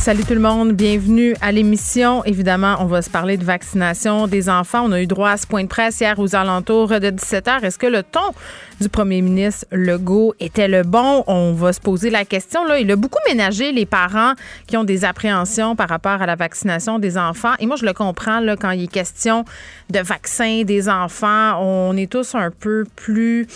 Salut 0.00 0.24
tout 0.24 0.32
le 0.32 0.40
monde, 0.40 0.72
bienvenue 0.72 1.36
à 1.42 1.52
l'émission. 1.52 2.24
Évidemment, 2.24 2.76
on 2.80 2.86
va 2.86 3.02
se 3.02 3.10
parler 3.10 3.36
de 3.36 3.44
vaccination 3.44 4.26
des 4.26 4.48
enfants. 4.48 4.84
On 4.86 4.92
a 4.92 5.02
eu 5.02 5.06
droit 5.06 5.28
à 5.28 5.36
ce 5.36 5.46
point 5.46 5.62
de 5.62 5.68
presse 5.68 6.00
hier 6.00 6.18
aux 6.18 6.34
alentours 6.34 6.88
de 6.88 7.10
17h. 7.10 7.62
Est-ce 7.62 7.76
que 7.76 7.86
le 7.86 8.02
ton 8.02 8.32
du 8.80 8.88
premier 8.88 9.20
ministre 9.20 9.66
Legault 9.70 10.32
était 10.40 10.68
le 10.68 10.84
bon? 10.84 11.22
On 11.26 11.52
va 11.52 11.74
se 11.74 11.80
poser 11.80 12.08
la 12.08 12.24
question. 12.24 12.64
Là. 12.64 12.78
Il 12.78 12.90
a 12.90 12.96
beaucoup 12.96 13.18
ménagé 13.28 13.72
les 13.72 13.84
parents 13.84 14.32
qui 14.66 14.78
ont 14.78 14.84
des 14.84 15.04
appréhensions 15.04 15.76
par 15.76 15.90
rapport 15.90 16.22
à 16.22 16.24
la 16.24 16.34
vaccination 16.34 16.98
des 16.98 17.18
enfants. 17.18 17.52
Et 17.58 17.66
moi, 17.66 17.76
je 17.76 17.84
le 17.84 17.92
comprends 17.92 18.40
là, 18.40 18.56
quand 18.56 18.70
il 18.70 18.84
est 18.84 18.90
question 18.90 19.44
de 19.90 19.98
vaccin 19.98 20.62
des 20.64 20.88
enfants. 20.88 21.60
On 21.60 21.94
est 21.98 22.10
tous 22.10 22.34
un 22.34 22.50
peu 22.50 22.86
plus, 22.96 23.46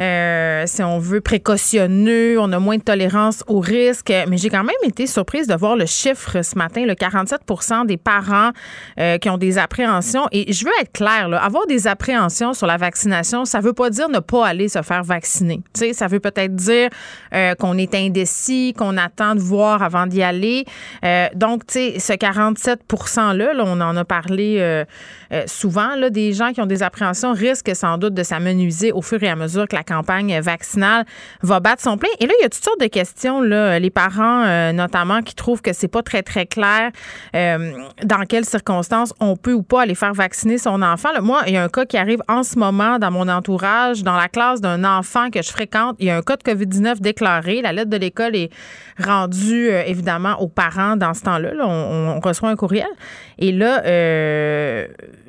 euh, 0.00 0.64
si 0.66 0.82
on 0.82 0.98
veut, 0.98 1.20
précautionneux. 1.20 2.36
On 2.40 2.50
a 2.52 2.58
moins 2.58 2.78
de 2.78 2.82
tolérance 2.82 3.44
au 3.46 3.60
risque. 3.60 4.12
Mais 4.28 4.38
j'ai 4.38 4.50
quand 4.50 4.64
même 4.64 4.74
été 4.82 5.06
surprise 5.06 5.46
de 5.46 5.54
voir 5.54 5.76
le 5.76 5.83
chiffre 5.86 6.42
ce 6.42 6.56
matin, 6.56 6.84
le 6.84 6.94
47 6.94 7.40
des 7.86 7.96
parents 7.96 8.50
euh, 8.98 9.18
qui 9.18 9.28
ont 9.30 9.38
des 9.38 9.58
appréhensions. 9.58 10.26
Et 10.32 10.52
je 10.52 10.64
veux 10.64 10.72
être 10.80 10.92
claire, 10.92 11.28
là, 11.28 11.42
avoir 11.42 11.66
des 11.66 11.86
appréhensions 11.86 12.54
sur 12.54 12.66
la 12.66 12.76
vaccination, 12.76 13.44
ça 13.44 13.60
veut 13.60 13.72
pas 13.72 13.90
dire 13.90 14.08
ne 14.08 14.18
pas 14.18 14.46
aller 14.46 14.68
se 14.68 14.82
faire 14.82 15.02
vacciner. 15.02 15.62
Tu 15.74 15.80
sais, 15.80 15.92
ça 15.92 16.06
veut 16.06 16.20
peut-être 16.20 16.54
dire 16.54 16.90
euh, 17.34 17.54
qu'on 17.54 17.76
est 17.78 17.94
indécis, 17.94 18.74
qu'on 18.76 18.96
attend 18.96 19.34
de 19.34 19.40
voir 19.40 19.82
avant 19.82 20.06
d'y 20.06 20.22
aller. 20.22 20.64
Euh, 21.04 21.28
donc, 21.34 21.62
ce 21.68 22.14
47 22.14 22.80
%-là, 22.88 23.52
on 23.64 23.80
en 23.80 23.96
a 23.96 24.04
parlé 24.04 24.84
souvent, 25.46 25.96
là, 25.96 26.10
des 26.10 26.32
gens 26.32 26.52
qui 26.52 26.60
ont 26.60 26.66
des 26.66 26.82
appréhensions 26.82 27.32
risquent 27.32 27.74
sans 27.74 27.98
doute 27.98 28.14
de 28.14 28.22
s'amenuiser 28.22 28.92
au 28.92 29.02
fur 29.02 29.22
et 29.22 29.28
à 29.28 29.36
mesure 29.36 29.66
que 29.66 29.74
la 29.74 29.82
campagne 29.82 30.38
vaccinale 30.40 31.04
va 31.42 31.60
battre 31.60 31.82
son 31.82 31.96
plein. 31.96 32.10
Et 32.20 32.26
là, 32.26 32.32
il 32.38 32.42
y 32.42 32.46
a 32.46 32.48
toutes 32.48 32.64
sortes 32.64 32.80
de 32.80 32.86
questions, 32.86 33.40
là, 33.40 33.78
les 33.78 33.90
parents 33.90 34.72
notamment, 34.72 35.22
qui 35.22 35.34
trouvent 35.34 35.62
que 35.62 35.72
c'est 35.74 35.88
pas 35.88 36.02
très, 36.02 36.22
très 36.22 36.46
clair 36.46 36.90
euh, 37.34 37.72
dans 38.02 38.24
quelles 38.26 38.44
circonstances 38.44 39.12
on 39.20 39.36
peut 39.36 39.52
ou 39.52 39.62
pas 39.62 39.82
aller 39.82 39.94
faire 39.94 40.14
vacciner 40.14 40.58
son 40.58 40.82
enfant. 40.82 41.10
moi, 41.22 41.42
il 41.46 41.54
y 41.54 41.56
a 41.56 41.64
un 41.64 41.68
cas 41.68 41.84
qui 41.84 41.96
arrive 41.96 42.22
en 42.28 42.42
ce 42.42 42.58
moment 42.58 42.98
dans 42.98 43.10
mon 43.10 43.28
entourage, 43.28 44.02
dans 44.02 44.16
la 44.16 44.28
classe 44.28 44.60
d'un 44.60 44.84
enfant 44.84 45.30
que 45.30 45.42
je 45.42 45.50
fréquente. 45.50 45.96
Il 45.98 46.06
y 46.06 46.10
a 46.10 46.16
un 46.16 46.22
cas 46.22 46.36
de 46.36 46.42
COVID-19 46.42 47.00
déclaré. 47.00 47.62
La 47.62 47.72
lettre 47.72 47.90
de 47.90 47.96
l'école 47.96 48.36
est 48.36 48.50
rendue, 49.02 49.70
euh, 49.70 49.82
évidemment, 49.86 50.40
aux 50.40 50.48
parents 50.48 50.96
dans 50.96 51.14
ce 51.14 51.22
temps-là. 51.22 51.52
On, 51.66 52.20
reçoit 52.24 52.48
un 52.48 52.56
courriel. 52.56 52.88
Et 53.38 53.52
là, 53.52 53.82
euh, 53.84 54.86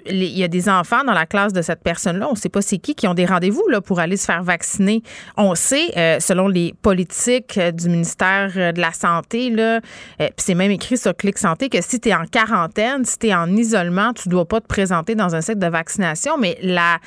il 0.08 0.24
y 0.24 0.44
a 0.44 0.48
des 0.48 0.70
enfants 0.70 1.04
dans 1.04 1.14
la 1.14 1.26
classe 1.26 1.54
de 1.54 1.62
cette 1.62 1.82
personne-là, 1.82 2.28
on 2.28 2.34
ne 2.34 2.38
sait 2.38 2.50
pas 2.50 2.62
c'est 2.62 2.78
qui, 2.78 2.94
qui 2.94 3.08
ont 3.08 3.14
des 3.14 3.26
rendez-vous 3.26 3.68
là, 3.70 3.82
pour 3.82 4.00
aller 4.00 4.18
se 4.18 4.26
faire 4.26 4.44
vacciner. 4.44 5.02
On 5.36 5.56
sait, 5.56 6.20
selon 6.20 6.48
les 6.48 6.76
politiques 6.82 7.60
du 7.60 7.90
ministère 7.90 8.52
de 8.54 8.80
la 8.80 8.92
Santé, 8.92 9.52
puis 10.18 10.30
c'est 10.38 10.54
même 10.54 10.72
écrit 10.72 10.98
sur 10.98 11.16
Clic 11.16 11.38
Santé 11.40 11.70
que 11.70 11.82
si 11.82 12.00
tu 12.00 12.10
es 12.10 12.14
en 12.14 12.26
quarantaine, 12.26 13.04
si 13.06 13.18
tu 13.18 13.28
es 13.28 13.34
en 13.34 13.56
isolement, 13.56 14.14
tu 14.14 14.30
dois 14.30 14.46
pas 14.46 14.62
te 14.62 14.68
présenter 14.68 15.16
dans 15.16 15.36
un 15.36 15.42
site 15.42 15.58
de 15.58 15.68
vaccination. 15.68 16.38
Mais 16.38 16.58
la 16.62 17.00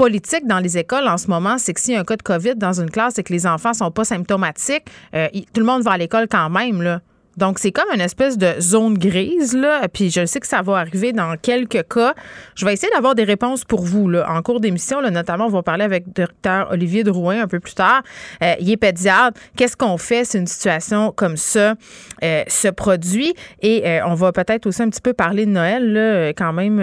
politique 0.00 0.46
dans 0.46 0.60
les 0.60 0.78
écoles 0.78 1.06
en 1.08 1.18
ce 1.18 1.26
moment, 1.28 1.58
c'est 1.58 1.74
que 1.74 1.80
s'il 1.80 1.92
y 1.92 1.96
a 1.96 2.00
un 2.00 2.04
cas 2.04 2.16
de 2.16 2.22
COVID 2.22 2.56
dans 2.56 2.80
une 2.80 2.90
classe 2.90 3.18
et 3.18 3.22
que 3.22 3.32
les 3.32 3.46
enfants 3.46 3.74
sont 3.74 3.90
pas 3.90 4.04
symptomatiques, 4.04 4.84
euh, 5.14 5.28
tout 5.52 5.60
le 5.60 5.66
monde 5.66 5.82
va 5.82 5.92
à 5.92 5.98
l'école 5.98 6.26
quand 6.26 6.48
même. 6.48 6.80
Là. 6.80 7.00
Donc, 7.40 7.58
c'est 7.58 7.72
comme 7.72 7.88
une 7.94 8.02
espèce 8.02 8.36
de 8.36 8.60
zone 8.60 8.98
grise, 8.98 9.56
là. 9.56 9.88
Puis 9.88 10.10
je 10.10 10.26
sais 10.26 10.40
que 10.40 10.46
ça 10.46 10.60
va 10.60 10.76
arriver 10.76 11.12
dans 11.14 11.36
quelques 11.40 11.88
cas. 11.88 12.14
Je 12.54 12.66
vais 12.66 12.74
essayer 12.74 12.92
d'avoir 12.92 13.14
des 13.14 13.24
réponses 13.24 13.64
pour 13.64 13.82
vous, 13.82 14.10
là, 14.10 14.30
en 14.30 14.42
cours 14.42 14.60
d'émission. 14.60 15.00
Notamment, 15.00 15.46
on 15.46 15.50
va 15.50 15.62
parler 15.62 15.84
avec 15.84 16.04
le 16.06 16.12
docteur 16.12 16.70
Olivier 16.70 17.02
Drouin 17.02 17.42
un 17.42 17.48
peu 17.48 17.58
plus 17.58 17.74
tard. 17.74 18.02
Euh, 18.42 18.52
il 18.60 18.70
est 18.70 18.76
pédiatre. 18.76 19.40
Qu'est-ce 19.56 19.74
qu'on 19.74 19.96
fait 19.96 20.26
si 20.26 20.36
une 20.36 20.46
situation 20.46 21.12
comme 21.16 21.38
ça 21.38 21.76
euh, 22.22 22.42
se 22.46 22.68
produit? 22.68 23.32
Et 23.62 23.88
euh, 23.88 24.06
on 24.06 24.14
va 24.14 24.32
peut-être 24.32 24.66
aussi 24.66 24.82
un 24.82 24.90
petit 24.90 25.00
peu 25.00 25.14
parler 25.14 25.46
de 25.46 25.50
Noël, 25.50 25.90
là, 25.94 26.28
quand 26.34 26.52
même, 26.52 26.78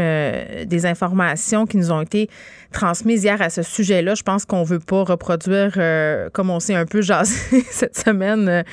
des 0.66 0.86
informations 0.88 1.68
qui 1.68 1.78
nous 1.78 1.92
ont 1.92 2.02
été 2.02 2.30
transmises 2.72 3.24
hier 3.24 3.42
à 3.42 3.50
ce 3.50 3.62
sujet-là. 3.62 4.16
Je 4.16 4.24
pense 4.24 4.46
qu'on 4.46 4.64
veut 4.64 4.80
pas 4.80 5.04
reproduire, 5.04 5.74
comme 6.34 6.50
on 6.50 6.60
s'est 6.60 6.76
un 6.76 6.86
peu 6.86 7.02
jasé 7.02 7.64
cette 7.72 7.98
semaine. 7.98 8.64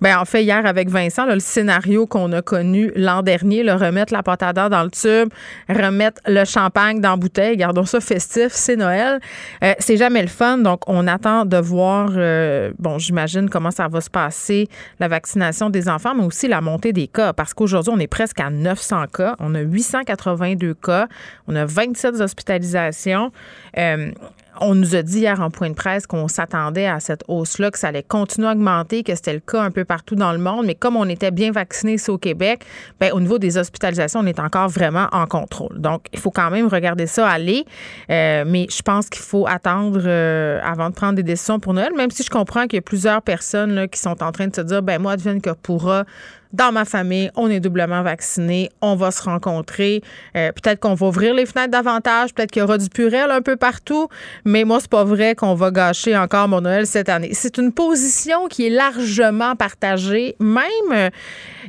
ben, 0.00 0.18
en 0.18 0.24
fait, 0.24 0.42
hier, 0.42 0.64
avec 0.66 0.88
Vincent, 0.88 1.26
le 1.26 1.40
scénario 1.40 2.06
qu'on 2.06 2.32
a 2.32 2.42
connu 2.42 2.92
l'an 2.96 3.22
dernier, 3.22 3.62
le 3.62 3.74
remettre 3.74 4.12
la 4.12 4.22
patada 4.22 4.68
dans 4.68 4.82
le 4.82 4.90
tube, 4.90 5.32
remettre 5.68 6.20
le 6.26 6.44
champagne 6.44 7.00
dans 7.00 7.10
la 7.10 7.16
bouteille, 7.16 7.56
gardons 7.56 7.84
ça 7.84 8.00
festif, 8.00 8.48
c'est 8.50 8.76
Noël. 8.76 9.20
Euh, 9.62 9.74
c'est 9.78 9.96
jamais 9.96 10.22
le 10.22 10.28
fun, 10.28 10.58
donc 10.58 10.82
on 10.86 11.06
attend 11.06 11.44
de 11.44 11.56
voir, 11.56 12.10
euh, 12.16 12.72
bon, 12.78 12.98
j'imagine 12.98 13.48
comment 13.48 13.70
ça 13.70 13.88
va 13.88 14.00
se 14.00 14.10
passer, 14.10 14.68
la 14.98 15.08
vaccination 15.08 15.70
des 15.70 15.88
enfants, 15.88 16.14
mais 16.14 16.24
aussi 16.24 16.48
la 16.48 16.60
montée 16.60 16.92
des 16.92 17.06
cas, 17.06 17.32
parce 17.32 17.54
qu'aujourd'hui, 17.54 17.92
on 17.94 17.98
est 17.98 18.06
presque 18.06 18.40
à 18.40 18.50
900 18.50 19.06
cas, 19.12 19.36
on 19.38 19.54
a 19.54 19.60
882 19.60 20.74
cas, 20.74 21.08
on 21.46 21.56
a 21.56 21.64
27 21.64 22.20
hospitalisations. 22.20 23.32
Euh, 23.78 24.12
on 24.60 24.74
nous 24.74 24.94
a 24.94 25.02
dit 25.02 25.20
hier 25.20 25.40
en 25.40 25.50
point 25.50 25.70
de 25.70 25.74
presse 25.74 26.06
qu'on 26.06 26.28
s'attendait 26.28 26.86
à 26.86 27.00
cette 27.00 27.24
hausse-là, 27.28 27.70
que 27.70 27.78
ça 27.78 27.88
allait 27.88 28.02
continuer 28.02 28.48
à 28.48 28.52
augmenter, 28.52 29.02
que 29.02 29.14
c'était 29.14 29.32
le 29.32 29.40
cas 29.40 29.62
un 29.62 29.70
peu 29.70 29.84
partout 29.84 30.16
dans 30.16 30.32
le 30.32 30.38
monde. 30.38 30.66
Mais 30.66 30.74
comme 30.74 30.96
on 30.96 31.08
était 31.08 31.30
bien 31.30 31.50
vaccinés 31.50 31.94
ici 31.94 32.10
au 32.10 32.18
Québec, 32.18 32.64
bien, 33.00 33.12
au 33.12 33.20
niveau 33.20 33.38
des 33.38 33.56
hospitalisations, 33.56 34.20
on 34.20 34.26
est 34.26 34.38
encore 34.38 34.68
vraiment 34.68 35.08
en 35.12 35.26
contrôle. 35.26 35.80
Donc, 35.80 36.06
il 36.12 36.18
faut 36.18 36.30
quand 36.30 36.50
même 36.50 36.66
regarder 36.66 37.06
ça 37.06 37.28
aller. 37.28 37.64
Euh, 38.10 38.44
mais 38.46 38.66
je 38.70 38.82
pense 38.82 39.08
qu'il 39.08 39.22
faut 39.22 39.46
attendre 39.46 40.02
euh, 40.04 40.60
avant 40.62 40.90
de 40.90 40.94
prendre 40.94 41.14
des 41.14 41.22
décisions 41.22 41.58
pour 41.58 41.72
Noël, 41.72 41.92
même 41.96 42.10
si 42.10 42.22
je 42.22 42.30
comprends 42.30 42.64
qu'il 42.64 42.76
y 42.76 42.78
a 42.78 42.82
plusieurs 42.82 43.22
personnes 43.22 43.88
qui 43.88 43.98
sont 43.98 44.22
en 44.22 44.32
train 44.32 44.48
de 44.48 44.54
se 44.54 44.60
dire, 44.60 44.82
ben 44.82 45.00
moi, 45.00 45.12
advienne 45.12 45.40
que 45.40 45.50
pourra, 45.50 46.04
dans 46.52 46.72
ma 46.72 46.84
famille, 46.84 47.30
on 47.36 47.48
est 47.48 47.60
doublement 47.60 48.02
vacciné, 48.02 48.70
on 48.80 48.96
va 48.96 49.10
se 49.10 49.22
rencontrer. 49.22 50.02
Euh, 50.36 50.50
peut-être 50.52 50.80
qu'on 50.80 50.94
va 50.94 51.06
ouvrir 51.06 51.34
les 51.34 51.46
fenêtres 51.46 51.70
davantage, 51.70 52.34
peut-être 52.34 52.50
qu'il 52.50 52.60
y 52.60 52.62
aura 52.62 52.78
du 52.78 52.88
purel 52.88 53.30
un 53.30 53.42
peu 53.42 53.56
partout, 53.56 54.08
mais 54.44 54.64
moi, 54.64 54.78
c'est 54.80 54.90
pas 54.90 55.04
vrai 55.04 55.34
qu'on 55.34 55.54
va 55.54 55.70
gâcher 55.70 56.16
encore 56.16 56.48
mon 56.48 56.60
Noël 56.60 56.86
cette 56.86 57.08
année. 57.08 57.30
C'est 57.32 57.58
une 57.58 57.72
position 57.72 58.48
qui 58.48 58.66
est 58.66 58.70
largement 58.70 59.54
partagée, 59.56 60.36
même 60.40 60.64
euh, 60.92 61.10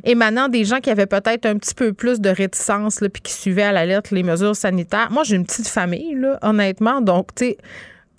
émanant 0.04 0.48
des 0.48 0.64
gens 0.64 0.80
qui 0.80 0.90
avaient 0.90 1.06
peut-être 1.06 1.46
un 1.46 1.56
petit 1.56 1.74
peu 1.74 1.92
plus 1.92 2.20
de 2.20 2.30
réticence, 2.30 2.98
puis 3.12 3.22
qui 3.22 3.32
suivaient 3.32 3.62
à 3.62 3.72
la 3.72 3.86
lettre 3.86 4.14
les 4.14 4.22
mesures 4.22 4.56
sanitaires. 4.56 5.10
Moi, 5.10 5.22
j'ai 5.24 5.36
une 5.36 5.46
petite 5.46 5.68
famille, 5.68 6.14
là, 6.14 6.38
honnêtement, 6.42 7.00
donc, 7.00 7.34
tu 7.34 7.44
sais, 7.44 7.58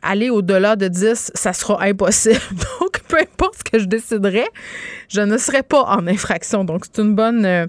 aller 0.03 0.29
au-delà 0.29 0.75
de 0.75 0.88
10, 0.88 1.31
ça 1.33 1.53
sera 1.53 1.81
impossible. 1.83 2.39
Donc, 2.79 3.00
peu 3.07 3.17
importe 3.17 3.55
ce 3.59 3.63
que 3.63 3.79
je 3.79 3.85
déciderai, 3.85 4.45
je 5.09 5.21
ne 5.21 5.38
serai 5.38 5.63
pas 5.63 5.83
en 5.83 6.05
infraction. 6.07 6.63
Donc, 6.63 6.85
c'est 6.85 7.01
une 7.01 7.15
bonne, 7.15 7.45
euh, 7.45 7.67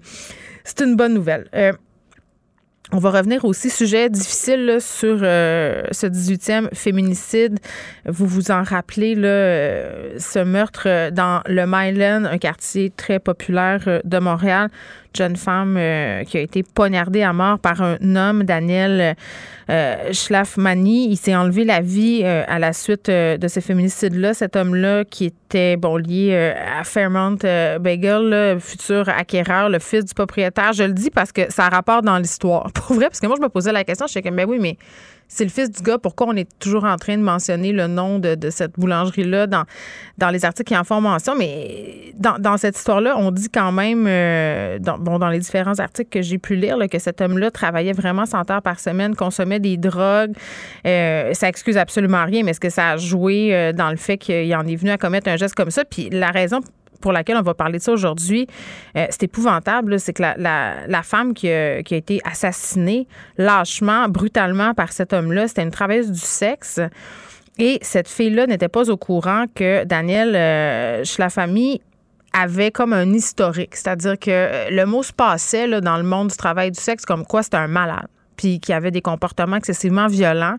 c'est 0.64 0.80
une 0.80 0.96
bonne 0.96 1.14
nouvelle. 1.14 1.48
Euh, 1.54 1.72
On 2.92 2.98
va 2.98 3.10
revenir 3.10 3.44
aussi, 3.44 3.70
sujet 3.70 4.10
difficile 4.10 4.76
sur 4.80 5.18
euh, 5.22 5.82
ce 5.90 6.06
18e 6.06 6.74
féminicide. 6.74 7.58
Vous 8.06 8.26
vous 8.26 8.50
en 8.50 8.62
rappelez, 8.62 9.14
ce 9.14 10.44
meurtre 10.44 11.10
dans 11.10 11.42
le 11.46 11.64
Myland, 11.66 12.24
un 12.24 12.38
quartier 12.38 12.90
très 12.90 13.18
populaire 13.18 14.00
de 14.04 14.18
Montréal 14.18 14.68
jeune 15.16 15.36
femme 15.36 15.76
euh, 15.76 16.24
qui 16.24 16.38
a 16.38 16.40
été 16.40 16.62
poignardée 16.62 17.22
à 17.22 17.32
mort 17.32 17.58
par 17.58 17.82
un 17.82 17.96
homme, 18.16 18.44
Daniel 18.44 19.16
euh, 19.70 20.12
Schlafmani. 20.12 21.08
Il 21.10 21.16
s'est 21.16 21.34
enlevé 21.34 21.64
la 21.64 21.80
vie 21.80 22.22
euh, 22.24 22.42
à 22.48 22.58
la 22.58 22.72
suite 22.72 23.08
de 23.08 23.48
ce 23.48 23.60
féminicide-là. 23.60 24.34
Cet 24.34 24.56
homme-là 24.56 25.04
qui 25.04 25.26
était 25.26 25.76
bon 25.76 25.96
lié 25.96 26.54
à 26.78 26.84
Fairmont 26.84 27.38
Bagel, 27.80 28.58
futur 28.60 29.08
acquéreur, 29.08 29.68
le 29.68 29.78
fils 29.78 30.04
du 30.04 30.14
propriétaire. 30.14 30.72
Je 30.72 30.84
le 30.84 30.92
dis 30.92 31.10
parce 31.10 31.32
que 31.32 31.50
ça 31.50 31.68
rapporte 31.68 32.04
dans 32.04 32.18
l'histoire. 32.18 32.70
Pour 32.74 32.96
vrai, 32.96 33.06
parce 33.06 33.20
que 33.20 33.26
moi, 33.26 33.36
je 33.38 33.42
me 33.42 33.48
posais 33.48 33.72
la 33.72 33.84
question, 33.84 34.06
je 34.06 34.12
suis 34.12 34.22
comme, 34.22 34.36
ben 34.36 34.46
oui, 34.48 34.58
mais 34.60 34.76
c'est 35.28 35.44
le 35.44 35.50
fils 35.50 35.70
du 35.70 35.82
gars. 35.82 35.98
Pourquoi 35.98 36.28
on 36.28 36.36
est 36.36 36.48
toujours 36.58 36.84
en 36.84 36.96
train 36.96 37.16
de 37.16 37.22
mentionner 37.22 37.72
le 37.72 37.86
nom 37.86 38.18
de, 38.18 38.36
cette 38.50 38.78
boulangerie-là 38.78 39.46
dans, 39.46 39.64
dans 40.18 40.30
les 40.30 40.44
articles 40.44 40.68
qui 40.68 40.76
en 40.76 40.84
font 40.84 41.00
mention? 41.00 41.34
Mais 41.36 42.12
dans, 42.16 42.56
cette 42.56 42.76
histoire-là, 42.76 43.16
on 43.18 43.30
dit 43.30 43.48
quand 43.48 43.72
même, 43.72 44.06
euh, 44.06 44.78
dans 44.78 45.28
les 45.28 45.38
différents 45.38 45.78
articles 45.78 46.10
que 46.10 46.22
j'ai 46.22 46.38
pu 46.38 46.56
lire, 46.56 46.78
que 46.90 46.98
cet 46.98 47.20
homme-là 47.20 47.50
travaillait 47.50 47.92
vraiment 47.92 48.26
100 48.26 48.50
heures 48.50 48.62
par 48.62 48.80
semaine, 48.80 49.14
consommait 49.14 49.60
des 49.60 49.76
drogues. 49.76 50.34
Euh, 50.86 51.32
ça 51.34 51.48
excuse 51.48 51.76
absolument 51.76 52.24
rien, 52.24 52.42
mais 52.42 52.52
est-ce 52.52 52.60
que 52.60 52.70
ça 52.70 52.90
a 52.90 52.96
joué 52.96 53.54
euh, 53.54 53.72
dans 53.72 53.90
le 53.90 53.96
fait 53.96 54.18
qu'il 54.18 54.54
en 54.54 54.66
est 54.66 54.76
venu 54.76 54.90
à 54.90 54.98
commettre 54.98 55.28
un 55.28 55.36
geste 55.36 55.54
comme 55.54 55.70
ça? 55.70 55.84
Puis 55.84 56.10
la 56.10 56.30
raison 56.30 56.60
pour 57.04 57.12
laquelle 57.12 57.36
on 57.36 57.42
va 57.42 57.52
parler 57.52 57.76
de 57.76 57.82
ça 57.82 57.92
aujourd'hui, 57.92 58.46
euh, 58.96 59.04
c'est 59.10 59.24
épouvantable. 59.24 60.00
C'est 60.00 60.14
que 60.14 60.22
la, 60.22 61.02
femme 61.02 61.34
qui 61.34 61.50
a, 61.50 61.80
été 61.80 62.18
assassinée 62.24 63.06
lâchement, 63.36 64.08
brutalement 64.08 64.72
par 64.72 64.90
cet 64.90 65.12
homme-là, 65.12 65.46
c'était 65.46 65.64
une 65.64 65.70
travailleuse 65.70 66.10
du 66.10 66.18
sexe. 66.18 66.80
Et 67.58 67.78
cette 67.82 68.08
fille-là 68.08 68.46
n'était 68.46 68.70
pas 68.70 68.88
au 68.88 68.96
courant 68.96 69.44
que 69.54 69.84
Daniel 69.84 70.34
euh, 70.34 71.04
Schlafamy 71.04 71.82
avait 72.32 72.70
comme 72.70 72.94
un 72.94 73.12
historique. 73.12 73.76
C'est-à-dire 73.76 74.18
que 74.18 74.30
euh, 74.30 74.70
le 74.70 74.86
mot 74.86 75.02
se 75.02 75.12
passait 75.12 75.68
dans 75.82 75.98
le 75.98 76.04
monde 76.04 76.28
du 76.28 76.36
travail 76.38 76.70
du 76.70 76.80
sexe 76.80 77.04
comme 77.04 77.26
quoi 77.26 77.42
c'était 77.42 77.58
un 77.58 77.68
malade 77.68 78.08
puis 78.36 78.60
qui 78.60 78.72
avait 78.72 78.90
des 78.90 79.00
comportements 79.00 79.56
excessivement 79.56 80.06
violents. 80.06 80.56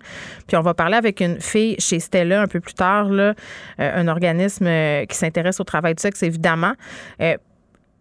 Puis 0.48 0.57
on 0.57 0.62
va 0.62 0.74
parler 0.74 0.95
avec 0.95 1.22
une 1.22 1.39
fille 1.39 1.75
chez 1.80 2.00
Stella 2.00 2.42
un 2.42 2.48
peu 2.48 2.60
plus 2.60 2.74
tard, 2.74 3.10
là, 3.10 3.33
euh, 3.80 4.01
un 4.01 4.07
organisme 4.07 4.68
euh, 4.68 5.06
qui 5.06 5.16
s'intéresse 5.18 5.60
au 5.60 5.63
travail 5.63 5.95
du 5.95 6.01
sexe, 6.01 6.24
évidemment. 6.24 6.74
Euh, 7.22 7.36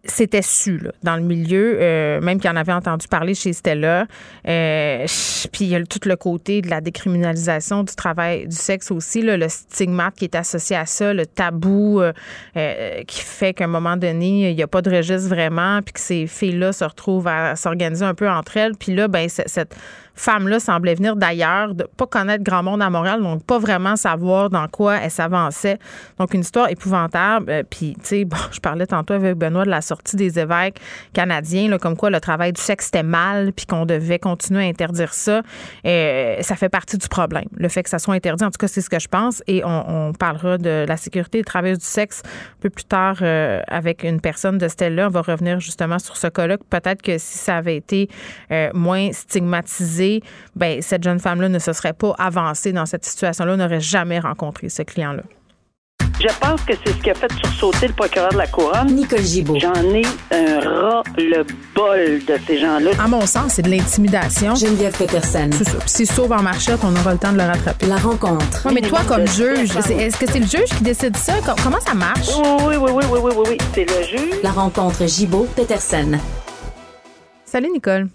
c'était 0.07 0.41
su 0.41 0.81
dans 1.03 1.15
le 1.15 1.21
milieu, 1.21 1.77
euh, 1.79 2.21
même 2.21 2.39
qu'il 2.39 2.49
en 2.49 2.55
avait 2.55 2.73
entendu 2.73 3.07
parler 3.07 3.33
chez 3.33 3.53
Stella. 3.53 4.07
Euh, 4.47 5.05
puis 5.51 5.65
il 5.65 5.69
y 5.69 5.75
a 5.75 5.83
tout 5.83 5.99
le 6.05 6.15
côté 6.15 6.61
de 6.61 6.69
la 6.69 6.81
décriminalisation 6.81 7.83
du 7.83 7.95
travail 7.95 8.47
du 8.47 8.55
sexe 8.55 8.91
aussi, 8.91 9.21
le 9.21 9.47
stigmate 9.49 10.15
qui 10.15 10.25
est 10.25 10.35
associé 10.35 10.75
à 10.75 10.85
ça, 10.85 11.13
le 11.13 11.25
tabou 11.25 12.01
euh, 12.01 12.13
qui 13.07 13.21
fait 13.21 13.53
qu'à 13.53 13.65
un 13.65 13.67
moment 13.67 13.97
donné, 13.97 14.49
il 14.49 14.55
n'y 14.55 14.63
a 14.63 14.67
pas 14.67 14.81
de 14.81 14.89
registre 14.95 15.29
vraiment, 15.29 15.81
puis 15.81 15.93
que 15.93 15.99
ces 15.99 16.27
filles-là 16.27 16.71
se 16.73 16.83
retrouvent 16.83 17.27
à, 17.27 17.55
s'organiser 17.55 18.05
un 18.05 18.13
peu 18.13 18.29
entre 18.29 18.57
elles. 18.57 18.75
Puis 18.75 18.93
là, 18.93 19.07
ben 19.07 19.27
cette 19.29 19.75
femme-là 20.15 20.59
semblait 20.59 20.95
venir 20.95 21.15
d'ailleurs, 21.15 21.75
de 21.75 21.83
pas 21.97 22.07
connaître 22.07 22.43
grand 22.43 22.63
monde 22.63 22.81
à 22.81 22.89
Montréal, 22.89 23.21
donc 23.21 23.43
pas 23.43 23.59
vraiment 23.59 23.95
savoir 23.95 24.49
dans 24.49 24.67
quoi 24.67 24.95
elle 24.95 25.11
s'avançait. 25.11 25.77
Donc, 26.17 26.33
une 26.33 26.41
histoire 26.41 26.69
épouvantable. 26.69 27.49
Euh, 27.49 27.63
puis, 27.69 27.95
tu 27.99 28.05
sais, 28.07 28.25
bon, 28.25 28.37
je 28.51 28.59
parlais 28.59 28.87
tantôt 28.87 29.13
avec 29.13 29.35
Benoît 29.35 29.65
de 29.65 29.69
la 29.69 29.81
sortie 29.81 30.15
des 30.15 30.39
évêques 30.39 30.79
canadiens, 31.13 31.69
là, 31.69 31.77
comme 31.77 31.97
quoi 31.97 32.09
le 32.09 32.19
travail 32.19 32.53
du 32.53 32.61
sexe 32.61 32.87
était 32.87 33.03
mal, 33.03 33.51
puis 33.53 33.65
qu'on 33.65 33.85
devait 33.85 34.19
continuer 34.19 34.65
à 34.65 34.67
interdire 34.67 35.13
ça. 35.13 35.41
Euh, 35.85 36.37
ça 36.41 36.55
fait 36.55 36.69
partie 36.69 36.97
du 36.97 37.07
problème, 37.07 37.45
le 37.55 37.67
fait 37.67 37.83
que 37.83 37.89
ça 37.89 37.99
soit 37.99 38.13
interdit. 38.13 38.43
En 38.43 38.51
tout 38.51 38.57
cas, 38.57 38.67
c'est 38.67 38.81
ce 38.81 38.89
que 38.89 38.99
je 38.99 39.07
pense. 39.07 39.43
Et 39.47 39.63
on, 39.65 40.13
parlera 40.17 40.57
de 40.57 40.85
la 40.87 40.97
sécurité 40.97 41.39
des 41.39 41.43
travailleurs 41.43 41.77
du 41.77 41.85
sexe 41.85 42.21
un 42.25 42.61
peu 42.61 42.69
plus 42.69 42.85
tard 42.85 43.17
euh, 43.21 43.59
avec 43.67 44.03
une 44.03 44.21
personne 44.21 44.57
de 44.57 44.67
Stella. 44.67 45.07
On 45.07 45.09
va 45.09 45.21
revenir 45.21 45.59
justement 45.59 45.99
sur 45.99 46.15
ce 46.15 46.27
colloque. 46.27 46.61
Peut-être 46.69 47.01
que 47.01 47.17
si 47.17 47.37
ça 47.37 47.57
avait 47.57 47.75
été 47.75 48.07
moins 48.73 49.11
stigmatisé, 49.11 50.04
ben, 50.55 50.81
cette 50.81 51.03
jeune 51.03 51.19
femme-là 51.19 51.49
ne 51.49 51.59
se 51.59 51.73
serait 51.73 51.93
pas 51.93 52.13
avancée 52.17 52.71
dans 52.71 52.85
cette 52.85 53.05
situation-là, 53.05 53.57
n'aurait 53.57 53.81
jamais 53.81 54.19
rencontré 54.19 54.69
ce 54.69 54.81
client-là. 54.83 55.23
Je 56.19 56.27
pense 56.39 56.61
que 56.61 56.73
c'est 56.83 56.93
ce 56.93 56.97
qui 56.97 57.09
a 57.09 57.13
fait 57.13 57.31
sursauter 57.43 57.87
le 57.87 57.93
procureur 57.93 58.29
de 58.31 58.37
la 58.37 58.47
Couronne. 58.47 58.87
Nicole 58.87 59.21
Gibault. 59.21 59.59
J'en 59.59 59.73
ai 59.73 60.03
un 60.31 60.59
ras-le-bol 60.61 62.19
de 62.25 62.39
ces 62.47 62.57
gens-là. 62.57 62.91
À 63.03 63.07
mon 63.07 63.25
sens, 63.25 63.53
c'est 63.53 63.63
de 63.63 63.69
l'intimidation. 63.69 64.55
Geneviève 64.55 64.97
Peterson. 64.97 65.49
C'est 65.51 65.65
ça. 65.65 65.77
si 65.85 66.05
sauve 66.05 66.31
en 66.31 66.41
marchette, 66.41 66.79
on 66.83 66.95
aura 66.95 67.13
le 67.13 67.19
temps 67.19 67.33
de 67.33 67.37
le 67.37 67.43
rattraper. 67.43 67.87
La 67.87 67.97
rencontre. 67.97 68.69
mais 68.73 68.81
toi, 68.81 69.01
comme 69.07 69.27
juge, 69.27 69.75
est-ce 69.75 70.17
que 70.17 70.25
c'est 70.31 70.39
le 70.39 70.47
juge 70.47 70.69
qui 70.77 70.83
décide 70.83 71.17
ça? 71.17 71.33
Comment 71.61 71.81
ça 71.81 71.93
marche? 71.93 72.29
Oui, 72.65 72.75
oui, 72.77 72.91
oui, 72.93 73.03
oui, 73.11 73.19
oui, 73.21 73.31
oui, 73.35 73.43
oui. 73.49 73.57
C'est 73.73 73.85
le 73.85 74.03
juge. 74.03 74.41
La 74.41 74.51
rencontre 74.51 75.05
Gibault-Peterson. 75.05 76.13
Salut, 77.43 77.69
Nicole. 77.73 78.07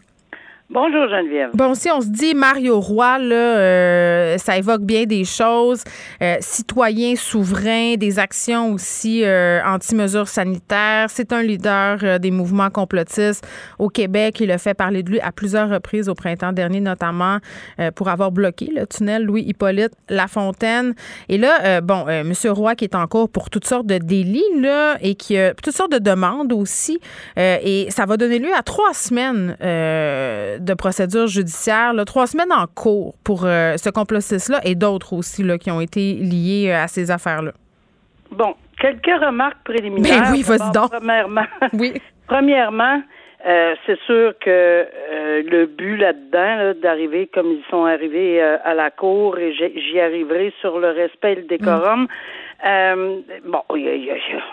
Bonjour 0.73 1.09
Geneviève. 1.09 1.51
Bon, 1.53 1.75
si 1.75 1.91
on 1.91 2.01
se 2.01 2.07
dit 2.07 2.33
Mario 2.33 2.79
Roy, 2.79 3.19
là, 3.19 3.35
euh, 3.35 4.39
ça 4.39 4.57
évoque 4.57 4.83
bien 4.83 5.03
des 5.03 5.25
choses. 5.25 5.83
Euh, 6.23 6.37
citoyen 6.39 7.17
souverain, 7.17 7.97
des 7.97 8.21
actions 8.21 8.75
aussi 8.75 9.25
euh, 9.25 9.61
anti-mesures 9.67 10.29
sanitaires. 10.29 11.09
C'est 11.11 11.33
un 11.33 11.43
leader 11.43 12.21
des 12.21 12.31
mouvements 12.31 12.71
complotistes 12.71 13.45
au 13.81 13.89
Québec. 13.89 14.39
Il 14.39 14.53
a 14.53 14.59
fait 14.59 14.75
parler 14.75 15.03
de 15.03 15.11
lui 15.11 15.19
à 15.19 15.33
plusieurs 15.33 15.69
reprises 15.69 16.09
au 16.09 16.15
printemps 16.15 16.53
dernier, 16.53 16.81
notamment 16.81 17.39
pour 17.97 18.09
avoir 18.09 18.31
bloqué 18.31 18.71
le 18.73 18.87
tunnel 18.87 19.25
Louis-Hippolyte 19.25 19.93
Lafontaine. 20.09 20.95
Et 21.29 21.39
là, 21.39 21.81
bon, 21.81 22.05
Monsieur 22.25 22.53
Roy 22.53 22.77
qui 22.77 22.85
est 22.85 22.95
en 22.95 23.09
cours 23.09 23.29
pour 23.29 23.51
toutes 23.51 23.67
sortes 23.67 23.87
de 23.87 23.99
délits 23.99 24.45
là, 24.57 24.97
et 25.01 25.17
qui 25.17 25.37
a 25.37 25.53
toutes 25.53 25.75
sortes 25.75 25.93
de 25.93 25.99
demandes 25.99 26.53
aussi. 26.53 27.01
et 27.37 27.89
ça 27.91 28.07
va 28.07 28.17
donner 28.17 28.39
lieu 28.39 28.55
à 28.57 28.63
trois 28.63 28.95
semaines 28.95 29.57
de 30.61 30.75
procédure 30.75 31.27
judiciaire, 31.27 31.93
trois 32.07 32.27
semaines 32.27 32.53
en 32.53 32.67
cours 32.67 33.15
pour 33.25 33.45
euh, 33.45 33.77
ce 33.77 33.91
complotiste-là 33.91 34.61
et 34.65 34.75
d'autres 34.75 35.15
aussi 35.15 35.43
là, 35.43 35.59
qui 35.59 35.71
ont 35.71 35.81
été 35.81 36.15
liés 36.15 36.71
euh, 36.71 36.85
à 36.85 36.89
ces 36.89 37.11
affaires-là. 37.11 37.53
Bon, 38.31 38.55
quelques 38.79 39.07
remarques 39.07 39.65
préliminaires. 39.65 40.23
Ben 40.23 40.33
oui, 40.33 40.43
vas-y 40.43 40.71
donc. 40.73 40.91
Premièrement, 40.91 41.47
oui. 41.73 41.95
premièrement 42.27 43.03
euh, 43.47 43.75
c'est 43.87 43.99
sûr 44.01 44.35
que 44.39 44.87
le 45.51 45.65
but 45.65 45.97
là-dedans, 45.97 46.79
d'arriver 46.79 47.27
comme 47.33 47.47
ils 47.47 47.65
sont 47.71 47.87
arrivés 47.87 48.39
à 48.43 48.75
la 48.75 48.91
cour, 48.91 49.39
et 49.39 49.55
j'y 49.55 49.99
arriverai 49.99 50.53
sur 50.61 50.79
le 50.79 50.91
respect 50.91 51.33
et 51.33 51.37
le 51.37 51.43
décorum. 51.45 52.07
Mm. 52.63 53.23
bon, 53.47 53.63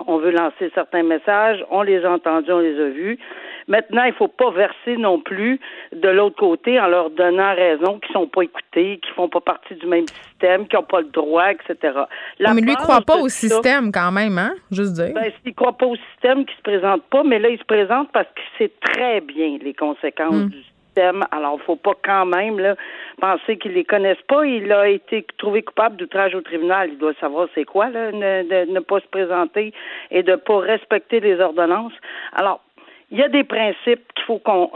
on 0.08 0.18
veut 0.20 0.32
lancer 0.32 0.72
certains 0.74 1.04
messages, 1.04 1.66
on 1.70 1.82
les 1.82 2.06
a 2.06 2.12
entendus, 2.12 2.50
on 2.50 2.60
les 2.60 2.80
a 2.80 2.88
vus. 2.88 3.20
Maintenant, 3.68 4.04
il 4.04 4.14
faut 4.14 4.30
pas 4.30 4.50
verser 4.52 4.96
non 4.98 5.20
plus 5.20 5.60
de 5.94 6.08
l'autre 6.08 6.38
côté 6.38 6.80
en 6.80 6.88
leur 6.88 7.10
donnant 7.10 7.54
raison 7.54 8.00
qu'ils 8.00 8.14
sont 8.14 8.28
pas 8.28 8.44
écoutés, 8.44 9.00
qu'ils 9.04 9.14
font 9.14 9.28
pas 9.28 9.42
partie 9.42 9.76
du 9.76 9.86
même 9.88 10.08
système, 10.08 10.68
qu'ils 10.68 10.80
n'ont 10.80 10.86
pas 10.86 11.02
le 11.02 11.08
droit, 11.08 11.52
etc. 11.52 11.94
La 12.40 12.54
mais 12.54 12.62
lui, 12.62 12.72
il 12.72 12.78
croit 12.78 13.02
pas 13.02 13.18
au 13.18 13.28
système 13.28 13.92
quand 13.92 14.12
même, 14.12 14.38
hein? 14.38 14.54
Juste 14.72 14.94
dire. 14.94 15.14
Ben, 15.14 15.32
il 15.46 15.54
croit 15.54 15.74
pas 15.74 15.86
au 15.86 15.98
système 16.14 16.46
qui 16.46 16.56
se 16.56 16.62
présente 16.62 17.04
pas, 17.04 17.24
mais 17.24 17.40
là, 17.40 17.50
il 17.50 17.60
se 17.60 17.66
présente 17.66 18.10
parce 18.14 18.28
qu'il 18.36 18.68
sait 18.68 18.74
très 18.82 19.20
bien 19.20 19.58
les 19.62 19.74
conséquences 19.74 20.34
hmm. 20.34 20.50
du 20.50 20.64
système. 20.64 21.24
Alors, 21.32 21.60
il 21.62 21.66
faut 21.66 21.76
pas 21.76 21.94
quand 22.04 22.26
même 22.26 22.60
là, 22.60 22.76
penser 23.20 23.58
qu'ils 23.58 23.74
les 23.74 23.84
connaissent 23.84 24.18
pas. 24.30 24.46
Il 24.46 24.72
a 24.72 24.88
été 24.88 25.26
trouvé 25.38 25.62
coupable 25.62 25.98
d'outrage 25.98 26.34
au 26.36 26.42
tribunal. 26.42 26.90
Il 26.94 26.98
doit 26.98 27.14
savoir 27.20 27.50
c'est 27.54 27.66
quoi, 27.66 27.90
là, 27.90 28.12
de 28.14 28.72
ne 28.72 28.80
pas 28.80 29.02
se 29.02 29.08
présenter 29.08 29.74
et 30.10 30.24
de 30.24 30.36
pas 30.36 30.60
respecter 30.60 31.20
les 31.20 31.40
ordonnances. 31.40 31.94
Alors, 32.34 32.62
il 33.12 33.18
y 33.18 33.24
a 33.24 33.30
des 33.30 33.44
principes 33.44 34.14
qu'il 34.14 34.26
faut 34.26 34.40
qu'on 34.40 34.72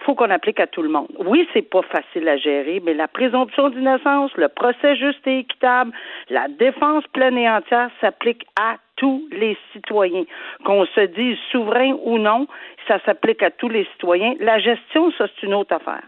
faut 0.00 0.14
qu'on 0.14 0.30
applique 0.30 0.60
à 0.60 0.66
tout 0.66 0.82
le 0.82 0.88
monde. 0.88 1.08
Oui, 1.18 1.46
c'est 1.52 1.62
pas 1.62 1.82
facile 1.82 2.26
à 2.28 2.36
gérer, 2.38 2.80
mais 2.84 2.94
la 2.94 3.06
présomption 3.06 3.68
d'innocence, 3.68 4.34
le 4.36 4.48
procès 4.48 4.96
juste 4.96 5.26
et 5.26 5.40
équitable, 5.40 5.92
la 6.30 6.48
défense 6.48 7.04
pleine 7.12 7.36
et 7.36 7.50
entière 7.50 7.90
s'applique 8.00 8.46
à 8.58 8.76
tous 8.98 9.26
les 9.32 9.56
citoyens. 9.72 10.24
Qu'on 10.64 10.84
se 10.86 11.00
dise 11.00 11.38
souverain 11.50 11.96
ou 12.04 12.18
non, 12.18 12.46
ça 12.86 12.98
s'applique 13.04 13.42
à 13.42 13.50
tous 13.50 13.68
les 13.68 13.84
citoyens. 13.92 14.34
La 14.40 14.58
gestion, 14.58 15.10
ça, 15.12 15.26
c'est 15.34 15.46
une 15.46 15.54
autre 15.54 15.74
affaire. 15.74 16.02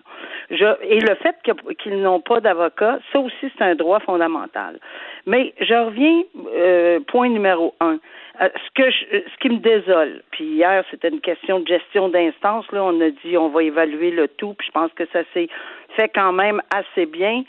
Je, 0.51 0.65
et 0.83 1.01
le 1.01 1.15
fait 1.17 1.37
qu'ils 1.79 2.03
n'ont 2.03 2.21
pas 2.21 2.41
d'avocat, 2.41 2.99
ça 3.13 3.21
aussi, 3.21 3.53
c'est 3.57 3.63
un 3.63 3.75
droit 3.75 4.01
fondamental. 4.01 4.79
Mais 5.27 5.55
je 5.61 5.75
reviens, 5.75 6.23
euh, 6.55 7.01
point 7.07 7.29
numéro 7.29 7.75
un. 7.81 7.99
Euh, 8.41 8.49
ce 8.55 8.83
que 8.83 8.91
ce 8.91 9.39
qui 9.41 9.51
me 9.51 9.59
désole, 9.59 10.23
puis 10.31 10.45
hier 10.45 10.83
c'était 10.91 11.09
une 11.09 11.21
question 11.21 11.61
de 11.61 11.67
gestion 11.67 12.09
d'instance, 12.09 12.65
là 12.73 12.83
on 12.85 12.99
a 13.01 13.11
dit 13.11 13.37
on 13.37 13.49
va 13.49 13.63
évaluer 13.63 14.11
le 14.11 14.29
tout, 14.29 14.55
puis 14.55 14.67
je 14.67 14.73
pense 14.73 14.91
que 14.95 15.05
ça 15.13 15.21
s'est 15.35 15.49
fait 15.97 16.09
quand 16.09 16.33
même 16.33 16.63
assez 16.75 17.05
bien. 17.05 17.43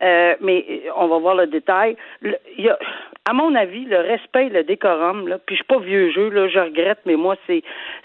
Euh, 0.00 0.36
mais 0.40 0.82
on 0.96 1.08
va 1.08 1.18
voir 1.18 1.34
le 1.34 1.46
détail. 1.46 1.96
il 2.22 2.36
y 2.58 2.68
a, 2.68 2.78
à 3.28 3.32
mon 3.32 3.54
avis, 3.54 3.84
le 3.84 3.98
respect 3.98 4.46
et 4.46 4.50
le 4.50 4.62
décorum, 4.62 5.28
là, 5.28 5.38
puis 5.38 5.56
je 5.56 5.62
suis 5.62 5.66
pas 5.66 5.80
vieux 5.80 6.10
jeu, 6.12 6.30
là, 6.30 6.48
je 6.48 6.58
regrette, 6.58 7.00
mais 7.04 7.16
moi, 7.16 7.36
c'est, 7.46 7.62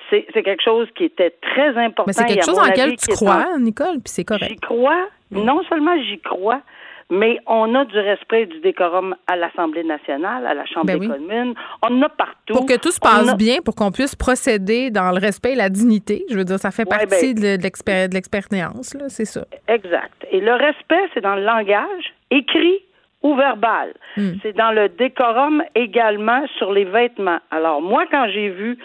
c'est, 0.09 0.43
quelque 0.43 0.63
chose 0.63 0.87
qui 0.95 1.05
était 1.05 1.35
très 1.41 1.77
important. 1.77 2.05
Mais 2.07 2.13
c'est 2.13 2.25
quelque 2.25 2.45
chose 2.45 2.59
en 2.59 2.65
lequel 2.65 2.95
tu 2.97 3.13
crois, 3.13 3.57
Nicole, 3.59 3.99
puis 4.03 4.05
c'est 4.05 4.25
correct. 4.25 4.49
J'y 4.49 4.59
crois. 4.59 5.07
Non 5.31 5.63
seulement 5.63 5.97
j'y 6.03 6.19
crois, 6.19 6.61
mais 7.09 7.39
on 7.47 7.75
a 7.75 7.85
du 7.85 7.97
respect 7.97 8.43
et 8.43 8.45
du 8.45 8.59
décorum 8.59 9.15
à 9.27 9.35
l'Assemblée 9.35 9.83
nationale, 9.83 10.45
à 10.45 10.53
la 10.53 10.65
Chambre 10.65 10.87
ben 10.87 10.99
des 10.99 11.07
communes. 11.07 11.53
On 11.81 11.97
en 11.97 12.01
a 12.03 12.09
partout. 12.09 12.53
Pour 12.53 12.65
que 12.65 12.77
tout 12.77 12.91
se 12.91 12.99
passe 12.99 13.35
bien, 13.37 13.57
pour 13.63 13.75
qu'on 13.75 13.91
puisse 13.91 14.15
procéder 14.15 14.89
dans 14.89 15.11
le 15.11 15.19
respect 15.19 15.53
et 15.53 15.55
la 15.55 15.69
dignité. 15.69 16.25
Je 16.29 16.37
veux 16.37 16.45
dire, 16.45 16.59
ça 16.59 16.71
fait 16.71 16.85
partie 16.85 17.33
ben 17.33 17.57
de 17.57 18.13
l'expérience, 18.13 18.95
c'est 19.07 19.25
ça. 19.25 19.45
Exact. 19.67 20.25
Et 20.31 20.39
le 20.39 20.53
respect, 20.53 21.09
c'est 21.13 21.21
dans 21.21 21.35
le 21.35 21.43
langage 21.43 22.13
écrit 22.31 22.79
ou 23.21 23.35
verbal. 23.35 23.93
Hmm. 24.17 24.33
C'est 24.41 24.53
dans 24.53 24.71
le 24.71 24.89
décorum 24.89 25.63
également 25.75 26.45
sur 26.57 26.71
les 26.71 26.83
vêtements. 26.83 27.39
Alors, 27.51 27.81
moi, 27.81 28.05
quand 28.11 28.27
j'ai 28.33 28.49
vu 28.49 28.77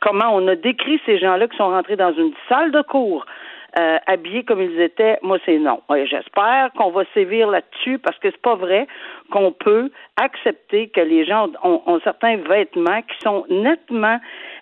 comment 0.00 0.34
on 0.34 0.46
a 0.48 0.56
décrit 0.56 1.00
ces 1.06 1.18
gens-là 1.18 1.48
qui 1.48 1.56
sont 1.56 1.68
rentrés 1.68 1.96
dans 1.96 2.12
une 2.12 2.32
salle 2.48 2.72
de 2.72 2.82
cours 2.82 3.24
euh, 3.78 3.98
habillés 4.06 4.44
comme 4.44 4.60
ils 4.60 4.80
étaient, 4.80 5.18
moi 5.22 5.38
c'est 5.44 5.58
non. 5.58 5.80
J'espère 6.04 6.70
qu'on 6.76 6.90
va 6.90 7.04
sévir 7.12 7.48
là-dessus 7.50 7.98
parce 7.98 8.18
que 8.18 8.30
c'est 8.30 8.40
pas 8.40 8.54
vrai 8.54 8.86
qu'on 9.30 9.52
peut 9.52 9.90
accepter 10.16 10.88
que 10.88 11.00
les 11.00 11.24
gens 11.24 11.48
ont, 11.62 12.00
certains 12.04 12.36
vêtements 12.36 13.02
qui 13.02 13.18
sont 13.20 13.44
nettement 13.50 14.20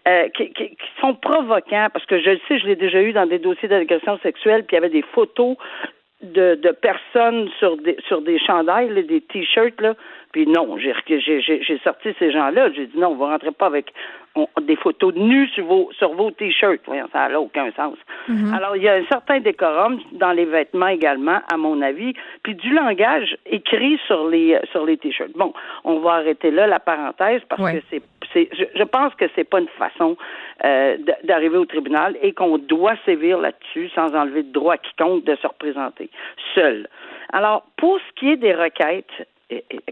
euh, 0.09 0.28
qui, 0.31 0.52
qui, 0.52 0.76
sont 1.00 1.14
provoquants 1.14 1.88
parce 1.92 2.07
que 2.07 2.21
je 2.21 2.31
le 2.31 2.40
sais, 2.49 2.59
je 2.59 2.66
l'ai 2.66 2.76
déjà 2.76 3.02
eu 3.02 3.12
dans 3.12 3.26
des 3.26 3.38
dossiers 3.38 3.69
d'agression 3.69 4.19
sexuelle, 4.23 4.64
puis 4.64 4.76
il 4.76 4.81
y 4.81 4.85
avait 4.85 4.88
des 4.88 5.04
photos 5.14 5.57
de, 6.23 6.54
de 6.54 6.71
personnes 6.71 7.49
sur 7.59 7.76
des 7.76 7.97
sur 8.09 8.23
des 8.23 8.38
chandails, 8.38 9.04
des 9.04 9.21
t-shirts 9.21 9.81
là. 9.81 9.95
Puis 10.33 10.47
non, 10.47 10.77
j'ai 10.79 11.79
sorti 11.85 12.15
ces 12.19 12.33
gens-là. 12.33 12.71
J'ai 12.73 12.87
dit 12.87 12.99
non, 12.99 13.15
vous 13.15 13.25
rentrez 13.25 13.53
pas 13.53 13.67
avec 13.67 13.93
des 14.62 14.77
photos 14.77 15.12
de 15.12 15.19
nus 15.19 15.49
sur 15.49 15.67
vos 15.67 15.91
sur 15.93 16.15
vos 16.15 16.31
t-shirts. 16.31 16.81
Voyons, 16.87 17.07
ça 17.12 17.29
n'a 17.29 17.39
aucun 17.39 17.71
sens. 17.73 17.97
Mm-hmm. 18.29 18.55
Alors 18.55 18.77
il 18.77 18.83
y 18.83 18.89
a 18.89 18.95
un 18.95 19.05
certain 19.05 19.41
décorum 19.41 20.01
dans 20.12 20.33
les 20.33 20.47
vêtements 20.47 20.89
également, 20.89 21.41
à 21.53 21.57
mon 21.59 21.83
avis, 21.83 22.15
puis 22.43 22.55
du 22.55 22.73
langage 22.73 23.37
écrit 23.45 24.01
sur 24.07 24.27
les 24.29 24.59
sur 24.71 24.87
les 24.87 24.97
t-shirts. 24.97 25.33
Bon, 25.37 25.53
on 25.85 25.99
va 25.99 26.12
arrêter 26.12 26.51
là 26.51 26.67
la 26.67 26.81
parenthèse 26.81 27.43
parce 27.49 27.71
que 27.71 27.83
c'est 27.91 28.03
c'est 28.33 28.49
je, 28.53 28.65
je, 28.75 28.85
pense 28.85 29.15
que 29.17 29.27
c'est 29.35 29.45
pas 29.45 29.61
une 29.61 29.69
façon 29.69 30.17
euh, 30.65 30.97
d'arriver 31.25 31.59
au 31.59 31.67
tribunal 31.67 32.17
et 32.23 32.33
qu'on 32.33 32.57
doit 32.57 32.95
sévir 33.05 33.39
là-dessus 33.39 33.91
sans 33.95 34.15
enlever 34.15 34.43
de 34.43 34.53
droit 34.53 34.75
à 34.75 34.79
quiconque 34.79 35.25
de 35.25 35.37
se 35.37 35.47
représenter 35.47 36.09
seul. 36.55 36.89
Alors, 37.33 37.65
pour 37.77 37.99
ce 37.99 38.21
qui 38.21 38.31
est 38.31 38.37
des 38.37 38.55
requêtes, 38.55 39.27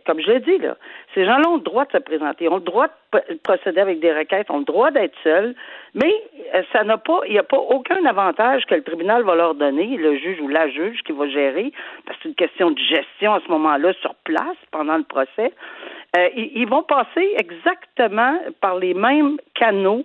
comme 0.06 0.20
je 0.20 0.30
l'ai 0.30 0.40
dit, 0.40 0.58
là, 0.58 0.76
ces 1.14 1.24
gens-là 1.24 1.48
ont 1.48 1.56
le 1.56 1.62
droit 1.62 1.84
de 1.84 1.92
se 1.92 1.98
présenter, 1.98 2.48
ont 2.48 2.56
le 2.56 2.62
droit 2.62 2.88
de 3.12 3.34
procéder 3.42 3.80
avec 3.80 4.00
des 4.00 4.12
requêtes, 4.12 4.50
ont 4.50 4.58
le 4.58 4.64
droit 4.64 4.90
d'être 4.90 5.14
seuls, 5.22 5.54
mais 5.94 6.14
euh, 6.54 6.62
ça 6.72 6.84
n'a 6.84 6.98
pas, 6.98 7.20
il 7.26 7.32
n'y 7.32 7.38
a 7.38 7.42
pas 7.42 7.58
aucun 7.58 8.04
avantage 8.04 8.64
que 8.66 8.74
le 8.74 8.82
tribunal 8.82 9.22
va 9.22 9.34
leur 9.34 9.54
donner, 9.54 9.96
le 9.96 10.16
juge 10.16 10.40
ou 10.40 10.48
la 10.48 10.68
juge 10.68 11.00
qui 11.02 11.12
va 11.12 11.28
gérer, 11.28 11.72
parce 12.06 12.18
que 12.18 12.22
c'est 12.22 12.28
une 12.28 12.34
question 12.34 12.70
de 12.70 12.78
gestion 12.78 13.34
à 13.34 13.40
ce 13.40 13.50
moment-là 13.50 13.92
sur 14.00 14.14
place 14.24 14.56
pendant 14.70 14.96
le 14.96 15.04
procès. 15.04 15.52
Euh, 16.16 16.28
ils, 16.34 16.68
vont 16.68 16.82
passer 16.82 17.34
exactement 17.38 18.36
par 18.60 18.76
les 18.76 18.94
mêmes 18.94 19.36
canaux, 19.54 20.04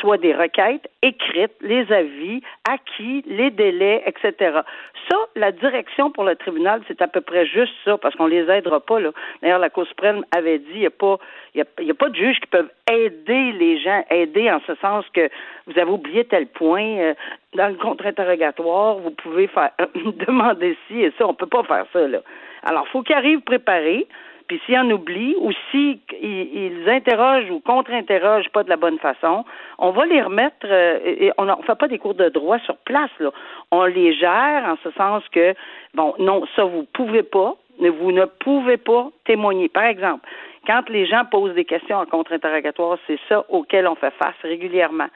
soit 0.00 0.18
des 0.18 0.34
requêtes 0.34 0.90
écrites, 1.00 1.52
les 1.60 1.92
avis, 1.92 2.42
acquis, 2.68 3.22
les 3.26 3.50
délais, 3.50 4.02
etc. 4.04 4.60
Ça, 5.08 5.16
la 5.36 5.52
direction 5.52 6.10
pour 6.10 6.24
le 6.24 6.34
tribunal, 6.34 6.82
c'est 6.88 7.00
à 7.02 7.06
peu 7.06 7.20
près 7.20 7.46
juste 7.46 7.72
ça, 7.84 7.98
parce 7.98 8.16
qu'on 8.16 8.26
les 8.26 8.50
aidera 8.50 8.80
pas. 8.80 8.98
Là. 8.98 9.10
D'ailleurs, 9.40 9.60
la 9.60 9.70
Cour 9.70 9.86
suprême 9.86 10.24
avait 10.36 10.58
dit, 10.58 10.66
il 10.74 10.80
n'y 10.80 10.86
a 10.86 10.90
pas, 10.90 11.18
y 11.54 11.60
a, 11.60 11.94
pas 11.94 12.08
de 12.08 12.16
juges 12.16 12.40
qui 12.40 12.48
peuvent 12.48 12.70
aider 12.90 13.52
les 13.52 13.78
gens, 13.78 14.04
aider 14.10 14.50
en 14.50 14.60
ce 14.66 14.74
sens 14.76 15.04
que 15.14 15.30
vous 15.68 15.78
avez 15.78 15.90
oublié 15.90 16.24
tel 16.24 16.48
point 16.48 16.98
euh, 16.98 17.14
dans 17.54 17.68
le 17.68 17.74
contre-interrogatoire, 17.74 18.96
vous 18.96 19.12
pouvez 19.12 19.46
faire 19.46 19.70
demander 20.26 20.76
ci 20.88 21.00
et 21.00 21.12
ça, 21.16 21.28
on 21.28 21.34
peut 21.34 21.46
pas 21.46 21.62
faire 21.62 21.86
ça 21.92 22.08
là. 22.08 22.18
Alors, 22.64 22.88
faut 22.88 23.02
qu'ils 23.02 23.16
arrivent 23.16 23.40
préparés. 23.40 24.06
Puis 24.52 24.60
s'ils 24.66 24.78
en 24.78 24.90
oublient 24.90 25.34
ou 25.40 25.50
s'ils 25.70 25.98
ils 26.20 26.84
interrogent 26.86 27.50
ou 27.50 27.60
contre-interrogent 27.60 28.50
pas 28.50 28.62
de 28.62 28.68
la 28.68 28.76
bonne 28.76 28.98
façon, 28.98 29.46
on 29.78 29.92
va 29.92 30.04
les 30.04 30.20
remettre 30.20 30.66
euh, 30.66 30.98
et 31.04 31.32
on 31.38 31.46
ne 31.46 31.54
fait 31.66 31.74
pas 31.74 31.88
des 31.88 31.96
cours 31.96 32.12
de 32.12 32.28
droit 32.28 32.58
sur 32.58 32.76
place. 32.84 33.10
Là. 33.18 33.30
On 33.70 33.86
les 33.86 34.12
gère 34.12 34.64
en 34.66 34.76
ce 34.84 34.90
sens 34.90 35.22
que, 35.32 35.54
bon, 35.94 36.14
non, 36.18 36.44
ça 36.54 36.64
vous 36.64 36.84
pouvez 36.92 37.22
pas, 37.22 37.54
vous 37.78 38.12
ne 38.12 38.26
pouvez 38.26 38.76
pas 38.76 39.08
témoigner. 39.24 39.70
Par 39.70 39.84
exemple, 39.84 40.28
quand 40.66 40.86
les 40.90 41.06
gens 41.06 41.24
posent 41.24 41.54
des 41.54 41.64
questions 41.64 41.96
en 41.96 42.04
contre-interrogatoire, 42.04 42.98
c'est 43.06 43.20
ça 43.30 43.46
auquel 43.48 43.88
on 43.88 43.94
fait 43.94 44.12
face 44.22 44.36
régulièrement. 44.42 45.08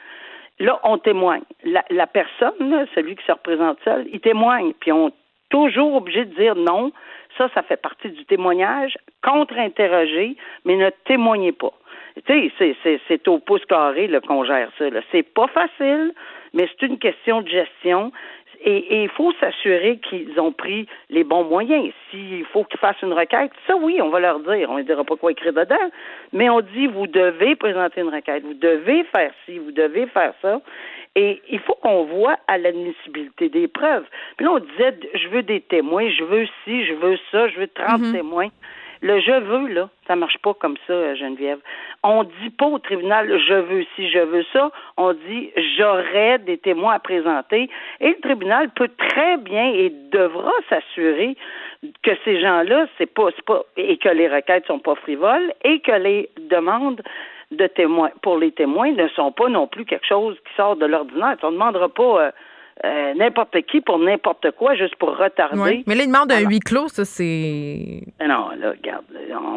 Là, 0.60 0.80
on 0.82 0.96
témoigne. 0.96 1.42
La, 1.62 1.84
la 1.90 2.06
personne, 2.06 2.86
celui 2.94 3.16
qui 3.16 3.24
se 3.26 3.32
représente 3.32 3.80
seul, 3.84 4.06
il 4.10 4.20
témoigne, 4.20 4.72
puis 4.80 4.92
on 4.92 5.12
toujours 5.50 5.94
obligé 5.94 6.24
de 6.24 6.34
dire 6.34 6.54
non, 6.54 6.92
ça, 7.36 7.48
ça 7.54 7.62
fait 7.62 7.76
partie 7.76 8.10
du 8.10 8.24
témoignage. 8.24 8.96
Contre-interroger, 9.22 10.36
mais 10.64 10.76
ne 10.76 10.90
témoignez 11.04 11.52
pas. 11.52 11.72
Tu 12.26 12.50
sais, 12.58 12.76
c'est 13.08 13.28
au 13.28 13.38
pouce 13.38 13.64
carré 13.66 14.10
qu'on 14.26 14.44
gère 14.44 14.70
ça. 14.78 14.86
C'est 15.12 15.22
pas 15.22 15.48
facile, 15.48 16.14
mais 16.54 16.68
c'est 16.68 16.86
une 16.86 16.98
question 16.98 17.42
de 17.42 17.48
gestion. 17.48 18.10
Et 18.64 19.02
il 19.02 19.08
faut 19.10 19.32
s'assurer 19.40 19.98
qu'ils 19.98 20.38
ont 20.40 20.52
pris 20.52 20.86
les 21.10 21.24
bons 21.24 21.44
moyens. 21.44 21.92
S'il 22.10 22.44
faut 22.46 22.64
qu'ils 22.64 22.80
fassent 22.80 23.02
une 23.02 23.12
requête, 23.12 23.50
ça 23.66 23.76
oui, 23.76 24.00
on 24.00 24.08
va 24.08 24.20
leur 24.20 24.40
dire. 24.40 24.70
On 24.70 24.78
ne 24.78 24.82
dira 24.82 25.04
pas 25.04 25.16
quoi 25.16 25.32
écrire 25.32 25.52
dedans, 25.52 25.90
mais 26.32 26.48
on 26.48 26.60
dit 26.60 26.86
vous 26.86 27.06
devez 27.06 27.56
présenter 27.56 28.00
une 28.00 28.14
requête, 28.14 28.44
vous 28.44 28.54
devez 28.54 29.04
faire 29.04 29.32
ci, 29.44 29.58
vous 29.58 29.72
devez 29.72 30.06
faire 30.06 30.32
ça. 30.42 30.60
Et 31.14 31.40
il 31.50 31.60
faut 31.60 31.74
qu'on 31.74 32.04
voit 32.04 32.36
à 32.46 32.58
l'admissibilité 32.58 33.48
des 33.48 33.68
preuves. 33.68 34.04
Puis 34.36 34.44
là, 34.44 34.52
on 34.52 34.58
disait, 34.58 34.94
je 35.14 35.28
veux 35.28 35.42
des 35.42 35.62
témoins, 35.62 36.10
je 36.10 36.22
veux 36.22 36.46
ci, 36.64 36.84
je 36.84 36.92
veux 36.92 37.16
ça, 37.32 37.48
je 37.48 37.60
veux 37.60 37.68
30 37.68 38.00
mhm. 38.00 38.12
témoins. 38.12 38.48
Le 39.02 39.20
je 39.20 39.32
veux, 39.32 39.68
là, 39.68 39.88
ça 40.06 40.16
marche 40.16 40.38
pas 40.38 40.54
comme 40.54 40.76
ça, 40.86 41.14
Geneviève. 41.14 41.58
On 42.02 42.24
dit 42.24 42.50
pas 42.50 42.66
au 42.66 42.78
tribunal 42.78 43.28
je 43.38 43.54
veux 43.54 43.84
ci, 43.94 44.08
je 44.10 44.18
veux 44.18 44.44
ça. 44.52 44.70
On 44.96 45.12
dit 45.12 45.50
j'aurai 45.76 46.38
des 46.38 46.58
témoins 46.58 46.94
à 46.94 46.98
présenter. 46.98 47.68
Et 48.00 48.08
le 48.08 48.20
tribunal 48.20 48.70
peut 48.70 48.90
très 48.96 49.36
bien 49.38 49.72
et 49.72 49.90
devra 50.10 50.52
s'assurer 50.68 51.36
que 52.02 52.10
ces 52.24 52.40
gens-là, 52.40 52.86
c'est 52.98 53.12
pas, 53.12 53.28
pas, 53.46 53.62
et 53.76 53.98
que 53.98 54.08
les 54.08 54.28
requêtes 54.28 54.66
sont 54.66 54.78
pas 54.78 54.94
frivoles 54.94 55.52
et 55.64 55.80
que 55.80 55.92
les 55.92 56.30
demandes 56.48 57.02
de 57.50 57.66
témoins 57.66 58.10
pour 58.22 58.38
les 58.38 58.50
témoins 58.52 58.92
ne 58.92 59.08
sont 59.08 59.32
pas 59.32 59.48
non 59.48 59.66
plus 59.66 59.84
quelque 59.84 60.06
chose 60.06 60.36
qui 60.46 60.54
sort 60.56 60.76
de 60.76 60.86
l'ordinaire. 60.86 61.36
On 61.42 61.48
ne 61.48 61.52
demandera 61.52 61.88
pas 61.88 62.20
euh, 62.20 62.30
euh, 62.84 63.14
n'importe 63.14 63.56
qui 63.62 63.80
pour 63.80 63.98
n'importe 63.98 64.50
quoi 64.50 64.74
juste 64.74 64.96
pour 64.96 65.16
retarder. 65.16 65.82
Mais 65.86 65.94
là, 65.94 66.02
ils 66.04 66.08
demandent 66.08 66.30
un 66.30 66.40
huis 66.40 66.60
clos, 66.60 66.88
ça 66.88 67.06
c'est. 67.06 68.02
Non, 68.20 68.50
là, 68.58 68.72
regarde, 68.72 69.04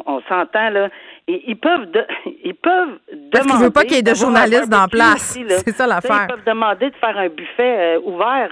on, 0.05 0.21
s'entend 0.29 0.69
là. 0.69 0.89
Ils, 1.27 1.57
peuvent, 1.57 1.87
ils 2.45 2.55
peuvent 2.55 2.97
Parce 3.29 3.45
demander. 3.45 3.63
veulent 3.63 3.73
pas 3.73 3.83
qu'il 3.83 3.97
y 3.97 3.99
ait 3.99 4.03
de 4.03 4.13
journalistes 4.13 4.69
dans 4.69 4.87
place. 4.87 5.37
C'est 5.65 5.71
ça 5.71 5.85
l'affaire. 5.85 6.27
Ils 6.29 6.33
peuvent 6.33 6.45
demander 6.45 6.89
de 6.91 6.95
faire 6.95 7.17
un 7.17 7.27
buffet 7.27 7.97
euh, 7.97 7.99
ouvert, 8.05 8.49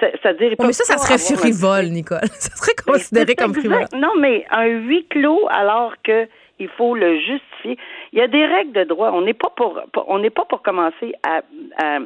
c'est-à-dire. 0.00 0.54
mais 0.60 0.72
ça, 0.72 0.84
ça 0.84 0.96
serait 0.96 1.36
frivole, 1.36 1.86
Nicole. 1.86 2.20
Ça 2.38 2.56
serait 2.56 2.74
considéré 2.86 3.34
comme 3.34 3.52
frivole. 3.52 3.84
Non, 3.94 4.12
mais 4.18 4.46
un 4.50 4.66
huis 4.66 5.06
clos 5.10 5.46
alors 5.50 5.92
que 6.02 6.26
il 6.58 6.68
faut 6.68 6.94
le 6.94 7.18
justifier. 7.18 7.76
Il 8.12 8.18
y 8.18 8.22
a 8.22 8.28
des 8.28 8.46
règles 8.46 8.72
de 8.72 8.84
droit. 8.84 9.10
On 9.12 9.20
n'est 9.20 9.34
pas 9.34 9.50
pour, 9.54 9.78
on 10.06 10.18
n'est 10.18 10.30
pas 10.30 10.46
pour 10.46 10.62
commencer 10.62 11.12
à, 11.22 11.42
à 11.82 11.98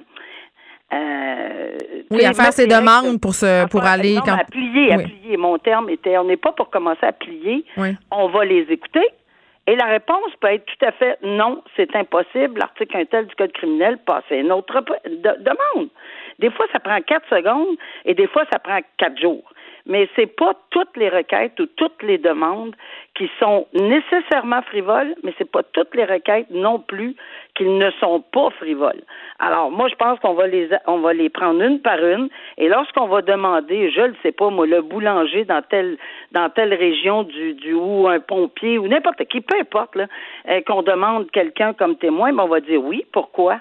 euh, 0.93 1.79
oui, 2.11 2.25
à 2.25 2.33
faire 2.33 2.53
ses 2.53 2.67
demandes 2.67 3.21
pour 3.21 3.35
se, 3.35 3.69
pour 3.69 3.85
aller 3.85 4.17
quand... 4.25 4.37
à 4.37 4.45
plier, 4.45 4.93
à 4.93 4.99
plier. 4.99 5.37
Mon 5.37 5.59
terme 5.59 5.89
était, 5.91 6.19
on 6.19 6.25
n'est 6.25 6.37
pas 6.37 6.53
pour 6.53 6.71
commencer 6.71 7.07
à 7.07 7.13
plier. 7.13 7.65
On 8.11 8.29
va 8.29 8.45
les 8.45 8.67
écouter. 8.69 9.07
Et 9.67 9.77
la 9.77 9.85
réponse 9.85 10.33
peut 10.41 10.49
être 10.49 10.65
tout 10.67 10.85
à 10.85 10.91
fait 10.91 11.19
non, 11.23 11.63
c'est 11.77 11.95
impossible. 11.95 12.59
L'article 12.59 12.97
1 12.97 13.05
tel 13.05 13.27
du 13.27 13.35
Code 13.37 13.53
criminel 13.53 13.99
passe 13.99 14.25
une 14.31 14.51
autre 14.51 14.85
demande. 15.07 15.89
Des 16.41 16.51
fois, 16.51 16.67
ça 16.73 16.81
prend 16.81 17.01
quatre 17.03 17.29
secondes 17.29 17.77
et 18.05 18.15
des 18.15 18.27
fois, 18.27 18.45
ça 18.53 18.59
prend 18.59 18.81
quatre 18.99 19.21
jours 19.21 19.45
mais 19.87 20.09
c'est 20.17 20.35
pas 20.35 20.55
toutes 20.71 20.97
les 20.97 21.09
requêtes 21.09 21.59
ou 21.61 21.67
toutes 21.67 22.03
les 22.03 22.19
demandes 22.19 22.75
qui 23.15 23.31
sont 23.39 23.67
nécessairement 23.75 24.63
frivoles, 24.63 25.15
mais 25.23 25.35
c'est 25.37 25.51
pas 25.51 25.63
toutes 25.63 25.95
les 25.95 26.05
requêtes 26.05 26.51
non 26.51 26.79
plus 26.79 27.17
qui 27.55 27.65
ne 27.65 27.91
sont 28.01 28.21
pas 28.33 28.51
frivoles. 28.51 29.03
Alors 29.39 29.71
moi 29.71 29.89
je 29.89 29.95
pense 29.95 30.19
qu'on 30.21 30.35
va 30.35 30.47
les 30.47 30.69
on 30.87 30.99
va 30.99 31.13
les 31.13 31.29
prendre 31.29 31.63
une 31.63 31.81
par 31.81 31.99
une 31.99 32.29
et 32.59 32.69
lorsqu'on 32.69 33.07
va 33.07 33.23
demander, 33.23 33.91
je 33.91 34.01
ne 34.03 34.15
sais 34.23 34.33
pas 34.33 34.51
moi 34.51 34.67
le 34.67 34.83
boulanger 34.83 35.45
dans 35.45 35.63
telle 35.63 35.99
dans 36.33 36.49
telle 36.51 36.75
région 36.75 37.25
du 37.25 37.55
du 37.55 37.75
ou 37.75 38.09
un 38.09 38.21
pompier 38.21 38.79
ou 38.79 38.89
n'importe 38.89 39.25
qui, 39.25 39.41
peu 39.41 39.59
importe 39.59 39.97
là, 39.97 40.07
euh, 40.49 40.61
qu'on 40.67 40.83
demande 40.83 41.31
quelqu'un 41.31 41.73
comme 41.73 41.97
témoin, 41.97 42.33
ben 42.33 42.45
on 42.45 42.49
va 42.49 42.61
dire 42.61 42.83
oui, 42.83 43.05
pourquoi? 43.13 43.61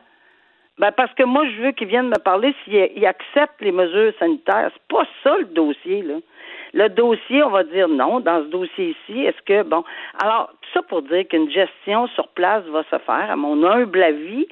Ben 0.79 0.91
parce 0.93 1.13
que 1.13 1.23
moi, 1.23 1.45
je 1.45 1.61
veux 1.61 1.71
qu'ils 1.71 1.89
viennent 1.89 2.09
me 2.09 2.19
parler 2.19 2.55
s'ils 2.63 3.05
acceptent 3.05 3.61
les 3.61 3.71
mesures 3.71 4.13
sanitaires. 4.17 4.71
C'est 4.73 4.95
pas 4.95 5.05
ça 5.23 5.37
le 5.37 5.45
dossier, 5.45 6.01
là. 6.01 6.15
Le 6.73 6.87
dossier, 6.87 7.43
on 7.43 7.49
va 7.49 7.63
dire 7.63 7.87
non, 7.87 8.19
dans 8.19 8.43
ce 8.43 8.47
dossier-ci, 8.49 9.23
est-ce 9.23 9.41
que, 9.41 9.63
bon, 9.63 9.83
alors, 10.23 10.51
tout 10.61 10.69
ça 10.73 10.81
pour 10.83 11.01
dire 11.01 11.27
qu'une 11.27 11.49
gestion 11.49 12.07
sur 12.07 12.27
place 12.29 12.63
va 12.65 12.83
se 12.83 12.97
faire, 12.99 13.31
à 13.31 13.35
mon 13.35 13.63
humble 13.63 14.03
avis, 14.03 14.47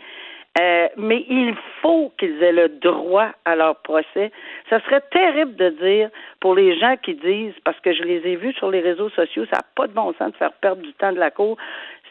euh, 0.60 0.88
mais 0.98 1.24
il 1.30 1.54
faut 1.82 2.12
qu'ils 2.18 2.42
aient 2.42 2.52
le 2.52 2.70
droit 2.70 3.30
à 3.46 3.56
leur 3.56 3.76
procès. 3.78 4.32
Ça 4.70 4.80
serait 4.82 5.04
terrible 5.12 5.56
de 5.56 5.70
dire 5.70 6.10
pour 6.40 6.56
les 6.56 6.78
gens 6.80 6.96
qui 6.98 7.14
disent, 7.14 7.54
parce 7.64 7.80
que 7.82 7.94
je 7.94 8.02
les 8.02 8.26
ai 8.26 8.36
vus 8.36 8.54
sur 8.54 8.72
les 8.72 8.80
réseaux 8.80 9.10
sociaux, 9.10 9.46
ça 9.46 9.58
n'a 9.58 9.66
pas 9.76 9.86
de 9.86 9.94
bon 9.94 10.14
sens 10.18 10.32
de 10.32 10.38
faire 10.38 10.54
perdre 10.54 10.82
du 10.82 10.94
temps 10.94 11.12
de 11.12 11.20
la 11.20 11.30
cour. 11.30 11.58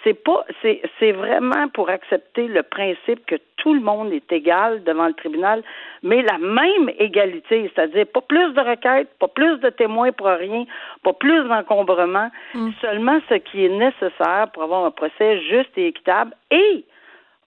C'est 0.05 0.15
pas, 0.15 0.45
c'est, 0.63 0.83
c'est 0.99 1.13
vraiment 1.13 1.69
pour 1.69 1.89
accepter 1.89 2.47
le 2.47 2.63
principe 2.63 3.27
que 3.27 3.37
tout 3.57 3.75
le 3.75 3.81
monde 3.81 4.13
est 4.13 4.31
égal 4.33 4.85
devant 4.85 5.07
le 5.07 5.15
tribunal, 5.15 5.63
mais 6.03 6.23
la 6.23 6.39
même 6.39 6.91
égalité, 6.99 7.71
c'est-à-dire 7.75 8.07
pas 8.07 8.21
plus 8.21 8.53
de 8.55 8.61
requêtes, 8.61 9.09
pas 9.19 9.29
plus 9.29 9.59
de 9.59 9.71
témoins 9.71 10.13
pour 10.13 10.29
rien, 10.29 10.65
pas 11.03 11.13
plus 11.13 11.49
d'encombrement, 11.49 12.31
mm. 12.55 12.71
seulement 12.81 13.19
ce 13.29 13.35
qui 13.35 13.65
est 13.65 13.69
nécessaire 13.69 14.49
pour 14.53 14.63
avoir 14.63 14.85
un 14.85 14.91
procès 14.93 15.41
juste 15.43 15.77
et 15.77 15.89
équitable 15.89 16.33
et 16.51 16.85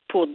pour, 0.09 0.27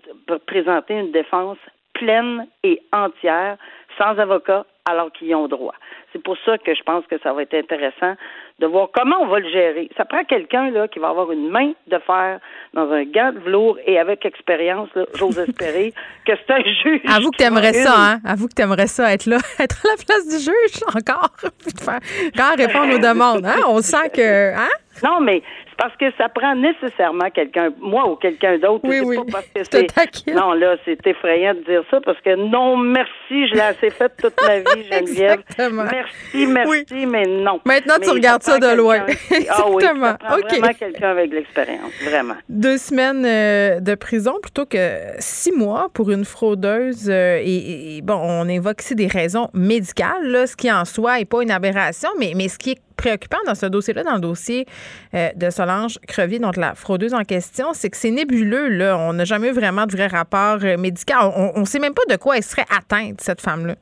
présenter 0.47 0.95
une 0.95 1.13
défense 1.13 1.59
pleine 1.93 2.47
et 2.63 2.81
entière, 2.93 3.59
sans 3.99 4.19
avocat, 4.19 4.65
alors 4.87 5.11
qu'ils 5.13 5.29
y 5.29 5.35
ont 5.35 5.49
droit. 5.49 5.75
C'est 6.13 6.23
pour 6.23 6.37
ça 6.45 6.59
que 6.59 6.75
je 6.75 6.83
pense 6.83 7.05
que 7.07 7.19
ça 7.23 7.33
va 7.33 7.43
être 7.43 7.55
intéressant 7.55 8.15
de 8.61 8.67
voir 8.67 8.89
comment 8.95 9.17
on 9.23 9.27
va 9.27 9.41
le 9.41 9.49
gérer. 9.51 9.89
Ça 9.97 10.05
prend 10.05 10.23
quelqu'un 10.25 10.71
là 10.71 10.87
qui 10.89 10.99
va 10.99 11.09
avoir 11.09 11.33
une 11.33 11.49
main 11.49 11.73
de 11.89 11.99
fer 11.99 12.39
dans 12.75 12.91
un 12.93 13.05
gant 13.05 13.33
de 13.33 13.41
velours 13.41 13.79
et 13.87 13.99
avec 13.99 14.25
expérience, 14.25 14.91
j'ose 15.15 15.39
espérer 15.49 15.93
que 16.27 16.33
c'est 16.37 16.53
un 16.53 16.63
juge. 16.63 17.01
Avoue 17.09 17.31
que 17.31 17.39
t'aimerais 17.39 17.73
ça, 17.73 17.95
hein? 17.97 18.19
Avoue 18.25 18.47
que 18.47 18.55
t'aimerais 18.55 18.87
ça 18.87 19.13
être 19.13 19.27
là, 19.27 19.39
être 19.59 19.87
à 19.87 19.89
la 19.89 20.05
place 20.05 20.29
du 20.29 20.39
juge 20.39 20.83
encore, 20.95 21.31
puis 21.61 21.73
faire, 21.83 22.01
quand 22.37 22.55
répondre 22.57 22.95
aux 22.95 22.99
demandes, 22.99 23.47
hein? 23.47 23.61
On 23.67 23.81
sent 23.81 24.11
que, 24.15 24.55
hein? 24.55 24.71
Non, 25.03 25.21
mais 25.21 25.43
c'est 25.75 25.83
parce 25.83 25.97
que 25.97 26.17
ça 26.17 26.29
prend 26.29 26.55
nécessairement 26.55 27.31
quelqu'un, 27.31 27.71
moi 27.81 28.09
ou 28.09 28.17
quelqu'un 28.17 28.59
d'autre. 28.59 28.81
Oui, 28.85 29.01
oui. 29.01 29.17
Pas 29.17 29.25
parce 29.33 29.49
que 29.49 29.63
c'est. 30.25 30.35
Non, 30.35 30.53
là, 30.53 30.77
c'est 30.85 31.05
effrayant 31.07 31.55
de 31.55 31.61
dire 31.61 31.83
ça 31.91 32.01
parce 32.01 32.21
que 32.21 32.37
non, 32.37 32.77
merci, 32.77 33.49
je 33.49 33.55
l'ai 33.55 33.61
assez 33.61 33.91
fait 33.91 34.13
toute 34.17 34.35
ma 34.43 34.59
vie, 34.59 34.85
Geneviève. 34.91 35.41
Exactement. 35.49 35.85
Merci, 35.85 36.47
merci, 36.47 37.07
mais 37.07 37.25
non. 37.27 37.61
Maintenant, 37.65 37.95
tu 38.03 38.11
regardes 38.11 38.43
ça, 38.43 38.59
de 38.59 38.77
loin. 38.77 39.05
Exactement. 39.07 40.15
Ah 40.25 40.37
oui, 40.37 40.43
ça 40.49 40.55
Vraiment 40.65 40.75
quelqu'un 40.79 41.11
avec 41.11 41.33
l'expérience, 41.33 41.93
vraiment. 42.05 42.35
Deux 42.49 42.79
semaines 42.79 43.25
euh, 43.25 43.81
de 43.81 43.95
prison 43.95 44.35
plutôt 44.41 44.67
que 44.67 44.99
six 45.19 45.53
mois 45.53 45.89
pour 45.93 46.11
une 46.11 46.25
fraudeuse. 46.25 47.09
Euh, 47.11 47.41
et, 47.43 48.01
bon, 48.03 48.15
on 48.23 48.49
évoque 48.49 48.81
ici 48.83 48.95
des 48.95 49.07
raisons 49.07 49.49
médicales, 49.53 50.27
là, 50.27 50.47
ce 50.47 50.57
qui 50.57 50.71
en 50.71 50.85
soi 50.85 51.19
n'est 51.19 51.25
pas 51.25 51.43
une 51.43 51.51
aberration, 51.51 52.11
mais, 52.19 52.33
mais 52.37 52.49
ce 52.49 52.59
qui 52.59 52.73
est 52.73 52.81
préoccupant 52.97 53.39
dans 53.47 53.55
ce 53.55 53.67
dossier-là, 53.67 54.03
dans 54.03 54.15
le 54.15 54.21
dossier 54.21 54.67
euh, 55.15 55.29
de 55.37 55.51
Solange 55.51 55.99
Crevier, 56.07 56.39
donc 56.39 56.57
la 56.57 56.75
fraudeuse 56.75 57.15
en 57.15 57.25
question, 57.25 57.73
c'est 57.73 57.91
que 57.91 57.97
c'est 57.97 58.11
nébuleux. 58.11 58.69
Là. 58.69 58.97
On 58.99 59.13
n'a 59.13 59.25
jamais 59.25 59.49
eu 59.49 59.53
vraiment 59.53 59.87
de 59.87 59.93
vrai 59.93 60.07
rapport 60.07 60.59
euh, 60.65 60.77
médical. 60.77 61.19
On 61.57 61.61
ne 61.61 61.65
sait 61.65 61.79
même 61.79 61.95
pas 61.95 62.05
de 62.09 62.19
quoi 62.19 62.37
elle 62.37 62.43
serait 62.43 62.67
atteinte, 62.71 63.21
cette 63.21 63.41
femme-là. 63.41 63.75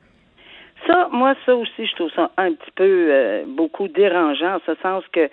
Ça, 0.87 1.07
moi, 1.11 1.33
ça 1.45 1.55
aussi, 1.55 1.85
je 1.85 1.95
trouve 1.95 2.11
ça 2.11 2.31
un 2.37 2.51
petit 2.53 2.71
peu 2.75 2.83
euh, 2.83 3.43
beaucoup 3.47 3.87
dérangeant, 3.87 4.55
en 4.55 4.59
ce 4.65 4.75
sens 4.81 5.03
que 5.13 5.29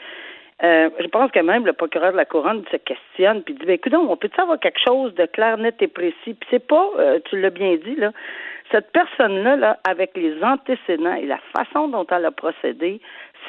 je 0.62 1.08
pense 1.08 1.30
que 1.30 1.40
même 1.40 1.64
le 1.64 1.72
procureur 1.72 2.12
de 2.12 2.18
la 2.18 2.26
couronne 2.26 2.62
se 2.70 2.76
questionne 2.76 3.42
puis 3.42 3.54
dit 3.54 3.64
ben 3.64 3.76
écoute, 3.76 3.94
on 3.94 4.14
peut 4.18 4.28
avoir 4.36 4.60
quelque 4.60 4.78
chose 4.86 5.14
de 5.14 5.24
clair, 5.24 5.56
net 5.56 5.76
et 5.80 5.88
précis? 5.88 6.34
Puis 6.34 6.48
c'est 6.50 6.66
pas, 6.66 6.86
tu 7.24 7.40
l'as 7.40 7.48
bien 7.48 7.76
dit 7.82 7.96
là, 7.96 8.12
cette 8.70 8.92
personne-là, 8.92 9.56
là, 9.56 9.78
avec 9.84 10.16
les 10.16 10.42
antécédents 10.42 11.14
et 11.14 11.26
la 11.26 11.38
façon 11.56 11.88
dont 11.88 12.06
elle 12.10 12.24
a 12.24 12.30
procédé, 12.30 13.00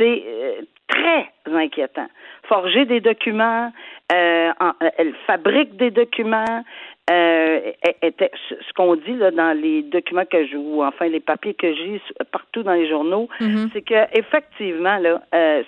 c'est 0.02 0.24
euh, 0.28 0.62
très 0.88 1.30
inquiétant. 1.54 2.08
Forger 2.48 2.86
des 2.86 3.00
documents, 3.00 3.72
euh, 4.12 4.52
elle 4.98 5.14
fabrique 5.28 5.78
des 5.78 5.92
documents. 5.92 6.64
Euh, 7.10 7.72
ce 8.02 8.74
qu'on 8.76 8.96
dit 8.96 9.16
là 9.16 9.32
dans 9.32 9.60
les 9.60 9.82
documents 9.82 10.24
que 10.24 10.46
je 10.46 10.56
ou 10.56 10.84
enfin 10.84 11.08
les 11.08 11.20
papiers 11.20 11.56
que 11.56 11.74
j'ai 11.74 12.02
partout 12.32 12.64
dans 12.64 12.74
les 12.74 12.88
journaux, 12.88 13.28
mm-hmm. 13.42 13.70
c'est 13.74 13.82
que 13.82 14.18
effectivement 14.18 14.98
là, 14.98 15.22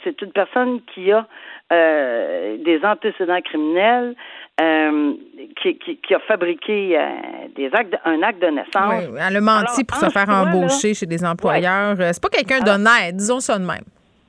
c'est 0.04 0.22
une 0.22 0.32
personne 0.32 0.80
qui 0.94 1.12
a 1.12 1.28
des 1.72 2.80
antécédents 2.84 3.42
criminels, 3.42 4.16
qui, 4.58 6.14
a 6.14 6.20
fabriqué 6.20 6.98
des 7.56 7.70
actes, 7.74 7.96
un 8.06 8.22
acte 8.22 8.42
de 8.42 8.48
naissance. 8.48 9.10
Oui, 9.10 9.20
elle 9.20 9.36
a 9.36 9.42
menti 9.42 9.84
pour 9.84 9.98
se 9.98 10.10
faire 10.10 10.30
embaucher 10.30 10.94
chez 10.94 11.08
des 11.08 11.26
employeurs. 11.26 11.98
C'est 11.98 12.22
pas 12.22 12.30
quelqu'un 12.30 12.60
d'honnête, 12.60 13.18
disons 13.18 13.40
ça 13.40 13.58
de 13.58 13.66
même. 13.66 13.84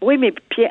Oui, 0.05 0.19
mais 0.19 0.33
puis 0.51 0.67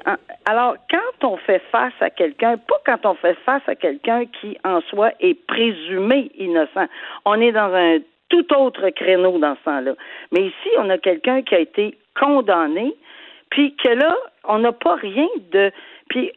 alors 0.45 0.75
quand 0.91 1.27
on 1.27 1.37
fait 1.37 1.61
face 1.71 1.99
à 2.01 2.11
quelqu'un, 2.11 2.57
pas 2.57 2.75
quand 2.85 3.03
on 3.09 3.15
fait 3.15 3.33
face 3.45 3.63
à 3.65 3.73
quelqu'un 3.73 4.25
qui 4.27 4.59
en 4.63 4.79
soi 4.81 5.11
est 5.19 5.33
présumé 5.47 6.31
innocent. 6.37 6.85
On 7.25 7.41
est 7.41 7.51
dans 7.51 7.73
un 7.73 7.97
tout 8.29 8.45
autre 8.53 8.89
créneau 8.91 9.39
dans 9.39 9.55
ce 9.55 9.63
temps-là. 9.63 9.93
Mais 10.31 10.41
ici, 10.41 10.69
on 10.77 10.87
a 10.91 10.99
quelqu'un 10.99 11.41
qui 11.41 11.55
a 11.55 11.59
été 11.59 11.97
condamné, 12.19 12.93
puis 13.49 13.75
que 13.75 13.89
là, 13.89 14.15
on 14.43 14.59
n'a 14.59 14.71
pas 14.71 14.95
rien 14.95 15.27
de. 15.51 15.71
Puis 16.09 16.31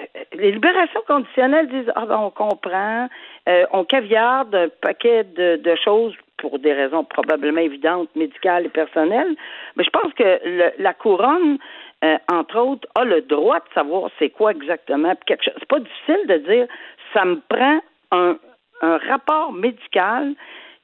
euh, 0.00 0.02
les 0.34 0.50
libérations 0.50 1.02
conditionnelles 1.06 1.68
disent 1.68 1.92
ah 1.94 2.06
ben 2.06 2.18
on 2.18 2.30
comprend, 2.30 3.08
euh, 3.48 3.66
on 3.70 3.84
caviarde 3.84 4.52
un 4.52 4.68
paquet 4.80 5.22
de, 5.22 5.60
de, 5.62 5.76
choses 5.76 6.14
pour 6.38 6.58
des 6.58 6.72
raisons 6.72 7.04
probablement 7.04 7.60
évidentes, 7.60 8.08
médicales 8.16 8.66
et 8.66 8.68
personnelles. 8.68 9.36
Mais 9.76 9.84
je 9.84 9.90
pense 9.90 10.12
que 10.14 10.82
la 10.82 10.92
couronne 10.92 11.58
euh, 12.04 12.16
entre 12.30 12.58
autres, 12.58 12.88
a 12.94 13.04
le 13.04 13.22
droit 13.22 13.58
de 13.58 13.74
savoir 13.74 14.10
c'est 14.18 14.30
quoi 14.30 14.52
exactement. 14.52 15.14
Quelque 15.26 15.44
chose. 15.44 15.54
C'est 15.58 15.68
pas 15.68 15.80
difficile 15.80 16.26
de 16.28 16.36
dire 16.38 16.66
ça 17.12 17.24
me 17.24 17.40
prend 17.48 17.80
un, 18.10 18.36
un 18.82 18.98
rapport 18.98 19.52
médical 19.52 20.34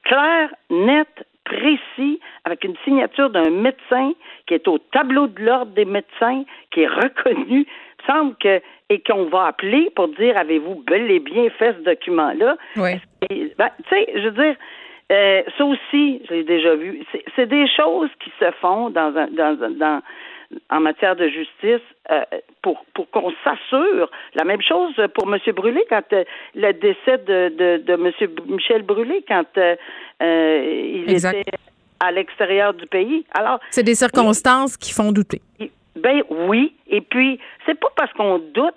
clair, 0.05 0.51
net, 0.71 1.09
précis, 1.45 2.21
avec 2.45 2.65
une 2.65 2.77
signature 2.85 3.31
d'un 3.31 3.51
médecin 3.51 4.13
qui 4.47 4.55
est 4.55 4.69
au 4.69 4.79
tableau 4.79 5.27
de 5.27 5.43
l'ordre 5.43 5.73
des 5.73 5.85
médecins, 5.85 6.45
qui 6.71 6.83
est 6.83 6.89
reconnu. 6.89 7.67
Il 7.67 8.07
semble 8.07 8.35
que 8.37 8.61
et 8.91 9.01
qu'on 9.01 9.25
va 9.25 9.47
appeler 9.47 9.91
pour 9.95 10.09
dire 10.09 10.37
avez-vous 10.37 10.83
bel 10.87 11.11
et 11.11 11.21
bien 11.21 11.51
fait 11.51 11.75
ce 11.75 11.85
document-là? 11.85 12.57
Oui. 12.77 13.01
Ben, 13.59 13.71
tu 13.83 13.89
sais, 13.91 14.13
je 14.15 14.29
veux 14.29 14.43
dire, 14.43 14.57
euh, 15.13 15.43
ça 15.57 15.65
aussi, 15.65 16.23
je 16.29 16.35
l'ai 16.35 16.45
déjà 16.45 16.75
vu. 16.75 17.05
C'est 17.37 17.47
des 17.47 17.67
choses 17.69 18.11
qui 18.23 18.33
se 18.39 18.51
font 18.53 18.91
dans 18.91 19.15
un 19.17 19.27
dans, 19.29 19.59
dans 19.79 20.03
en 20.71 20.81
matière 20.81 21.17
de 21.17 21.29
justice 21.29 21.87
euh, 22.11 22.23
pour, 22.63 22.85
pour 22.95 23.11
qu'on 23.11 23.33
s'assure. 23.45 24.11
La 24.35 24.45
même 24.45 24.63
chose 24.63 24.95
pour 25.15 25.33
M. 25.33 25.39
Brûlé 25.55 25.85
quand 25.89 26.13
euh, 26.13 26.25
le 26.55 26.73
décès 26.73 27.19
de, 27.19 27.49
de, 27.51 27.83
de 27.83 27.93
M. 27.93 28.13
Michel 28.47 28.83
Brûlé 28.83 29.25
quand 29.27 29.47
euh, 29.59 29.77
il 31.05 31.11
était 31.11 31.45
à 32.01 32.13
l'extérieur 32.13 32.75
du 32.75 32.87
pays. 32.87 33.25
Alors 33.35 33.61
c'est 33.71 33.83
des 33.83 33.95
circonstances 33.95 34.77
qui 34.77 34.93
font 34.93 35.13
douter. 35.13 35.41
Ben 35.97 36.23
oui, 36.31 36.75
et 36.87 37.01
puis 37.01 37.41
c'est 37.67 37.79
pas 37.79 37.89
parce 37.97 38.13
qu'on 38.13 38.39
doute 38.39 38.75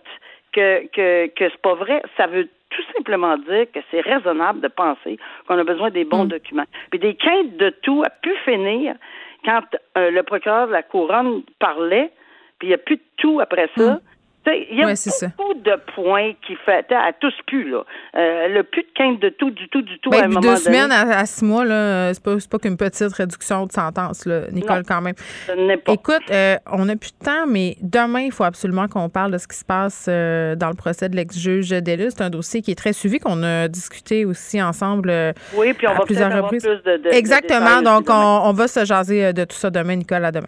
que 0.51 0.87
que 0.87 1.27
que 1.27 1.49
c'est 1.49 1.61
pas 1.61 1.75
vrai, 1.75 2.01
ça 2.17 2.27
veut 2.27 2.49
tout 2.71 2.81
simplement 2.95 3.37
dire 3.37 3.65
que 3.73 3.79
c'est 3.91 4.01
raisonnable 4.01 4.61
de 4.61 4.67
penser 4.69 5.17
qu'on 5.47 5.57
a 5.57 5.63
besoin 5.63 5.91
des 5.91 6.05
bons 6.05 6.25
mm. 6.25 6.29
documents. 6.29 6.65
Puis 6.89 6.99
des 6.99 7.15
quintes 7.15 7.57
de 7.57 7.69
tout 7.81 8.03
a 8.03 8.09
pu 8.09 8.33
finir 8.43 8.95
quand 9.43 9.63
euh, 9.97 10.11
le 10.11 10.23
procureur 10.23 10.67
de 10.67 10.71
la 10.71 10.83
couronne 10.83 11.43
parlait, 11.59 12.11
puis 12.59 12.67
il 12.67 12.71
n'y 12.71 12.75
a 12.75 12.79
plus 12.79 12.97
de 12.97 13.03
tout 13.17 13.39
après 13.39 13.69
ça. 13.75 13.99
Il 14.47 14.77
y 14.77 14.81
a 14.81 14.87
beaucoup 14.87 15.53
de 15.53 15.75
points 15.93 16.33
qui 16.45 16.55
fait 16.65 16.91
à 16.91 17.13
tous 17.13 17.33
plus 17.45 17.69
là. 17.69 17.83
Euh, 18.17 18.47
le 18.47 18.63
plus 18.63 18.81
de 18.81 18.87
quinte 18.95 19.19
de 19.19 19.29
tout, 19.29 19.51
du 19.51 19.69
tout, 19.69 19.83
du 19.83 19.99
tout. 19.99 20.09
Ben, 20.09 20.21
à 20.21 20.25
un 20.25 20.27
moment 20.29 20.39
deux 20.41 20.55
semaines 20.55 20.91
à, 20.91 21.25
six 21.25 21.45
mois 21.45 21.63
là, 21.63 22.11
c'est 22.13 22.23
pas, 22.23 22.35
pas 22.49 22.57
qu'une 22.57 22.77
petite 22.77 23.13
réduction 23.13 23.67
de 23.67 23.71
sentence 23.71 24.25
là, 24.25 24.49
Nicole 24.51 24.83
quand 24.87 25.01
même. 25.01 25.13
pas. 25.45 25.93
Écoute, 25.93 26.23
euh, 26.31 26.55
on 26.71 26.85
n'a 26.85 26.95
plus 26.95 27.11
de 27.11 27.23
temps, 27.23 27.45
mais 27.47 27.75
demain 27.81 28.21
il 28.21 28.31
faut 28.31 28.43
absolument 28.43 28.87
qu'on 28.87 29.09
parle 29.09 29.31
de 29.31 29.37
ce 29.37 29.47
qui 29.47 29.57
se 29.57 29.65
passe 29.65 30.07
euh, 30.09 30.55
dans 30.55 30.69
le 30.69 30.75
procès 30.75 31.07
de 31.07 31.15
l'ex-juge 31.15 31.69
Delus. 31.69 32.11
C'est 32.11 32.23
un 32.23 32.31
dossier 32.31 32.61
qui 32.61 32.71
est 32.71 32.75
très 32.75 32.93
suivi 32.93 33.19
qu'on 33.19 33.43
a 33.43 33.67
discuté 33.67 34.25
aussi 34.25 34.61
ensemble. 34.61 35.13
oui, 35.55 35.73
puis 35.73 35.87
on 35.87 35.93
va 35.93 36.05
plusieurs 36.05 36.33
reprises. 36.33 36.63
Plus 36.63 36.81
de, 36.83 37.13
Exactement. 37.13 37.81
donc 37.83 38.09
on, 38.09 38.41
on 38.45 38.53
va 38.53 38.67
se 38.67 38.85
jaser 38.85 39.33
de 39.33 39.43
tout 39.43 39.55
ça 39.55 39.69
demain, 39.69 39.97
Nicole. 39.97 40.25
À 40.25 40.31
demain. 40.31 40.47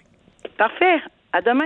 Parfait. 0.58 1.00
À 1.32 1.42
demain. 1.42 1.66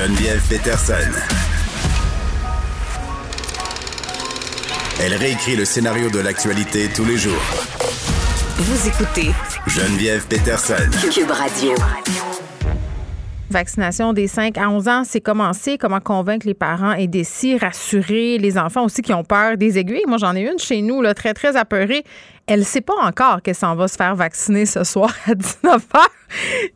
Geneviève 0.00 0.40
Peterson. 0.48 0.94
Elle 4.98 5.12
réécrit 5.12 5.56
le 5.56 5.66
scénario 5.66 6.08
de 6.08 6.20
l'actualité 6.20 6.88
tous 6.88 7.04
les 7.04 7.18
jours. 7.18 7.42
Vous 8.56 8.88
écoutez 8.88 9.30
Geneviève 9.66 10.26
Peterson. 10.26 10.88
Cube 11.12 11.30
Radio. 11.30 11.74
Vaccination 13.50 14.14
des 14.14 14.26
5 14.26 14.56
à 14.56 14.70
11 14.70 14.88
ans, 14.88 15.02
c'est 15.04 15.20
commencé. 15.20 15.76
Comment 15.76 16.00
convaincre 16.00 16.46
les 16.46 16.54
parents 16.54 16.92
et 16.94 17.06
des 17.06 17.26
rassurer 17.60 18.38
les 18.38 18.56
enfants 18.56 18.86
aussi 18.86 19.02
qui 19.02 19.12
ont 19.12 19.24
peur 19.24 19.58
des 19.58 19.76
aiguilles. 19.76 20.04
Moi, 20.08 20.16
j'en 20.16 20.34
ai 20.34 20.50
une 20.50 20.58
chez 20.58 20.80
nous, 20.80 21.02
là, 21.02 21.12
très, 21.12 21.34
très 21.34 21.56
apeurée. 21.56 22.04
Elle 22.46 22.60
ne 22.60 22.64
sait 22.64 22.80
pas 22.80 22.96
encore 23.02 23.42
qu'elle 23.42 23.54
s'en 23.54 23.76
va 23.76 23.86
se 23.86 23.96
faire 23.96 24.16
vacciner 24.16 24.64
ce 24.64 24.82
soir 24.82 25.14
à 25.26 25.34
19 25.34 25.86
h. 25.92 26.06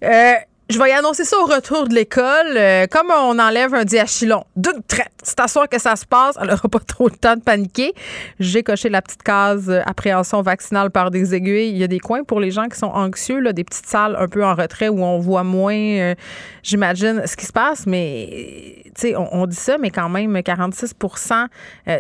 Euh, 0.05 0.35
je 0.70 0.79
vais 0.79 0.88
y 0.88 0.92
annoncer 0.92 1.24
ça 1.24 1.37
au 1.38 1.44
retour 1.44 1.87
de 1.88 1.94
l'école. 1.94 2.57
Euh, 2.57 2.87
comme 2.87 3.09
on 3.11 3.38
enlève 3.38 3.74
un 3.74 3.85
diachylon 3.85 4.44
d'une 4.57 4.83
traite, 4.88 5.12
c'est 5.22 5.38
à 5.40 5.46
soir 5.46 5.68
que 5.68 5.79
ça 5.79 5.94
se 5.94 6.07
passe. 6.07 6.38
Elle 6.40 6.48
n'aura 6.48 6.68
pas 6.68 6.79
trop 6.79 7.09
le 7.09 7.16
temps 7.16 7.37
de 7.37 7.42
paniquer. 7.42 7.92
J'ai 8.40 8.62
coché 8.62 8.88
la 8.88 9.03
petite 9.03 9.22
case 9.22 9.68
euh, 9.68 9.83
appréhension 9.85 10.40
vaccinale 10.40 10.90
par 10.90 11.11
des 11.11 11.35
aiguilles. 11.35 11.68
Il 11.68 11.77
y 11.77 11.85
a 11.85 11.87
des 11.87 11.98
coins 11.98 12.24
pour 12.24 12.40
les 12.40 12.50
gens 12.50 12.66
qui 12.68 12.79
sont 12.79 12.87
anxieux, 12.87 13.40
là, 13.40 13.53
des 13.53 13.62
petites 13.62 13.87
salles 13.87 14.16
un 14.18 14.27
peu 14.27 14.42
en 14.42 14.55
retrait 14.55 14.88
où 14.88 15.05
on 15.05 15.18
voit 15.18 15.44
moins, 15.44 15.74
euh, 15.74 16.14
j'imagine, 16.62 17.27
ce 17.27 17.37
qui 17.37 17.44
se 17.44 17.53
passe. 17.53 17.87
Mais, 17.87 18.85
tu 18.87 19.09
sais, 19.09 19.14
on, 19.16 19.46
dit 19.46 19.57
ça, 19.57 19.77
mais 19.77 19.90
quand 19.90 20.09
même, 20.09 20.42
46 20.42 20.94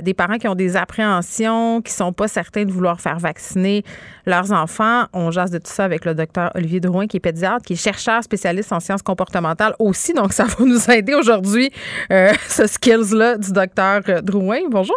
des 0.02 0.14
parents 0.14 0.38
qui 0.38 0.48
ont 0.48 0.54
des 0.54 0.76
appréhensions, 0.76 1.82
qui 1.82 1.92
sont 1.92 2.14
pas 2.14 2.28
certains 2.28 2.64
de 2.64 2.72
vouloir 2.72 2.98
faire 2.98 3.18
vacciner 3.18 3.84
leurs 4.24 4.52
enfants. 4.52 5.04
On 5.12 5.30
jase 5.30 5.50
de 5.50 5.58
tout 5.58 5.70
ça 5.70 5.84
avec 5.84 6.06
le 6.06 6.14
docteur 6.14 6.50
Olivier 6.54 6.80
Drouin, 6.80 7.06
qui 7.06 7.18
est 7.18 7.20
pédiatre, 7.20 7.66
qui 7.66 7.74
est 7.74 7.76
chercheur 7.76 8.22
spécialiste 8.22 8.53
en 8.72 8.80
sciences 8.80 9.02
comportementales 9.02 9.74
aussi. 9.78 10.12
Donc, 10.12 10.32
ça 10.32 10.44
va 10.44 10.64
nous 10.64 10.90
aider 10.90 11.14
aujourd'hui, 11.14 11.70
euh, 12.10 12.32
ce 12.48 12.66
skills-là 12.66 13.38
du 13.38 13.52
docteur 13.52 14.02
Drouin. 14.22 14.60
Bonjour. 14.70 14.96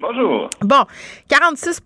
Bonjour. 0.00 0.50
Bon, 0.60 0.84
46 1.28 1.80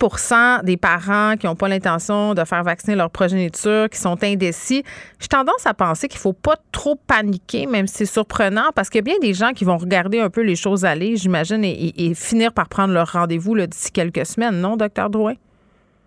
des 0.65 0.77
parents 0.77 1.37
qui 1.37 1.47
n'ont 1.47 1.55
pas 1.55 1.69
l'intention 1.69 2.35
de 2.35 2.43
faire 2.45 2.65
vacciner 2.65 2.97
leur 2.97 3.11
progéniture, 3.11 3.89
qui 3.89 3.99
sont 3.99 4.17
indécis, 4.25 4.83
j'ai 5.21 5.29
tendance 5.29 5.67
à 5.67 5.75
penser 5.75 6.09
qu'il 6.09 6.19
ne 6.19 6.23
faut 6.23 6.33
pas 6.33 6.57
trop 6.73 6.97
paniquer, 6.97 7.67
même 7.67 7.87
si 7.87 7.99
c'est 7.99 8.07
surprenant, 8.07 8.71
parce 8.75 8.89
qu'il 8.89 8.99
y 8.99 9.01
a 9.01 9.03
bien 9.03 9.19
des 9.21 9.35
gens 9.35 9.53
qui 9.53 9.65
vont 9.65 9.77
regarder 9.77 10.21
un 10.21 10.31
peu 10.31 10.41
les 10.41 10.57
choses 10.57 10.85
aller, 10.85 11.17
j'imagine, 11.17 11.63
et, 11.63 12.13
finir 12.15 12.53
par 12.53 12.69
prendre 12.69 12.93
leur 12.93 13.13
rendez-vous 13.13 13.55
d'ici 13.67 13.93
quelques 13.93 14.27
semaines, 14.27 14.61
non, 14.61 14.77
docteur 14.77 15.11
Drouin? 15.11 15.35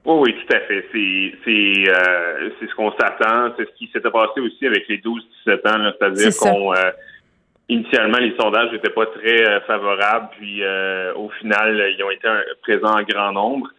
Oui, 0.03 0.15
oui, 0.19 0.35
tout 0.35 0.55
à 0.55 0.59
fait. 0.61 0.85
C'est 0.91 1.33
c'est 1.45 1.89
euh, 1.89 2.49
c'est 2.59 2.67
ce 2.67 2.75
qu'on 2.75 2.91
s'attend. 2.93 3.53
C'est 3.57 3.65
ce 3.65 3.73
qui 3.77 3.87
s'était 3.93 4.09
passé 4.09 4.39
aussi 4.39 4.65
avec 4.65 4.87
les 4.87 4.97
12-17 4.97 5.69
ans, 5.69 5.91
c'est-à-dire 5.99 6.31
qu'on 6.39 6.73
euh, 6.73 6.91
initialement 7.69 8.17
les 8.17 8.35
sondages 8.35 8.71
n'étaient 8.71 8.89
pas 8.89 9.05
très 9.05 9.47
euh, 9.47 9.61
favorables, 9.61 10.29
puis 10.37 10.63
au 11.15 11.29
final 11.39 11.93
ils 11.95 12.03
ont 12.03 12.09
été 12.09 12.27
présents 12.63 12.99
en 12.99 13.03
grand 13.03 13.31
nombre. 13.31 13.69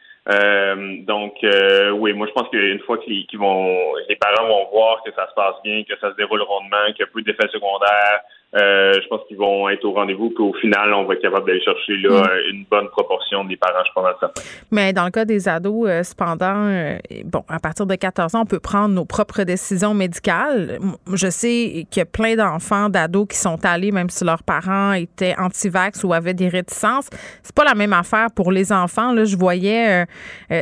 donc 1.06 1.34
oui, 1.42 2.12
moi 2.12 2.28
je 2.28 2.32
pense 2.32 2.48
qu'une 2.50 2.80
fois 2.80 2.98
qu'ils 2.98 3.38
vont 3.38 3.76
les 4.08 4.16
parents 4.16 4.46
vont 4.46 4.68
voir 4.70 5.02
que 5.04 5.10
ça 5.12 5.28
se 5.28 5.34
passe 5.34 5.56
bien, 5.64 5.82
que 5.82 5.98
ça 6.00 6.12
se 6.12 6.16
déroule 6.16 6.42
rondement, 6.42 6.86
qu'il 6.94 7.00
y 7.00 7.02
a 7.02 7.06
peu 7.12 7.22
d'effets 7.22 7.48
secondaires, 7.48 8.20
euh, 8.54 8.92
je 9.02 9.08
pense 9.08 9.22
qu'ils 9.28 9.38
vont 9.38 9.66
être 9.70 9.82
au 9.86 9.92
rendez-vous, 9.92 10.28
puis 10.28 10.44
au 10.44 10.52
final, 10.52 10.92
on 10.92 11.04
va 11.04 11.14
être 11.14 11.22
capable 11.22 11.46
d'aller 11.46 11.62
chercher 11.62 11.96
là, 11.96 12.20
mm. 12.20 12.50
une 12.50 12.64
bonne 12.70 12.88
proportion 12.88 13.44
des 13.44 13.56
parents, 13.56 13.82
je 13.86 13.92
pense, 13.94 14.04
ça. 14.20 14.30
Mais 14.70 14.92
dans 14.92 15.06
le 15.06 15.10
cas 15.10 15.24
des 15.24 15.48
ados, 15.48 15.88
euh, 15.88 16.02
cependant, 16.02 16.66
euh, 16.66 16.98
bon, 17.24 17.44
à 17.48 17.58
partir 17.58 17.86
de 17.86 17.94
14 17.94 18.34
ans, 18.34 18.42
on 18.42 18.46
peut 18.46 18.60
prendre 18.60 18.94
nos 18.94 19.06
propres 19.06 19.44
décisions 19.44 19.94
médicales. 19.94 20.78
Je 21.14 21.30
sais 21.30 21.86
qu'il 21.90 22.00
y 22.00 22.02
a 22.02 22.04
plein 22.04 22.36
d'enfants, 22.36 22.90
d'ados 22.90 23.26
qui 23.26 23.38
sont 23.38 23.64
allés, 23.64 23.90
même 23.90 24.10
si 24.10 24.22
leurs 24.22 24.42
parents 24.42 24.92
étaient 24.92 25.34
anti-vax 25.38 26.04
ou 26.04 26.12
avaient 26.12 26.34
des 26.34 26.48
réticences. 26.48 27.08
C'est 27.42 27.54
pas 27.54 27.64
la 27.64 27.74
même 27.74 27.94
affaire 27.94 28.26
pour 28.36 28.52
les 28.52 28.70
enfants. 28.70 29.14
Là, 29.14 29.24
je 29.24 29.36
voyais 29.36 30.04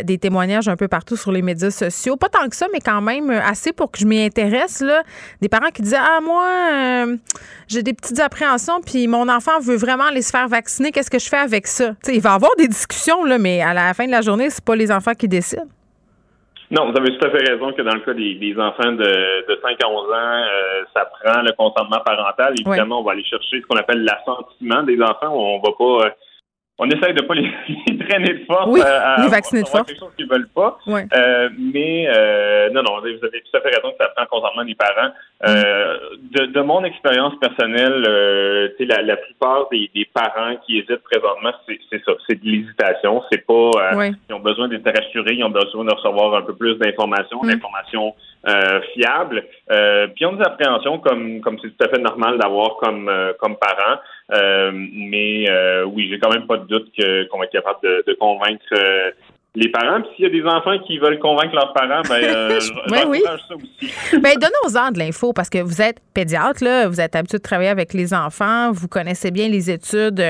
des 0.05 0.19
témoignages 0.19 0.69
un 0.69 0.77
peu 0.77 0.89
partout 0.89 1.17
sur 1.17 1.33
les 1.33 1.43
médias 1.43 1.71
sociaux. 1.71 2.17
Pas 2.17 2.29
tant 2.29 2.49
que 2.49 2.57
ça, 2.57 2.67
mais 2.73 2.81
quand 2.81 3.01
même 3.01 3.31
assez 3.31 3.73
pour 3.73 3.91
que 3.91 3.99
je 3.99 4.07
m'y 4.07 4.23
intéresse. 4.23 4.81
Là. 4.81 5.03
Des 5.41 5.49
parents 5.49 5.71
qui 5.71 5.83
disaient, 5.83 5.99
ah, 5.99 6.21
moi, 6.23 7.17
j'ai 7.69 7.80
des 7.83 7.95
petites 7.95 8.21
appréhensions, 8.21 8.81
puis 8.81 9.07
mon 9.07 9.29
enfant 9.29 9.61
veut 9.61 9.77
vraiment 9.77 10.05
aller 10.05 10.23
se 10.23 10.31
faire 10.31 10.49
vacciner, 10.49 10.93
qu'est-ce 10.93 11.11
que 11.11 11.19
je 11.19 11.29
fais 11.29 11.39
avec 11.39 11.67
ça? 11.67 11.93
il 12.09 12.21
va 12.21 12.31
y 12.31 12.35
avoir 12.35 12.55
des 12.57 12.69
discussions, 12.69 13.25
là, 13.25 13.39
mais 13.39 13.63
à 13.63 13.75
la 13.75 13.95
fin 13.95 14.07
de 14.07 14.11
la 14.11 14.21
journée, 14.21 14.51
c'est 14.51 14.65
pas 14.65 14.77
les 14.77 14.91
enfants 14.91 15.15
qui 15.15 15.29
décident. 15.29 15.67
Non, 16.71 16.89
vous 16.89 16.97
avez 16.97 17.19
tout 17.19 17.27
à 17.27 17.31
fait 17.31 17.51
raison 17.51 17.73
que 17.73 17.83
dans 17.83 17.95
le 17.95 18.01
cas 18.01 18.15
des, 18.15 18.55
enfants 18.57 18.93
de, 18.93 19.61
5 19.61 19.77
à 19.83 19.89
11 19.89 20.09
ans, 20.09 20.13
euh, 20.15 20.85
ça 20.95 21.05
prend 21.05 21.43
le 21.43 21.51
consentement 21.59 21.99
parental. 22.05 22.55
Évidemment, 22.61 23.01
on 23.01 23.03
va 23.03 23.13
aller 23.13 23.25
chercher 23.25 23.61
ce 23.61 23.67
qu'on 23.67 23.77
appelle 23.77 24.05
l'assentiment 24.05 24.85
des 24.85 25.03
enfants. 25.03 25.35
On 25.35 25.59
va 25.59 25.73
pas 25.77 26.07
euh, 26.07 26.11
on 26.83 26.89
essaye 26.89 27.13
de 27.13 27.21
pas 27.21 27.35
les, 27.35 27.45
traîner 28.09 28.33
de 28.33 28.45
force 28.47 28.67
oui, 28.69 28.81
à, 28.81 29.21
les 29.21 29.29
vacciner 29.29 29.63
de 29.63 29.69
force. 29.69 29.87
quelque 29.87 29.99
chose 29.99 30.13
qu'ils 30.17 30.29
veulent 30.29 30.49
pas. 30.49 30.79
Euh, 30.89 31.51
mais 31.59 32.09
euh, 32.09 32.71
non, 32.71 32.83
non, 32.83 33.01
vous 33.01 33.07
avez 33.07 33.43
tout 33.43 33.57
à 33.57 33.61
fait 33.61 33.69
raison 33.69 33.91
que 33.91 34.03
ça 34.03 34.11
prend 34.17 34.25
consentement 34.27 34.65
des 34.65 34.75
parents. 34.75 35.13
Euh, 35.47 35.99
de, 36.35 36.47
de, 36.47 36.61
mon 36.63 36.83
expérience 36.85 37.35
personnelle, 37.39 38.03
euh, 38.09 38.69
la, 38.81 39.03
la 39.03 39.17
plupart 39.19 39.69
des, 39.71 39.91
des, 39.95 40.07
parents 40.07 40.57
qui 40.65 40.79
hésitent 40.79 41.03
présentement, 41.05 41.53
c'est 41.67 42.03
ça, 42.03 42.13
c'est 42.27 42.43
de 42.43 42.49
l'hésitation. 42.49 43.23
C'est 43.31 43.45
pas 43.47 43.71
ils 44.29 44.35
ont 44.35 44.41
besoin 44.41 44.69
d'être 44.69 44.87
rassurés, 44.87 45.35
ils 45.35 45.45
ont 45.45 45.51
besoin 45.51 45.85
de 45.85 45.93
recevoir 45.93 46.35
un 46.35 46.43
peu 46.43 46.55
plus 46.55 46.77
d'informations, 46.77 47.43
mm. 47.43 47.51
D'informations 48.45 48.81
fiables. 48.95 49.45
puis 49.69 50.21
ils 50.21 50.27
ont 50.27 50.33
des 50.33 50.45
appréhensions 50.45 50.99
comme 50.99 51.41
comme 51.41 51.59
c'est 51.61 51.71
tout 51.77 51.85
à 51.85 51.89
fait 51.89 52.01
normal 52.01 52.39
d'avoir 52.39 52.77
comme 52.77 53.11
comme 53.39 53.57
parents. 53.57 54.01
mais 54.83 55.47
oui, 55.87 56.09
j'ai 56.11 56.19
quand 56.19 56.33
même 56.33 56.47
pas 56.47 56.59
de 56.59 56.67
doute 56.67 56.91
qu'on 57.31 57.39
va 57.39 57.45
être 57.45 57.53
capable 57.53 57.81
de, 57.83 58.17
convaincre 58.19 58.65
euh, 58.73 59.11
les 59.55 59.69
parents. 59.69 60.01
Puis 60.01 60.11
s'il 60.17 60.25
y 60.25 60.29
a 60.29 60.31
des 60.31 60.45
enfants 60.49 60.79
qui 60.87 60.99
veulent 60.99 61.19
convaincre 61.19 61.55
leurs 61.55 61.73
parents, 61.73 62.03
ben, 62.09 62.23
euh, 62.23 62.61
oui, 63.09 63.21
ça 63.25 63.35
aussi. 63.55 63.93
ben, 64.21 64.35
donnez-aux-en 64.35 64.93
de 64.93 64.99
l'info 64.99 65.33
parce 65.33 65.51
que 65.51 65.59
vous 65.59 65.83
êtes 65.83 65.99
pédiatre, 66.15 66.63
là, 66.63 66.87
vous 66.89 67.01
êtes 67.01 67.17
habitué 67.17 67.39
de 67.39 67.43
travailler 67.43 67.69
avec 67.69 67.93
les 67.93 68.15
enfants, 68.15 68.71
vous 68.73 68.89
connaissez 68.89 69.31
bien 69.31 69.49
les 69.49 69.71
études 69.71 70.21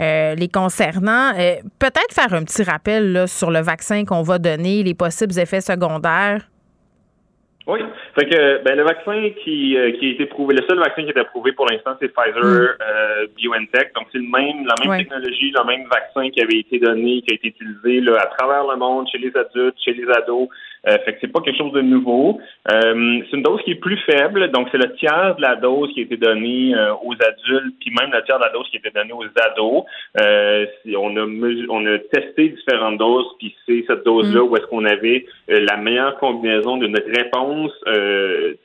euh, 0.00 0.34
les 0.34 0.48
concernant. 0.48 1.32
Peut-être 1.78 2.12
faire 2.12 2.32
un 2.32 2.44
petit 2.44 2.62
rappel 2.62 3.12
là, 3.12 3.26
sur 3.26 3.50
le 3.50 3.60
vaccin 3.60 4.04
qu'on 4.04 4.22
va 4.22 4.38
donner, 4.38 4.82
les 4.82 4.94
possibles 4.94 5.38
effets 5.38 5.60
secondaires. 5.60 6.48
Oui. 7.66 7.80
Fait 8.14 8.26
que 8.28 8.62
ben, 8.64 8.76
le 8.76 8.82
vaccin 8.82 9.30
qui, 9.44 9.76
euh, 9.76 9.92
qui 9.92 10.06
a 10.06 10.10
été 10.10 10.26
prouvé, 10.26 10.54
le 10.54 10.66
seul 10.66 10.78
vaccin 10.78 11.02
qui 11.02 11.08
a 11.08 11.10
été 11.10 11.20
approuvé 11.20 11.52
pour 11.52 11.66
l'instant, 11.66 11.96
c'est 12.00 12.08
Pfizer 12.08 12.42
mm. 12.42 12.76
euh, 12.80 13.26
BioNTech. 13.36 13.94
Donc 13.94 14.08
c'est 14.12 14.18
le 14.18 14.28
même, 14.28 14.66
la 14.66 14.74
même 14.84 14.98
technologie, 14.98 15.52
le 15.52 15.64
même 15.64 15.86
vaccin 15.88 16.28
qui 16.30 16.40
avait 16.40 16.58
été 16.58 16.78
donné, 16.78 17.22
qui 17.22 17.32
a 17.32 17.34
été 17.34 17.48
utilisé 17.48 18.00
là, 18.00 18.18
à 18.20 18.26
travers 18.26 18.66
le 18.66 18.76
monde, 18.76 19.06
chez 19.10 19.18
les 19.18 19.32
adultes, 19.36 19.76
chez 19.84 19.94
les 19.94 20.08
ados. 20.10 20.48
Euh, 20.88 20.98
fait 21.04 21.14
que 21.14 21.18
c'est 21.20 21.32
pas 21.32 21.40
quelque 21.40 21.58
chose 21.58 21.72
de 21.72 21.80
nouveau. 21.80 22.40
Euh, 22.70 23.20
c'est 23.30 23.36
une 23.36 23.42
dose 23.42 23.62
qui 23.62 23.72
est 23.72 23.80
plus 23.80 23.98
faible, 23.98 24.50
donc 24.50 24.68
c'est 24.72 24.78
le 24.78 24.94
tiers 24.96 25.36
de 25.36 25.42
la 25.42 25.54
dose 25.56 25.92
qui 25.94 26.00
a 26.00 26.02
été 26.02 26.16
donnée 26.16 26.74
euh, 26.74 26.92
aux 27.04 27.14
adultes, 27.14 27.76
puis 27.80 27.92
même 27.98 28.10
le 28.12 28.22
tiers 28.24 28.38
de 28.38 28.44
la 28.44 28.50
dose 28.50 28.68
qui 28.68 28.78
a 28.78 28.80
été 28.80 28.90
donnée 28.90 29.12
aux 29.12 29.24
ados. 29.24 29.84
Euh, 30.20 30.66
on 30.96 31.16
a 31.16 31.26
on 31.68 31.86
a 31.86 31.98
testé 31.98 32.48
différentes 32.48 32.98
doses, 32.98 33.26
puis 33.38 33.54
c'est 33.66 33.84
cette 33.86 34.04
dose-là 34.04 34.40
mm. 34.40 34.48
où 34.48 34.56
est-ce 34.56 34.66
qu'on 34.66 34.84
avait 34.84 35.24
la 35.48 35.76
meilleure 35.76 36.18
combinaison 36.18 36.76
de 36.78 36.88
notre 36.88 37.10
réponse 37.10 37.72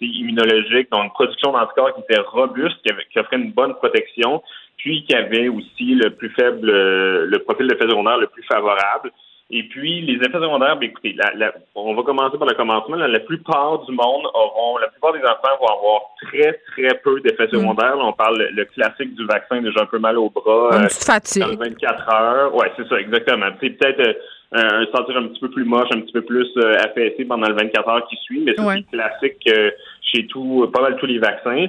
immunologique, 0.01 0.91
donc 0.91 1.03
une 1.03 1.11
production 1.11 1.51
d'anticorps 1.51 1.93
qui 1.93 2.01
était 2.01 2.19
robuste, 2.19 2.77
qui, 2.83 2.91
avait, 2.91 3.05
qui 3.11 3.19
offrait 3.19 3.37
une 3.37 3.51
bonne 3.51 3.75
protection, 3.75 4.41
puis 4.77 5.03
qui 5.03 5.15
avait 5.15 5.49
aussi 5.49 5.95
le 5.95 6.11
plus 6.11 6.29
faible, 6.29 6.69
le 6.71 7.37
profil 7.39 7.67
d'effet 7.67 7.87
secondaire 7.87 8.17
le 8.17 8.27
plus 8.27 8.43
favorable. 8.43 9.11
Et 9.49 9.63
puis, 9.63 10.01
les 10.01 10.15
effets 10.15 10.39
secondaires, 10.39 10.75
bien, 10.75 10.89
écoutez, 10.89 11.15
la, 11.15 11.53
on 11.73 11.95
va 11.95 12.03
commencer 12.03 12.37
par 12.37 12.49
le 12.49 12.55
commencement. 12.55 12.97
la 12.97 13.19
plupart 13.21 13.79
du 13.85 13.93
monde 13.93 14.25
auront, 14.33 14.77
la 14.77 14.89
plupart 14.89 15.13
des 15.13 15.19
enfants 15.19 15.55
vont 15.61 15.67
avoir 15.67 16.01
très, 16.21 16.59
très 16.71 16.99
peu 17.01 17.21
d'effets 17.21 17.47
mm. 17.47 17.51
secondaires. 17.51 17.95
on 17.97 18.11
parle 18.11 18.45
le, 18.51 18.65
classique 18.65 19.15
du 19.15 19.25
vaccin, 19.25 19.61
déjà 19.61 19.83
un 19.83 19.85
peu 19.85 19.99
mal 19.99 20.17
au 20.17 20.29
bras. 20.29 20.77
Une 20.77 20.87
petite 20.87 21.03
fatigue. 21.05 21.57
24 21.57 22.13
heures. 22.13 22.55
Ouais, 22.55 22.69
c'est 22.75 22.87
ça, 22.89 22.99
exactement. 22.99 23.47
C'est 23.61 23.69
peut-être 23.69 24.17
un 24.51 24.85
sentir 24.93 25.15
un 25.15 25.27
petit 25.27 25.39
peu 25.39 25.49
plus 25.49 25.63
moche, 25.63 25.89
un 25.93 26.01
petit 26.01 26.13
peu 26.13 26.23
plus 26.23 26.47
affaissé 26.79 27.23
pendant 27.23 27.47
le 27.47 27.55
24 27.55 27.87
heures 27.87 28.07
qui 28.09 28.17
suit, 28.17 28.43
mais 28.43 28.53
c'est 28.57 28.91
classique 28.91 29.49
chez 30.01 30.27
tout, 30.27 30.69
pas 30.73 30.81
mal 30.81 30.97
tous 30.97 31.05
les 31.05 31.19
vaccins. 31.19 31.67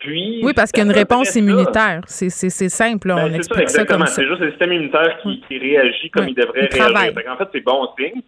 Puis, 0.00 0.40
oui, 0.42 0.52
parce 0.54 0.72
qu'il 0.72 0.82
y 0.82 0.86
a 0.86 0.90
une 0.90 0.96
réponse 0.96 1.36
immunitaire. 1.36 2.00
C'est 2.06 2.30
simple, 2.30 3.08
ben, 3.08 3.30
on 3.30 3.34
explique 3.34 3.68
ça, 3.68 3.84
comme 3.84 4.06
ça. 4.06 4.14
C'est 4.14 4.26
juste 4.26 4.40
le 4.40 4.50
système 4.50 4.72
immunitaire 4.72 5.18
qui, 5.22 5.58
réagit 5.58 6.10
comme 6.10 6.28
il 6.28 6.34
devrait 6.34 6.68
réagir. 6.72 7.12
En 7.30 7.36
fait, 7.36 7.48
c'est 7.52 7.60
bon 7.60 7.86
signe. 7.98 8.22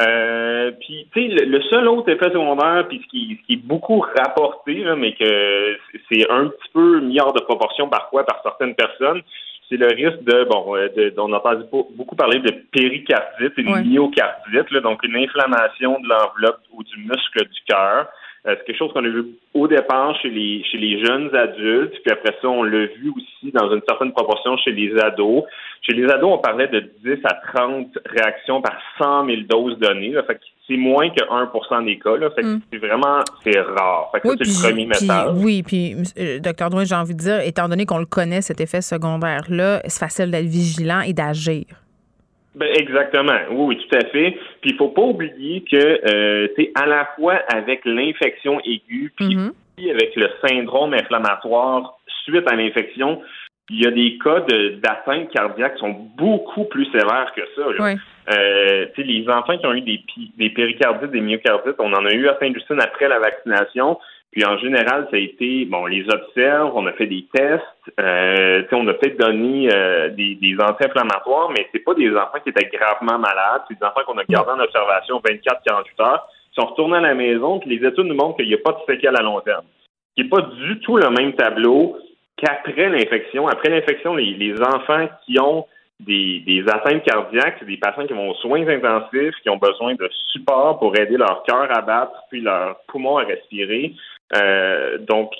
Euh, 0.00 0.70
puis, 0.80 1.06
tu 1.12 1.28
sais, 1.28 1.44
le, 1.44 1.60
seul 1.62 1.86
autre 1.86 2.08
effet 2.08 2.30
secondaire, 2.30 2.86
puis 2.88 3.02
ce 3.04 3.08
qui, 3.08 3.38
ce 3.40 3.46
qui 3.46 3.52
est 3.54 3.64
beaucoup 3.64 4.00
rapporté, 4.00 4.84
mais 4.96 5.12
que 5.12 5.76
c'est 6.10 6.30
un 6.30 6.46
petit 6.46 6.68
peu 6.72 7.00
mis 7.00 7.20
hors 7.20 7.34
de 7.34 7.42
proportion 7.42 7.88
parfois 7.88 8.24
par 8.24 8.40
certaines 8.42 8.74
personnes, 8.74 9.20
c'est 9.68 9.76
le 9.76 9.88
risque 9.88 10.22
de, 10.24 10.44
bon, 10.44 10.76
euh, 10.76 10.88
de, 10.96 11.12
on 11.18 11.32
a 11.32 11.42
beaucoup 11.94 12.16
parlé 12.16 12.38
de 12.38 12.50
péricardite 12.72 13.52
et 13.58 13.62
de 13.62 13.88
myocardite, 13.88 14.72
donc 14.82 15.02
une 15.04 15.16
inflammation 15.16 16.00
de 16.00 16.08
l'enveloppe 16.08 16.60
ou 16.72 16.82
du 16.82 16.96
muscle 16.98 17.44
du 17.44 17.60
cœur. 17.68 18.08
Euh, 18.44 18.56
c'est 18.58 18.64
quelque 18.64 18.78
chose 18.78 18.92
qu'on 18.92 19.04
a 19.04 19.08
vu 19.08 19.24
au 19.54 19.68
départ 19.68 20.18
chez 20.20 20.28
les 20.28 20.64
chez 20.64 20.76
les 20.76 21.04
jeunes 21.04 21.32
adultes, 21.34 21.94
puis 22.02 22.10
après 22.10 22.34
ça, 22.42 22.48
on 22.48 22.64
l'a 22.64 22.86
vu 22.86 23.12
aussi 23.14 23.52
dans 23.52 23.72
une 23.72 23.82
certaine 23.88 24.12
proportion 24.12 24.56
chez 24.56 24.72
les 24.72 24.98
ados. 24.98 25.44
Chez 25.82 25.94
les 25.94 26.10
ados, 26.10 26.30
on 26.32 26.38
parlait 26.38 26.66
de 26.66 26.80
10 27.04 27.18
à 27.24 27.34
30 27.54 27.98
réactions 28.04 28.60
par 28.60 28.76
100 28.98 29.26
000 29.26 29.42
doses 29.48 29.78
données. 29.78 30.12
fait 30.26 30.40
c'est 30.66 30.76
moins 30.76 31.08
que 31.10 31.22
1 31.30 31.82
des 31.82 31.98
cas. 31.98 32.16
Là, 32.16 32.30
fait 32.30 32.42
mm. 32.42 32.60
c'est 32.72 32.78
vraiment 32.78 33.20
c'est 33.44 33.60
rare. 33.60 34.10
Fait 34.12 34.20
que 34.20 34.28
oui, 34.28 34.34
c'est 34.40 34.48
le 34.48 34.68
premier 34.68 34.86
message. 34.86 35.30
Oui, 35.36 35.62
puis 35.62 35.94
euh, 36.18 36.40
docteur 36.40 36.70
Drouin, 36.70 36.84
j'ai 36.84 36.94
envie 36.96 37.14
de 37.14 37.20
dire, 37.20 37.40
étant 37.40 37.68
donné 37.68 37.86
qu'on 37.86 37.98
le 37.98 38.06
connaît, 38.06 38.42
cet 38.42 38.60
effet 38.60 38.80
secondaire-là, 38.80 39.82
c'est 39.84 40.00
facile 40.00 40.32
d'être 40.32 40.46
vigilant 40.46 41.02
et 41.02 41.12
d'agir. 41.12 41.64
Ben 42.54 42.68
exactement. 42.74 43.38
Oui, 43.50 43.76
oui, 43.76 43.78
tout 43.78 43.96
à 43.96 44.04
fait. 44.06 44.36
Puis 44.60 44.70
il 44.70 44.76
faut 44.76 44.88
pas 44.88 45.02
oublier 45.02 45.62
que 45.62 45.76
euh, 45.76 46.48
c'est 46.56 46.70
à 46.74 46.86
la 46.86 47.08
fois 47.16 47.40
avec 47.52 47.84
l'infection 47.84 48.60
aiguë, 48.60 49.12
puis 49.16 49.36
mm-hmm. 49.36 49.90
avec 49.90 50.14
le 50.16 50.28
syndrome 50.46 50.92
inflammatoire 50.92 51.98
suite 52.24 52.46
à 52.50 52.54
l'infection, 52.54 53.22
il 53.70 53.82
y 53.82 53.86
a 53.86 53.90
des 53.90 54.18
cas 54.18 54.40
d'atteinte 54.82 55.30
cardiaque 55.30 55.74
qui 55.74 55.80
sont 55.80 55.96
beaucoup 56.16 56.64
plus 56.64 56.84
sévères 56.86 57.32
que 57.34 57.42
ça. 57.56 57.62
Là. 57.78 57.94
Euh, 58.36 58.86
les 58.98 59.28
enfants 59.28 59.56
qui 59.56 59.66
ont 59.66 59.72
eu 59.72 59.80
des, 59.80 60.00
des 60.36 60.50
péricardites, 60.50 61.10
des 61.10 61.20
myocardites, 61.20 61.76
on 61.78 61.92
en 61.92 62.04
a 62.04 62.12
eu 62.12 62.28
à 62.28 62.38
Saint-Justine 62.38 62.80
après 62.80 63.08
la 63.08 63.18
vaccination. 63.18 63.98
Puis 64.32 64.46
en 64.46 64.56
général, 64.56 65.06
ça 65.10 65.16
a 65.16 65.20
été, 65.20 65.66
bon, 65.66 65.82
on 65.82 65.86
les 65.86 66.06
observe, 66.08 66.72
on 66.74 66.86
a 66.86 66.92
fait 66.92 67.06
des 67.06 67.26
tests, 67.34 67.62
euh, 68.00 68.62
on 68.72 68.88
a 68.88 68.94
peut-être 68.94 69.18
donné 69.18 69.68
euh, 69.70 70.08
des, 70.08 70.36
des 70.36 70.56
anti-inflammatoires, 70.58 71.50
mais 71.50 71.68
c'est 71.70 71.84
pas 71.84 71.92
des 71.92 72.10
enfants 72.16 72.38
qui 72.42 72.48
étaient 72.48 72.70
gravement 72.72 73.18
malades, 73.18 73.62
c'est 73.68 73.78
des 73.78 73.84
enfants 73.84 74.00
qu'on 74.06 74.16
a 74.16 74.24
gardés 74.24 74.52
en 74.52 74.60
observation 74.60 75.20
24-48 75.20 76.02
heures, 76.02 76.26
qui 76.48 76.60
sont 76.60 76.66
retournés 76.66 76.96
à 76.96 77.00
la 77.00 77.14
maison, 77.14 77.58
puis 77.58 77.76
les 77.76 77.86
études 77.86 78.06
nous 78.06 78.14
montrent 78.14 78.38
qu'il 78.38 78.48
n'y 78.48 78.54
a 78.54 78.58
pas 78.64 78.72
de 78.72 78.78
séquelles 78.94 79.16
à 79.18 79.22
long 79.22 79.38
terme. 79.40 79.66
Ce 80.16 80.22
n'est 80.22 80.28
pas 80.30 80.40
du 80.40 80.80
tout 80.80 80.96
le 80.96 81.10
même 81.10 81.34
tableau 81.34 81.98
qu'après 82.38 82.88
l'infection. 82.88 83.48
Après 83.48 83.68
l'infection, 83.68 84.14
les, 84.14 84.32
les 84.32 84.54
enfants 84.62 85.08
qui 85.26 85.38
ont 85.40 85.66
des, 86.00 86.40
des, 86.46 86.64
atteintes 86.68 87.04
cardiaques, 87.04 87.56
c'est 87.58 87.66
des 87.66 87.76
patients 87.76 88.06
qui 88.06 88.12
vont 88.12 88.30
aux 88.30 88.34
soins 88.36 88.66
intensifs, 88.66 89.34
qui 89.42 89.50
ont 89.50 89.56
besoin 89.56 89.94
de 89.94 90.08
support 90.32 90.78
pour 90.78 90.96
aider 90.96 91.16
leur 91.16 91.42
cœur 91.44 91.68
à 91.70 91.80
battre, 91.82 92.12
puis 92.30 92.40
leur 92.40 92.80
poumon 92.88 93.18
à 93.18 93.24
respirer. 93.24 93.94
Euh, 94.34 94.98
donc, 94.98 95.32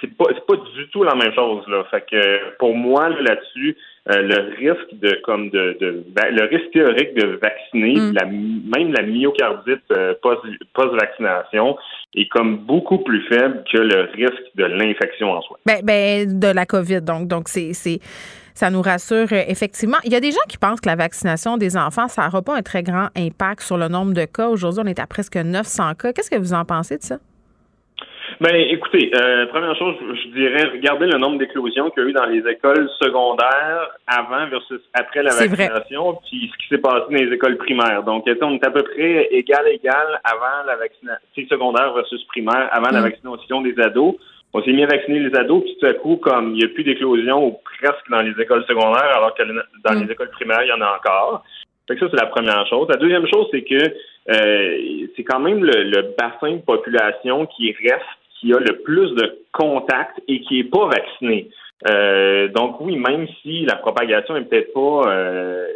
c'est 0.00 0.14
pas 0.16 0.26
c'est 0.34 0.46
pas 0.46 0.56
du 0.56 0.88
tout 0.90 1.02
la 1.02 1.14
même 1.14 1.32
chose 1.34 1.64
là. 1.68 1.84
Fait 1.90 2.04
que 2.10 2.56
pour 2.58 2.74
moi 2.76 3.08
là-dessus, 3.08 3.76
euh, 4.10 4.20
le 4.20 4.54
risque 4.56 5.00
de 5.00 5.18
comme 5.24 5.48
de, 5.48 5.78
de 5.80 6.04
le 6.14 6.44
risque 6.48 6.70
théorique 6.72 7.14
de 7.14 7.38
vacciner, 7.40 7.94
mm. 7.94 8.12
la, 8.12 8.26
même 8.26 8.92
la 8.92 9.02
myocardite 9.02 9.84
euh, 9.92 10.12
post 10.22 10.94
vaccination 10.94 11.78
est 12.14 12.28
comme 12.28 12.58
beaucoup 12.58 12.98
plus 12.98 13.22
faible 13.28 13.64
que 13.72 13.78
le 13.78 14.10
risque 14.12 14.56
de 14.56 14.64
l'infection 14.64 15.32
en 15.32 15.40
soi. 15.40 15.58
Ben, 15.64 15.80
ben 15.82 16.38
de 16.38 16.48
la 16.48 16.66
COVID 16.66 17.00
donc 17.00 17.28
donc 17.28 17.48
c'est 17.48 17.72
c'est 17.72 18.00
ça 18.52 18.70
nous 18.70 18.82
rassure 18.82 19.32
effectivement. 19.32 19.96
Il 20.04 20.12
y 20.12 20.16
a 20.16 20.20
des 20.20 20.30
gens 20.30 20.44
qui 20.48 20.58
pensent 20.58 20.80
que 20.80 20.88
la 20.88 20.96
vaccination 20.96 21.56
des 21.56 21.76
enfants, 21.76 22.08
ça 22.08 22.26
n'aura 22.26 22.42
pas 22.42 22.56
un 22.56 22.62
très 22.62 22.82
grand 22.82 23.08
impact 23.16 23.62
sur 23.62 23.76
le 23.76 23.88
nombre 23.88 24.12
de 24.12 24.26
cas. 24.26 24.48
Aujourd'hui, 24.48 24.82
on 24.84 24.86
est 24.86 25.00
à 25.00 25.08
presque 25.08 25.36
900 25.36 25.94
cas. 25.94 26.12
Qu'est-ce 26.12 26.30
que 26.30 26.38
vous 26.38 26.54
en 26.54 26.64
pensez 26.64 26.98
de 26.98 27.02
ça? 27.02 27.18
Ben, 28.40 28.54
écoutez, 28.54 29.10
euh, 29.14 29.46
première 29.46 29.76
chose, 29.76 29.96
je 30.00 30.28
dirais, 30.28 30.64
regardez 30.72 31.06
le 31.06 31.18
nombre 31.18 31.38
d'éclosions 31.38 31.90
qu'il 31.90 32.02
y 32.02 32.06
a 32.06 32.08
eu 32.08 32.12
dans 32.12 32.26
les 32.26 32.46
écoles 32.50 32.88
secondaires 33.00 33.90
avant 34.06 34.46
versus 34.48 34.80
après 34.92 35.22
la 35.22 35.34
vaccination, 35.34 36.18
puis 36.26 36.50
ce 36.52 36.58
qui 36.58 36.68
s'est 36.68 36.80
passé 36.80 37.04
dans 37.10 37.16
les 37.16 37.32
écoles 37.32 37.56
primaires. 37.56 38.02
Donc, 38.02 38.24
on 38.26 38.54
est 38.54 38.66
à 38.66 38.70
peu 38.70 38.82
près 38.82 39.28
égal 39.30 39.66
égal 39.68 40.20
avant 40.24 40.66
la 40.66 40.76
vaccination 40.76 41.48
secondaire 41.48 41.92
versus 41.92 42.24
primaire, 42.24 42.68
avant 42.72 42.90
la 42.90 43.00
mm. 43.00 43.04
vaccination 43.04 43.60
des 43.62 43.78
ados? 43.80 44.14
On 44.52 44.62
s'est 44.62 44.72
mis 44.72 44.84
à 44.84 44.86
vacciner 44.86 45.18
les 45.18 45.36
ados, 45.36 45.62
puis 45.64 45.76
tout 45.80 45.86
à 45.86 45.94
coup, 45.94 46.16
comme 46.16 46.52
il 46.54 46.58
n'y 46.58 46.64
a 46.64 46.68
plus 46.68 46.84
d'éclosion 46.84 47.46
ou 47.46 47.58
presque 47.78 48.08
dans 48.08 48.22
les 48.22 48.40
écoles 48.40 48.64
secondaires, 48.66 49.16
alors 49.16 49.34
que 49.34 49.42
dans 49.42 49.98
les 49.98 50.06
mm. 50.06 50.10
écoles 50.10 50.30
primaires, 50.30 50.62
il 50.62 50.68
y 50.68 50.72
en 50.72 50.80
a 50.80 50.96
encore. 50.96 51.44
Fait 51.86 51.96
que 51.96 52.00
ça, 52.00 52.06
c'est 52.10 52.20
la 52.20 52.30
première 52.30 52.66
chose. 52.66 52.88
La 52.88 52.96
deuxième 52.96 53.26
chose, 53.26 53.46
c'est 53.50 53.62
que 53.62 53.94
euh, 54.30 55.06
c'est 55.14 55.24
quand 55.24 55.40
même 55.40 55.62
le, 55.62 55.82
le, 55.82 56.14
bassin 56.18 56.52
de 56.52 56.62
population 56.62 57.46
qui 57.46 57.72
reste 57.72 58.04
qui 58.40 58.52
a 58.52 58.58
le 58.58 58.78
plus 58.82 59.14
de 59.14 59.38
contacts 59.52 60.20
et 60.28 60.40
qui 60.40 60.58
n'est 60.58 60.70
pas 60.70 60.86
vacciné. 60.86 61.48
Euh, 61.88 62.48
donc 62.48 62.80
oui, 62.80 62.96
même 62.96 63.26
si 63.42 63.64
la 63.66 63.76
propagation 63.76 64.36
est 64.36 64.44
peut-être 64.44 64.72
pas 64.72 65.10
euh, 65.10 65.66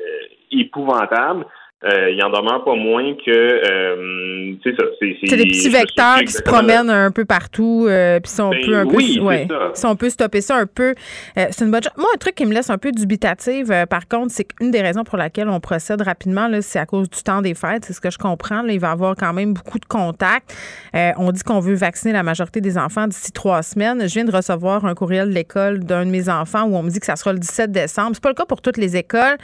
épouvantable, 0.50 1.44
euh, 1.84 2.10
il 2.10 2.20
en 2.24 2.28
demeure 2.28 2.64
pas 2.64 2.74
moins 2.74 3.14
que 3.14 3.30
euh, 3.30 4.54
c'est 4.64 4.74
ça. 4.76 4.82
C'est 4.98 5.36
des 5.36 5.44
petits 5.44 5.68
vecteurs 5.68 6.18
qui 6.18 6.32
se 6.32 6.42
promènent 6.42 6.90
un 6.90 7.12
peu 7.12 7.24
partout. 7.24 7.86
Euh, 7.88 8.18
puis 8.18 8.32
si 8.32 8.40
on 8.40 8.50
ben 8.50 8.66
peut 8.66 8.76
un 8.76 8.86
peu, 8.86 8.96
ouais, 8.96 9.46
si 9.74 9.86
on 9.86 9.94
peut 9.94 10.10
stopper 10.10 10.40
ça 10.40 10.56
un 10.56 10.66
peu, 10.66 10.96
euh, 11.38 11.46
c'est 11.52 11.64
une 11.64 11.70
bonne 11.70 11.84
chose. 11.84 11.92
Moi, 11.96 12.08
un 12.12 12.18
truc 12.18 12.34
qui 12.34 12.46
me 12.46 12.52
laisse 12.52 12.68
un 12.70 12.78
peu 12.78 12.90
dubitative, 12.90 13.72
par 13.88 14.08
contre, 14.08 14.32
c'est 14.32 14.42
qu'une 14.42 14.72
des 14.72 14.82
raisons 14.82 15.04
pour 15.04 15.18
laquelle 15.18 15.48
on 15.48 15.60
procède 15.60 16.02
rapidement, 16.02 16.50
c'est 16.62 16.80
à 16.80 16.86
cause 16.86 17.08
du 17.08 17.22
temps 17.22 17.42
des 17.42 17.54
fêtes. 17.54 17.84
C'est 17.84 17.92
ce 17.92 18.00
que 18.00 18.10
je 18.10 18.18
comprends. 18.18 18.62
Là, 18.62 18.72
il 18.72 18.80
va 18.80 18.88
y 18.88 18.90
avoir 18.90 19.14
quand 19.14 19.32
même 19.32 19.54
beaucoup 19.54 19.78
de 19.78 19.86
contacts. 19.86 20.52
on 20.94 21.30
dit 21.30 21.44
qu'on 21.44 21.60
veut 21.60 21.74
vacciner 21.74 22.12
la 22.12 22.24
majorité 22.24 22.60
des 22.60 22.76
enfants 22.76 23.06
d'ici 23.06 23.30
trois 23.30 23.62
semaines. 23.62 24.00
Je 24.00 24.14
viens 24.14 24.24
de 24.24 24.34
recevoir 24.34 24.84
un 24.84 24.96
courriel 24.96 25.28
de 25.28 25.34
l'école 25.34 25.84
d'un 25.84 26.04
de 26.04 26.10
mes 26.10 26.28
enfants 26.28 26.64
où 26.64 26.74
on 26.74 26.82
me 26.82 26.90
dit 26.90 26.98
que 26.98 27.06
ça 27.06 27.14
sera 27.14 27.32
le 27.32 27.38
17 27.38 27.70
décembre. 27.70 28.10
C'est 28.14 28.22
pas 28.22 28.30
le 28.30 28.34
cas 28.34 28.46
pour 28.46 28.62
toutes 28.62 28.78
les 28.78 28.96
écoles. 28.96 29.38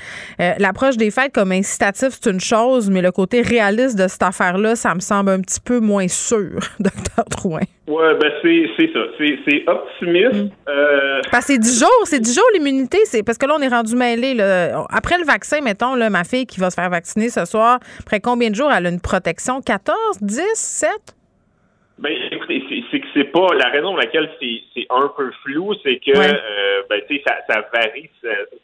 L'approche 0.58 0.96
des 0.96 1.12
fêtes 1.12 1.32
comme 1.32 1.52
incitatif, 1.52 2.18
c'est 2.24 2.30
une 2.30 2.40
chose, 2.40 2.90
mais 2.90 3.02
le 3.02 3.12
côté 3.12 3.42
réaliste 3.42 3.98
de 3.98 4.08
cette 4.08 4.22
affaire-là, 4.22 4.76
ça 4.76 4.94
me 4.94 5.00
semble 5.00 5.30
un 5.30 5.40
petit 5.40 5.60
peu 5.60 5.80
moins 5.80 6.08
sûr, 6.08 6.58
docteur 6.80 7.24
Drouin. 7.30 7.60
Oui, 7.86 8.04
ben 8.18 8.32
c'est 8.42 8.90
ça. 8.92 9.00
C'est 9.18 9.64
optimiste. 9.68 10.44
Mm. 10.44 10.50
Euh, 10.68 11.20
parce 11.30 11.46
que 11.46 11.52
c'est 11.52 11.58
10 11.58 11.80
jours, 11.80 12.02
c'est 12.04 12.20
10 12.20 12.34
jours 12.34 12.44
l'immunité. 12.54 12.98
C'est 13.04 13.22
parce 13.22 13.36
que 13.36 13.46
là, 13.46 13.54
on 13.58 13.62
est 13.62 13.68
rendu 13.68 13.94
mêlé. 13.94 14.34
Après 14.90 15.18
le 15.18 15.24
vaccin, 15.24 15.60
mettons, 15.60 15.94
là, 15.94 16.08
ma 16.08 16.24
fille 16.24 16.46
qui 16.46 16.60
va 16.60 16.70
se 16.70 16.76
faire 16.76 16.88
vacciner 16.88 17.28
ce 17.28 17.44
soir, 17.44 17.78
après 18.00 18.20
combien 18.20 18.48
de 18.48 18.54
jours 18.54 18.72
elle 18.72 18.86
a 18.86 18.88
une 18.88 19.00
protection? 19.00 19.60
14, 19.60 19.96
10, 20.22 20.40
7? 20.54 20.90
Ben, 21.98 22.10
écoutez, 22.10 22.33
c'est 23.14 23.24
pas 23.24 23.54
la 23.54 23.68
raison 23.70 23.90
pour 23.90 23.98
laquelle 23.98 24.28
c'est 24.40 24.86
un 24.90 25.08
peu 25.16 25.30
flou, 25.44 25.72
c'est 25.82 25.96
que 25.96 26.10
euh, 26.16 26.82
ben, 26.90 27.00
tu 27.08 27.16
sais, 27.16 27.22
ça, 27.26 27.36
ça 27.48 27.64
varie. 27.72 28.10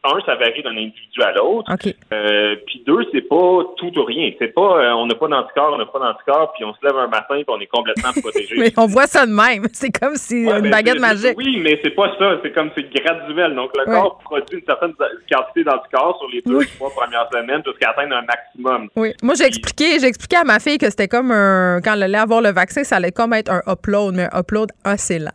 un, 0.05 0.21
ça 0.27 0.35
varie 0.35 0.63
d'un 0.63 0.71
individu 0.71 1.23
à 1.23 1.33
l'autre. 1.33 1.73
Euh, 2.13 2.57
puis 2.67 2.83
deux, 2.87 3.07
c'est 3.13 3.29
pas 3.29 3.63
tout 3.77 3.97
ou 3.97 4.05
rien. 4.05 4.33
C'est 4.39 4.53
pas 4.53 4.83
euh, 4.83 4.93
on 4.93 5.07
n'a 5.07 5.15
pas 5.15 5.29
d'anticorps, 5.29 5.73
on 5.75 5.79
n'a 5.79 5.87
pas 5.87 6.01
d'anticorps, 6.01 6.53
puis 6.55 6.65
on 6.65 6.75
se 6.75 6.85
lève 6.85 6.97
un 6.97 7.07
matin 7.07 7.37
puis 7.37 7.45
on 7.49 7.61
est 7.61 7.67
complètement 7.67 8.11
protégé. 8.21 8.57
mais 8.59 8.73
on 8.77 8.87
voit 8.87 9.07
ça 9.07 9.25
de 9.25 9.33
même. 9.33 9.67
C'est 9.73 9.91
comme 9.91 10.17
si 10.17 10.43
une 10.43 10.63
ben, 10.63 10.71
baguette 10.71 11.01
magique. 11.01 11.37
Oui, 11.37 11.61
mais 11.63 11.79
c'est 11.83 11.91
pas 11.91 12.15
ça. 12.19 12.39
C'est 12.43 12.53
comme 12.53 12.71
c'est 12.75 12.93
graduel. 12.93 13.55
Donc 13.55 13.71
le 13.77 13.85
corps 13.85 14.19
produit 14.19 14.59
une 14.59 14.65
certaine 14.67 14.93
quantité 15.31 15.65
d'anticorps 15.65 16.19
sur 16.19 16.29
les 16.29 16.43
deux 16.43 16.67
trois 16.77 16.91
premières 16.91 17.29
semaines 17.33 17.63
jusqu'à 17.65 17.91
atteindre 17.91 18.17
un 18.17 18.23
maximum. 18.23 18.89
Oui. 18.97 19.13
Moi 19.23 19.35
j'ai 19.35 19.47
expliqué, 19.47 19.99
j'ai 20.01 20.07
expliqué 20.07 20.37
à 20.37 20.45
ma 20.45 20.59
fille 20.59 20.79
que 20.79 20.91
c'était 20.91 21.09
comme 21.09 21.31
un 21.31 21.81
quand 21.83 21.95
elle 21.95 22.03
allait 22.03 22.19
avoir 22.19 22.41
le 22.41 22.51
vaccin, 22.51 22.85
ça 22.85 22.97
allait 22.97 23.13
comme 23.13 23.33
être 23.33 23.51
un 23.51 23.63
upload, 23.67 24.15
mais 24.15 24.29
un 24.33 24.40
upload 24.41 24.71
assez 24.85 25.19
lent. 25.19 25.31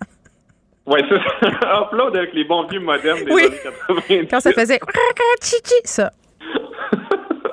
Oui, 0.88 1.00
c'est 1.10 1.50
ça. 1.50 1.82
upload 1.82 2.15
avec 2.15 2.34
les 2.34 2.44
bons 2.44 2.68
vieux 2.68 2.80
modernes 2.80 3.24
des 3.24 3.32
années 3.32 3.60
90. 3.63 4.28
Quand 4.30 4.39
ça 4.39 4.52
faisait 4.52 4.80
ça. 5.86 6.12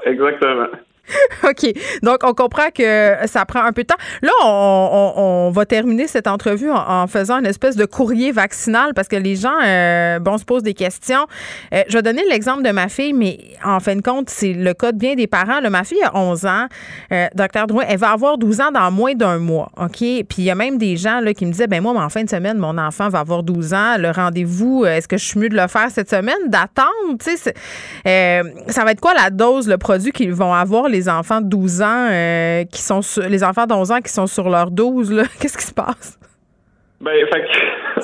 Exactement. 0.05 0.67
OK. 1.45 1.73
Donc, 2.03 2.19
on 2.25 2.33
comprend 2.33 2.71
que 2.75 3.17
ça 3.27 3.45
prend 3.45 3.65
un 3.65 3.73
peu 3.73 3.83
de 3.83 3.89
temps. 3.89 3.97
Là, 4.23 4.31
on, 4.45 5.51
va 5.53 5.67
terminer 5.67 6.07
cette 6.07 6.27
entrevue 6.27 6.71
en, 6.71 7.07
faisant 7.07 7.39
une 7.39 7.47
espèce 7.47 7.77
de 7.77 7.85
courrier 7.85 8.33
vaccinal 8.33 8.95
parce 8.95 9.09
que 9.09 9.17
les 9.17 9.37
gens, 9.37 9.59
euh, 9.65 10.19
bon, 10.19 10.39
se 10.39 10.45
posent 10.45 10.63
des 10.63 10.75
questions. 10.75 11.27
Euh, 11.75 11.83
je 11.89 11.95
vais 11.95 12.03
donner 12.03 12.23
l'exemple 12.31 12.63
de 12.63 12.71
ma 12.71 12.89
fille, 12.89 13.13
mais 13.13 13.39
en 13.65 13.81
fin 13.81 13.97
de 13.97 14.01
compte, 14.01 14.31
c'est 14.31 14.53
le 14.53 14.73
cas 14.73 14.93
de 14.93 14.99
bien 14.99 15.15
des 15.15 15.27
parents. 15.27 15.61
ma 15.71 15.85
fille 15.85 16.03
a 16.03 16.17
11 16.17 16.47
ans. 16.47 16.67
Euh, 17.13 17.27
docteur 17.35 17.67
Drouin, 17.67 17.85
elle 17.89 17.99
va 17.99 18.11
avoir 18.13 18.39
12 18.39 18.61
ans 18.61 18.71
dans 18.73 18.91
moins 18.91 19.15
d'un 19.15 19.39
mois. 19.39 19.71
OK? 19.77 19.99
Puis 19.99 20.27
il 20.39 20.45
y 20.45 20.51
a 20.51 20.55
même 20.55 20.79
des 20.79 20.97
gens 20.97 21.21
là, 21.21 21.35
qui 21.35 21.45
me 21.45 21.51
disaient, 21.51 21.67
ben 21.67 21.83
moi, 21.83 21.93
en 22.01 22.09
fin 22.09 22.23
de 22.23 22.31
semaine, 22.31 22.59
mon 22.59 22.79
enfant 22.79 23.09
va 23.09 23.21
avoir 23.21 23.43
12 23.43 23.75
ans. 23.75 23.97
Le 23.99 24.11
rendez-vous, 24.11 24.85
est-ce 24.87 25.09
que 25.09 25.19
je 25.19 25.25
suis 25.25 25.41
mieux 25.41 25.49
de 25.49 25.57
le 25.57 25.69
faire 25.69 25.91
cette 25.91 26.09
semaine? 26.09 26.39
D'attendre? 26.47 26.89
Tu 27.23 27.37
sais, 27.37 27.55
ça 28.69 28.85
va 28.85 28.93
être 28.93 29.01
quoi 29.01 29.15
la 29.15 29.31
dose, 29.31 29.69
le 29.69 29.77
produit 29.77 30.13
qu'ils 30.13 30.33
vont 30.33 30.55
avoir, 30.55 30.89
les 30.93 31.09
enfants 31.09 31.41
de 31.41 31.49
12 31.49 31.83
ans, 31.83 32.65
qui 32.71 32.81
sont 32.81 33.03
sur, 33.03 33.23
les 33.29 33.43
enfants 33.43 33.67
de 33.67 33.75
11 33.75 33.93
ans 33.93 34.01
qui 34.01 34.13
sont 34.13 34.27
sur 34.27 34.49
leur 34.49 34.71
12, 34.71 35.13
là? 35.13 35.23
Qu'est-ce 35.41 35.59
qui 35.59 35.65
se 35.65 35.75
passe? 35.75 36.19
Ben, 37.01 37.27
fait 37.33 37.49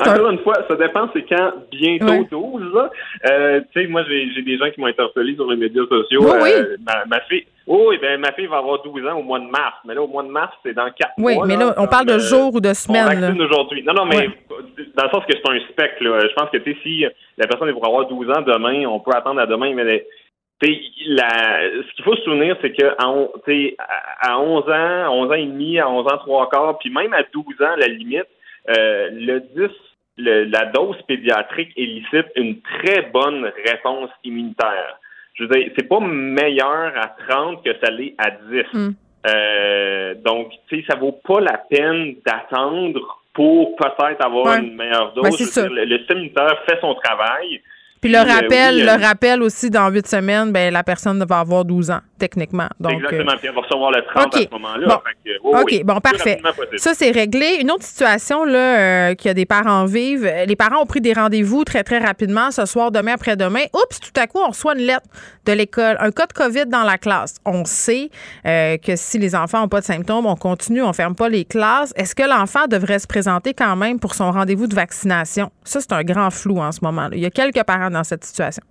encore 0.00 0.30
une 0.30 0.38
fois, 0.40 0.54
ça 0.68 0.74
dépend, 0.76 1.08
c'est 1.12 1.24
quand 1.28 1.52
bientôt 1.70 2.24
12, 2.30 2.74
là. 2.74 2.90
Euh, 3.30 3.60
tu 3.72 3.82
sais, 3.82 3.86
moi, 3.88 4.02
j'ai 4.08 4.42
des 4.42 4.58
gens 4.58 4.70
qui 4.70 4.80
m'ont 4.80 4.86
interpellé 4.86 5.34
sur 5.34 5.48
les 5.50 5.56
médias 5.56 5.84
sociaux. 5.88 6.22
Oui, 6.24 6.50
euh, 6.52 6.76
ma, 7.06 7.20
fille, 7.20 7.46
oh, 7.66 7.86
oui, 7.88 7.98
ben, 8.00 8.20
ma 8.20 8.32
fille 8.32 8.46
va 8.46 8.58
avoir 8.58 8.82
12 8.82 9.06
ans 9.06 9.18
au 9.18 9.22
mois 9.22 9.38
de 9.38 9.46
mars. 9.46 9.76
Mais 9.84 9.94
là, 9.94 10.02
au 10.02 10.08
mois 10.08 10.22
de 10.22 10.30
mars, 10.30 10.52
c'est 10.64 10.74
dans 10.74 10.90
4 10.90 11.12
mois. 11.18 11.32
Oui, 11.32 11.38
mais 11.46 11.56
là, 11.56 11.74
on 11.78 11.86
parle 11.86 12.06
de 12.06 12.14
euh, 12.14 12.18
jours 12.18 12.54
ou 12.54 12.60
de 12.60 12.72
semaines. 12.72 13.40
Aujourd'hui. 13.40 13.82
Non, 13.84 13.94
non, 13.94 14.04
mais 14.04 14.28
dans 14.96 15.04
le 15.04 15.10
sens 15.10 15.24
que 15.26 15.34
c'est 15.34 15.50
un 15.50 15.60
spec, 15.70 15.92
là. 16.00 16.20
Je 16.28 16.34
pense 16.34 16.50
que, 16.50 16.58
tu 16.58 16.72
sais, 16.72 16.78
si 16.82 17.04
la 17.36 17.46
personne 17.46 17.68
est 17.68 17.72
pour 17.72 17.86
avoir 17.86 18.06
12 18.06 18.30
ans 18.30 18.42
demain, 18.42 18.84
on 18.86 19.00
peut 19.00 19.12
attendre 19.14 19.40
à 19.40 19.46
demain, 19.46 19.74
mais 19.74 20.06
la, 20.60 21.60
ce 21.82 21.94
qu'il 21.94 22.04
faut 22.04 22.16
se 22.16 22.22
souvenir, 22.22 22.56
c'est 22.60 22.72
que 22.72 22.86
à, 22.98 24.30
à 24.30 24.40
11 24.40 24.64
ans, 24.68 25.22
11 25.22 25.30
ans 25.30 25.34
et 25.34 25.46
demi, 25.46 25.78
à 25.78 25.88
11 25.88 26.06
ans 26.06 26.18
trois 26.18 26.48
quarts, 26.48 26.78
puis 26.78 26.90
même 26.90 27.12
à 27.12 27.22
12 27.32 27.44
ans, 27.60 27.76
la 27.76 27.86
limite, 27.86 28.26
euh, 28.68 29.08
le 29.12 29.40
10, 29.40 29.70
la 30.18 30.66
dose 30.66 30.96
pédiatrique 31.06 31.72
élicite 31.76 32.26
une 32.34 32.60
très 32.60 33.02
bonne 33.12 33.50
réponse 33.64 34.10
immunitaire. 34.24 34.98
Je 35.34 35.44
veux 35.44 35.50
dire, 35.50 35.70
c'est 35.78 35.88
pas 35.88 36.00
meilleur 36.00 36.92
à 36.96 37.14
30 37.28 37.64
que 37.64 37.70
ça 37.82 37.90
l'est 37.92 38.14
à 38.18 38.30
10. 38.30 38.64
Hmm. 38.72 38.90
Euh, 39.26 40.14
donc, 40.24 40.50
tu 40.68 40.80
sais, 40.80 40.86
ça 40.88 40.96
vaut 40.96 41.12
pas 41.12 41.40
la 41.40 41.58
peine 41.58 42.16
d'attendre 42.26 43.22
pour 43.32 43.76
peut-être 43.76 44.24
avoir 44.24 44.56
une 44.56 44.74
meilleure 44.74 45.12
dose. 45.12 45.24
le, 45.24 45.84
le 45.84 45.98
système 45.98 46.18
immunitaire 46.18 46.60
fait 46.68 46.80
son 46.80 46.94
travail. 46.94 47.60
Puis 48.00 48.12
le 48.12 48.18
rappel, 48.18 48.84
le 48.84 49.02
rappel 49.02 49.42
aussi, 49.42 49.70
dans 49.70 49.88
huit 49.90 50.06
semaines, 50.06 50.52
ben, 50.52 50.72
la 50.72 50.84
personne 50.84 51.24
va 51.28 51.40
avoir 51.40 51.64
12 51.64 51.90
ans, 51.90 52.00
techniquement. 52.18 52.68
Donc, 52.78 52.92
Exactement. 52.92 53.32
Puis 53.38 53.48
elle 53.48 53.54
va 53.54 53.60
recevoir 53.60 53.90
le 53.90 54.02
30 54.14 54.36
à 54.36 54.38
ce 54.38 54.50
moment-là. 54.52 55.02
Bon. 55.42 55.58
OK, 55.60 55.84
bon, 55.84 56.00
parfait. 56.00 56.40
Ça, 56.76 56.94
c'est 56.94 57.10
réglé. 57.10 57.58
Une 57.60 57.70
autre 57.70 57.84
situation, 57.84 58.44
là, 58.44 58.58
euh, 58.78 59.14
qu'il 59.14 59.28
y 59.28 59.30
a 59.30 59.34
des 59.34 59.46
parents 59.46 59.84
vivent. 59.84 60.30
Les 60.46 60.56
parents 60.56 60.82
ont 60.82 60.86
pris 60.86 61.00
des 61.00 61.12
rendez-vous 61.12 61.64
très, 61.64 61.82
très 61.82 61.98
rapidement, 61.98 62.50
ce 62.50 62.66
soir, 62.66 62.90
demain, 62.90 63.14
après-demain. 63.14 63.64
Oups, 63.74 64.00
tout 64.00 64.20
à 64.20 64.26
coup, 64.26 64.38
on 64.38 64.48
reçoit 64.48 64.74
une 64.74 64.84
lettre 64.84 65.06
de 65.46 65.52
l'école, 65.52 65.96
un 66.00 66.10
cas 66.10 66.26
de 66.26 66.32
COVID 66.32 66.66
dans 66.66 66.84
la 66.84 66.98
classe. 66.98 67.36
On 67.44 67.64
sait 67.64 68.10
euh, 68.46 68.76
que 68.76 68.96
si 68.96 69.18
les 69.18 69.34
enfants 69.34 69.60
n'ont 69.62 69.68
pas 69.68 69.80
de 69.80 69.86
symptômes, 69.86 70.26
on 70.26 70.36
continue, 70.36 70.82
on 70.82 70.92
ferme 70.92 71.14
pas 71.14 71.28
les 71.28 71.44
classes. 71.44 71.92
Est-ce 71.96 72.14
que 72.14 72.22
l'enfant 72.22 72.66
devrait 72.68 72.98
se 72.98 73.06
présenter 73.06 73.54
quand 73.54 73.74
même 73.76 73.98
pour 73.98 74.14
son 74.14 74.30
rendez-vous 74.30 74.66
de 74.66 74.74
vaccination? 74.74 75.50
Ça, 75.64 75.80
c'est 75.80 75.92
un 75.92 76.04
grand 76.04 76.30
flou 76.30 76.58
en 76.58 76.72
ce 76.72 76.80
moment. 76.82 77.08
-là. 77.08 77.14
Il 77.14 77.20
y 77.20 77.26
a 77.26 77.30
quelques 77.30 77.64
parents 77.64 77.87
dans 77.90 78.04
cette 78.04 78.24
situation? 78.24 78.62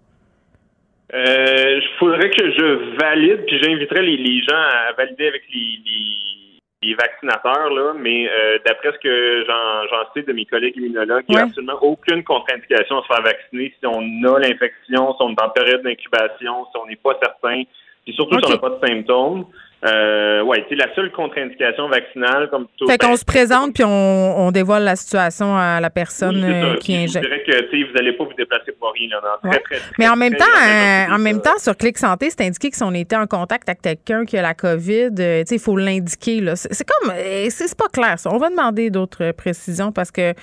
Il 1.13 1.19
euh, 1.19 1.79
faudrait 1.99 2.29
que 2.29 2.51
je 2.51 2.97
valide, 2.99 3.45
puis 3.45 3.59
j'inviterais 3.61 4.01
les, 4.01 4.41
gens 4.41 4.55
à 4.55 4.91
valider 4.97 5.27
avec 5.27 5.43
les, 5.53 6.95
vaccinateurs, 6.95 7.69
là, 7.69 7.93
mais 7.97 8.29
euh, 8.29 8.59
d'après 8.65 8.93
ce 8.93 8.97
que 8.99 9.45
j'en 9.45 10.13
sais 10.13 10.23
de 10.23 10.31
mes 10.31 10.45
collègues 10.45 10.77
immunologues, 10.77 11.25
il 11.27 11.35
n'y 11.35 11.41
a 11.41 11.43
absolument 11.43 11.77
aucune 11.81 12.23
contre-indication 12.23 12.99
à 12.99 13.01
se 13.01 13.07
faire 13.07 13.23
vacciner 13.23 13.73
si 13.77 13.85
on 13.85 13.99
a 13.99 14.39
l'infection, 14.39 15.13
si 15.13 15.17
on 15.19 15.31
est 15.31 15.41
en 15.41 15.49
période 15.49 15.81
d'incubation, 15.83 16.65
si 16.65 16.77
on 16.81 16.87
n'est 16.87 16.95
pas 16.95 17.17
certain, 17.21 17.63
puis 18.05 18.13
surtout 18.13 18.39
si 18.39 18.45
on 18.45 18.49
n'a 18.51 18.57
pas 18.57 18.69
de 18.69 18.87
symptômes. 18.87 19.45
Euh, 19.85 20.41
ouais, 20.41 20.65
c'est 20.69 20.75
la 20.75 20.93
seule 20.95 21.11
contre-indication 21.11 21.87
vaccinale 21.87 22.49
comme 22.49 22.65
tout. 22.77 22.87
Fait 22.87 22.97
qu'on 22.97 23.15
se 23.15 23.23
présente 23.23 23.75
puis 23.75 23.83
on, 23.85 24.51
dévoile 24.51 24.83
la 24.83 24.95
situation 24.95 25.55
à 25.55 25.79
la 25.79 25.89
personne 25.91 26.43
euh, 26.43 26.75
qui 26.77 26.95
injecte. 26.95 27.25
Je 27.25 27.29
dirais 27.29 27.43
que 27.43 27.87
vous 27.87 27.93
n'allez 27.93 28.13
pas 28.13 28.23
vous 28.23 28.33
déplacer 28.33 28.71
pour 28.79 28.91
rien. 28.93 29.09
Là, 29.09 29.59
Mais 29.99 30.07
en 30.07 30.15
même 30.15 30.35
temps, 30.35 30.45
euh, 30.45 31.13
en 31.13 31.19
même 31.19 31.41
temps, 31.41 31.57
sur 31.59 31.77
Clic 31.77 31.97
Santé, 31.97 32.29
c'est 32.29 32.41
indiqué 32.41 32.71
que 32.71 32.75
si 32.75 32.83
on 32.83 32.93
était 32.93 33.15
en 33.15 33.27
contact 33.27 33.69
avec 33.69 33.81
quelqu'un 33.81 34.25
qui 34.25 34.37
a 34.37 34.41
la 34.41 34.55
COVID, 34.55 35.09
euh, 35.19 35.43
il 35.49 35.59
faut 35.59 35.77
l'indiquer. 35.77 36.41
C'est 36.55 36.87
comme 36.87 37.13
c'est 37.49 37.77
pas 37.77 37.89
clair. 37.89 38.17
Ça. 38.17 38.31
On 38.33 38.37
va 38.37 38.49
demander 38.49 38.89
d'autres 38.89 39.31
précisions 39.31 39.91
parce 39.91 40.09
que 40.09 40.33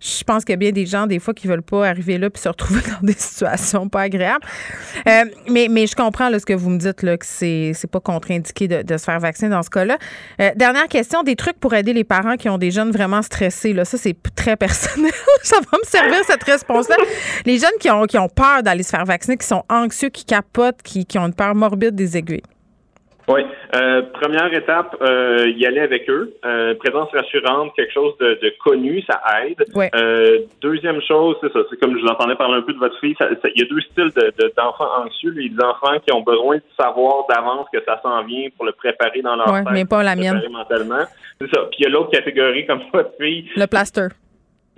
je 0.00 0.24
pense 0.24 0.44
qu'il 0.44 0.54
y 0.54 0.54
a 0.54 0.56
bien 0.56 0.72
des 0.72 0.86
gens 0.86 1.06
des 1.06 1.20
fois 1.20 1.34
qui 1.34 1.46
veulent 1.46 1.62
pas 1.62 1.86
arriver 1.86 2.18
là 2.18 2.28
puis 2.30 2.42
se 2.42 2.48
retrouver 2.48 2.80
dans 3.00 3.06
des 3.06 3.12
situations 3.12 3.88
pas 3.88 4.02
agréables. 4.02 4.44
mais, 5.06 5.68
mais 5.70 5.86
je 5.86 5.94
comprends 5.94 6.28
là, 6.28 6.40
ce 6.40 6.46
que 6.46 6.54
vous 6.54 6.70
me 6.70 6.78
dites 6.78 7.02
là, 7.02 7.16
que 7.16 7.26
c'est 7.26 7.90
pas 7.90 8.00
contre-indiqué 8.00 8.66
de 8.66 8.79
de, 8.82 8.96
se 8.96 9.04
faire 9.04 9.20
vacciner 9.20 9.50
dans 9.50 9.62
ce 9.62 9.70
cas-là. 9.70 9.98
Euh, 10.40 10.50
dernière 10.56 10.88
question, 10.88 11.22
des 11.22 11.36
trucs 11.36 11.58
pour 11.58 11.74
aider 11.74 11.92
les 11.92 12.04
parents 12.04 12.36
qui 12.36 12.48
ont 12.48 12.58
des 12.58 12.70
jeunes 12.70 12.90
vraiment 12.90 13.22
stressés. 13.22 13.72
Là. 13.72 13.84
Ça, 13.84 13.98
c'est 13.98 14.16
très 14.34 14.56
personnel. 14.56 15.12
ça 15.42 15.56
va 15.56 15.78
me 15.78 15.86
servir, 15.86 16.18
cette 16.26 16.42
réponse-là. 16.42 16.96
Les 17.46 17.58
jeunes 17.58 17.70
qui 17.80 17.90
ont, 17.90 18.04
qui 18.04 18.18
ont 18.18 18.28
peur 18.28 18.62
d'aller 18.62 18.82
se 18.82 18.90
faire 18.90 19.04
vacciner, 19.04 19.36
qui 19.36 19.46
sont 19.46 19.64
anxieux, 19.68 20.08
qui 20.08 20.24
capotent, 20.24 20.82
qui, 20.82 21.06
qui 21.06 21.18
ont 21.18 21.26
une 21.26 21.34
peur 21.34 21.54
morbide 21.54 21.94
des 21.94 22.16
aiguilles. 22.16 22.42
Oui. 23.30 23.42
Euh, 23.74 24.02
première 24.12 24.52
étape, 24.52 24.96
euh, 25.00 25.52
y 25.56 25.64
aller 25.66 25.80
avec 25.80 26.08
eux. 26.10 26.34
Euh, 26.44 26.74
présence 26.74 27.08
rassurante, 27.12 27.72
quelque 27.76 27.92
chose 27.92 28.16
de, 28.18 28.52
connu, 28.62 29.02
ça 29.02 29.20
aide. 29.42 29.64
Euh, 29.94 30.40
deuxième 30.60 31.00
chose, 31.02 31.36
c'est 31.40 31.52
ça. 31.52 31.60
C'est 31.70 31.78
comme 31.78 31.96
je 31.96 32.02
vous 32.02 32.08
entendais 32.08 32.34
parler 32.34 32.56
un 32.56 32.62
peu 32.62 32.72
de 32.72 32.78
votre 32.78 32.98
fille. 32.98 33.14
Il 33.54 33.62
y 33.62 33.64
a 33.64 33.68
deux 33.68 33.80
styles 33.80 34.12
d'enfants 34.56 34.84
de, 34.84 35.06
anxieux. 35.06 35.30
Les 35.30 35.52
enfants 35.62 35.98
qui 36.04 36.12
ont 36.12 36.22
besoin 36.22 36.56
de 36.56 36.62
savoir 36.78 37.26
d'avance 37.28 37.66
que 37.72 37.78
ça 37.84 38.00
s'en 38.02 38.24
vient 38.24 38.48
pour 38.56 38.66
le 38.66 38.72
préparer 38.72 39.22
dans 39.22 39.36
leur 39.36 39.52
ouais, 39.52 39.62
mais 39.72 39.84
pas 39.84 40.02
la 40.02 40.16
mienne. 40.16 40.42
mentalement. 40.50 41.04
C'est 41.40 41.54
ça. 41.54 41.62
Puis 41.70 41.80
il 41.80 41.84
y 41.84 41.86
a 41.86 41.90
l'autre 41.90 42.10
catégorie 42.10 42.66
comme 42.66 42.80
votre 42.92 43.12
fille. 43.18 43.48
Le 43.56 43.66
plaster 43.66 44.08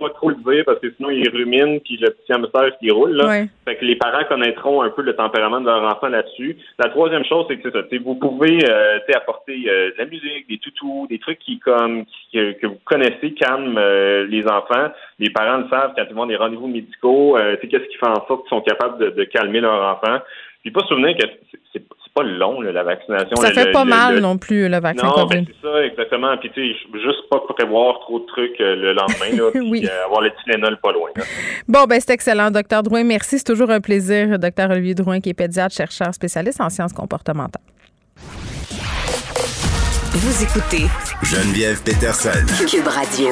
pas 0.03 0.09
trop 0.09 0.29
le 0.29 0.35
dire 0.35 0.63
parce 0.65 0.79
que 0.79 0.91
sinon 0.95 1.09
il 1.09 1.27
rumine 1.29 1.79
puis 1.81 1.97
le 1.97 2.09
petit 2.09 2.33
hamster 2.33 2.77
qui 2.79 2.91
roule 2.91 3.13
là. 3.13 3.45
Fait 3.65 3.75
que 3.77 3.85
les 3.85 3.95
parents 3.95 4.23
connaîtront 4.27 4.81
un 4.81 4.89
peu 4.89 5.01
le 5.01 5.15
tempérament 5.15 5.61
de 5.61 5.65
leur 5.65 5.83
enfant 5.83 6.07
là-dessus. 6.07 6.57
La 6.79 6.89
troisième 6.89 7.23
chose 7.25 7.45
c'est 7.47 7.57
que 7.57 7.71
ça, 7.71 7.79
vous 8.03 8.15
pouvez 8.15 8.59
euh, 8.69 8.99
apporter 9.15 9.63
euh, 9.67 9.91
de 9.91 9.97
la 9.97 10.05
musique, 10.05 10.47
des 10.49 10.57
toutous, 10.57 11.07
des 11.09 11.19
trucs 11.19 11.39
qui 11.39 11.59
comme 11.59 12.05
que 12.33 12.65
vous 12.65 12.79
connaissez 12.85 13.33
calment 13.33 13.77
euh, 13.77 14.25
les 14.27 14.45
enfants. 14.47 14.91
Les 15.19 15.29
parents 15.29 15.57
le 15.57 15.69
savent 15.69 15.93
quand 15.95 16.03
ils 16.09 16.15
vont 16.15 16.25
des 16.25 16.35
rendez-vous 16.35 16.67
médicaux. 16.67 17.37
Euh, 17.37 17.55
qu'est-ce 17.61 17.87
qui 17.87 17.97
fait 17.97 18.07
en 18.07 18.25
sorte 18.27 18.43
qu'ils 18.43 18.57
sont 18.57 18.61
capables 18.61 18.97
de, 18.99 19.09
de 19.11 19.23
calmer 19.23 19.61
leur 19.61 19.81
enfant. 19.95 20.19
Puis 20.61 20.71
pas 20.71 20.81
souvenir 20.87 21.15
que 21.17 21.27
c'est 21.71 21.83
pas 22.13 22.23
long, 22.23 22.61
la 22.61 22.83
vaccination. 22.83 23.35
Ça 23.37 23.51
fait 23.51 23.71
pas 23.71 23.85
mal 23.85 24.19
non 24.19 24.37
plus, 24.37 24.69
le 24.69 24.79
vaccin 24.79 25.07
non, 25.07 25.25
ben, 25.25 25.45
c'est 25.47 25.67
ça, 25.67 25.83
exactement. 25.83 26.37
Puis, 26.37 26.51
tu 26.53 26.73
sais, 26.73 26.77
juste 26.93 27.29
pas 27.29 27.39
prévoir 27.39 27.99
trop 28.01 28.19
de 28.19 28.25
trucs 28.25 28.59
euh, 28.61 28.75
le 28.75 28.93
lendemain, 28.93 29.35
là, 29.35 29.51
puis 29.71 29.87
euh, 29.87 30.05
avoir 30.05 30.21
le 30.21 30.31
Tylenol 30.43 30.77
pas 30.77 30.91
loin. 30.91 31.09
Bon, 31.67 31.85
ben, 31.85 31.99
c'est 31.99 32.13
excellent, 32.13 32.51
docteur 32.51 32.83
Drouin. 32.83 33.03
Merci. 33.03 33.39
C'est 33.39 33.45
toujours 33.45 33.71
un 33.71 33.81
plaisir, 33.81 34.37
docteur 34.37 34.69
Olivier 34.69 34.93
Drouin, 34.93 35.19
qui 35.19 35.29
est 35.29 35.33
pédiatre, 35.33 35.75
chercheur 35.75 36.13
spécialiste 36.13 36.61
en 36.61 36.69
sciences 36.69 36.93
comportementales. 36.93 37.63
Vous 40.15 40.43
écoutez 40.43 40.85
Geneviève 41.23 41.81
Peterson. 41.83 42.45
Cube 42.69 42.87
Radio. 42.87 43.29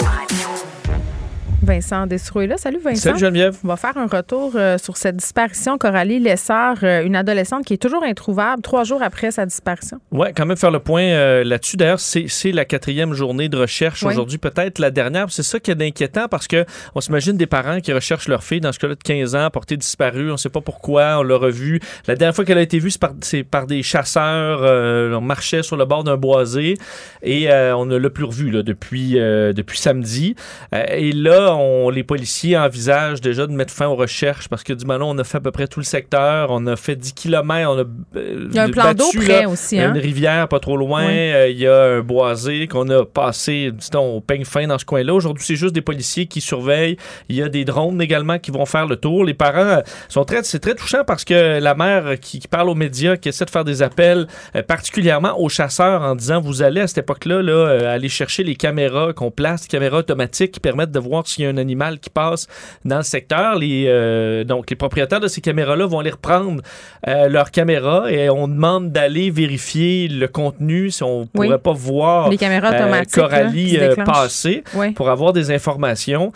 Vincent 1.61 2.07
Desroué 2.07 2.47
là. 2.47 2.57
Salut 2.57 2.79
Vincent. 2.83 3.01
Salut 3.01 3.19
Geneviève. 3.19 3.57
On 3.63 3.67
va 3.67 3.75
faire 3.75 3.97
un 3.97 4.07
retour 4.07 4.53
euh, 4.55 4.77
sur 4.77 4.97
cette 4.97 5.17
disparition. 5.17 5.77
Coralie 5.77 6.19
Lessard, 6.19 6.77
euh, 6.83 7.03
une 7.03 7.15
adolescente 7.15 7.65
qui 7.65 7.73
est 7.73 7.81
toujours 7.81 8.03
introuvable 8.03 8.61
trois 8.63 8.83
jours 8.83 9.03
après 9.03 9.29
sa 9.31 9.45
disparition. 9.45 9.99
Oui, 10.11 10.29
quand 10.35 10.45
même 10.45 10.57
faire 10.57 10.71
le 10.71 10.79
point 10.79 11.03
euh, 11.03 11.43
là-dessus. 11.43 11.77
D'ailleurs, 11.77 11.99
c'est 11.99 12.51
la 12.51 12.65
quatrième 12.65 13.13
journée 13.13 13.47
de 13.47 13.57
recherche 13.57 14.03
aujourd'hui, 14.03 14.39
peut-être 14.39 14.79
la 14.79 14.89
dernière. 14.89 15.27
C'est 15.29 15.43
ça 15.43 15.59
qui 15.59 15.71
est 15.71 15.81
inquiétant 15.81 16.27
parce 16.27 16.47
que 16.47 16.65
on 16.95 17.01
s'imagine 17.01 17.37
des 17.37 17.47
parents 17.47 17.79
qui 17.79 17.93
recherchent 17.93 18.27
leur 18.27 18.43
fille, 18.43 18.61
dans 18.61 18.71
ce 18.71 18.79
cas-là 18.79 18.95
de 18.95 19.03
15 19.03 19.35
ans, 19.35 19.49
portée 19.51 19.77
disparue. 19.77 20.29
On 20.29 20.33
ne 20.33 20.37
sait 20.37 20.49
pas 20.49 20.61
pourquoi, 20.61 21.19
on 21.19 21.23
l'a 21.23 21.37
revue. 21.37 21.79
La 22.07 22.15
dernière 22.15 22.35
fois 22.35 22.43
qu'elle 22.45 22.57
a 22.57 22.63
été 22.63 22.79
vue, 22.79 22.91
c'est 22.91 22.99
par, 22.99 23.11
par, 23.51 23.67
des 23.67 23.83
chasseurs. 23.83 24.61
on 24.61 25.21
marchait 25.21 25.61
sur 25.61 25.77
le 25.77 25.85
bord 25.85 26.03
d'un 26.03 26.17
boisé 26.17 26.77
et 27.21 27.49
on 27.51 27.85
ne 27.85 27.97
l'a 27.97 28.09
plus 28.09 28.25
revue 28.25 28.49
là, 28.49 28.63
depuis, 28.63 29.13
depuis 29.13 29.77
samedi. 29.77 30.35
et 30.73 31.11
là, 31.11 31.51
on, 31.55 31.60
les 31.91 32.03
policiers 32.03 32.57
envisagent 32.57 33.21
déjà 33.21 33.47
de 33.47 33.51
mettre 33.51 33.73
fin 33.73 33.87
aux 33.87 33.95
recherches 33.95 34.47
parce 34.47 34.63
que 34.63 34.73
du 34.73 34.85
moment 34.85 35.09
on 35.09 35.17
a 35.17 35.23
fait 35.23 35.37
à 35.37 35.41
peu 35.41 35.51
près 35.51 35.67
tout 35.67 35.79
le 35.79 35.85
secteur, 35.85 36.49
on 36.51 36.65
a 36.67 36.75
fait 36.75 36.95
10 36.95 37.13
km, 37.13 37.69
on 37.69 37.77
a 37.77 37.83
euh, 38.17 38.47
Il 38.49 38.55
y 38.55 38.59
a 38.59 38.63
un 38.63 38.69
plan 38.69 38.93
d'eau 38.93 39.09
près 39.15 39.45
aussi. 39.45 39.79
Hein? 39.79 39.93
Une 39.93 40.01
rivière 40.01 40.47
pas 40.47 40.59
trop 40.59 40.77
loin, 40.77 41.03
euh, 41.03 41.49
il 41.49 41.57
y 41.57 41.67
a 41.67 41.83
un 41.83 41.99
boisé 42.01 42.67
qu'on 42.67 42.89
a 42.89 43.05
passé, 43.05 43.71
disons, 43.71 44.17
au 44.17 44.21
peigne 44.21 44.45
fin 44.45 44.67
dans 44.67 44.77
ce 44.77 44.85
coin-là. 44.85 45.13
Aujourd'hui, 45.13 45.43
c'est 45.45 45.55
juste 45.55 45.73
des 45.73 45.81
policiers 45.81 46.25
qui 46.25 46.41
surveillent. 46.41 46.97
Il 47.29 47.35
y 47.35 47.41
a 47.41 47.49
des 47.49 47.65
drones 47.65 48.01
également 48.01 48.39
qui 48.39 48.51
vont 48.51 48.65
faire 48.65 48.87
le 48.87 48.95
tour. 48.95 49.25
Les 49.25 49.33
parents 49.33 49.81
sont 50.09 50.25
très, 50.25 50.43
c'est 50.43 50.59
très 50.59 50.75
touchant 50.75 51.03
parce 51.05 51.25
que 51.25 51.59
la 51.59 51.75
mère 51.75 52.19
qui, 52.19 52.39
parle 52.49 52.69
aux 52.69 52.75
médias, 52.75 53.17
qui 53.17 53.29
essaie 53.29 53.45
de 53.45 53.49
faire 53.49 53.65
des 53.65 53.81
appels, 53.81 54.27
particulièrement 54.67 55.39
aux 55.39 55.49
chasseurs 55.49 56.01
en 56.01 56.15
disant, 56.15 56.41
vous 56.41 56.61
allez 56.61 56.81
à 56.81 56.87
cette 56.87 56.99
époque-là, 56.99 57.41
là, 57.41 57.91
aller 57.91 58.09
chercher 58.09 58.43
les 58.43 58.55
caméras 58.55 59.13
qu'on 59.13 59.31
place, 59.31 59.63
les 59.63 59.67
caméras 59.67 59.99
automatiques 59.99 60.51
qui 60.51 60.59
permettent 60.59 60.91
de 60.91 60.99
voir 60.99 61.23
s'il 61.41 61.45
y 61.45 61.47
a 61.47 61.49
un 61.49 61.57
animal 61.57 61.99
qui 61.99 62.09
passe 62.09 62.47
dans 62.85 62.97
le 62.97 63.03
secteur. 63.03 63.55
Les, 63.55 63.85
euh, 63.87 64.43
donc, 64.43 64.69
les 64.69 64.75
propriétaires 64.75 65.19
de 65.19 65.27
ces 65.27 65.41
caméras-là 65.41 65.85
vont 65.85 65.99
aller 65.99 66.11
reprendre 66.11 66.61
euh, 67.07 67.27
leurs 67.27 67.51
caméras 67.51 68.11
et 68.11 68.29
on 68.29 68.47
demande 68.47 68.91
d'aller 68.91 69.31
vérifier 69.31 70.07
le 70.07 70.27
contenu 70.27 70.91
si 70.91 71.03
on 71.03 71.21
ne 71.21 71.25
pourrait 71.25 71.57
pas 71.57 71.73
voir 71.73 72.29
les 72.29 72.37
caméras 72.37 72.71
euh, 72.71 72.79
automatiques, 72.79 73.15
Coralie 73.15 73.79
passer 74.05 74.63
pour 74.95 75.09
avoir 75.09 75.33
des 75.33 75.51
informations. 75.51 76.31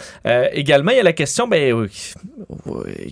également, 0.51 0.91
il 0.91 0.97
y 0.97 0.99
a 0.99 1.03
la 1.03 1.13
question 1.13 1.47
ben, 1.47 1.87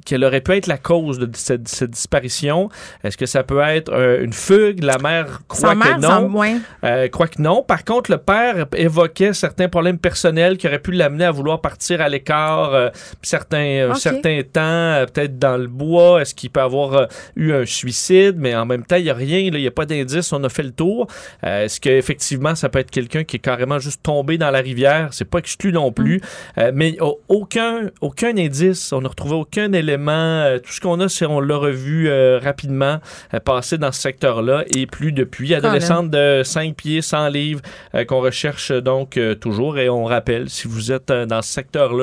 quelle 0.05 0.23
aurait 0.23 0.41
pu 0.41 0.53
être 0.53 0.67
la 0.67 0.77
cause 0.77 1.19
de 1.19 1.29
cette, 1.33 1.63
disparition? 1.91 2.69
Est-ce 3.03 3.17
que 3.17 3.25
ça 3.25 3.43
peut 3.43 3.61
être 3.61 3.93
une 4.21 4.33
fugue? 4.33 4.83
La 4.83 4.97
mère 4.97 5.41
croit 5.47 5.75
que 5.75 5.99
non? 5.99 7.09
croit 7.09 7.27
que 7.27 7.41
non. 7.41 7.63
Par 7.63 7.83
contre, 7.83 8.11
le 8.11 8.17
père 8.17 8.65
évoquait 8.75 9.33
certains 9.33 9.69
problèmes 9.69 9.97
personnels 9.97 10.57
qui 10.57 10.67
auraient 10.67 10.79
pu 10.79 10.91
l'amener 10.91 11.25
à 11.25 11.31
vouloir 11.31 11.61
partir 11.61 11.82
à 11.91 12.09
l'écart 12.09 12.73
euh, 12.73 12.89
certains, 13.21 13.89
euh, 13.89 13.93
certains 13.95 14.41
temps, 14.43 14.61
euh, 14.61 15.05
peut-être 15.05 15.39
dans 15.39 15.57
le 15.57 15.67
bois. 15.67 16.21
Est-ce 16.21 16.35
qu'il 16.35 16.49
peut 16.49 16.61
avoir 16.61 17.07
eu 17.35 17.53
un 17.53 17.65
suicide? 17.65 18.35
Mais 18.37 18.55
en 18.55 18.65
même 18.65 18.83
temps, 18.85 18.95
il 18.95 19.03
n'y 19.03 19.09
a 19.09 19.13
rien, 19.13 19.39
il 19.39 19.53
n'y 19.53 19.67
a 19.67 19.71
pas 19.71 19.85
d'indice. 19.85 20.31
On 20.33 20.43
a 20.43 20.49
fait 20.49 20.63
le 20.63 20.71
tour. 20.71 21.07
Est-ce 21.41 21.79
qu'effectivement, 21.79 22.55
ça 22.55 22.69
peut 22.69 22.79
être 22.79 22.91
quelqu'un 22.91 23.23
qui 23.23 23.37
est 23.37 23.39
carrément 23.39 23.79
juste 23.79 24.01
tombé 24.03 24.37
dans 24.37 24.51
la 24.51 24.59
rivière? 24.59 25.09
C'est 25.11 25.29
pas 25.29 25.39
exclu 25.39 25.71
non 25.71 25.91
plus. 25.91 26.21
Mm. 26.57 26.71
mais 26.73 26.97
aucun, 27.27 27.89
aucun 28.01 28.37
indice. 28.37 28.91
On 28.93 29.01
n'a 29.01 29.09
retrouvé 29.09 29.35
aucun 29.35 29.71
élément. 29.73 30.57
tout 30.63 30.71
ce 30.71 30.81
qu'on 30.81 30.99
a, 30.99 31.09
c'est 31.09 31.25
on 31.25 31.39
l'a 31.39 31.57
revu 31.57 32.09
rapidement 32.37 32.99
passer 33.45 33.77
dans 33.77 33.91
ce 33.91 34.01
secteur-là 34.01 34.63
et 34.75 34.85
plus 34.85 35.11
depuis. 35.11 35.53
Adolescente 35.53 36.09
de 36.09 36.41
5 36.43 36.75
pieds, 36.75 37.01
100 37.01 37.29
livres 37.29 37.61
qu'on 38.07 38.21
recherche 38.21 38.71
donc 38.71 39.19
toujours. 39.39 39.77
Et 39.77 39.89
on 39.89 40.05
rappelle, 40.05 40.49
si 40.49 40.67
vous 40.67 40.91
êtes 40.91 41.11
dans 41.11 41.41
ce 41.41 41.53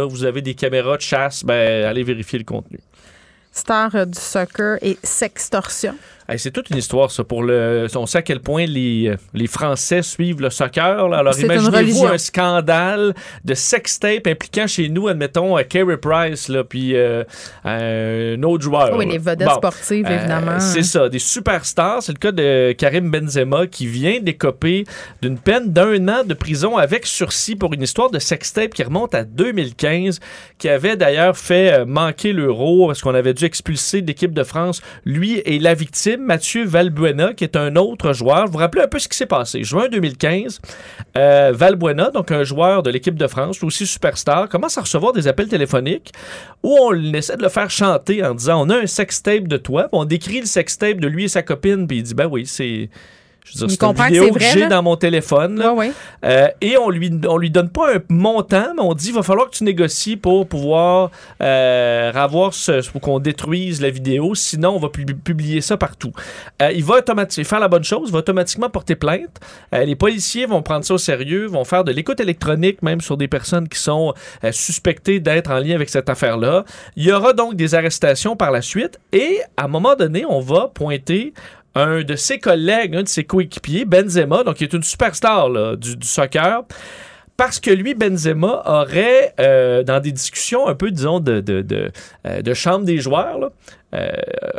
vous 0.09 0.25
avez 0.25 0.43
des 0.43 0.55
caméras 0.55 0.97
de 0.97 1.03
chasse, 1.03 1.45
ben, 1.45 1.85
allez 1.85 2.03
vérifier 2.03 2.39
le 2.39 2.45
contenu. 2.45 2.81
Star 3.53 3.95
euh, 3.95 4.05
du 4.05 4.19
soccer 4.19 4.79
et 4.83 4.99
sextorsion 5.03 5.95
c'est 6.39 6.51
toute 6.51 6.71
une 6.71 6.77
histoire, 6.77 7.11
ça. 7.11 7.25
Pour 7.25 7.43
le, 7.43 7.87
on 7.97 8.07
sait 8.07 8.19
à 8.19 8.23
quel 8.23 8.41
point 8.41 8.67
les, 8.67 9.15
les 9.35 9.47
Français 9.47 10.03
suivent 10.03 10.41
le 10.41 10.51
soccer. 10.51 11.09
Là. 11.09 11.19
Alors, 11.19 11.39
imaginez-vous 11.39 12.07
un 12.07 12.19
scandale 12.19 13.15
de 13.45 13.55
sextape 13.55 14.27
impliquant 14.27 14.67
chez 14.67 14.89
nous, 14.89 15.09
admettons, 15.09 15.57
Kerry 15.69 15.97
Price, 15.97 16.49
là, 16.49 16.65
puis 16.65 16.95
euh, 16.95 17.25
un 17.65 18.43
autre 18.43 18.63
joueur. 18.63 18.97
Oui, 18.97 19.07
les 19.07 19.19
vedettes 19.19 19.51
sportives, 19.51 20.07
euh, 20.07 20.19
évidemment. 20.19 20.61
c'est 20.61 20.83
ça, 20.83 21.09
des 21.09 21.19
superstars. 21.19 22.03
C'est 22.03 22.13
le 22.13 22.19
cas 22.19 22.33
de 22.33 22.73
Karim 22.73 23.11
Benzema 23.11 23.67
qui 23.67 23.87
vient 23.87 24.21
d'écoper 24.21 24.85
d'une 25.23 25.39
peine 25.39 25.73
d'un 25.73 26.09
an 26.09 26.25
de 26.25 26.35
prison 26.35 26.77
avec 26.77 27.07
sursis 27.07 27.57
pour 27.57 27.73
une 27.75 27.83
histoire 27.83 28.11
de 28.11 28.19
sextape 28.19 28.75
qui 28.75 28.83
remonte 28.83 29.15
à 29.15 29.25
2015, 29.25 30.21
qui 30.59 30.69
avait 30.69 30.97
d'ailleurs 30.97 31.37
fait 31.37 31.73
euh, 31.73 31.85
manquer 31.87 32.33
l'euro 32.33 32.89
parce 32.89 33.01
qu'on 33.01 33.15
avait 33.15 33.35
dû 33.35 33.45
expulser 33.45 34.01
l'équipe 34.01 34.33
de 34.33 34.45
France, 34.45 34.83
lui 35.05 35.39
et 35.39 35.59
la 35.59 35.75
victime 35.75 36.20
Mathieu 36.21 36.65
Valbuena, 36.65 37.35
qui 37.35 37.45
est 37.45 37.57
un 37.57 37.77
autre 37.77 38.13
joueur. 38.13 38.47
Vous 38.47 38.53
vous 38.53 38.59
rappelez 38.59 38.83
un 38.83 38.89
peu 38.89 38.99
ce 38.99 39.09
qui 39.09 39.17
s'est 39.17 39.27
passé. 39.27 39.65
Juin 39.65 39.89
2015, 39.89 40.61
euh, 41.17 41.53
Valbuena, 41.55 42.11
donc 42.11 42.31
un 42.31 42.45
joueur 42.45 42.83
de 42.83 42.91
l'équipe 42.91 43.17
de 43.17 43.27
France, 43.27 43.63
aussi 43.65 43.87
superstar, 43.87 44.49
commence 44.49 44.79
à 44.79 44.83
recevoir 44.83 45.13
des 45.13 45.27
appels 45.29 45.49
téléphoniques 45.49 46.13
où 46.63 46.77
on 46.81 46.95
essaie 47.15 47.37
de 47.37 47.43
le 47.43 47.49
faire 47.49 47.71
chanter 47.71 48.25
en 48.25 48.35
disant 48.35 48.67
on 48.67 48.71
a 48.71 48.77
un 48.77 48.87
sextape 48.87 49.49
de 49.49 49.57
toi. 49.57 49.89
On 49.93 50.05
décrit 50.05 50.41
le 50.41 50.47
sextape 50.47 50.99
de 50.99 51.09
lui 51.09 51.25
et 51.25 51.29
sa 51.29 51.43
copine, 51.43 51.87
puis 51.87 51.99
il 51.99 52.03
dit 52.03 52.15
ben 52.15 52.27
oui, 52.27 52.47
c'est 52.47 52.91
je 53.45 53.59
veux 53.59 53.67
dire, 53.67 53.77
c'est 53.79 53.87
une 53.87 54.07
vidéo 54.07 54.33
que, 54.33 54.41
j'ai 54.41 54.67
dans 54.67 54.83
mon 54.83 54.97
téléphone. 54.97 55.63
Euh, 56.25 56.49
et 56.61 56.77
on 56.77 56.91
lui, 56.91 57.11
on 57.27 57.37
lui 57.37 57.51
donne 57.51 57.71
pas 57.71 57.95
un 57.95 57.99
montant, 58.09 58.75
mais 58.75 58.83
on 58.83 58.95
dit 58.95 59.09
il 59.09 59.15
va 59.15 59.23
falloir 59.23 59.49
que 59.49 59.57
tu 59.57 59.65
négocies 59.65 60.17
pour 60.17 60.47
pouvoir 60.47 61.11
euh, 61.43 62.13
avoir 62.13 62.55
ce, 62.55 62.89
pour 62.91 63.01
qu'on 63.01 63.19
détruise 63.19 63.81
la 63.81 63.91
vidéo. 63.91 64.35
Sinon, 64.35 64.71
on 64.71 64.79
va 64.79 64.89
publier 64.89 65.61
ça 65.61 65.77
partout. 65.77 66.13
Euh, 66.61 66.71
il 66.73 66.85
va 66.85 66.97
automatiquement 66.97 67.49
faire 67.49 67.61
la 67.61 67.69
bonne 67.69 67.85
chose, 67.85 68.09
il 68.09 68.13
va 68.13 68.19
automatiquement 68.19 68.69
porter 68.69 68.95
plainte. 68.95 69.41
les 69.73 69.97
policiers 69.97 70.47
vont 70.47 70.63
prendre 70.63 70.85
ça 70.85 70.95
au 70.95 70.99
sérieux, 70.99 71.47
vont 71.47 71.65
faire 71.65 71.85
de 71.85 71.93
l'écoute 71.93 72.21
électronique, 72.21 72.83
même 72.83 73.01
sur 73.01 73.17
des 73.17 73.29
personnes 73.29 73.69
qui 73.69 73.79
sont 73.79 74.15
suspectées 74.53 75.21
d'être 75.21 75.51
en 75.51 75.59
lien 75.59 75.75
avec 75.75 75.89
cette 75.89 76.09
affaire-là. 76.09 76.65
Il 76.97 77.05
y 77.05 77.13
aura 77.13 77.33
donc 77.33 77.57
des 77.57 77.75
arrestations 77.75 78.37
par 78.37 78.51
la 78.51 78.63
suite. 78.63 79.01
Et 79.13 79.41
à 79.57 79.65
un 79.65 79.69
moment 79.69 79.95
donné, 79.95 80.25
on 80.29 80.41
va 80.41 80.69
pointer 80.73 81.33
un 81.75 82.03
de 82.03 82.17
ses 82.17 82.39
collègues, 82.39 82.97
un 82.97 83.03
de 83.03 83.09
ses 83.09 83.25
coéquipiers, 83.25 83.85
Benzema, 83.85 84.45
donc 84.45 84.57
qui 84.57 84.65
est 84.65 84.73
une 84.73 84.83
superstar 84.83 85.77
du, 85.77 85.97
soccer, 86.03 86.63
parce 87.37 87.59
que 87.59 87.71
lui, 87.71 87.95
Benzema, 87.95 88.63
aurait, 88.67 89.35
euh, 89.41 89.83
dans 89.83 90.01
des 90.01 90.13
discussions 90.13 90.69
un 90.69 90.75
peu, 90.75 90.91
disons, 90.91 91.21
de, 91.21 91.41
de, 91.41 91.63
de, 91.63 91.91
euh, 92.27 92.43
de 92.43 92.55
chambre 92.55 92.85
des 92.85 92.99
joueurs, 92.99 93.39
là, 93.39 93.51
euh, 93.93 94.09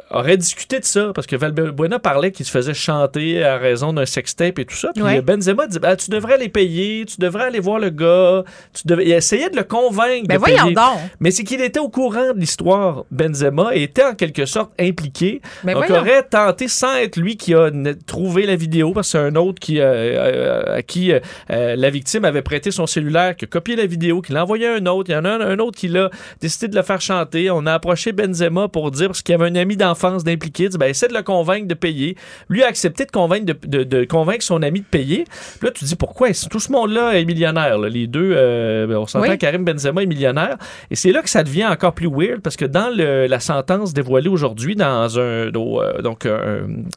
aurait 0.09 0.35
discuté 0.35 0.79
de 0.79 0.85
ça 0.85 1.11
parce 1.15 1.25
que 1.25 1.37
Valbuena 1.37 1.99
parlait 1.99 2.31
qu'il 2.31 2.45
se 2.45 2.51
faisait 2.51 2.73
chanter 2.73 3.41
à 3.43 3.57
raison 3.57 3.93
d'un 3.93 4.05
sextape 4.05 4.59
et 4.59 4.65
tout 4.65 4.75
ça. 4.75 4.89
Puis 4.93 5.21
Benzema 5.21 5.67
dit 5.67 5.79
ben, 5.79 5.95
Tu 5.95 6.09
devrais 6.09 6.37
les 6.37 6.49
payer, 6.49 7.05
tu 7.05 7.15
devrais 7.19 7.45
aller 7.45 7.61
voir 7.61 7.79
le 7.79 7.91
gars. 7.91 8.43
Tu 8.73 8.81
devrais... 8.85 9.05
Il 9.05 9.11
essayait 9.13 9.49
de 9.49 9.55
le 9.55 9.63
convaincre. 9.63 10.27
Ben 10.27 10.37
de 10.37 10.43
payer. 10.43 10.73
Donc. 10.73 10.97
Mais 11.21 11.31
c'est 11.31 11.45
qu'il 11.45 11.61
était 11.61 11.79
au 11.79 11.87
courant 11.87 12.33
de 12.33 12.39
l'histoire, 12.39 13.05
Benzema, 13.09 13.73
et 13.73 13.83
était 13.83 14.03
en 14.03 14.15
quelque 14.15 14.45
sorte 14.45 14.71
impliqué. 14.79 15.41
Ben 15.63 15.75
donc, 15.75 15.85
il 15.87 15.95
aurait 15.95 16.23
tenté, 16.23 16.67
sans 16.67 16.95
être 16.95 17.15
lui 17.15 17.37
qui 17.37 17.53
a 17.53 17.71
trouvé 18.05 18.45
la 18.45 18.57
vidéo, 18.57 18.91
parce 18.91 19.07
que 19.07 19.11
c'est 19.17 19.25
un 19.25 19.35
autre 19.35 19.59
qui, 19.59 19.79
euh, 19.79 19.83
euh, 19.85 20.77
à 20.77 20.81
qui 20.81 21.13
la 21.49 21.89
victime 21.89 22.25
avait 22.25 22.41
prêté 22.41 22.71
son 22.71 22.85
cellulaire, 22.85 23.35
qui 23.35 23.45
a 23.45 23.47
copié 23.47 23.75
la 23.75 23.85
vidéo, 23.85 24.21
qui 24.21 24.33
l'a 24.33 24.43
envoyé 24.43 24.67
à 24.67 24.75
un 24.75 24.85
autre. 24.87 25.09
Il 25.09 25.13
y 25.13 25.15
en 25.15 25.25
a 25.25 25.29
un, 25.29 25.59
autre 25.59 25.77
qui 25.77 25.87
l'a 25.87 26.09
décidé 26.41 26.67
de 26.67 26.75
le 26.75 26.81
faire 26.81 27.01
chanter. 27.01 27.49
On 27.49 27.65
a 27.65 27.73
approché 27.73 28.11
Benzema 28.11 28.67
pour 28.67 28.91
dire 28.91 29.15
qu'il 29.23 29.33
y 29.33 29.35
avait 29.35 29.49
un 29.49 29.55
ami 29.55 29.77
d'enfance 29.77 30.23
d'impliquer, 30.23 30.69
ben, 30.69 30.87
essaie 30.87 31.07
de 31.07 31.13
le 31.13 31.23
convaincre 31.23 31.67
de 31.67 31.73
payer. 31.73 32.15
Lui 32.49 32.63
a 32.63 32.67
accepté 32.67 33.05
de 33.05 33.11
convaincre, 33.11 33.53
de, 33.65 34.05
convaincre 34.05 34.43
son 34.43 34.61
ami 34.61 34.81
de 34.81 34.85
payer. 34.85 35.25
Puis 35.59 35.67
là, 35.67 35.71
tu 35.71 35.85
dis 35.85 35.95
pourquoi 35.95 36.29
tout 36.49 36.59
ce 36.59 36.71
monde-là 36.71 37.13
est 37.13 37.25
millionnaire. 37.25 37.77
Les 37.79 38.07
deux, 38.07 38.33
euh, 38.35 38.87
ben, 38.87 38.97
on 38.97 39.07
s'entend 39.07 39.37
Karim 39.37 39.63
Benzema 39.63 40.03
est 40.03 40.07
millionnaire. 40.07 40.57
Et 40.89 40.95
c'est 40.95 41.11
là 41.11 41.21
que 41.21 41.29
ça 41.29 41.43
devient 41.43 41.65
encore 41.65 41.93
plus 41.93 42.09
weird 42.09 42.41
parce 42.41 42.55
que 42.55 42.65
dans 42.65 42.89
la 42.95 43.39
sentence 43.39 43.93
dévoilée 43.93 44.29
aujourd'hui 44.29 44.75
dans 44.75 45.19
un 45.19 45.21
euh, 45.21 46.01
donc 46.01 46.27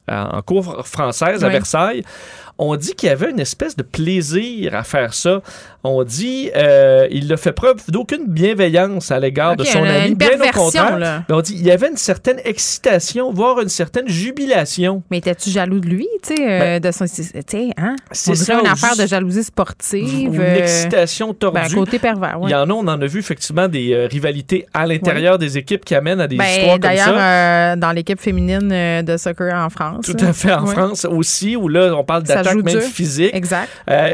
en 0.08 0.42
cour 0.42 0.86
française 0.86 1.44
à 1.44 1.48
Versailles, 1.48 2.04
on 2.58 2.76
dit 2.76 2.94
qu'il 2.94 3.08
y 3.08 3.12
avait 3.12 3.30
une 3.30 3.40
espèce 3.40 3.76
de 3.76 3.82
plaisir 3.82 4.74
à 4.74 4.84
faire 4.84 5.14
ça. 5.14 5.42
On 5.82 6.02
dit 6.02 6.50
euh, 6.56 7.06
il 7.10 7.30
a 7.32 7.36
fait 7.36 7.52
preuve 7.52 7.76
d'aucune 7.88 8.26
bienveillance 8.26 9.10
à 9.10 9.20
l'égard 9.20 9.56
de 9.56 9.64
son 9.64 9.82
ami, 9.82 10.14
bien 10.14 10.40
au 10.40 10.50
contraire. 10.52 11.24
On 11.28 11.40
dit 11.40 11.54
il 11.54 11.66
y 11.66 11.70
avait 11.70 11.88
une 11.88 11.96
certaine 11.96 12.40
excitation, 12.44 13.32
voire 13.32 13.60
une 13.60 13.68
certaine 13.68 14.08
jubilation. 14.08 15.02
Mais 15.10 15.18
étais-tu 15.18 15.50
jaloux 15.50 15.80
de 15.80 15.88
lui, 15.88 16.06
tu 16.22 16.36
sais, 16.36 16.42
euh, 16.42 16.58
ben, 16.58 16.80
de 16.80 16.90
son, 16.90 17.04
tu 17.04 17.22
sais, 17.22 17.70
hein? 17.76 17.96
C'est 18.12 18.34
ça, 18.34 18.60
une 18.60 18.66
affaire 18.66 18.96
de 18.96 19.06
jalousie 19.06 19.44
sportive, 19.44 20.34
une 20.34 20.40
euh, 20.40 20.56
excitation 20.56 21.34
tordue. 21.34 21.60
Ben, 21.60 21.74
côté 21.74 21.98
pervers. 21.98 22.38
Il 22.44 22.50
y 22.50 22.54
en 22.54 22.70
a, 22.70 22.72
on 22.72 22.86
en 22.86 23.00
a 23.00 23.06
vu 23.06 23.18
effectivement 23.18 23.68
des 23.68 24.06
rivalités 24.10 24.66
à 24.72 24.86
l'intérieur 24.86 25.38
des 25.38 25.58
équipes 25.58 25.84
qui 25.84 25.94
amènent 25.94 26.20
à 26.20 26.28
des 26.28 26.36
ben, 26.36 26.44
histoires 26.44 26.80
comme 26.80 26.96
ça. 26.96 27.12
D'ailleurs, 27.12 27.76
dans 27.76 27.92
l'équipe 27.92 28.20
féminine 28.20 29.02
de 29.02 29.16
soccer 29.16 29.52
en 29.52 29.68
France. 29.70 30.06
Tout 30.06 30.16
à 30.24 30.32
fait 30.32 30.52
en 30.52 30.66
France 30.66 31.04
aussi, 31.04 31.56
où 31.56 31.68
là 31.68 31.94
on 31.94 32.04
parle 32.04 32.22
même 32.52 32.80
physique. 32.80 33.34
Exact. 33.34 33.68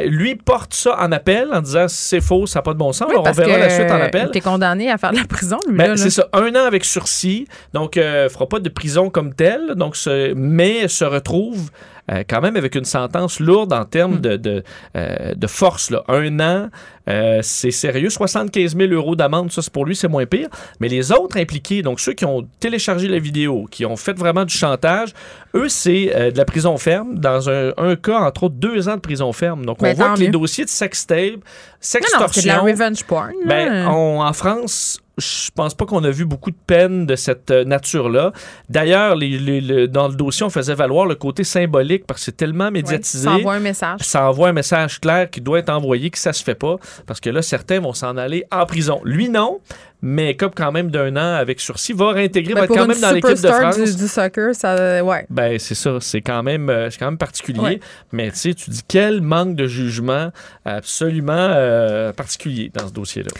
lui 0.06 0.34
porte 0.36 0.74
ça 0.74 0.96
en 1.00 1.12
appel 1.12 1.48
en 1.52 1.60
disant 1.60 1.86
c'est 1.88 2.20
faux, 2.20 2.46
ça 2.46 2.58
n'a 2.58 2.62
pas 2.62 2.72
de 2.72 2.78
bon 2.78 2.92
sens. 2.92 3.08
on 3.14 3.22
verra 3.22 3.58
la 3.58 3.70
suite 3.70 3.90
en 3.90 4.00
appel. 4.00 4.30
Tu 4.32 4.38
es 4.38 4.40
condamné 4.40 4.90
à 4.90 4.98
faire 4.98 5.12
de 5.12 5.16
la 5.16 5.24
prison, 5.24 5.58
lui. 5.68 5.76
Ben, 5.76 5.96
c'est 5.96 6.10
ça, 6.10 6.28
un 6.32 6.54
an 6.54 6.64
avec 6.64 6.84
sursis. 6.84 7.46
Donc, 7.72 7.96
ne 7.96 8.02
euh, 8.02 8.28
fera 8.28 8.48
pas 8.48 8.58
de 8.58 8.68
prison 8.68 9.10
comme 9.10 9.34
tel. 9.34 9.74
Donc, 9.76 9.96
mais 10.36 10.88
se 10.88 11.04
retrouve 11.04 11.70
euh, 12.10 12.22
quand 12.28 12.40
même 12.40 12.56
avec 12.56 12.74
une 12.74 12.84
sentence 12.84 13.40
lourde 13.40 13.72
en 13.72 13.84
termes 13.84 14.16
Hmm. 14.16 14.20
de, 14.20 14.36
de, 14.36 14.64
euh, 14.96 15.34
de 15.34 15.46
force. 15.46 15.90
Là. 15.90 16.02
Un 16.08 16.40
an, 16.40 16.68
euh, 17.08 17.38
c'est 17.42 17.70
sérieux. 17.70 18.10
75 18.10 18.76
000 18.76 18.92
euros 18.92 19.14
d'amende, 19.16 19.50
ça, 19.52 19.62
c'est 19.62 19.72
pour 19.72 19.84
lui, 19.84 19.94
c'est 19.96 20.08
moins 20.08 20.26
pire. 20.26 20.48
Mais 20.80 20.88
les 20.88 21.12
autres 21.12 21.38
impliqués, 21.38 21.82
donc 21.82 22.00
ceux 22.00 22.12
qui 22.12 22.24
ont 22.24 22.46
téléchargé 22.60 23.08
la 23.08 23.18
vidéo, 23.18 23.66
qui 23.70 23.84
ont 23.86 23.96
fait 23.96 24.16
vraiment 24.18 24.44
du 24.44 24.54
chantage, 24.56 25.10
eux, 25.54 25.68
c'est 25.68 26.30
de 26.32 26.36
la 26.36 26.44
prison 26.44 26.76
ferme. 26.78 27.18
Dans 27.18 27.48
un, 27.50 27.72
un 27.76 27.96
cas, 27.96 28.20
entre 28.20 28.44
autres, 28.44 28.54
deux 28.56 28.88
ans 28.88 28.96
de 28.96 29.00
prison 29.00 29.32
ferme. 29.32 29.64
Donc, 29.64 29.78
on 29.80 29.84
Ben, 29.84 29.94
voit 29.96 30.14
que 30.14 30.20
les 30.20 30.28
dossiers 30.28 30.64
de 30.64 30.70
sextape, 30.70 31.18
Non, 31.32 31.36
non, 31.36 31.40
c'est 31.80 31.98
de 32.00 32.04
la 32.04 32.08
sextorsion... 32.20 32.62
revenge 32.64 33.04
porn. 33.04 33.32
Ben, 33.46 33.86
on- 33.88 34.20
en 34.20 34.32
France, 34.32 35.00
je 35.20 35.50
pense 35.54 35.74
pas 35.74 35.86
qu'on 35.86 36.02
a 36.04 36.10
vu 36.10 36.24
beaucoup 36.24 36.50
de 36.50 36.56
peines 36.66 37.06
de 37.06 37.14
cette 37.16 37.50
euh, 37.50 37.64
nature-là. 37.64 38.32
D'ailleurs, 38.68 39.14
les- 39.16 39.38
les- 39.38 39.60
le- 39.60 39.88
dans 39.88 40.08
le 40.08 40.14
dossier, 40.14 40.44
on 40.44 40.50
faisait 40.50 40.74
valoir 40.74 41.06
le 41.06 41.14
côté 41.14 41.44
symbolique 41.44 42.06
parce 42.06 42.20
que 42.20 42.24
c'est 42.26 42.36
tellement 42.36 42.70
médiatisé. 42.70 43.24
ça 43.24 43.32
envoie 43.34 43.54
un 43.54 43.60
message. 43.60 44.00
Ça 44.02 44.28
envoie 44.28 44.48
un 44.48 44.52
message 44.52 45.00
clair 45.00 45.30
qui 45.30 45.40
doit 45.40 45.58
être 45.60 45.70
envoyé 45.70 46.10
que 46.10 46.18
ça 46.18 46.32
se 46.32 46.42
fait 46.42 46.54
pas 46.54 46.76
parce 47.06 47.20
que 47.20 47.30
là, 47.30 47.42
certains 47.42 47.80
vont 47.80 47.92
s'en 47.92 48.16
aller 48.16 48.44
en 48.50 48.66
prison. 48.66 49.00
Lui, 49.04 49.28
non, 49.28 49.60
mais 50.02 50.34
comme 50.34 50.52
quand 50.54 50.72
même 50.72 50.90
d'un 50.90 51.14
an 51.16 51.34
avec 51.36 51.60
sursis, 51.60 51.92
va 51.92 52.12
réintégrer, 52.12 52.54
Ben, 52.54 52.60
va 52.60 52.64
être 52.64 52.74
quand 52.74 52.86
même 52.86 53.00
dans 53.00 53.12
l'équipe 53.12 53.42
de 53.42 53.48
France. 53.48 53.76
du, 53.76 53.96
du 53.96 54.08
soccer, 54.08 54.54
ça, 54.54 55.04
ouais. 55.04 55.26
Ben, 55.28 55.58
c'est 55.58 55.74
ça, 55.74 55.98
c'est 56.00 56.22
quand 56.22 56.42
même, 56.42 56.70
euh, 56.70 56.88
c'est 56.90 56.98
quand 56.98 57.06
même 57.06 57.18
particulier. 57.18 57.60
Ouais. 57.60 57.80
Mais 58.12 58.30
tu 58.30 58.38
sais, 58.38 58.54
tu 58.54 58.70
dis 58.70 58.80
quel 58.88 59.20
manque 59.20 59.56
de 59.56 59.66
jugement 59.66 60.30
absolument 60.64 61.32
euh, 61.34 62.12
particulier 62.12 62.70
dans 62.74 62.88
ce 62.88 62.92
dossier-là. 62.92 63.30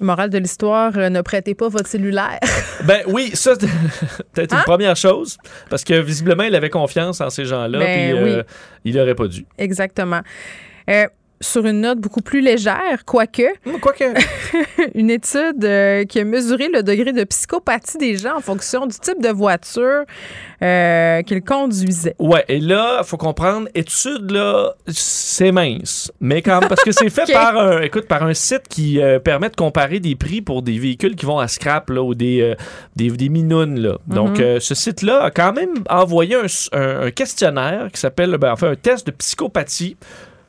Morale 0.00 0.30
de 0.30 0.38
l'histoire, 0.38 0.92
euh, 0.96 1.08
ne 1.08 1.20
prêtez 1.22 1.54
pas 1.54 1.68
votre 1.68 1.88
cellulaire. 1.88 2.38
Ben 2.84 3.00
oui, 3.06 3.30
ça, 3.34 3.54
c'est 3.58 3.66
peut-être 4.32 4.52
une 4.52 4.58
Hein? 4.58 4.62
première 4.66 4.96
chose, 4.96 5.38
parce 5.70 5.84
que 5.84 5.94
visiblement, 6.00 6.42
il 6.42 6.54
avait 6.54 6.68
confiance 6.70 7.20
en 7.22 7.30
ces 7.30 7.44
gens-là, 7.46 7.78
Ben 7.78 8.14
puis 8.16 8.18
euh, 8.18 8.38
oui. 8.38 8.42
il 8.84 8.96
n'aurait 8.96 9.14
pas 9.14 9.26
dû. 9.28 9.46
Exactement. 9.56 10.20
Euh, 10.90 11.06
sur 11.44 11.66
une 11.66 11.80
note 11.82 11.98
beaucoup 11.98 12.20
plus 12.22 12.40
légère, 12.40 13.04
quoique, 13.04 13.42
Quoique. 13.80 14.04
une 14.94 15.10
étude 15.10 15.64
euh, 15.64 16.04
qui 16.04 16.20
a 16.20 16.24
mesuré 16.24 16.68
le 16.72 16.82
degré 16.82 17.12
de 17.12 17.24
psychopathie 17.24 17.98
des 17.98 18.16
gens 18.16 18.36
en 18.36 18.40
fonction 18.40 18.86
du 18.86 18.98
type 18.98 19.20
de 19.20 19.28
voiture 19.28 20.04
euh, 20.62 21.22
qu'ils 21.22 21.42
conduisaient. 21.42 22.14
Ouais, 22.18 22.44
et 22.48 22.60
là, 22.60 23.02
faut 23.04 23.16
comprendre, 23.16 23.68
étude, 23.74 24.30
là, 24.30 24.74
c'est 24.88 25.52
mince. 25.52 26.10
Mais 26.20 26.42
quand 26.42 26.60
même, 26.60 26.68
parce 26.68 26.82
que 26.82 26.92
c'est 26.92 27.10
fait 27.10 27.24
par, 27.32 27.56
un, 27.58 27.80
écoute, 27.82 28.06
par 28.06 28.22
un 28.22 28.34
site 28.34 28.68
qui 28.68 29.00
euh, 29.00 29.18
permet 29.18 29.50
de 29.50 29.56
comparer 29.56 30.00
des 30.00 30.14
prix 30.16 30.40
pour 30.40 30.62
des 30.62 30.78
véhicules 30.78 31.16
qui 31.16 31.26
vont 31.26 31.38
à 31.38 31.48
scrap, 31.48 31.90
là, 31.90 32.02
ou 32.02 32.14
des, 32.14 32.40
euh, 32.40 32.54
des, 32.96 33.10
des 33.10 33.28
minounes, 33.28 33.78
là. 33.80 33.98
Donc, 34.06 34.38
Mhm. 34.38 34.44
euh, 34.44 34.60
ce 34.60 34.74
site-là 34.74 35.22
a 35.24 35.30
quand 35.30 35.52
même 35.52 35.74
envoyé 35.90 36.34
un, 36.36 36.46
un- 36.72 37.02
un 37.06 37.10
questionnaire 37.10 37.88
qui 37.92 38.00
s'appelle, 38.00 38.36
ben, 38.38 38.52
enfin, 38.52 38.70
un 38.70 38.76
test 38.76 39.06
de 39.06 39.12
psychopathie. 39.12 39.96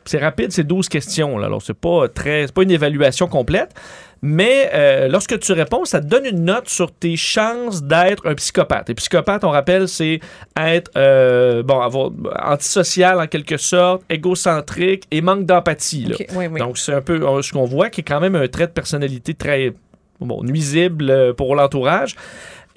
C'est 0.06 0.20
rapide, 0.20 0.52
c'est 0.52 0.64
12 0.64 0.88
questions, 0.88 1.38
là. 1.38 1.48
Alors, 1.48 1.62
c'est 1.62 1.74
pas 1.74 2.08
très, 2.08 2.46
c'est 2.46 2.54
pas 2.54 2.64
une 2.64 2.72
évaluation 2.72 3.28
complète. 3.28 3.74
Mais 4.22 4.72
euh, 4.74 5.08
lorsque 5.08 5.40
tu 5.40 5.52
réponds, 5.52 5.86
ça 5.86 6.02
te 6.02 6.08
donne 6.08 6.26
une 6.26 6.46
note 6.46 6.68
sur 6.68 6.92
tes 6.92 7.16
chances 7.16 7.84
d'être 7.84 8.28
un 8.28 8.34
psychopathe. 8.34 8.90
Et 8.90 8.96
psychopathe, 8.96 9.44
on 9.44 9.52
rappelle, 9.52 9.88
c'est 9.88 10.20
être 10.58 10.90
euh, 10.98 11.62
bon, 11.62 11.80
avoir 11.80 12.10
antisocial 12.44 13.20
en 13.20 13.28
quelque 13.28 13.58
sorte, 13.58 14.02
égocentrique 14.10 15.04
et 15.12 15.22
manque 15.22 15.46
d'empathie. 15.46 16.12
oui, 16.36 16.48
oui. 16.48 16.60
Donc 16.60 16.80
c'est 16.80 16.94
un 16.94 17.02
peu 17.02 17.22
euh, 17.22 17.44
ce 17.44 17.52
qu'on 17.52 17.66
voit 17.66 17.92
qui 17.92 18.02
est 18.02 18.04
quand 18.04 18.20
même 18.20 18.36
un 18.36 18.48
trait 18.48 18.66
de 18.66 18.72
personnalité 18.72 19.36
très 19.36 19.74
bon, 20.20 20.44
nuisible 20.44 21.36
pour 21.36 21.56
l'entourage. 21.56 22.16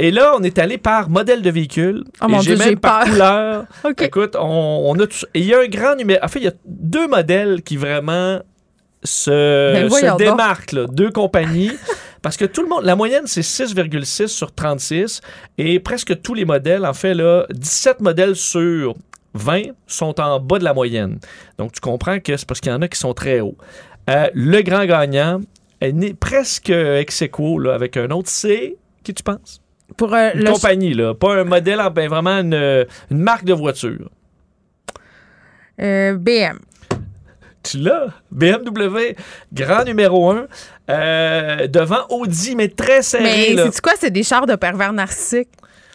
Et 0.00 0.10
là, 0.12 0.32
on 0.36 0.42
est 0.42 0.58
allé 0.58 0.78
par 0.78 1.10
modèle 1.10 1.42
de 1.42 1.50
véhicule. 1.50 2.04
Oh 2.22 2.26
et 2.28 2.30
mon 2.30 2.38
Dieu, 2.40 2.56
même 2.56 2.78
par 2.78 3.00
peur. 3.04 3.08
couleur. 3.12 3.64
Écoute, 4.00 4.36
on, 4.38 4.82
on 4.86 4.94
a 5.00 5.06
tout- 5.06 5.26
et 5.34 5.40
il 5.40 5.46
y 5.46 5.54
a 5.54 5.60
un 5.60 5.66
grand 5.66 5.96
numéro. 5.96 6.24
En 6.24 6.28
fait, 6.28 6.38
il 6.38 6.44
y 6.44 6.48
a 6.48 6.52
deux 6.64 7.08
modèles 7.08 7.62
qui 7.62 7.76
vraiment 7.76 8.40
se, 9.02 9.72
Ben, 9.72 9.90
se 9.90 10.16
démarquent, 10.16 10.72
là. 10.72 10.86
deux 10.88 11.10
compagnies. 11.10 11.72
Parce 12.22 12.36
que 12.36 12.44
tout 12.44 12.62
le 12.62 12.68
monde, 12.68 12.84
la 12.84 12.96
moyenne, 12.96 13.24
c'est 13.26 13.42
6,6 13.42 14.26
sur 14.28 14.52
36. 14.52 15.20
Et 15.56 15.78
presque 15.80 16.20
tous 16.20 16.34
les 16.34 16.44
modèles, 16.44 16.84
en 16.84 16.92
fait, 16.94 17.14
là, 17.14 17.46
17 17.50 18.00
modèles 18.00 18.34
sur 18.36 18.94
20 19.34 19.62
sont 19.86 20.20
en 20.20 20.40
bas 20.40 20.58
de 20.58 20.64
la 20.64 20.74
moyenne. 20.74 21.18
Donc, 21.58 21.72
tu 21.72 21.80
comprends 21.80 22.18
que 22.18 22.36
c'est 22.36 22.46
parce 22.46 22.60
qu'il 22.60 22.72
y 22.72 22.74
en 22.74 22.82
a 22.82 22.88
qui 22.88 22.98
sont 22.98 23.14
très 23.14 23.40
hauts. 23.40 23.56
Euh, 24.10 24.28
le 24.34 24.62
grand 24.62 24.84
gagnant 24.84 25.40
est 25.80 25.92
né 25.92 26.12
presque 26.14 26.70
ex 26.70 27.22
aequo, 27.22 27.58
là, 27.60 27.74
avec 27.74 27.96
un 27.96 28.10
autre. 28.10 28.28
C'est. 28.30 28.76
Qui 29.04 29.14
tu 29.14 29.22
penses? 29.22 29.60
Pour 29.98 30.14
euh, 30.14 30.30
Une 30.34 30.44
le 30.44 30.52
compagnie, 30.52 30.94
là. 30.94 31.12
Pas 31.12 31.34
un 31.34 31.44
modèle, 31.44 31.80
en- 31.80 31.90
ben, 31.90 32.08
vraiment 32.08 32.38
une, 32.40 32.86
une 33.10 33.18
marque 33.18 33.44
de 33.44 33.52
voiture. 33.52 34.08
euh, 35.80 36.14
BM. 36.16 36.58
Tu 37.62 37.78
l'as? 37.78 38.06
BMW, 38.30 39.14
grand 39.52 39.84
numéro 39.84 40.30
1. 40.30 40.46
devant 41.66 42.06
Audi, 42.10 42.54
mais 42.56 42.68
très 42.68 43.02
serré. 43.02 43.54
Mais 43.56 43.70
c'est 43.70 43.80
quoi? 43.80 43.92
C'est 43.98 44.10
des 44.10 44.22
chars 44.22 44.46
de 44.46 44.54
pervers 44.54 44.92
narcissiques. 44.92 45.48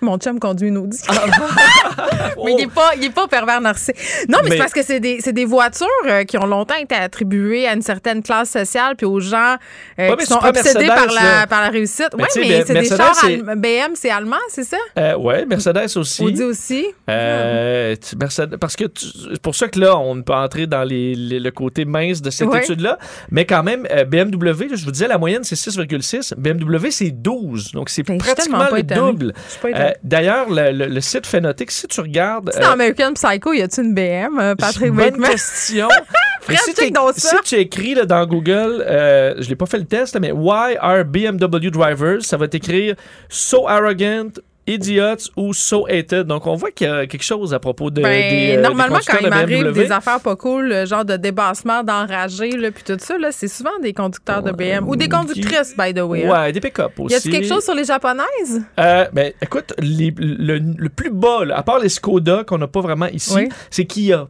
Mon 0.03 0.17
chum 0.17 0.39
conduit 0.39 0.67
une 0.69 0.77
Audi. 0.77 0.99
Ah, 1.07 1.13
Mais 2.45 2.51
il 2.51 2.55
n'est 2.57 2.67
pas, 2.67 2.91
il 2.97 3.05
est 3.05 3.09
pas 3.09 3.27
pervers 3.27 3.61
narcissique. 3.61 3.95
Non, 4.27 4.39
mais, 4.43 4.49
Mais- 4.49 4.55
c'est 4.55 4.57
parce 4.57 4.73
que 4.73 4.83
c'est 4.83 4.99
des, 4.99 5.19
des 5.19 5.45
voitures 5.45 5.87
euh, 6.07 6.23
qui 6.25 6.37
ont 6.37 6.45
longtemps 6.45 6.75
été 6.75 6.93
attribuées 6.95 7.67
à 7.67 7.73
une 7.73 7.81
certaine 7.81 8.21
classe 8.21 8.49
sociale 8.49 8.95
puis 8.97 9.05
aux 9.05 9.19
gens 9.19 9.55
euh, 9.99 10.09
Ouais, 10.09 10.17
qui 10.17 10.25
sont 10.25 10.39
obsédés 10.43 10.87
par 10.87 11.05
la, 11.07 11.47
par 11.47 11.61
la 11.61 11.69
réussite. 11.69 12.09
Oui, 12.17 12.23
mais 12.35 12.63
c'est 12.65 12.73
des 12.73 12.85
chars 12.85 13.15
BM, 13.55 13.93
c'est 13.95 14.09
allemand, 14.09 14.35
c'est 14.49 14.63
ça? 14.65 14.77
Euh, 14.99 15.15
ouais, 15.17 15.45
Mercedes 15.45 15.95
aussi. 15.95 16.23
Audi 16.23 16.43
aussi. 16.43 16.85
Euh, 17.09 17.95
tu- 17.95 18.15
Mercedes- 18.17 18.57
parce 18.57 18.75
que 18.75 18.85
c'est 18.95 19.41
pour 19.41 19.55
ça 19.55 19.67
que 19.67 19.79
là, 19.79 19.97
on 19.97 20.21
peut 20.21 20.33
entrer 20.33 20.67
dans 20.67 20.83
les, 20.83 21.15
les- 21.15 21.39
le 21.39 21.51
côté 21.51 21.85
mince 21.85 22.21
de 22.21 22.29
cette 22.29 22.47
Ouais. 22.49 22.61
étude-là. 22.63 22.97
Mais 23.31 23.45
quand 23.45 23.63
même, 23.63 23.87
euh, 23.91 24.03
BMW, 24.05 24.67
là, 24.69 24.75
je 24.75 24.83
vous 24.85 24.91
disais, 24.91 25.07
la 25.07 25.17
moyenne, 25.17 25.43
c'est 25.43 25.55
6,6. 25.55 26.33
BMW, 26.37 26.91
c'est 26.91 27.11
12. 27.11 27.71
Donc, 27.71 27.89
c'est 27.89 28.03
Ben, 28.03 28.17
pratiquement 28.17 28.65
le 28.71 28.83
double. 28.83 29.33
D'ailleurs, 30.03 30.49
le, 30.49 30.71
le- 30.71 30.87
le 30.87 31.01
site 31.01 31.25
fait 31.27 31.41
noter 31.41 31.65
que 31.65 31.73
si 31.73 31.87
tu 31.87 32.01
regardes. 32.01 32.51
Dans 32.59 32.69
euh, 32.69 32.73
American 32.73 33.13
Psycho, 33.13 33.53
y 33.53 33.61
a-tu 33.61 33.81
une 33.81 33.93
BM, 33.93 34.39
euh, 34.39 34.55
Patrick 34.55 34.91
Bonne 34.91 35.09
Bateman? 35.11 35.29
question. 35.31 35.87
Mais 36.49 36.55
Frère, 36.55 36.59
si, 36.65 36.73
tu 36.73 36.81
si 37.45 37.55
écris 37.55 37.95
là, 37.95 38.05
dans 38.05 38.25
Google, 38.25 38.83
euh, 38.85 39.33
je 39.39 39.47
l'ai 39.47 39.55
pas 39.55 39.65
fait 39.65 39.77
le 39.77 39.85
test, 39.85 40.13
là, 40.13 40.19
mais 40.19 40.33
Why 40.33 40.75
are 40.77 41.05
BMW 41.05 41.69
drivers? 41.71 42.21
Ça 42.25 42.35
va 42.35 42.49
t'écrire 42.49 42.95
so 43.29 43.65
arrogant, 43.65 44.27
idiots 44.67 45.29
ou 45.35 45.53
so 45.53 45.85
hated. 45.87 46.23
Donc 46.27 46.47
on 46.47 46.55
voit 46.55 46.71
qu'il 46.71 46.87
y 46.87 46.89
a 46.89 47.05
quelque 47.07 47.23
chose 47.23 47.53
à 47.53 47.59
propos 47.59 47.89
de. 47.89 48.01
Ben, 48.01 48.09
des, 48.11 48.51
euh, 48.53 48.55
des 48.57 48.61
normalement, 48.61 48.95
quand 49.05 49.17
conducteurs 49.17 49.19
il 49.21 49.25
de 49.25 49.29
m'arrive 49.63 49.73
des 49.73 49.91
affaires 49.91 50.19
pas 50.19 50.35
cool, 50.35 50.69
le 50.69 50.85
genre 50.85 51.05
de 51.05 51.15
débassement, 51.17 51.83
d'enragé, 51.83 52.49
puis 52.71 52.83
tout 52.85 52.97
ça, 52.99 53.15
c'est 53.31 53.47
souvent 53.47 53.77
des 53.81 53.93
conducteurs 53.93 54.41
de 54.43 54.51
BM 54.51 54.87
ou 54.87 54.95
des 54.95 55.09
conductrices, 55.09 55.75
by 55.77 55.93
the 55.93 55.99
way. 56.01 56.25
hein. 56.25 56.43
Ouais, 56.45 56.51
des 56.51 56.59
pick-up 56.61 56.99
aussi. 56.99 57.13
Y 57.13 57.17
a-tu 57.17 57.29
quelque 57.29 57.47
chose 57.47 57.63
sur 57.63 57.75
les 57.75 57.83
japonaises? 57.85 58.61
Euh, 58.79 59.05
ben, 59.13 59.33
écoute, 59.41 59.73
les- 59.79 60.13
le, 60.17 60.59
le 60.59 60.89
plus 60.89 61.09
bas, 61.11 61.45
là, 61.45 61.57
à 61.57 61.63
part 61.63 61.79
les 61.79 61.89
Skoda 61.89 62.43
qu'on 62.45 62.57
n'a 62.57 62.67
pas 62.67 62.81
vraiment 62.81 63.07
ici, 63.07 63.33
Oui. 63.35 63.49
c'est 63.69 63.85
Kia. 63.85 64.27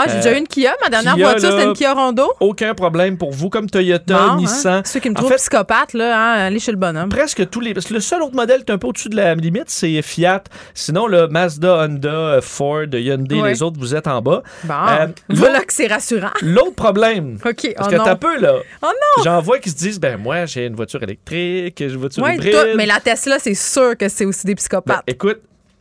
Ah, 0.00 0.04
j'ai 0.08 0.14
Euh, 0.14 0.16
déjà 0.22 0.32
eu 0.34 0.38
une 0.38 0.46
Kia. 0.46 0.72
Ma 0.82 0.88
dernière 0.88 1.14
Kia, 1.14 1.30
voiture, 1.30 1.50
c'était 1.50 1.64
une 1.64 1.72
Kia 1.72 1.92
Rondo. 1.94 2.32
Aucun 2.40 2.74
problème 2.74 3.18
pour 3.18 3.32
vous, 3.32 3.48
comme 3.50 3.68
Toyota, 3.68 4.14
Bon, 4.14 4.20
hein. 4.32 4.36
Nissan. 4.36 4.82
Ceux 4.84 5.00
qui 5.00 5.08
me 5.10 5.14
En 5.14 5.18
trouvent 5.18 5.30
fait, 5.30 5.36
psychopathe, 5.36 5.92
là, 5.94 6.16
hein, 6.18 6.46
allez 6.46 6.58
chez 6.60 6.70
le 6.72 6.76
bonhomme. 6.78 7.08
presque 7.08 7.48
tous 7.50 7.60
les. 7.60 7.74
Parce 7.74 7.86
que 7.86 7.94
le 7.94 8.00
seul 8.00 8.22
autre 8.22 8.34
modèle 8.36 8.64
qui 8.64 8.70
est 8.70 8.74
un 8.74 8.78
peu 8.78 8.86
au-dessus 8.86 9.08
de 9.08 9.16
la 9.16 9.34
limite, 9.34 9.68
c'est 9.70 10.00
Fiat. 10.02 10.44
Sinon, 10.74 11.06
le 11.06 11.28
Mazda, 11.28 11.84
Honda, 11.84 12.38
Ford, 12.42 12.84
Hyundai, 12.92 13.42
les 13.42 13.62
autres, 13.62 13.78
vous 13.78 13.94
êtes 13.94 14.06
en 14.06 14.20
bas. 14.22 14.42
Bon, 14.64 14.74
Euh, 14.74 15.06
voilà 15.28 15.54
l'autre- 15.54 15.66
que 15.66 15.72
c'est 15.72 15.86
rassurant. 15.88 16.30
L'autre 16.42 16.74
problème. 16.74 17.38
OK, 17.44 17.74
Parce 17.76 17.88
oh 17.88 17.90
que 17.96 18.04
t'as 18.04 18.16
peu, 18.16 18.38
là. 18.38 18.54
Oh 18.82 18.86
non! 18.86 19.24
J'en 19.24 19.40
vois 19.40 19.58
qui 19.58 19.70
se 19.70 19.76
disent, 19.76 19.98
ben 20.00 20.16
moi, 20.16 20.46
j'ai 20.46 20.66
une 20.66 20.74
voiture 20.76 21.02
électrique, 21.02 21.74
j'ai 21.78 21.86
une 21.86 21.96
voiture 21.96 22.22
Ouais, 22.22 22.34
hybride. 22.36 22.52
tout, 22.52 22.76
mais 22.76 22.86
la 22.86 23.00
Tesla, 23.00 23.38
c'est 23.38 23.54
sûr 23.54 23.96
que 23.96 24.08
c'est 24.08 24.24
aussi 24.24 24.46
des 24.46 24.54
Ben, 24.54 24.58
psychopathes. 24.58 25.02
écoute, 25.06 25.38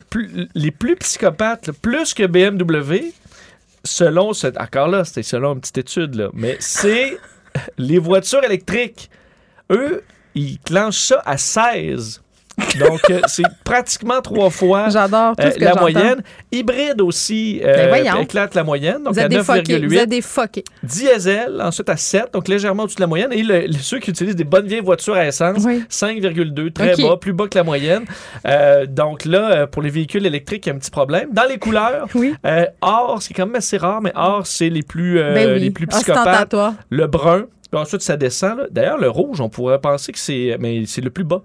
plus- 0.10 0.48
les 0.56 0.72
plus 0.72 0.96
psychopathes, 0.96 1.72
plus 1.82 2.14
que 2.14 2.24
BMW, 2.26 3.14
selon 3.88 4.34
ce, 4.34 4.48
encore 4.60 4.88
là, 4.88 5.04
c'était 5.06 5.24
selon 5.24 5.54
une 5.54 5.62
petite 5.62 5.80
étude, 5.80 6.16
là, 6.16 6.30
mais 6.34 6.58
c'est 6.60 7.18
les 7.78 8.00
voitures 8.00 8.44
électriques. 8.44 9.10
Eux, 9.72 10.04
ils 10.36 10.60
clenchent 10.60 11.08
ça 11.08 11.22
à 11.26 11.38
16. 11.38 12.22
Donc, 12.80 13.00
euh, 13.10 13.22
c'est 13.28 13.44
pratiquement 13.64 14.22
trois 14.22 14.50
fois 14.50 14.90
J'adore 14.90 15.36
tout 15.36 15.44
euh, 15.46 15.52
ce 15.52 15.58
que 15.58 15.64
la 15.64 15.76
moyenne. 15.76 16.22
Hybride 16.52 17.02
aussi 17.02 17.62
euh, 17.64 17.92
Ben 17.92 18.22
éclate 18.22 18.56
la 18.56 18.64
moyenne, 18.64 19.04
donc 19.04 19.14
Vous 19.14 19.20
à 19.20 19.24
êtes 19.24 19.30
des 19.30 19.44
fuckés. 19.44 19.78
Vous 19.80 19.94
9,8. 19.94 20.00
êtes 20.00 20.10
des 20.10 20.22
fuckés. 20.22 20.64
Diesel, 20.84 21.62
ensuite 21.62 21.90
à 21.90 21.98
7, 21.98 22.34
donc 22.34 22.48
légèrement 22.48 22.84
au-dessus 22.84 22.96
de 22.98 23.02
la 23.02 23.08
moyenne. 23.08 23.32
Et 23.32 23.44
le- 23.44 23.72
ceux 23.74 24.00
qui 24.00 24.10
utilisent 24.10 24.36
des 24.36 24.44
bonnes 24.44 24.66
vieilles 24.68 24.82
voitures 24.82 25.16
à 25.16 25.26
essence, 25.28 25.64
Oui. 25.66 25.84
5,2, 25.90 26.72
très 26.72 26.96
bas, 26.96 27.18
plus 27.18 27.34
bas 27.34 27.48
que 27.48 27.58
la 27.58 27.64
moyenne. 27.64 28.06
Euh, 28.48 28.86
donc 28.88 29.26
là, 29.26 29.68
pour 29.68 29.82
les 29.82 29.90
véhicules 29.90 30.26
électriques, 30.26 30.66
il 30.66 30.70
y 30.70 30.72
a 30.72 30.76
un 30.76 30.80
petit 30.80 30.92
problème. 30.92 31.30
Dans 31.32 31.46
les 31.48 31.58
couleurs, 31.60 32.08
Oui. 32.16 32.34
euh, 32.46 32.66
or, 32.82 33.22
c'est 33.22 33.34
quand 33.34 33.46
même 33.46 33.56
assez 33.56 33.78
rare, 33.78 34.02
mais 34.02 34.12
or, 34.16 34.48
c'est 34.48 34.70
les 34.70 34.84
plus, 34.84 35.20
euh, 35.20 35.34
ben 35.34 35.54
oui. 35.54 35.60
les 35.60 35.72
plus 35.72 35.86
psychopathes. 35.88 36.26
Ostentatoire. 36.28 36.74
Le 36.90 37.08
brun, 37.08 37.46
Puis 37.72 37.80
ensuite, 37.80 38.02
ça 38.02 38.18
descend. 38.18 38.68
D'ailleurs, 38.72 38.98
le 38.98 39.10
rouge, 39.10 39.42
on 39.42 39.50
pourrait 39.50 39.80
penser 39.80 40.12
que 40.12 40.20
c'est 40.20 40.58
mais 40.60 40.84
c'est 40.88 41.02
le 41.02 41.10
plus 41.10 41.24
bas. 41.26 41.42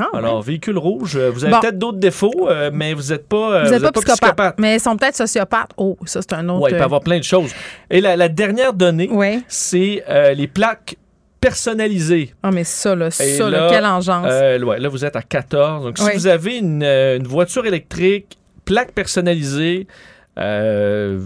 Ah, 0.00 0.18
Alors, 0.18 0.42
véhicule 0.42 0.78
rouge, 0.78 1.16
euh, 1.16 1.30
vous 1.30 1.44
avez 1.44 1.58
peut-être 1.60 1.78
d'autres 1.78 1.98
défauts, 1.98 2.48
euh, 2.48 2.70
mais 2.72 2.94
vous 2.94 3.10
n'êtes 3.10 3.28
pas, 3.28 3.64
vous, 3.64 3.80
pas, 3.80 3.92
psychopathe. 3.92 4.58
Mais 4.58 4.76
ils 4.76 4.80
sont 4.80 4.96
peut-être 4.96 5.16
sociopathes. 5.16 5.70
Oh, 5.76 5.96
ça, 6.06 6.20
c'est 6.22 6.32
un 6.32 6.48
autre. 6.48 6.64
Oui, 6.64 6.70
il 6.70 6.74
peut 6.74 6.80
y 6.80 6.84
avoir 6.84 7.00
plein 7.00 7.18
de 7.18 7.24
choses. 7.24 7.52
Et 7.90 8.00
la, 8.00 8.28
dernière 8.28 8.72
donnée, 8.72 9.10
c'est 9.48 10.04
les 10.34 10.46
plaques 10.46 10.96
personnalisées. 11.40 12.34
Ah, 12.42 12.50
mais 12.50 12.64
ça, 12.64 12.94
là, 12.94 13.10
ça, 13.10 13.48
là, 13.48 13.68
quelle 13.70 13.86
engeance. 13.86 14.26
là, 14.26 14.88
vous 14.88 15.04
êtes 15.04 15.16
à 15.16 15.22
14. 15.22 15.84
Donc, 15.84 15.98
si 15.98 16.10
vous 16.14 16.26
avez 16.26 16.58
une, 16.58 16.82
une 16.82 17.26
voiture 17.26 17.66
électrique, 17.66 18.38
plaque 18.64 18.92
personnalisée, 18.92 19.86
euh, 20.38 21.18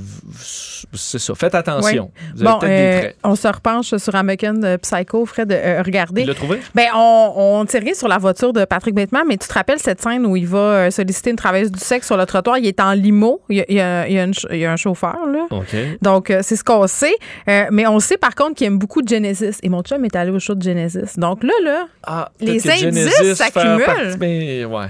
c'est 0.92 1.18
ça. 1.18 1.34
Faites 1.34 1.54
attention. 1.54 2.10
bon, 2.36 2.58
euh, 2.62 3.10
on 3.22 3.36
se 3.36 3.46
repenche 3.46 3.94
sur 3.96 4.14
American 4.14 4.60
Psycho, 4.82 5.26
Fred. 5.26 5.52
Euh, 5.52 5.82
regardez. 5.84 6.22
Il 6.22 6.28
l'a 6.28 6.34
trouvé? 6.34 6.60
Ben, 6.74 6.86
on, 6.94 7.32
on 7.36 7.64
tirait 7.66 7.94
sur 7.94 8.08
la 8.08 8.18
voiture 8.18 8.52
de 8.52 8.64
Patrick 8.64 8.94
Bateman, 8.94 9.24
mais 9.28 9.36
tu 9.36 9.46
te 9.46 9.52
rappelles 9.52 9.78
cette 9.78 10.00
scène 10.00 10.26
où 10.26 10.36
il 10.36 10.46
va 10.46 10.90
solliciter 10.90 11.30
une 11.30 11.36
travailleuse 11.36 11.70
du 11.70 11.80
sexe 11.80 12.06
sur 12.06 12.16
le 12.16 12.26
trottoir? 12.26 12.58
Il 12.58 12.66
est 12.66 12.80
en 12.80 12.92
limo. 12.92 13.42
Il 13.48 13.56
y 13.56 13.80
a, 13.80 14.08
il 14.08 14.14
y 14.14 14.64
a, 14.64 14.72
un 14.72 14.76
chauffeur, 14.76 15.26
là. 15.26 15.46
Donc, 16.00 16.32
c'est 16.42 16.56
ce 16.56 16.64
qu'on 16.64 16.86
sait. 16.86 17.16
mais 17.46 17.86
on 17.86 18.00
sait, 18.00 18.16
par 18.16 18.34
contre, 18.34 18.54
qu'il 18.54 18.66
aime 18.66 18.78
beaucoup 18.78 19.02
de 19.02 19.08
Genesis. 19.08 19.58
Et 19.62 19.68
mon 19.68 19.82
chum 19.82 20.04
est 20.04 20.16
allé 20.16 20.30
au 20.30 20.38
show 20.38 20.54
de 20.54 20.62
Genesis. 20.62 21.18
Donc 21.18 21.42
là, 21.42 21.52
là, 21.62 21.86
ah, 22.04 22.30
les 22.40 22.68
indices 22.68 23.34
s'accumulent. 23.34 24.16
Mais, 24.18 24.64
ouais. 24.64 24.86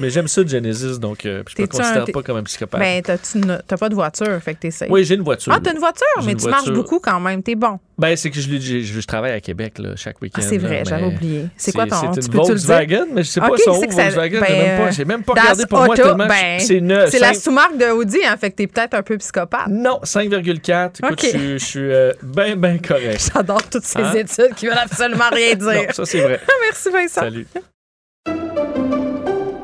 Mais 0.00 0.10
j'aime 0.10 0.28
ça, 0.28 0.44
Genesis, 0.46 0.98
donc 0.98 1.20
je 1.22 1.28
ne 1.28 1.38
me 1.38 1.66
considère 1.66 2.04
pas 2.12 2.22
comme 2.22 2.36
un 2.38 2.42
psychopathe. 2.42 2.80
Ben, 2.80 3.02
t'as 3.02 3.76
pas 3.76 3.88
de 3.88 3.94
voiture, 3.94 4.40
fait 4.42 4.54
que 4.54 4.60
t'essayes. 4.60 4.88
Oui, 4.90 5.04
j'ai 5.04 5.14
une 5.14 5.22
voiture. 5.22 5.52
Ah, 5.54 5.60
t'as 5.62 5.72
une 5.72 5.78
voiture, 5.78 6.06
mais 6.24 6.34
tu 6.34 6.48
marches 6.48 6.70
beaucoup 6.70 7.00
quand 7.00 7.20
même, 7.20 7.42
t'es 7.42 7.54
bon. 7.54 7.78
Ben, 7.98 8.16
c'est 8.16 8.30
que 8.30 8.40
je, 8.40 8.80
je, 8.80 9.00
travaille 9.02 9.32
à 9.32 9.40
Québec 9.40 9.74
là, 9.78 9.90
chaque 9.94 10.22
week-end. 10.22 10.40
Ah, 10.42 10.46
c'est 10.48 10.56
vrai, 10.56 10.84
j'avais 10.86 11.04
oublié. 11.04 11.46
C'est 11.56 11.72
quoi 11.72 11.86
ton 11.86 12.14
C'est 12.14 12.26
une 12.26 12.32
Volkswagen, 12.32 13.06
mais 13.12 13.22
je 13.22 13.28
sais 13.28 13.40
pas 13.40 13.50
son 13.62 13.72
Volkswagen. 13.72 14.40
Ben, 14.40 14.58
même 14.58 14.78
pas, 14.78 14.90
j'ai 14.90 15.04
même 15.04 15.22
pas 15.22 15.32
regardé 15.34 15.66
pour 15.66 15.84
moi 15.84 15.94
tellement 15.94 16.26
ben, 16.26 16.58
c'est 16.60 16.80
neuf. 16.80 17.10
C'est 17.10 17.18
la 17.18 17.34
sous-marque 17.34 17.76
de 17.76 17.90
Audi, 17.90 18.18
hein, 18.26 18.36
fait 18.38 18.50
que 18.50 18.56
t'es 18.56 18.66
peut-être 18.66 18.94
un 18.94 19.02
peu 19.02 19.18
psychopathe. 19.18 19.68
Non, 19.68 20.00
5,4. 20.02 21.04
Écoute, 21.04 21.26
je, 21.32 21.58
suis 21.58 21.80
euh, 21.80 22.12
bien, 22.22 22.56
bien 22.56 22.78
correct. 22.78 23.30
J'adore 23.34 23.62
toutes 23.68 23.84
ces 23.84 23.98
hein? 23.98 24.14
études 24.14 24.54
qui 24.56 24.66
veulent 24.66 24.78
absolument 24.78 25.28
rien 25.30 25.54
dire. 25.54 25.66
non, 25.66 25.92
ça, 25.92 26.04
c'est 26.06 26.20
vrai. 26.20 26.40
Merci, 26.62 26.90
Vincent. 26.90 27.20
Salut. 27.20 27.46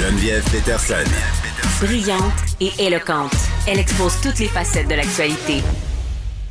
Geneviève 0.00 0.42
Peterson. 0.50 1.04
Brillante 1.84 2.22
et 2.58 2.70
éloquente, 2.78 3.34
elle 3.68 3.78
expose 3.78 4.18
toutes 4.22 4.38
les 4.38 4.46
facettes 4.46 4.88
de 4.88 4.94
l'actualité. 4.94 5.62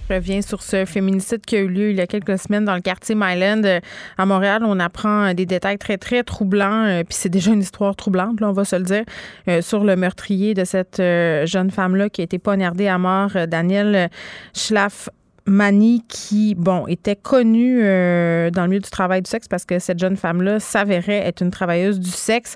Je 0.07 0.13
reviens 0.13 0.43
sur 0.43 0.61
ce 0.61 0.85
féminicide 0.85 1.41
qui 1.43 1.55
a 1.55 1.59
eu 1.61 1.67
lieu 1.67 1.89
il 1.89 1.95
y 1.97 2.01
a 2.01 2.05
quelques 2.05 2.37
semaines 2.37 2.65
dans 2.65 2.75
le 2.75 2.81
quartier 2.81 3.15
Myland 3.15 3.63
euh, 3.63 3.79
à 4.19 4.27
Montréal. 4.27 4.61
On 4.63 4.79
apprend 4.79 5.29
euh, 5.29 5.33
des 5.33 5.47
détails 5.47 5.79
très, 5.79 5.97
très 5.97 6.21
troublants. 6.21 6.85
Euh, 6.85 7.03
puis 7.03 7.15
c'est 7.15 7.29
déjà 7.29 7.49
une 7.51 7.61
histoire 7.61 7.95
troublante, 7.95 8.39
là, 8.39 8.49
on 8.49 8.53
va 8.53 8.65
se 8.65 8.75
le 8.75 8.83
dire, 8.83 9.03
sur 9.63 9.83
le 9.83 9.95
meurtrier 9.95 10.53
de 10.53 10.63
cette 10.63 10.97
jeune 10.97 11.71
femme-là 11.71 12.09
qui 12.09 12.21
a 12.21 12.25
été 12.25 12.37
poignardée 12.37 12.87
à 12.87 12.99
mort, 12.99 13.31
Daniel 13.47 14.11
Schlaff. 14.53 15.09
Mani 15.45 16.03
qui, 16.07 16.53
bon, 16.53 16.85
était 16.85 17.15
connue 17.15 17.81
dans 17.81 18.61
le 18.61 18.67
milieu 18.67 18.81
du 18.81 18.89
travail 18.91 19.23
du 19.23 19.29
sexe 19.31 19.47
parce 19.47 19.65
que 19.65 19.79
cette 19.79 19.97
jeune 19.97 20.15
femme-là 20.15 20.59
s'avérait 20.59 21.27
être 21.27 21.41
une 21.41 21.49
travailleuse 21.49 21.99
du 21.99 22.11
sexe 22.11 22.53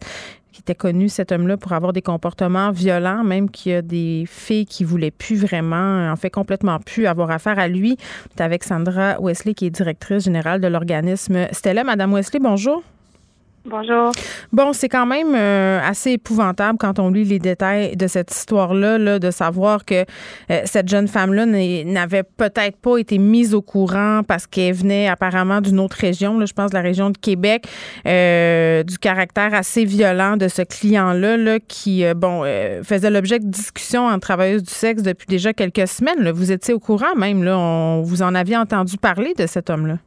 qui 0.54 0.62
était 0.62 0.76
connu, 0.76 1.10
cet 1.10 1.32
homme-là, 1.32 1.58
pour 1.58 1.74
avoir 1.74 1.92
des 1.92 2.02
comportements 2.02 2.72
violents, 2.72 3.24
même 3.24 3.50
qu'il 3.50 3.72
y 3.72 3.76
a 3.76 3.82
des 3.82 4.26
filles 4.28 4.66
qui 4.66 4.84
voulaient 4.84 5.12
plus 5.12 5.36
vraiment, 5.36 6.10
en 6.10 6.16
fait 6.16 6.30
complètement 6.30 6.80
plus 6.80 7.08
avoir 7.08 7.32
affaire 7.32 7.60
à 7.60 7.68
lui. 7.68 7.98
On 8.30 8.42
est 8.42 8.46
avec 8.46 8.64
Sandra 8.64 9.20
Wesley, 9.20 9.54
qui 9.54 9.66
est 9.66 9.72
directrice 9.72 10.24
générale 10.24 10.62
de 10.62 10.68
l'organisme 10.68 11.48
Stella. 11.52 11.84
Madame 11.84 12.14
Wesley, 12.14 12.40
bonjour. 12.40 12.84
Bonjour. 13.66 14.12
Bon, 14.52 14.74
c'est 14.74 14.90
quand 14.90 15.06
même 15.06 15.34
euh, 15.36 15.80
assez 15.82 16.12
épouvantable 16.12 16.78
quand 16.78 17.00
on 17.00 17.10
lit 17.10 17.24
les 17.24 17.40
détails 17.40 17.96
de 17.96 18.08
cette 18.08 18.30
histoire-là, 18.36 18.98
là, 18.98 19.20
de 19.20 19.32
savoir 19.32 19.86
que 19.86 20.04
euh, 20.52 20.62
cette 20.66 20.90
jeune 20.90 21.08
femme-là 21.08 21.46
n'avait 21.46 22.24
peut-être 22.24 22.76
pas 22.76 22.98
été 22.98 23.18
mise 23.18 23.54
au 23.54 23.62
courant 23.62 24.22
parce 24.28 24.48
qu'elle 24.48 24.74
venait 24.74 25.08
apparemment 25.08 25.62
d'une 25.62 25.80
autre 25.80 25.96
région, 25.96 26.38
là, 26.38 26.46
je 26.46 26.52
pense 26.52 26.72
de 26.72 26.76
la 26.76 26.82
région 26.82 27.10
de 27.10 27.18
Québec, 27.18 27.66
euh, 28.06 28.84
du 28.84 28.98
caractère 28.98 29.54
assez 29.54 29.86
violent 29.86 30.36
de 30.36 30.50
ce 30.50 30.62
client-là, 30.62 31.38
là, 31.38 31.60
qui, 31.66 32.04
bon, 32.16 32.44
faisait 32.84 33.10
l'objet 33.10 33.40
de 33.40 33.48
discussions 33.48 34.08
entre 34.08 34.20
travailleuses 34.20 34.64
du 34.64 34.74
sexe 34.74 35.04
depuis 35.04 35.28
déjà 35.28 35.54
quelques 35.54 35.88
semaines. 35.88 36.30
Vous 36.32 36.52
étiez 36.52 36.74
au 36.74 36.80
courant 36.80 37.16
même, 37.16 37.44
là, 37.44 37.58
on, 37.58 38.02
vous 38.02 38.24
en 38.24 38.36
aviez 38.36 38.58
entendu 38.58 38.98
parler 38.98 39.34
de 39.38 39.48
cet 39.48 39.70
homme-là. 39.70 40.00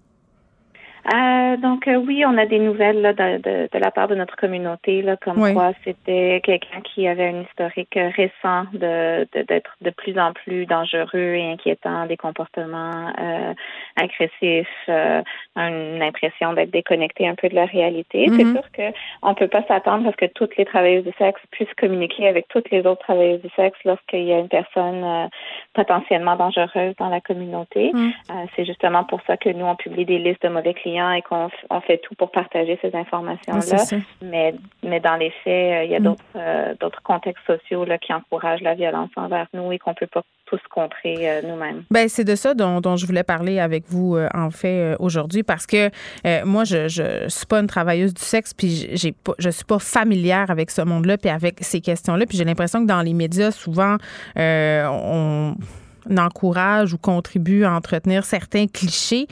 Euh, 1.12 1.56
donc 1.58 1.86
euh, 1.86 1.96
oui, 1.96 2.24
on 2.26 2.36
a 2.36 2.46
des 2.46 2.58
nouvelles 2.58 3.00
là, 3.00 3.12
de, 3.12 3.38
de, 3.38 3.68
de, 3.72 3.78
la 3.78 3.90
part 3.92 4.08
de 4.08 4.16
notre 4.16 4.34
communauté, 4.34 5.02
là, 5.02 5.16
comme 5.16 5.36
quoi 5.52 5.72
c'était 5.84 6.40
quelqu'un 6.42 6.80
qui 6.80 7.06
avait 7.06 7.28
un 7.28 7.42
historique 7.42 7.94
récent 7.94 8.64
de 8.72 9.26
d'être 9.32 9.76
de, 9.80 9.90
plus 9.90 10.18
en 10.18 10.32
plus 10.32 10.66
dangereux 10.66 11.34
et 11.34 11.52
inquiétant, 11.52 12.06
des 12.06 12.16
comportements 12.16 13.12
euh, 13.20 13.54
agressifs, 13.94 14.66
euh, 14.88 15.22
une 15.54 16.02
impression 16.02 16.54
d'être 16.54 16.70
déconnecté 16.70 17.28
un 17.28 17.36
peu 17.36 17.48
de 17.48 17.54
la 17.54 17.66
réalité. 17.66 18.26
C'est 18.28 18.42
mm-hmm. 18.42 18.52
sûr 18.52 18.72
que 18.72 18.96
on 19.22 19.34
peut 19.34 19.48
pas 19.48 19.62
s'attendre 19.68 20.08
à 20.08 20.10
ce 20.10 20.16
que 20.16 20.32
toutes 20.32 20.56
les 20.56 20.64
travailleuses 20.64 21.04
du 21.04 21.12
sexe 21.18 21.40
puissent 21.52 21.74
communiquer 21.76 22.26
avec 22.26 22.48
toutes 22.48 22.70
les 22.70 22.80
autres 22.80 23.02
travailleuses 23.02 23.42
du 23.42 23.50
sexe 23.54 23.78
lorsqu'il 23.84 24.24
y 24.24 24.32
a 24.32 24.38
une 24.38 24.48
personne 24.48 25.04
euh, 25.04 25.26
potentiellement 25.72 26.34
dangereuse 26.34 26.96
dans 26.98 27.10
la 27.10 27.20
communauté. 27.20 27.92
Mm. 27.92 28.10
C'est 28.56 28.64
justement 28.64 29.04
pour 29.04 29.20
ça 29.26 29.36
que 29.36 29.50
nous 29.50 29.64
on 29.64 29.76
publie 29.76 30.04
des 30.04 30.18
listes 30.18 30.42
de 30.42 30.48
mauvais 30.48 30.74
clients 30.74 30.95
et 30.96 31.22
qu'on 31.22 31.48
fait 31.86 31.98
tout 31.98 32.14
pour 32.14 32.30
partager 32.30 32.78
ces 32.82 32.94
informations-là. 32.94 34.00
mais, 34.22 34.54
mais 34.82 35.00
dans 35.00 35.16
les 35.16 35.30
faits, 35.44 35.72
euh, 35.72 35.84
il 35.84 35.90
y 35.90 35.94
a 35.94 36.00
mm. 36.00 36.02
d'autres 36.02 36.24
euh, 36.36 36.74
d'autres 36.80 37.02
contextes 37.02 37.44
sociaux 37.46 37.84
là, 37.84 37.98
qui 37.98 38.12
encouragent 38.12 38.62
la 38.62 38.74
violence 38.74 39.10
envers 39.16 39.46
nous 39.52 39.72
et 39.72 39.78
qu'on 39.78 39.94
peut 39.94 40.06
pas 40.06 40.22
tous 40.46 40.60
contrer 40.70 41.28
euh, 41.28 41.42
nous-mêmes. 41.42 41.82
Ben 41.90 42.08
c'est 42.08 42.24
de 42.24 42.34
ça 42.34 42.54
dont, 42.54 42.80
dont, 42.80 42.96
je 42.96 43.06
voulais 43.06 43.24
parler 43.24 43.58
avec 43.58 43.84
vous 43.88 44.16
en 44.32 44.50
fait 44.50 44.94
aujourd'hui 45.00 45.42
parce 45.42 45.66
que 45.66 45.90
moi 46.44 46.64
je, 46.64 46.88
je 46.88 47.28
suis 47.28 47.46
pas 47.46 47.58
une 47.58 47.66
travailleuse 47.66 48.14
du 48.14 48.22
sexe 48.22 48.54
puis 48.54 48.88
j'ai 48.92 49.12
pas 49.12 49.32
je 49.38 49.50
suis 49.50 49.64
pas 49.64 49.80
familière 49.80 50.50
avec 50.50 50.70
ce 50.70 50.82
monde-là 50.82 51.18
puis 51.18 51.30
avec 51.30 51.56
ces 51.60 51.80
questions-là 51.80 52.26
puis 52.26 52.38
j'ai 52.38 52.44
l'impression 52.44 52.82
que 52.82 52.86
dans 52.86 53.02
les 53.02 53.12
médias 53.12 53.50
souvent 53.50 53.96
on 54.36 55.54
encourage 56.16 56.92
ou 56.92 56.98
contribue 56.98 57.64
à 57.64 57.72
entretenir 57.72 58.24
certains 58.24 58.66
clichés 58.66 59.26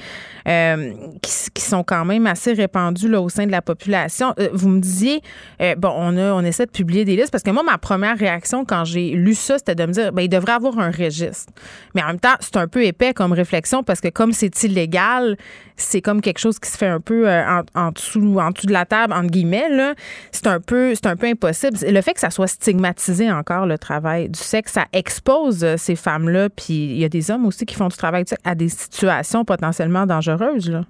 euh, 0.47 0.93
qui, 1.22 1.62
sont 1.62 1.83
quand 1.83 2.05
même 2.05 2.27
assez 2.27 2.53
répandus 2.53 3.09
là, 3.09 3.20
au 3.20 3.29
sein 3.29 3.47
de 3.47 3.51
la 3.51 3.62
population. 3.62 4.35
Euh, 4.39 4.49
vous 4.53 4.68
me 4.68 4.81
disiez, 4.81 5.22
euh, 5.62 5.75
bon, 5.77 5.93
on, 5.97 6.16
a, 6.16 6.33
on 6.33 6.41
essaie 6.41 6.66
de 6.66 6.70
publier 6.70 7.05
des 7.05 7.16
listes 7.16 7.31
parce 7.31 7.43
que 7.43 7.51
moi, 7.51 7.62
ma 7.62 7.79
première 7.79 8.18
réaction 8.18 8.64
quand 8.64 8.85
j'ai 8.85 9.11
lu 9.11 9.35
ça, 9.35 9.59
c'était 9.59 9.75
de 9.75 9.87
me 9.87 9.93
dire, 9.93 10.12
ben, 10.12 10.22
il 10.22 10.29
devrait 10.29 10.53
avoir 10.53 10.79
un 10.79 10.91
registre. 10.91 11.53
Mais 11.95 12.03
en 12.03 12.09
même 12.09 12.20
temps, 12.20 12.35
c'est 12.41 12.57
un 12.57 12.68
peu 12.68 12.85
épais 12.85 13.14
comme 13.14 13.33
réflexion 13.33 13.83
parce 13.83 14.01
que 14.01 14.09
comme 14.09 14.33
c'est 14.33 14.62
illégal, 14.64 15.37
c'est 15.77 16.03
comme 16.03 16.20
quelque 16.20 16.39
chose 16.39 16.59
qui 16.59 16.70
se 16.70 16.77
fait 16.77 16.87
un 16.87 17.01
peu 17.01 17.29
en, 17.29 17.91
dessous, 17.91 18.39
en 18.39 18.51
dessous 18.51 18.66
de 18.66 18.72
la 18.72 18.85
table, 18.85 19.12
entre 19.12 19.31
guillemets. 19.31 19.95
C'est, 20.31 20.47
un 20.47 20.61
peu, 20.61 20.95
un 21.05 21.16
peu 21.16 21.27
impossible. 21.27 21.79
Le 21.83 22.01
fait 22.01 22.14
que 22.14 22.20
ça 22.20 22.31
soit 22.31 22.47
stigmatisé 22.47 23.33
encore, 23.33 23.66
le 23.66 23.79
travail 23.79 24.29
du 24.29 24.39
sexe, 24.39 24.72
ça 24.72 24.85
expose 24.93 25.66
ces 25.77 25.97
femmes-là 25.97 26.49
il 26.69 26.99
y 26.99 27.05
a 27.05 27.09
des 27.09 27.31
hommes 27.31 27.47
aussi 27.47 27.67
qui 27.67 27.75
font 27.75 27.89
du 27.89 27.97
travail 27.97 28.25
à 28.45 28.55
des 28.55 28.69
situations 28.69 29.45
potentiellement 29.45 30.07
dangereuses. 30.07 30.71
Là. 30.71 30.83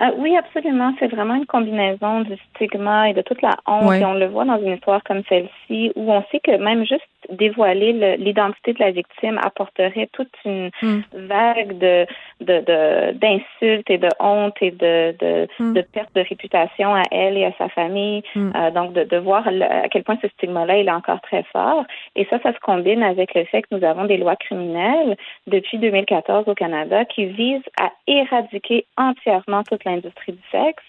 Euh, 0.00 0.10
oui, 0.18 0.36
absolument. 0.36 0.92
C'est 0.98 1.08
vraiment 1.08 1.34
une 1.34 1.46
combinaison 1.46 2.22
du 2.22 2.36
stigma 2.54 3.10
et 3.10 3.14
de 3.14 3.22
toute 3.22 3.42
la 3.42 3.56
honte. 3.66 3.94
Et 3.94 4.04
on 4.04 4.14
le 4.14 4.26
voit 4.26 4.44
dans 4.44 4.58
une 4.58 4.74
histoire 4.74 5.02
comme 5.04 5.22
celle-ci, 5.28 5.92
où 5.94 6.12
on 6.12 6.24
sait 6.30 6.40
que 6.40 6.56
même 6.56 6.84
juste 6.84 7.02
dévoiler 7.30 8.16
l'identité 8.16 8.72
de 8.72 8.80
la 8.80 8.90
victime 8.90 9.38
apporterait 9.42 10.08
toute 10.12 10.32
une 10.44 10.70
hmm. 10.82 11.00
vague 11.12 11.78
de 11.78 12.06
d'insultes 12.40 13.90
et 13.90 13.98
de 13.98 14.08
honte 14.20 14.56
et 14.60 14.70
de 14.70 15.14
de, 15.18 15.48
hmm. 15.58 15.72
de, 15.74 15.80
perte 15.82 16.14
de 16.14 16.20
réputation 16.20 16.94
à 16.94 17.02
elle 17.10 17.36
et 17.36 17.44
à 17.44 17.52
sa 17.58 17.68
famille. 17.68 18.22
Hmm. 18.34 18.50
Euh, 18.54 18.70
donc 18.70 18.92
de, 18.92 19.04
de 19.04 19.16
voir 19.16 19.46
à 19.46 19.88
quel 19.88 20.04
point 20.04 20.18
ce 20.22 20.28
stigma-là 20.28 20.78
il 20.78 20.88
est 20.88 20.92
encore 20.92 21.20
très 21.20 21.42
fort. 21.44 21.84
Et 22.16 22.26
ça, 22.26 22.38
ça 22.42 22.52
se 22.52 22.60
combine 22.60 23.02
avec 23.02 23.34
le 23.34 23.44
fait 23.44 23.62
que 23.62 23.74
nous 23.74 23.84
avons 23.84 24.04
des 24.04 24.16
lois 24.16 24.36
criminelles 24.36 25.16
depuis 25.46 25.78
2014 25.78 26.48
au 26.48 26.54
Canada 26.54 27.04
qui 27.04 27.26
visent 27.26 27.62
à 27.80 27.90
éradiquer 28.06 28.86
entièrement 28.96 29.62
toute 29.62 29.84
l'industrie 29.84 30.32
du 30.32 30.42
sexe. 30.50 30.82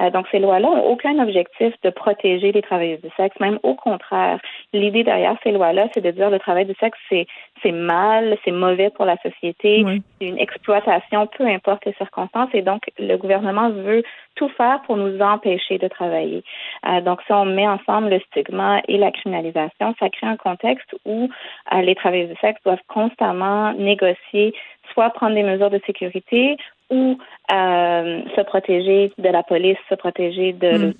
Euh, 0.00 0.10
donc 0.10 0.26
ces 0.30 0.38
lois-là 0.38 0.68
ont 0.68 0.86
aucun 0.90 1.18
objectif 1.18 1.74
de 1.82 1.90
protéger 1.90 2.52
les 2.52 2.62
travailleurs 2.62 2.98
du 3.02 3.10
sexe, 3.16 3.38
même 3.40 3.58
au 3.62 3.74
contraire. 3.74 4.38
L'idée 4.72 5.04
derrière 5.04 5.36
ces 5.42 5.52
lois-là 5.52 5.88
c'est 5.94 6.00
de 6.00 6.10
dire 6.10 6.30
le 6.30 6.38
travail 6.38 6.66
du 6.66 6.74
sexe, 6.80 6.98
c'est 7.08 7.26
c'est 7.62 7.72
mal, 7.72 8.36
c'est 8.44 8.50
mauvais 8.50 8.90
pour 8.90 9.04
la 9.04 9.16
société, 9.18 9.84
c'est 10.20 10.26
une 10.26 10.38
exploitation, 10.38 10.91
peu 11.36 11.46
importe 11.46 11.84
les 11.84 11.94
circonstances. 11.94 12.50
Et 12.54 12.62
donc, 12.62 12.82
le 12.98 13.16
gouvernement 13.16 13.70
veut 13.70 14.02
tout 14.34 14.48
faire 14.56 14.80
pour 14.82 14.96
nous 14.96 15.20
empêcher 15.20 15.78
de 15.78 15.88
travailler. 15.88 16.42
Euh, 16.86 17.00
donc, 17.00 17.20
si 17.26 17.32
on 17.32 17.44
met 17.44 17.66
ensemble 17.66 18.08
le 18.08 18.20
stigma 18.20 18.80
et 18.88 18.98
la 18.98 19.10
criminalisation, 19.10 19.94
ça 19.98 20.08
crée 20.10 20.26
un 20.26 20.36
contexte 20.36 20.94
où 21.04 21.28
euh, 21.72 21.80
les 21.82 21.94
travailleurs 21.94 22.28
du 22.28 22.36
sexe 22.40 22.60
doivent 22.64 22.82
constamment 22.88 23.72
négocier, 23.74 24.54
soit 24.92 25.10
prendre 25.10 25.34
des 25.34 25.42
mesures 25.42 25.70
de 25.70 25.80
sécurité 25.86 26.56
ou 26.90 27.18
euh, 27.52 28.20
se 28.36 28.42
protéger 28.42 29.12
de 29.16 29.28
la 29.28 29.42
police, 29.42 29.78
se 29.88 29.94
protéger 29.94 30.52
de, 30.52 30.88
hmm. 30.88 30.92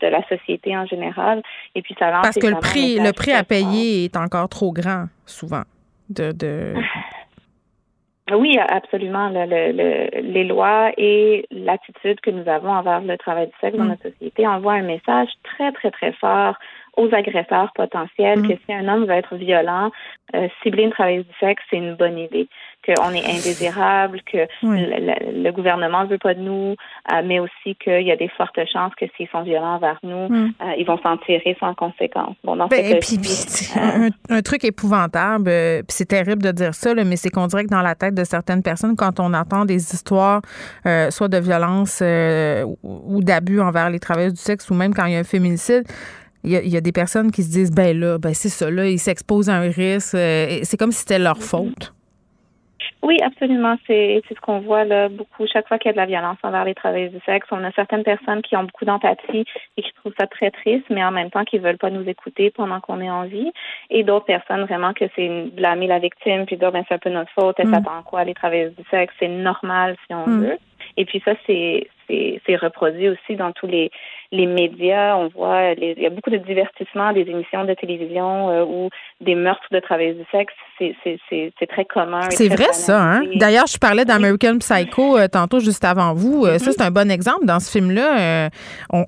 de, 0.00 0.06
la 0.06 0.26
société 0.28 0.76
en 0.76 0.86
général. 0.86 1.42
Et 1.74 1.82
puis 1.82 1.94
ça 1.98 2.10
lance 2.10 2.22
Parce 2.22 2.38
que 2.38 2.48
le 2.48 2.58
prix, 2.58 2.98
le 2.98 3.12
prix 3.12 3.32
à 3.32 3.44
payer 3.44 4.04
est 4.04 4.16
encore 4.16 4.48
trop 4.48 4.72
grand, 4.72 5.04
souvent. 5.24 5.62
De, 6.10 6.32
de... 6.32 6.74
Oui, 8.32 8.58
absolument. 8.58 9.28
Le, 9.28 9.46
le, 9.46 10.20
les 10.20 10.44
lois 10.44 10.90
et 10.96 11.46
l'attitude 11.50 12.20
que 12.20 12.30
nous 12.30 12.48
avons 12.48 12.70
envers 12.70 13.00
le 13.00 13.16
travail 13.16 13.46
du 13.46 13.52
sexe 13.60 13.76
dans 13.76 13.84
hmm. 13.84 13.88
notre 13.88 14.02
société 14.02 14.46
envoient 14.46 14.74
un 14.74 14.82
message 14.82 15.28
très, 15.44 15.70
très, 15.72 15.90
très 15.90 16.12
fort 16.12 16.56
aux 16.96 17.14
agresseurs 17.14 17.72
potentiels 17.74 18.40
mm. 18.40 18.48
que 18.48 18.54
si 18.64 18.72
un 18.72 18.88
homme 18.88 19.04
veut 19.04 19.14
être 19.14 19.36
violent, 19.36 19.90
euh, 20.34 20.48
cibler 20.62 20.84
une 20.84 20.90
travailleuse 20.90 21.26
du 21.26 21.34
sexe, 21.38 21.62
c'est 21.70 21.76
une 21.76 21.94
bonne 21.94 22.18
idée. 22.18 22.48
Qu'on 22.84 23.10
est 23.10 23.24
indésirable, 23.24 24.20
que 24.30 24.46
le, 24.62 25.50
gouvernement 25.50 26.04
ne 26.04 26.08
veut 26.08 26.18
pas 26.18 26.34
de 26.34 26.40
nous, 26.40 26.76
euh, 27.12 27.22
mais 27.24 27.40
aussi 27.40 27.74
qu'il 27.82 28.02
y 28.02 28.12
a 28.12 28.16
des 28.16 28.28
fortes 28.28 28.58
chances 28.72 28.92
que 28.94 29.06
s'ils 29.16 29.28
sont 29.28 29.42
violents 29.42 29.74
envers 29.74 29.98
nous, 30.04 30.28
mm. 30.28 30.52
euh, 30.62 30.72
ils 30.78 30.86
vont 30.86 30.98
s'en 30.98 31.16
tirer 31.18 31.56
sans 31.58 31.74
conséquence. 31.74 32.36
Bon, 32.44 32.56
ben, 32.56 32.68
et 32.72 32.98
puis, 33.00 33.18
un, 34.30 34.42
truc 34.42 34.64
épouvantable, 34.64 35.44
puis 35.44 35.84
c'est 35.88 36.06
terrible 36.06 36.42
de 36.42 36.52
dire 36.52 36.74
ça, 36.74 36.94
mais 36.94 37.16
c'est 37.16 37.30
qu'on 37.30 37.46
dirait 37.46 37.64
que 37.64 37.70
dans 37.70 37.82
la 37.82 37.94
tête 37.94 38.14
de 38.14 38.24
certaines 38.24 38.62
personnes, 38.62 38.94
quand 38.96 39.20
on 39.20 39.34
entend 39.34 39.64
des 39.64 39.92
histoires, 39.94 40.42
soit 41.10 41.28
de 41.28 41.38
violence 41.38 42.02
ou 42.82 43.22
d'abus 43.22 43.60
envers 43.60 43.90
les 43.90 43.98
travailleuses 43.98 44.34
du 44.34 44.40
sexe, 44.40 44.70
ou 44.70 44.74
même 44.74 44.94
quand 44.94 45.06
il 45.06 45.12
y 45.12 45.16
a 45.16 45.20
un 45.20 45.24
féminicide, 45.24 45.84
il 46.46 46.72
y, 46.72 46.76
a, 46.76 46.80
des 46.80 46.92
personnes 46.92 47.32
qui 47.32 47.42
se 47.42 47.50
disent 47.50 47.72
ben 47.72 47.98
là, 47.98 48.18
ben 48.18 48.32
c'est 48.32 48.48
ça, 48.48 48.70
là, 48.70 48.86
ils 48.86 49.00
s'exposent 49.00 49.50
à 49.50 49.56
un 49.56 49.70
risque. 49.70 50.14
Euh, 50.14 50.60
c'est 50.62 50.76
comme 50.76 50.92
si 50.92 51.00
c'était 51.00 51.18
leur 51.18 51.38
faute. 51.38 51.92
Oui, 53.02 53.18
absolument. 53.22 53.76
C'est 53.86 54.22
ce 54.28 54.40
qu'on 54.40 54.60
voit 54.60 54.84
là 54.84 55.08
beaucoup. 55.08 55.46
Chaque 55.52 55.68
fois 55.68 55.78
qu'il 55.78 55.88
y 55.88 55.90
a 55.90 55.92
de 55.92 55.98
la 55.98 56.06
violence 56.06 56.38
envers 56.42 56.64
les 56.64 56.74
travailleurs 56.74 57.10
du 57.10 57.20
sexe, 57.26 57.46
on 57.50 57.62
a 57.64 57.70
certaines 57.72 58.04
personnes 58.04 58.42
qui 58.42 58.56
ont 58.56 58.64
beaucoup 58.64 58.84
d'empathie 58.84 59.44
et 59.76 59.82
qui 59.82 59.92
trouvent 59.94 60.14
ça 60.18 60.26
très 60.26 60.50
triste, 60.50 60.84
mais 60.90 61.04
en 61.04 61.10
même 61.10 61.30
temps 61.30 61.44
qui 61.44 61.58
veulent 61.58 61.78
pas 61.78 61.90
nous 61.90 62.08
écouter 62.08 62.50
pendant 62.50 62.80
qu'on 62.80 63.00
est 63.00 63.10
en 63.10 63.24
vie. 63.24 63.52
Et 63.90 64.02
d'autres 64.02 64.26
personnes 64.26 64.64
vraiment 64.64 64.92
que 64.92 65.04
c'est 65.14 65.46
blâmer 65.52 65.86
la 65.86 65.98
victime 65.98 66.46
puis 66.46 66.56
dire 66.56 66.72
ben 66.72 66.84
c'est 66.88 66.94
un 66.94 66.98
peu 66.98 67.10
notre 67.10 67.30
faute. 67.32 67.56
Elle 67.58 67.68
mm. 67.68 67.74
s'attend 67.74 68.02
quoi 68.04 68.24
les 68.24 68.34
travailleurs 68.34 68.72
du 68.76 68.84
sexe 68.90 69.14
C'est 69.18 69.28
normal 69.28 69.96
si 70.06 70.14
on 70.14 70.26
mm. 70.26 70.44
veut. 70.44 70.58
Et 70.96 71.04
puis 71.04 71.20
ça, 71.24 71.34
c'est 71.46 71.88
c'est 72.08 72.56
reproduit 72.56 73.08
aussi 73.08 73.36
dans 73.36 73.52
tous 73.52 73.66
les 73.66 73.90
les 74.32 74.46
médias. 74.46 75.16
On 75.16 75.28
voit 75.28 75.74
les, 75.74 75.94
il 75.96 76.02
y 76.02 76.06
a 76.06 76.10
beaucoup 76.10 76.30
de 76.30 76.36
divertissements, 76.36 77.12
des 77.12 77.22
émissions 77.22 77.64
de 77.64 77.74
télévision 77.74 78.50
euh, 78.50 78.64
ou 78.64 78.90
des 79.20 79.34
meurtres 79.34 79.66
de 79.70 79.80
travailleurs 79.80 80.16
du 80.16 80.24
sexe. 80.30 80.52
C'est 80.78 81.68
très 81.68 81.84
commun. 81.84 82.22
C'est 82.30 82.48
vrai 82.48 82.72
ça. 82.72 83.02
Hein? 83.02 83.22
D'ailleurs, 83.36 83.66
je 83.66 83.78
parlais 83.78 84.04
d'American 84.04 84.58
Psycho 84.58 85.16
euh, 85.16 85.28
tantôt 85.28 85.60
juste 85.60 85.84
avant 85.84 86.14
vous. 86.14 86.44
Euh, 86.44 86.58
ça, 86.58 86.70
mm-hmm. 86.70 86.74
c'est 86.76 86.82
un 86.82 86.90
bon 86.90 87.10
exemple. 87.10 87.46
Dans 87.46 87.60
ce 87.60 87.70
film-là, 87.70 88.50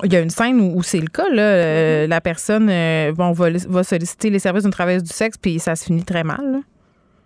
il 0.03 0.13
y 0.13 0.15
a 0.15 0.19
une 0.19 0.29
scène 0.29 0.59
où, 0.59 0.81
c'est 0.83 0.99
le 0.99 1.07
cas. 1.07 1.29
Là, 1.29 2.05
mm-hmm. 2.05 2.09
la 2.09 2.21
personne 2.21 2.67
bon, 3.13 3.31
va, 3.31 3.49
va 3.67 3.83
solliciter 3.83 4.29
les 4.29 4.39
services 4.39 4.63
d'une 4.63 4.71
travailleuse 4.71 5.03
du 5.03 5.13
sexe, 5.13 5.37
puis 5.37 5.59
ça 5.59 5.75
se 5.75 5.85
finit 5.85 6.05
très 6.05 6.23
mal. 6.23 6.61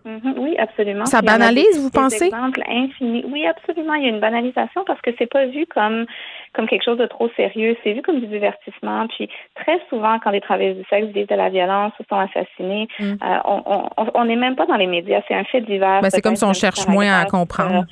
Mhm, 0.05 0.35
oui, 0.37 0.55
absolument. 0.57 1.05
Ça 1.05 1.21
banalise, 1.21 1.79
vous 1.79 1.89
pensez? 1.89 2.29
Infini. 2.67 3.23
Oui, 3.27 3.45
absolument. 3.45 3.93
Il 3.93 4.03
y 4.03 4.05
a 4.07 4.09
une 4.09 4.19
banalisation 4.19 4.83
parce 4.85 4.99
que 5.01 5.11
c'est 5.17 5.27
pas 5.27 5.45
vu 5.45 5.65
comme 5.65 6.05
comme 6.53 6.67
quelque 6.67 6.83
chose 6.83 6.97
de 6.97 7.05
trop 7.05 7.29
sérieux. 7.35 7.75
C'est 7.83 7.93
vu 7.93 8.01
comme 8.01 8.19
du 8.19 8.27
divertissement. 8.27 9.07
Puis 9.07 9.29
très 9.55 9.79
souvent, 9.89 10.19
quand 10.19 10.31
les 10.31 10.41
travailleurs 10.41 10.75
du 10.75 10.83
sexe 10.89 11.07
vivent 11.07 11.27
de 11.27 11.35
la 11.35 11.49
violence 11.49 11.93
ou 11.99 12.03
sont 12.09 12.19
assassinés, 12.19 12.87
mm. 12.99 13.13
euh, 13.23 14.09
on 14.13 14.25
n'est 14.25 14.35
même 14.35 14.55
pas 14.55 14.65
dans 14.65 14.75
les 14.75 14.87
médias. 14.87 15.21
C'est 15.27 15.35
un 15.35 15.45
fait 15.45 15.61
divers. 15.61 16.01
Ben, 16.01 16.09
c'est 16.09 16.21
comme 16.21 16.35
si 16.35 16.43
on 16.43 16.53
cherche 16.53 16.85
moins 16.87 17.19
à 17.19 17.25
comprendre. 17.25 17.85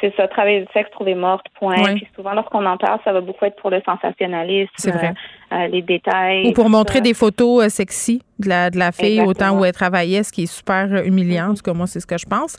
c'est 0.00 0.14
ça, 0.16 0.28
travailler 0.28 0.60
du 0.60 0.66
sexe, 0.72 0.90
trouver 0.90 1.14
morte, 1.14 1.46
point. 1.58 1.94
Puis 1.94 2.08
souvent, 2.14 2.34
lorsqu'on 2.34 2.66
en 2.66 2.76
parle, 2.76 2.98
ça 3.04 3.12
va 3.12 3.20
beaucoup 3.20 3.44
être 3.44 3.56
pour 3.56 3.70
le 3.70 3.80
sensationnalisme. 3.86 4.72
C'est 4.76 4.90
vrai. 4.90 5.14
Euh, 5.50 5.66
les 5.68 5.80
détails. 5.80 6.46
Ou 6.46 6.52
pour 6.52 6.68
montrer 6.68 7.00
des 7.00 7.14
photos 7.14 7.64
euh, 7.64 7.68
sexy 7.70 8.20
de 8.38 8.50
la, 8.50 8.68
de 8.68 8.78
la 8.78 8.92
fille 8.92 9.22
au 9.22 9.32
temps 9.32 9.58
où 9.58 9.64
elle 9.64 9.72
travaillait, 9.72 10.22
ce 10.22 10.30
qui 10.30 10.42
est 10.42 10.46
super 10.46 11.02
humiliant. 11.04 11.50
En 11.50 11.54
tout 11.54 11.62
cas, 11.62 11.72
moi, 11.72 11.86
c'est 11.86 12.00
ce 12.00 12.06
que 12.06 12.18
je 12.18 12.26
pense. 12.26 12.56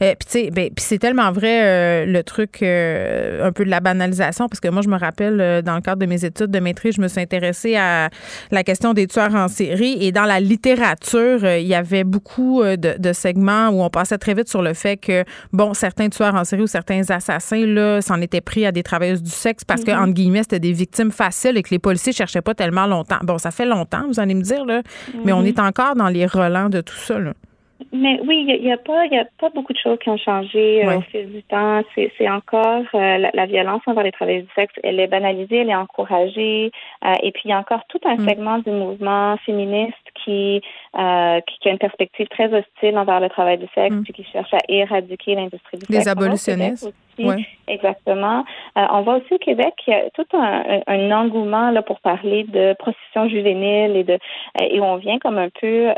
Euh, 0.00 0.14
puis, 0.18 0.26
tu 0.26 0.30
sais, 0.30 0.50
ben, 0.50 0.70
c'est 0.78 0.98
tellement 0.98 1.30
vrai 1.30 2.06
le 2.06 2.22
truc 2.22 2.60
un 2.62 3.52
peu 3.52 3.64
de 3.64 3.70
la 3.70 3.78
banalisation, 3.78 4.48
parce 4.48 4.58
que 4.58 4.68
moi, 4.68 4.82
je 4.82 4.88
me 4.88 4.98
rappelle, 4.98 5.62
dans 5.62 5.76
le 5.76 5.80
cadre 5.80 6.00
de 6.00 6.06
mes 6.06 6.24
études 6.24 6.50
de 6.50 6.58
maîtrise, 6.58 6.96
je 6.96 7.00
me 7.00 7.06
suis 7.06 7.20
intéressée 7.20 7.76
à 7.76 8.08
la 8.50 8.64
question 8.64 8.94
des 8.94 9.06
tueurs 9.06 9.34
en 9.36 9.46
série. 9.46 9.96
Et 10.00 10.10
dans 10.10 10.24
la 10.24 10.40
littérature, 10.40 11.46
il 11.46 11.68
y 11.68 11.74
avait 11.76 12.02
beaucoup 12.02 12.64
de, 12.64 12.98
de, 12.98 13.12
segments 13.12 13.68
où 13.68 13.82
on 13.82 13.90
passait 13.90 14.18
très 14.18 14.34
vite 14.34 14.48
sur 14.48 14.62
le 14.62 14.74
fait 14.74 14.96
que, 14.96 15.22
bon, 15.52 15.72
certains 15.72 16.08
tueurs 16.08 16.34
en 16.34 16.42
série 16.42 16.62
ou 16.62 16.66
certains 16.66 17.08
assassins, 17.10 17.64
là, 17.64 18.00
s'en 18.00 18.20
étaient 18.20 18.40
pris 18.40 18.66
à 18.66 18.72
des 18.72 18.82
travailleuses 18.82 19.22
du 19.22 19.30
sexe 19.30 19.64
parce 19.64 19.84
que, 19.84 19.92
mm-hmm. 19.92 20.02
entre 20.02 20.14
guillemets, 20.14 20.42
c'était 20.42 20.58
des 20.58 20.72
victimes 20.72 21.12
faciles 21.12 21.56
et 21.56 21.62
que 21.62 21.70
les 21.70 21.78
policiers 21.78 22.12
cherchait 22.22 22.42
pas 22.42 22.54
tellement 22.54 22.86
longtemps. 22.86 23.18
Bon, 23.22 23.38
ça 23.38 23.50
fait 23.50 23.66
longtemps, 23.66 24.04
vous 24.06 24.20
allez 24.20 24.34
me 24.34 24.42
dire, 24.42 24.64
là, 24.64 24.82
mais 25.24 25.32
on 25.32 25.40
mhm. 25.40 25.46
est 25.46 25.58
encore 25.58 25.96
dans 25.96 26.08
les 26.08 26.26
relents 26.26 26.68
de 26.68 26.80
tout 26.80 26.96
ça. 26.96 27.18
Là. 27.18 27.32
Mais 27.94 28.18
oui, 28.26 28.46
il 28.48 28.62
n'y 28.62 28.72
a, 28.72 28.78
pas, 28.78 29.02
a 29.02 29.24
pas 29.38 29.50
beaucoup 29.50 29.74
de 29.74 29.78
choses 29.78 29.98
qui 29.98 30.08
ont 30.08 30.16
changé 30.16 30.82
euh, 30.82 30.96
au 30.96 31.00
fil 31.02 31.30
du 31.30 31.42
temps. 31.42 31.82
C'est 31.94 32.30
encore 32.30 32.84
euh, 32.94 33.30
la, 33.34 33.46
violence 33.46 33.82
envers 33.86 34.04
les 34.04 34.12
travailleurs 34.12 34.44
du 34.44 34.48
sexe, 34.54 34.72
elle 34.82 34.98
est 34.98 35.08
banalisée, 35.08 35.58
elle 35.58 35.68
est 35.68 35.74
encouragée. 35.74 36.72
Euh, 37.04 37.12
et 37.22 37.32
puis 37.32 37.42
il 37.44 37.50
y 37.50 37.52
a 37.52 37.58
encore 37.58 37.82
tout 37.90 38.00
un 38.06 38.16
mm. 38.16 38.28
segment 38.28 38.58
du 38.60 38.70
mouvement 38.70 39.36
féministe 39.44 39.92
qui, 40.24 40.62
qui, 40.62 40.98
a 40.98 41.42
une 41.70 41.78
perspective 41.78 42.28
très 42.28 42.46
hostile 42.46 42.96
envers 42.96 43.20
le 43.20 43.28
travail 43.28 43.58
du 43.58 43.66
sexe, 43.74 43.94
mm. 43.94 44.02
puis 44.04 44.12
qui 44.14 44.24
cherche 44.24 44.54
à 44.54 44.60
éradiquer 44.70 45.34
l'industrie 45.34 45.76
du 45.76 45.84
sexe. 45.84 45.90
Les 45.90 46.08
abolitionnistes. 46.08 46.94
Oui. 47.18 47.46
Exactement. 47.68 48.42
on 48.74 49.02
voit 49.02 49.16
aussi 49.16 49.34
au 49.34 49.38
Québec 49.38 49.74
qu'il 49.84 49.92
y 49.92 49.96
a 49.96 50.08
tout 50.14 50.24
un, 50.32 50.80
un, 50.86 51.10
engouement 51.10 51.70
là 51.70 51.82
pour 51.82 52.00
parler 52.00 52.44
de 52.44 52.74
prostitution 52.78 53.28
juvénile 53.28 53.96
et 53.96 54.04
de 54.04 54.18
et 54.62 54.80
on 54.80 54.96
vient 54.96 55.18
comme 55.18 55.36
un 55.36 55.50
peu 55.50 55.92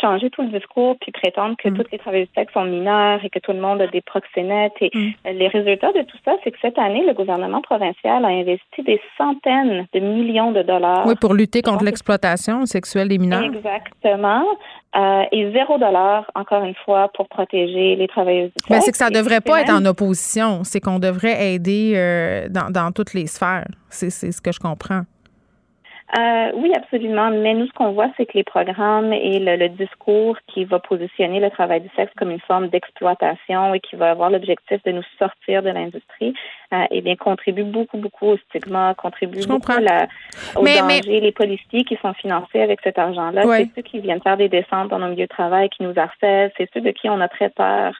changer 0.00 0.30
tout 0.30 0.42
le 0.42 0.48
discours 0.48 0.96
puis 1.00 1.12
prétendre 1.12 1.56
que 1.56 1.68
mm. 1.68 1.76
toutes 1.76 1.92
les 1.92 1.98
travailleurs 1.98 2.26
du 2.26 2.32
sexe 2.34 2.52
sont 2.52 2.64
mineurs 2.64 3.24
et 3.24 3.30
que 3.30 3.38
tout 3.38 3.52
le 3.52 3.60
monde 3.60 3.80
a 3.80 3.86
des 3.86 4.00
proxénètes. 4.00 4.72
Et 4.80 4.90
mm. 4.94 5.12
les 5.32 5.48
résultats 5.48 5.92
de 5.92 6.02
tout 6.02 6.16
ça, 6.24 6.32
c'est 6.42 6.50
que 6.50 6.58
cette 6.60 6.78
année, 6.78 7.04
le 7.06 7.14
gouvernement 7.14 7.60
provincial 7.60 8.24
a 8.24 8.28
investi 8.28 8.82
des 8.82 9.00
centaines 9.16 9.86
de 9.92 10.00
millions 10.00 10.52
de 10.52 10.62
dollars. 10.62 11.06
Oui, 11.06 11.14
pour 11.20 11.34
lutter 11.34 11.62
contre 11.62 11.84
l'exploitation 11.84 12.66
sexuelle 12.66 13.08
des 13.08 13.18
mineurs. 13.18 13.44
Exactement. 13.44 14.44
Euh, 14.96 15.22
et 15.30 15.52
zéro 15.52 15.78
dollar, 15.78 16.28
encore 16.34 16.64
une 16.64 16.74
fois, 16.74 17.10
pour 17.14 17.28
protéger 17.28 17.94
les 17.94 18.08
travailleurs 18.08 18.46
du 18.46 18.52
ben, 18.54 18.60
sexe. 18.60 18.70
Mais 18.70 18.80
c'est 18.80 18.90
que 18.90 18.98
ça 18.98 19.10
ne 19.10 19.14
devrait 19.14 19.40
pas 19.40 19.60
être 19.60 19.72
en 19.72 19.84
opposition. 19.84 20.64
C'est 20.64 20.80
qu'on 20.80 20.98
devrait 20.98 21.54
aider 21.54 21.92
euh, 21.94 22.48
dans, 22.48 22.70
dans 22.70 22.90
toutes 22.90 23.14
les 23.14 23.26
sphères. 23.26 23.68
C'est 23.88 24.10
ce 24.10 24.40
que 24.40 24.52
je 24.52 24.58
comprends. 24.58 25.02
Euh, 26.18 26.50
oui, 26.56 26.72
absolument. 26.74 27.30
Mais 27.30 27.54
nous, 27.54 27.66
ce 27.66 27.72
qu'on 27.72 27.92
voit, 27.92 28.10
c'est 28.16 28.26
que 28.26 28.36
les 28.36 28.44
programmes 28.44 29.12
et 29.12 29.38
le, 29.38 29.68
discours 29.68 30.36
qui 30.48 30.64
va 30.64 30.80
positionner 30.80 31.38
le 31.38 31.50
travail 31.50 31.82
du 31.82 31.88
sexe 31.94 32.12
comme 32.16 32.30
une 32.30 32.40
forme 32.40 32.68
d'exploitation 32.68 33.74
et 33.74 33.80
qui 33.80 33.94
va 33.94 34.10
avoir 34.10 34.30
l'objectif 34.30 34.82
de 34.82 34.90
nous 34.90 35.04
sortir 35.18 35.62
de 35.62 35.70
l'industrie, 35.70 36.34
eh 36.90 37.00
bien, 37.00 37.16
contribue 37.16 37.64
beaucoup, 37.64 37.98
beaucoup 37.98 38.26
au 38.26 38.36
stigma, 38.48 38.94
contribue 38.94 39.46
beaucoup 39.46 39.72
à 39.72 39.80
la, 39.80 40.06
au 40.56 40.64
danger. 40.64 41.20
Les 41.20 41.32
policiers 41.32 41.84
qui 41.84 41.96
sont 42.00 42.14
financés 42.14 42.60
avec 42.60 42.80
cet 42.82 42.98
argent-là, 42.98 43.42
c'est 43.44 43.70
ceux 43.76 43.82
qui 43.82 44.00
viennent 44.00 44.22
faire 44.22 44.36
des 44.36 44.48
descentes 44.48 44.88
dans 44.88 44.98
nos 44.98 45.08
milieux 45.08 45.26
de 45.26 45.28
travail, 45.28 45.68
qui 45.70 45.82
nous 45.82 45.94
harcèlent, 45.96 46.52
c'est 46.56 46.68
ceux 46.72 46.80
de 46.80 46.90
qui 46.90 47.08
on 47.08 47.20
a 47.20 47.28
très 47.28 47.50
peur. 47.50 47.92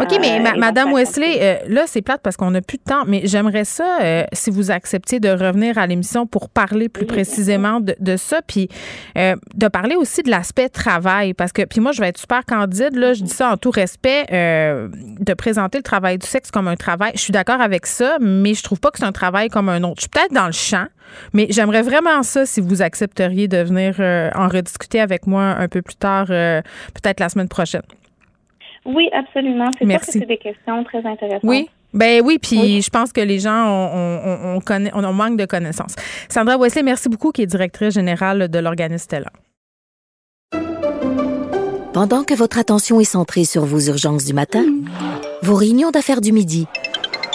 OK, 0.00 0.18
mais 0.20 0.40
Madame 0.56 0.92
Wesley, 0.92 1.60
là, 1.68 1.82
c'est 1.86 2.02
plate 2.02 2.20
parce 2.22 2.36
qu'on 2.36 2.50
n'a 2.50 2.60
plus 2.60 2.78
de 2.78 2.84
temps, 2.84 3.04
mais 3.06 3.22
j'aimerais 3.24 3.64
ça, 3.64 3.98
si 4.32 4.50
vous 4.50 4.70
acceptiez 4.70 5.20
de 5.20 5.30
revenir 5.30 5.78
à 5.78 5.86
l'émission 5.86 6.26
pour 6.26 6.48
parler 6.50 6.88
plus 6.88 7.06
précisément 7.06 7.80
de, 7.80 7.94
de 7.98 8.16
ça, 8.16 8.40
puis 8.46 8.68
de 9.14 9.68
parler 9.68 9.96
aussi 9.96 10.22
de 10.22 10.30
l'aspect 10.30 10.68
travail, 10.68 11.34
parce 11.34 11.52
que, 11.52 11.62
puis 11.62 11.80
moi, 11.80 11.92
je 11.92 12.00
vais 12.00 12.08
être 12.08 12.18
super 12.18 12.44
candide, 12.44 12.94
là, 12.94 13.12
je 13.14 13.22
dis 13.22 13.30
ça 13.30 13.50
en 13.50 13.56
tout 13.56 13.70
respect, 13.70 14.26
euh, 14.32 14.88
de 14.92 15.34
présenter 15.34 15.78
le 15.78 15.82
travail 15.82 16.18
du 16.18 16.26
sexe 16.26 16.50
comme 16.50 16.68
un 16.68 16.76
travail. 16.76 17.12
Je 17.14 17.20
suis 17.20 17.32
d'accord 17.32 17.60
avec 17.60 17.86
ça, 17.86 18.17
mais 18.20 18.54
je 18.54 18.62
trouve 18.62 18.80
pas 18.80 18.90
que 18.90 18.98
c'est 18.98 19.04
un 19.04 19.12
travail 19.12 19.48
comme 19.48 19.68
un 19.68 19.82
autre. 19.82 19.96
Je 19.96 20.02
suis 20.02 20.08
peut-être 20.08 20.32
dans 20.32 20.46
le 20.46 20.52
champ, 20.52 20.86
mais 21.32 21.46
j'aimerais 21.50 21.82
vraiment 21.82 22.22
ça 22.22 22.46
si 22.46 22.60
vous 22.60 22.82
accepteriez 22.82 23.48
de 23.48 23.58
venir 23.58 23.96
euh, 23.98 24.30
en 24.34 24.48
rediscuter 24.48 25.00
avec 25.00 25.26
moi 25.26 25.42
un 25.42 25.68
peu 25.68 25.82
plus 25.82 25.96
tard, 25.96 26.26
euh, 26.30 26.62
peut-être 26.94 27.20
la 27.20 27.28
semaine 27.28 27.48
prochaine. 27.48 27.82
Oui, 28.84 29.08
absolument. 29.12 29.70
C'est 29.78 29.88
sûr 29.88 30.00
que 30.00 30.06
c'est 30.06 30.26
des 30.26 30.38
questions 30.38 30.84
très 30.84 31.04
intéressantes. 31.04 31.40
Oui. 31.44 31.68
Ben 31.94 32.20
oui, 32.22 32.38
puis 32.38 32.82
je 32.82 32.90
pense 32.90 33.12
que 33.12 33.20
les 33.20 33.38
gens 33.38 33.66
ont, 33.66 34.56
on, 34.56 34.60
connaît, 34.60 34.90
on, 34.92 35.12
manque 35.14 35.38
de 35.38 35.46
connaissances. 35.46 35.96
Sandra 36.28 36.58
Wesley, 36.58 36.82
merci 36.82 37.08
beaucoup, 37.08 37.32
qui 37.32 37.42
est 37.42 37.46
directrice 37.46 37.94
générale 37.94 38.48
de 38.48 38.58
l'organisme 38.58 38.98
Stella. 38.98 39.32
Pendant 41.94 42.24
que 42.24 42.34
votre 42.34 42.58
attention 42.58 43.00
est 43.00 43.04
centrée 43.04 43.44
sur 43.44 43.64
vos 43.64 43.80
urgences 43.80 44.26
du 44.26 44.34
matin, 44.34 44.64
vos 45.42 45.54
réunions 45.54 45.90
d'affaires 45.90 46.20
du 46.20 46.32
midi, 46.32 46.66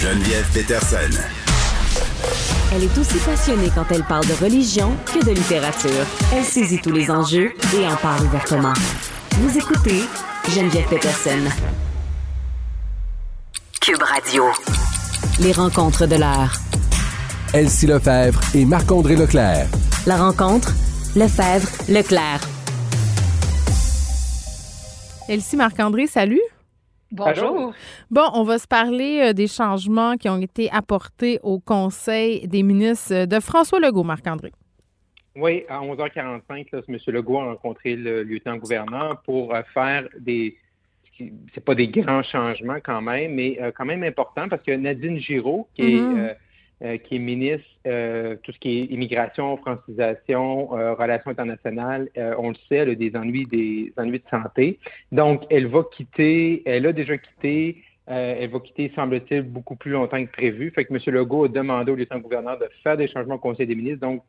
Geneviève 0.00 0.46
Peterson. 0.54 1.10
Elle 2.72 2.84
est 2.84 2.98
aussi 2.98 3.18
passionnée 3.18 3.68
quand 3.74 3.86
elle 3.90 4.04
parle 4.04 4.26
de 4.26 4.34
religion 4.34 4.92
que 5.06 5.24
de 5.24 5.32
littérature. 5.32 6.06
Elle 6.32 6.44
saisit 6.44 6.78
tous 6.80 6.92
les 6.92 7.10
enjeux 7.10 7.52
et 7.76 7.84
en 7.84 7.96
parle 7.96 8.24
ouvertement. 8.26 8.74
Vous 9.32 9.58
écoutez 9.58 10.04
Geneviève 10.54 10.86
Peterson. 10.88 11.50
Cube 13.80 14.00
Radio. 14.00 14.44
Les 15.40 15.50
rencontres 15.50 16.06
de 16.06 16.14
l'heure. 16.14 16.52
Elsie 17.52 17.88
Lefebvre 17.88 18.40
et 18.54 18.64
Marc-André 18.64 19.16
Leclerc. 19.16 19.66
La 20.06 20.16
rencontre, 20.16 20.72
Lefebvre, 21.16 21.68
Leclerc. 21.88 22.40
Elsie 25.28 25.56
Marc-André, 25.56 26.06
salut. 26.06 26.40
Bonjour. 27.10 27.72
Bon, 28.10 28.28
on 28.34 28.42
va 28.42 28.58
se 28.58 28.66
parler 28.66 29.20
euh, 29.22 29.32
des 29.32 29.46
changements 29.46 30.16
qui 30.16 30.28
ont 30.28 30.40
été 30.40 30.70
apportés 30.70 31.40
au 31.42 31.58
Conseil 31.58 32.46
des 32.46 32.62
ministres 32.62 33.14
euh, 33.14 33.26
de 33.26 33.40
François 33.40 33.80
Legault, 33.80 34.04
Marc-André. 34.04 34.52
Oui, 35.34 35.64
à 35.68 35.80
11h45, 35.80 36.66
là, 36.72 36.80
M. 36.86 36.98
Legault 37.06 37.38
a 37.38 37.44
rencontré 37.44 37.96
le 37.96 38.22
lieutenant-gouverneur 38.24 39.22
pour 39.22 39.54
euh, 39.54 39.62
faire 39.72 40.06
des. 40.18 40.56
C'est 41.52 41.64
pas 41.64 41.74
des 41.74 41.88
grands 41.88 42.22
changements 42.22 42.78
quand 42.80 43.00
même, 43.00 43.34
mais 43.34 43.58
quand 43.74 43.84
même 43.84 44.04
important 44.04 44.48
parce 44.48 44.62
que 44.62 44.70
Nadine 44.70 45.18
Giraud, 45.18 45.66
qui 45.74 45.82
est 45.82 45.96
mm-hmm. 45.96 46.28
Euh, 46.28 46.34
qui 46.80 47.16
est 47.16 47.18
ministre, 47.18 47.66
euh, 47.86 48.36
tout 48.42 48.52
ce 48.52 48.58
qui 48.58 48.78
est 48.78 48.84
immigration, 48.84 49.56
francisation, 49.56 50.76
euh, 50.76 50.94
relations 50.94 51.30
internationales, 51.30 52.08
on 52.38 52.50
le 52.50 52.54
sait, 52.68 52.76
elle 52.76 52.90
a 52.90 52.94
des 52.94 53.16
ennuis, 53.16 53.46
des 53.46 53.92
ennuis 53.96 54.20
de 54.20 54.28
santé. 54.30 54.78
Donc, 55.10 55.42
elle 55.50 55.66
va 55.66 55.82
quitter, 55.90 56.62
elle 56.66 56.86
a 56.86 56.92
déjà 56.92 57.18
quitté, 57.18 57.82
elle 58.06 58.48
va 58.50 58.60
quitter, 58.60 58.92
semble-t-il, 58.94 59.42
beaucoup 59.42 59.76
plus 59.76 59.90
longtemps 59.90 60.24
que 60.24 60.30
prévu. 60.30 60.70
Fait 60.70 60.84
que 60.84 60.94
M. 60.94 61.00
Legault 61.14 61.44
a 61.44 61.48
demandé 61.48 61.92
au 61.92 61.94
lieutenant-gouverneur 61.94 62.58
de 62.58 62.68
faire 62.82 62.96
des 62.96 63.08
changements 63.08 63.34
au 63.34 63.38
Conseil 63.38 63.66
des 63.66 63.74
ministres. 63.74 64.00
Donc, 64.00 64.22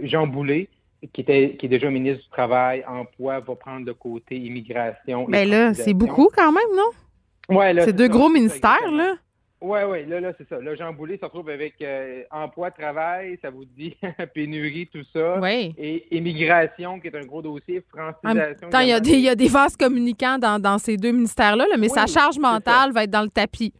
Jean 0.00 0.26
Boulet, 0.26 0.68
qui, 1.12 1.20
était, 1.20 1.56
qui 1.56 1.66
est 1.66 1.68
déjà 1.68 1.88
ministre 1.90 2.24
du 2.24 2.30
Travail, 2.30 2.84
Emploi, 2.86 3.40
va 3.40 3.54
prendre 3.54 3.86
le 3.86 3.94
côté 3.94 4.36
immigration. 4.36 5.26
Mais 5.28 5.44
ben 5.44 5.50
là, 5.50 5.74
c'est 5.74 5.94
beaucoup 5.94 6.28
quand 6.34 6.52
même, 6.52 6.76
non? 6.76 7.56
Ouais, 7.56 7.72
là. 7.72 7.84
C'est 7.84 7.92
deux 7.92 8.08
gros 8.08 8.28
ministères, 8.28 8.90
là. 8.90 9.14
Oui, 9.60 9.80
oui, 9.88 10.06
là, 10.06 10.20
là, 10.20 10.32
c'est 10.38 10.48
ça. 10.48 10.60
Là, 10.60 10.76
Jean 10.76 10.92
Boulet 10.92 11.18
se 11.18 11.24
retrouve 11.24 11.50
avec 11.50 11.74
euh, 11.82 12.22
emploi, 12.30 12.70
travail, 12.70 13.38
ça 13.42 13.50
vous 13.50 13.64
dit 13.64 13.96
pénurie, 14.34 14.86
tout 14.86 15.02
ça. 15.12 15.40
Oui. 15.40 15.74
Et 15.76 16.16
immigration, 16.16 17.00
qui 17.00 17.08
est 17.08 17.16
un 17.16 17.26
gros 17.26 17.42
dossier, 17.42 17.82
francisation. 17.92 18.68
il 18.72 18.88
y, 18.88 18.92
a 18.92 19.00
des, 19.00 19.12
il 19.12 19.20
y 19.20 19.28
a 19.28 19.34
des 19.34 19.48
vases 19.48 19.76
communicants 19.76 20.38
dans, 20.38 20.60
dans 20.60 20.78
ces 20.78 20.96
deux 20.96 21.10
ministères-là, 21.10 21.64
mais 21.76 21.88
sa 21.88 22.06
charge 22.06 22.38
mentale 22.38 22.92
va 22.92 23.02
être 23.02 23.10
dans 23.10 23.22
le 23.22 23.30
tapis. 23.30 23.72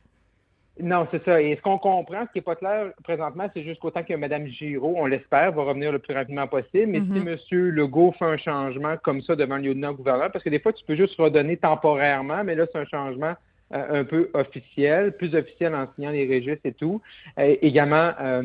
Non, 0.80 1.08
c'est 1.10 1.24
ça. 1.24 1.40
Et 1.42 1.56
ce 1.56 1.60
qu'on 1.60 1.78
comprend, 1.78 2.24
ce 2.26 2.32
qui 2.32 2.38
n'est 2.38 2.42
pas 2.42 2.54
clair 2.54 2.92
présentement, 3.02 3.48
c'est 3.54 3.64
juste 3.64 3.80
qu'autant 3.80 4.04
que 4.04 4.14
Mme 4.14 4.46
Giraud, 4.46 4.94
on 4.96 5.06
l'espère, 5.06 5.52
va 5.52 5.62
revenir 5.62 5.90
le 5.90 5.98
plus 5.98 6.14
rapidement 6.14 6.46
possible. 6.46 6.86
Mais 6.86 7.00
si 7.00 7.06
mm-hmm. 7.06 7.38
M. 7.52 7.68
Legault 7.70 8.14
fait 8.18 8.24
un 8.24 8.36
changement 8.36 8.96
comme 9.02 9.20
ça 9.22 9.34
devant 9.34 9.56
le 9.56 9.62
lieutenant-gouverneur, 9.62 10.30
parce 10.30 10.44
que 10.44 10.50
des 10.50 10.60
fois, 10.60 10.72
tu 10.72 10.84
peux 10.84 10.96
juste 10.96 11.16
redonner 11.18 11.56
temporairement, 11.56 12.44
mais 12.44 12.54
là, 12.54 12.66
c'est 12.72 12.78
un 12.78 12.86
changement 12.86 13.34
un 13.70 14.04
peu 14.04 14.30
officiel, 14.34 15.12
plus 15.16 15.34
officiel 15.34 15.74
en 15.74 15.86
signant 15.94 16.10
les 16.10 16.26
registres 16.26 16.64
et 16.64 16.72
tout. 16.72 17.00
également, 17.36 18.12
euh, 18.20 18.42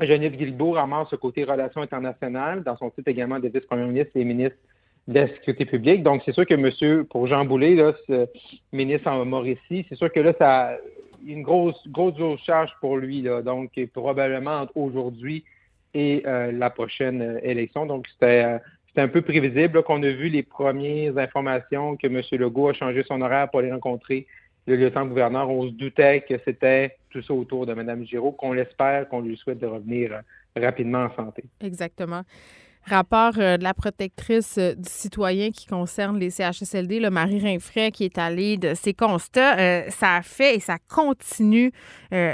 Geneviève 0.00 0.36
Guilbeault 0.36 0.72
ramasse 0.72 1.08
ce 1.10 1.16
côté 1.16 1.44
relations 1.44 1.82
internationales 1.82 2.62
dans 2.62 2.76
son 2.76 2.90
titre 2.90 3.08
également 3.08 3.38
de 3.38 3.48
vice-premier 3.48 3.86
ministre 3.86 4.12
et 4.14 4.24
ministre 4.24 4.56
de 5.08 5.20
la 5.20 5.28
Sécurité 5.28 5.64
publique. 5.66 6.02
Donc, 6.02 6.22
c'est 6.24 6.32
sûr 6.32 6.46
que 6.46 6.54
monsieur, 6.54 7.04
pour 7.04 7.26
Jean 7.26 7.44
Boulet, 7.44 7.76
ministre 8.72 9.08
en 9.08 9.24
Mauricie, 9.24 9.86
c'est 9.88 9.94
sûr 9.94 10.12
que 10.12 10.20
là, 10.20 10.32
ça 10.38 10.68
a 10.68 10.76
une 11.26 11.42
grosse, 11.42 11.80
grosse, 11.88 12.40
charge 12.42 12.70
pour 12.80 12.96
lui. 12.96 13.22
Donc, 13.44 13.70
probablement 13.92 14.60
entre 14.60 14.76
aujourd'hui 14.76 15.44
et 15.94 16.22
euh, 16.26 16.52
la 16.52 16.70
prochaine 16.70 17.22
euh, 17.22 17.38
élection. 17.42 17.86
Donc, 17.86 18.06
c'était 18.12 18.58
un 18.96 19.08
peu 19.08 19.22
prévisible 19.22 19.82
qu'on 19.82 20.02
a 20.02 20.10
vu 20.10 20.28
les 20.28 20.42
premières 20.42 21.16
informations 21.16 21.96
que 21.96 22.06
M. 22.06 22.20
Legault 22.32 22.68
a 22.68 22.72
changé 22.74 23.02
son 23.06 23.20
horaire 23.22 23.50
pour 23.50 23.62
les 23.62 23.72
rencontrer 23.72 24.26
le 24.66 24.76
lieutenant-gouverneur, 24.76 25.48
on 25.48 25.68
se 25.68 25.72
doutait 25.72 26.24
que 26.28 26.34
c'était 26.44 26.96
tout 27.10 27.22
ça 27.22 27.32
autour 27.32 27.66
de 27.66 27.74
Mme 27.74 28.04
Giraud, 28.04 28.32
qu'on 28.32 28.52
l'espère, 28.52 29.08
qu'on 29.08 29.20
lui 29.20 29.36
souhaite 29.36 29.58
de 29.58 29.66
revenir 29.66 30.12
euh, 30.12 30.60
rapidement 30.60 31.04
en 31.04 31.14
santé. 31.14 31.44
Exactement 31.60 32.22
rapport 32.86 33.32
euh, 33.38 33.56
de 33.56 33.64
la 33.64 33.74
protectrice 33.74 34.56
euh, 34.58 34.74
du 34.74 34.88
citoyen 34.88 35.50
qui 35.50 35.66
concerne 35.66 36.18
les 36.18 36.30
CHSLD, 36.30 37.00
le 37.00 37.10
Marie 37.10 37.40
Rinfray, 37.40 37.90
qui 37.90 38.04
est 38.04 38.18
allée 38.18 38.56
de 38.56 38.74
ses 38.74 38.94
constats, 38.94 39.58
euh, 39.58 39.82
ça 39.90 40.16
a 40.16 40.22
fait 40.22 40.56
et 40.56 40.60
ça 40.60 40.76
continue 40.88 41.72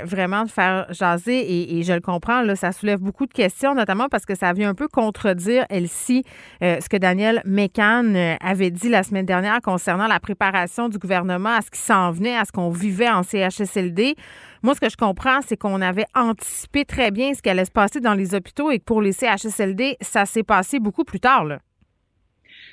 vraiment 0.05 0.45
de 0.45 0.51
faire 0.51 0.87
jaser 0.93 1.79
et, 1.79 1.83
je 1.83 1.93
le 1.95 2.01
comprends, 2.01 2.43
là, 2.43 2.55
ça 2.55 2.73
soulève 2.73 3.01
beaucoup 3.01 3.27
de 3.27 3.33
questions, 3.33 3.75
notamment 3.75 4.09
parce 4.09 4.27
que 4.27 4.35
ça 4.35 4.53
vient 4.53 4.69
un 4.69 4.75
peu 4.75 4.87
contredire, 4.87 5.65
elle-ci, 5.71 6.25
ce 6.61 6.89
que 6.89 6.99
Daniel 6.99 7.41
Mécan 7.47 8.37
avait 8.41 8.71
dit 8.71 8.91
la 8.91 9.03
semaine 9.03 9.25
dernière 9.25 9.61
concernant 9.63 10.07
la 10.07 10.21
préparation 10.21 10.91
du 10.91 10.99
gouvernement 10.99 11.57
à 11.57 11.63
ce 11.63 11.71
qui 11.71 11.81
s'en 11.81 12.13
venait, 12.13 12.37
à 12.37 12.45
ce 12.45 12.53
qu'on 12.53 12.71
vivait 12.71 13.09
en 13.09 13.23
CHSLD. 13.23 14.15
Moi, 14.63 14.75
ce 14.75 14.81
que 14.81 14.89
je 14.89 14.97
comprends, 14.97 15.41
c'est 15.43 15.57
qu'on 15.57 15.81
avait 15.81 16.07
anticipé 16.15 16.85
très 16.85 17.11
bien 17.11 17.35
ce 17.35 17.43
qui 17.43 17.51
allait 17.51 17.65
se 17.65 17.71
passer 17.71 18.01
dans 18.01 18.15
les 18.15 18.35
hôpitaux 18.35 18.71
et 18.71 18.79
que 18.79 18.85
pour 18.85 19.03
les 19.03 19.13
CHSLD, 19.13 19.97
ça 20.01 20.25
s'est 20.25 20.45
passé 20.45 20.79
beaucoup 20.79 21.05
plus 21.05 21.21
tard. 21.21 21.45
Là. 21.45 21.59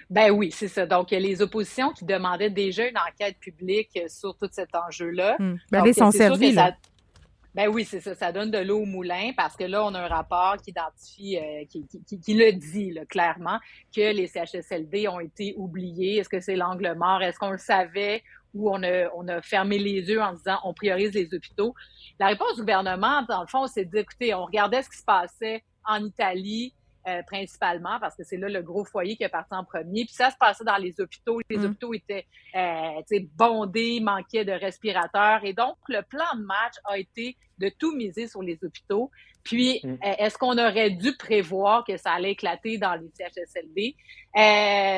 Ben 0.10 0.32
oui, 0.32 0.52
c'est 0.52 0.68
ça. 0.68 0.86
Donc, 0.86 1.12
les 1.12 1.42
oppositions 1.42 1.92
qui 1.92 2.06
demandaient 2.06 2.50
déjà 2.50 2.88
une 2.88 2.98
enquête 2.98 3.38
publique 3.40 4.00
sur 4.08 4.36
tout 4.36 4.50
cet 4.52 4.76
enjeu-là. 4.76 5.36
Hmm. 5.40 5.58
Ben, 5.72 5.84
ils 5.86 5.94
sont 5.94 6.12
servis, 6.12 6.52
là. 6.52 6.76
Ben 7.56 7.68
oui, 7.68 7.84
c'est 7.84 8.00
ça. 8.00 8.14
Ça 8.14 8.32
donne 8.32 8.52
de 8.52 8.60
l'eau 8.60 8.82
au 8.82 8.86
moulin 8.86 9.32
parce 9.36 9.56
que 9.56 9.64
là, 9.64 9.84
on 9.84 9.94
a 9.96 10.02
un 10.02 10.08
rapport 10.08 10.58
qui 10.58 10.70
identifie, 10.70 11.38
euh, 11.38 11.66
qui, 11.68 11.88
qui, 11.88 12.20
qui, 12.20 12.34
le 12.36 12.54
dit 12.54 12.98
clairement, 13.10 13.60
que 13.96 14.14
les 14.14 14.28
CHSLD 14.28 15.08
ont 15.08 15.20
été 15.20 15.56
oubliés. 15.58 16.18
Est-ce 16.18 16.30
que 16.30 16.40
c'est 16.40 16.56
l'angle 16.56 16.94
mort? 16.96 17.24
Est-ce 17.24 17.40
qu'on 17.40 17.50
le 17.52 17.58
savait? 17.58 18.24
Ou 18.54 18.70
on 18.72 18.82
a, 18.84 19.10
on 19.16 19.28
a 19.28 19.42
fermé 19.42 19.78
les 19.78 20.02
yeux 20.10 20.22
en 20.22 20.34
disant 20.34 20.58
on 20.64 20.74
priorise 20.74 21.14
les 21.14 21.34
hôpitaux? 21.34 21.74
La 22.20 22.28
réponse 22.28 22.56
du 22.56 22.62
gouvernement, 22.62 23.24
dans 23.24 23.42
le 23.42 23.48
fond, 23.48 23.68
c'est 23.68 23.86
de 23.86 23.98
écoutez, 23.98 24.34
on 24.34 24.46
regardait 24.46 24.82
ce 24.84 24.90
qui 24.90 24.98
se 24.98 25.04
passait 25.04 25.64
en 25.86 26.04
Italie, 26.04 26.74
euh, 27.08 27.24
principalement 27.24 27.98
parce 28.02 28.14
que 28.14 28.24
c'est 28.26 28.36
là 28.36 28.50
le 28.50 28.62
gros 28.62 28.84
foyer 28.84 29.16
qui 29.16 29.24
est 29.24 29.30
parti 29.30 29.54
en 29.54 29.64
premier. 29.64 30.04
Puis 30.04 30.14
ça 30.14 30.32
se 30.32 30.36
passait 30.38 30.66
dans 30.66 30.76
les 30.76 31.00
hôpitaux. 31.00 31.40
Les 31.50 31.58
mm. 31.58 31.66
hôpitaux 31.66 31.94
étaient 31.94 32.26
euh, 32.56 33.20
bondés, 33.36 34.02
manquaient 34.02 34.44
de 34.44 34.52
respirateurs. 34.52 35.40
Et 35.46 35.54
donc, 35.54 35.78
le 35.88 36.02
plan 36.02 36.26
de 36.36 36.44
match 36.44 36.74
a 36.84 36.98
été 36.98 37.38
de 37.58 37.70
tout 37.70 37.96
miser 37.96 38.28
sur 38.28 38.42
les 38.42 38.60
hôpitaux. 38.66 39.12
Puis, 39.44 39.80
mm. 39.82 39.92
euh, 39.92 39.96
est-ce 40.20 40.38
qu'on 40.38 40.58
aurait 40.58 40.90
dû 40.90 41.16
prévoir 41.16 41.86
que 41.86 41.96
ça 41.96 42.12
allait 42.12 42.32
éclater 42.32 42.78
dans 42.78 42.96
les 42.96 43.10
CHSLD? 43.18 43.96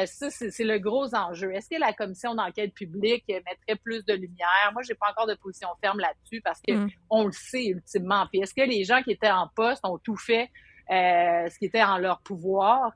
Ça, 0.08 0.32
c'est 0.32 0.64
le 0.64 0.80
gros 0.80 1.14
enjeu. 1.14 1.54
Est-ce 1.54 1.70
que 1.70 1.80
la 1.80 1.94
commission 1.94 2.34
d'enquête 2.34 2.74
publique 2.74 3.26
mettrait 3.28 3.76
plus 3.84 4.04
de 4.06 4.14
lumière? 4.14 4.72
Moi, 4.74 4.82
j'ai 4.82 4.96
pas 4.96 5.12
encore 5.12 5.28
de 5.28 5.36
position 5.36 5.70
ferme 5.82 6.00
là-dessus 6.00 6.42
parce 6.42 6.62
que 6.68 6.74
mm. 6.74 6.90
on 7.12 7.26
le 7.26 7.32
sait 7.32 7.68
ultimement. 7.68 8.26
Puis, 8.32 8.42
est-ce 8.42 8.56
que 8.56 8.68
les 8.68 8.86
gens 8.86 9.04
qui 9.04 9.12
étaient 9.12 9.30
en 9.30 9.48
poste 9.56 9.86
ont 9.86 10.00
tout 10.00 10.18
fait 10.18 10.50
euh, 10.92 11.50
ce 11.50 11.58
qui 11.58 11.66
était 11.66 11.84
en 11.84 11.98
leur 11.98 12.22
pouvoir. 12.22 12.92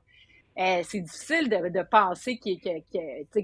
Euh, 0.58 0.80
c'est 0.84 1.00
difficile 1.00 1.50
de, 1.50 1.82
penser 1.82 2.38
qu'ils 2.38 2.58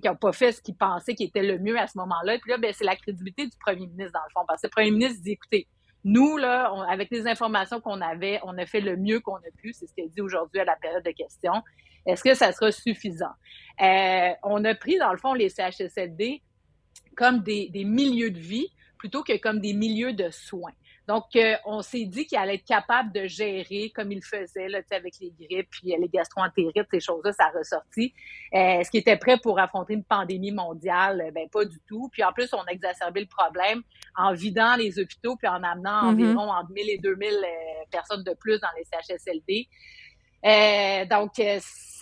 n'ont 0.05 0.17
pas 0.17 0.33
fait 0.33 0.53
ce 0.53 0.63
qu'ils 0.63 0.77
pensaient 0.77 1.15
qui 1.15 1.25
était 1.25 1.43
le 1.43 1.59
mieux 1.59 1.79
à 1.79 1.87
ce 1.87 1.99
moment-là. 1.99 2.39
Puis 2.39 2.51
là, 2.51 2.59
ben, 2.59 2.73
c'est 2.73 2.85
la 2.85 2.97
crédibilité 2.97 3.47
du 3.47 3.57
premier 3.59 3.87
ministre, 3.87 4.13
dans 4.13 4.25
le 4.27 4.33
fond. 4.33 4.45
Parce 4.49 4.63
que 4.63 4.69
le 4.69 4.71
premier 4.71 4.91
ministre 4.91 5.23
dit, 5.23 5.33
écoutez, 5.33 5.69
nous, 6.05 6.39
avec 6.89 7.11
les 7.11 7.27
informations 7.27 7.81
qu'on 7.81 8.01
avait, 8.01 8.41
on 8.45 8.57
a 8.57 8.67
fait 8.67 8.81
le 8.81 8.97
mieux 8.97 9.21
qu'on 9.21 9.37
a 9.37 9.51
pu. 9.59 9.73
C'est 9.73 9.87
ce 9.87 9.95
qu'il 9.95 10.09
dit 10.11 10.21
aujourd'hui 10.21 10.61
à 10.61 10.65
la 10.65 10.77
période 10.77 11.05
de 11.05 11.11
questions. 11.11 11.63
Est-ce 12.07 12.25
que 12.25 12.35
ça 12.35 12.51
sera 12.53 12.73
suffisant? 12.73 13.33
Euh, 13.81 14.31
on 14.43 14.65
a 14.65 14.75
pris, 14.75 14.99
dans 14.99 15.13
le 15.13 15.19
fond, 15.19 15.35
les 15.35 15.51
CHSLD 15.51 16.43
comme 17.15 17.43
des 17.43 17.85
milieux 17.85 18.31
de 18.31 18.39
vie 18.39 18.69
plutôt 18.99 19.23
que 19.23 19.37
comme 19.39 19.61
des 19.61 19.75
milieux 19.75 20.13
de 20.13 20.31
soins. 20.31 20.73
Donc, 21.09 21.25
euh, 21.35 21.57
on 21.65 21.83
s'est 21.83 22.05
dit 22.05 22.27
qu'il 22.27 22.39
allait 22.39 22.55
être 22.55 22.65
capable 22.65 23.13
de 23.13 23.27
gérer 23.27 23.91
comme 23.95 24.13
il 24.13 24.23
faisait 24.23 24.69
là, 24.69 24.79
avec 24.93 25.15
les 25.21 25.33
grippes, 25.33 25.69
puis 25.71 25.93
euh, 25.93 25.97
les 26.01 26.09
gastroentérites, 26.09 26.87
ces 26.91 27.01
choses-là, 27.01 27.33
ça 27.33 27.47
a 27.47 27.59
ressorti. 27.59 28.15
Euh, 28.55 28.81
Est-ce 28.81 28.91
qu'il 28.91 29.01
était 29.01 29.17
prêt 29.17 29.37
pour 29.39 29.59
affronter 29.59 29.95
une 29.95 30.05
pandémie 30.05 30.53
mondiale? 30.53 31.31
Ben 31.35 31.49
pas 31.49 31.65
du 31.65 31.81
tout. 31.89 32.09
Puis 32.13 32.23
en 32.23 32.33
plus, 32.33 32.53
on 32.55 32.61
a 32.61 32.71
exacerbé 32.71 33.21
le 33.21 33.27
problème 33.27 33.83
en 34.17 34.33
vidant 34.33 34.77
les 34.77 34.99
hôpitaux, 34.99 35.37
puis 35.37 35.49
en 35.49 35.63
amenant 35.63 36.05
mm-hmm. 36.05 36.25
environ 36.25 36.51
entre 36.53 36.71
1000 36.71 36.91
et 36.91 36.99
2000 36.99 37.37
personnes 37.91 38.23
de 38.23 38.35
plus 38.35 38.61
dans 38.61 38.69
les 38.77 38.85
CHSLD. 38.85 39.69
donc, 41.09 41.33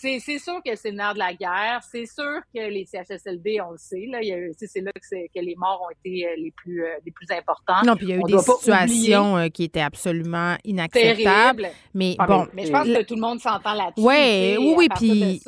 c'est 0.00 0.38
sûr 0.38 0.60
que 0.64 0.74
c'est 0.76 0.90
le 0.90 0.96
nerf 0.96 1.14
de 1.14 1.18
la 1.18 1.34
guerre. 1.34 1.80
C'est 1.90 2.06
sûr 2.06 2.40
que 2.54 2.70
les 2.70 2.86
CHSLD, 2.86 3.60
on 3.60 3.72
le 3.72 3.78
sait, 3.78 4.06
là, 4.08 4.18
c'est 4.56 4.80
là 4.80 4.92
que, 4.92 5.00
que, 5.00 5.44
les 5.44 5.54
morts 5.56 5.82
ont 5.86 5.90
été 5.90 6.26
euh, 6.26 6.30
les 6.38 6.50
plus, 6.50 6.84
euh, 6.84 6.88
les 7.04 7.12
plus 7.12 7.26
importants. 7.30 7.82
Non, 7.84 7.96
puis 7.96 8.06
il 8.06 8.10
y 8.10 8.12
a 8.14 8.16
eu 8.16 8.22
des 8.22 8.38
situations 8.38 9.36
euh, 9.36 9.48
qui 9.48 9.64
étaient 9.64 9.80
absolument 9.80 10.56
inacceptables. 10.64 11.68
Mais 11.94 12.16
ah, 12.18 12.26
bon. 12.26 12.46
Mais, 12.54 12.66
je 12.66 12.72
pense 12.72 12.86
que 12.86 13.02
tout 13.02 13.14
le 13.14 13.20
monde 13.20 13.40
s'entend 13.40 13.74
là-dessus. 13.74 14.06
Ouais, 14.06 14.56
oui, 14.58 14.74
oui, 14.76 14.88
puis, 14.96 15.42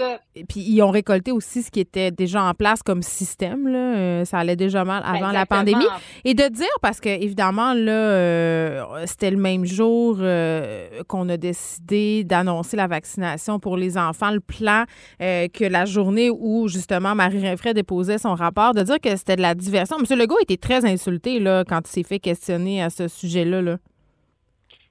puis 0.48 0.60
ils 0.60 0.82
ont 0.82 0.90
récolté 0.90 1.32
aussi 1.32 1.62
ce 1.62 1.70
qui 1.70 1.80
était 1.80 2.10
déjà 2.10 2.42
en 2.42 2.54
place 2.54 2.82
comme 2.82 3.02
système. 3.02 3.68
Là. 3.68 4.24
ça 4.24 4.38
allait 4.38 4.56
déjà 4.56 4.84
mal 4.84 5.02
ben, 5.02 5.14
avant 5.14 5.32
la 5.32 5.46
pandémie. 5.46 5.86
Et 6.24 6.34
de 6.34 6.48
dire, 6.48 6.66
parce 6.80 7.00
que 7.00 7.08
évidemment, 7.08 7.72
là, 7.74 9.06
c'était 9.06 9.30
le 9.30 9.36
même 9.38 9.64
jour 9.64 10.16
qu'on 11.08 11.28
a 11.28 11.36
décidé 11.36 12.24
d'annoncer 12.24 12.76
la 12.76 12.86
vaccination 12.86 13.58
pour 13.58 13.76
les 13.76 13.96
enfants 13.96 14.30
plan 14.46 14.84
euh, 15.20 15.48
que 15.48 15.64
la 15.64 15.84
journée 15.84 16.30
où, 16.30 16.68
justement, 16.68 17.14
Marie 17.14 17.46
Rinfray 17.46 17.74
déposait 17.74 18.18
son 18.18 18.34
rapport, 18.34 18.74
de 18.74 18.82
dire 18.82 19.00
que 19.00 19.14
c'était 19.16 19.36
de 19.36 19.42
la 19.42 19.54
diversion. 19.54 19.96
M. 19.98 20.18
Legault 20.18 20.38
était 20.40 20.56
très 20.56 20.84
insulté 20.84 21.38
là, 21.38 21.64
quand 21.64 21.80
il 21.86 21.90
s'est 21.90 22.02
fait 22.02 22.18
questionner 22.18 22.82
à 22.82 22.90
ce 22.90 23.08
sujet-là. 23.08 23.62
Là. 23.62 23.78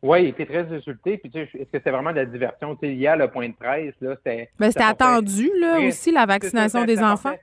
Oui, 0.02 0.24
il 0.24 0.28
était 0.30 0.46
très 0.46 0.66
insulté. 0.76 1.18
Puis, 1.18 1.32
est-ce 1.36 1.52
que 1.52 1.68
c'était 1.72 1.92
vraiment 1.92 2.12
de 2.12 2.18
la 2.18 2.26
diversion? 2.26 2.76
Tu 2.76 2.88
sais, 2.88 2.96
hier, 2.96 3.16
le 3.16 3.28
point 3.30 3.50
de 3.50 3.54
presse, 3.54 3.94
là, 4.02 4.16
c'était. 4.18 4.50
Ben, 4.58 4.72
c'était 4.72 4.84
attendu, 4.84 5.50
là, 5.60 5.80
aussi, 5.82 6.12
la 6.12 6.26
vaccination 6.26 6.86
des 6.86 7.00
enfants. 7.00 7.36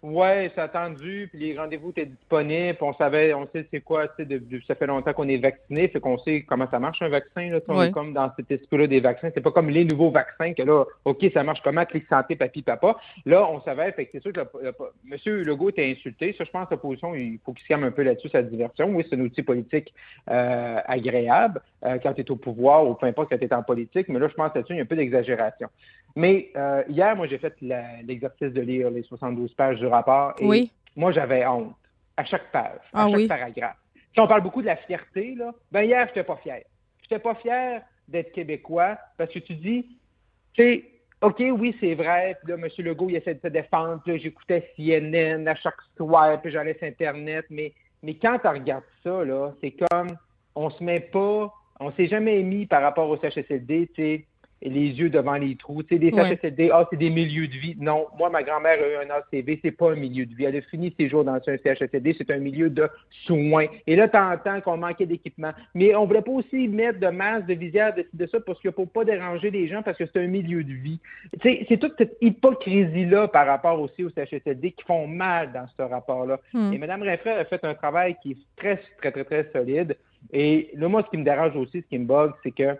Oui, 0.00 0.48
c'est 0.54 0.60
attendu, 0.60 1.28
puis 1.28 1.40
les 1.40 1.58
rendez-vous 1.58 1.90
étaient 1.90 2.06
disponibles, 2.06 2.78
on 2.82 2.94
savait, 2.94 3.34
on 3.34 3.48
sait 3.52 3.66
c'est 3.68 3.80
quoi, 3.80 4.06
tu 4.06 4.24
sais, 4.24 4.40
ça 4.68 4.76
fait 4.76 4.86
longtemps 4.86 5.12
qu'on 5.12 5.26
est 5.26 5.38
vacciné, 5.38 5.88
fait 5.88 5.98
qu'on 5.98 6.18
sait 6.18 6.42
comment 6.42 6.70
ça 6.70 6.78
marche 6.78 7.02
un 7.02 7.08
vaccin, 7.08 7.50
là, 7.50 7.58
on 7.66 7.82
est 7.82 7.90
comme 7.90 8.12
dans 8.12 8.30
cet 8.36 8.48
esprit-là 8.48 8.86
des 8.86 9.00
vaccins, 9.00 9.30
c'est 9.34 9.40
pas 9.40 9.50
comme 9.50 9.70
les 9.70 9.84
nouveaux 9.84 10.12
vaccins 10.12 10.54
que 10.54 10.62
là, 10.62 10.84
OK, 11.04 11.26
ça 11.34 11.42
marche 11.42 11.60
comment, 11.64 11.84
clic 11.84 12.06
santé, 12.08 12.36
papi, 12.36 12.62
papa. 12.62 12.96
Là, 13.26 13.50
on 13.50 13.60
savait, 13.62 13.90
fait 13.90 14.04
que 14.04 14.10
c'est 14.12 14.22
sûr 14.22 14.32
que 14.32 14.38
le, 14.38 14.72
M. 15.10 15.42
Legault 15.42 15.70
était 15.70 15.90
insulté, 15.90 16.32
ça, 16.38 16.44
je 16.44 16.50
pense, 16.52 16.70
l'opposition, 16.70 17.16
il 17.16 17.40
faut 17.44 17.52
qu'il 17.52 17.64
se 17.64 17.68
calme 17.68 17.82
un 17.82 17.90
peu 17.90 18.02
là-dessus, 18.02 18.28
sa 18.28 18.42
diversion. 18.42 18.90
Oui, 18.90 19.04
c'est 19.10 19.16
un 19.16 19.20
outil 19.20 19.42
politique 19.42 19.92
euh, 20.30 20.78
agréable 20.86 21.60
euh, 21.84 21.98
quand 22.00 22.14
tu 22.14 22.20
es 22.20 22.30
au 22.30 22.36
pouvoir 22.36 22.86
ou 22.86 22.94
peu 22.94 23.06
importe 23.06 23.30
quand 23.30 23.38
tu 23.38 23.46
es 23.46 23.52
en 23.52 23.64
politique, 23.64 24.08
mais 24.08 24.20
là, 24.20 24.28
je 24.28 24.34
pense 24.34 24.54
là-dessus, 24.54 24.74
il 24.74 24.76
y 24.76 24.80
a 24.80 24.84
un 24.84 24.86
peu 24.86 24.94
d'exagération. 24.94 25.68
Mais 26.16 26.50
euh, 26.56 26.82
hier, 26.88 27.14
moi, 27.16 27.26
j'ai 27.26 27.38
fait 27.38 27.54
l'exercice 27.60 28.52
de 28.52 28.60
lire 28.60 28.90
les 28.90 29.02
72 29.02 29.52
pages 29.54 29.78
du 29.78 29.86
rapport 29.86 30.34
et 30.40 30.70
moi, 30.96 31.12
j'avais 31.12 31.46
honte 31.46 31.74
à 32.16 32.24
chaque 32.24 32.50
page, 32.50 32.80
à 32.92 33.04
ah 33.04 33.08
chaque 33.10 33.28
paragraphe. 33.28 33.76
Si 34.12 34.20
on 34.20 34.26
parle 34.26 34.42
beaucoup 34.42 34.62
de 34.62 34.66
la 34.66 34.76
fierté, 34.76 35.34
là, 35.36 35.54
ben 35.70 35.82
hier, 35.82 36.02
je 36.06 36.08
n'étais 36.08 36.24
pas 36.24 36.36
fier. 36.36 36.62
Je 37.02 37.06
n'étais 37.14 37.22
pas 37.22 37.34
fier 37.36 37.82
d'être 38.08 38.32
québécois 38.32 38.98
parce 39.16 39.32
que 39.32 39.38
tu 39.38 39.54
dis, 39.54 39.86
tu 40.54 40.62
sais, 40.62 40.84
OK, 41.20 41.40
oui, 41.40 41.76
c'est 41.80 41.94
vrai. 41.94 42.36
Puis 42.42 42.52
là, 42.52 42.58
M. 42.58 42.68
Legault, 42.84 43.08
il 43.10 43.16
essaie 43.16 43.34
de 43.34 43.40
se 43.40 43.48
défendre. 43.48 44.02
J'écoutais 44.06 44.72
CNN 44.76 45.46
à 45.48 45.54
chaque 45.56 45.80
soir, 45.96 46.40
puis 46.40 46.52
j'allais 46.52 46.74
sur 46.74 46.86
Internet. 46.86 47.46
Mais, 47.50 47.72
mais 48.02 48.14
quand 48.14 48.38
tu 48.38 48.46
regardes 48.46 48.84
ça, 49.02 49.24
là, 49.24 49.52
c'est 49.60 49.74
comme, 49.90 50.16
on 50.54 50.70
se 50.70 50.82
met 50.82 51.00
pas, 51.00 51.52
on 51.80 51.92
s'est 51.92 52.06
jamais 52.06 52.42
mis 52.42 52.66
par 52.66 52.82
rapport 52.82 53.08
au 53.08 53.16
CHSLD, 53.16 53.88
tu 53.94 54.02
sais, 54.02 54.26
les 54.62 54.90
yeux 54.90 55.10
devant 55.10 55.34
les 55.34 55.56
trous. 55.56 55.82
Tu 55.82 55.94
sais, 55.94 55.98
des 55.98 56.10
CHSLD, 56.10 56.70
ah, 56.72 56.86
c'est 56.90 56.96
des 56.96 57.10
milieux 57.10 57.46
de 57.46 57.54
vie. 57.54 57.76
Non, 57.78 58.06
moi, 58.18 58.30
ma 58.30 58.42
grand-mère 58.42 58.78
a 58.78 58.88
eu 58.88 59.06
un 59.06 59.10
ACV, 59.10 59.60
c'est 59.62 59.70
pas 59.70 59.92
un 59.92 59.96
milieu 59.96 60.26
de 60.26 60.34
vie. 60.34 60.44
Elle 60.44 60.56
a 60.56 60.60
fini 60.62 60.94
ses 60.98 61.08
jours 61.08 61.24
dans 61.24 61.34
un 61.34 61.40
CHSLD, 61.40 62.16
c'est 62.18 62.30
un 62.30 62.38
milieu 62.38 62.70
de 62.70 62.88
soins. 63.26 63.66
Et 63.86 63.96
là, 63.96 64.08
t'entends 64.08 64.60
qu'on 64.60 64.76
manquait 64.76 65.06
d'équipement. 65.06 65.52
Mais 65.74 65.94
on 65.94 66.06
voulait 66.06 66.22
pas 66.22 66.32
aussi 66.32 66.68
mettre 66.68 66.98
de 66.98 67.08
masse, 67.08 67.44
de 67.46 67.54
visière, 67.54 67.94
de, 67.94 68.06
de 68.12 68.26
ça, 68.26 68.40
parce 68.40 68.60
qu'il 68.60 68.72
faut 68.72 68.86
pas 68.86 69.04
déranger 69.04 69.50
les 69.50 69.68
gens, 69.68 69.82
parce 69.82 69.96
que 69.96 70.04
c'est 70.06 70.22
un 70.22 70.26
milieu 70.26 70.64
de 70.64 70.72
vie. 70.72 71.00
Tu 71.40 71.48
sais, 71.48 71.66
c'est 71.68 71.78
toute 71.78 71.94
cette 71.98 72.16
hypocrisie-là 72.20 73.28
par 73.28 73.46
rapport 73.46 73.80
aussi 73.80 74.04
aux 74.04 74.10
CHSLD 74.10 74.72
qui 74.72 74.84
font 74.84 75.06
mal 75.06 75.52
dans 75.52 75.66
ce 75.76 75.82
rapport-là. 75.82 76.40
Hmm. 76.52 76.72
Et 76.72 76.78
Mme 76.78 77.02
Rinfray 77.02 77.34
a 77.34 77.44
fait 77.44 77.64
un 77.64 77.74
travail 77.74 78.16
qui 78.22 78.32
est 78.32 78.38
très, 78.56 78.80
très, 78.98 79.12
très, 79.12 79.24
très 79.24 79.50
solide. 79.52 79.96
Et 80.32 80.70
là, 80.74 80.88
moi, 80.88 81.02
ce 81.04 81.10
qui 81.10 81.16
me 81.16 81.24
dérange 81.24 81.56
aussi, 81.56 81.80
ce 81.80 81.86
qui 81.88 81.98
me 81.98 82.06
bug, 82.06 82.32
c'est 82.42 82.50
que 82.50 82.76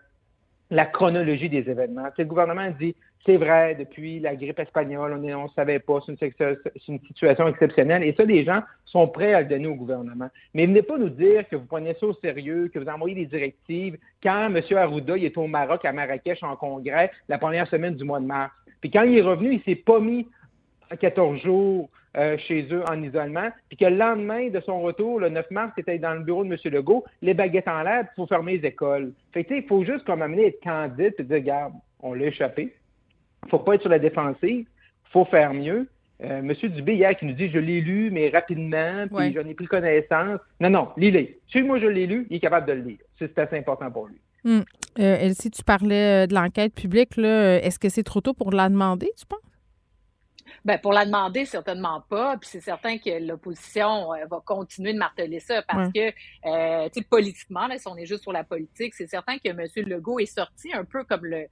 la 0.71 0.87
chronologie 0.87 1.49
des 1.49 1.69
événements. 1.69 2.09
le 2.17 2.25
gouvernement 2.25 2.71
dit, 2.79 2.95
c'est 3.25 3.37
vrai, 3.37 3.75
depuis 3.75 4.21
la 4.21 4.37
grippe 4.37 4.59
espagnole, 4.59 5.13
on 5.13 5.19
ne 5.19 5.49
savait 5.55 5.81
pas, 5.81 5.99
c'est 6.07 6.35
une, 6.89 7.01
situation 7.07 7.49
exceptionnelle. 7.49 8.03
Et 8.03 8.15
ça, 8.15 8.25
les 8.25 8.45
gens 8.45 8.63
sont 8.85 9.09
prêts 9.09 9.35
à 9.35 9.43
le 9.43 9.49
donner 9.49 9.67
au 9.67 9.75
gouvernement. 9.75 10.29
Mais 10.55 10.67
venez 10.67 10.83
pas 10.83 10.97
nous 10.97 11.09
dire 11.09 11.49
que 11.49 11.57
vous 11.57 11.67
prenez 11.67 11.95
ça 11.99 12.07
au 12.07 12.15
sérieux, 12.15 12.71
que 12.73 12.79
vous 12.79 12.89
envoyez 12.89 13.15
des 13.15 13.27
directives 13.27 13.99
quand 14.23 14.55
M. 14.55 14.63
Arruda 14.77 15.17
il 15.17 15.25
est 15.25 15.37
au 15.37 15.47
Maroc, 15.47 15.85
à 15.85 15.93
Marrakech, 15.93 16.43
en 16.43 16.57
congrès, 16.57 17.11
la 17.29 17.39
première 17.39 17.67
semaine 17.67 17.97
du 17.97 18.05
mois 18.05 18.21
de 18.21 18.27
mars. 18.27 18.53
Puis 18.81 18.91
quand 18.91 19.03
il 19.03 19.19
est 19.19 19.23
revenu, 19.23 19.55
il 19.55 19.63
s'est 19.63 19.81
pas 19.81 20.01
mis 20.01 20.27
14 20.99 21.41
jours 21.41 21.91
euh, 22.17 22.39
chez 22.39 22.67
eux 22.73 22.83
en 22.89 23.03
isolement, 23.03 23.51
puis 23.69 23.77
que 23.77 23.85
le 23.85 23.97
lendemain 23.97 24.49
de 24.49 24.61
son 24.61 24.81
retour, 24.81 25.21
le 25.21 25.29
9 25.29 25.51
mars, 25.51 25.73
c'était 25.77 25.99
dans 25.99 26.15
le 26.15 26.21
bureau 26.21 26.43
de 26.43 26.51
M. 26.51 26.57
Legault, 26.73 27.05
les 27.21 27.35
baguettes 27.35 27.69
en 27.69 27.83
l'air, 27.83 28.05
il 28.05 28.15
faut 28.17 28.27
fermer 28.27 28.57
les 28.57 28.69
écoles. 28.69 29.13
Fait 29.33 29.45
que, 29.45 29.55
il 29.55 29.65
faut 29.65 29.85
juste 29.85 30.05
comme 30.05 30.23
amener 30.23 30.47
être 30.47 30.63
candide 30.63 31.15
et 31.19 31.23
dire, 31.23 31.37
regarde, 31.37 31.75
on 32.01 32.15
l'a 32.15 32.27
échappé. 32.27 32.75
Il 33.45 33.51
faut 33.51 33.59
pas 33.59 33.75
être 33.75 33.83
sur 33.83 33.91
la 33.91 33.99
défensive. 33.99 34.67
Il 34.67 35.11
faut 35.13 35.27
faire 35.27 35.53
mieux. 35.53 35.87
Euh, 36.25 36.39
M. 36.39 36.53
Dubé, 36.71 36.95
hier, 36.95 37.15
qui 37.15 37.27
nous 37.27 37.35
dit, 37.35 37.51
je 37.51 37.59
l'ai 37.59 37.81
lu, 37.83 38.11
mais 38.11 38.31
rapidement, 38.31 39.07
puis 39.15 39.33
j'en 39.35 39.47
ai 39.47 39.55
pris 39.55 39.67
connaissance. 39.67 40.41
Non, 40.61 40.71
non, 40.71 40.89
lis-le. 40.97 41.29
Si 41.53 41.63
moi, 41.63 41.79
je 41.79 41.87
l'ai 41.87 42.07
lu, 42.07 42.27
il 42.31 42.37
est 42.37 42.41
capable 42.41 42.67
de 42.67 42.73
le 42.73 42.81
lire. 42.81 42.99
C'est 43.19 43.39
assez 43.39 43.59
important 43.59 43.91
pour 43.91 44.07
lui. 44.07 44.17
Hum. 44.45 44.65
Euh, 44.99 45.17
Elsie, 45.21 45.51
tu 45.51 45.63
parlais 45.63 46.27
de 46.27 46.35
l'enquête 46.35 46.75
publique. 46.75 47.19
Est-ce 47.19 47.79
que 47.79 47.89
c'est 47.89 48.03
trop 48.03 48.21
tôt 48.21 48.33
pour 48.33 48.51
la 48.51 48.69
demander, 48.69 49.11
tu 49.17 49.27
penses? 49.27 49.41
Ben, 50.69 50.79
pour 50.79 50.93
la 50.93 51.07
demander, 51.07 51.47
certainement 51.47 52.03
pas. 52.11 52.37
Puis 52.37 52.51
c'est 52.53 52.61
certain 52.61 52.99
que 52.99 53.27
l'opposition 53.27 54.13
euh, 54.13 54.27
va 54.31 54.43
continuer 54.45 54.93
de 54.93 54.99
marteler 54.99 55.41
ça 55.41 55.63
parce 55.63 55.91
que, 55.91 56.09
euh, 56.45 56.91
tu 56.91 57.01
sais, 57.01 57.07
politiquement, 57.09 57.67
là, 57.69 57.79
si 57.79 57.89
on 57.89 57.97
est 57.97 58.05
juste 58.05 58.25
sur 58.25 58.33
la 58.33 58.45
politique, 58.45 58.93
c'est 58.93 59.07
certain 59.07 59.39
que 59.39 59.49
M. 59.49 59.67
Legault 59.89 60.19
est 60.19 60.27
sorti 60.27 60.71
un 60.75 60.85
peu 60.85 61.05
comme 61.05 61.25
le, 61.25 61.47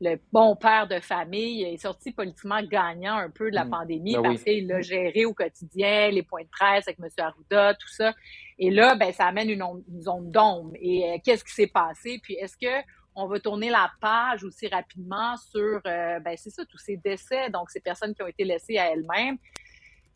le 0.00 0.18
bon 0.32 0.56
père 0.56 0.88
de 0.88 1.00
famille. 1.00 1.60
Il 1.60 1.74
est 1.74 1.76
sorti 1.76 2.12
politiquement 2.12 2.62
gagnant 2.62 3.16
un 3.16 3.28
peu 3.28 3.50
de 3.50 3.54
la 3.54 3.66
mm. 3.66 3.70
pandémie 3.70 4.14
ben 4.14 4.22
parce 4.22 4.42
qu'il 4.42 4.66
l'a 4.66 4.80
géré 4.80 5.26
au 5.26 5.34
quotidien, 5.34 6.08
les 6.08 6.22
points 6.22 6.44
de 6.44 6.48
presse 6.48 6.88
avec 6.88 6.98
M. 6.98 7.08
Arruda, 7.18 7.74
tout 7.74 7.90
ça. 7.90 8.14
Et 8.58 8.70
là, 8.70 8.94
ben, 8.94 9.12
ça 9.12 9.26
amène 9.26 9.50
une, 9.50 9.62
zone 10.00 10.30
d'ombre. 10.30 10.72
Et 10.80 11.10
euh, 11.10 11.18
qu'est-ce 11.22 11.44
qui 11.44 11.52
s'est 11.52 11.66
passé? 11.66 12.20
Puis 12.22 12.36
est-ce 12.36 12.56
que 12.56 12.82
on 13.14 13.26
va 13.26 13.40
tourner 13.40 13.70
la 13.70 13.90
page 14.00 14.44
aussi 14.44 14.68
rapidement 14.68 15.36
sur, 15.36 15.80
euh, 15.86 16.18
ben, 16.20 16.36
c'est 16.36 16.50
ça, 16.50 16.64
tous 16.64 16.78
ces 16.78 16.96
décès, 16.96 17.50
donc 17.50 17.70
ces 17.70 17.80
personnes 17.80 18.14
qui 18.14 18.22
ont 18.22 18.26
été 18.26 18.44
laissées 18.44 18.78
à 18.78 18.92
elles-mêmes. 18.92 19.36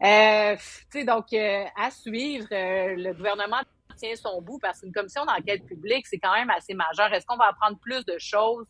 Euh, 0.03 0.57
tu 0.91 1.01
sais, 1.01 1.05
donc, 1.05 1.33
à 1.33 1.91
suivre, 1.91 2.49
le 2.51 3.13
gouvernement 3.13 3.61
tient 3.97 4.15
son 4.15 4.41
bout 4.41 4.59
parce 4.59 4.81
qu'une 4.81 4.93
commission 4.93 5.25
d'enquête 5.25 5.65
publique, 5.67 6.07
c'est 6.07 6.19
quand 6.19 6.35
même 6.35 6.51
assez 6.51 6.75
majeur. 6.75 7.13
Est-ce 7.13 7.27
qu'on 7.27 7.37
va 7.37 7.47
apprendre 7.47 7.79
plus 7.79 8.05
de 8.05 8.17
choses 8.19 8.67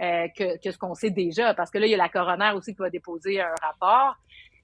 euh, 0.00 0.28
que, 0.36 0.58
que, 0.58 0.70
ce 0.70 0.78
qu'on 0.78 0.94
sait 0.94 1.10
déjà? 1.10 1.54
Parce 1.54 1.70
que 1.70 1.78
là, 1.78 1.86
il 1.86 1.90
y 1.90 1.94
a 1.94 1.98
la 1.98 2.08
coroner 2.08 2.52
aussi 2.54 2.72
qui 2.74 2.78
va 2.78 2.90
déposer 2.90 3.40
un 3.40 3.54
rapport. 3.60 4.16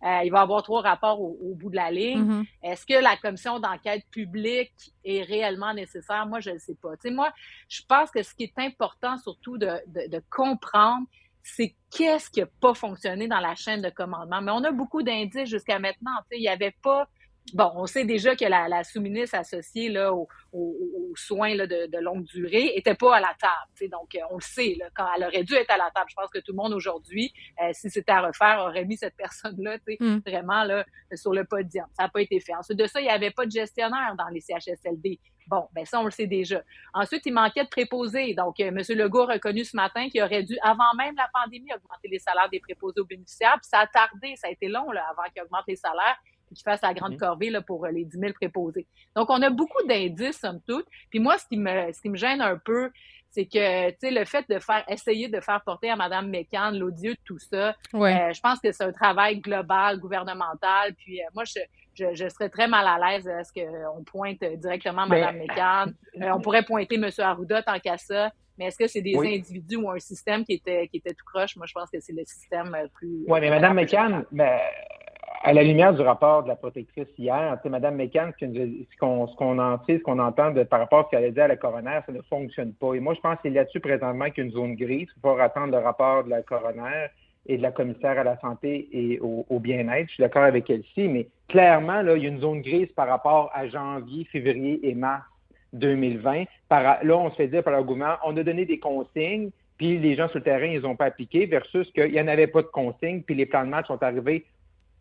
Euh, 0.05 0.21
il 0.25 0.31
va 0.31 0.41
y 0.41 0.43
avoir 0.43 0.63
trois 0.63 0.83
rapports 0.83 1.21
au, 1.21 1.55
bout 1.55 1.71
de 1.71 1.77
la 1.77 1.91
ligne. 1.91 2.25
Mm-hmm. 2.25 2.47
Est-ce 2.63 2.85
que 2.85 3.03
la 3.03 3.17
commission 3.17 3.59
d'enquête 3.59 4.05
publique 4.11 4.93
est 5.03 5.23
réellement 5.23 5.73
nécessaire? 5.73 6.27
Moi, 6.27 6.41
je 6.41 6.51
ne 6.51 6.59
sais 6.59 6.75
pas. 6.75 6.95
Tu 6.97 7.09
sais, 7.09 7.11
moi, 7.11 7.33
je 7.69 7.81
pense 7.89 8.11
que 8.11 8.23
ce 8.23 8.35
qui 8.35 8.45
est 8.45 8.59
important 8.59 9.17
surtout 9.17 9.57
de, 9.57 9.71
de, 9.87 10.11
de 10.11 10.23
comprendre, 10.31 11.07
c'est 11.43 11.75
qu'est-ce 11.91 12.31
qui 12.31 12.41
n'a 12.41 12.47
pas 12.61 12.75
fonctionné 12.75 13.29
dans 13.29 13.41
la 13.41 13.55
chaîne 13.55 13.81
de 13.81 13.91
commandement. 13.91 14.43
Mais 14.43 14.53
on 14.53 14.65
a 14.65 14.73
beaucoup 14.73 15.03
d'indices 15.03 15.49
jusqu'à 15.49 15.79
maintenant. 15.79 16.13
Tu 16.31 16.37
sais, 16.37 16.39
il 16.39 16.43
n'y 16.43 16.49
avait 16.49 16.77
pas 16.83 17.09
Bon, 17.53 17.71
on 17.75 17.87
sait 17.87 18.07
déjà 18.07 18.35
que 18.35 18.45
la, 18.47 18.85
sous-ministre 18.85 19.37
associée 19.37 19.91
là, 19.91 20.13
aux, 20.15 20.29
soins 21.15 21.55
de, 21.55 22.01
longue 22.01 22.25
durée 22.25 22.73
était 22.75 22.95
pas 22.95 23.17
à 23.17 23.21
la 23.21 23.35
table. 23.39 23.91
Donc, 23.91 24.15
euh, 24.15 24.21
on 24.31 24.37
le 24.37 24.41
sait, 24.41 24.77
là, 24.79 24.87
quand 24.95 25.07
elle 25.15 25.25
aurait 25.25 25.45
dû 25.45 25.55
être 25.55 25.71
à 25.71 25.77
la 25.77 25.91
table. 25.95 26.07
Je 26.09 26.15
pense 26.15 26.31
que 26.31 26.39
tout 26.39 26.53
le 26.53 26.57
monde 26.57 26.73
aujourd'hui, 26.73 27.33
euh, 27.63 27.71
si 27.73 27.91
c'était 27.91 28.13
à 28.13 28.23
refaire, 28.23 28.65
aurait 28.67 28.85
mis 28.85 28.97
cette 28.97 29.17
personne-là 29.17 29.77
mm. 30.01 30.19
vraiment 30.27 30.65
là, 30.65 30.87
sur 31.15 31.33
le 31.33 31.45
podium. 31.45 31.87
Ça 31.93 32.05
n'a 32.05 32.09
pas 32.09 32.23
été 32.23 32.41
fait. 32.41 32.55
Ensuite 32.55 32.79
de 32.79 32.87
ça, 32.87 33.01
il 33.01 33.05
n'y 33.05 33.11
avait 33.11 33.31
pas 33.31 33.45
de 33.45 33.51
gestionnaire 33.51 34.15
dans 34.17 34.29
les 34.29 34.41
CHSLD. 34.41 35.21
Bon, 35.47 35.69
ben 35.75 35.85
ça, 35.85 36.01
on 36.01 36.05
le 36.05 36.11
sait 36.11 36.27
déjà. 36.27 36.63
Ensuite, 36.95 37.27
il 37.27 37.33
manquait 37.33 37.65
de 37.65 37.69
préposés. 37.69 38.33
Donc, 38.35 38.59
euh, 38.61 38.69
M. 38.69 38.79
Legault 38.89 39.29
a 39.29 39.35
reconnu 39.35 39.65
ce 39.65 39.77
matin 39.77 40.09
qu'il 40.09 40.23
aurait 40.23 40.43
dû, 40.43 40.57
avant 40.63 40.95
même 40.97 41.15
la 41.17 41.29
pandémie, 41.33 41.71
augmenter 41.75 42.09
les 42.09 42.19
salaires 42.19 42.49
des 42.49 42.61
préposés 42.61 43.01
aux 43.01 43.05
bénéficiaires. 43.05 43.59
Puis 43.61 43.69
ça 43.69 43.81
a 43.81 43.87
tardé, 43.87 44.35
ça 44.37 44.49
a 44.49 44.51
été 44.51 44.69
long 44.69 44.91
là, 44.91 45.05
avant 45.11 45.29
qu'il 45.31 45.43
augmente 45.43 45.65
les 45.69 45.77
salaires 45.77 46.17
qui 46.55 46.63
fasse 46.63 46.83
la 46.83 46.95
grande 46.95 47.13
mhm. 47.13 47.19
corvée 47.19 47.51
là, 47.51 47.61
pour 47.61 47.85
euh, 47.85 47.91
les 47.91 48.05
10 48.05 48.19
000 48.19 48.33
préposés. 48.33 48.87
Donc, 49.15 49.31
on 49.31 49.41
a 49.43 49.51
beaucoup 49.51 49.83
d'indices, 49.87 50.39
somme 50.39 50.61
toute. 50.67 50.87
Puis 51.11 51.19
moi, 51.19 51.37
ce 51.39 51.47
qui 51.47 51.57
me, 51.57 51.93
ce 51.93 52.01
qui 52.01 52.09
me 52.09 52.17
gêne 52.17 52.41
un 52.41 52.57
peu, 52.57 52.91
c'est 53.31 53.47
que, 53.47 53.91
tu 53.91 53.97
sais, 54.01 54.11
le 54.13 54.25
fait 54.25 54.49
de 54.49 54.59
faire, 54.61 54.85
essayer 54.89 55.29
de 55.29 55.41
faire 55.41 55.61
porter 55.65 55.91
à 55.91 55.97
Mme 55.97 56.29
Mécan 56.29 56.71
l'odieux 56.71 57.15
de 57.15 57.21
tout 57.25 57.39
ça, 57.39 57.69
euh, 57.69 57.73
je 57.93 58.41
pense 58.41 58.61
que 58.61 58.71
c'est 58.71 58.85
un 58.85 58.93
travail 58.93 59.41
global, 59.41 59.99
gouvernemental. 59.99 60.95
Puis 60.95 61.21
euh, 61.21 61.25
moi, 61.35 61.43
je, 61.45 62.15
je, 62.15 62.29
serais 62.29 62.49
très 62.49 62.69
mal 62.69 62.87
à 62.87 62.99
l'aise 62.99 63.29
à 63.29 63.43
ce 63.43 63.53
qu'on 63.53 64.05
pointe 64.05 64.43
directement 64.59 65.07
Mme 65.07 65.39
Mécan. 65.39 65.87
on 66.21 66.41
pourrait 66.41 66.65
pointer 66.65 66.95
M. 66.95 67.11
Arruda 67.19 67.63
tant 67.63 67.79
qu'à 67.81 67.99
ça. 67.99 68.31
Mais 68.57 68.67
est-ce 68.67 68.79
que 68.79 68.87
c'est 68.87 69.03
des 69.03 69.17
individus 69.17 69.77
ou 69.77 69.91
un 69.91 69.99
système 69.99 70.45
qui 70.45 70.53
était, 70.53 70.87
qui 70.89 70.99
était 70.99 71.13
tout 71.13 71.25
croche? 71.25 71.57
Moi, 71.57 71.67
je 71.67 71.73
pense 71.73 71.91
que 71.91 71.99
c'est 71.99 72.13
le 72.13 72.25
système 72.25 72.77
plus. 72.95 73.25
Oui, 73.27 73.41
mais 73.41 73.51
Mme 73.51 73.75
McCann, 73.75 74.25
ben, 74.31 74.61
à 75.45 75.53
la 75.53 75.63
lumière 75.63 75.93
du 75.93 76.01
rapport 76.01 76.43
de 76.43 76.49
la 76.49 76.57
protectrice 76.57 77.07
hier, 77.19 77.59
Mme 77.63 77.97
McCann, 77.97 78.33
ce 78.41 78.97
qu'on 78.97 79.59
en 79.59 79.79
ce 79.87 79.99
qu'on 79.99 80.19
entend 80.19 80.53
de, 80.53 80.63
par 80.63 80.81
rapport 80.81 81.01
à 81.01 81.05
ce 81.05 81.11
qu'elle 81.11 81.25
a 81.25 81.31
dit 81.31 81.41
à 81.41 81.49
la 81.49 81.57
coroner, 81.57 82.01
ça 82.07 82.13
ne 82.13 82.23
fonctionne 82.23 82.73
pas. 82.73 82.95
Et 82.95 83.01
moi, 83.01 83.13
je 83.13 83.21
pense 83.21 83.35
que 83.37 83.41
c'est 83.43 83.51
là-dessus 83.51 83.81
présentement 83.81 84.31
qu'une 84.31 84.51
zone 84.53 84.75
grise. 84.75 85.09
Il 85.15 85.21
faut 85.21 85.39
attendre 85.39 85.77
le 85.77 85.85
rapport 85.85 86.25
de 86.25 86.31
la 86.31 86.41
coroner 86.41 87.09
et 87.45 87.59
de 87.59 87.63
la 87.63 87.73
commissaire 87.73 88.19
à 88.19 88.25
la 88.25 88.41
santé 88.41 88.89
et 88.91 89.21
au, 89.21 89.61
bien-être. 89.61 90.09
Je 90.09 90.15
suis 90.15 90.23
d'accord 90.23 90.45
avec 90.45 90.71
elle-ci, 90.71 91.09
mais 91.09 91.29
clairement, 91.49 92.01
là, 92.01 92.17
il 92.17 92.23
y 92.23 92.27
a 92.27 92.31
une 92.31 92.41
zone 92.41 92.63
grise 92.63 92.89
par 92.97 93.09
rapport 93.09 93.51
à 93.53 93.69
janvier, 93.69 94.25
février 94.33 94.81
et 94.83 94.95
mars 94.95 95.25
2020. 95.75 96.45
Par, 96.71 97.05
là, 97.05 97.17
on 97.19 97.31
se 97.31 97.37
fait 97.37 97.49
dire 97.49 97.63
par 97.63 97.77
le 97.77 97.83
gouvernement, 97.83 98.19
on 98.25 98.35
a 98.39 98.43
donné 98.43 98.65
des 98.65 98.79
consignes, 98.79 99.51
puis 99.77 99.99
les 99.99 100.15
gens 100.15 100.29
sur 100.29 100.39
le 100.39 100.45
terrain, 100.45 100.65
ils 100.65 100.81
n'ont 100.81 100.97
pas 100.97 101.07
appliqué, 101.07 101.45
versus 101.45 101.91
qu'il 101.91 102.13
n'y 102.13 102.21
en 102.21 102.29
avait 102.29 102.47
pas 102.47 102.63
de 102.63 102.69
consignes, 102.69 103.21
puis 103.21 103.35
les 103.35 103.45
plans 103.45 103.65
de 103.65 103.71
match 103.71 103.89
sont 103.89 104.03
arrivés 104.03 104.47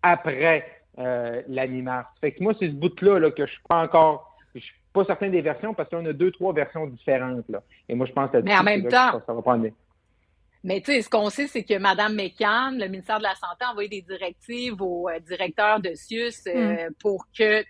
après 0.04 0.66
euh, 1.00 1.42
mars 1.82 2.08
Fait 2.22 2.34
que 2.34 2.44
moi, 2.44 2.54
c'est 2.60 2.68
ce 2.68 2.74
bout-là 2.74 3.20
là, 3.20 3.32
que 3.32 3.46
je 3.46 3.52
suis 3.52 3.62
pas 3.68 3.82
encore. 3.82 4.38
Je 4.54 4.60
suis 4.60 4.76
pas 4.94 5.04
certain 5.06 5.30
des 5.30 5.42
versions 5.42 5.74
parce 5.74 5.90
qu'on 5.90 6.06
a 6.06 6.14
deux, 6.14 6.32
trois 6.32 6.54
versions 6.54 6.86
différentes. 6.86 7.46
Là. 7.50 7.64
Et 7.90 7.96
moi, 7.96 8.06
je 8.06 8.12
pense 8.12 8.30
que 8.30 8.38
Mais 8.38 8.56
en 8.56 8.64
même 8.64 8.84
temps. 8.84 9.22
Ça, 9.26 9.34
va 9.34 9.42
prendre 9.42 9.68
mais 10.64 10.80
tu 10.80 10.94
sais, 10.94 11.02
ce 11.02 11.10
qu'on 11.10 11.30
sait, 11.30 11.48
c'est 11.48 11.64
que 11.64 11.78
Mme 11.78 12.16
McCann, 12.16 12.78
le 12.80 12.88
ministère 12.88 13.18
de 13.18 13.24
la 13.24 13.36
Santé, 13.36 13.66
a 13.66 13.72
envoyé 13.72 13.90
des 13.90 14.02
directives 14.02 14.82
au 14.82 15.10
euh, 15.10 15.20
directeur 15.20 15.82
de 15.82 15.94
CIUS 15.94 16.48
euh, 16.48 16.90
mm. 16.90 16.94
pour 17.02 17.28
qu'ils 17.32 17.66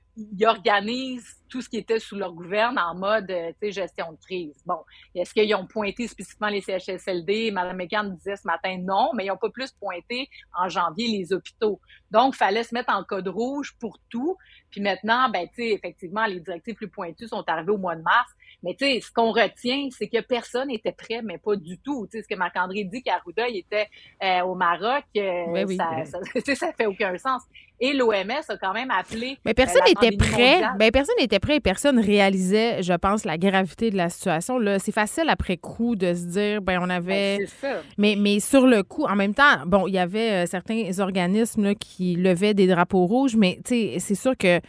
organisent 0.46 1.44
tout 1.50 1.62
ce 1.62 1.70
qui 1.70 1.78
était 1.78 2.00
sous 2.00 2.16
leur 2.16 2.34
gouverne 2.34 2.78
en 2.78 2.94
mode 2.94 3.32
euh, 3.32 3.52
gestion 3.62 4.12
de 4.12 4.18
crise. 4.18 4.56
Bon, 4.66 4.78
est-ce 5.16 5.34
qu'ils 5.34 5.54
ont 5.56 5.66
pointé 5.66 6.08
spécifiquement 6.08 6.50
les 6.50 6.62
CHSLD? 6.62 7.50
Mme 7.52 7.78
McCann 7.78 8.16
disait 8.16 8.36
ce 8.36 8.46
matin 8.46 8.78
non, 8.80 9.10
mais 9.16 9.26
ils 9.26 9.30
n'ont 9.30 9.38
pas 9.38 9.50
plus 9.50 9.72
pointé 9.72 10.30
en 10.56 10.70
janvier 10.70 11.08
les 11.08 11.34
hôpitaux. 11.34 11.80
Donc, 12.12 12.36
il 12.36 12.38
fallait 12.38 12.64
se 12.64 12.76
mettre 12.76 12.94
en 12.94 13.04
code 13.04 13.28
rouge 13.28 13.76
pour 13.80 13.98
tout. 14.12 14.38
Puis 14.70 14.82
maintenant, 14.82 15.30
ben, 15.30 15.48
tu 15.48 15.64
sais, 15.64 15.70
effectivement, 15.70 16.26
les 16.26 16.40
directives 16.40 16.76
plus 16.76 16.90
pointues 16.90 17.28
sont 17.28 17.44
arrivées 17.48 17.72
au 17.72 17.78
mois 17.80 17.96
de 17.96 18.04
mars. 18.04 18.32
Mais 18.64 18.76
tu 18.76 18.86
sais, 18.86 19.02
ce 19.02 19.12
qu'on 19.12 19.32
retient, 19.32 19.90
c'est 19.92 20.08
que 20.08 20.22
personne 20.22 20.70
n'était 20.70 20.94
prêt, 20.94 21.22
mais 21.22 21.38
pas 21.38 21.56
du 21.58 21.78
tout. 21.78 22.08
Tu 22.10 22.18
sais, 22.18 22.24
ce 22.24 22.34
que 22.34 22.38
Marc-André 22.40 22.86
dit 22.86 23.04
qu'Arruda, 23.04 23.48
il 23.50 23.58
était 23.58 23.88
euh, 24.24 24.42
au 24.42 24.56
Maroc, 24.56 25.04
euh, 25.18 25.46
ben 25.52 25.68
ça, 25.68 26.06
ça, 26.06 26.56
ça, 26.56 26.72
fait 26.72 26.86
aucun 26.86 27.18
sens. 27.18 27.42
Et 27.82 27.92
l'OMS 27.92 28.32
a 28.48 28.58
quand 28.58 28.74
même 28.74 28.90
appelé. 28.90 29.38
Mais 29.44 29.54
personne 29.54 29.82
euh, 29.82 29.90
n'était 29.90 30.16
prêt. 30.16 30.62
Ben, 30.80 30.92
personne 30.92 31.16
n'était 31.20 31.40
prêt 31.40 31.58
et 31.58 31.60
personne 31.60 32.00
réalisait, 32.00 32.82
je 32.82 32.94
pense, 32.94 33.26
la 33.26 33.38
gravité 33.38 33.90
de 33.90 33.98
la 33.98 34.10
situation. 34.10 34.58
Là, 34.58 34.80
c'est 34.80 34.94
facile 34.94 35.26
après 35.28 35.58
coup 35.58 35.98
de 35.98 36.14
se 36.14 36.26
dire, 36.26 36.62
ben, 36.62 36.80
on 36.82 36.90
avait. 36.90 37.40
Ben, 37.40 37.48
ça. 37.48 37.82
Mais, 37.98 38.16
mais 38.18 38.40
sur 38.40 38.66
le 38.66 38.84
coup, 38.84 39.04
en 39.04 39.16
même 39.18 39.34
temps, 39.34 39.66
bon, 39.66 39.88
il 39.88 39.94
y 39.94 40.00
avait 40.00 40.46
certains 40.48 41.00
organismes 41.00 41.76
qui 41.76 42.16
levaient 42.16 42.54
des 42.54 42.68
drapeaux 42.68 43.06
rouges, 43.06 43.36
mais 43.36 43.60
tu 43.66 43.76
sais, 43.76 43.96
c'est 44.00 44.16
sûr 44.16 44.38
que 44.38 44.62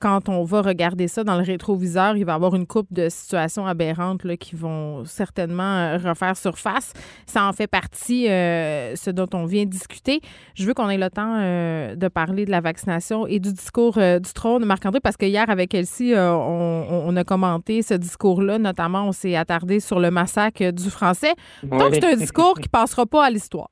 quand 0.00 0.28
on 0.28 0.44
va 0.44 0.62
regarder 0.62 1.08
ça 1.08 1.24
dans 1.24 1.36
le 1.36 1.42
rétroviseur, 1.42 2.16
il 2.16 2.24
va 2.24 2.32
y 2.32 2.34
avoir 2.34 2.54
une 2.54 2.66
coupe 2.66 2.92
de 2.92 3.08
situations 3.08 3.66
aberrantes 3.66 4.24
là, 4.24 4.36
qui 4.36 4.54
vont 4.54 5.04
certainement 5.04 5.62
euh, 5.62 5.98
refaire 5.98 6.36
surface. 6.36 6.92
Ça 7.26 7.44
en 7.44 7.52
fait 7.52 7.66
partie, 7.66 8.28
euh, 8.28 8.94
ce 8.96 9.10
dont 9.10 9.28
on 9.32 9.46
vient 9.46 9.64
discuter. 9.64 10.20
Je 10.54 10.66
veux 10.66 10.74
qu'on 10.74 10.88
ait 10.90 10.98
le 10.98 11.10
temps 11.10 11.36
euh, 11.38 11.94
de 11.94 12.08
parler 12.08 12.44
de 12.44 12.50
la 12.50 12.60
vaccination 12.60 13.26
et 13.26 13.40
du 13.40 13.52
discours 13.52 13.94
du 13.96 14.32
trône, 14.34 14.64
Marc-André, 14.64 15.00
parce 15.00 15.16
que 15.16 15.26
hier, 15.26 15.48
avec 15.48 15.74
Elsie, 15.74 16.12
on, 16.16 17.06
on, 17.06 17.16
a 17.16 17.24
commenté 17.24 17.82
ce 17.82 17.94
discours-là. 17.94 18.58
Notamment, 18.58 19.08
on 19.08 19.12
s'est 19.12 19.36
attardé 19.36 19.80
sur 19.80 20.00
le 20.00 20.10
massacre 20.10 20.70
du 20.70 20.90
français. 20.90 21.34
Donc, 21.62 21.94
c'est 21.94 22.04
un 22.04 22.16
discours 22.16 22.54
qui 22.60 22.68
passera 22.68 23.06
pas 23.06 23.24
à 23.24 23.30
l'histoire. 23.30 23.70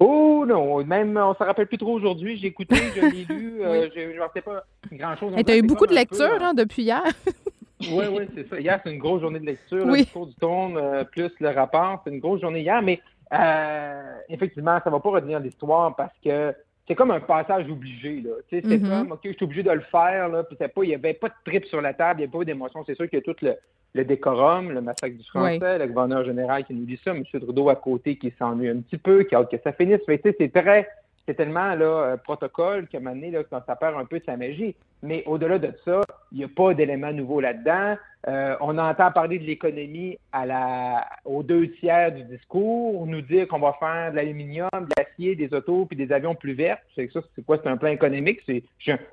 Oh 0.00 0.44
non, 0.46 0.84
même 0.84 1.16
on 1.16 1.34
se 1.34 1.42
rappelle 1.42 1.66
plus 1.66 1.78
trop 1.78 1.92
aujourd'hui. 1.92 2.36
J'ai 2.36 2.48
écouté, 2.48 2.76
je 2.94 3.00
l'ai 3.00 3.24
lu, 3.24 3.58
euh, 3.62 3.88
je 3.94 4.00
ne 4.00 4.28
sais 4.32 4.40
pas 4.40 4.64
grand-chose. 4.92 5.34
tu 5.44 5.52
as 5.52 5.56
eu 5.56 5.62
beaucoup 5.62 5.86
de 5.86 5.94
lectures 5.94 6.42
hein, 6.42 6.54
depuis 6.54 6.84
hier. 6.84 7.02
oui, 7.80 8.04
oui, 8.10 8.28
c'est 8.34 8.48
ça. 8.48 8.60
Hier, 8.60 8.80
c'est 8.84 8.92
une 8.92 9.00
grosse 9.00 9.20
journée 9.20 9.40
de 9.40 9.46
lecture. 9.46 9.84
Le 9.84 9.96
discours 9.96 10.26
du 10.26 10.34
ton, 10.36 10.76
euh, 10.76 11.02
plus 11.04 11.32
le 11.40 11.50
rapport. 11.50 12.00
C'est 12.04 12.10
une 12.10 12.20
grosse 12.20 12.40
journée 12.40 12.60
hier, 12.60 12.80
mais 12.80 13.00
euh, 13.32 14.18
effectivement, 14.28 14.78
ça 14.82 14.90
ne 14.90 14.94
va 14.94 15.00
pas 15.00 15.10
retenir 15.10 15.40
l'histoire 15.40 15.94
parce 15.96 16.14
que 16.24 16.54
c'est 16.88 16.94
comme 16.94 17.10
un 17.10 17.20
passage 17.20 17.68
obligé. 17.70 18.22
Là. 18.22 18.30
Tu 18.48 18.56
sais, 18.56 18.66
c'est 18.66 18.78
mm-hmm. 18.78 18.88
comme, 18.88 19.12
OK, 19.12 19.20
je 19.24 19.32
suis 19.32 19.44
obligé 19.44 19.62
de 19.62 19.70
le 19.70 19.82
faire. 19.82 20.28
Là, 20.28 20.42
puis 20.42 20.56
pas, 20.56 20.82
il 20.82 20.88
n'y 20.88 20.94
avait 20.94 21.14
pas 21.14 21.28
de 21.28 21.34
trip 21.44 21.66
sur 21.66 21.82
la 21.82 21.92
table, 21.92 22.20
il 22.20 22.22
n'y 22.22 22.28
avait 22.28 22.38
pas 22.38 22.44
d'émotion. 22.44 22.82
C'est 22.86 22.94
sûr 22.94 23.08
qu'il 23.08 23.18
y 23.18 23.22
a 23.22 23.22
tout 23.22 23.36
le, 23.42 23.54
le 23.94 24.04
décorum, 24.04 24.72
le 24.72 24.80
massacre 24.80 25.16
du 25.16 25.24
français, 25.24 25.78
le 25.78 25.86
gouverneur 25.86 26.24
général 26.24 26.64
qui 26.64 26.74
nous 26.74 26.86
dit 26.86 26.98
ça, 27.04 27.12
M. 27.12 27.22
Trudeau 27.24 27.68
à 27.68 27.76
côté 27.76 28.16
qui 28.16 28.32
s'ennuie 28.38 28.68
un 28.68 28.80
petit 28.80 28.98
peu, 28.98 29.22
qui 29.24 29.34
a 29.34 29.40
hâte 29.40 29.50
que 29.50 29.58
ça 29.62 29.72
finisse. 29.72 30.00
c'est 30.06 30.52
très, 30.52 30.88
c'est 31.28 31.34
tellement 31.34 31.74
là, 31.74 32.16
protocole 32.16 32.88
qu'à 32.88 32.96
un 32.96 33.00
moment 33.02 33.14
donné, 33.14 33.30
là, 33.30 33.44
quand 33.44 33.60
ça 33.66 33.76
perd 33.76 33.96
un 33.98 34.06
peu 34.06 34.18
de 34.18 34.24
sa 34.24 34.38
magie. 34.38 34.74
Mais 35.02 35.22
au-delà 35.26 35.58
de 35.58 35.74
ça, 35.84 36.00
il 36.32 36.38
n'y 36.38 36.44
a 36.44 36.48
pas 36.48 36.72
d'éléments 36.72 37.12
nouveaux 37.12 37.40
là-dedans. 37.40 37.96
Euh, 38.26 38.56
on 38.60 38.78
entend 38.78 39.12
parler 39.12 39.38
de 39.38 39.44
l'économie 39.44 40.18
à 40.32 40.46
la, 40.46 41.06
aux 41.26 41.42
deux 41.42 41.70
tiers 41.72 42.12
du 42.12 42.24
discours, 42.24 43.06
nous 43.06 43.20
dire 43.20 43.46
qu'on 43.46 43.60
va 43.60 43.74
faire 43.78 44.10
de 44.10 44.16
l'aluminium, 44.16 44.70
de 44.72 44.92
l'acier, 44.98 45.36
des 45.36 45.52
autos 45.54 45.84
puis 45.84 45.98
des 45.98 46.10
avions 46.12 46.34
plus 46.34 46.54
verts. 46.54 46.78
C'est 46.96 47.12
ça, 47.12 47.20
c'est 47.36 47.44
quoi? 47.44 47.58
C'est 47.62 47.68
un 47.68 47.76
plan 47.76 47.90
économique? 47.90 48.40
C'est, 48.46 48.64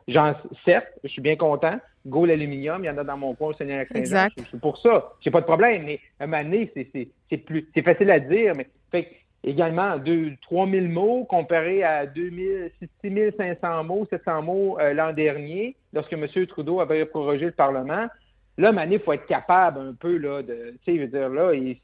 j'en, 0.08 0.34
certes, 0.64 0.88
je 1.04 1.10
suis 1.10 1.22
bien 1.22 1.36
content. 1.36 1.78
Go 2.08 2.26
l'aluminium, 2.26 2.84
il 2.84 2.88
y 2.88 2.90
en 2.90 2.98
a 2.98 3.04
dans 3.04 3.18
mon 3.18 3.36
coin 3.36 3.50
au 3.50 3.54
Seigneur 3.54 3.86
Exact. 3.94 4.36
C'est 4.50 4.62
pour 4.62 4.78
ça. 4.78 5.12
J'ai 5.20 5.32
pas 5.32 5.42
de 5.42 5.46
problème. 5.46 5.84
Mais 5.84 6.00
à 6.20 6.24
un 6.24 6.28
moment 6.28 6.44
donné, 6.44 6.72
c'est, 6.74 6.88
c'est, 6.94 7.10
c'est 7.30 7.38
plus, 7.38 7.68
c'est 7.74 7.82
facile 7.82 8.10
à 8.10 8.20
dire, 8.20 8.54
mais 8.56 8.68
fait, 8.92 9.12
également 9.46 9.98
2 9.98 10.34
3000 10.42 10.90
mots 10.90 11.24
comparé 11.26 11.84
à 11.84 12.06
2000, 12.06 12.72
6500 13.02 13.84
mots, 13.84 14.08
700 14.10 14.42
mots 14.42 14.78
euh, 14.80 14.94
l'an 14.94 15.14
dernier, 15.14 15.76
lorsque 15.94 16.14
M. 16.14 16.28
Trudeau 16.48 16.82
avait 16.82 17.06
prorogé 17.06 17.46
le 17.46 17.52
Parlement. 17.52 18.08
Là, 18.58 18.72
Mané, 18.72 18.96
il 18.96 19.02
faut 19.02 19.14
être 19.14 19.28
capable 19.28 19.80
un 19.80 19.94
peu, 19.94 20.18
là, 20.18 20.42
de, 20.42 20.76
tu 20.86 20.94
sais, 20.94 20.96
je 20.96 21.02
veux 21.02 21.08
dire, 21.08 21.30
là, 21.30 21.54
il 21.54 21.78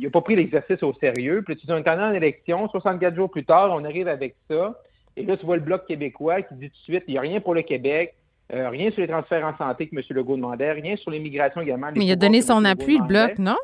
n'a 0.00 0.10
pas 0.10 0.20
pris 0.20 0.36
l'exercice 0.36 0.82
au 0.82 0.92
sérieux. 0.94 1.42
Puis 1.44 1.56
tu 1.56 1.66
es 1.66 1.72
en 1.72 2.12
élection, 2.12 2.68
64 2.68 3.14
jours 3.14 3.30
plus 3.30 3.44
tard, 3.44 3.70
on 3.72 3.84
arrive 3.84 4.06
avec 4.06 4.36
ça. 4.48 4.78
Et 5.16 5.24
là, 5.24 5.36
tu 5.36 5.46
vois 5.46 5.56
le 5.56 5.62
Bloc 5.62 5.86
québécois 5.86 6.42
qui 6.42 6.54
dit 6.54 6.68
tout 6.68 6.76
de 6.76 6.82
suite, 6.82 7.04
il 7.08 7.12
n'y 7.12 7.18
a 7.18 7.22
rien 7.22 7.40
pour 7.40 7.54
le 7.54 7.62
Québec, 7.62 8.14
euh, 8.52 8.68
rien 8.68 8.90
sur 8.90 9.00
les 9.00 9.08
transferts 9.08 9.46
en 9.46 9.56
santé 9.56 9.88
que 9.88 9.96
M. 9.96 10.02
Legault 10.10 10.36
demandait, 10.36 10.72
rien 10.72 10.96
sur 10.96 11.10
l'immigration 11.10 11.62
également. 11.62 11.88
Mais 11.96 12.04
il 12.04 12.12
a 12.12 12.16
donné 12.16 12.42
son 12.42 12.64
appui, 12.64 12.98
le 12.98 13.04
Bloc, 13.04 13.38
non? 13.38 13.56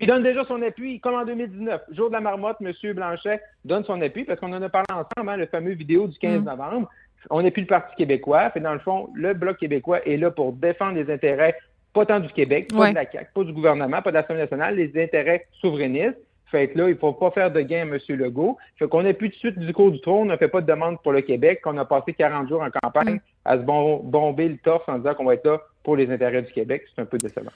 Il 0.00 0.08
donne 0.08 0.22
déjà 0.22 0.44
son 0.44 0.60
appui, 0.62 0.98
comme 1.00 1.14
en 1.14 1.24
2019. 1.24 1.82
Jour 1.92 2.08
de 2.08 2.14
la 2.14 2.20
marmotte, 2.20 2.56
M. 2.60 2.72
Blanchet 2.94 3.40
donne 3.64 3.84
son 3.84 4.00
appui, 4.00 4.24
parce 4.24 4.40
qu'on 4.40 4.52
en 4.52 4.62
a 4.62 4.68
parlé 4.68 4.86
ensemble, 4.90 5.30
hein, 5.30 5.36
le 5.36 5.46
fameux 5.46 5.72
vidéo 5.72 6.08
du 6.08 6.18
15 6.18 6.40
mm. 6.40 6.44
novembre. 6.44 6.88
On 7.30 7.42
n'est 7.42 7.50
plus 7.50 7.62
le 7.62 7.68
Parti 7.68 7.94
québécois. 7.96 8.50
Fait 8.50 8.60
dans 8.60 8.72
le 8.72 8.80
fond, 8.80 9.08
le 9.14 9.34
Bloc 9.34 9.58
québécois 9.58 10.06
est 10.06 10.16
là 10.16 10.30
pour 10.30 10.52
défendre 10.52 10.94
les 10.94 11.12
intérêts, 11.12 11.54
pas 11.92 12.04
tant 12.04 12.20
du 12.20 12.28
Québec, 12.28 12.70
pas 12.74 12.90
de 12.90 12.94
la 12.94 13.10
CAQ, 13.10 13.30
pas 13.34 13.44
du 13.44 13.52
gouvernement, 13.52 14.02
pas 14.02 14.10
de 14.10 14.16
l'Assemblée 14.16 14.42
nationale, 14.42 14.74
les 14.74 15.02
intérêts 15.02 15.46
souverainistes. 15.60 16.18
Fait 16.50 16.68
que 16.68 16.78
là, 16.78 16.88
il 16.88 16.94
ne 16.94 16.98
faut 16.98 17.12
pas 17.12 17.30
faire 17.30 17.50
de 17.50 17.60
gain 17.62 17.90
à 17.90 17.94
M. 17.94 17.98
Legault. 18.08 18.58
Fait 18.78 18.86
qu'on 18.86 19.02
n'a 19.02 19.14
plus 19.14 19.28
de 19.28 19.34
suite 19.34 19.58
du 19.58 19.72
cours 19.72 19.90
du 19.90 20.00
trône, 20.00 20.28
on 20.28 20.32
ne 20.32 20.36
fait 20.36 20.48
pas 20.48 20.60
de 20.60 20.66
demande 20.66 21.00
pour 21.02 21.12
le 21.12 21.22
Québec, 21.22 21.60
qu'on 21.62 21.78
a 21.78 21.84
passé 21.84 22.12
40 22.12 22.48
jours 22.48 22.62
en 22.62 22.70
campagne 22.70 23.14
mm. 23.14 23.20
à 23.44 23.56
se 23.56 23.62
bomber 23.62 24.48
le 24.48 24.58
torse 24.58 24.86
en 24.88 24.98
disant 24.98 25.14
qu'on 25.14 25.24
va 25.24 25.34
être 25.34 25.46
là 25.46 25.60
pour 25.82 25.96
les 25.96 26.10
intérêts 26.10 26.42
du 26.42 26.52
Québec. 26.52 26.84
C'est 26.94 27.02
un 27.02 27.06
peu 27.06 27.18
décevant. 27.18 27.50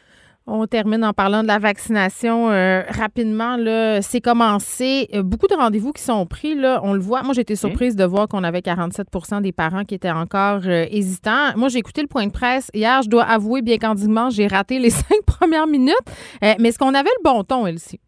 On 0.50 0.66
termine 0.66 1.04
en 1.04 1.12
parlant 1.12 1.42
de 1.42 1.46
la 1.46 1.58
vaccination 1.58 2.50
euh, 2.50 2.82
rapidement. 2.88 3.58
Là, 3.58 4.00
c'est 4.00 4.22
commencé. 4.22 5.06
Euh, 5.14 5.22
beaucoup 5.22 5.46
de 5.46 5.54
rendez-vous 5.54 5.92
qui 5.92 6.02
sont 6.02 6.24
pris. 6.24 6.54
Là, 6.54 6.80
on 6.82 6.94
le 6.94 7.00
voit. 7.00 7.22
Moi, 7.22 7.34
j'ai 7.34 7.42
été 7.42 7.54
surprise 7.54 7.96
de 7.96 8.04
voir 8.04 8.28
qu'on 8.28 8.42
avait 8.42 8.60
47% 8.60 9.42
des 9.42 9.52
parents 9.52 9.84
qui 9.84 9.94
étaient 9.94 10.10
encore 10.10 10.62
euh, 10.64 10.86
hésitants. 10.90 11.54
Moi, 11.56 11.68
j'ai 11.68 11.80
écouté 11.80 12.00
le 12.00 12.06
point 12.06 12.26
de 12.26 12.32
presse 12.32 12.70
hier. 12.72 13.02
Je 13.02 13.10
dois 13.10 13.24
avouer, 13.24 13.60
bien 13.60 13.76
candidement, 13.76 14.30
j'ai 14.30 14.46
raté 14.46 14.78
les 14.78 14.88
cinq 14.90 15.22
premières 15.26 15.66
minutes. 15.66 15.94
mais 16.40 16.70
est-ce 16.70 16.78
qu'on 16.78 16.94
avait 16.94 17.10
le 17.18 17.22
bon 17.22 17.44
ton, 17.44 17.66
Elsie? 17.66 18.00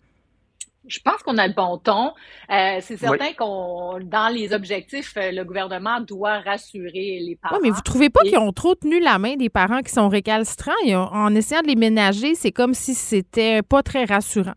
Je 0.90 1.00
pense 1.00 1.22
qu'on 1.22 1.38
a 1.38 1.46
le 1.46 1.54
bon 1.54 1.78
ton. 1.78 2.12
Euh, 2.50 2.78
c'est 2.80 2.96
certain 2.96 3.32
qu'on, 3.32 3.98
dans 4.02 4.28
les 4.28 4.52
objectifs, 4.52 5.14
euh, 5.16 5.30
le 5.30 5.44
gouvernement 5.44 6.00
doit 6.00 6.40
rassurer 6.40 7.18
les 7.20 7.38
parents. 7.40 7.56
Oui, 7.56 7.62
mais 7.64 7.70
vous 7.70 7.80
trouvez 7.82 8.10
pas 8.10 8.22
qu'ils 8.22 8.38
ont 8.38 8.52
trop 8.52 8.74
tenu 8.74 9.00
la 9.00 9.18
main 9.18 9.36
des 9.36 9.48
parents 9.48 9.80
qui 9.80 9.92
sont 9.92 10.08
récalcitrants 10.08 10.72
en 10.92 11.34
essayant 11.34 11.62
de 11.62 11.68
les 11.68 11.76
ménager, 11.76 12.34
c'est 12.34 12.52
comme 12.52 12.74
si 12.74 12.94
c'était 12.94 13.62
pas 13.62 13.82
très 13.82 14.04
rassurant? 14.04 14.54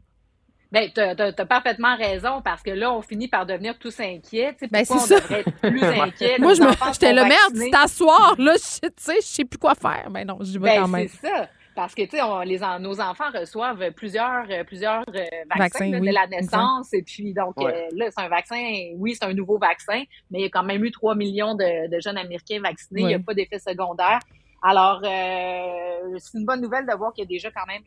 Bien, 0.71 0.87
tu 0.89 1.01
as, 1.01 1.45
parfaitement 1.45 1.95
raison 1.95 2.41
parce 2.43 2.63
que 2.63 2.71
là, 2.71 2.91
on 2.91 3.03
finit 3.03 3.27
par 3.27 3.45
devenir 3.45 3.77
tous 3.77 3.99
inquiets. 3.99 4.55
Ben, 4.71 4.83
c'est 4.83 4.97
ça. 4.97 5.19
plus 5.61 5.83
inquiets? 5.83 6.37
Moi, 6.39 6.53
j'étais 6.55 7.13
le 7.13 7.23
maire 7.23 7.51
du 7.53 7.69
t'asseoir. 7.69 8.33
Là, 8.39 8.53
je 8.57 8.87
sais, 8.97 9.17
je 9.21 9.25
sais 9.25 9.45
plus 9.45 9.59
quoi 9.59 9.75
faire. 9.75 10.07
Mais 10.09 10.25
ben 10.25 10.33
non, 10.33 10.39
je 10.41 10.53
vais 10.53 10.59
ben, 10.59 10.81
quand 10.81 10.87
même. 10.87 11.07
C'est 11.09 11.27
ça. 11.27 11.47
Parce 11.75 11.95
que, 11.95 12.03
tu 12.03 12.17
sais, 12.17 12.79
nos 12.79 13.01
enfants 13.01 13.31
reçoivent 13.33 13.91
plusieurs, 13.91 14.45
euh, 14.49 14.63
plusieurs 14.63 15.03
euh, 15.09 15.25
vaccins, 15.57 15.89
de 15.89 16.13
la 16.13 16.27
naissance. 16.27 16.93
Et 16.93 17.01
puis, 17.01 17.33
donc, 17.33 17.55
euh, 17.59 17.71
là, 17.95 18.09
c'est 18.09 18.21
un 18.21 18.29
vaccin, 18.29 18.61
oui, 18.97 19.15
c'est 19.15 19.25
un 19.25 19.33
nouveau 19.33 19.57
vaccin, 19.57 20.03
mais 20.29 20.39
il 20.39 20.41
y 20.43 20.45
a 20.45 20.49
quand 20.49 20.63
même 20.63 20.83
eu 20.83 20.91
3 20.91 21.15
millions 21.15 21.55
de, 21.55 21.99
jeunes 21.99 22.17
Américains 22.17 22.59
vaccinés. 22.61 23.01
Il 23.01 23.07
n'y 23.07 23.13
a 23.13 23.19
pas 23.19 23.33
d'effet 23.33 23.59
secondaire. 23.59 24.19
Alors, 24.61 25.01
c'est 25.01 26.37
une 26.37 26.45
bonne 26.45 26.61
nouvelle 26.61 26.85
de 26.85 26.93
voir 26.95 27.11
qu'il 27.13 27.23
y 27.23 27.27
a 27.27 27.29
déjà 27.29 27.51
quand 27.51 27.65
même 27.65 27.83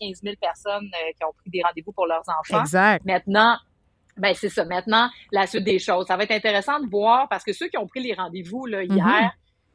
115 0.00 0.22
000 0.22 0.34
personnes 0.40 0.90
qui 1.16 1.24
ont 1.24 1.32
pris 1.38 1.50
des 1.50 1.62
rendez-vous 1.62 1.92
pour 1.92 2.06
leurs 2.06 2.24
enfants. 2.26 2.62
Exact. 2.62 3.04
Maintenant, 3.04 3.56
ben 4.16 4.34
c'est 4.34 4.48
ça. 4.48 4.64
Maintenant, 4.64 5.08
la 5.30 5.46
suite 5.46 5.64
des 5.64 5.78
choses. 5.78 6.06
Ça 6.06 6.16
va 6.16 6.24
être 6.24 6.32
intéressant 6.32 6.80
de 6.80 6.90
voir 6.90 7.28
parce 7.28 7.44
que 7.44 7.52
ceux 7.52 7.68
qui 7.68 7.78
ont 7.78 7.86
pris 7.86 8.00
les 8.00 8.12
rendez-vous 8.12 8.66
là, 8.66 8.82
hier, 8.82 8.96
mm-hmm 8.96 9.30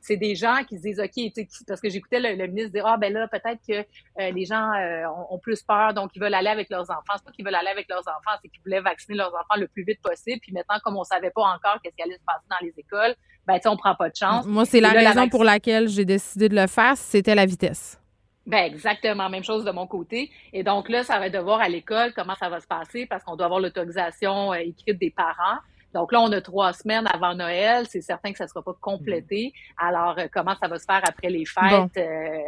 c'est 0.06 0.18
des 0.18 0.36
gens 0.36 0.64
qui 0.68 0.78
se 0.78 0.84
disent, 0.84 1.00
OK, 1.00 1.46
parce 1.68 1.82
que 1.82 1.90
j'écoutais 1.90 2.20
le, 2.20 2.46
ministre 2.46 2.72
dire, 2.72 2.86
ah, 2.86 2.96
ben 2.98 3.12
là, 3.12 3.28
peut-être 3.28 3.60
que 3.68 3.74
euh, 4.22 4.32
les 4.32 4.46
gens 4.46 4.72
euh, 4.74 5.04
ont, 5.32 5.40
plus 5.40 5.64
peur, 5.64 5.96
donc 5.96 6.12
ils 6.16 6.22
veulent 6.22 6.34
aller 6.36 6.50
avec 6.50 6.70
leurs 6.70 6.90
enfants. 6.92 7.14
C'est 7.16 7.26
pas 7.26 7.32
qu'ils 7.32 7.44
veulent 7.44 7.56
aller 7.56 7.70
avec 7.70 7.90
leurs 7.90 8.08
enfants, 8.08 8.38
c'est 8.42 8.50
qu'ils 8.50 8.62
voulaient 8.64 8.82
vacciner 8.82 9.18
leurs 9.18 9.34
enfants 9.34 9.60
le 9.60 9.68
plus 9.68 9.84
vite 9.84 10.00
possible. 10.04 10.40
Puis 10.42 10.54
maintenant, 10.54 10.76
comme 10.84 10.96
on 10.96 11.04
savait 11.04 11.32
pas 11.32 11.42
encore 11.42 11.80
qu'est-ce 11.82 11.96
qui 11.96 12.04
allait 12.04 12.18
se 12.18 12.26
passer 12.26 12.46
dans 12.50 12.64
les 12.64 12.74
écoles, 12.78 13.16
ben, 13.48 13.56
tu 13.56 13.62
sais, 13.64 13.70
on 13.70 13.78
prend 13.78 13.96
pas 13.96 14.10
de 14.10 14.16
chance. 14.16 14.46
Moi, 14.46 14.66
c'est 14.66 14.80
la 14.80 14.90
raison 14.90 15.28
pour 15.28 15.44
laquelle 15.44 15.88
j'ai 15.88 16.06
décidé 16.06 16.50
de 16.50 16.56
le 16.56 16.68
faire, 16.68 16.96
c'était 16.98 17.36
la 17.36 17.48
vitesse. 17.48 18.00
Ben 18.46 18.64
exactement, 18.64 19.28
même 19.28 19.44
chose 19.44 19.66
de 19.66 19.72
mon 19.72 19.88
côté. 19.88 20.30
Et 20.54 20.62
donc 20.62 20.88
là, 20.88 21.04
ça 21.04 21.18
va 21.18 21.28
être 21.28 21.34
de 21.34 21.40
voir 21.40 21.62
à 21.62 21.68
l'école 21.68 22.14
comment 22.14 22.36
ça 22.36 22.48
va 22.48 22.60
se 22.60 22.68
passer 22.68 23.08
parce 23.08 23.24
qu'on 23.24 23.36
doit 23.36 23.48
avoir 23.48 23.60
l'autorisation 23.60 24.54
euh, 24.54 24.58
écrite 24.58 25.00
des 25.00 25.10
parents. 25.10 25.58
Donc 25.96 26.12
là, 26.12 26.20
on 26.20 26.32
a 26.34 26.42
trois 26.42 26.74
semaines 26.74 27.08
avant 27.08 27.34
Noël. 27.34 27.86
C'est 27.90 28.02
certain 28.02 28.34
que 28.34 28.38
ça 28.38 28.44
ne 28.44 28.50
sera 28.50 28.62
pas 28.62 28.76
complété. 28.82 29.54
Alors, 29.78 30.20
euh, 30.20 30.28
comment 30.32 30.54
ça 30.62 30.68
va 30.68 30.78
se 30.78 30.84
faire 30.84 31.02
après 31.08 31.30
les 31.30 31.46
fêtes? 31.46 31.98
Euh, 31.98 32.40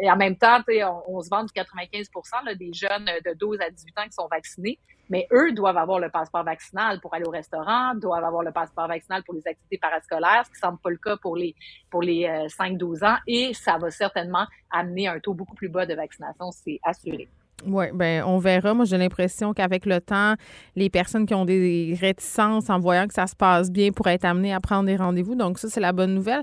et 0.00 0.08
en 0.08 0.16
même 0.16 0.36
temps, 0.36 0.60
on, 0.68 1.16
on 1.16 1.20
se 1.20 1.28
vend 1.28 1.42
du 1.42 1.52
95 1.52 2.08
là, 2.44 2.54
des 2.54 2.72
jeunes 2.72 3.10
de 3.24 3.34
12 3.34 3.60
à 3.60 3.70
18 3.70 3.98
ans 3.98 4.04
qui 4.04 4.12
sont 4.12 4.28
vaccinés. 4.30 4.78
Mais 5.10 5.26
eux 5.32 5.50
doivent 5.52 5.76
avoir 5.76 5.98
le 5.98 6.10
passeport 6.10 6.44
vaccinal 6.44 7.00
pour 7.00 7.12
aller 7.12 7.24
au 7.24 7.30
restaurant, 7.30 7.94
doivent 7.96 8.24
avoir 8.24 8.44
le 8.44 8.52
passeport 8.52 8.86
vaccinal 8.86 9.24
pour 9.24 9.34
les 9.34 9.46
activités 9.46 9.78
parascolaires, 9.78 10.44
ce 10.46 10.52
qui 10.52 10.58
semble 10.58 10.78
pas 10.78 10.90
le 10.90 10.96
cas 10.96 11.16
pour 11.16 11.36
les 11.36 11.56
pour 11.90 12.02
les 12.02 12.24
5-12 12.24 13.02
euh, 13.02 13.06
ans. 13.08 13.16
Et 13.26 13.52
ça 13.52 13.78
va 13.78 13.90
certainement 13.90 14.46
amener 14.70 15.08
un 15.08 15.18
taux 15.18 15.34
beaucoup 15.34 15.56
plus 15.56 15.68
bas 15.68 15.86
de 15.86 15.94
vaccination, 15.94 16.52
c'est 16.52 16.78
assuré. 16.84 17.28
Oui, 17.64 17.86
ben 17.94 18.22
on 18.26 18.38
verra. 18.38 18.74
Moi, 18.74 18.84
j'ai 18.84 18.98
l'impression 18.98 19.54
qu'avec 19.54 19.86
le 19.86 20.00
temps, 20.00 20.34
les 20.74 20.90
personnes 20.90 21.24
qui 21.24 21.34
ont 21.34 21.44
des 21.44 21.96
réticences 21.98 22.68
en 22.68 22.78
voyant 22.78 23.06
que 23.06 23.14
ça 23.14 23.26
se 23.26 23.34
passe 23.34 23.70
bien 23.70 23.92
pourraient 23.92 24.14
être 24.14 24.26
amenées 24.26 24.52
à 24.52 24.60
prendre 24.60 24.84
des 24.84 24.96
rendez-vous. 24.96 25.34
Donc, 25.34 25.58
ça, 25.58 25.68
c'est 25.68 25.80
la 25.80 25.92
bonne 25.92 26.14
nouvelle. 26.14 26.42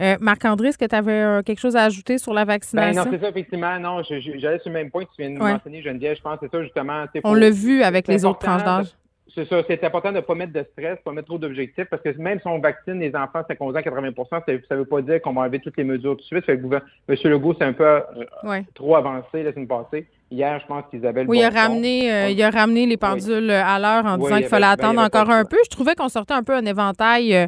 Euh, 0.00 0.16
Marc-André, 0.20 0.68
est-ce 0.68 0.78
que 0.78 0.84
tu 0.84 0.94
avais 0.94 1.12
euh, 1.12 1.42
quelque 1.42 1.60
chose 1.60 1.76
à 1.76 1.84
ajouter 1.84 2.18
sur 2.18 2.34
la 2.34 2.44
vaccination? 2.44 3.04
Ben 3.04 3.10
non, 3.10 3.16
c'est 3.16 3.22
ça, 3.22 3.28
effectivement. 3.30 3.78
Non, 3.78 4.02
j'allais 4.02 4.58
sur 4.58 4.70
le 4.70 4.72
même 4.72 4.90
point 4.90 5.04
que 5.04 5.10
tu 5.14 5.22
viens 5.22 5.30
de 5.30 5.38
mentionner, 5.38 5.82
Geneviève. 5.82 6.16
Je 6.16 6.22
pense 6.22 6.38
que 6.38 6.46
c'est 6.46 6.56
ça, 6.56 6.62
justement. 6.62 7.04
On 7.22 7.34
l'a 7.34 7.50
vu 7.50 7.82
avec 7.82 8.08
les 8.08 8.24
autres 8.24 8.40
tranches 8.40 8.64
d'âge. 8.64 8.88
C'est 9.34 9.48
ça, 9.48 9.62
c'est 9.66 9.82
important 9.82 10.10
de 10.10 10.16
ne 10.16 10.20
pas 10.20 10.36
mettre 10.36 10.52
de 10.52 10.64
stress, 10.72 10.96
pas 11.04 11.10
mettre 11.10 11.26
trop 11.26 11.38
d'objectifs, 11.38 11.86
parce 11.90 12.00
que 12.02 12.16
même 12.18 12.38
si 12.38 12.46
on 12.46 12.60
vaccine 12.60 13.00
les 13.00 13.16
enfants 13.16 13.42
50 13.48 13.74
ans, 13.74 13.80
80% 13.80 14.26
ça 14.30 14.42
ne 14.46 14.76
veut 14.76 14.84
pas 14.84 15.02
dire 15.02 15.20
qu'on 15.20 15.32
va 15.32 15.42
enlever 15.42 15.58
toutes 15.58 15.76
les 15.76 15.82
mesures 15.82 16.12
tout 16.12 16.18
de 16.18 16.22
suite. 16.22 16.44
Fait 16.44 16.56
que 16.56 16.64
M. 16.64 17.16
Legault, 17.24 17.54
c'est 17.58 17.64
un 17.64 17.72
peu 17.72 17.84
euh, 17.84 18.62
trop 18.74 18.94
avancé 18.94 19.42
la 19.42 19.52
semaine 19.52 19.66
passée. 19.66 20.06
Hier, 20.34 20.58
je 20.60 20.66
pense 20.66 20.82
qu'Isabelle. 20.90 21.26
Oui, 21.28 21.38
il 21.38 21.44
a, 21.44 21.50
ramené, 21.50 22.12
euh, 22.12 22.28
il 22.28 22.42
a 22.42 22.50
ramené 22.50 22.86
les 22.86 22.96
pendules 22.96 23.50
euh, 23.50 23.64
à 23.64 23.78
l'heure 23.78 24.04
en 24.04 24.18
disant 24.18 24.38
qu'il 24.38 24.48
fallait 24.48 24.66
attendre 24.66 25.00
encore 25.00 25.30
un 25.30 25.44
peu. 25.44 25.56
Je 25.64 25.70
trouvais 25.70 25.94
qu'on 25.94 26.08
sortait 26.08 26.34
un 26.34 26.42
peu 26.42 26.54
un 26.54 26.66
éventail, 26.66 27.36
euh, 27.36 27.46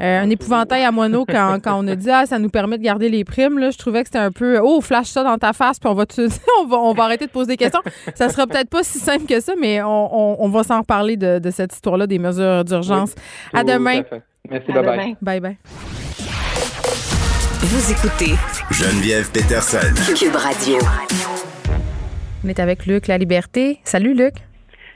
un 0.00 0.30
épouvantail 0.30 0.82
à 0.82 0.90
mono 0.90 1.26
quand, 1.26 1.58
quand, 1.62 1.84
on 1.84 1.86
a 1.88 1.94
dit 1.94 2.10
ah, 2.10 2.24
ça 2.24 2.38
nous 2.38 2.48
permet 2.48 2.78
de 2.78 2.82
garder 2.82 3.10
les 3.10 3.24
primes. 3.24 3.58
Là. 3.58 3.70
Je 3.70 3.76
trouvais 3.76 4.00
que 4.00 4.08
c'était 4.08 4.18
un 4.18 4.32
peu 4.32 4.58
oh, 4.62 4.80
flash 4.80 5.08
ça 5.08 5.22
dans 5.24 5.36
ta 5.36 5.52
face, 5.52 5.78
puis 5.78 5.90
on 5.90 5.94
va, 5.94 6.06
on 6.62 6.66
va, 6.66 6.76
on 6.78 6.94
va 6.94 7.04
arrêter 7.04 7.26
de 7.26 7.30
poser 7.30 7.48
des 7.48 7.56
questions. 7.58 7.82
ça 8.14 8.30
sera 8.30 8.46
peut-être 8.46 8.70
pas 8.70 8.82
si 8.82 8.98
simple 8.98 9.26
que 9.26 9.40
ça, 9.40 9.52
mais 9.60 9.82
on, 9.82 10.42
on, 10.42 10.48
va 10.48 10.62
s'en 10.62 10.80
reparler 10.80 11.18
de, 11.18 11.38
de 11.38 11.50
cette 11.50 11.74
histoire-là, 11.74 12.06
des 12.06 12.18
mesures 12.18 12.64
d'urgence. 12.64 13.14
à 13.52 13.62
demain. 13.62 14.00
Merci, 14.48 14.72
bye 14.72 14.82
bye. 14.82 15.16
Bye 15.20 15.40
bye. 15.40 15.56
Vous 17.60 17.92
écoutez 17.92 18.34
Geneviève 18.70 19.30
Peterson. 19.30 19.94
Cube 20.16 20.34
Radio. 20.34 20.78
On 22.44 22.48
est 22.48 22.58
avec 22.58 22.86
Luc 22.86 23.06
La 23.06 23.18
Liberté. 23.18 23.78
Salut 23.84 24.14
Luc. 24.14 24.34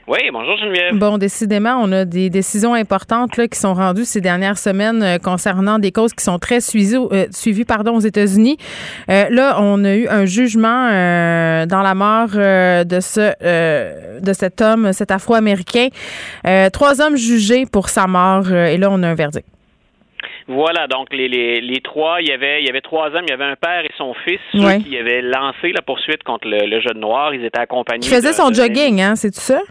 Oui, 0.07 0.19
bonjour 0.31 0.57
Geneviève. 0.57 0.95
Bon, 0.95 1.17
décidément, 1.17 1.79
on 1.81 1.91
a 1.91 2.05
des 2.05 2.29
décisions 2.29 2.73
importantes 2.73 3.35
là, 3.35 3.47
qui 3.47 3.59
sont 3.59 3.73
rendues 3.73 4.05
ces 4.05 4.21
dernières 4.21 4.57
semaines 4.57 5.03
euh, 5.03 5.17
concernant 5.17 5.79
des 5.79 5.91
causes 5.91 6.13
qui 6.13 6.23
sont 6.23 6.39
très 6.39 6.61
suivies, 6.61 6.95
euh, 6.95 7.27
suivies 7.31 7.65
pardon, 7.65 7.95
aux 7.95 8.01
États-Unis. 8.01 8.57
Euh, 9.09 9.25
là, 9.29 9.57
on 9.59 9.83
a 9.83 9.95
eu 9.95 10.07
un 10.07 10.25
jugement 10.25 10.87
dans 10.87 11.81
la 11.81 11.93
mort 11.93 12.29
de 12.29 12.99
ce 13.01 14.19
de 14.19 14.33
cet 14.33 14.61
homme, 14.61 14.93
cet 14.93 15.11
Afro-américain. 15.11 15.87
trois 16.71 17.01
hommes 17.01 17.17
jugés 17.17 17.65
pour 17.65 17.89
sa 17.89 18.07
mort 18.07 18.51
et 18.51 18.77
là, 18.77 18.89
on 18.91 19.03
a 19.03 19.09
un 19.09 19.15
verdict. 19.15 19.45
Voilà, 20.47 20.87
donc 20.87 21.13
les, 21.13 21.27
les, 21.27 21.59
les, 21.59 21.81
trois, 21.81 22.21
il 22.21 22.29
y 22.29 22.31
avait 22.31 22.61
il 22.61 22.67
y 22.67 22.69
avait 22.69 22.81
trois 22.81 23.07
hommes, 23.07 23.25
il 23.27 23.31
y 23.31 23.33
avait 23.33 23.43
un 23.43 23.57
père 23.57 23.83
et 23.83 23.91
son 23.97 24.13
fils 24.13 24.39
ceux 24.53 24.77
qui 24.79 24.97
avaient 24.97 25.21
lancé 25.21 25.73
la 25.73 25.81
poursuite 25.81 26.23
contre 26.23 26.47
le, 26.47 26.79
jeune 26.79 26.99
noir. 26.99 27.33
Ils 27.33 27.43
étaient 27.43 27.59
accompagnés. 27.59 28.07
Il 28.07 28.09
faisait 28.09 28.33
son 28.33 28.53
jogging, 28.53 29.01
hein, 29.01 29.15
c'est 29.15 29.31
tout 29.31 29.41
ça? 29.41 29.61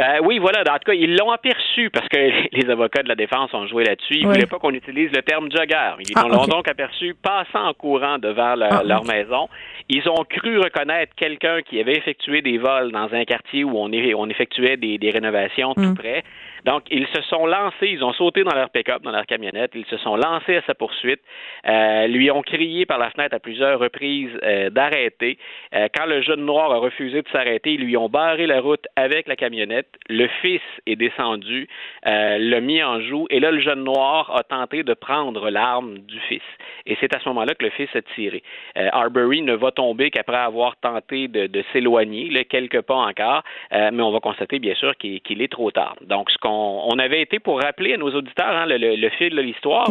Euh, 0.00 0.18
oui, 0.22 0.38
voilà. 0.38 0.60
En 0.60 0.78
tout 0.78 0.86
cas, 0.86 0.92
ils 0.92 1.16
l'ont 1.16 1.30
aperçu 1.30 1.90
parce 1.90 2.08
que 2.08 2.18
les 2.52 2.70
avocats 2.70 3.02
de 3.02 3.08
la 3.08 3.16
défense 3.16 3.52
ont 3.52 3.66
joué 3.66 3.84
là-dessus. 3.84 4.14
Ils 4.14 4.28
ne 4.28 4.32
voulaient 4.32 4.46
pas 4.46 4.58
qu'on 4.58 4.72
utilise 4.72 5.10
le 5.12 5.22
terme 5.22 5.50
jogger. 5.50 5.94
Ils 5.98 6.12
ah, 6.14 6.26
l'ont 6.28 6.46
donc 6.46 6.68
aperçu 6.68 7.14
passant 7.20 7.66
en 7.66 7.74
courant 7.74 8.18
devant 8.18 8.54
ah, 8.60 8.82
leur 8.84 9.04
maison. 9.04 9.48
Ils 9.88 10.08
ont 10.08 10.24
cru 10.28 10.58
reconnaître 10.58 11.14
quelqu'un 11.16 11.62
qui 11.62 11.80
avait 11.80 11.96
effectué 11.96 12.42
des 12.42 12.58
vols 12.58 12.92
dans 12.92 13.12
un 13.12 13.24
quartier 13.24 13.64
où 13.64 13.76
on, 13.76 13.90
on 13.90 14.28
effectuait 14.28 14.76
des, 14.76 14.98
des 14.98 15.10
rénovations 15.10 15.74
tout 15.74 15.80
hmm. 15.80 15.94
près. 15.94 16.22
Donc, 16.64 16.84
ils 16.90 17.06
se 17.08 17.22
sont 17.22 17.46
lancés, 17.46 17.88
ils 17.88 18.04
ont 18.04 18.12
sauté 18.12 18.44
dans 18.44 18.54
leur 18.54 18.70
pick-up, 18.70 19.02
dans 19.02 19.10
leur 19.10 19.26
camionnette, 19.26 19.72
ils 19.74 19.86
se 19.86 19.96
sont 19.98 20.16
lancés 20.16 20.56
à 20.56 20.62
sa 20.62 20.74
poursuite, 20.74 21.20
euh, 21.66 22.06
lui 22.06 22.30
ont 22.30 22.42
crié 22.42 22.86
par 22.86 22.98
la 22.98 23.10
fenêtre 23.10 23.34
à 23.34 23.38
plusieurs 23.38 23.78
reprises 23.78 24.30
euh, 24.42 24.70
d'arrêter. 24.70 25.38
Euh, 25.74 25.88
quand 25.94 26.06
le 26.06 26.22
jeune 26.22 26.44
noir 26.44 26.72
a 26.72 26.78
refusé 26.78 27.22
de 27.22 27.28
s'arrêter, 27.28 27.74
ils 27.74 27.80
lui 27.80 27.96
ont 27.96 28.08
barré 28.08 28.46
la 28.46 28.60
route 28.60 28.86
avec 28.96 29.26
la 29.28 29.36
camionnette. 29.36 29.88
Le 30.08 30.28
fils 30.42 30.60
est 30.86 30.96
descendu, 30.96 31.68
l'a 32.04 32.60
mis 32.60 32.82
en 32.82 33.00
joue, 33.00 33.26
et 33.30 33.40
là, 33.40 33.50
le 33.50 33.60
jeune 33.60 33.84
noir 33.84 34.34
a 34.34 34.42
tenté 34.42 34.82
de 34.82 34.94
prendre 34.94 35.50
l'arme 35.50 35.98
du 35.98 36.18
fils. 36.20 36.42
Et 36.86 36.96
c'est 37.00 37.14
à 37.14 37.20
ce 37.20 37.28
moment-là 37.28 37.54
que 37.54 37.64
le 37.64 37.70
fils 37.70 37.88
a 37.94 38.02
tiré. 38.14 38.42
Arbery 38.74 39.42
ne 39.42 39.54
va 39.54 39.70
tomber 39.70 40.10
qu'après 40.10 40.36
avoir 40.36 40.76
tenté 40.76 41.28
de, 41.28 41.46
de 41.46 41.64
s'éloigner, 41.72 42.44
quelques 42.44 42.80
pas 42.82 42.96
encore, 42.96 43.42
mais 43.70 44.02
on 44.02 44.10
va 44.10 44.20
constater, 44.20 44.58
bien 44.58 44.74
sûr, 44.74 44.96
qu'il 44.96 45.42
est 45.42 45.52
trop 45.52 45.70
tard. 45.70 45.96
Donc, 46.02 46.30
ce 46.30 46.38
qu'on 46.38 46.49
on 46.50 46.98
avait 46.98 47.22
été 47.22 47.38
pour 47.38 47.60
rappeler 47.60 47.94
à 47.94 47.96
nos 47.96 48.10
auditeurs 48.10 48.56
hein, 48.56 48.66
le, 48.66 49.08
fil 49.10 49.34
de 49.34 49.40
l'histoire, 49.40 49.90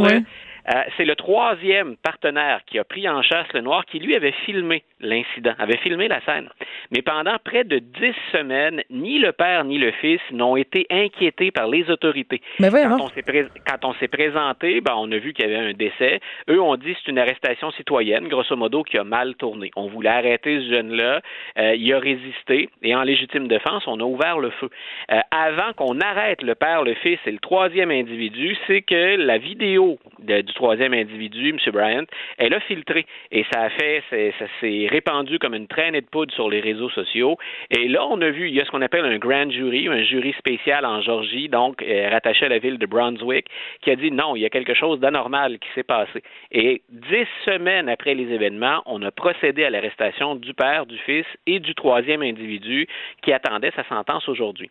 euh, 0.74 0.84
c'est 0.98 1.06
le 1.06 1.16
troisième 1.16 1.98
partenaire 1.98 2.62
qui 2.66 2.78
a 2.80 2.84
pris 2.84 3.10
en 3.10 3.22
chasse 3.22 3.48
le 3.54 3.62
noir 3.62 3.86
qui, 3.86 4.00
lui, 4.00 4.16
avait 4.16 4.34
filmé 4.46 4.84
l'incident, 5.00 5.54
avait 5.58 5.78
filmé 5.78 6.08
la 6.08 6.22
scène. 6.22 6.50
Mais 6.92 7.02
pendant 7.02 7.38
près 7.44 7.64
de 7.64 7.80
dix 7.80 8.16
semaines, 8.32 8.84
ni 8.90 9.20
le 9.20 9.32
père 9.32 9.64
ni 9.64 9.78
le 9.78 9.92
fils 9.92 10.22
n'ont 10.32 10.56
été 10.56 10.86
inquiétés 10.90 11.52
par 11.52 11.68
les 11.68 11.90
autorités. 11.90 12.42
Mais 12.60 12.70
quand, 12.70 13.86
on 13.86 13.94
s'est 13.94 14.08
présenté, 14.08 14.82
ben, 14.82 14.94
on 14.98 15.12
a 15.12 15.18
vu 15.18 15.34
qu'il 15.34 15.50
y 15.50 15.54
avait 15.54 15.70
un 15.70 15.74
décès. 15.74 16.20
Eux 16.50 16.62
ont 16.62 16.76
dit 16.76 16.94
que 16.94 17.00
c'est 17.04 17.12
une 17.12 17.20
arrestation 17.20 17.72
citoyenne, 17.72 18.28
grosso 18.28 18.56
modo, 18.56 18.84
qui 18.84 18.98
a 18.98 19.04
mal 19.04 19.36
tourné. 19.36 19.72
On 19.76 19.88
voulait 19.88 20.10
arrêter 20.10 20.60
ce 20.60 20.74
jeune-là. 20.76 21.22
Euh, 21.58 21.76
il 21.76 21.94
a 21.94 22.00
résisté 22.00 22.70
et 22.84 22.96
en 22.96 23.04
légitime 23.04 23.48
défense, 23.48 23.88
on 23.88 24.00
a 24.00 24.04
ouvert 24.04 24.40
le 24.40 24.50
feu. 24.52 24.70
Euh, 25.12 25.20
avant 25.32 25.74
qu'on 25.76 26.00
arrête 26.00 26.42
le 26.42 26.56
père, 26.56 26.84
le 26.84 26.94
fils 26.96 27.20
et 27.26 27.32
le 27.32 27.40
troisième 27.40 27.92
individu, 27.92 28.56
c'est 28.68 28.82
que 28.82 29.16
la 29.16 29.38
vidéo 29.38 29.98
du 30.20 30.54
troisième 30.60 30.94
individu, 30.94 31.50
M. 31.50 31.58
Bryant, 31.72 32.04
elle 32.38 32.54
a 32.54 32.60
filtré 32.60 33.06
et 33.32 33.46
ça 33.52 33.62
a 33.62 33.70
fait, 33.70 34.04
ça 34.38 34.46
s'est 34.60 34.88
répandu 34.92 35.40
comme 35.40 35.54
une 35.54 35.68
traînée 35.68 36.02
de 36.02 36.06
poudre 36.06 36.34
sur 36.34 36.50
les 36.50 36.60
réseaux 36.60 36.90
sociaux. 36.90 37.38
Et 37.70 37.88
là, 37.88 38.06
on 38.06 38.20
a 38.22 38.30
vu, 38.30 38.50
il 38.50 38.56
y 38.56 38.60
a 38.60 38.66
ce 38.66 38.72
qu'on 38.72 38.82
appelle 38.82 39.06
un 39.06 39.18
grand 39.18 39.50
jury, 39.50 39.88
un 39.88 40.04
jury 40.04 40.34
spécial 40.38 40.86
en 40.86 41.02
Georgie, 41.02 41.48
donc 41.48 41.82
euh, 41.82 42.10
rattaché 42.10 42.46
à 42.46 42.50
la 42.50 42.60
ville 42.60 42.78
de 42.78 42.86
Brunswick, 42.86 43.46
qui 43.82 43.90
a 43.90 43.96
dit 43.96 44.12
non, 44.12 44.36
il 44.36 44.42
y 44.42 44.46
a 44.46 44.50
quelque 44.50 44.74
chose 44.74 45.00
d'anormal 45.00 45.60
qui 45.60 45.70
s'est 45.76 45.84
passé. 45.84 46.22
Et 46.52 46.82
dix 46.90 47.28
semaines 47.46 47.88
après 47.88 48.14
les 48.14 48.30
événements, 48.34 48.82
on 48.86 49.02
a 49.04 49.12
procédé 49.12 49.64
à 49.64 49.70
l'arrestation 49.70 50.36
du 50.36 50.54
père, 50.54 50.86
du 50.86 50.98
fils 50.98 51.26
et 51.48 51.60
du 51.60 51.74
troisième 51.74 52.22
individu 52.22 52.86
qui 53.22 53.32
attendait 53.32 53.72
sa 53.78 53.86
sentence 53.86 54.28
aujourd'hui. 54.28 54.70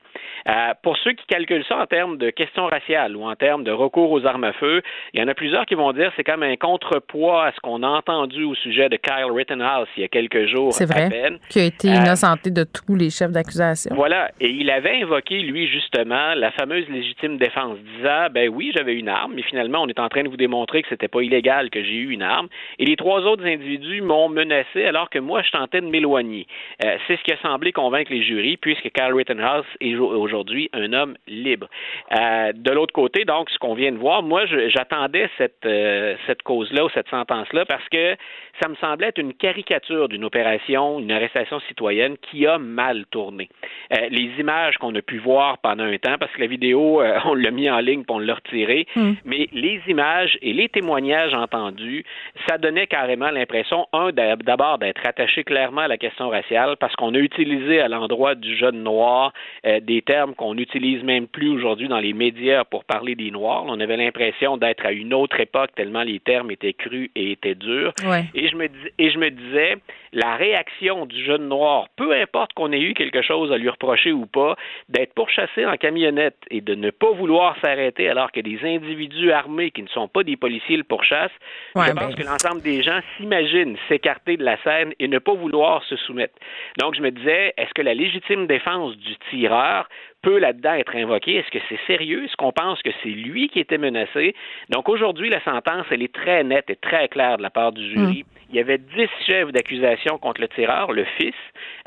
Euh, 0.48 0.74
pour 0.82 0.98
ceux 0.98 1.12
qui 1.12 1.24
calculent 1.26 1.64
ça 1.64 1.78
en 1.78 1.86
termes 1.86 2.18
de 2.18 2.28
questions 2.28 2.66
raciales 2.66 3.16
ou 3.16 3.24
en 3.24 3.36
termes 3.36 3.64
de 3.64 3.72
recours 3.72 4.10
aux 4.10 4.26
armes 4.26 4.44
à 4.44 4.52
feu, 4.52 4.82
il 5.14 5.20
y 5.20 5.22
en 5.22 5.28
a 5.28 5.34
plusieurs 5.34 5.64
qui 5.68 5.74
vont 5.74 5.92
dire 5.92 6.10
c'est 6.16 6.24
comme 6.24 6.42
un 6.42 6.56
contrepoids 6.56 7.46
à 7.46 7.52
ce 7.52 7.60
qu'on 7.60 7.82
a 7.82 7.88
entendu 7.88 8.44
au 8.44 8.54
sujet 8.54 8.88
de 8.88 8.96
Kyle 8.96 9.30
Rittenhouse 9.30 9.88
il 9.96 10.02
y 10.02 10.04
a 10.04 10.08
quelques 10.08 10.46
jours 10.46 10.72
c'est 10.72 10.86
vrai, 10.86 11.38
Qui 11.48 11.60
a 11.60 11.64
été 11.64 11.88
euh, 11.88 11.94
innocenté 11.94 12.50
de 12.50 12.64
tous 12.64 12.94
les 12.94 13.10
chefs 13.10 13.30
d'accusation. 13.30 13.94
Voilà. 13.94 14.30
Et 14.40 14.48
il 14.48 14.70
avait 14.70 15.02
invoqué, 15.02 15.40
lui, 15.40 15.68
justement, 15.68 16.34
la 16.34 16.50
fameuse 16.52 16.88
légitime 16.88 17.36
défense, 17.38 17.78
disant 17.96 18.28
ben 18.30 18.48
oui, 18.48 18.72
j'avais 18.76 18.94
une 18.94 19.08
arme, 19.08 19.32
mais 19.34 19.42
finalement, 19.42 19.82
on 19.82 19.88
est 19.88 19.98
en 19.98 20.08
train 20.08 20.22
de 20.22 20.28
vous 20.28 20.36
démontrer 20.36 20.82
que 20.82 20.88
c'était 20.88 21.08
pas 21.08 21.22
illégal 21.22 21.70
que 21.70 21.82
j'ai 21.82 21.94
eu 21.94 22.10
une 22.10 22.22
arme. 22.22 22.48
Et 22.78 22.84
les 22.84 22.96
trois 22.96 23.20
autres 23.22 23.44
individus 23.44 24.00
m'ont 24.00 24.28
menacé 24.28 24.84
alors 24.84 25.10
que 25.10 25.18
moi, 25.18 25.42
je 25.42 25.50
tentais 25.50 25.80
de 25.80 25.86
m'éloigner. 25.86 26.46
Euh, 26.84 26.96
c'est 27.06 27.16
ce 27.16 27.22
qui 27.22 27.32
a 27.32 27.38
semblé 27.42 27.72
convaincre 27.72 28.12
les 28.12 28.22
jurys, 28.22 28.56
puisque 28.56 28.90
Kyle 28.90 29.14
Rittenhouse 29.14 29.66
est 29.80 29.96
aujourd'hui 29.96 30.70
un 30.72 30.92
homme 30.92 31.16
libre. 31.26 31.68
Euh, 32.12 32.52
de 32.54 32.70
l'autre 32.70 32.92
côté, 32.94 33.24
donc, 33.24 33.50
ce 33.50 33.58
qu'on 33.58 33.74
vient 33.74 33.92
de 33.92 33.98
voir, 33.98 34.22
moi, 34.22 34.42
j'attendais 34.46 35.28
cette, 35.36 35.57
cette 35.62 36.42
cause-là 36.42 36.84
ou 36.84 36.88
cette 36.90 37.08
sentence-là 37.08 37.64
parce 37.66 37.86
que 37.88 38.16
ça 38.60 38.68
me 38.68 38.74
semblait 38.76 39.08
être 39.08 39.18
une 39.18 39.34
caricature 39.34 40.08
d'une 40.08 40.24
opération, 40.24 40.98
une 40.98 41.12
arrestation 41.12 41.60
citoyenne 41.60 42.16
qui 42.18 42.46
a 42.46 42.58
mal 42.58 43.04
tourné. 43.10 43.48
Euh, 43.92 44.08
les 44.10 44.30
images 44.38 44.76
qu'on 44.78 44.94
a 44.94 45.02
pu 45.02 45.18
voir 45.18 45.58
pendant 45.58 45.84
un 45.84 45.96
temps, 45.98 46.16
parce 46.18 46.32
que 46.32 46.40
la 46.40 46.46
vidéo, 46.46 47.00
euh, 47.00 47.18
on 47.24 47.34
l'a 47.34 47.50
mis 47.50 47.70
en 47.70 47.78
ligne 47.78 48.04
pour 48.04 48.16
on 48.16 48.20
l'a 48.20 48.34
retiré, 48.34 48.86
hmm. 48.96 49.12
mais 49.24 49.48
les 49.52 49.80
images 49.86 50.38
et 50.42 50.52
les 50.52 50.68
témoignages 50.68 51.34
entendus, 51.34 52.04
ça 52.48 52.58
donnait 52.58 52.86
carrément 52.86 53.30
l'impression, 53.30 53.86
un, 53.92 54.10
d'abord 54.10 54.78
d'être 54.78 55.06
attaché 55.06 55.44
clairement 55.44 55.82
à 55.82 55.88
la 55.88 55.98
question 55.98 56.28
raciale, 56.28 56.76
parce 56.80 56.96
qu'on 56.96 57.14
a 57.14 57.18
utilisé 57.18 57.80
à 57.80 57.88
l'endroit 57.88 58.34
du 58.34 58.56
jeune 58.56 58.82
noir 58.82 59.32
euh, 59.66 59.80
des 59.80 60.02
termes 60.02 60.34
qu'on 60.34 60.54
n'utilise 60.54 61.02
même 61.04 61.28
plus 61.28 61.48
aujourd'hui 61.48 61.88
dans 61.88 62.00
les 62.00 62.12
médias 62.12 62.64
pour 62.64 62.84
parler 62.84 63.14
des 63.14 63.30
Noirs. 63.30 63.64
On 63.66 63.78
avait 63.78 63.96
l'impression 63.96 64.56
d'être 64.56 64.84
à 64.84 64.92
une 64.92 65.14
autre 65.14 65.38
époque 65.38 65.47
tellement 65.74 66.02
les 66.02 66.20
termes 66.20 66.50
étaient 66.50 66.72
crus 66.72 67.10
et 67.14 67.32
étaient 67.32 67.54
durs. 67.54 67.92
Et 68.34 68.48
je 68.48 68.56
me 68.56 68.68
et 68.98 69.10
je 69.10 69.18
me 69.18 69.30
disais, 69.30 69.76
la 70.12 70.36
réaction 70.36 71.06
du 71.06 71.24
jeune 71.24 71.48
noir, 71.48 71.86
peu 71.96 72.12
importe 72.14 72.52
qu'on 72.52 72.72
ait 72.72 72.80
eu 72.80 72.94
quelque 72.94 73.22
chose 73.22 73.52
à 73.52 73.58
lui 73.58 73.68
reprocher 73.68 74.12
ou 74.12 74.26
pas, 74.26 74.56
d'être 74.88 75.14
pourchassé 75.14 75.66
en 75.66 75.76
camionnette 75.76 76.38
et 76.50 76.60
de 76.60 76.74
ne 76.74 76.90
pas 76.90 77.10
vouloir 77.12 77.56
s'arrêter 77.60 78.08
alors 78.08 78.32
que 78.32 78.40
des 78.40 78.58
individus 78.62 79.32
armés 79.32 79.70
qui 79.70 79.82
ne 79.82 79.88
sont 79.88 80.08
pas 80.08 80.22
des 80.22 80.36
policiers 80.36 80.76
le 80.76 80.84
pourchassent, 80.84 81.30
je 81.76 81.80
pense 81.80 81.94
ben 81.94 82.14
que 82.14 82.22
l'ensemble 82.22 82.62
des 82.62 82.82
gens 82.82 83.00
s'imaginent 83.16 83.76
s'écarter 83.88 84.36
de 84.36 84.44
la 84.44 84.56
scène 84.62 84.92
et 84.98 85.08
ne 85.08 85.18
pas 85.18 85.34
vouloir 85.34 85.82
se 85.84 85.96
soumettre. 85.96 86.34
Donc 86.78 86.94
je 86.94 87.02
me 87.02 87.10
disais, 87.10 87.54
est-ce 87.56 87.72
que 87.74 87.82
la 87.82 87.94
légitime 87.94 88.46
défense 88.46 88.96
du 88.96 89.16
tireur 89.30 89.88
peut 90.22 90.38
là-dedans 90.38 90.74
être 90.74 90.96
invoquée? 90.96 91.36
Est-ce 91.36 91.50
que 91.50 91.58
c'est 91.68 91.80
sérieux? 91.86 92.24
Est-ce 92.24 92.36
qu'on 92.36 92.52
pense 92.52 92.82
que 92.82 92.90
c'est 93.02 93.08
lui 93.08 93.48
qui 93.48 93.60
était 93.60 93.78
menacé? 93.78 94.34
Donc 94.70 94.88
aujourd'hui, 94.88 95.28
la 95.28 95.42
sentence, 95.42 95.86
elle 95.90 96.02
est 96.02 96.12
très 96.12 96.44
nette 96.44 96.70
et 96.70 96.76
très 96.76 97.08
claire 97.08 97.38
de 97.38 97.42
la 97.42 97.50
part 97.50 97.72
du 97.72 97.88
jury. 97.90 98.24
Mm. 98.24 98.38
Il 98.50 98.56
y 98.56 98.60
avait 98.60 98.78
dix 98.78 99.10
chefs 99.26 99.52
d'accusation 99.52 100.16
contre 100.18 100.40
le 100.40 100.48
tireur, 100.48 100.92
le 100.92 101.04
fils. 101.04 101.34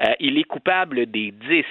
Euh, 0.01 0.13
il 0.19 0.37
est 0.37 0.43
coupable 0.43 1.07
des 1.07 1.31
dix. 1.31 1.65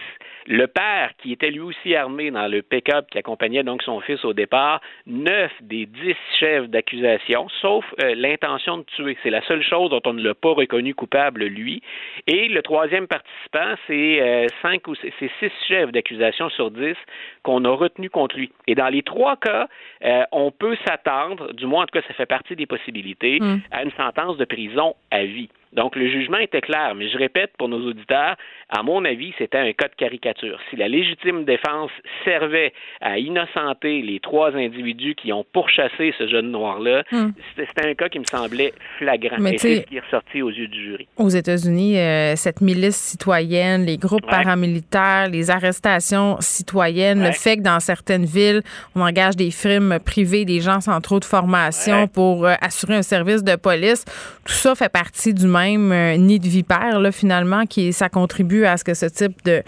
Le 0.47 0.67
père, 0.67 1.11
qui 1.19 1.33
était 1.33 1.51
lui 1.51 1.61
aussi 1.61 1.95
armé 1.95 2.31
dans 2.31 2.49
le 2.49 2.63
pick-up 2.63 3.07
qui 3.11 3.19
accompagnait 3.19 3.63
donc 3.63 3.83
son 3.83 4.01
fils 4.01 4.25
au 4.25 4.33
départ, 4.33 4.81
neuf 5.07 5.53
des 5.61 5.87
dix 5.87 6.17
chefs 6.39 6.69
d'accusation, 6.69 7.49
sauf 7.61 7.85
euh, 8.03 8.15
l'intention 8.15 8.79
de 8.79 8.85
tuer. 8.85 9.17
C'est 9.23 9.31
la 9.31 9.43
seule 9.43 9.63
chose 9.63 9.91
dont 9.91 10.01
on 10.07 10.13
ne 10.13 10.23
l'a 10.23 10.35
pas 10.35 10.53
reconnu 10.53 10.95
coupable, 10.95 11.45
lui. 11.45 11.83
Et 12.27 12.49
le 12.49 12.63
troisième 12.63 13.07
participant, 13.07 13.75
c'est 13.87 14.21
euh, 14.21 14.47
cinq 14.63 14.87
ou 14.89 14.95
c'est 14.95 15.13
six 15.19 15.53
chefs 15.69 15.93
d'accusation 15.93 16.49
sur 16.51 16.71
dix 16.71 16.97
qu'on 17.43 17.65
a 17.65 17.71
retenu 17.71 18.11
contre 18.11 18.37
lui. 18.37 18.51
Et 18.67 18.75
dans 18.75 18.89
les 18.89 19.03
trois 19.03 19.37
cas, 19.37 19.69
euh, 20.05 20.23
on 20.33 20.51
peut 20.51 20.77
s'attendre, 20.87 21.53
du 21.53 21.67
moins 21.67 21.85
en 21.85 21.87
tout 21.87 21.99
cas 21.99 22.07
ça 22.07 22.15
fait 22.15 22.27
partie 22.27 22.57
des 22.57 22.67
possibilités, 22.67 23.39
mm. 23.41 23.61
à 23.71 23.83
une 23.83 23.93
sentence 23.93 24.37
de 24.37 24.45
prison 24.45 24.95
à 25.11 25.25
vie. 25.25 25.51
Donc, 25.73 25.95
le 25.95 26.11
jugement 26.11 26.39
était 26.39 26.61
clair, 26.61 26.95
mais 26.97 27.09
je 27.09 27.17
répète 27.17 27.53
pour 27.57 27.69
nos 27.69 27.81
auditeurs, 27.89 28.37
à 28.69 28.83
mon 28.83 29.05
avis, 29.05 29.33
c'était 29.39 29.59
un 29.59 29.73
cas 29.73 29.87
de 29.87 29.95
caricature. 29.95 30.59
Si 30.69 30.77
la 30.77 30.89
légitime 30.89 31.45
défense 31.45 31.93
servait 32.25 32.73
à 33.01 33.19
innocenter 33.19 34.03
les 34.03 34.19
trois 34.19 34.57
individus 34.57 35.15
qui 35.15 35.33
ont 35.33 35.45
pourchassé 35.53 36.13
ce 36.19 36.27
jeune 36.27 36.51
noir-là, 36.51 37.05
hmm. 37.13 37.31
c'était 37.57 37.87
un 37.87 37.95
cas 37.95 38.09
qui 38.09 38.19
me 38.19 38.25
semblait 38.25 38.73
flagrant. 38.99 39.37
Mais 39.39 39.59
c'est 39.59 39.77
ce 39.77 39.81
qui 39.83 39.97
est 39.97 40.01
ressorti 40.01 40.43
aux 40.43 40.51
yeux 40.51 40.67
du 40.67 40.83
jury. 40.83 41.09
Aux 41.17 41.29
États-Unis, 41.29 41.99
euh, 41.99 42.35
cette 42.35 42.61
milice 42.61 42.97
citoyenne, 42.97 43.85
les 43.85 43.97
groupes 43.97 44.27
paramilitaires, 44.27 45.29
les 45.29 45.51
arrestations 45.51 46.37
citoyennes, 46.41 47.23
le 47.23 47.33
fait 47.33 47.59
que 47.59 47.63
dans 47.63 47.79
certaines 47.79 48.25
villes, 48.25 48.63
on 48.97 49.03
engage 49.03 49.37
des 49.37 49.53
firmes 49.53 50.01
privées, 50.01 50.45
des 50.45 50.61
gens 50.61 50.81
sans 50.81 51.01
trop 51.01 51.21
de 51.21 51.25
formation 51.25 52.09
pour 52.09 52.47
euh, 52.47 52.55
assurer 52.61 52.97
un 52.97 53.03
service 53.03 53.45
de 53.45 53.55
police, 53.55 54.05
tout 54.45 54.53
ça 54.53 54.75
fait 54.75 54.93
partie 54.93 55.33
du 55.33 55.47
même 55.47 55.60
euh, 55.93 56.17
nid 56.17 56.39
de 56.39 56.49
vipère, 56.49 57.01
finalement, 57.13 57.67
qui 57.67 57.93
ça 57.93 58.09
contribue 58.09 58.65
à 58.65 58.77
ce 58.77 58.85
que 58.85 58.95
ce 58.95 59.07
type 59.07 59.45
de 59.45 59.63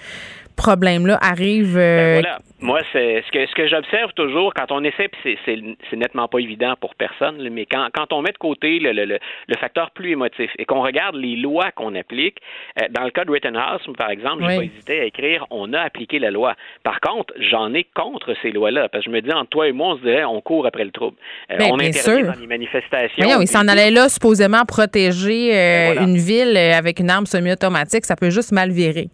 problème-là 0.56 1.18
arrive. 1.20 1.76
Euh, 1.76 2.22
ben 2.22 2.38
moi, 2.62 2.80
c'est 2.92 3.24
ce 3.26 3.32
que 3.32 3.44
ce 3.44 3.54
que 3.54 3.66
j'observe 3.66 4.12
toujours 4.14 4.54
quand 4.54 4.70
on 4.70 4.84
essaie, 4.84 5.08
puis 5.08 5.36
c'est 5.44 5.96
nettement 5.96 6.28
pas 6.28 6.38
évident 6.38 6.74
pour 6.80 6.94
personne, 6.94 7.48
mais 7.50 7.66
quand, 7.66 7.88
quand 7.92 8.12
on 8.12 8.22
met 8.22 8.30
de 8.30 8.38
côté 8.38 8.78
le, 8.78 8.92
le, 8.92 9.04
le 9.04 9.56
facteur 9.56 9.90
plus 9.90 10.12
émotif 10.12 10.50
et 10.58 10.64
qu'on 10.64 10.82
regarde 10.82 11.16
les 11.16 11.36
lois 11.36 11.72
qu'on 11.72 11.94
applique, 11.96 12.38
euh, 12.80 12.86
dans 12.90 13.02
le 13.02 13.10
cas 13.10 13.24
de 13.24 13.32
Rittenhouse, 13.32 13.82
par 13.98 14.10
exemple, 14.10 14.44
j'ai 14.48 14.56
pas 14.56 14.64
hésité 14.64 15.00
à 15.00 15.04
écrire 15.04 15.44
on 15.50 15.72
a 15.72 15.80
appliqué 15.80 16.18
la 16.18 16.30
loi. 16.30 16.54
Par 16.84 17.00
contre, 17.00 17.34
j'en 17.50 17.74
ai 17.74 17.84
contre 17.94 18.34
ces 18.42 18.52
lois-là, 18.52 18.88
parce 18.88 19.04
que 19.04 19.10
je 19.10 19.14
me 19.14 19.20
dis 19.20 19.32
entre 19.32 19.50
toi 19.50 19.68
et 19.68 19.72
moi, 19.72 19.94
on 19.94 19.96
se 19.96 20.02
dirait 20.02 20.24
on 20.24 20.40
court 20.40 20.66
après 20.66 20.84
le 20.84 20.92
trouble. 20.92 21.16
Euh, 21.50 21.56
ben, 21.56 21.70
on 21.72 21.80
interdit 21.80 22.22
dans 22.22 22.40
les 22.40 22.46
manifestations. 22.46 23.26
Oui, 23.26 23.32
il 23.40 23.48
s'en 23.48 23.66
allait 23.66 23.90
là 23.90 24.08
supposément 24.08 24.64
protéger 24.64 25.50
euh, 25.52 25.94
ben, 25.96 26.08
une 26.08 26.16
ville 26.16 26.56
avec 26.56 27.00
une 27.00 27.10
arme 27.10 27.26
semi-automatique, 27.26 28.04
ça 28.06 28.14
peut 28.14 28.30
juste 28.30 28.52
mal 28.52 28.70
virer. 28.70 29.08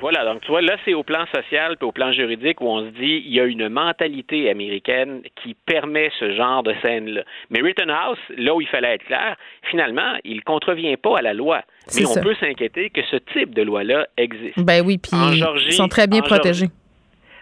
Voilà, 0.00 0.24
donc 0.24 0.40
tu 0.42 0.48
vois, 0.50 0.62
là, 0.62 0.76
c'est 0.84 0.94
au 0.94 1.02
plan 1.02 1.24
social 1.34 1.76
et 1.80 1.84
au 1.84 1.92
plan 1.92 2.12
juridique 2.12 2.60
où 2.60 2.66
on 2.66 2.80
se 2.80 2.90
dit 2.90 3.22
il 3.26 3.32
y 3.32 3.40
a 3.40 3.44
une 3.44 3.68
mentalité 3.68 4.50
américaine 4.50 5.22
qui 5.42 5.54
permet 5.54 6.10
ce 6.18 6.32
genre 6.34 6.62
de 6.62 6.74
scène-là. 6.82 7.22
Mais 7.50 7.60
Rittenhouse, 7.60 8.18
là 8.36 8.54
où 8.54 8.60
il 8.60 8.68
fallait 8.68 8.94
être 8.94 9.04
clair, 9.04 9.36
finalement, 9.70 10.14
il 10.24 10.36
ne 10.36 10.42
contrevient 10.42 10.96
pas 10.96 11.18
à 11.18 11.22
la 11.22 11.34
loi. 11.34 11.62
Mais 11.96 12.06
on 12.06 12.20
peut 12.20 12.34
s'inquiéter 12.40 12.90
que 12.90 13.00
ce 13.10 13.16
type 13.32 13.54
de 13.54 13.62
loi-là 13.62 14.06
existe. 14.16 14.58
Ben 14.58 14.84
oui, 14.84 14.98
puis 14.98 15.12
ils 15.66 15.72
sont 15.72 15.88
très 15.88 16.06
bien 16.06 16.20
protégés. 16.20 16.68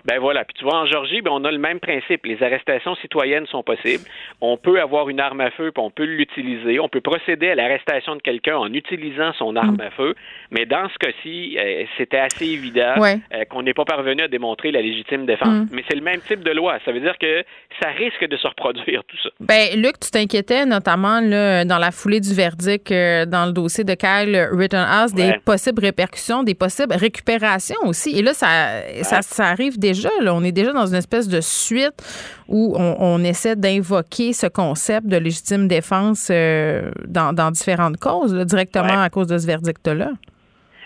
Ben 0.09 0.19
voilà. 0.21 0.43
Puis 0.45 0.55
tu 0.59 0.65
vois, 0.65 0.79
en 0.79 0.87
Georgie, 0.87 1.21
ben, 1.21 1.31
on 1.35 1.45
a 1.45 1.51
le 1.51 1.59
même 1.59 1.81
principe. 1.81 2.25
Les 2.25 2.43
arrestations 2.43 2.97
citoyennes 2.97 3.47
sont 3.47 3.63
possibles. 3.63 4.05
On 4.41 4.57
peut 4.57 4.81
avoir 4.81 5.11
une 5.11 5.21
arme 5.21 5.43
à 5.43 5.51
feu, 5.51 5.71
puis 5.71 5.85
on 5.85 5.91
peut 5.91 6.05
l'utiliser. 6.05 6.81
On 6.81 6.89
peut 6.89 7.03
procéder 7.03 7.51
à 7.51 7.55
l'arrestation 7.55 8.17
de 8.17 8.23
quelqu'un 8.23 8.57
en 8.57 8.73
utilisant 8.73 9.35
son 9.35 9.55
arme 9.55 9.77
mm. 9.77 9.83
à 9.83 9.91
feu. 9.91 10.15
Mais 10.51 10.65
dans 10.65 10.89
ce 10.89 10.97
cas-ci, 10.99 11.59
euh, 11.59 11.85
c'était 11.99 12.21
assez 12.21 12.47
évident 12.47 12.95
euh, 12.97 13.45
qu'on 13.51 13.63
n'est 13.63 13.75
pas 13.75 13.85
parvenu 13.85 14.23
à 14.23 14.29
démontrer 14.29 14.71
la 14.71 14.81
légitime 14.81 15.27
défense. 15.27 15.49
Mm. 15.49 15.69
Mais 15.73 15.85
c'est 15.87 15.97
le 15.97 16.03
même 16.03 16.21
type 16.21 16.43
de 16.43 16.53
loi. 16.53 16.79
Ça 16.87 16.93
veut 16.93 17.01
dire 17.01 17.19
que 17.19 17.45
ça 17.83 17.91
risque 17.91 18.27
de 18.27 18.37
se 18.39 18.47
reproduire, 18.47 19.05
tout 19.05 19.19
ça. 19.23 19.29
Ben, 19.41 19.77
Luc, 19.77 20.01
tu 20.01 20.11
t'inquiétais 20.11 20.65
notamment 20.65 21.21
là, 21.21 21.67
dans 21.67 21.79
la 21.79 21.91
foulée 21.91 22.21
du 22.21 22.33
verdict 22.33 22.91
euh, 22.93 23.27
dans 23.27 23.45
le 23.45 23.53
dossier 23.53 23.85
de 23.85 23.93
Kyle 23.93 24.49
Rittenhouse 24.53 25.13
des 25.13 25.35
possibles 25.45 25.83
répercussions, 25.83 26.45
des 26.45 26.55
possibles 26.55 26.95
récupérations 26.95 27.77
aussi. 27.85 28.19
Et 28.19 28.23
là, 28.23 28.33
ça, 28.33 28.81
ça, 29.03 29.21
ça 29.21 29.45
arrive 29.45 29.79
déjà. 29.79 29.98
Là. 30.03 30.35
On 30.35 30.43
est 30.45 30.53
déjà 30.53 30.73
dans 30.73 30.87
une 30.87 30.95
espèce 30.95 31.29
de 31.29 31.41
suite 31.41 32.03
où 32.49 32.75
on, 32.77 33.23
essaie 33.23 33.57
d'invoquer 33.57 34.33
ce 34.33 34.47
concept 34.47 35.07
de 35.07 35.17
légitime 35.17 35.69
défense 35.69 36.29
euh, 36.31 36.91
dans, 37.07 37.51
différentes 37.51 37.99
causes, 37.99 38.33
directement 38.33 39.03
à 39.03 39.11
cause 39.11 39.27
de 39.27 39.39
ce 39.39 39.47
verdict-là. 39.47 40.11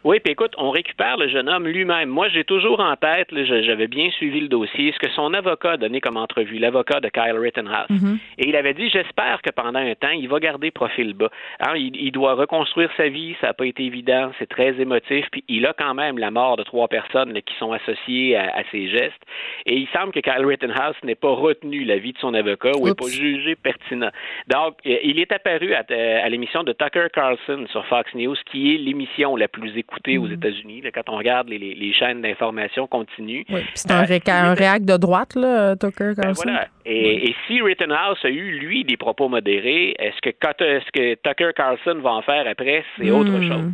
Oui, 0.04 0.18
puis 0.18 0.32
écoute, 0.32 0.52
on 0.58 0.70
récupère 0.70 1.16
le 1.16 1.28
jeune 1.28 1.48
homme 1.48 1.68
lui-même. 1.68 2.08
Moi, 2.08 2.28
j'ai 2.28 2.42
toujours 2.42 2.80
en 2.80 2.96
tête, 2.96 3.28
j'avais 3.30 3.86
bien 3.86 4.10
suivi 4.10 4.40
le 4.40 4.48
dossier, 4.48 4.92
ce 4.92 4.98
que 4.98 5.08
son 5.12 5.32
avocat 5.32 5.72
a 5.72 5.76
donné 5.76 6.00
comme 6.00 6.16
entrevue, 6.16 6.58
l'avocat 6.58 6.98
de 6.98 7.08
Kyle 7.08 7.38
Rittenhouse. 7.38 7.86
Mm-hmm. 7.88 8.18
Et 8.38 8.48
il 8.48 8.56
avait 8.56 8.74
dit, 8.74 8.88
j'espère 8.90 9.42
que 9.42 9.50
pendant 9.50 9.78
un 9.78 9.94
temps, 9.94 10.10
il 10.10 10.28
va 10.28 10.40
garder 10.40 10.72
profil 10.72 11.14
bas. 11.14 11.30
Alors, 11.60 11.76
il, 11.76 12.10
doit 12.10 12.34
reconstruire 12.34 12.90
sa 12.96 13.08
vie, 13.08 13.36
ça 13.40 13.48
n'a 13.48 13.54
pas 13.54 13.64
été 13.64 13.84
évident, 13.84 14.32
c'est 14.40 14.48
très 14.48 14.80
émotif, 14.80 15.26
puis 15.30 15.44
il 15.48 15.64
a 15.66 15.72
quand 15.72 15.94
même 15.94 16.18
la 16.18 16.32
mort 16.32 16.56
de 16.56 16.64
trois 16.64 16.88
personnes 16.88 17.40
qui 17.40 17.54
sont 17.58 17.72
associées 17.72 18.36
à, 18.36 18.62
ses 18.72 18.88
gestes. 18.88 19.22
Et 19.66 19.76
il 19.76 19.88
semble 19.92 20.12
que 20.12 20.20
Kyle 20.20 20.44
Rittenhouse 20.44 20.96
n'ait 21.04 21.14
pas 21.14 21.32
retenu 21.32 21.84
l'avis 21.84 22.12
de 22.12 22.18
son 22.18 22.34
avocat 22.34 22.72
ou 22.76 22.88
n'ait 22.88 22.94
pas 22.94 23.06
jugé 23.06 23.54
pertinent. 23.54 24.10
Donc, 24.48 24.74
il 24.84 25.20
est 25.20 25.30
apparu 25.30 25.74
à, 25.74 25.84
à 25.88 26.28
l'émission 26.28 26.64
de 26.64 26.72
Tucker 26.72 27.06
Carlson 27.14 27.66
sur 27.70 27.86
Fox 27.86 28.12
News, 28.14 28.36
qui 28.50 28.74
est 28.74 28.78
l'émission 28.78 29.36
la 29.36 29.46
plus 29.46 29.76
écoutée 29.78 29.91
aux 30.06 30.26
mhm. 30.26 30.32
États-Unis, 30.32 30.82
quand 30.94 31.08
on 31.08 31.16
regarde 31.16 31.48
les, 31.48 31.92
chaînes 31.92 32.22
d'information 32.22 32.86
continues. 32.86 33.44
Oui, 33.50 33.60
c'est 33.74 33.90
un, 33.90 34.04
euh, 34.04 34.54
réac 34.54 34.84
de 34.84 34.96
droite, 34.96 35.34
là, 35.34 35.76
Tucker 35.76 36.14
ben 36.16 36.22
Carlson. 36.22 36.42
voilà. 36.44 36.68
Et, 36.84 37.34
si 37.46 37.60
Rittenhouse 37.60 38.18
a 38.24 38.28
eu, 38.28 38.58
lui, 38.58 38.84
des 38.84 38.96
propos 38.96 39.28
modérés, 39.28 39.94
est-ce 39.98 40.20
que, 40.20 41.14
Tucker 41.14 41.50
Carlson 41.54 41.98
va 42.02 42.12
en 42.12 42.22
faire 42.22 42.46
après? 42.48 42.84
C'est 42.98 43.10
autre 43.10 43.30
hmm. 43.30 43.48
chose. 43.48 43.72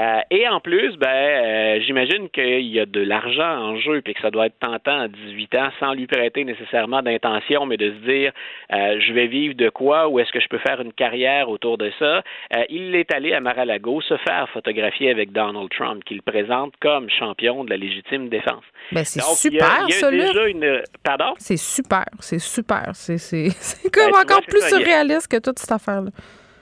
Euh, 0.00 0.20
et 0.30 0.48
en 0.48 0.60
plus, 0.60 0.96
ben, 0.96 1.08
euh, 1.08 1.80
j'imagine 1.86 2.28
qu'il 2.30 2.66
y 2.66 2.80
a 2.80 2.86
de 2.86 3.00
l'argent 3.00 3.42
en 3.42 3.76
jeu 3.78 4.00
puis 4.02 4.14
que 4.14 4.20
ça 4.20 4.30
doit 4.30 4.46
être 4.46 4.58
tentant 4.58 5.02
à 5.02 5.08
18 5.08 5.54
ans 5.54 5.68
sans 5.78 5.92
lui 5.94 6.06
prêter 6.06 6.44
nécessairement 6.44 7.02
d'intention, 7.02 7.66
mais 7.66 7.76
de 7.76 7.90
se 7.90 8.10
dire 8.10 8.32
euh, 8.72 8.98
je 9.00 9.12
vais 9.12 9.26
vivre 9.26 9.54
de 9.54 9.68
quoi 9.68 10.08
ou 10.08 10.18
est-ce 10.18 10.32
que 10.32 10.40
je 10.40 10.48
peux 10.48 10.58
faire 10.58 10.80
une 10.80 10.92
carrière 10.92 11.48
autour 11.48 11.78
de 11.78 11.92
ça? 11.98 12.22
il 12.70 12.94
est 12.94 13.12
allé 13.12 13.32
à 13.32 13.40
Mar-a-Lago 13.40 14.00
se 14.00 14.16
faire 14.18 14.48
photographier 14.52 15.10
avec 15.10 15.32
Donald 15.32 15.68
Trump, 15.70 16.02
qu'il 16.04 16.22
présente 16.22 16.74
comme 16.80 17.08
champion 17.10 17.64
de 17.64 17.70
la 17.70 17.76
légitime 17.76 18.28
défense. 18.28 18.64
Ben, 18.92 19.04
c'est 19.04 19.22
super, 19.22 19.86
ça, 19.90 20.10
une... 20.10 20.82
Pardon? 21.02 21.34
C'est 21.38 21.56
super, 21.56 22.04
c'est 22.20 22.38
super. 22.38 22.90
C'est 22.94 23.16
comme 23.92 24.12
ben, 24.12 24.20
encore 24.20 24.42
plus 24.42 24.62
surréaliste 24.68 25.30
que 25.30 25.38
toute 25.38 25.58
cette 25.58 25.72
affaire-là. 25.72 26.10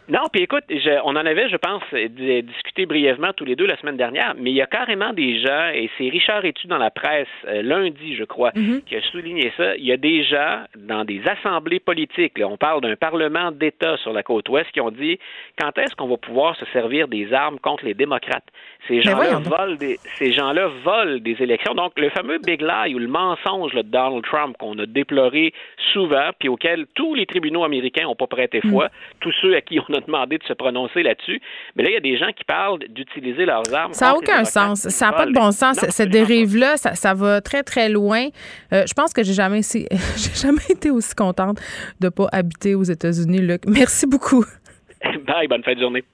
Non, 0.08 0.22
puis 0.32 0.42
écoute, 0.42 0.64
on 1.04 1.10
en 1.10 1.26
avait, 1.26 1.48
je 1.48 1.56
pense, 1.56 1.82
discuté 1.92 2.86
brièvement 2.86 3.32
tous 3.34 3.44
les 3.44 3.54
deux 3.54 3.66
la 3.66 3.76
semaine 3.78 3.96
dernière, 3.96 4.34
mais 4.36 4.50
il 4.50 4.56
y 4.56 4.60
a 4.60 4.66
carrément 4.66 5.12
des 5.12 5.40
gens, 5.40 5.68
et 5.72 5.88
c'est 5.96 6.08
Richard 6.08 6.44
Etu 6.44 6.66
dans 6.66 6.78
la 6.78 6.90
presse 6.90 7.28
euh, 7.46 7.62
lundi, 7.62 8.16
je 8.16 8.24
crois, 8.24 8.50
mm-hmm. 8.50 8.82
qui 8.82 8.96
a 8.96 9.02
souligné 9.02 9.52
ça. 9.56 9.76
Il 9.76 9.84
y 9.84 9.92
a 9.92 9.96
des 9.96 10.24
gens 10.24 10.64
dans 10.76 11.04
des 11.04 11.22
assemblées 11.28 11.78
politiques, 11.78 12.34
on 12.42 12.56
parle 12.56 12.80
d'un 12.80 12.96
parlement 12.96 13.52
d'État 13.52 13.96
sur 13.98 14.12
la 14.12 14.24
côte 14.24 14.48
ouest, 14.48 14.70
qui 14.72 14.80
ont 14.80 14.90
dit 14.90 15.20
quand 15.60 15.78
est-ce 15.78 15.94
qu'on 15.94 16.08
va 16.08 16.16
pouvoir 16.16 16.56
se 16.56 16.64
servir 16.72 17.06
des 17.06 17.32
armes 17.32 17.60
contre 17.60 17.84
les 17.84 17.94
démocrates? 17.94 18.48
Ces 18.88 19.02
gens-là 19.02 19.38
volent 19.38 19.76
des, 19.76 19.98
ces 20.18 20.32
gens-là 20.32 20.68
volent 20.82 21.18
des 21.18 21.36
élections. 21.40 21.74
Donc, 21.74 21.92
le 21.96 22.10
fameux 22.10 22.38
big 22.38 22.60
lie 22.60 22.94
ou 22.94 22.98
le 22.98 23.06
mensonge 23.06 23.72
de 23.72 23.82
Donald 23.82 24.24
Trump 24.24 24.56
qu'on 24.58 24.76
a 24.80 24.86
déploré 24.86 25.54
souvent, 25.92 26.30
puis 26.40 26.48
auquel 26.48 26.86
tous 26.96 27.14
les 27.14 27.26
tribunaux 27.26 27.62
américains 27.62 28.04
n'ont 28.04 28.16
pas 28.16 28.26
prêté 28.26 28.60
foi, 28.60 28.86
mm. 28.86 28.90
tous 29.20 29.32
ceux 29.40 29.54
à 29.54 29.60
qui 29.60 29.78
on 29.91 29.91
a 29.92 30.00
demandé 30.00 30.38
de 30.38 30.44
se 30.44 30.52
prononcer 30.52 31.02
là-dessus. 31.02 31.40
Mais 31.76 31.84
là, 31.84 31.90
il 31.90 31.94
y 31.94 31.96
a 31.96 32.00
des 32.00 32.16
gens 32.16 32.32
qui 32.36 32.44
parlent 32.44 32.80
d'utiliser 32.88 33.44
leurs 33.44 33.72
armes. 33.74 33.92
Ça 33.92 34.06
n'a 34.06 34.16
aucun 34.16 34.44
sens. 34.44 34.88
Ça 34.88 35.06
n'a 35.06 35.12
pas 35.12 35.26
de 35.26 35.32
bon 35.32 35.50
sens. 35.52 35.78
Cette 35.88 36.10
dérive-là, 36.10 36.76
ça, 36.76 37.14
va 37.14 37.40
très, 37.40 37.62
très 37.62 37.88
loin. 37.88 38.28
Euh, 38.72 38.84
je 38.86 38.94
pense 38.94 39.12
que 39.12 39.22
j'ai 39.22 39.34
jamais, 39.34 39.60
j'ai 39.72 40.34
jamais 40.34 40.66
été 40.70 40.90
aussi 40.90 41.14
contente 41.14 41.58
de 42.00 42.06
ne 42.06 42.10
pas 42.10 42.28
habiter 42.32 42.74
aux 42.74 42.84
États-Unis, 42.84 43.40
Luc. 43.40 43.62
Merci 43.66 44.06
beaucoup. 44.06 44.44
Bye, 45.26 45.48
bonne 45.48 45.62
fin 45.62 45.74
de 45.74 45.80
journée. 45.80 46.04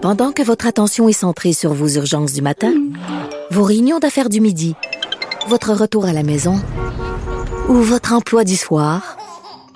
Pendant 0.00 0.32
que 0.32 0.42
votre 0.42 0.66
attention 0.66 1.08
est 1.08 1.12
centrée 1.12 1.52
sur 1.52 1.72
vos 1.72 1.88
urgences 1.88 2.32
du 2.32 2.40
matin, 2.40 2.72
vos 3.50 3.64
réunions 3.64 3.98
d'affaires 3.98 4.28
du 4.28 4.40
midi, 4.40 4.74
votre 5.48 5.72
retour 5.72 6.06
à 6.06 6.12
la 6.12 6.22
maison 6.22 6.54
ou 7.68 7.74
votre 7.74 8.12
emploi 8.12 8.44
du 8.44 8.54
soir, 8.54 9.17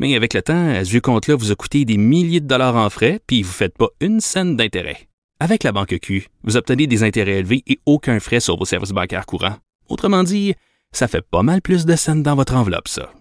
Mais 0.00 0.16
avec 0.16 0.32
le 0.32 0.40
temps, 0.40 0.82
ce 0.82 0.90
vieux 0.90 1.02
compte-là 1.02 1.36
vous 1.36 1.52
a 1.52 1.54
coûté 1.54 1.84
des 1.84 1.98
milliers 1.98 2.40
de 2.40 2.46
dollars 2.46 2.74
en 2.74 2.88
frais, 2.88 3.20
puis 3.26 3.42
vous 3.42 3.50
ne 3.50 3.54
faites 3.54 3.76
pas 3.76 3.88
une 4.00 4.20
scène 4.20 4.56
d'intérêt. 4.56 5.08
Avec 5.40 5.62
la 5.62 5.72
Banque 5.72 5.98
Q, 6.00 6.28
vous 6.42 6.56
obtenez 6.56 6.86
des 6.86 7.02
intérêts 7.02 7.38
élevés 7.40 7.62
et 7.66 7.78
aucun 7.84 8.18
frais 8.18 8.40
sur 8.40 8.58
vos 8.58 8.64
services 8.64 8.92
bancaires 8.92 9.26
courants. 9.26 9.56
Autrement 9.90 10.22
dit, 10.22 10.54
ça 10.92 11.06
fait 11.06 11.20
pas 11.20 11.42
mal 11.42 11.60
plus 11.60 11.84
de 11.84 11.96
scènes 11.96 12.22
dans 12.22 12.34
votre 12.34 12.54
enveloppe, 12.54 12.88
ça. 12.88 13.12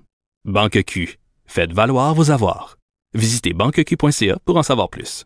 Banque 0.45 0.81
Q, 0.85 1.19
faites 1.45 1.73
valoir 1.73 2.15
vos 2.15 2.31
avoirs. 2.31 2.77
Visitez 3.13 3.53
banqueq.ca 3.53 4.37
pour 4.45 4.55
en 4.55 4.63
savoir 4.63 4.89
plus. 4.89 5.25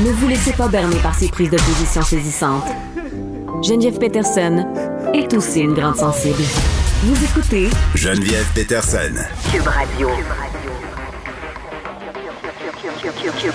Ne 0.00 0.10
vous 0.10 0.26
laissez 0.26 0.52
pas 0.54 0.66
berner 0.66 0.98
par 0.98 1.14
ces 1.14 1.28
prises 1.28 1.50
de 1.50 1.56
position 1.56 2.02
saisissantes. 2.02 2.66
Geneviève 3.62 3.98
Peterson 3.98 4.66
est 5.14 5.32
aussi 5.34 5.60
une 5.60 5.74
grande 5.74 5.96
sensible. 5.96 6.42
Vous 7.06 7.22
écoutez 7.22 7.68
Geneviève 7.94 8.50
Peterson. 8.54 9.12
Cube 9.52 9.66
Radio. 9.66 10.08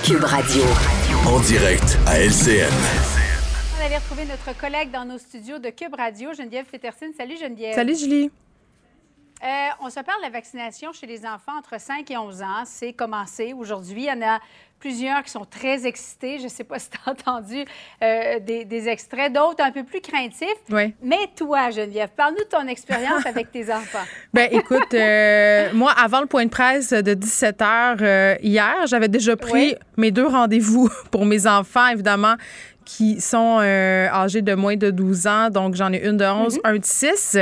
Cube 0.03 0.23
Radio. 0.23 0.61
En 1.25 1.39
direct 1.39 1.97
à 2.05 2.19
LCN. 2.19 2.69
On 3.75 3.83
allait 3.83 3.97
retrouver 3.97 4.25
notre 4.25 4.55
collègue 4.55 4.91
dans 4.91 5.03
nos 5.03 5.17
studios 5.17 5.57
de 5.57 5.71
Cube 5.71 5.95
Radio, 5.95 6.31
Geneviève 6.35 6.65
Peterson. 6.65 7.07
Salut 7.17 7.37
Geneviève. 7.37 7.73
Salut 7.73 7.97
Julie. 7.97 8.29
Euh, 9.41 9.47
on 9.81 9.89
se 9.89 9.99
parle 10.01 10.19
de 10.19 10.25
la 10.25 10.29
vaccination 10.29 10.93
chez 10.93 11.07
les 11.07 11.25
enfants 11.25 11.57
entre 11.57 11.79
5 11.81 12.11
et 12.11 12.17
11 12.17 12.43
ans. 12.43 12.63
C'est 12.65 12.93
commencé 12.93 13.53
aujourd'hui. 13.53 14.03
Il 14.03 14.09
y 14.09 14.11
en 14.11 14.21
a 14.21 14.39
plusieurs 14.79 15.23
qui 15.23 15.31
sont 15.31 15.45
très 15.45 15.85
excités. 15.85 16.37
Je 16.39 16.45
ne 16.45 16.49
sais 16.49 16.63
pas 16.63 16.79
si 16.79 16.89
tu 16.89 16.97
as 17.05 17.11
entendu 17.11 17.65
euh, 18.01 18.39
des, 18.39 18.89
extraits, 18.89 19.31
d'autres 19.33 19.63
un 19.63 19.71
peu 19.71 19.83
plus 19.83 20.01
craintifs. 20.01 20.47
Oui. 20.69 20.93
Mais 21.01 21.29
toi, 21.35 21.69
Geneviève, 21.69 22.09
parle-nous 22.15 22.43
de 22.43 22.49
ton 22.49 22.67
expérience 22.67 23.25
avec 23.25 23.51
tes 23.51 23.71
enfants. 23.73 24.05
Ben 24.33 24.49
écoute, 24.51 24.93
euh, 24.93 25.69
moi, 25.73 25.91
avant 25.91 26.21
le 26.21 26.27
point 26.27 26.45
de 26.45 26.49
presse 26.49 26.91
de 26.91 27.13
17 27.13 27.59
h 27.59 28.37
hier, 28.41 28.87
j'avais 28.87 29.09
déjà 29.09 29.35
pris 29.35 29.75
mes 29.97 30.11
deux 30.11 30.27
rendez-vous 30.27 30.89
pour 31.11 31.25
mes 31.25 31.47
enfants, 31.47 31.87
évidemment 31.87 32.35
qui 32.85 33.21
sont 33.21 33.59
âgés 33.59 34.41
de 34.41 34.55
moins 34.55 34.75
de 34.75 34.89
12 34.89 35.27
ans. 35.27 35.49
Donc, 35.51 35.75
j'en 35.75 35.93
ai 35.93 36.03
une 36.03 36.17
de 36.17 36.25
11, 36.25 36.55
mm-hmm. 36.55 36.59
un 36.63 36.73
de 36.75 36.83
6. 36.83 37.37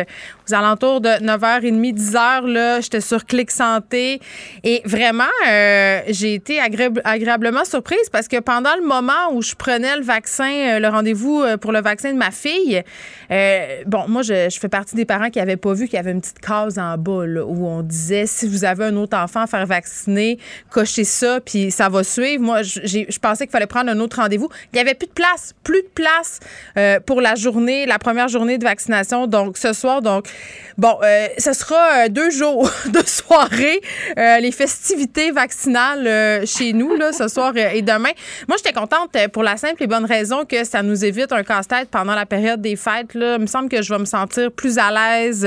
Aux 0.49 0.53
alentours 0.53 1.01
de 1.01 1.09
9h30, 1.09 1.93
10h, 1.93 2.45
là, 2.45 2.81
j'étais 2.81 3.01
sur 3.01 3.25
Clic 3.25 3.51
Santé. 3.51 4.21
Et 4.63 4.81
vraiment, 4.85 5.23
euh, 5.47 6.01
j'ai 6.07 6.33
été 6.33 6.59
agréablement 6.59 7.65
surprise 7.65 8.09
parce 8.11 8.27
que 8.27 8.39
pendant 8.39 8.75
le 8.75 8.85
moment 8.85 9.33
où 9.33 9.41
je 9.41 9.55
prenais 9.55 9.95
le 9.97 10.03
vaccin, 10.03 10.51
euh, 10.51 10.79
le 10.79 10.87
rendez-vous 10.87 11.41
euh, 11.41 11.57
pour 11.57 11.71
le 11.71 11.81
vaccin 11.81 12.11
de 12.13 12.17
ma 12.17 12.31
fille, 12.31 12.83
bon, 13.85 14.05
moi, 14.07 14.21
je, 14.21 14.57
fais 14.59 14.69
partie 14.69 14.95
des 14.95 15.05
parents 15.05 15.29
qui 15.29 15.39
n'avaient 15.39 15.57
pas 15.57 15.73
vu 15.73 15.85
qu'il 15.85 15.95
y 15.95 15.99
avait 15.99 16.11
une 16.11 16.21
petite 16.21 16.39
case 16.39 16.79
en 16.79 16.97
bas 16.97 17.25
où 17.45 17.67
on 17.67 17.81
disait 17.81 18.25
si 18.25 18.47
vous 18.47 18.65
avez 18.65 18.85
un 18.85 18.95
autre 18.95 19.17
enfant 19.17 19.41
à 19.41 19.47
faire 19.47 19.65
vacciner, 19.65 20.39
cochez 20.69 21.03
ça, 21.03 21.39
puis 21.41 21.71
ça 21.71 21.89
va 21.89 22.03
suivre. 22.03 22.43
Moi, 22.43 22.61
je 22.63 23.19
pensais 23.19 23.45
qu'il 23.45 23.51
fallait 23.51 23.67
prendre 23.67 23.91
un 23.91 23.99
autre 23.99 24.17
rendez-vous. 24.21 24.49
Il 24.71 24.75
n'y 24.75 24.81
avait 24.81 24.93
plus 24.93 25.07
de 25.07 25.13
place, 25.13 25.53
plus 25.63 25.81
de 25.81 25.89
place 25.93 26.39
pour 27.05 27.21
la 27.21 27.35
journée, 27.35 27.85
la 27.85 27.99
première 27.99 28.27
journée 28.27 28.57
de 28.57 28.63
vaccination. 28.63 29.27
Donc, 29.27 29.57
ce 29.57 29.73
soir, 29.73 30.01
donc, 30.01 30.27
bon, 30.77 30.97
ce 31.38 31.53
sera 31.53 32.09
deux 32.09 32.30
jours 32.30 32.69
de 32.88 33.05
soirée, 33.05 33.81
les 34.15 34.51
festivités 34.51 35.31
vaccinales 35.31 36.45
chez 36.45 36.73
nous, 36.73 36.95
là, 36.95 37.11
ce 37.14 37.27
soir 37.27 37.55
et 37.57 37.81
demain. 37.81 38.11
Moi, 38.47 38.57
j'étais 38.57 38.73
contente 38.73 39.15
pour 39.31 39.43
la 39.43 39.57
simple 39.57 39.84
et 39.84 39.88
bonne 39.88 40.05
raison 40.05 40.45
que 40.45 40.64
ça 40.64 40.84
nous 40.84 41.05
évite 41.05 41.31
un 41.31 41.43
casse-tête 41.43 41.89
pendant 41.89 42.15
la 42.15 42.26
période 42.26 42.61
des 42.61 42.76
fêtes. 42.76 43.14
Là. 43.14 43.35
Il 43.35 43.41
me 43.41 43.47
semble 43.47 43.69
que 43.69 43.81
je 43.81 43.93
vais 43.93 43.99
me 43.99 44.05
sentir 44.05 44.51
plus 44.51 44.77
à 44.77 44.91
l'aise. 44.91 45.45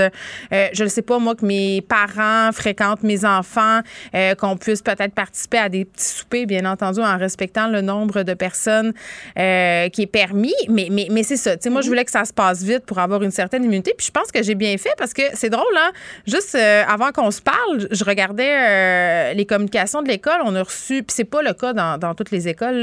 Euh, 0.53 0.69
je 0.73 0.85
ne 0.85 0.89
sais 0.89 1.03
pas, 1.03 1.19
moi, 1.19 1.35
que 1.35 1.45
mes 1.45 1.83
parents 1.83 2.51
fréquentent 2.53 3.03
mes 3.03 3.25
enfants, 3.25 3.81
euh, 4.15 4.35
qu'on 4.35 4.57
puisse 4.57 4.83
peut-être 4.83 5.15
participer 5.15 5.59
à 5.59 5.69
des 5.69 5.85
petits 5.85 6.05
soupers, 6.05 6.47
bien 6.47 6.65
entendu, 6.65 7.01
en 7.01 7.19
respectant 7.19 7.69
le 7.69 7.81
nombre 7.81 8.23
de 8.23 8.35
personnes 8.35 8.93
euh, 9.39 9.89
qui 9.89 10.03
est 10.03 10.07
permis. 10.07 10.55
Mais, 10.69 10.89
mais, 10.91 11.09
mais 11.11 11.23
c'est 11.23 11.37
ça. 11.37 11.57
sais 11.61 11.71
moi, 11.71 11.83
je 11.83 11.89
voulais 11.89 12.05
que 12.05 12.11
ça 12.11 12.25
se 12.25 12.33
passe 12.33 12.62
vite 12.62 12.85
pour 12.87 12.99
avoir 12.99 13.23
une 13.23 13.31
certaine 13.31 13.65
immunité. 13.65 13.95
Puis 13.97 14.07
je 14.07 14.12
pense 14.12 14.33
que 14.33 14.43
j'ai 14.43 14.55
bien 14.55 14.77
parce 14.97 15.12
que 15.12 15.23
c'est 15.35 15.51
drôle, 15.51 15.77
hein? 15.77 15.90
Juste 16.27 16.55
avant 16.55 17.12
qu'on 17.12 17.31
se 17.31 17.40
parle, 17.40 17.89
je 17.90 18.05
regardais 18.05 19.35
les 19.35 19.47
communications 19.47 20.02
de 20.02 20.09
l'école. 20.09 20.40
On 20.44 20.55
a 20.55 20.62
reçu, 20.62 21.02
puis 21.02 21.15
c'est 21.15 21.24
pas 21.24 21.43
le 21.43 21.52
cas 21.52 21.73
dans, 21.73 21.98
dans 21.98 22.15
toutes 22.15 22.31
les 22.31 22.48
écoles, 22.48 22.77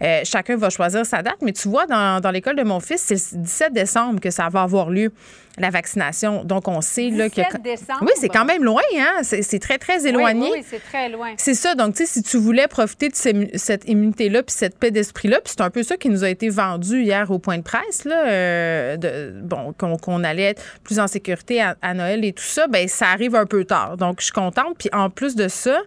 là. 0.00 0.24
chacun 0.24 0.56
va 0.56 0.70
choisir 0.70 1.04
sa 1.06 1.22
date, 1.22 1.38
mais 1.42 1.52
tu 1.52 1.68
vois, 1.68 1.86
dans, 1.86 2.20
dans 2.20 2.30
l'école 2.30 2.56
de 2.56 2.62
mon 2.62 2.80
fils, 2.80 3.02
c'est 3.02 3.14
le 3.14 3.42
17 3.42 3.72
décembre 3.72 4.20
que 4.20 4.30
ça 4.30 4.48
va 4.48 4.62
avoir 4.62 4.90
lieu 4.90 5.12
la 5.58 5.70
vaccination. 5.70 6.44
Donc, 6.44 6.66
on 6.68 6.80
sait 6.80 7.10
là, 7.10 7.28
que. 7.28 7.58
décembre. 7.58 8.00
Oui, 8.02 8.12
c'est 8.16 8.28
quand 8.28 8.44
même 8.44 8.64
loin, 8.64 8.82
hein? 8.96 9.22
C'est 9.22 9.58
très, 9.58 9.78
très 9.78 10.06
éloigné. 10.06 10.50
Oui, 10.52 10.64
c'est 10.68 10.82
très 10.82 11.08
loin. 11.08 11.34
C'est 11.36 11.54
ça. 11.54 11.74
Donc, 11.74 11.94
tu 11.94 12.04
sais, 12.04 12.12
si 12.12 12.22
tu 12.22 12.38
voulais 12.38 12.66
profiter 12.66 13.08
de 13.08 13.14
cette 13.14 13.88
immunité-là 13.88 14.42
puis 14.42 14.54
cette 14.56 14.78
paix 14.78 14.90
d'esprit-là, 14.90 15.40
puis 15.40 15.54
c'est 15.56 15.62
un 15.62 15.70
peu 15.70 15.82
ça 15.82 15.96
qui 15.96 16.08
nous 16.08 16.24
a 16.24 16.28
été 16.28 16.48
vendu 16.48 17.02
hier 17.02 17.30
au 17.30 17.38
point 17.38 17.58
de 17.58 17.62
presse, 17.62 18.04
là, 18.04 18.26
euh, 18.26 18.96
de, 18.96 19.32
bon, 19.42 19.72
qu'on 19.72 20.24
allait 20.24 20.50
être 20.50 20.62
plus 20.82 20.98
en 20.98 21.06
sécurité 21.06 21.62
à, 21.62 21.76
à, 21.82 21.94
Noël 21.94 22.24
et 22.24 22.32
tout 22.32 22.42
ça, 22.42 22.66
ben 22.66 22.88
ça 22.88 23.08
arrive 23.08 23.36
un 23.36 23.46
peu 23.46 23.64
tard. 23.64 23.96
Donc, 23.96 24.16
je 24.18 24.24
suis 24.24 24.32
contente. 24.32 24.76
Puis 24.78 24.88
en 24.92 25.10
plus 25.10 25.36
de 25.36 25.48
ça, 25.48 25.80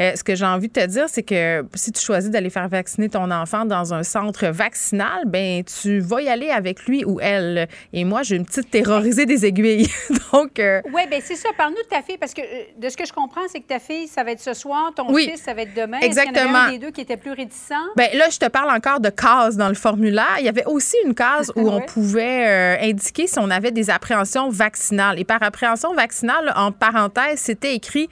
euh, 0.00 0.12
ce 0.14 0.24
que 0.24 0.34
j'ai 0.34 0.44
envie 0.44 0.68
de 0.68 0.72
te 0.72 0.86
dire, 0.86 1.08
c'est 1.08 1.22
que 1.22 1.64
si 1.74 1.92
tu 1.92 2.02
choisis 2.02 2.30
d'aller 2.30 2.50
faire 2.50 2.68
vacciner 2.68 3.08
ton 3.08 3.30
enfant 3.30 3.64
dans 3.64 3.94
un 3.94 4.02
centre 4.02 4.46
vaccinal, 4.46 5.22
ben 5.26 5.62
tu 5.64 6.00
vas 6.00 6.22
y 6.22 6.28
aller 6.28 6.50
avec 6.50 6.86
lui 6.86 7.04
ou 7.04 7.20
elle. 7.20 7.68
Et 7.92 8.04
moi, 8.04 8.22
j'ai 8.22 8.36
une 8.36 8.44
petite 8.44 8.70
terrorisée 8.70 9.26
des 9.26 9.46
aiguilles. 9.46 9.88
Donc. 10.32 10.58
Euh, 10.58 10.80
oui, 10.92 11.02
ben 11.10 11.20
c'est 11.22 11.36
ça. 11.36 11.50
Parle-nous 11.56 11.82
de 11.82 11.88
ta 11.88 12.02
fille, 12.02 12.18
parce 12.18 12.34
que 12.34 12.42
euh, 12.42 12.64
de 12.78 12.88
ce 12.88 12.96
que 12.96 13.06
je 13.06 13.12
comprends, 13.12 13.42
c'est 13.48 13.60
que 13.60 13.68
ta 13.68 13.78
fille, 13.78 14.08
ça 14.08 14.24
va 14.24 14.32
être 14.32 14.40
ce 14.40 14.54
soir, 14.54 14.92
ton 14.94 15.14
fils, 15.14 15.42
ça 15.42 15.54
va 15.54 15.62
être 15.62 15.74
demain. 15.74 16.00
Exactement. 16.00 16.34
Qu'il 16.34 16.52
y 16.52 16.54
en 16.54 16.54
un 16.54 16.70
des 16.72 16.78
deux 16.78 16.90
qui 16.90 17.00
était 17.00 17.16
plus 17.16 17.32
réticent? 17.32 17.72
Ben 17.96 18.08
là, 18.14 18.28
je 18.30 18.38
te 18.38 18.48
parle 18.48 18.70
encore 18.70 19.00
de 19.00 19.10
cases 19.10 19.56
dans 19.56 19.68
le 19.68 19.74
formulaire. 19.74 20.36
Il 20.38 20.44
y 20.44 20.48
avait 20.48 20.66
aussi 20.66 20.96
une 21.04 21.14
case 21.14 21.52
où 21.56 21.68
on 21.68 21.80
pouvait 21.80 22.78
indiquer 22.80 23.26
si 23.26 23.38
on 23.38 23.50
avait 23.50 23.70
des 23.70 23.90
appréhensions 23.90 24.48
vaccinales. 24.48 25.18
Et 25.18 25.24
par 25.24 25.42
appréhension 25.42 25.94
vaccinale, 25.94 26.52
en 26.56 26.72
parenthèse, 26.72 27.38
c'était 27.38 27.74
écrit 27.74 28.08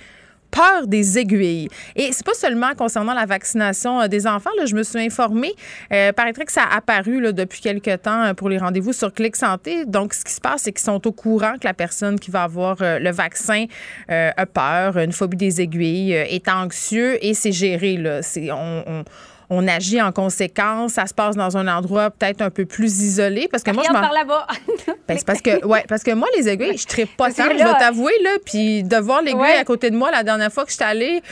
peur 0.53 0.87
des 0.87 1.19
aiguilles. 1.19 1.69
Et 1.97 2.13
c'est 2.13 2.25
pas 2.25 2.35
seulement 2.35 2.75
concernant 2.77 3.15
la 3.15 3.27
vaccination 3.27 4.01
euh, 4.01 4.07
des 4.07 4.27
enfants. 4.27 4.51
Là, 4.59 4.67
je 4.67 4.77
me 4.77 4.83
suis 4.85 5.01
informée. 5.01 5.55
Euh, 5.93 6.13
paraîtrait 6.13 6.45
que 6.45 6.53
ça 6.53 6.63
a 6.63 6.77
apparu 6.77 7.21
là, 7.21 7.33
depuis 7.33 7.61
quelques 7.61 8.03
temps 8.03 8.23
euh, 8.23 8.35
pour 8.35 8.49
les 8.49 8.59
rendez-vous 8.59 8.93
sur 8.93 9.13
Clic 9.13 9.35
Santé. 9.35 9.85
Donc, 9.87 10.15
ce 10.15 10.25
qui 10.25 10.33
se 10.33 10.41
passe, 10.41 10.63
c'est 10.63 10.73
qu'ils 10.73 10.85
sont 10.85 11.05
au 11.07 11.13
courant 11.13 11.55
que 11.55 11.67
la 11.67 11.75
personne 11.75 12.21
qui 12.21 12.31
va 12.31 12.45
avoir 12.45 12.77
euh, 12.83 12.99
le 12.99 13.11
vaccin 13.11 13.65
a 14.09 14.47
peur, 14.47 14.99
une 14.99 15.13
phobie 15.13 15.37
des 15.37 15.63
aiguilles, 15.63 16.13
est 16.13 16.49
anxieux 16.49 17.25
et 17.25 17.33
c'est 17.33 17.53
géré. 17.53 17.97
Là. 17.97 18.23
C'est, 18.23 18.53
on, 18.53 18.85
on 18.87 19.05
on 19.53 19.69
agit 19.69 20.01
en 20.01 20.13
conséquence. 20.13 20.95
Ça 20.95 21.07
se 21.07 21.13
passe 21.13 21.37
dans 21.37 21.57
un 21.57 21.69
endroit 21.69 22.11
peut-être 22.11 22.41
un 22.41 22.51
peu 22.51 22.65
plus 22.65 23.03
isolé. 23.03 23.49
Parce 23.51 23.63
que 23.63 23.71
moi, 23.71 23.85
je 23.87 23.93
par 23.93 24.13
là-bas. 24.13 24.47
ben, 25.09 25.19
c'est 25.19 25.27
parce 25.27 25.43
que, 25.43 25.65
ouais, 25.67 25.85
parce 25.89 26.03
que 26.03 26.13
moi, 26.13 26.27
les 26.37 26.49
aiguilles, 26.49 26.79
je 26.79 27.01
ne 27.01 27.07
pas 27.07 27.31
ça. 27.31 27.49
Je 27.51 27.63
vais 27.63 27.79
t'avouer, 27.79 28.13
là. 28.23 28.31
Puis 28.45 28.83
de 28.83 28.97
voir 28.97 29.21
l'aiguille 29.23 29.59
à 29.59 29.65
côté 29.65 29.91
de 29.91 29.97
moi 29.97 30.11
la 30.11 30.23
dernière 30.23 30.51
fois 30.51 30.65
que 30.65 30.71
je 30.71 30.77
suis 30.77 30.85
allée, 30.85 31.23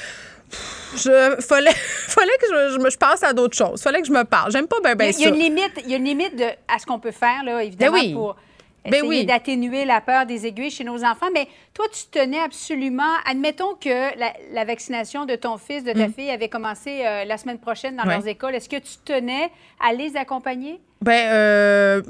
je 0.96 1.36
fallait 1.40 1.72
fallait 1.74 2.36
que 2.40 2.46
je, 2.46 2.90
je, 2.90 2.98
passe 2.98 3.22
à 3.22 3.32
d'autres 3.32 3.56
choses. 3.56 3.80
Fallait 3.80 4.02
que 4.02 4.06
je 4.06 4.12
me 4.12 4.24
parle. 4.24 4.52
J'aime 4.52 4.66
pas 4.66 4.80
bien 4.82 4.94
ben, 4.96 5.12
il 5.16 5.22
y 5.22 5.26
a, 5.26 5.28
une 5.28 5.36
limite, 5.36 5.72
il 5.84 5.90
y 5.90 5.94
a 5.94 5.96
une 5.96 6.04
limite 6.04 6.36
de, 6.36 6.44
à 6.44 6.78
ce 6.78 6.84
qu'on 6.84 6.98
peut 6.98 7.12
faire 7.12 7.42
là, 7.44 7.62
évidemment 7.62 7.98
ben 7.98 8.12
pour 8.12 8.36
ben 8.88 9.04
oui. 9.04 9.24
d'atténuer 9.26 9.84
la 9.84 10.00
peur 10.00 10.26
des 10.26 10.46
aiguilles 10.46 10.70
chez 10.70 10.84
nos 10.84 11.04
enfants. 11.04 11.28
Mais 11.32 11.48
toi, 11.74 11.86
tu 11.92 12.06
tenais 12.10 12.40
absolument. 12.40 13.14
Admettons 13.26 13.74
que 13.74 14.16
la, 14.18 14.64
vaccination 14.64 15.26
de 15.26 15.36
ton 15.36 15.58
fils, 15.58 15.84
de 15.84 15.92
ta 15.92 16.08
mm. 16.08 16.12
fille 16.12 16.30
avait 16.30 16.48
commencé 16.48 17.04
euh, 17.04 17.24
la 17.24 17.36
semaine 17.36 17.58
prochaine 17.58 17.96
dans 17.96 18.04
leurs 18.04 18.26
écoles. 18.26 18.54
Est-ce 18.54 18.68
que 18.68 18.76
tu 18.76 18.96
tenais 19.04 19.50
à 19.80 19.92
les 19.92 20.16
accompagner? 20.16 20.80
Ben, 21.02 21.32
euh, 21.32 22.02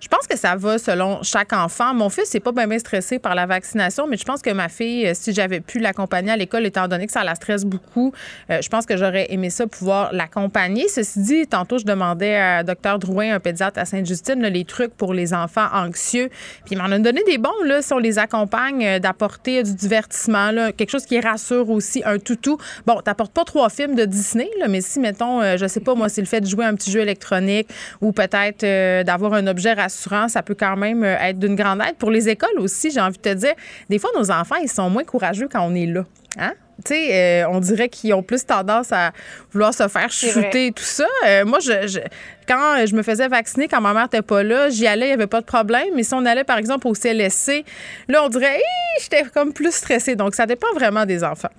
je 0.00 0.08
pense 0.08 0.26
que 0.26 0.36
ça 0.36 0.56
va 0.56 0.76
selon 0.76 1.22
chaque 1.22 1.52
enfant. 1.52 1.94
Mon 1.94 2.08
fils 2.08 2.34
n'est 2.34 2.40
pas 2.40 2.50
bien, 2.50 2.78
stressé 2.80 3.20
par 3.20 3.36
la 3.36 3.46
vaccination, 3.46 4.08
mais 4.08 4.16
je 4.16 4.24
pense 4.24 4.42
que 4.42 4.50
ma 4.50 4.68
fille, 4.68 5.14
si 5.14 5.32
j'avais 5.32 5.60
pu 5.60 5.78
l'accompagner 5.78 6.32
à 6.32 6.36
l'école, 6.36 6.66
étant 6.66 6.88
donné 6.88 7.06
que 7.06 7.12
ça 7.12 7.22
la 7.22 7.36
stresse 7.36 7.64
beaucoup, 7.64 8.12
euh, 8.50 8.60
je 8.60 8.68
pense 8.68 8.86
que 8.86 8.96
j'aurais 8.96 9.32
aimé 9.32 9.50
ça 9.50 9.68
pouvoir 9.68 10.12
l'accompagner. 10.12 10.88
Ceci 10.88 11.20
dit, 11.20 11.46
tantôt, 11.46 11.78
je 11.78 11.84
demandais 11.84 12.34
à 12.34 12.64
Dr 12.64 12.98
Drouin, 12.98 13.36
un 13.36 13.38
pédiatre 13.38 13.78
à 13.78 13.84
Sainte-Justine, 13.84 14.42
les 14.42 14.64
trucs 14.64 14.96
pour 14.96 15.14
les 15.14 15.32
enfants 15.32 15.68
anxieux. 15.72 16.28
Puis 16.64 16.74
il 16.74 16.78
m'en 16.78 16.90
a 16.90 16.98
donné 16.98 17.22
des 17.22 17.38
bons, 17.38 17.62
là, 17.64 17.82
si 17.82 17.92
on 17.92 17.98
les 17.98 18.18
accompagne, 18.18 18.84
euh, 18.84 18.98
d'apporter 18.98 19.62
du 19.62 19.74
divertissement, 19.74 20.50
là, 20.50 20.72
quelque 20.72 20.90
chose 20.90 21.06
qui 21.06 21.20
rassure 21.20 21.70
aussi, 21.70 22.02
un 22.04 22.18
toutou. 22.18 22.58
Bon, 22.84 23.00
t'apportes 23.00 23.32
pas 23.32 23.44
trois 23.44 23.70
films 23.70 23.94
de 23.94 24.06
Disney, 24.06 24.50
là, 24.58 24.66
mais 24.66 24.80
si, 24.80 24.98
mettons, 24.98 25.56
je 25.56 25.66
sais 25.68 25.78
pas, 25.78 25.94
moi, 25.94 26.08
c'est 26.08 26.20
le 26.20 26.26
fait 26.26 26.40
de 26.40 26.46
jouer 26.46 26.64
un 26.64 26.74
petit 26.74 26.90
jeu 26.90 27.00
électronique 27.00 27.68
ou 28.00 28.10
peut-être 28.28 28.64
euh, 28.64 29.02
d'avoir 29.02 29.34
un 29.34 29.46
objet 29.46 29.72
rassurant, 29.72 30.28
ça 30.28 30.42
peut 30.42 30.56
quand 30.58 30.76
même 30.76 31.02
euh, 31.02 31.16
être 31.20 31.38
d'une 31.38 31.54
grande 31.54 31.80
aide. 31.80 31.96
Pour 31.96 32.10
les 32.10 32.28
écoles 32.28 32.58
aussi, 32.58 32.90
j'ai 32.90 33.00
envie 33.00 33.16
de 33.16 33.22
te 33.22 33.34
dire, 33.34 33.54
des 33.88 33.98
fois, 33.98 34.10
nos 34.16 34.30
enfants, 34.30 34.56
ils 34.56 34.68
sont 34.68 34.90
moins 34.90 35.04
courageux 35.04 35.48
quand 35.50 35.62
on 35.62 35.74
est 35.74 35.86
là. 35.86 36.04
Hein? 36.38 36.52
Tu 36.84 36.94
sais, 36.94 37.44
euh, 37.44 37.48
on 37.50 37.60
dirait 37.60 37.88
qu'ils 37.88 38.12
ont 38.14 38.22
plus 38.22 38.44
tendance 38.44 38.92
à 38.92 39.12
vouloir 39.52 39.72
se 39.72 39.86
faire 39.86 40.10
chuter 40.10 40.66
et 40.66 40.72
tout 40.72 40.82
ça. 40.82 41.06
moi, 41.46 41.60
je, 41.60 42.00
quand 42.48 42.84
je 42.84 42.94
me 42.96 43.02
faisais 43.02 43.28
vacciner, 43.28 43.68
quand 43.68 43.80
ma 43.80 43.94
mère 43.94 44.04
n'était 44.04 44.22
pas 44.22 44.42
là, 44.42 44.68
j'y 44.70 44.86
allais, 44.86 45.06
il 45.06 45.10
n'y 45.10 45.14
avait 45.14 45.28
pas 45.28 45.40
de 45.40 45.46
problème. 45.46 45.86
Mais 45.94 46.02
si 46.02 46.14
on 46.14 46.24
allait, 46.26 46.42
par 46.42 46.58
exemple, 46.58 46.88
au 46.88 46.94
CLSC, 46.94 47.64
là, 48.08 48.24
on 48.24 48.28
dirait, 48.28 48.60
j'étais 49.00 49.22
comme 49.32 49.52
plus 49.52 49.72
stressée. 49.72 50.16
Donc, 50.16 50.34
ça 50.34 50.46
dépend 50.46 50.72
vraiment 50.74 51.06
des 51.06 51.22
enfants. 51.22 51.50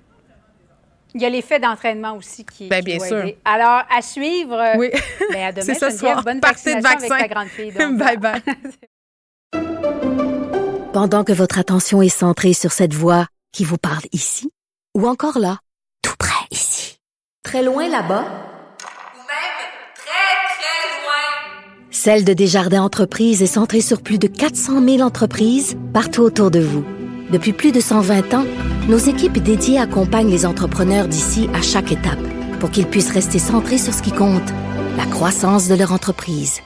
Il 1.15 1.21
y 1.21 1.25
a 1.25 1.29
l'effet 1.29 1.59
d'entraînement 1.61 2.17
aussi 2.17 2.43
qui, 2.43 2.67
ben, 2.67 2.83
bien 2.83 2.99
sûr. 2.99 3.31
Alors, 3.45 3.83
à 3.89 4.01
suivre. 4.01 4.77
Oui. 4.77 4.89
Ben, 5.31 5.45
à 5.45 5.51
demain, 5.53 5.73
ce 5.73 5.89
soir. 5.89 6.21
Bonne 6.23 6.41
Partez 6.41 6.75
de 6.75 6.81
vaccin. 6.81 7.09
avec 7.09 7.29
ta 7.29 7.33
grande 7.33 7.47
fille. 7.47 7.71
bye 7.71 8.17
bye. 8.17 8.41
Pendant 10.93 11.23
que 11.23 11.31
votre 11.31 11.57
attention 11.57 12.01
est 12.01 12.09
centrée 12.09 12.53
sur 12.53 12.73
cette 12.73 12.93
voix 12.93 13.27
qui 13.53 13.63
vous 13.63 13.77
parle 13.77 14.03
ici, 14.11 14.51
ou 14.93 15.07
encore 15.07 15.39
là, 15.39 15.59
tout 16.01 16.15
près 16.19 16.45
ici, 16.51 16.99
très 17.43 17.63
loin 17.63 17.87
là-bas, 17.87 18.23
ou 18.23 19.19
même 19.19 19.55
très, 19.95 20.35
très 20.57 21.01
loin, 21.01 21.23
Celle 21.91 22.25
de 22.25 22.33
Desjardins 22.33 22.83
Entreprises 22.83 23.41
est 23.41 23.47
centrée 23.47 23.81
sur 23.81 24.01
plus 24.01 24.19
de 24.19 24.27
400 24.27 24.81
000 24.85 24.99
entreprises 24.99 25.77
partout 25.93 26.21
autour 26.23 26.51
de 26.51 26.59
vous. 26.59 26.85
Depuis 27.31 27.53
plus 27.53 27.71
de 27.71 27.79
120 27.79 28.33
ans, 28.35 28.45
nos 28.87 28.97
équipes 28.97 29.39
dédiées 29.39 29.79
accompagnent 29.79 30.29
les 30.29 30.45
entrepreneurs 30.45 31.07
d'ici 31.07 31.49
à 31.53 31.61
chaque 31.61 31.91
étape 31.91 32.19
pour 32.59 32.69
qu'ils 32.69 32.85
puissent 32.85 33.11
rester 33.11 33.39
centrés 33.39 33.79
sur 33.79 33.93
ce 33.93 34.03
qui 34.03 34.11
compte, 34.11 34.53
la 34.95 35.05
croissance 35.05 35.67
de 35.67 35.75
leur 35.75 35.91
entreprise. 35.91 36.61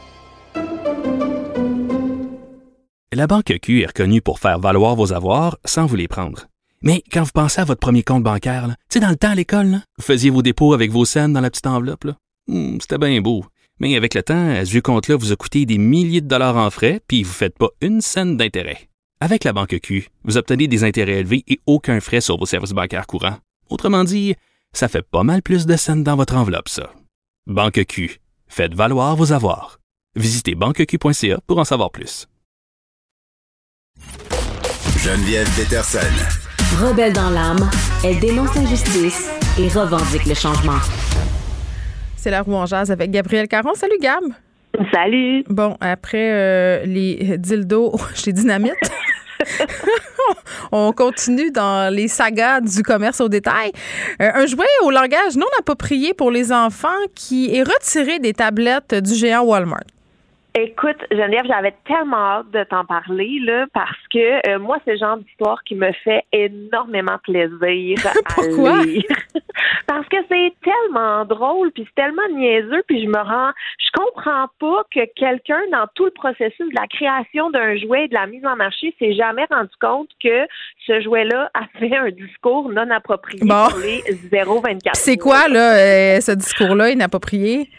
La 3.13 3.25
Banque 3.25 3.57
Q 3.61 3.81
est 3.81 3.87
reconnue 3.87 4.21
pour 4.21 4.39
faire 4.39 4.59
valoir 4.59 4.95
vos 4.95 5.13
avoirs 5.13 5.57
sans 5.65 5.85
vous 5.85 5.95
les 5.95 6.07
prendre. 6.07 6.47
Mais 6.81 7.03
quand 7.11 7.23
vous 7.23 7.31
pensez 7.33 7.59
à 7.59 7.65
votre 7.65 7.79
premier 7.79 8.03
compte 8.03 8.23
bancaire, 8.23 8.67
tu 8.67 8.75
sais, 8.93 8.99
dans 8.99 9.09
le 9.09 9.15
temps 9.15 9.31
à 9.31 9.35
l'école, 9.35 9.79
vous 9.97 10.03
faisiez 10.03 10.29
vos 10.29 10.41
dépôts 10.41 10.73
avec 10.73 10.91
vos 10.91 11.05
scènes 11.05 11.33
dans 11.33 11.41
la 11.41 11.49
petite 11.49 11.67
enveloppe. 11.67 12.07
Hmm, 12.47 12.77
c'était 12.79 12.97
bien 12.97 13.19
beau. 13.21 13.45
Mais 13.79 13.95
avec 13.95 14.13
le 14.13 14.23
temps, 14.23 14.53
ce 14.63 14.69
vieux 14.69 14.81
compte-là 14.81 15.15
vous 15.15 15.31
a 15.31 15.35
coûté 15.37 15.65
des 15.65 15.77
milliers 15.77 16.21
de 16.21 16.27
dollars 16.27 16.57
en 16.57 16.69
frais, 16.69 17.01
puis 17.07 17.23
vous 17.23 17.29
ne 17.29 17.33
faites 17.33 17.57
pas 17.57 17.69
une 17.81 18.01
scène 18.01 18.35
d'intérêt. 18.35 18.88
Avec 19.21 19.43
la 19.43 19.51
banque 19.51 19.79
Q, 19.81 20.07
vous 20.23 20.37
obtenez 20.37 20.69
des 20.69 20.85
intérêts 20.85 21.19
élevés 21.19 21.43
et 21.45 21.59
aucun 21.65 21.99
frais 21.99 22.21
sur 22.21 22.37
vos 22.37 22.45
services 22.45 22.71
bancaires 22.71 23.05
courants. 23.05 23.37
Autrement 23.69 24.05
dit, 24.05 24.35
ça 24.71 24.87
fait 24.87 25.01
pas 25.01 25.23
mal 25.23 25.41
plus 25.41 25.65
de 25.65 25.75
scènes 25.75 26.05
dans 26.05 26.15
votre 26.15 26.37
enveloppe, 26.37 26.69
ça. 26.69 26.93
Banque 27.45 27.83
Q, 27.85 28.21
faites 28.47 28.73
valoir 28.73 29.17
vos 29.17 29.33
avoirs. 29.33 29.81
Visitez 30.15 30.55
banqueq.ca 30.55 31.41
pour 31.45 31.59
en 31.59 31.65
savoir 31.65 31.91
plus. 31.91 32.27
Geneviève 34.97 35.49
Peterson. 35.53 35.99
Rebelle 36.81 37.11
dans 37.11 37.29
l'âme, 37.29 37.69
elle 38.05 38.21
dénonce 38.21 38.55
l'injustice 38.55 39.29
et 39.59 39.67
revendique 39.67 40.27
le 40.27 40.33
changement. 40.33 40.79
C'est 42.15 42.31
la 42.31 42.41
roue 42.41 42.55
en 42.55 42.65
jazz 42.65 42.89
avec 42.89 43.11
Gabriel 43.11 43.49
Caron. 43.49 43.73
Salut 43.75 43.99
Gab. 43.99 44.23
Salut. 44.93 45.43
Bon, 45.49 45.77
après 45.81 46.31
euh, 46.31 46.85
les 46.85 47.37
dildos 47.37 47.95
chez 48.15 48.33
Dynamite. 48.33 48.73
on 50.71 50.91
continue 50.91 51.51
dans 51.51 51.93
les 51.93 52.07
sagas 52.07 52.61
du 52.61 52.83
commerce 52.83 53.21
au 53.21 53.29
détail. 53.29 53.71
Euh, 54.21 54.29
un 54.33 54.45
jouet 54.45 54.65
au 54.83 54.91
langage 54.91 55.35
non 55.37 55.47
approprié 55.59 56.13
pour 56.13 56.31
les 56.31 56.51
enfants 56.51 56.87
qui 57.15 57.55
est 57.55 57.63
retiré 57.63 58.19
des 58.19 58.33
tablettes 58.33 58.95
du 58.95 59.15
géant 59.15 59.43
Walmart. 59.43 59.83
Écoute, 60.55 60.97
Geneviève, 61.11 61.45
j'avais 61.47 61.75
tellement 61.85 62.39
hâte 62.39 62.51
de 62.51 62.63
t'en 62.63 62.83
parler 62.83 63.39
là, 63.43 63.67
parce 63.71 64.07
que 64.11 64.49
euh, 64.49 64.57
moi, 64.57 64.77
c'est 64.83 64.93
le 64.93 64.97
genre 64.97 65.17
d'histoire 65.17 65.63
qui 65.63 65.75
me 65.75 65.91
fait 66.03 66.23
énormément 66.33 67.19
plaisir 67.23 67.97
Pourquoi? 68.35 68.79
à 68.79 68.83
lire. 68.83 69.03
parce 69.87 70.07
que 70.07 70.17
c'est 70.27 70.53
tellement 70.63 71.23
drôle, 71.25 71.71
puis 71.71 71.85
c'est 71.87 72.01
tellement 72.01 72.27
niaiseux, 72.33 72.81
puis 72.87 73.03
je 73.03 73.07
me 73.07 73.19
rends... 73.19 73.51
Je 73.77 73.89
comprends 73.93 74.47
pas 74.59 74.83
que 74.91 75.05
quelqu'un, 75.15 75.61
dans 75.71 75.85
tout 75.93 76.05
le 76.05 76.11
processus 76.11 76.67
de 76.67 76.75
la 76.75 76.87
création 76.87 77.51
d'un 77.51 77.77
jouet 77.77 78.05
et 78.05 78.07
de 78.07 78.15
la 78.15 78.25
mise 78.25 78.45
en 78.45 78.55
marché, 78.55 78.95
s'est 78.97 79.13
jamais 79.13 79.45
rendu 79.51 79.69
compte 79.79 80.09
que 80.23 80.47
ce 80.87 80.99
jouet-là 81.01 81.51
avait 81.75 81.95
un 81.95 82.09
discours 82.09 82.69
non 82.69 82.89
approprié 82.89 83.39
pour 83.39 83.79
les 83.79 84.01
0,24 84.31 84.91
C'est 84.93 85.17
quoi, 85.17 85.47
là, 85.47 85.75
euh, 85.75 86.21
ce 86.21 86.31
discours-là 86.31 86.89
inapproprié? 86.89 87.69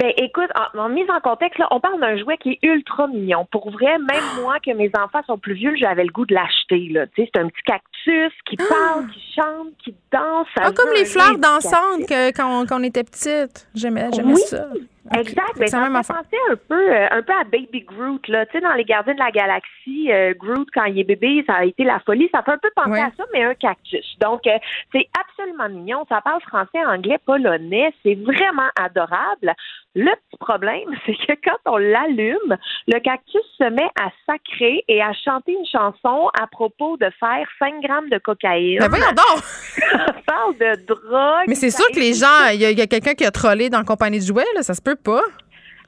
Ben 0.00 0.12
écoute, 0.16 0.48
en, 0.78 0.88
mise 0.88 1.10
en 1.10 1.20
contexte, 1.20 1.58
là, 1.58 1.68
on 1.70 1.78
parle 1.78 2.00
d'un 2.00 2.16
jouet 2.16 2.38
qui 2.38 2.52
est 2.52 2.58
ultra 2.66 3.06
mignon. 3.06 3.46
Pour 3.52 3.70
vrai, 3.70 3.98
même 3.98 4.24
moi, 4.40 4.56
que 4.64 4.70
mes 4.72 4.90
enfants 4.98 5.20
sont 5.26 5.36
plus 5.36 5.52
vieux, 5.54 5.74
j'avais 5.76 6.04
le 6.04 6.10
goût 6.10 6.24
de 6.24 6.34
l'acheter. 6.34 6.88
Là. 6.90 7.06
Tu 7.08 7.22
sais, 7.22 7.30
c'est 7.34 7.40
un 7.40 7.48
petit 7.48 7.62
cactus 7.64 8.32
qui 8.46 8.56
parle, 8.56 9.06
qui 9.12 9.22
chante, 9.36 9.68
qui 9.84 9.94
danse. 10.10 10.46
Ah, 10.58 10.70
comme 10.74 10.90
les 10.94 11.04
fleurs 11.04 11.36
dansantes 11.38 12.08
que, 12.08 12.30
quand, 12.34 12.62
on, 12.62 12.64
quand 12.66 12.80
on 12.80 12.82
était 12.84 13.04
petite. 13.04 13.68
J'aimais, 13.74 14.08
j'aimais 14.14 14.32
Oui. 14.34 14.40
ça. 14.40 14.68
Exact. 15.16 15.58
Ben, 15.58 15.66
C'est 15.66 15.76
la 15.76 15.82
ça 15.84 15.88
me 15.90 15.96
penser 15.96 16.36
un 16.50 16.56
peu, 16.68 16.94
euh, 16.94 17.06
un 17.10 17.22
peu 17.22 17.32
à 17.32 17.42
Baby 17.44 17.80
Groot, 17.80 18.28
là. 18.28 18.46
Tu 18.46 18.52
sais, 18.52 18.60
dans 18.60 18.74
les 18.74 18.84
Gardiens 18.84 19.14
de 19.14 19.18
la 19.18 19.30
Galaxie, 19.30 20.12
euh, 20.12 20.34
Groot, 20.38 20.68
quand 20.72 20.84
il 20.84 21.00
est 21.00 21.04
bébé, 21.04 21.42
ça 21.48 21.54
a 21.54 21.64
été 21.64 21.84
la 21.84 21.98
folie. 22.00 22.28
Ça 22.32 22.42
fait 22.42 22.52
un 22.52 22.58
peu 22.58 22.70
penser 22.76 22.90
Ouais. 22.92 23.00
à 23.00 23.10
ça, 23.16 23.24
mais 23.32 23.42
un 23.44 23.54
cactus. 23.54 24.06
Donc, 24.20 24.46
euh, 24.46 24.56
c'est 24.92 25.08
absolument 25.18 25.68
mignon. 25.68 26.04
Ça 26.08 26.20
parle 26.20 26.40
français, 26.42 26.84
anglais, 26.86 27.18
polonais. 27.26 27.92
C'est 28.04 28.14
vraiment 28.14 28.68
adorable. 28.78 29.54
Le 29.96 30.04
petit 30.04 30.36
problème, 30.38 30.88
c'est 31.06 31.14
que 31.14 31.32
quand 31.44 31.72
on 31.72 31.76
l'allume, 31.76 32.56
le 32.86 33.00
cactus 33.00 33.42
se 33.58 33.68
met 33.70 33.90
à 34.00 34.10
sacrer 34.26 34.84
et 34.88 35.02
à 35.02 35.12
chanter 35.12 35.52
une 35.52 35.66
chanson 35.66 36.28
à 36.40 36.46
propos 36.46 36.96
de 36.96 37.10
faire 37.18 37.46
5 37.58 37.82
grammes 37.82 38.08
de 38.08 38.18
cocaïne. 38.18 38.78
Ben 38.78 38.88
voyons 38.88 39.10
donc! 39.10 39.42
Ça 39.42 40.14
parle 40.26 40.56
de 40.58 40.86
drogue. 40.86 41.44
Mais 41.48 41.54
c'est 41.56 41.70
sûr 41.70 41.86
que 41.92 41.98
les 41.98 42.14
gens, 42.14 42.48
il 42.52 42.60
y 42.60 42.80
a, 42.80 42.86
quelqu'un 42.86 43.14
qui 43.14 43.24
a 43.24 43.30
trollé 43.30 43.68
dans 43.68 43.78
la 43.78 43.84
compagnie 43.84 44.20
de 44.20 44.24
jouets, 44.24 44.44
là, 44.54 44.62
ça 44.62 44.74
se 44.74 44.82
peut 44.82 44.96
pas. 44.96 45.22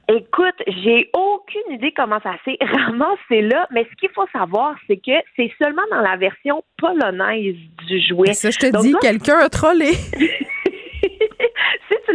Écoute, 0.09 0.55
j'ai 0.67 1.09
aucune 1.13 1.75
idée 1.75 1.93
comment 1.95 2.19
ça 2.21 2.33
s'est 2.43 2.57
ramassé 2.61 3.41
là, 3.41 3.67
mais 3.71 3.87
ce 3.89 3.95
qu'il 3.95 4.09
faut 4.09 4.27
savoir, 4.33 4.75
c'est 4.87 4.97
que 4.97 5.13
c'est 5.37 5.51
seulement 5.61 5.83
dans 5.91 6.01
la 6.01 6.17
version 6.17 6.61
polonaise 6.77 7.55
du 7.87 8.01
jouet. 8.01 8.27
Mais 8.27 8.33
ça, 8.33 8.49
je 8.49 8.59
te 8.59 8.71
Donc 8.71 8.83
dis, 8.83 8.93
quelqu'un 9.01 9.39
a 9.39 9.47
trollé. 9.47 9.93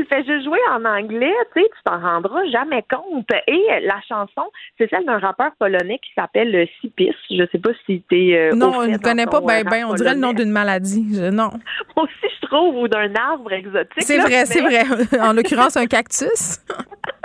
Fais 0.09 0.25
juste 0.25 0.45
jouer 0.45 0.59
en 0.73 0.85
anglais, 0.85 1.33
tu 1.55 1.61
sais, 1.63 1.69
tu 1.77 1.83
t'en 1.85 2.01
rendras 2.01 2.45
jamais 2.51 2.85
compte. 2.91 3.27
Et 3.47 3.63
la 3.83 4.01
chanson, 4.09 4.51
c'est 4.77 4.89
celle 4.91 5.05
d'un 5.05 5.19
rappeur 5.19 5.51
polonais 5.59 5.99
qui 5.99 6.11
s'appelle 6.15 6.55
euh, 6.55 6.67
Sipis. 6.81 7.15
Je 7.31 7.45
sais 7.53 7.59
pas 7.59 7.71
si 7.87 8.03
t'es 8.09 8.35
euh, 8.35 8.55
non, 8.55 8.73
on 8.77 8.87
ne 8.87 8.99
connaît 8.99 9.27
pas 9.27 9.41
ben 9.41 9.61
euh, 9.61 9.71
ben. 9.71 9.85
On 9.87 9.95
dirait 9.95 10.15
le 10.15 10.21
nom 10.21 10.33
d'une 10.33 10.51
maladie. 10.51 11.07
Je- 11.15 11.31
non. 11.31 11.51
Moi 11.97 12.05
aussi, 12.07 12.35
je 12.41 12.47
trouve, 12.47 12.77
ou 12.77 12.89
d'un 12.89 13.15
arbre 13.15 13.53
exotique. 13.53 14.03
C'est 14.03 14.19
vrai, 14.19 14.45
c'est 14.47 14.61
vrai. 14.61 14.83
En 15.21 15.33
l'occurrence, 15.33 15.77
un 15.77 15.87
cactus. 15.87 16.61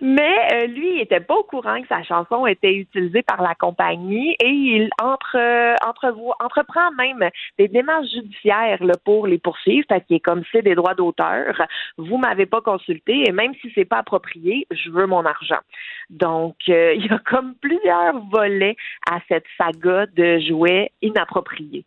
Mais 0.00 0.36
euh, 0.52 0.66
lui, 0.66 0.96
il 0.96 1.00
était 1.00 1.20
pas 1.20 1.34
au 1.34 1.42
courant 1.42 1.80
que 1.80 1.88
sa 1.88 2.02
chanson 2.02 2.46
était 2.46 2.74
utilisée 2.74 3.22
par 3.22 3.42
la 3.42 3.54
compagnie 3.54 4.36
et 4.42 4.48
il 4.48 4.90
entre, 5.00 5.36
euh, 5.36 5.74
entreprend 6.40 6.90
même 6.92 7.28
des 7.58 7.68
démarches 7.68 8.10
judiciaires 8.12 8.78
pour 9.04 9.26
les 9.26 9.38
poursuivre 9.38 9.86
parce 9.88 10.04
qu'il 10.04 10.16
est 10.16 10.20
comme 10.20 10.42
c'est 10.52 10.62
des 10.62 10.74
droits 10.74 10.94
d'auteur. 10.94 11.60
Vous 11.98 12.16
m'avez 12.16 12.46
pas 12.46 12.60
consulté 12.60 13.24
et 13.26 13.32
même 13.32 13.52
si 13.60 13.70
c'est 13.74 13.84
pas 13.84 13.98
approprié, 13.98 14.66
je 14.70 14.90
veux 14.90 15.06
mon 15.06 15.24
argent. 15.24 15.60
Donc, 16.10 16.56
euh, 16.68 16.94
il 16.96 17.06
y 17.06 17.10
a 17.10 17.18
comme 17.18 17.54
plusieurs 17.60 18.18
volets 18.30 18.76
à 19.10 19.18
cette 19.28 19.46
saga 19.58 20.06
de 20.06 20.38
jouets 20.40 20.92
inappropriés. 21.02 21.84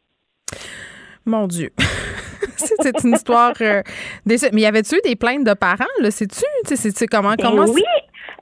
Mon 1.25 1.47
Dieu. 1.47 1.71
c'est 2.81 3.03
une 3.03 3.13
histoire. 3.13 3.53
euh, 3.61 3.81
Mais 4.25 4.35
y 4.37 4.65
avait-tu 4.65 4.95
eu 4.95 5.01
des 5.03 5.15
plaintes 5.15 5.43
de 5.43 5.53
parents, 5.53 5.85
là? 5.99 6.11
Sais-tu? 6.11 6.41
Tu 6.67 6.75
sais, 6.75 6.91
c'est- 6.91 7.07
comment? 7.07 7.35
Ben 7.35 7.43
comment 7.49 7.65
oui. 7.65 7.83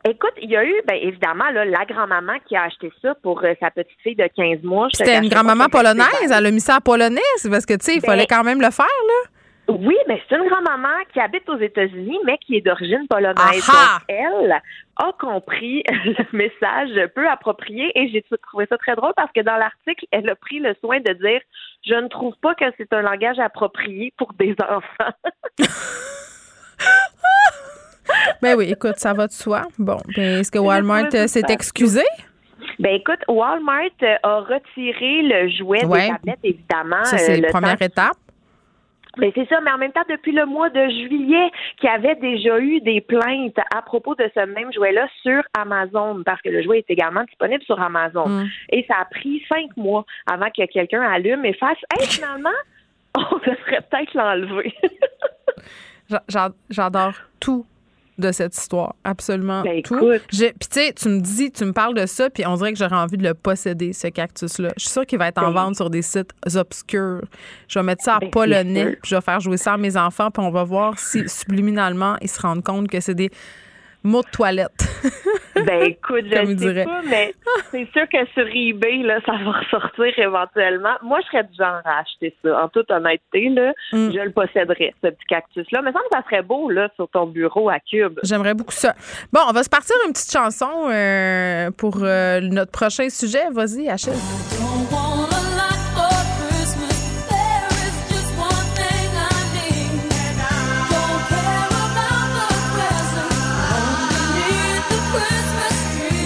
Écoute, 0.05 0.33
il 0.41 0.49
y 0.49 0.57
a 0.57 0.65
eu, 0.65 0.73
ben 0.85 0.97
évidemment, 1.01 1.49
là, 1.53 1.63
la 1.63 1.85
grand-maman 1.85 2.33
qui 2.45 2.57
a 2.57 2.63
acheté 2.63 2.91
ça 3.01 3.15
pour 3.23 3.41
euh, 3.43 3.53
sa 3.61 3.71
petite 3.71 3.97
fille 4.03 4.15
de 4.15 4.27
15 4.35 4.61
mois. 4.63 4.89
C'était 4.93 5.17
une 5.17 5.29
grand-maman 5.29 5.67
polonaise. 5.69 6.05
Elle 6.29 6.45
a 6.45 6.51
mis 6.51 6.59
ça 6.59 6.75
en 6.77 6.79
polonais. 6.81 7.21
C'est 7.37 7.49
parce 7.49 7.65
que, 7.65 7.73
tu 7.75 7.85
sais, 7.85 7.95
il 7.95 8.01
Ben, 8.01 8.07
fallait 8.07 8.25
quand 8.27 8.43
même 8.43 8.59
le 8.61 8.69
faire, 8.71 8.85
là. 8.85 9.29
Oui, 9.69 9.95
mais 10.09 10.21
c'est 10.27 10.35
une 10.35 10.47
grand-maman 10.49 10.89
qui 11.13 11.19
habite 11.21 11.47
aux 11.49 11.57
États-Unis, 11.57 12.19
mais 12.25 12.37
qui 12.39 12.57
est 12.57 12.61
d'origine 12.61 13.07
polonaise. 13.09 13.65
Aha! 13.69 13.99
Donc, 13.99 14.03
elle 14.09 14.51
a 14.97 15.11
compris 15.17 15.83
le 15.89 16.25
message 16.37 17.09
peu 17.15 17.27
approprié 17.29 17.91
et 17.97 18.09
j'ai 18.09 18.23
trouvé 18.43 18.65
ça 18.69 18.77
très 18.77 18.95
drôle 18.95 19.13
parce 19.15 19.31
que 19.31 19.39
dans 19.41 19.55
l'article, 19.55 20.05
elle 20.11 20.29
a 20.29 20.35
pris 20.35 20.59
le 20.59 20.75
soin 20.81 20.99
de 20.99 21.13
dire 21.13 21.39
Je 21.85 21.93
ne 21.95 22.07
trouve 22.09 22.35
pas 22.41 22.55
que 22.55 22.65
c'est 22.77 22.91
un 22.93 23.01
langage 23.01 23.39
approprié 23.39 24.13
pour 24.17 24.33
des 24.33 24.53
enfants. 24.61 25.13
Ben 28.41 28.55
oui, 28.57 28.69
écoute, 28.71 28.97
ça 28.97 29.13
va 29.13 29.27
de 29.27 29.31
soi. 29.31 29.61
Bon, 29.79 29.97
ben, 30.15 30.39
est-ce 30.39 30.51
que 30.51 30.59
Walmart 30.59 31.07
euh, 31.15 31.27
s'est 31.27 31.41
excusé? 31.49 32.03
Ben 32.79 32.95
écoute, 32.95 33.19
Walmart 33.29 33.85
euh, 34.03 34.15
a 34.23 34.39
retiré 34.41 35.21
le 35.23 35.49
jouet 35.49 35.85
Ouais. 35.85 36.07
des 36.07 36.09
tablettes, 36.09 36.39
évidemment. 36.43 37.03
Ça, 37.05 37.15
euh, 37.15 37.19
c'est 37.19 37.37
la 37.41 37.49
première 37.49 37.77
temps- 37.77 37.85
étape. 37.85 38.17
Mais 39.17 39.31
c'est 39.35 39.47
ça, 39.47 39.61
mais 39.61 39.69
en 39.71 39.77
même 39.77 39.91
temps, 39.91 40.03
depuis 40.09 40.31
le 40.31 40.45
mois 40.47 40.69
de 40.71 40.83
juillet, 40.89 41.51
qu'il 41.77 41.87
y 41.87 41.93
avait 41.93 42.15
déjà 42.15 42.59
eu 42.59 42.81
des 42.81 42.99
plaintes 42.99 43.57
à 43.75 43.81
propos 43.83 44.15
de 44.15 44.27
ce 44.35 44.39
même 44.45 44.73
jouet-là 44.73 45.07
sur 45.21 45.43
Amazon, 45.55 46.23
parce 46.25 46.41
que 46.41 46.49
le 46.49 46.63
jouet 46.63 46.79
est 46.79 46.89
également 46.91 47.23
disponible 47.23 47.63
sur 47.63 47.79
Amazon. 47.79 48.27
Mm. 48.27 48.47
Et 48.71 48.83
ça 48.87 48.95
a 49.01 49.05
pris 49.05 49.43
cinq 49.47 49.75
mois 49.77 50.03
avant 50.25 50.47
que 50.49 50.65
quelqu'un 50.65 51.01
allume 51.01 51.45
et 51.45 51.53
fasse 51.53 51.77
Hey, 51.95 52.07
finalement, 52.07 52.49
on 53.15 53.35
devrait 53.37 53.81
peut-être 53.89 54.13
l'enlever. 54.15 54.73
J'a- 56.09 56.23
j'a- 56.27 56.49
J'adore 56.69 57.13
tout 57.39 57.65
de 58.19 58.31
cette 58.31 58.55
histoire, 58.55 58.93
absolument 59.03 59.63
Ben, 59.63 59.81
tout. 59.81 59.97
Puis 60.27 60.37
tu 60.37 60.53
sais, 60.69 60.93
tu 60.93 61.09
me 61.09 61.19
dis, 61.19 61.51
tu 61.51 61.65
me 61.65 61.73
parles 61.73 61.95
de 61.95 62.05
ça, 62.05 62.29
puis 62.29 62.45
on 62.45 62.55
dirait 62.55 62.71
que 62.71 62.77
j'aurais 62.77 62.95
envie 62.95 63.17
de 63.17 63.23
le 63.23 63.33
posséder, 63.33 63.91
ce 63.93 64.07
cactus-là. 64.07 64.69
Je 64.77 64.83
suis 64.83 64.91
sûre 64.91 65.05
qu'il 65.05 65.17
va 65.17 65.29
être 65.29 65.39
en 65.39 65.51
Ben- 65.51 65.63
vente 65.65 65.75
sur 65.77 65.89
des 65.89 66.01
sites 66.03 66.31
obscurs. 66.55 67.21
Je 67.67 67.79
vais 67.79 67.83
mettre 67.83 68.03
ça 68.03 68.15
en 68.17 68.19
Ben, 68.19 68.29
polonais, 68.29 68.91
puis 69.01 69.09
je 69.09 69.15
vais 69.15 69.21
faire 69.21 69.39
jouer 69.39 69.57
ça 69.57 69.73
à 69.73 69.77
mes 69.77 69.97
enfants, 69.97 70.29
puis 70.29 70.43
on 70.45 70.51
va 70.51 70.63
voir 70.63 70.99
si 70.99 71.27
subliminalement 71.27 72.15
ils 72.21 72.29
se 72.29 72.39
rendent 72.39 72.63
compte 72.63 72.87
que 72.87 72.99
c'est 72.99 73.15
des 73.15 73.31
mots 74.03 74.21
de 74.21 74.29
toilette. 74.29 74.87
ben 75.55 75.83
écoute, 75.83 76.25
je 76.31 76.41
ne 76.51 76.57
sais 76.57 76.83
pas, 76.83 77.01
mais 77.09 77.33
c'est 77.71 77.87
sûr 77.91 78.07
que 78.09 78.25
sur 78.33 78.47
eBay, 78.53 79.03
là, 79.03 79.19
ça 79.25 79.33
va 79.43 79.51
ressortir 79.59 80.17
éventuellement. 80.17 80.93
Moi, 81.03 81.19
je 81.21 81.27
serais 81.27 81.43
du 81.43 81.55
genre 81.57 81.81
à 81.85 81.99
acheter 81.99 82.35
ça. 82.43 82.63
En 82.63 82.67
toute 82.69 82.89
honnêteté, 82.91 83.49
là, 83.49 83.73
Mm. 83.91 84.11
je 84.13 84.19
le 84.19 84.31
posséderais, 84.31 84.93
ce 85.03 85.09
petit 85.09 85.25
cactus-là. 85.29 85.81
Mais 85.83 85.91
ça 85.91 85.99
me 85.99 86.15
ça 86.17 86.23
serait 86.23 86.41
beau 86.41 86.69
là, 86.69 86.89
sur 86.95 87.07
ton 87.09 87.25
bureau 87.27 87.69
à 87.69 87.79
Cube. 87.79 88.19
J'aimerais 88.23 88.53
beaucoup 88.53 88.71
ça. 88.73 88.93
Bon, 89.31 89.41
on 89.47 89.51
va 89.51 89.63
se 89.63 89.69
partir 89.69 89.95
une 90.07 90.13
petite 90.13 90.31
chanson 90.31 90.89
euh, 90.89 91.69
pour 91.71 91.97
euh, 92.01 92.39
notre 92.41 92.71
prochain 92.71 93.09
sujet. 93.09 93.49
Vas-y, 93.51 93.89
Achille. 93.89 94.62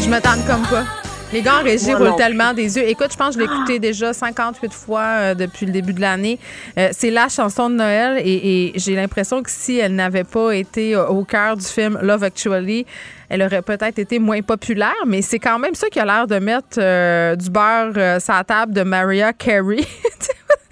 Je 0.08 0.12
me 0.14 0.22
tente 0.22 0.46
comme 0.48 0.66
pas. 0.68 0.86
Les 1.34 1.42
gars 1.42 1.60
en 1.60 1.64
régie 1.64 1.94
roulent 1.94 2.16
tellement 2.16 2.54
des 2.54 2.78
yeux. 2.78 2.88
Écoute, 2.88 3.10
je 3.12 3.18
pense 3.18 3.36
que 3.36 3.42
je 3.42 3.46
l'ai 3.46 3.54
écouté 3.54 3.78
déjà 3.78 4.14
58 4.14 4.72
fois 4.72 5.02
euh, 5.02 5.34
depuis 5.36 5.66
le 5.66 5.74
début 5.74 5.92
de 5.92 6.00
l'année. 6.00 6.40
Euh, 6.78 6.92
c'est 6.94 7.12
la 7.12 7.28
chanson 7.28 7.70
de 7.70 7.76
Noël 7.76 8.22
et, 8.24 8.68
et 8.68 8.80
j'ai 8.80 8.96
l'impression 8.96 9.44
que 9.44 9.52
si 9.52 9.80
elle 9.80 9.96
n'avait 9.96 10.24
pas 10.24 10.54
été 10.54 10.96
euh, 10.96 11.08
au 11.08 11.26
cœur 11.26 11.58
du 11.58 11.66
film 11.66 12.00
Love 12.02 12.24
Actually, 12.24 12.86
elle 13.28 13.42
aurait 13.42 13.62
peut-être 13.62 14.00
été 14.00 14.18
moins 14.18 14.42
populaire, 14.42 14.96
mais 15.06 15.22
c'est 15.22 15.40
quand 15.40 15.60
même 15.60 15.76
ça 15.76 15.90
qui 15.90 16.00
a 16.00 16.06
l'air 16.06 16.26
de 16.26 16.40
mettre 16.40 16.78
euh, 16.78 17.36
du 17.36 17.50
beurre 17.50 18.22
sur 18.22 18.34
la 18.34 18.46
table 18.46 18.72
de 18.72 18.84
Mariah 18.84 19.34
Carey. 19.34 19.82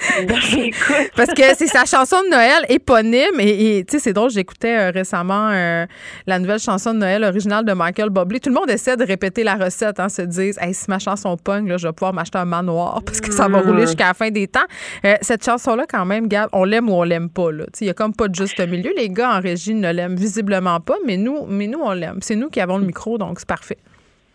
Parce 1.16 1.34
que 1.34 1.44
c'est 1.58 1.68
sa 1.68 1.86
chanson 1.86 2.18
de 2.24 2.30
Noël 2.30 2.66
éponyme. 2.70 3.40
Et 3.40 3.84
tu 3.88 3.94
sais, 3.94 4.00
c'est 4.00 4.14
drôle, 4.14 4.30
j'écoutais 4.30 4.78
euh, 4.78 4.92
récemment 4.92 5.50
euh, 5.52 5.86
la 6.28 6.40
nouvelle 6.40 6.60
chanson 6.60 6.94
de 6.94 7.00
Noël 7.00 7.24
originale 7.24 7.66
de 7.66 7.74
Michael 7.74 8.10
Bublé. 8.10 8.40
Tout 8.40 8.50
le 8.50 8.56
monde 8.56 8.70
essaie 8.70 8.98
de 8.98 9.06
répéter 9.06 9.44
la 9.44 9.56
recette, 9.56 10.00
hein, 10.00 10.10
se 10.10 10.22
disent 10.22 10.58
hey, 10.62 10.74
si 10.74 10.86
ma 10.90 11.00
chanson 11.00 11.38
pogne, 11.38 11.68
là, 11.68 11.78
je 11.78 11.88
vais 11.88 11.94
pouvoir 11.94 12.14
m'acheter 12.14 12.38
un 12.38 12.46
manoir 12.46 13.02
parce 13.04 13.22
que 13.22 13.32
ça 13.32 13.48
va 13.48 13.60
rouler 13.60 13.84
mm. 13.84 13.88
jusqu'à 13.88 14.08
la 14.08 14.14
fin 14.14 14.30
des 14.30 14.48
temps. 14.48 14.60
Euh, 15.06 15.16
cette 15.22 15.44
chanson-là, 15.44 15.86
quand 15.90 16.06
même, 16.06 16.28
Gab, 16.28 16.50
on 16.54 16.64
l'aime 16.64 16.90
ou 16.90 16.94
on 16.94 17.04
l'aime 17.04 17.30
pas. 17.30 17.50
Il 17.82 17.88
y 17.88 17.90
a 17.90 17.94
comme 17.94 18.14
pas 18.14 18.28
de 18.28 18.36
juste 18.36 18.60
milieu. 18.60 18.92
Les 18.96 19.10
gars 19.10 19.38
en 19.38 19.40
régie 19.40 19.74
ne 19.74 19.92
l'aiment 19.92 20.16
visiblement 20.16 20.80
pas, 20.80 20.96
mais 21.06 21.18
nous, 21.18 21.46
mais 21.48 21.68
nous 21.68 21.80
on 21.80 21.92
l'aime. 21.92 22.20
C'est 22.22 22.36
nous 22.36 22.50
qui 22.50 22.60
avons 22.60 22.78
le 22.78 22.86
micro, 22.86 23.18
donc 23.18 23.40
c'est 23.40 23.48
parfait. 23.48 23.78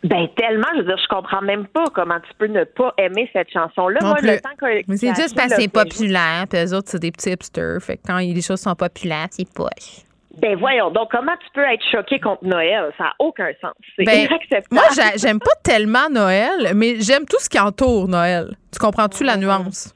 Ben 0.02 0.28
tellement, 0.34 0.66
je 0.74 0.78
veux 0.78 0.86
dire, 0.86 0.98
je 0.98 1.08
comprends 1.14 1.42
même 1.42 1.66
pas 1.66 1.84
comment 1.94 2.18
tu 2.20 2.34
peux 2.38 2.46
ne 2.46 2.64
pas 2.64 2.94
aimer 2.96 3.28
cette 3.34 3.50
chanson-là. 3.52 3.98
Moi, 4.02 4.16
le 4.22 4.40
temps 4.40 4.48
que 4.58 4.82
Mais 4.88 4.96
c'est 4.96 5.14
juste 5.14 5.36
parce 5.36 5.54
que 5.54 5.60
c'est 5.60 5.68
populaire, 5.68 6.46
puis 6.48 6.58
eux 6.58 6.74
autres, 6.74 6.88
c'est 6.88 7.00
des 7.00 7.12
petits 7.12 7.30
hipsters. 7.30 7.82
Fait 7.82 7.98
que 7.98 8.02
quand 8.06 8.18
les 8.18 8.40
choses 8.40 8.60
sont 8.60 8.74
populaires, 8.74 9.28
c'est 9.30 9.46
poche. 9.52 10.06
Ben 10.40 10.56
voyons, 10.56 10.90
donc 10.90 11.10
comment 11.10 11.36
tu 11.44 11.50
peux 11.52 11.64
être 11.64 11.84
choqué 11.90 12.18
contre 12.18 12.44
Noël? 12.44 12.92
Ça 12.96 13.04
n'a 13.04 13.12
aucun 13.18 13.50
sens. 13.60 13.74
C'est 13.96 14.04
ben, 14.04 14.26
inacceptable. 14.26 14.66
Moi, 14.70 14.84
j'aime 15.16 15.38
pas 15.40 15.54
tellement 15.62 16.08
Noël, 16.10 16.72
mais 16.74 17.00
j'aime 17.00 17.26
tout 17.26 17.38
ce 17.40 17.48
qui 17.48 17.58
entoure 17.58 18.08
Noël. 18.08 18.56
Tu 18.72 18.78
comprends-tu 18.78 19.24
la 19.24 19.36
nuance? 19.36 19.94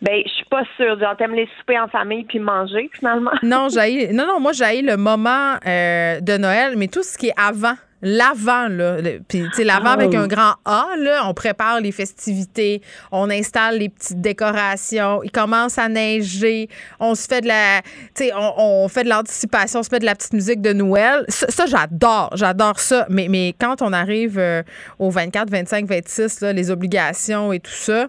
Ben, 0.00 0.22
je 0.24 0.30
suis 0.30 0.44
pas 0.46 0.62
sûre. 0.76 0.98
Genre, 0.98 1.16
t'aimes 1.16 1.34
les 1.34 1.48
souper 1.58 1.78
en 1.78 1.88
famille 1.88 2.24
puis 2.24 2.38
manger, 2.38 2.88
finalement? 2.94 3.32
Non, 3.42 3.68
j'ai 3.74 4.12
non, 4.12 4.26
non, 4.26 4.40
moi, 4.40 4.52
j'ai 4.52 4.80
le 4.80 4.96
moment 4.96 5.56
euh, 5.66 6.20
de 6.20 6.36
Noël, 6.38 6.74
mais 6.76 6.88
tout 6.88 7.02
ce 7.02 7.18
qui 7.18 7.28
est 7.28 7.34
avant 7.36 7.74
l'avant, 8.04 8.68
là, 8.68 8.98
puis 9.26 9.42
tu 9.42 9.50
sais, 9.52 9.64
l'avant 9.64 9.90
avec 9.90 10.14
ah. 10.14 10.20
un 10.20 10.26
grand 10.28 10.54
A, 10.66 10.88
là, 10.98 11.22
on 11.26 11.32
prépare 11.32 11.80
les 11.80 11.90
festivités, 11.90 12.82
on 13.10 13.30
installe 13.30 13.78
les 13.78 13.88
petites 13.88 14.20
décorations, 14.20 15.22
il 15.22 15.30
commence 15.30 15.78
à 15.78 15.88
neiger, 15.88 16.68
on 17.00 17.14
se 17.14 17.26
fait 17.26 17.40
de 17.40 17.48
la, 17.48 17.80
tu 18.14 18.24
sais, 18.26 18.32
on, 18.36 18.86
fait 18.88 19.04
de 19.04 19.08
l'anticipation, 19.08 19.80
on 19.80 19.82
se 19.82 19.88
fait 19.88 20.00
de 20.00 20.04
la 20.04 20.14
petite 20.14 20.34
musique 20.34 20.60
de 20.60 20.74
Noël. 20.74 21.24
Ça, 21.28 21.64
j'adore, 21.66 22.30
j'adore 22.34 22.78
ça. 22.78 23.06
Mais, 23.08 23.28
mais 23.28 23.54
quand 23.58 23.80
on 23.80 23.92
arrive 23.92 24.38
euh, 24.38 24.62
au 24.98 25.08
24, 25.10 25.50
25, 25.50 25.86
26, 25.86 26.40
là, 26.42 26.52
les 26.52 26.70
obligations 26.70 27.52
et 27.52 27.60
tout 27.60 27.70
ça, 27.70 28.08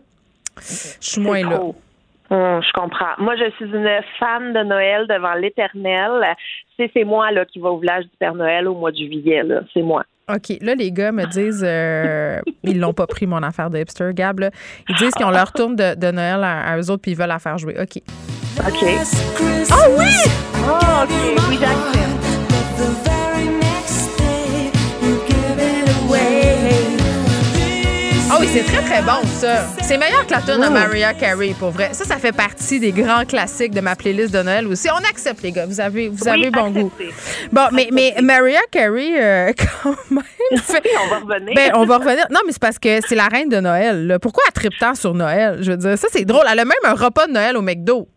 je 0.57 0.97
suis 0.99 1.21
moins 1.21 1.41
là. 1.41 1.61
Hum, 2.31 2.61
je 2.61 2.71
comprends. 2.73 3.13
Moi, 3.19 3.35
je 3.35 3.49
suis 3.51 3.65
une 3.65 4.01
fan 4.19 4.51
de 4.51 4.63
Noël 4.63 5.05
devant 5.07 5.35
l'éternel. 5.35 6.35
C'est, 6.77 6.91
c'est 6.93 7.03
moi 7.03 7.31
là, 7.31 7.45
qui 7.45 7.59
va 7.59 7.69
au 7.69 7.79
village 7.79 8.03
du 8.05 8.11
Père 8.19 8.35
Noël 8.35 8.67
au 8.67 8.75
mois 8.75 8.91
de 8.91 8.97
juillet. 8.97 9.41
C'est 9.73 9.81
moi. 9.81 10.03
OK. 10.33 10.57
Là, 10.61 10.73
les 10.75 10.91
gars 10.91 11.11
me 11.11 11.25
disent, 11.25 11.63
euh, 11.65 12.39
ils 12.63 12.79
l'ont 12.79 12.93
pas 12.93 13.05
pris, 13.07 13.27
mon 13.27 13.43
affaire 13.43 13.69
de 13.69 13.77
hipster, 13.77 14.09
Gab. 14.13 14.49
Ils 14.89 14.95
disent 14.95 15.13
qu'ils 15.13 15.25
ont 15.25 15.31
leur 15.31 15.51
tourne 15.51 15.75
de, 15.75 16.11
Noël 16.11 16.43
à, 16.43 16.77
eux 16.77 16.89
autres 16.89 17.01
puis 17.01 17.11
ils 17.11 17.17
veulent 17.17 17.27
la 17.27 17.39
faire 17.39 17.57
jouer. 17.57 17.75
OK. 17.79 18.01
OK. 18.59 18.85
Oh 19.71 19.95
oui! 19.97 20.05
Oh, 20.67 21.03
OK. 21.03 21.09
Oui, 21.49 21.57
j'accepte. 21.59 22.14
C'est 28.55 28.63
très, 28.63 28.83
très 28.83 29.01
bon, 29.01 29.21
ça. 29.25 29.65
C'est 29.81 29.97
meilleur 29.97 30.25
que 30.25 30.31
la 30.31 30.39
tune 30.39 30.61
de 30.61 30.69
Mariah 30.69 31.13
Carey, 31.13 31.53
pour 31.59 31.71
vrai. 31.71 31.89
Ça, 31.91 32.05
ça 32.05 32.15
fait 32.15 32.31
partie 32.31 32.79
des 32.79 32.93
grands 32.93 33.25
classiques 33.25 33.73
de 33.73 33.81
ma 33.81 33.97
playlist 33.97 34.33
de 34.33 34.41
Noël 34.41 34.65
aussi. 34.67 34.87
On 34.89 35.09
accepte, 35.09 35.41
les 35.41 35.51
gars. 35.51 35.65
Vous 35.65 35.81
avez, 35.81 36.07
vous 36.07 36.25
avez 36.25 36.51
bon 36.51 36.69
goût. 36.69 36.91
Bon, 37.51 37.63
mais, 37.73 37.89
mais 37.91 38.15
Mariah 38.21 38.61
Carey, 38.71 39.11
euh, 39.21 39.51
quand 39.83 39.89
même. 40.09 40.23
on 40.53 41.07
va 41.09 41.17
revenir. 41.17 41.53
Ben, 41.53 41.71
on 41.75 41.83
va 41.83 41.97
revenir. 41.97 42.27
Non, 42.31 42.39
mais 42.45 42.53
c'est 42.53 42.61
parce 42.61 42.79
que 42.79 43.01
c'est 43.05 43.15
la 43.15 43.27
reine 43.27 43.49
de 43.49 43.59
Noël. 43.59 44.19
Pourquoi 44.21 44.45
elle 44.47 44.53
tripe 44.53 44.77
tant 44.79 44.95
sur 44.95 45.13
Noël? 45.13 45.57
Je 45.59 45.71
veux 45.71 45.77
dire, 45.77 45.97
ça, 45.97 46.07
c'est 46.09 46.23
drôle. 46.23 46.45
Elle 46.49 46.59
a 46.59 46.65
même 46.65 46.77
un 46.85 46.93
repas 46.93 47.27
de 47.27 47.33
Noël 47.33 47.57
au 47.57 47.61
McDo. 47.61 48.07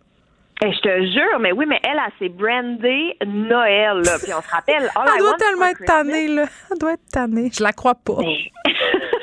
Eh, 0.64 0.72
je 0.72 0.78
te 0.78 1.12
jure, 1.12 1.40
mais 1.40 1.50
oui, 1.50 1.66
mais 1.68 1.80
elle, 1.82 1.98
a 1.98 2.10
s'est 2.20 2.28
brandée 2.28 3.16
Noël, 3.26 4.02
là. 4.04 4.18
Puis 4.22 4.32
on 4.32 4.42
se 4.42 4.50
rappelle. 4.50 4.88
elle 4.94 5.18
doit 5.18 5.36
tellement 5.36 5.66
être 5.66 5.84
tannée, 5.84 6.28
là. 6.28 6.44
Elle 6.70 6.78
doit 6.78 6.92
être 6.92 7.10
tannée. 7.12 7.50
Je 7.52 7.62
la 7.62 7.72
crois 7.72 7.96
pas. 7.96 8.18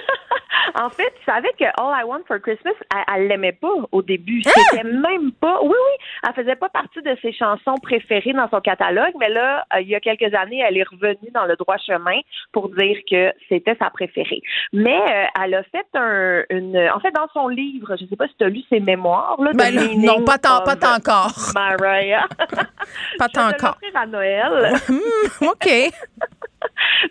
En 0.75 0.89
fait, 0.89 1.13
tu 1.19 1.25
savais 1.25 1.51
que 1.59 1.65
All 1.65 2.01
I 2.01 2.03
Want 2.03 2.21
for 2.27 2.39
Christmas, 2.39 2.73
elle, 3.13 3.27
l'aimait 3.27 3.51
pas 3.53 3.69
au 3.91 4.01
début. 4.01 4.41
Hein? 4.45 4.51
C'était 4.71 4.83
même 4.83 5.31
pas. 5.33 5.59
Oui, 5.61 5.69
oui. 5.69 6.05
Elle 6.27 6.33
faisait 6.33 6.55
pas 6.55 6.69
partie 6.69 7.01
de 7.01 7.15
ses 7.21 7.33
chansons 7.33 7.75
préférées 7.81 8.33
dans 8.33 8.49
son 8.49 8.61
catalogue, 8.61 9.13
mais 9.19 9.29
là, 9.29 9.65
euh, 9.73 9.81
il 9.81 9.89
y 9.89 9.95
a 9.95 9.99
quelques 9.99 10.33
années, 10.33 10.63
elle 10.67 10.77
est 10.77 10.87
revenue 10.87 11.31
dans 11.33 11.45
le 11.45 11.55
droit 11.55 11.77
chemin 11.77 12.19
pour 12.51 12.69
dire 12.69 12.97
que 13.09 13.31
c'était 13.49 13.75
sa 13.79 13.89
préférée. 13.89 14.41
Mais 14.73 14.99
euh, 14.99 15.43
elle 15.43 15.53
a 15.55 15.63
fait 15.63 15.85
un, 15.93 16.43
une. 16.49 16.77
En 16.93 16.99
fait, 16.99 17.11
dans 17.11 17.27
son 17.33 17.47
livre, 17.47 17.95
je 17.99 18.05
sais 18.05 18.15
pas 18.15 18.27
si 18.27 18.35
tu 18.37 18.43
as 18.43 18.49
lu 18.49 18.61
ses 18.69 18.79
mémoires. 18.79 19.35
Là, 19.41 19.51
ben 19.53 19.73
non, 19.97 20.23
pas 20.23 20.37
tant, 20.37 20.63
pas 20.63 20.75
tant 20.75 20.95
encore. 20.95 21.33
Mariah. 21.53 22.27
pas 23.17 23.29
tant 23.29 23.49
encore. 23.49 23.77
à 23.93 24.05
Noël. 24.05 24.73
Hmm, 24.87 25.47
OK. 25.47 25.67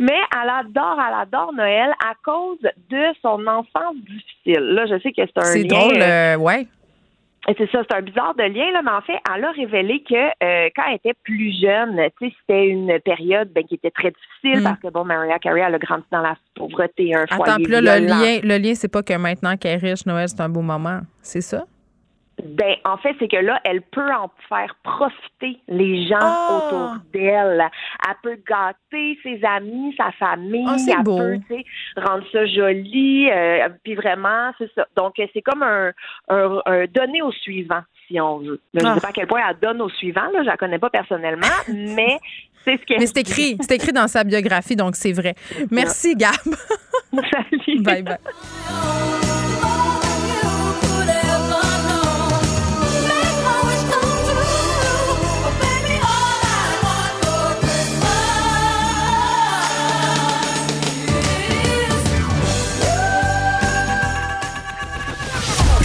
Mais 0.01 0.19
elle 0.33 0.49
adore, 0.49 0.99
elle 0.99 1.21
adore 1.21 1.53
Noël 1.53 1.91
à 2.05 2.15
cause 2.25 2.59
de 2.91 3.05
son 3.23 3.47
enfance 3.47 3.97
difficile. 3.97 4.65
Là, 4.75 4.87
je 4.87 4.99
sais 5.01 5.13
que 5.13 5.23
c'est 5.27 5.39
un 5.39 5.45
C'est 5.45 5.65
drôle, 5.65 6.01
euh, 6.01 6.37
ouais. 6.37 6.67
C'est 7.47 7.71
ça, 7.71 7.83
c'est 7.89 7.95
un 7.95 8.01
bizarre 8.01 8.35
de 8.35 8.43
lien, 8.43 8.73
là, 8.73 8.81
mais 8.83 8.91
en 8.91 9.03
fait, 9.03 9.19
elle 9.35 9.45
a 9.45 9.51
révélé 9.51 10.03
que 10.09 10.15
euh, 10.15 10.71
quand 10.75 10.83
elle 10.89 10.97
était 10.97 11.13
plus 11.25 11.55
jeune, 11.61 12.01
tu 12.19 12.29
sais, 12.29 12.35
c'était 12.41 12.67
une 12.67 12.99
période 13.01 13.53
ben, 13.53 13.65
qui 13.65 13.75
était 13.75 13.91
très 13.91 14.13
difficile 14.13 14.61
mm. 14.61 14.65
parce 14.65 14.81
que, 14.81 14.89
bon, 14.89 15.05
Mariah 15.05 15.39
Carey, 15.39 15.61
elle 15.61 15.75
a 15.75 15.79
grandi 15.79 16.05
dans 16.11 16.23
la 16.23 16.37
pauvreté, 16.55 17.15
un 17.15 17.25
Attends, 17.25 17.45
foyer 17.45 17.67
là, 17.67 18.01
le 18.01 18.07
lien, 18.07 18.41
le 18.43 18.57
lien, 18.57 18.75
c'est 18.75 18.89
pas 18.89 19.03
que 19.03 19.15
maintenant 19.15 19.59
qu'elle 19.59 19.85
est 19.85 19.91
riche, 19.91 20.07
Noël, 20.07 20.27
c'est 20.29 20.41
un 20.41 20.49
beau 20.49 20.63
moment. 20.63 21.01
C'est 21.21 21.43
ça? 21.43 21.65
Ben, 22.43 22.75
en 22.85 22.97
fait, 22.97 23.15
c'est 23.19 23.29
que 23.29 23.37
là, 23.37 23.61
elle 23.65 23.81
peut 23.83 24.13
en 24.13 24.31
faire 24.49 24.75
profiter 24.83 25.59
les 25.69 26.07
gens 26.07 26.19
ah! 26.21 26.59
autour 26.59 26.97
d'elle. 27.13 27.65
Elle 28.07 28.15
peut 28.23 28.39
gâter 28.49 29.19
ses 29.23 29.45
amis, 29.45 29.95
sa 29.97 30.11
famille. 30.13 30.67
Oh, 30.69 30.77
elle 30.89 31.03
beau. 31.05 31.19
peut 31.19 31.63
rendre 31.97 32.25
ça 32.33 32.45
joli. 32.47 33.31
Euh, 33.31 33.69
puis 33.83 33.95
vraiment, 33.95 34.51
c'est 34.59 34.71
ça. 34.75 34.87
Donc, 34.97 35.15
c'est 35.17 35.43
comme 35.43 35.63
un, 35.63 35.93
un, 36.29 36.85
donner 36.87 37.23
au 37.23 37.33
suivant, 37.33 37.83
si 38.09 38.21
on 38.21 38.39
veut. 38.39 38.61
je 38.75 38.81
ne 38.81 38.85
sais 38.85 38.93
ah. 38.97 39.01
pas 39.01 39.09
à 39.09 39.13
quel 39.13 39.27
point 39.27 39.41
elle 39.49 39.59
donne 39.61 39.81
au 39.81 39.89
suivant. 39.89 40.29
Là, 40.33 40.41
je 40.43 40.47
la 40.47 40.57
connais 40.57 40.79
pas 40.79 40.91
personnellement, 40.91 41.47
mais 41.69 42.19
c'est 42.65 42.79
ce 42.79 42.85
qu'elle 42.85 42.99
Mais 42.99 43.07
c'est 43.07 43.19
écrit, 43.19 43.57
c'est 43.61 43.75
écrit 43.75 43.93
dans 43.93 44.09
sa 44.09 44.25
biographie, 44.25 44.77
donc 44.77 44.97
c'est 44.97 45.13
vrai. 45.13 45.35
Merci, 45.71 46.17
Gab. 46.17 46.33
Salut. 47.13 47.83
Bye 47.83 48.03
bye. 48.03 48.19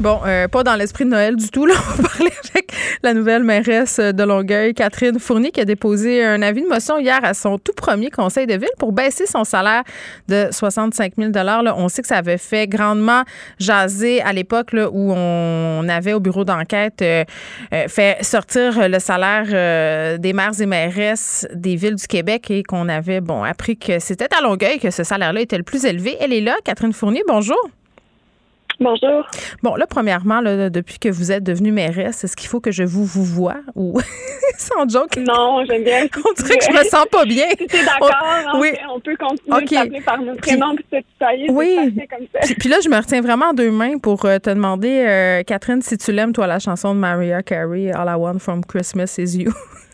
Bon, 0.00 0.20
euh, 0.24 0.46
pas 0.46 0.62
dans 0.62 0.76
l'esprit 0.76 1.04
de 1.06 1.10
Noël 1.10 1.34
du 1.34 1.48
tout. 1.48 1.66
Là, 1.66 1.74
on 1.98 2.02
va 2.02 2.08
parler 2.08 2.30
avec 2.54 2.72
la 3.02 3.14
nouvelle 3.14 3.42
mairesse 3.42 3.98
de 3.98 4.22
Longueuil, 4.22 4.72
Catherine 4.72 5.18
Fournier, 5.18 5.50
qui 5.50 5.60
a 5.60 5.64
déposé 5.64 6.24
un 6.24 6.40
avis 6.40 6.62
de 6.62 6.68
motion 6.68 7.00
hier 7.00 7.18
à 7.24 7.34
son 7.34 7.58
tout 7.58 7.72
premier 7.72 8.08
conseil 8.08 8.46
de 8.46 8.54
ville 8.54 8.70
pour 8.78 8.92
baisser 8.92 9.26
son 9.26 9.42
salaire 9.42 9.82
de 10.28 10.48
65 10.52 11.14
000 11.18 11.32
là, 11.32 11.74
On 11.76 11.88
sait 11.88 12.02
que 12.02 12.08
ça 12.08 12.18
avait 12.18 12.38
fait 12.38 12.68
grandement 12.68 13.24
jaser 13.58 14.22
à 14.22 14.32
l'époque 14.32 14.72
où 14.72 15.12
on 15.12 15.88
avait 15.88 16.12
au 16.12 16.20
bureau 16.20 16.44
d'enquête 16.44 17.02
euh, 17.02 17.24
euh, 17.74 17.88
fait 17.88 18.22
sortir 18.22 18.88
le 18.88 19.00
salaire 19.00 20.18
des 20.18 20.32
maires 20.32 20.60
et 20.60 20.66
mairesses 20.66 21.44
des 21.54 21.74
villes 21.74 21.96
du 21.96 22.06
Québec 22.06 22.52
et 22.52 22.62
qu'on 22.62 22.88
avait 22.88 23.20
bon 23.20 23.42
appris 23.42 23.76
que 23.76 23.98
c'était 23.98 24.28
à 24.36 24.42
Longueuil 24.42 24.78
que 24.78 24.92
ce 24.92 25.02
salaire-là 25.02 25.40
était 25.40 25.58
le 25.58 25.64
plus 25.64 25.84
élevé. 25.84 26.16
Elle 26.20 26.32
est 26.32 26.40
là, 26.40 26.54
Catherine 26.64 26.92
Fournier. 26.92 27.22
Bonjour. 27.26 27.58
Bonjour. 28.80 29.26
Bon, 29.64 29.74
là, 29.74 29.86
premièrement, 29.88 30.40
là, 30.40 30.70
depuis 30.70 31.00
que 31.00 31.08
vous 31.08 31.32
êtes 31.32 31.42
devenue 31.42 31.72
mairesse, 31.72 32.22
est-ce 32.22 32.36
qu'il 32.36 32.48
faut 32.48 32.60
que 32.60 32.70
je 32.70 32.84
vous 32.84 33.04
vous 33.04 33.24
vois 33.24 33.56
ou 33.74 34.00
sans 34.58 34.88
joke? 34.88 35.16
Non, 35.16 35.64
j'aime 35.64 35.82
bien. 35.82 36.06
On 36.16 36.32
dirait 36.32 36.58
que 36.58 36.64
je 36.64 36.78
me 36.78 36.84
sens 36.84 37.06
pas 37.10 37.24
bien. 37.24 37.46
Si 37.58 37.66
tu 37.66 37.76
es 37.76 37.84
d'accord, 37.84 38.14
on, 38.54 38.60
oui. 38.60 38.68
on 38.94 39.00
peut 39.00 39.16
continuer 39.16 39.62
de 39.62 39.68
t'appeler 39.68 40.00
par 40.00 40.20
notre 40.20 40.40
prénom 40.40 40.76
puis 40.76 40.84
te 40.84 40.96
tutoyer. 40.96 41.50
Oui. 41.50 41.76
Comme 42.08 42.26
ça. 42.32 42.54
Puis, 42.58 42.68
là, 42.68 42.76
je 42.82 42.88
me 42.88 42.96
retiens 42.96 43.20
vraiment 43.20 43.52
deux 43.52 43.72
mains 43.72 43.98
pour 43.98 44.24
euh, 44.24 44.38
te 44.38 44.50
demander, 44.50 45.04
euh, 45.06 45.42
Catherine, 45.42 45.82
si 45.82 45.98
tu 45.98 46.12
l'aimes, 46.12 46.32
toi, 46.32 46.46
la 46.46 46.60
chanson 46.60 46.94
de 46.94 47.00
Mariah 47.00 47.42
Carey, 47.42 47.90
All 47.90 48.08
I 48.08 48.14
Want 48.16 48.38
from 48.38 48.64
Christmas 48.64 49.18
is 49.18 49.36
You. 49.36 49.52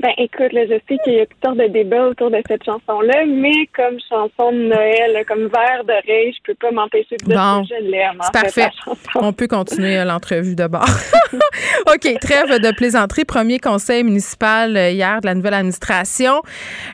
Ben 0.00 0.12
écoute, 0.16 0.52
là, 0.52 0.62
je 0.64 0.78
sais 0.88 0.98
qu'il 1.04 1.12
y 1.12 1.20
a 1.20 1.26
toutes 1.26 1.44
sortes 1.44 1.58
de 1.58 1.66
débats 1.66 2.06
autour 2.06 2.30
de 2.30 2.40
cette 2.48 2.64
chanson-là, 2.64 3.26
mais 3.26 3.66
comme 3.76 3.98
chanson 4.08 4.50
de 4.50 4.68
Noël, 4.68 5.24
comme 5.28 5.48
verre 5.48 5.84
d'oreille, 5.86 6.32
je 6.32 6.38
peux 6.44 6.54
pas 6.54 6.70
m'empêcher 6.70 7.16
de 7.18 7.26
dire 7.26 7.36
bon, 7.36 7.62
que 7.62 7.68
je 7.68 7.90
l'aime. 7.90 8.18
C'est 8.22 8.32
parfait. 8.32 8.70
On 9.16 9.34
peut 9.34 9.46
continuer 9.46 10.02
l'entrevue 10.02 10.56
de 10.56 10.66
bord. 10.66 10.86
OK, 11.86 12.18
trêve 12.18 12.60
de 12.60 12.74
plaisanterie. 12.74 13.26
Premier 13.26 13.58
conseil 13.58 14.02
municipal 14.02 14.74
euh, 14.74 14.90
hier 14.90 15.20
de 15.20 15.26
la 15.26 15.34
nouvelle 15.34 15.54
administration. 15.54 16.40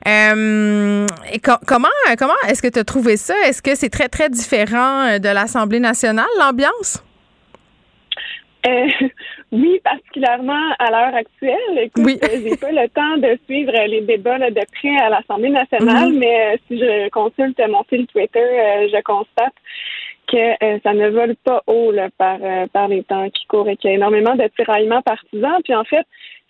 Euh, 0.09 1.07
et 1.33 1.39
comment 1.39 1.89
comment 2.19 2.35
est-ce 2.49 2.61
que 2.61 2.69
tu 2.69 2.81
as 2.81 2.85
trouvé 2.85 3.17
ça? 3.17 3.35
Est-ce 3.47 3.63
que 3.63 3.77
c'est 3.77 3.91
très, 3.91 4.09
très 4.09 4.29
différent 4.31 5.07
euh, 5.07 5.19
de 5.21 5.29
l'Assemblée 5.29 5.81
nationale, 5.81 6.27
l'ambiance? 6.41 7.03
Euh, 8.67 8.87
oui, 9.53 9.81
particulièrement 9.83 10.73
à 10.79 10.91
l'heure 10.91 11.15
actuelle. 11.15 11.79
Écoute, 11.79 12.05
oui. 12.05 12.19
Euh, 12.23 12.41
j'ai 12.43 12.57
pas 12.57 12.73
le 12.73 12.89
temps 12.89 13.17
de 13.17 13.39
suivre 13.45 13.73
les 13.87 14.01
débats 14.01 14.39
de 14.39 14.65
près 14.73 14.97
à 15.01 15.09
l'Assemblée 15.09 15.51
nationale, 15.51 16.11
mm-hmm. 16.11 16.19
mais 16.19 16.55
euh, 16.55 16.57
si 16.67 16.79
je 16.79 17.09
consulte 17.11 17.61
mon 17.69 17.85
fil 17.85 18.07
Twitter, 18.07 18.89
je 18.93 19.03
constate 19.03 19.55
que 20.27 20.81
ça 20.83 20.93
ne 20.93 21.09
vole 21.09 21.37
pas 21.37 21.63
haut 21.69 21.93
par, 22.19 22.39
par 22.73 22.89
les 22.89 23.05
temps 23.05 23.31
qui 23.31 23.47
courent 23.47 23.69
et 23.69 23.77
qu'il 23.77 23.91
y 23.91 23.93
a 23.93 23.97
énormément 23.97 24.35
de 24.35 24.49
tiraillements 24.57 25.03
partisans. 25.03 25.61
Puis 25.63 25.75
en 25.75 25.85
fait, 25.85 26.05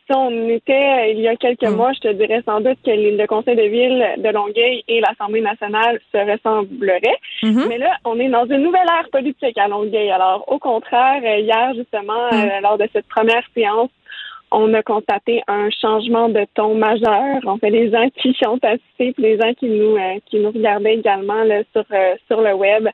si 0.07 0.16
on 0.16 0.49
était 0.49 1.12
il 1.12 1.20
y 1.20 1.28
a 1.28 1.37
quelques 1.37 1.69
mm. 1.69 1.77
mois, 1.77 1.93
je 1.93 2.01
te 2.01 2.12
dirais 2.12 2.43
sans 2.45 2.61
doute 2.61 2.78
que 2.85 2.91
le 2.91 3.27
Conseil 3.27 3.57
de 3.57 3.62
ville 3.62 4.07
de 4.19 4.28
Longueuil 4.31 4.85
et 4.89 5.01
l'Assemblée 5.01 5.41
nationale 5.41 5.99
se 6.12 6.19
ressembleraient. 6.19 7.19
Mm-hmm. 7.43 7.69
Mais 7.69 7.78
là, 7.78 7.91
on 8.05 8.19
est 8.19 8.28
dans 8.28 8.47
une 8.47 8.62
nouvelle 8.62 8.87
ère 8.87 9.09
politique 9.11 9.59
à 9.59 9.69
Longueuil. 9.69 10.11
Alors, 10.11 10.45
au 10.47 10.59
contraire, 10.59 11.20
hier, 11.23 11.74
justement, 11.74 12.31
mm. 12.31 12.35
euh, 12.35 12.61
lors 12.62 12.78
de 12.78 12.89
cette 12.93 13.09
première 13.09 13.43
séance, 13.55 13.91
on 14.53 14.73
a 14.74 14.83
constaté 14.83 15.43
un 15.49 15.70
changement 15.70 16.28
de 16.28 16.47
ton 16.55 16.77
majeur. 16.77 17.41
En 17.47 17.59
fait, 17.59 17.70
les 17.70 17.91
gens 17.91 18.09
qui 18.15 18.35
ont 18.47 18.61
assisté, 18.62 19.12
puis 19.12 19.23
les 19.23 19.39
gens 19.39 19.53
qui 19.55 19.69
nous 19.69 19.97
euh, 19.97 20.20
qui 20.27 20.39
nous 20.39 20.53
regardaient 20.53 20.95
également 20.95 21.43
là, 21.43 21.62
sur 21.73 21.85
euh, 21.93 22.15
sur 22.28 22.41
le 22.41 22.55
web 22.55 22.89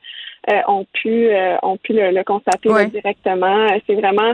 ont 0.67 0.85
pu 0.91 1.29
ont 1.61 1.77
pu 1.77 1.93
le, 1.93 2.21
constater 2.23 2.69
directement. 2.89 3.65
C'est 3.87 3.95
vraiment 3.95 4.33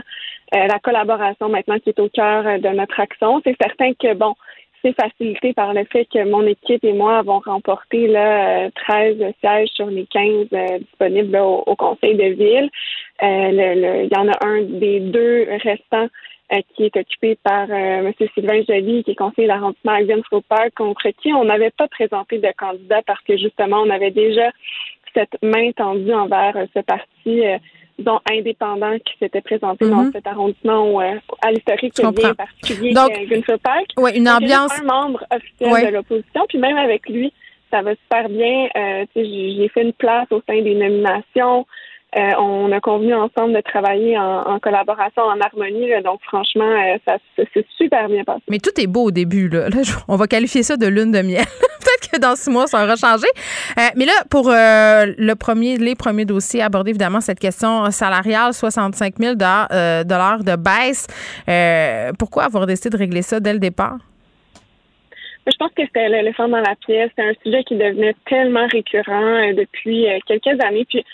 la 0.52 0.78
collaboration 0.78 1.48
maintenant 1.48 1.78
qui 1.78 1.90
est 1.90 2.00
au 2.00 2.08
cœur 2.08 2.46
euh, 2.46 2.58
de 2.58 2.68
notre 2.68 2.98
action. 3.00 3.40
C'est 3.44 3.56
certain 3.60 3.92
que, 3.94 4.14
bon, 4.14 4.34
c'est 4.82 4.94
facilité 5.00 5.52
par 5.52 5.74
le 5.74 5.84
fait 5.84 6.06
que 6.06 6.24
mon 6.24 6.46
équipe 6.46 6.84
et 6.84 6.92
moi 6.92 7.18
avons 7.18 7.40
remporté 7.40 8.06
là, 8.08 8.70
13 8.70 9.16
euh, 9.20 9.32
sièges 9.40 9.68
sur 9.68 9.86
les 9.86 10.06
15 10.06 10.48
disponibles 10.80 11.36
au, 11.36 11.76
Conseil 11.76 12.16
de 12.16 12.34
ville. 12.34 12.70
il 13.22 14.08
y 14.10 14.16
en 14.16 14.28
a 14.28 14.46
un 14.46 14.62
des 14.62 15.00
deux 15.00 15.46
restants 15.62 16.08
qui 16.74 16.84
est 16.84 16.96
occupé 16.96 17.38
par 17.44 17.70
M. 17.70 18.12
Sylvain 18.34 18.62
Joly, 18.68 19.04
qui 19.04 19.12
est 19.12 19.14
conseiller 19.14 19.46
l'arrondissement 19.46 19.92
à 19.92 20.40
Park, 20.48 20.74
contre 20.74 21.08
qui 21.22 21.32
on 21.32 21.44
n'avait 21.44 21.70
pas 21.70 21.86
présenté 21.86 22.38
de 22.38 22.48
candidat 22.56 23.02
parce 23.06 23.22
que 23.22 23.36
justement, 23.36 23.82
on 23.82 23.90
avait 23.90 24.10
déjà 24.10 24.50
cette 25.14 25.40
main 25.42 25.70
tendue 25.72 26.12
envers 26.12 26.56
ce 26.74 26.80
parti 26.80 27.42
dont 28.00 28.20
indépendant 28.30 28.98
qui 28.98 29.14
s'était 29.18 29.40
présenté 29.40 29.88
dans 29.88 30.04
mhm. 30.04 30.12
cet 30.12 30.26
arrondissement 30.26 31.00
euh, 31.00 31.14
à 31.42 31.52
l'historique 31.52 31.94
bien 32.14 32.34
particulier 32.34 32.92
Donc, 32.92 33.10
euh, 33.10 33.56
Park. 33.62 33.86
Une 34.14 34.28
ambiance. 34.28 34.72
un 34.80 34.84
membre 34.84 35.24
officiel 35.30 35.86
de 35.86 35.96
l'opposition, 35.96 36.44
puis 36.48 36.58
même 36.58 36.76
avec 36.76 37.08
lui, 37.08 37.32
ça 37.70 37.82
va 37.82 37.92
super 37.92 38.28
bien. 38.28 38.68
Euh, 38.76 39.04
j'ai 39.14 39.70
fait 39.72 39.82
une 39.82 39.92
place 39.92 40.26
au 40.30 40.42
sein 40.48 40.60
des 40.62 40.74
nominations. 40.74 41.66
Euh, 42.16 42.32
on 42.38 42.72
a 42.72 42.80
convenu 42.80 43.14
ensemble 43.14 43.54
de 43.54 43.60
travailler 43.60 44.18
en, 44.18 44.58
collaboration, 44.58 45.22
en 45.22 45.40
harmonie. 45.40 45.90
donc, 46.04 46.20
franchement, 46.24 46.64
euh, 46.64 46.98
ça, 47.06 47.16
s'est 47.36 47.66
super 47.76 48.08
bien 48.08 48.24
passé. 48.24 48.42
Mais 48.48 48.58
tout 48.58 48.78
est 48.80 48.86
beau 48.88 49.04
au 49.04 49.10
début. 49.10 49.48
Là. 49.48 49.68
on 50.08 50.16
va 50.16 50.26
qualifier 50.26 50.62
ça 50.62 50.76
de 50.76 50.86
lune 50.86 51.12
de 51.12 51.22
miel. 51.22 51.44
Peut-être 51.80 52.10
que 52.10 52.18
dans 52.18 52.34
six 52.34 52.50
mois, 52.50 52.66
ça 52.66 52.82
aura 52.82 52.96
changé. 52.96 53.26
Euh, 53.78 53.82
mais 53.96 54.06
là, 54.06 54.12
pour 54.28 54.50
le 54.50 55.34
premier, 55.34 55.78
les 55.78 55.94
premiers 55.94 56.24
dossiers, 56.24 56.62
aborder 56.62 56.90
évidemment 56.90 57.20
cette 57.20 57.38
question 57.38 57.90
salariale, 57.90 58.52
65 58.52 59.14
000 59.18 59.34
dollars 59.34 60.44
de 60.44 60.56
baisse. 60.56 61.06
pourquoi 62.18 62.44
avoir 62.44 62.66
décidé 62.66 62.90
de 62.90 62.96
régler 62.96 63.22
ça 63.22 63.40
dès 63.40 63.52
le 63.52 63.60
départ? 63.60 63.98
Je 65.50 65.56
pense 65.58 65.72
que 65.72 65.82
c'était 65.84 66.08
l'éléphant 66.08 66.48
dans 66.48 66.60
la 66.60 66.76
pièce. 66.76 67.10
C'est 67.16 67.24
un 67.24 67.34
sujet 67.42 67.64
qui 67.64 67.76
devenait 67.76 68.14
tellement 68.26 68.66
récurrent 68.68 69.52
depuis 69.52 70.06
quelques 70.26 70.62
années. 70.64 70.86
Puis 70.88 71.04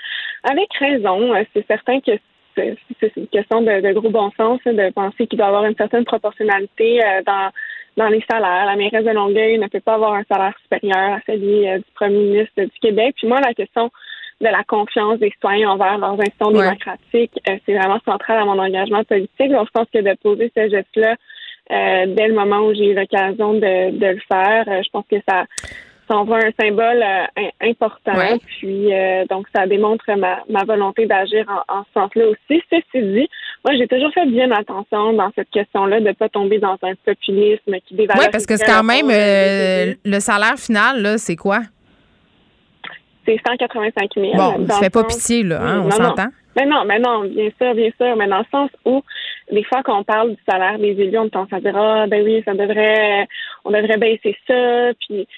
avec 0.47 0.73
raison. 0.79 1.35
Euh, 1.35 1.43
c'est 1.53 1.67
certain 1.67 2.01
que 2.01 2.13
c'est 2.55 3.17
une 3.17 3.27
question 3.29 3.61
de, 3.61 3.93
gros 3.93 4.09
bon 4.09 4.31
sens 4.37 4.61
de 4.65 4.91
penser 4.93 5.27
qu'il 5.27 5.37
doit 5.39 5.47
y 5.47 5.49
avoir 5.49 5.67
une 5.67 5.77
certaine 5.77 6.07
proportionnalité 6.07 7.05
euh, 7.05 7.23
dans 7.27 7.51
dans 7.99 8.09
les 8.09 8.23
salaires. 8.31 8.67
La 8.67 8.77
mairesse 8.77 9.05
de 9.05 9.11
Longueuil 9.11 9.59
ne 9.59 9.69
peut 9.69 9.81
pas 9.81 9.95
avoir 9.95 10.15
un 10.15 10.25
salaire 10.31 10.55
supérieur 10.63 11.15
à 11.15 11.21
celui 11.27 11.67
euh, 11.67 11.79
du 11.79 11.85
premier 11.95 12.19
ministre 12.19 12.63
du 12.63 12.79
Québec. 12.81 13.15
Puis 13.17 13.27
moi, 13.27 13.41
la 13.41 13.55
question 13.55 13.91
de 14.41 14.47
la 14.47 14.63
confiance 14.65 15.19
des 15.19 15.31
citoyens 15.31 15.71
envers 15.71 15.97
leurs 15.97 16.13
institutions 16.13 16.51
démocratiques, 16.51 17.41
c'est 17.47 17.75
vraiment 17.75 17.99
central 18.05 18.39
à 18.41 18.45
mon 18.45 18.59
engagement 18.59 19.03
politique. 19.05 19.51
Donc, 19.51 19.67
je 19.69 19.73
pense 19.73 19.89
que 19.91 20.01
de 20.01 20.15
poser 20.23 20.53
ce 20.55 20.69
geste-là 20.69 21.17
dès 21.69 22.29
le 22.29 22.35
moment 22.35 22.67
où 22.67 22.75
j'ai 22.75 22.93
eu 22.93 22.95
l'occasion 22.95 23.55
de, 23.55 23.99
de 23.99 24.07
le 24.07 24.21
faire, 24.29 24.65
je 24.67 24.89
pense 24.91 25.05
que 25.11 25.17
ça 25.29 25.45
ça 26.09 26.17
envoie 26.17 26.39
un 26.39 26.51
symbole 26.61 27.03
euh, 27.03 27.51
important. 27.61 28.39
Puis 28.59 28.93
euh, 28.93 29.25
donc 29.29 29.47
ça 29.55 29.67
démontre 29.67 30.05
ma, 30.17 30.39
ma 30.49 30.65
volonté 30.65 31.07
d'agir 31.07 31.45
en, 31.69 31.83
ce 31.85 32.01
sens-là 32.01 32.29
aussi. 32.29 32.63
Ceci 32.71 33.03
dit, 33.03 33.29
moi 33.65 33.77
j'ai 33.77 33.87
toujours 33.89 34.13
fait 34.13 34.27
bien 34.27 34.51
attention 34.53 35.13
dans 35.13 35.31
cette 35.35 35.51
question-là 35.51 36.01
de 36.01 36.07
ne 36.07 36.13
pas 36.13 36.29
tomber 36.29 36.59
dans 36.59 36.79
un 36.83 36.95
populisme 37.05 37.77
qui 37.87 37.95
dévalorise. 37.95 38.27
Oui, 38.27 38.31
parce 38.31 38.47
que 38.47 38.57
c'est 38.57 38.67
quand 38.67 38.85
même 38.85 39.11
euh, 39.11 39.95
le 40.05 40.21
salaire 40.21 40.57
final, 40.57 41.03
là, 41.03 41.19
c'est 41.19 41.37
quoi? 41.37 41.61
C'est 43.25 43.41
185 43.45 44.11
000. 44.17 44.33
Bon, 44.37 44.67
ça 44.69 44.79
fait 44.79 44.91
pas 44.91 45.03
pitié, 45.03 45.43
là, 45.43 45.61
hein, 45.61 45.83
on 45.85 45.91
s'entend? 45.91 46.29
Mais 46.57 46.67
non, 46.67 46.85
mais 46.87 46.99
non, 46.99 47.25
bien 47.25 47.51
sûr, 47.61 47.75
bien 47.75 47.91
sûr, 48.01 48.17
mais 48.17 48.27
dans 48.27 48.39
le 48.39 48.45
sens 48.51 48.71
où 48.85 49.03
des 49.53 49.63
fois 49.63 49.83
qu'on 49.83 50.05
parle 50.05 50.31
du 50.31 50.43
salaire 50.49 50.79
des 50.79 51.01
élus, 51.01 51.19
on 51.19 51.29
pense 51.29 51.53
à 51.53 51.61
dire 51.61 51.77
ah 51.77 52.07
ben 52.07 52.25
oui, 52.25 52.43
ça 52.45 52.55
devrait 52.55 53.29
on 53.65 53.71
devrait 53.71 53.99
baisser 53.99 54.37
ça, 54.47 54.93
puis 55.07 55.29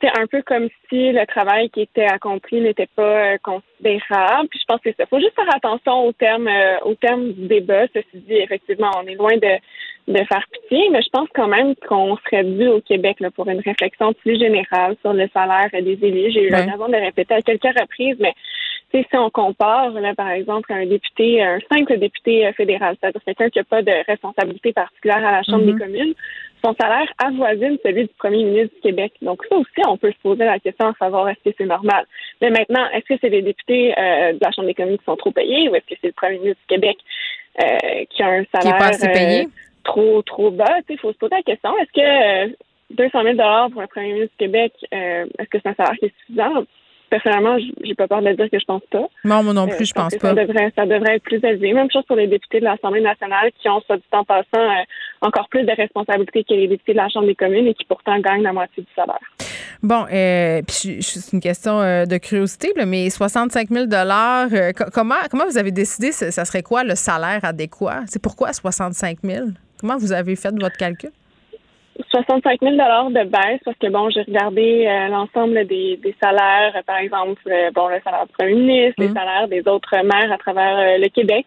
c'est 0.00 0.18
un 0.18 0.26
peu 0.26 0.42
comme 0.42 0.68
si 0.88 1.12
le 1.12 1.26
travail 1.26 1.68
qui 1.70 1.82
était 1.82 2.06
accompli 2.06 2.60
n'était 2.60 2.88
pas 2.96 3.34
euh, 3.34 3.38
considérable. 3.42 4.48
Puis 4.48 4.60
je 4.60 4.64
pense 4.66 4.80
que 4.80 4.90
ça. 4.96 5.06
faut 5.06 5.20
juste 5.20 5.34
faire 5.34 5.54
attention 5.54 6.06
au 6.06 6.12
terme 6.12 6.48
euh, 6.48 6.78
au 6.84 6.94
terme 6.94 7.32
du 7.32 7.46
débat. 7.46 7.86
Ceci 7.94 8.24
dit, 8.26 8.36
effectivement, 8.36 8.90
on 8.96 9.06
est 9.06 9.14
loin 9.14 9.36
de, 9.36 10.12
de 10.12 10.24
faire 10.24 10.44
pitié, 10.52 10.88
mais 10.90 11.02
je 11.02 11.10
pense 11.10 11.28
quand 11.34 11.48
même 11.48 11.74
qu'on 11.86 12.16
serait 12.18 12.44
dû 12.44 12.66
au 12.68 12.80
Québec 12.80 13.18
là, 13.20 13.30
pour 13.30 13.48
une 13.48 13.60
réflexion 13.60 14.12
plus 14.14 14.38
générale 14.38 14.96
sur 15.02 15.12
le 15.12 15.28
salaire 15.34 15.68
des 15.72 15.98
élus. 16.02 16.32
J'ai 16.32 16.46
eu 16.46 16.50
l'occasion 16.50 16.88
de 16.88 16.96
répéter 16.96 17.34
à 17.34 17.42
quelques 17.42 17.78
reprises, 17.78 18.16
mais 18.20 18.34
si 18.92 19.16
on 19.16 19.30
compare, 19.30 19.90
là, 19.92 20.14
par 20.14 20.30
exemple, 20.30 20.72
un 20.72 20.86
député, 20.86 21.42
un 21.42 21.58
simple 21.72 21.98
député 21.98 22.46
euh, 22.46 22.52
fédéral, 22.52 22.96
c'est-à-dire 23.00 23.22
quelqu'un 23.24 23.50
qui 23.50 23.58
n'a 23.58 23.64
pas 23.64 23.82
de 23.82 23.92
responsabilité 24.06 24.72
particulière 24.72 25.24
à 25.24 25.32
la 25.32 25.42
Chambre 25.42 25.64
des 25.64 25.72
mm-hmm. 25.72 25.78
communes, 25.78 26.14
son 26.64 26.74
salaire 26.78 27.10
avoisine 27.18 27.78
celui 27.82 28.02
du 28.02 28.14
premier 28.18 28.44
ministre 28.44 28.74
du 28.74 28.80
Québec. 28.82 29.12
Donc 29.22 29.42
ça 29.48 29.56
aussi, 29.56 29.80
on 29.86 29.96
peut 29.96 30.12
se 30.12 30.18
poser 30.22 30.44
la 30.44 30.58
question 30.58 30.88
à 30.88 30.94
savoir 30.98 31.28
est-ce 31.28 31.50
que 31.50 31.54
c'est 31.56 31.66
normal. 31.66 32.04
Mais 32.40 32.50
maintenant, 32.50 32.86
est-ce 32.92 33.14
que 33.14 33.20
c'est 33.20 33.28
les 33.28 33.42
députés 33.42 33.94
euh, 33.98 34.32
de 34.32 34.38
la 34.40 34.50
Chambre 34.52 34.68
des 34.68 34.74
communes 34.74 34.98
qui 34.98 35.04
sont 35.04 35.16
trop 35.16 35.30
payés 35.30 35.68
ou 35.68 35.74
est-ce 35.74 35.86
que 35.86 35.98
c'est 36.00 36.08
le 36.08 36.12
premier 36.12 36.38
ministre 36.38 36.60
du 36.68 36.74
Québec 36.74 36.98
euh, 37.62 38.04
qui 38.10 38.22
a 38.22 38.28
un 38.28 38.44
salaire 38.52 39.42
euh, 39.42 39.44
trop 39.84 40.22
trop 40.22 40.50
bas? 40.50 40.78
Il 40.88 40.98
faut 40.98 41.12
se 41.12 41.18
poser 41.18 41.36
la 41.36 41.42
question 41.42 41.70
est-ce 41.78 41.92
que 41.92 42.56
200 42.90 43.22
000 43.22 43.36
pour 43.70 43.82
un 43.82 43.86
premier 43.86 44.12
ministre 44.12 44.34
du 44.38 44.46
Québec, 44.46 44.72
est-ce 44.90 45.48
que 45.48 45.58
c'est 45.62 45.68
un 45.68 45.74
salaire 45.74 45.98
qui 45.98 46.06
est 46.06 46.14
suffisant? 46.20 46.64
Personnellement, 47.10 47.58
j'ai 47.82 47.94
pas 47.94 48.08
peur 48.08 48.22
de 48.22 48.32
dire 48.32 48.48
que 48.50 48.58
je 48.58 48.64
pense 48.64 48.82
pas. 48.90 49.06
Non, 49.24 49.42
moi 49.42 49.52
non 49.52 49.66
plus, 49.66 49.86
je, 49.86 49.92
pense, 49.92 50.14
pas. 50.16 50.28
Ça 50.28 50.34
devrait, 50.34 50.72
ça 50.76 50.86
devrait 50.86 51.16
être 51.16 51.22
plus 51.22 51.42
élevé. 51.44 51.72
Même 51.72 51.90
chose 51.90 52.04
pour 52.06 52.16
les 52.16 52.26
députés 52.26 52.60
de 52.60 52.64
l'Assemblée 52.64 53.02
nationale 53.02 53.50
qui 53.60 53.68
ont, 53.68 53.80
soit 53.82 53.96
du 53.96 54.04
temps 54.10 54.24
passant, 54.24 54.44
euh, 54.54 54.82
encore 55.20 55.48
plus 55.48 55.64
de 55.64 55.72
responsabilités 55.72 56.44
que 56.44 56.54
les 56.54 56.68
députés 56.68 56.92
de 56.92 56.98
la 56.98 57.08
Chambre 57.08 57.26
des 57.26 57.34
communes 57.34 57.66
et 57.66 57.74
qui 57.74 57.84
pourtant 57.84 58.18
gagnent 58.20 58.42
la 58.42 58.52
moitié 58.52 58.82
du 58.82 58.88
salaire. 58.94 59.18
Bon, 59.82 60.04
euh, 60.12 60.60
puis 60.66 61.02
c'est 61.02 61.32
une 61.32 61.40
question 61.40 61.80
euh, 61.80 62.04
de 62.04 62.18
curiosité, 62.18 62.72
mais 62.86 63.08
65 63.08 63.68
000 63.70 63.86
euh, 63.90 64.72
comment, 64.92 65.14
comment 65.30 65.46
vous 65.46 65.56
avez 65.56 65.70
décidé, 65.70 66.12
ça 66.12 66.44
serait 66.44 66.62
quoi 66.62 66.84
le 66.84 66.94
salaire 66.94 67.40
adéquat? 67.44 68.02
C'est 68.06 68.20
pourquoi 68.20 68.52
65 68.52 69.18
000? 69.24 69.46
Comment 69.80 69.96
vous 69.96 70.12
avez 70.12 70.36
fait 70.36 70.52
votre 70.52 70.76
calcul? 70.76 71.10
65 72.10 72.60
000 72.60 72.72
de 72.74 73.24
baisse 73.24 73.60
parce 73.64 73.76
que 73.78 73.88
bon, 73.88 74.10
j'ai 74.10 74.22
regardé 74.22 74.86
euh, 74.86 75.08
l'ensemble 75.08 75.66
des, 75.66 75.96
des, 75.96 76.14
salaires, 76.22 76.72
par 76.86 76.98
exemple, 76.98 77.42
euh, 77.48 77.70
bon, 77.74 77.88
le 77.88 78.00
salaire 78.04 78.26
du 78.26 78.32
premier 78.32 78.54
ministre, 78.54 78.94
les 78.98 79.08
mmh. 79.08 79.14
salaires 79.14 79.48
des 79.48 79.66
autres 79.66 79.96
maires 80.04 80.32
à 80.32 80.38
travers 80.38 80.78
euh, 80.78 80.98
le 80.98 81.08
Québec. 81.08 81.46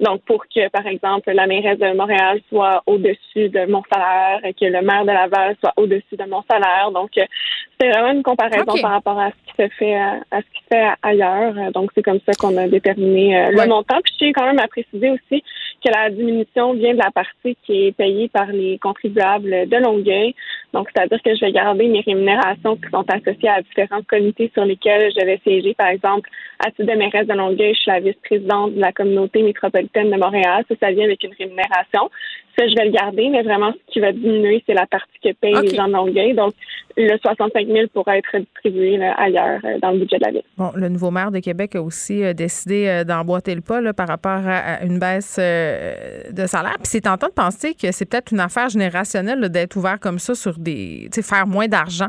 Donc, 0.00 0.22
pour 0.22 0.44
que, 0.46 0.68
par 0.70 0.86
exemple, 0.86 1.30
la 1.30 1.46
mairesse 1.46 1.78
de 1.78 1.94
Montréal 1.94 2.40
soit 2.48 2.82
au-dessus 2.86 3.50
de 3.50 3.70
mon 3.70 3.82
salaire, 3.92 4.40
et 4.44 4.54
que 4.54 4.64
le 4.64 4.80
maire 4.80 5.02
de 5.02 5.12
Laval 5.12 5.56
soit 5.60 5.74
au-dessus 5.76 6.16
de 6.16 6.24
mon 6.24 6.42
salaire. 6.50 6.90
Donc, 6.90 7.10
c'est 7.14 7.88
vraiment 7.90 8.12
une 8.12 8.22
comparaison 8.22 8.80
par 8.80 8.92
rapport 8.92 9.20
à 9.20 9.28
ce 9.28 9.52
qui 9.52 9.62
se 9.62 9.68
fait 9.76 9.94
à, 9.94 10.20
ce 10.32 10.58
qui 10.58 10.62
se 10.62 10.74
fait 10.74 10.88
ailleurs. 11.02 11.52
Donc, 11.72 11.90
c'est 11.94 12.02
comme 12.02 12.20
ça 12.24 12.32
qu'on 12.38 12.56
a 12.56 12.66
déterminé 12.66 13.50
le 13.50 13.68
montant. 13.68 13.98
Puis, 14.02 14.14
je 14.14 14.18
tiens 14.24 14.32
quand 14.32 14.46
même 14.46 14.58
à 14.58 14.68
préciser 14.68 15.10
aussi 15.10 15.44
que 15.84 15.90
la 15.90 16.10
diminution 16.10 16.74
vient 16.74 16.92
de 16.92 16.98
la 16.98 17.10
partie 17.10 17.56
qui 17.64 17.86
est 17.86 17.92
payée 17.92 18.28
par 18.28 18.46
les 18.46 18.78
contribuables 18.78 19.68
de 19.68 19.76
Longueuil. 19.76 20.34
Donc, 20.72 20.88
c'est-à-dire 20.94 21.20
que 21.22 21.34
je 21.34 21.40
vais 21.40 21.52
garder 21.52 21.88
mes 21.88 22.00
rémunérations 22.00 22.76
qui 22.76 22.88
sont 22.90 23.04
associées 23.08 23.48
à 23.48 23.62
différents 23.62 24.02
comités 24.02 24.50
sur 24.54 24.64
lesquels 24.64 25.10
je 25.18 25.24
vais 25.24 25.40
siéger. 25.42 25.74
Par 25.74 25.88
exemple, 25.88 26.28
à 26.64 26.70
titre 26.70 26.92
de 26.92 26.98
mairesse 26.98 27.26
de 27.26 27.34
Longueuil, 27.34 27.74
je 27.74 27.80
suis 27.80 27.90
la 27.90 28.00
vice-présidente 28.00 28.74
de 28.74 28.80
la 28.80 28.92
communauté 28.92 29.42
métropolitaine 29.42 30.10
de 30.10 30.16
Montréal. 30.16 30.64
Ça, 30.68 30.74
ça 30.80 30.92
vient 30.92 31.04
avec 31.04 31.22
une 31.24 31.34
rémunération. 31.38 32.10
Ça, 32.58 32.68
je 32.68 32.74
vais 32.76 32.86
le 32.86 32.92
garder, 32.92 33.28
mais 33.28 33.42
vraiment, 33.42 33.72
ce 33.72 33.92
qui 33.92 34.00
va 34.00 34.12
diminuer, 34.12 34.62
c'est 34.66 34.74
la 34.74 34.86
partie 34.86 35.18
que 35.22 35.32
payent 35.32 35.62
les 35.62 35.74
gens 35.74 35.88
de 35.88 35.92
Longueuil. 35.92 36.34
Donc, 36.34 36.52
le 36.96 37.16
65 37.18 37.66
000 37.66 37.86
pourra 37.92 38.18
être 38.18 38.36
distribué 38.38 39.02
ailleurs 39.16 39.60
euh, 39.64 39.78
dans 39.80 39.90
le 39.92 39.98
budget 39.98 40.18
de 40.18 40.24
la 40.24 40.30
ville. 40.32 40.42
Bon, 40.56 40.70
le 40.74 40.88
nouveau 40.88 41.10
maire 41.10 41.30
de 41.30 41.38
Québec 41.38 41.74
a 41.76 41.82
aussi 41.82 42.22
euh, 42.22 42.32
décidé 42.32 42.86
euh, 42.86 43.04
d'emboîter 43.04 43.54
le 43.54 43.60
pas 43.60 43.80
par 43.92 44.08
rapport 44.08 44.42
à, 44.46 44.82
une 44.84 44.98
baisse 44.98 45.38
de 45.38 46.46
salaire. 46.46 46.76
Puis 46.78 46.86
c'est 46.86 47.02
tentant 47.02 47.28
de 47.28 47.32
penser 47.32 47.74
que 47.74 47.92
c'est 47.92 48.04
peut-être 48.04 48.32
une 48.32 48.40
affaire 48.40 48.68
générationnelle 48.68 49.48
d'être 49.48 49.76
ouvert 49.76 49.98
comme 50.00 50.18
ça 50.18 50.34
sur 50.34 50.58
des, 50.60 51.08
faire 51.22 51.46
moins 51.46 51.68
d'argent? 51.68 52.08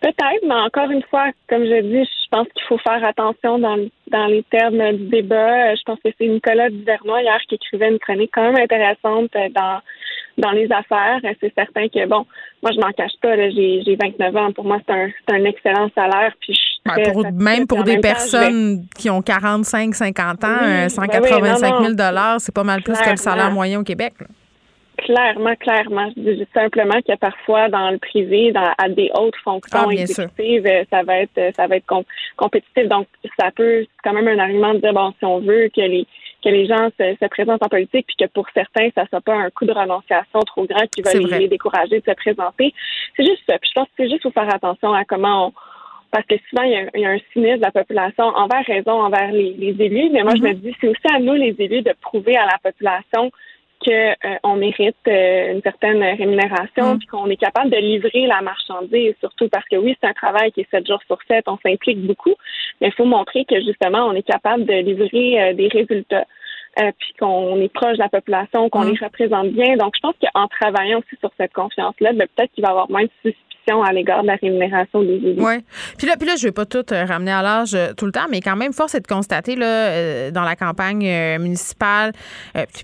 Peut-être, 0.00 0.46
mais 0.46 0.54
encore 0.54 0.90
une 0.90 1.02
fois, 1.10 1.26
comme 1.48 1.64
je 1.64 1.82
dis, 1.82 2.04
je 2.04 2.28
pense 2.30 2.48
qu'il 2.54 2.64
faut 2.68 2.78
faire 2.78 3.04
attention 3.04 3.58
dans, 3.58 3.76
dans 4.06 4.26
les 4.26 4.42
termes 4.44 4.96
du 4.96 5.08
débat. 5.08 5.74
Je 5.74 5.82
pense 5.84 5.98
que 6.02 6.08
c'est 6.18 6.26
Nicolas 6.26 6.70
Duvernois 6.70 7.22
hier 7.22 7.38
qui 7.48 7.56
écrivait 7.56 7.90
une 7.90 7.98
chronique 7.98 8.30
quand 8.32 8.50
même 8.50 8.62
intéressante 8.62 9.30
dans 9.54 9.80
dans 10.38 10.52
les 10.52 10.68
affaires. 10.72 11.20
C'est 11.40 11.52
certain 11.54 11.88
que, 11.88 12.06
bon, 12.06 12.26
moi, 12.62 12.72
je 12.72 12.80
m'en 12.80 12.90
cache 12.92 13.12
pas, 13.20 13.36
j'ai 13.50 13.96
29 14.00 14.36
ans. 14.36 14.52
Pour 14.52 14.64
moi, 14.64 14.78
c'est 14.86 14.94
un, 14.94 15.08
un 15.34 15.44
excellent 15.44 15.90
salaire. 15.94 16.32
Puis 16.40 16.58
même 17.34 17.66
pour 17.66 17.84
des 17.84 17.98
personnes 17.98 18.86
qui 18.96 19.10
ont 19.10 19.22
45, 19.22 19.94
50 19.94 20.44
ans, 20.44 20.88
185 20.88 21.96
000 21.96 22.38
c'est 22.38 22.54
pas 22.54 22.64
mal 22.64 22.82
plus 22.82 22.98
que 22.98 23.10
le 23.10 23.16
salaire 23.16 23.50
moyen 23.50 23.80
au 23.80 23.84
Québec. 23.84 24.14
Clairement, 25.04 25.54
clairement. 25.56 26.10
Je 26.16 26.32
dis 26.32 26.46
simplement 26.52 27.00
que 27.06 27.16
parfois 27.16 27.68
dans 27.68 27.90
le 27.90 27.98
privé, 27.98 28.52
dans, 28.52 28.72
à 28.76 28.88
des 28.88 29.10
hautes 29.14 29.36
fonctions 29.42 29.86
ah, 29.88 29.92
exécutives, 29.92 30.66
euh, 30.66 30.84
ça 30.90 31.02
va 31.02 31.18
être 31.20 31.54
ça 31.56 31.66
va 31.66 31.76
être 31.76 31.86
compétitif. 32.36 32.88
Donc 32.88 33.06
ça 33.38 33.50
peut 33.50 33.86
quand 34.04 34.12
même 34.12 34.28
un 34.28 34.38
argument 34.38 34.74
de 34.74 34.80
dire 34.80 34.92
bon 34.92 35.12
si 35.18 35.24
on 35.24 35.40
veut 35.40 35.70
que 35.74 35.80
les 35.80 36.06
que 36.42 36.48
les 36.48 36.66
gens 36.66 36.88
se, 36.98 37.28
présentent 37.28 37.62
en 37.62 37.68
politique, 37.68 38.06
puis 38.06 38.16
que 38.18 38.32
pour 38.32 38.46
certains, 38.54 38.88
ça 38.94 39.02
ne 39.02 39.08
soit 39.08 39.20
pas 39.20 39.34
un 39.34 39.50
coup 39.50 39.66
de 39.66 39.72
renonciation 39.72 40.40
trop 40.40 40.64
grand 40.66 40.86
qui 40.86 41.02
va 41.02 41.12
les, 41.38 41.48
décourager 41.48 42.00
de 42.00 42.04
se 42.04 42.14
présenter. 42.14 42.72
C'est 43.16 43.24
juste 43.24 43.42
ça. 43.46 43.58
Puis 43.58 43.70
je 43.70 43.80
pense 43.80 43.88
que 43.88 43.92
c'est 43.98 44.08
juste 44.08 44.22
faut 44.22 44.30
faire 44.30 44.52
attention 44.52 44.94
à 44.94 45.04
comment 45.04 45.48
on, 45.48 45.52
parce 46.10 46.26
que 46.26 46.34
souvent, 46.48 46.62
il 46.62 46.72
y, 46.72 47.04
a, 47.04 47.08
un 47.08 47.18
cynisme 47.32 47.58
de 47.58 47.62
la 47.62 47.70
population 47.70 48.24
envers 48.24 48.64
raison, 48.66 48.92
envers 48.92 49.30
les, 49.32 49.76
élus. 49.78 50.10
Mais 50.10 50.22
moi, 50.22 50.34
je 50.34 50.42
me 50.42 50.48
mm-hmm. 50.48 50.60
dis, 50.60 50.76
c'est 50.80 50.88
aussi 50.88 51.14
à 51.14 51.20
nous, 51.20 51.34
les 51.34 51.54
élus, 51.58 51.82
de 51.82 51.94
prouver 52.00 52.36
à 52.36 52.46
la 52.46 52.58
population 52.62 53.30
qu'on 53.84 54.54
euh, 54.54 54.56
mérite 54.56 54.96
euh, 55.08 55.52
une 55.52 55.62
certaine 55.62 56.02
rémunération, 56.02 56.94
mm. 56.94 56.98
puis 56.98 57.06
qu'on 57.06 57.26
est 57.28 57.36
capable 57.36 57.70
de 57.70 57.76
livrer 57.76 58.26
la 58.26 58.40
marchandise, 58.42 59.14
surtout 59.20 59.48
parce 59.48 59.66
que 59.68 59.76
oui, 59.76 59.96
c'est 60.00 60.08
un 60.08 60.12
travail 60.12 60.52
qui 60.52 60.60
est 60.60 60.70
7 60.70 60.86
jours 60.86 61.00
sur 61.06 61.18
7, 61.28 61.44
on 61.46 61.58
s'implique 61.58 62.00
beaucoup, 62.06 62.34
mais 62.80 62.88
il 62.88 62.94
faut 62.94 63.04
montrer 63.04 63.44
que 63.44 63.60
justement, 63.60 64.06
on 64.06 64.12
est 64.12 64.22
capable 64.22 64.64
de 64.64 64.74
livrer 64.74 65.42
euh, 65.42 65.54
des 65.54 65.68
résultats. 65.68 66.26
puis 66.76 67.12
qu'on 67.18 67.60
est 67.60 67.72
proche 67.72 67.94
de 67.94 68.02
la 68.02 68.08
population, 68.08 68.68
qu'on 68.68 68.84
mm. 68.84 68.92
les 68.92 69.04
représente 69.04 69.48
bien. 69.48 69.76
Donc, 69.76 69.94
je 69.96 70.00
pense 70.00 70.14
qu'en 70.22 70.46
travaillant 70.48 70.98
aussi 70.98 71.16
sur 71.18 71.30
cette 71.36 71.52
confiance-là, 71.52 72.12
ben, 72.12 72.28
peut-être 72.34 72.52
qu'il 72.52 72.62
va 72.62 72.68
y 72.68 72.72
avoir 72.72 72.90
moins 72.90 73.04
de 73.04 73.10
à 73.84 73.92
l'égard 73.92 74.22
de 74.22 74.26
la 74.26 74.36
rémunération 74.36 75.02
des 75.02 75.14
élus. 75.14 75.36
Oui. 75.38 75.54
Puis 75.96 76.06
là, 76.06 76.16
puis 76.18 76.26
là, 76.26 76.34
je 76.36 76.42
ne 76.42 76.48
vais 76.48 76.52
pas 76.52 76.66
tout 76.66 76.84
euh, 76.92 77.04
ramener 77.04 77.30
à 77.30 77.42
l'âge 77.42 77.74
euh, 77.74 77.92
tout 77.96 78.06
le 78.06 78.12
temps, 78.12 78.26
mais 78.30 78.40
quand 78.40 78.56
même, 78.56 78.72
force 78.72 78.94
est 78.94 79.00
de 79.00 79.06
constater 79.06 79.54
là, 79.54 79.66
euh, 79.66 80.30
dans 80.30 80.42
la 80.42 80.56
campagne 80.56 81.08
municipale, 81.38 82.12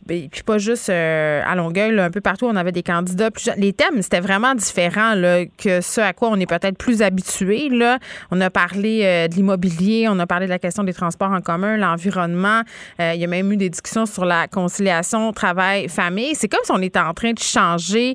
puis, 0.06 0.30
pas 0.44 0.58
juste 0.58 0.90
à 0.90 1.54
Longueuil, 1.56 1.98
un 1.98 2.10
peu 2.10 2.20
partout, 2.20 2.46
on 2.46 2.56
avait 2.56 2.72
des 2.72 2.82
candidats. 2.82 3.30
les 3.56 3.72
thèmes, 3.72 4.00
c'était 4.02 4.20
vraiment 4.20 4.54
différent 4.54 5.14
là, 5.14 5.44
que 5.46 5.80
ce 5.80 6.00
à 6.00 6.12
quoi 6.12 6.28
on 6.30 6.38
est 6.38 6.46
peut-être 6.46 6.78
plus 6.78 7.02
habitué. 7.02 7.68
Là. 7.68 7.98
On 8.30 8.40
a 8.40 8.50
parlé 8.50 9.28
de 9.28 9.34
l'immobilier, 9.34 10.06
on 10.08 10.18
a 10.18 10.26
parlé 10.26 10.46
de 10.46 10.50
la 10.50 10.58
question 10.58 10.84
des 10.84 10.92
transports 10.92 11.32
en 11.32 11.40
commun, 11.40 11.76
l'environnement. 11.76 12.62
il 13.00 13.16
y 13.16 13.24
a 13.24 13.26
même 13.26 13.50
eu 13.50 13.56
des 13.56 13.70
discussions 13.70 14.06
sur 14.06 14.24
la 14.24 14.46
conciliation 14.46 15.32
travail-famille. 15.32 16.34
C'est 16.34 16.48
comme 16.48 16.64
si 16.64 16.72
on 16.72 16.82
était 16.82 17.00
en 17.00 17.14
train 17.14 17.32
de 17.32 17.40
changer, 17.40 18.14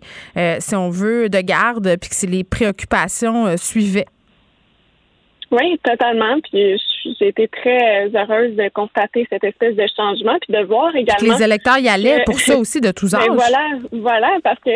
si 0.59 0.75
on 0.75 0.89
veut, 0.89 1.29
de 1.29 1.41
garde, 1.41 1.97
puis 1.99 2.09
que 2.09 2.15
c'est 2.15 2.27
les 2.27 2.43
préoccupations 2.51 3.47
euh, 3.47 3.57
suivaient. 3.57 4.05
Oui, 5.51 5.77
totalement. 5.83 6.39
Puis 6.39 6.79
j'ai 7.19 7.27
été 7.27 7.47
très 7.49 8.09
heureuse 8.15 8.55
de 8.55 8.69
constater 8.69 9.27
cette 9.29 9.43
espèce 9.43 9.75
de 9.75 9.85
changement, 9.95 10.37
puis 10.39 10.53
de 10.53 10.63
voir 10.63 10.95
également. 10.95 11.35
les 11.35 11.43
électeurs 11.43 11.77
y 11.79 11.89
allaient 11.89 12.23
pour 12.25 12.39
ça 12.39 12.57
aussi 12.57 12.79
de 12.79 12.91
tous 12.91 13.11
ben, 13.11 13.19
âges. 13.19 13.27
voilà, 13.33 13.67
voilà, 13.91 14.37
parce 14.43 14.59
que 14.59 14.71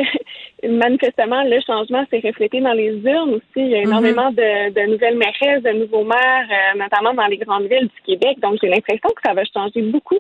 manifestement 0.68 1.44
le 1.44 1.60
changement 1.66 2.04
s'est 2.10 2.22
reflété 2.26 2.60
dans 2.60 2.74
les 2.74 2.92
urnes 3.06 3.36
aussi. 3.36 3.44
Il 3.56 3.70
y 3.70 3.76
a 3.76 3.80
mhm. 3.80 3.88
énormément 3.88 4.32
de, 4.32 4.92
nouvelles 4.92 5.18
maires, 5.18 5.62
de 5.62 5.80
nouveaux 5.80 6.04
maires, 6.04 6.48
euh, 6.52 6.78
notamment 6.78 7.14
dans 7.14 7.28
les 7.28 7.38
grandes 7.38 7.68
villes 7.68 7.88
du 7.88 8.02
Québec. 8.06 8.40
Donc 8.42 8.58
j'ai 8.62 8.70
l'impression 8.70 9.10
que 9.10 9.22
ça 9.26 9.34
va 9.34 9.44
changer 9.46 9.82
beaucoup 9.82 10.20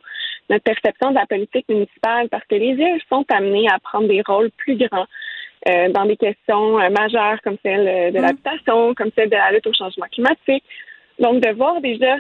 notre 0.49 0.64
perception 0.64 1.10
de 1.10 1.15
la 1.15 1.26
politique 1.26 1.68
municipale, 1.68 2.30
parce 2.30 2.44
que 2.45 2.56
les 2.56 2.76
villes 2.76 3.02
sont 3.10 3.26
amenées 3.30 3.68
à 3.68 3.80
prendre 3.80 4.07
des 4.07 4.22
rôles 4.26 4.52
plus 4.57 4.77
grands. 4.77 5.07
Euh, 5.67 5.89
dans 5.89 6.05
des 6.05 6.15
questions 6.15 6.79
euh, 6.79 6.89
majeures 6.91 7.41
comme 7.43 7.57
celle 7.63 7.87
euh, 7.87 8.11
de 8.11 8.19
mm. 8.19 8.21
l'habitation, 8.21 8.93
comme 8.93 9.09
celle 9.15 9.31
de 9.31 9.35
la 9.35 9.51
lutte 9.51 9.65
au 9.65 9.73
changement 9.73 10.05
climatique. 10.11 10.63
Donc, 11.17 11.41
de 11.41 11.49
voir 11.55 11.81
déjà 11.81 12.17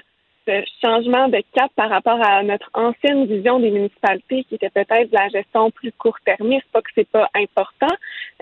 ce 0.47 0.63
changement 0.83 1.27
de 1.27 1.39
cap 1.53 1.71
par 1.75 1.91
rapport 1.91 2.19
à 2.23 2.41
notre 2.41 2.71
ancienne 2.73 3.27
vision 3.27 3.59
des 3.59 3.69
municipalités 3.69 4.45
qui 4.45 4.55
était 4.55 4.71
peut-être 4.71 5.11
de 5.11 5.15
la 5.15 5.29
gestion 5.29 5.69
plus 5.69 5.91
court-termiste, 5.91 6.65
pas 6.71 6.81
que 6.81 6.89
c'est 6.95 7.07
pas 7.09 7.29
important, 7.35 7.93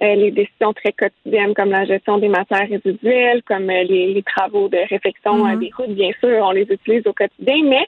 les 0.02 0.32
décisions 0.32 0.74
très 0.74 0.92
quotidiennes 0.92 1.54
comme 1.54 1.72
la 1.72 1.86
gestion 1.86 2.18
des 2.18 2.28
matières 2.28 2.68
résiduelles, 2.68 3.42
comme 3.44 3.68
les, 3.68 4.22
travaux 4.26 4.68
de 4.68 4.80
réflexion 4.90 5.46
mm-hmm. 5.46 5.60
des 5.60 5.72
routes, 5.78 5.96
bien 5.96 6.12
sûr, 6.20 6.46
on 6.46 6.52
les 6.52 6.68
utilise 6.70 7.08
au 7.08 7.14
quotidien, 7.14 7.64
mais 7.64 7.86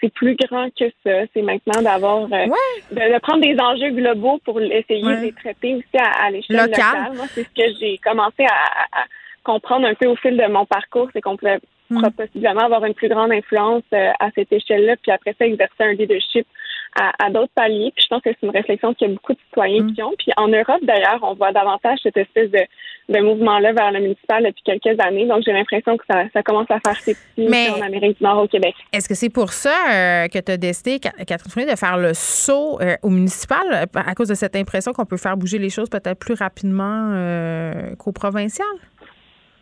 c'est 0.00 0.12
plus 0.12 0.36
grand 0.36 0.68
que 0.74 0.84
ça. 1.04 1.26
C'est 1.34 1.42
maintenant 1.42 1.82
d'avoir 1.82 2.22
euh, 2.24 2.46
de, 2.92 3.18
prendre 3.20 3.40
des 3.40 3.58
enjeux 3.60 3.90
globaux 3.90 4.38
pour 4.44 4.60
essayer 4.60 5.02
de 5.02 5.22
les 5.22 5.32
traiter 5.32 5.74
aussi 5.76 5.98
à, 5.98 6.30
l'échelle 6.30 6.56
locale. 6.56 7.12
Moi, 7.14 7.26
c'est 7.28 7.44
ce 7.44 7.48
que 7.48 7.78
j'ai 7.80 7.98
commencé 7.98 8.44
à, 8.44 9.04
comprendre 9.44 9.86
un 9.86 9.94
peu 9.94 10.06
au 10.06 10.16
fil 10.16 10.36
de 10.36 10.46
mon 10.46 10.66
parcours, 10.66 11.08
c'est 11.12 11.22
qu'on 11.22 11.36
pouvait 11.36 11.58
mm. 11.88 12.10
possiblement 12.10 12.64
avoir 12.64 12.84
une 12.84 12.92
plus 12.92 13.08
grande 13.08 13.32
influence 13.32 13.84
euh, 13.94 14.10
à 14.20 14.30
cette 14.34 14.52
échelle-là, 14.52 14.96
puis 15.02 15.10
après 15.10 15.34
ça, 15.38 15.46
exercer 15.46 15.84
un 15.84 15.92
leadership 15.92 16.46
à, 16.94 17.30
d'autres 17.30 17.52
paliers. 17.54 17.92
Puis 17.94 18.04
je 18.04 18.08
pense 18.08 18.22
que 18.22 18.30
c'est 18.30 18.46
une 18.46 18.52
réflexion 18.52 18.94
qu'il 18.94 19.08
y 19.08 19.10
a 19.10 19.14
beaucoup 19.14 19.32
de 19.32 19.38
citoyens 19.48 19.82
mm. 19.82 19.94
qui 19.94 20.02
ont. 20.02 20.14
Puis 20.18 20.32
en 20.36 20.48
Europe, 20.48 20.80
d'ailleurs, 20.82 21.20
on 21.22 21.34
voit 21.34 21.52
davantage 21.52 21.98
cette 22.02 22.16
espèce 22.16 22.50
de, 22.50 22.60
de 23.08 23.20
mouvement-là 23.20 23.72
vers 23.72 23.92
le 23.92 24.00
municipal 24.00 24.44
depuis 24.44 24.62
quelques 24.64 25.00
années. 25.00 25.26
Donc 25.26 25.42
j'ai 25.44 25.52
l'impression 25.52 25.96
que 25.96 26.04
ça, 26.10 26.24
ça, 26.32 26.42
commence 26.42 26.70
à 26.70 26.80
faire 26.80 26.96
ses 26.96 27.14
petits 27.14 27.70
en 27.70 27.80
Amérique 27.80 28.18
du 28.18 28.24
Nord, 28.24 28.42
au 28.42 28.48
Québec. 28.48 28.74
Est-ce 28.92 29.08
que 29.08 29.14
c'est 29.14 29.30
pour 29.30 29.52
ça 29.52 29.70
euh, 29.70 30.28
que 30.28 30.38
tu 30.38 30.52
as 30.52 30.56
décidé, 30.56 30.98
Catherine 30.98 31.66
de 31.66 31.76
faire 31.76 31.98
le 31.98 32.12
saut 32.14 32.80
euh, 32.80 32.96
au 33.02 33.08
municipal 33.08 33.86
à 33.94 34.14
cause 34.14 34.28
de 34.28 34.34
cette 34.34 34.56
impression 34.56 34.92
qu'on 34.92 35.04
peut 35.04 35.16
faire 35.16 35.36
bouger 35.36 35.58
les 35.58 35.70
choses 35.70 35.88
peut-être 35.88 36.18
plus 36.18 36.34
rapidement 36.34 37.12
euh, 37.12 37.94
qu'au 37.96 38.12
provincial? 38.12 38.66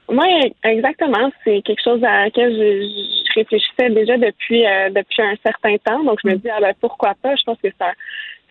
Oui, 0.09 0.55
exactement. 0.63 1.31
C'est 1.45 1.63
quelque 1.63 1.83
chose 1.83 2.03
à 2.05 2.25
laquelle 2.25 2.53
je, 2.53 3.06
réfléchissais 3.37 3.91
déjà 3.91 4.17
depuis 4.17 4.67
euh, 4.67 4.91
depuis 4.91 5.23
un 5.23 5.35
certain 5.45 5.77
temps. 5.79 6.03
Donc 6.05 6.19
je 6.23 6.29
me 6.29 6.35
mm. 6.35 6.39
dis 6.39 6.51
ah 6.51 6.61
ben 6.61 6.75
pourquoi 6.81 7.15
pas? 7.23 7.35
Je 7.37 7.45
pense 7.45 7.59
que 7.63 7.69
c'est 7.69 7.85
un, 7.85 7.93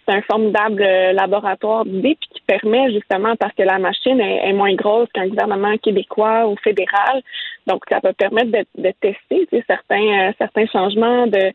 c'est 0.07 0.15
un 0.15 0.21
formidable 0.21 0.81
euh, 0.81 1.13
laboratoire 1.13 1.85
d'idées 1.85 2.17
puis 2.19 2.29
qui 2.33 2.41
permet 2.41 2.91
justement 2.91 3.35
parce 3.35 3.53
que 3.55 3.63
la 3.63 3.79
machine 3.79 4.19
est, 4.19 4.53
moins 4.53 4.73
grosse 4.75 5.09
qu'un 5.13 5.27
gouvernement 5.27 5.77
québécois 5.77 6.47
ou 6.47 6.55
fédéral. 6.63 7.21
Donc 7.67 7.83
ça 7.89 7.99
peut 8.01 8.13
permettre 8.13 8.51
de, 8.51 8.65
de 8.81 8.93
tester 9.01 9.47
certains 9.67 10.29
euh, 10.29 10.31
certains 10.37 10.67
changements 10.67 11.27
de 11.27 11.51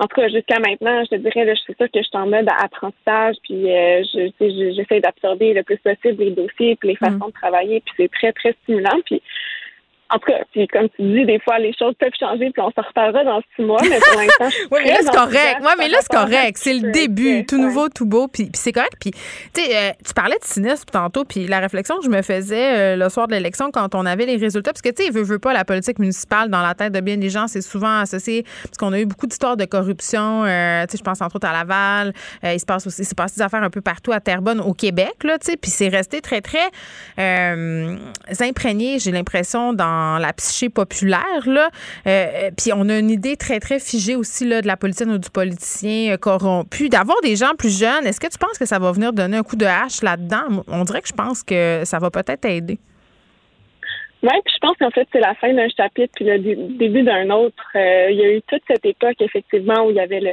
en 0.00 0.06
tout 0.06 0.20
cas, 0.20 0.28
jusqu'à 0.28 0.60
maintenant, 0.60 1.02
je 1.04 1.10
te 1.10 1.14
dirais, 1.16 1.44
là, 1.44 1.54
je 1.54 1.60
suis 1.60 1.74
sûre 1.74 1.90
que 1.90 1.98
je 1.98 2.06
suis 2.06 2.16
en 2.16 2.28
mode 2.28 2.46
apprentissage, 2.56 3.34
puis 3.42 3.68
euh, 3.68 4.04
je, 4.04 4.72
j'essaie 4.76 5.00
d'absorber 5.00 5.54
le 5.54 5.64
plus 5.64 5.78
possible 5.78 6.22
les 6.22 6.30
dossiers, 6.30 6.76
puis 6.76 6.90
les 6.90 6.94
mm. 6.94 6.98
façons 6.98 7.26
de 7.26 7.32
travailler, 7.32 7.80
puis 7.80 7.94
c'est 7.96 8.10
très, 8.12 8.32
très 8.32 8.54
stimulant. 8.62 8.96
Puis 9.06 9.20
en 10.10 10.18
tout 10.18 10.32
cas, 10.32 10.38
puis 10.52 10.66
comme 10.68 10.88
tu 10.96 11.02
dis, 11.02 11.26
des 11.26 11.38
fois, 11.40 11.58
les 11.58 11.74
choses 11.78 11.94
peuvent 12.00 12.12
changer, 12.18 12.50
puis 12.50 12.62
on 12.62 12.70
se 12.70 12.80
reparlera 12.80 13.24
dans 13.24 13.42
six 13.54 13.62
mois, 13.62 13.80
mais 13.82 13.98
pour 13.98 14.18
l'instant, 14.18 14.48
Oui, 14.70 14.80
mais 14.82 14.90
là, 14.90 14.98
c'est 15.02 15.10
correct. 15.10 15.56
Oui, 15.60 15.70
mais 15.76 15.88
là, 15.88 15.98
c'est 16.00 16.16
correct. 16.16 16.56
C'est 16.56 16.72
le 16.72 16.92
début, 16.92 17.44
tout 17.44 17.58
nouveau, 17.60 17.90
tout 17.90 18.06
beau, 18.06 18.26
puis, 18.26 18.48
c'est 18.54 18.72
correct. 18.72 18.94
Puis, 18.98 19.10
tu 19.10 19.62
sais, 19.62 19.76
euh, 19.76 19.90
tu 20.04 20.14
parlais 20.14 20.38
de 20.38 20.44
cynisme 20.44 20.86
tantôt, 20.90 21.26
puis 21.26 21.46
la 21.46 21.60
réflexion 21.60 21.98
que 21.98 22.04
je 22.04 22.08
me 22.08 22.22
faisais 22.22 22.94
euh, 22.94 22.96
le 22.96 23.08
soir 23.10 23.28
de 23.28 23.34
l'élection 23.34 23.70
quand 23.70 23.94
on 23.94 24.06
avait 24.06 24.24
les 24.24 24.36
résultats, 24.36 24.72
parce 24.72 24.80
que, 24.80 24.88
tu 24.88 25.04
sais, 25.04 25.10
veut, 25.10 25.22
veut 25.22 25.38
pas, 25.38 25.52
la 25.52 25.66
politique 25.66 25.98
municipale 25.98 26.48
dans 26.48 26.62
la 26.62 26.74
tête 26.74 26.94
de 26.94 27.00
bien 27.00 27.18
des 27.18 27.28
gens, 27.28 27.46
c'est 27.46 27.60
souvent 27.60 27.98
associé, 27.98 28.44
parce 28.62 28.78
qu'on 28.78 28.94
a 28.94 29.00
eu 29.00 29.06
beaucoup 29.06 29.26
d'histoires 29.26 29.58
de 29.58 29.66
corruption, 29.66 30.44
euh, 30.46 30.86
tu 30.86 30.92
sais, 30.92 30.98
je 30.98 31.04
pense 31.04 31.20
entre 31.20 31.36
autres 31.36 31.48
à 31.48 31.52
Laval, 31.52 32.14
il 32.42 32.58
se 32.58 32.64
passe 32.64 32.86
aussi, 32.86 33.02
il 33.02 33.06
se 33.06 33.14
passe 33.14 33.34
des 33.34 33.42
affaires 33.42 33.62
un 33.62 33.70
peu 33.70 33.82
partout 33.82 34.12
à 34.12 34.20
Terrebonne, 34.20 34.60
au 34.60 34.72
Québec, 34.72 35.16
là, 35.24 35.38
tu 35.38 35.50
sais, 35.50 35.56
puis 35.58 35.70
c'est 35.70 35.88
resté 35.88 36.22
très, 36.22 36.40
très 36.40 36.70
imprégné, 38.40 38.98
j'ai 38.98 39.10
l'impression, 39.10 39.74
dans 39.74 39.97
la 40.18 40.32
psyché 40.32 40.68
populaire. 40.68 41.46
Là. 41.46 41.70
puis 42.56 42.72
on 42.74 42.88
a 42.88 42.98
une 42.98 43.10
idée 43.10 43.36
très, 43.36 43.60
très 43.60 43.78
figée 43.78 44.16
aussi 44.16 44.46
là, 44.46 44.62
de 44.62 44.66
la 44.66 44.76
politicienne 44.76 45.10
ou 45.12 45.18
du 45.18 45.30
politicien 45.30 46.16
corrompu. 46.16 46.88
D'avoir 46.88 47.20
des 47.22 47.36
gens 47.36 47.54
plus 47.56 47.78
jeunes, 47.78 48.06
est-ce 48.06 48.20
que 48.20 48.28
tu 48.28 48.38
penses 48.38 48.58
que 48.58 48.66
ça 48.66 48.78
va 48.78 48.92
venir 48.92 49.12
donner 49.12 49.36
un 49.36 49.42
coup 49.42 49.56
de 49.56 49.66
hache 49.66 50.02
là-dedans? 50.02 50.64
On 50.68 50.84
dirait 50.84 51.02
que 51.02 51.08
je 51.08 51.14
pense 51.14 51.42
que 51.42 51.82
ça 51.84 51.98
va 51.98 52.10
peut-être 52.10 52.44
aider. 52.44 52.78
Oui, 54.22 54.30
puis 54.44 54.54
je 54.54 54.58
pense 54.66 54.76
qu'en 54.78 54.90
fait, 54.90 55.06
c'est 55.12 55.20
la 55.20 55.34
fin 55.36 55.52
d'un 55.54 55.68
chapitre 55.68 56.12
puis 56.16 56.24
le 56.24 56.38
début 56.38 57.02
d'un 57.02 57.30
autre. 57.30 57.64
il 57.74 58.16
y 58.16 58.24
a 58.24 58.32
eu 58.32 58.42
toute 58.48 58.62
cette 58.66 58.84
époque, 58.84 59.16
effectivement, 59.20 59.86
où 59.86 59.90
il 59.90 59.96
y 59.96 60.00
avait 60.00 60.20
le, 60.20 60.32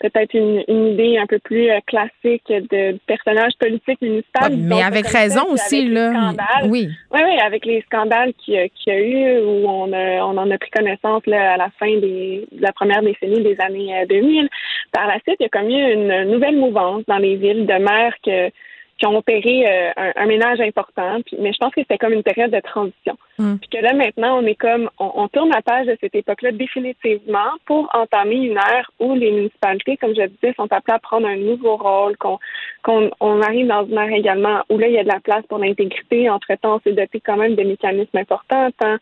peut-être 0.00 0.34
une, 0.34 0.62
idée 0.68 1.18
un 1.18 1.26
peu 1.26 1.38
plus 1.38 1.70
euh, 1.70 1.78
classique 1.86 2.46
de, 2.48 2.98
personnage 3.06 3.52
politique 3.58 4.00
municipal. 4.00 4.56
mais 4.56 4.82
avec 4.82 5.06
raison 5.06 5.44
aussi, 5.50 5.88
là. 5.88 6.32
Oui. 6.64 6.88
Oui, 7.12 7.20
oui, 7.24 7.38
avec 7.44 7.64
les 7.64 7.82
scandales 7.82 8.32
qu'il 8.34 8.54
y, 8.54 8.90
a 8.90 9.00
eu, 9.00 9.40
où 9.40 9.68
on, 9.68 9.92
on 9.92 10.38
en 10.38 10.50
a 10.50 10.58
pris 10.58 10.70
connaissance 10.70 11.24
là, 11.26 11.54
à 11.54 11.56
la 11.56 11.70
fin 11.78 11.86
des, 11.86 12.46
de 12.52 12.62
la 12.62 12.72
première 12.72 13.02
décennie 13.02 13.42
des 13.42 13.56
années 13.60 14.04
2000. 14.08 14.44
Euh, 14.44 14.48
Par 14.92 15.06
la 15.06 15.18
suite, 15.20 15.36
il 15.40 15.44
y 15.44 15.46
a 15.46 15.48
comme 15.48 15.70
eu 15.70 15.92
une 15.92 16.30
nouvelle 16.30 16.56
mouvance 16.56 17.02
dans 17.06 17.18
les 17.18 17.36
villes 17.36 17.66
de 17.66 17.74
maires 17.74 18.14
que 18.24 18.50
qui 18.98 19.06
ont 19.06 19.16
opéré 19.16 19.66
euh, 19.66 20.12
un, 20.16 20.26
ménage 20.26 20.60
important. 20.60 21.20
Puis, 21.26 21.36
mais 21.40 21.52
je 21.52 21.58
pense 21.58 21.74
que 21.74 21.80
c'était 21.80 21.98
comme 21.98 22.12
une 22.12 22.22
période 22.22 22.50
de 22.50 22.60
transition. 22.60 23.16
Mm. 23.38 23.56
Puis 23.56 23.68
que 23.70 23.78
là, 23.78 23.92
maintenant, 23.92 24.38
on 24.38 24.46
est 24.46 24.54
comme, 24.54 24.88
on, 24.98 25.26
tourne 25.28 25.50
la 25.50 25.62
page 25.62 25.86
de 25.86 25.96
cette 26.00 26.14
époque-là 26.14 26.52
définitivement 26.52 27.50
pour 27.66 27.88
entamer 27.92 28.36
une 28.36 28.56
ère 28.56 28.90
où 29.00 29.14
les 29.14 29.32
municipalités, 29.32 29.96
comme 29.96 30.14
je 30.14 30.26
disais, 30.26 30.54
sont 30.56 30.72
appelées 30.72 30.94
à 30.94 30.98
prendre 30.98 31.26
un 31.26 31.36
nouveau 31.36 31.76
rôle, 31.76 32.16
qu'on 32.16 32.38
qu'on 32.82 33.10
on 33.20 33.40
arrive 33.42 33.66
dans 33.66 33.84
une 33.84 33.98
ère 33.98 34.12
également 34.12 34.62
où 34.68 34.78
là, 34.78 34.86
il 34.86 34.94
y 34.94 34.98
a 34.98 35.04
de 35.04 35.08
la 35.08 35.20
place 35.20 35.44
pour 35.48 35.58
l'intégrité. 35.58 36.30
Entre-temps, 36.30 36.76
on 36.76 36.80
s'est 36.80 36.92
doté 36.92 37.20
quand 37.20 37.36
même 37.36 37.56
de 37.56 37.62
mécanismes 37.62 38.18
importants, 38.18 38.70
tant 38.78 38.96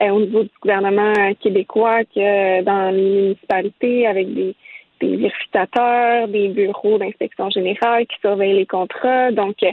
euh, 0.00 0.08
au 0.08 0.20
niveau 0.20 0.42
du 0.44 0.50
gouvernement 0.60 1.12
québécois 1.40 2.04
que 2.04 2.62
dans 2.62 2.90
les 2.94 3.02
municipalités, 3.02 4.06
avec 4.06 4.32
des 4.32 4.54
des 5.02 5.16
vérificateurs, 5.16 6.28
des 6.28 6.48
bureaux 6.48 6.98
d'inspection 6.98 7.50
générale 7.50 8.06
qui 8.06 8.18
surveillent 8.20 8.56
les 8.56 8.66
contrats. 8.66 9.32
Donc, 9.32 9.56
euh, 9.62 9.72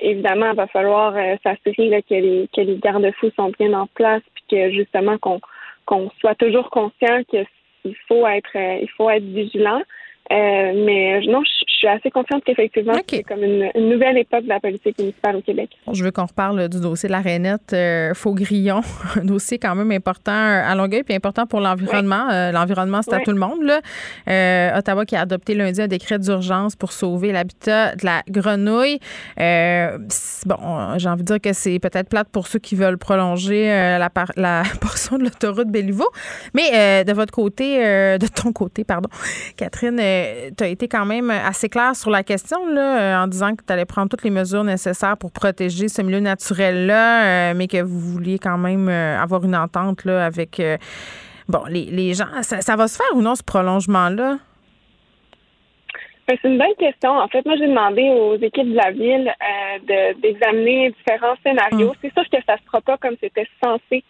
évidemment, 0.00 0.50
il 0.50 0.56
va 0.56 0.66
falloir 0.66 1.14
euh, 1.16 1.36
s'assurer 1.42 2.02
que 2.02 2.14
les, 2.14 2.48
que 2.54 2.60
les 2.62 2.76
garde-fous 2.76 3.30
sont 3.36 3.52
bien 3.58 3.72
en 3.74 3.86
place, 3.86 4.22
puis 4.34 4.44
que 4.50 4.70
justement 4.70 5.18
qu'on 5.18 5.40
qu'on 5.84 6.10
soit 6.20 6.36
toujours 6.36 6.70
conscient 6.70 7.24
qu'il 7.28 7.96
faut 8.06 8.26
être 8.26 8.56
euh, 8.56 8.78
il 8.80 8.90
faut 8.96 9.10
être 9.10 9.24
vigilant. 9.24 9.82
Euh, 10.30 10.72
mais 10.86 11.20
non, 11.26 11.42
je, 11.44 11.72
suis 11.72 11.88
assez 11.88 12.10
confiante 12.10 12.44
qu'effectivement, 12.44 12.94
c'est 13.08 13.24
comme 13.24 13.42
une, 13.42 13.68
nouvelle 13.74 14.16
époque 14.16 14.44
de 14.44 14.48
la 14.48 14.60
politique 14.60 14.96
municipale 14.98 15.36
au 15.36 15.42
Québec. 15.42 15.70
Je 15.92 16.04
veux 16.04 16.12
qu'on 16.12 16.26
reparle 16.26 16.68
du 16.68 16.80
dossier 16.80 17.08
de 17.08 17.12
la 17.12 17.20
Rainette 17.20 17.72
euh, 17.72 18.14
Faux-Grillon, 18.14 18.82
un 19.16 19.24
dossier 19.24 19.58
quand 19.58 19.74
même 19.74 19.90
important 19.90 20.32
à 20.32 20.72
Longueuil 20.76 21.02
puis 21.02 21.14
important 21.14 21.44
pour 21.46 21.60
l'environnement. 21.60 22.30
Euh, 22.30 22.52
l'environnement, 22.52 23.02
c'est 23.02 23.14
à 23.14 23.20
tout 23.20 23.32
le 23.32 23.40
monde. 23.40 23.62
Là. 23.62 24.78
Ottawa 24.78 25.04
qui 25.04 25.16
a 25.16 25.22
adopté 25.22 25.54
lundi 25.54 25.82
un 25.82 25.88
décret 25.88 26.20
d'urgence 26.20 26.76
pour 26.76 26.92
sauver 26.92 27.32
l'habitat 27.32 27.96
de 27.96 28.06
la 28.06 28.22
grenouille. 28.28 29.00
bon, 29.36 30.98
j'ai 30.98 31.08
envie 31.08 31.22
de 31.22 31.26
dire 31.26 31.40
que 31.40 31.52
c'est 31.52 31.80
peut-être 31.80 32.08
plate 32.08 32.28
pour 32.28 32.46
ceux 32.46 32.60
qui 32.60 32.76
veulent 32.76 32.98
prolonger 32.98 33.66
la, 33.66 34.08
la 34.36 34.62
portion 34.80 35.18
de 35.18 35.24
l'autoroute 35.24 35.68
Béliveau. 35.68 36.08
Mais 36.54 37.04
de 37.04 37.12
votre 37.12 37.32
côté, 37.32 37.78
de 37.78 38.26
ton 38.28 38.52
côté, 38.52 38.84
pardon, 38.84 39.08
Catherine, 39.56 39.98
tu 40.56 40.64
as 40.64 40.68
été 40.68 40.88
quand 40.88 41.04
même 41.04 41.30
assez 41.30 41.68
clair 41.68 41.94
sur 41.96 42.10
la 42.10 42.22
question 42.22 42.66
là, 42.66 43.00
euh, 43.00 43.24
en 43.24 43.26
disant 43.26 43.54
que 43.54 43.62
tu 43.66 43.72
allais 43.72 43.84
prendre 43.84 44.08
toutes 44.08 44.24
les 44.24 44.30
mesures 44.30 44.64
nécessaires 44.64 45.16
pour 45.16 45.32
protéger 45.32 45.88
ce 45.88 46.02
milieu 46.02 46.20
naturel-là, 46.20 47.24
euh, 47.50 47.54
mais 47.56 47.66
que 47.66 47.82
vous 47.82 47.98
vouliez 47.98 48.38
quand 48.38 48.58
même 48.58 48.88
euh, 48.88 49.18
avoir 49.18 49.44
une 49.44 49.56
entente 49.56 50.04
là, 50.04 50.24
avec 50.24 50.62
bon, 51.48 51.64
les, 51.68 52.14
gens. 52.14 52.42
Ça, 52.42 52.76
va 52.76 52.88
se 52.88 52.96
faire 52.96 53.16
ou 53.16 53.22
non, 53.22 53.34
ce 53.34 53.42
prolongement-là? 53.42 54.38
Ben, 56.28 56.38
c'est 56.40 56.48
une 56.48 56.58
bonne 56.58 56.74
question. 56.78 57.10
En 57.10 57.28
fait, 57.28 57.44
moi, 57.44 57.56
j'ai 57.58 57.66
demandé 57.66 58.08
aux 58.10 58.36
équipes 58.36 58.70
de 58.70 58.76
la 58.76 58.90
ville 58.92 59.32
d'examiner 60.22 60.90
différents 60.90 61.34
scénarios. 61.42 61.90
Hum. 61.90 61.96
C'est 62.00 62.12
sûr 62.12 62.24
que 62.30 62.38
ça 62.46 62.54
ne 62.54 62.58
se 62.58 62.64
fera 62.64 62.80
pas 62.80 62.96
comme 62.98 63.16
c'était 63.20 63.48
censé 63.62 64.04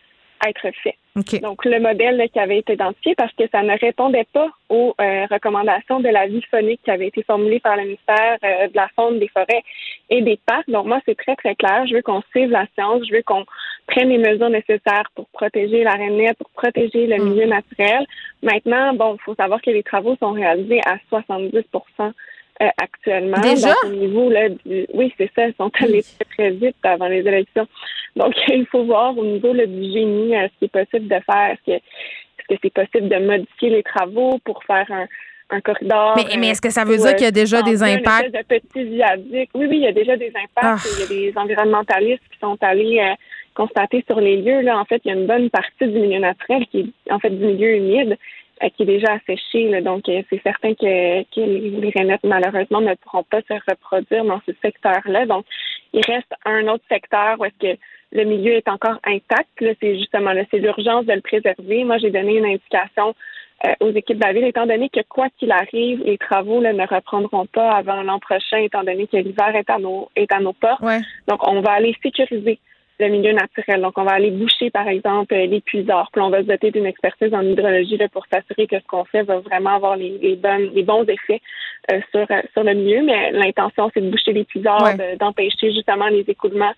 être 0.47 0.67
fait. 0.83 0.97
Donc, 1.41 1.65
le 1.67 1.79
modèle 1.79 2.27
qui 2.33 2.39
avait 2.39 2.59
été 2.59 2.73
identifié 2.73 3.15
parce 3.15 3.33
que 3.35 3.45
ça 3.53 3.63
ne 3.63 3.79
répondait 3.79 4.27
pas 4.33 4.49
aux 4.71 4.95
euh, 5.01 5.27
recommandations 5.31 6.01
de 6.01 6.09
la 6.09 6.27
vie 6.27 6.43
phonique 6.51 6.81
qui 6.85 6.91
avait 6.91 7.09
été 7.09 7.23
formulée 7.23 7.61
par 7.61 7.77
le 7.77 7.83
ministère 7.83 8.39
euh, 8.43 8.69
de 8.69 8.75
la 8.75 8.89
Faune, 8.97 9.19
des 9.19 9.29
Forêts 9.29 9.63
et 10.09 10.23
des 10.23 10.39
Parcs. 10.47 10.69
Donc, 10.69 10.87
moi, 10.87 11.01
c'est 11.07 11.17
très, 11.17 11.37
très 11.37 11.55
clair. 11.55 11.87
Je 11.87 11.97
veux 11.97 12.03
qu'on 12.03 12.23
suive 12.31 12.51
la 12.51 12.67
science. 12.75 13.07
Je 13.07 13.15
veux 13.15 13.23
qu'on 13.23 13.45
prenne 13.87 14.09
les 14.09 14.19
mesures 14.19 14.49
nécessaires 14.49 15.11
pour 15.15 15.29
protéger 15.29 15.85
la 15.85 15.93
rainette, 15.93 16.39
pour 16.39 16.51
protéger 16.51 17.07
le 17.07 17.19
mm. 17.19 17.29
milieu 17.29 17.47
naturel. 17.47 18.07
Maintenant, 18.43 18.95
bon, 18.95 19.17
il 19.21 19.23
faut 19.23 19.35
savoir 19.35 19.61
que 19.61 19.71
les 19.71 19.83
travaux 19.83 20.17
sont 20.17 20.33
réalisés 20.33 20.81
à 20.87 20.97
70 21.11 21.63
euh, 22.63 22.69
actuellement. 22.77 23.41
Déjà? 23.41 23.75
au 23.85 23.89
niveau, 23.89 24.31
là, 24.31 24.49
du, 24.49 24.87
oui, 24.95 25.13
c'est 25.19 25.31
ça, 25.35 25.49
ils 25.49 25.55
sont 25.55 25.71
allés 25.81 26.03
très, 26.03 26.25
très 26.37 26.51
vite 26.51 26.77
avant 26.83 27.09
les 27.09 27.21
élections. 27.21 27.67
Donc, 28.17 28.35
il 28.49 28.67
faut 28.67 28.85
voir 28.85 29.17
au 29.17 29.25
niveau 29.25 29.53
là, 29.53 29.67
du 29.67 29.83
génie 29.83 30.37
euh, 30.37 30.49
ce 30.49 30.59
qui 30.59 30.65
est 30.67 30.69
possible 30.69 31.09
de 31.09 31.21
faire. 31.25 31.57
Est-ce 31.67 32.47
que 32.49 32.57
c'est 32.63 32.73
possible 32.73 33.09
de 33.09 33.19
modifier 33.19 33.71
les 33.71 33.83
travaux 33.83 34.39
pour 34.45 34.63
faire 34.65 34.87
un, 34.91 35.07
un 35.51 35.61
corridor. 35.61 36.15
Mais, 36.17 36.37
mais 36.39 36.49
est-ce 36.49 36.61
que 36.61 36.71
ça 36.71 36.85
veut 36.85 36.97
dire 36.97 37.15
qu'il 37.15 37.25
y 37.25 37.29
a 37.29 37.33
déjà 37.33 37.63
des 37.63 37.83
impacts? 37.83 38.33
De 38.33 38.43
petits 38.43 38.85
viaducs. 38.85 39.51
Oui, 39.55 39.67
oui, 39.69 39.77
il 39.77 39.83
y 39.83 39.87
a 39.87 39.93
déjà 39.93 40.17
des 40.17 40.29
impacts. 40.29 40.57
Ah. 40.63 40.77
Il 40.99 41.01
y 41.01 41.05
a 41.05 41.31
des 41.31 41.39
environnementalistes 41.39 42.23
qui 42.31 42.39
sont 42.41 42.57
allés 42.63 43.15
constater 43.55 44.05
sur 44.07 44.21
les 44.21 44.37
lieux. 44.39 44.61
Là, 44.61 44.79
en 44.79 44.85
fait, 44.85 45.01
il 45.05 45.09
y 45.09 45.11
a 45.15 45.19
une 45.19 45.27
bonne 45.27 45.51
partie 45.51 45.87
du 45.87 45.99
milieu 45.99 46.19
naturel 46.19 46.67
qui 46.69 46.93
est 47.07 47.13
en 47.13 47.19
fait 47.19 47.31
du 47.31 47.45
milieu 47.45 47.77
humide 47.77 48.13
euh, 48.13 48.17
qui 48.71 48.83
est 48.83 48.87
déjà 48.87 49.15
asséché. 49.15 49.81
donc, 49.81 50.09
euh, 50.09 50.23
c'est 50.31 50.43
certain 50.43 50.75
que, 50.75 51.23
que 51.23 51.41
les 51.41 51.93
rainettes, 51.95 52.25
malheureusement, 52.25 52.81
ne 52.81 52.95
pourront 52.95 53.25
pas 53.25 53.41
se 53.43 53.55
reproduire 53.71 54.25
dans 54.25 54.41
ce 54.47 54.53
secteur-là. 54.63 55.27
Donc, 55.27 55.45
il 55.93 56.05
reste 56.07 56.33
un 56.45 56.67
autre 56.69 56.85
secteur 56.91 57.39
où 57.39 57.45
est-ce 57.45 57.75
que 57.75 57.79
le 58.13 58.25
milieu 58.25 58.53
est 58.53 58.69
encore 58.69 58.99
intact. 59.05 59.49
c'est 59.59 59.99
justement 59.99 60.33
là, 60.33 60.43
c'est 60.51 60.59
l'urgence 60.59 61.07
de 61.07 61.13
le 61.13 61.21
préserver. 61.21 61.85
Moi, 61.85 61.99
j'ai 61.99 62.11
donné 62.11 62.37
une 62.39 62.47
indication 62.47 63.15
euh, 63.67 63.75
aux 63.81 63.91
équipes 63.91 64.19
de 64.19 64.27
la 64.27 64.33
ville, 64.33 64.45
étant 64.45 64.67
donné 64.67 64.89
que 64.89 65.01
quoi 65.09 65.29
qu'il 65.39 65.53
arrive, 65.53 66.03
les 66.05 66.19
travaux 66.19 66.61
ne 66.61 66.87
reprendront 66.87 67.47
pas 67.47 67.71
avant 67.71 68.03
l'an 68.03 68.19
prochain, 68.19 68.59
étant 68.59 68.85
donné 68.85 69.07
que 69.07 69.17
l'hiver 69.17 69.55
est 69.55 69.71
à 69.71 69.79
nos 69.79 70.11
est 70.17 70.31
à 70.33 70.41
nos 70.41 70.53
portes. 70.53 70.83
Donc, 71.29 71.47
on 71.47 71.61
va 71.61 71.73
aller 71.73 71.97
sécuriser 72.03 72.59
le 73.03 73.09
milieu 73.09 73.33
naturel. 73.33 73.81
Donc, 73.81 73.97
on 73.97 74.05
va 74.05 74.13
aller 74.13 74.31
boucher, 74.31 74.71
par 74.71 74.89
exemple, 74.89 75.35
les 75.35 75.61
puisards. 75.61 76.11
Puis, 76.13 76.23
on 76.23 76.31
va 76.31 76.43
se 76.43 76.47
doter 76.47 76.71
d'une 76.71 76.87
expertise 76.87 77.35
en 77.35 77.43
hydrologie 77.43 77.97
là, 77.97 78.09
pour 78.09 78.25
s'assurer 78.33 78.67
que 78.67 78.79
ce 78.79 78.87
qu'on 78.87 79.05
fait 79.05 79.23
va 79.23 79.39
vraiment 79.39 79.77
avoir 79.77 79.97
les, 79.97 80.19
les, 80.19 80.37
bonnes, 80.37 80.71
les 80.75 80.83
bons 80.83 81.05
effets 81.05 81.41
euh, 81.91 82.01
sur, 82.11 82.27
euh, 82.31 82.43
sur 82.53 82.63
le 82.63 82.75
milieu. 82.75 83.03
Mais 83.03 83.33
l'intention, 83.33 83.91
c'est 83.93 84.01
de 84.01 84.11
boucher 84.11 84.33
les 84.33 84.45
puisards, 84.45 84.95
d'empêcher 85.19 85.73
justement 85.73 86.07
les 86.09 86.25
écoulements 86.29 86.73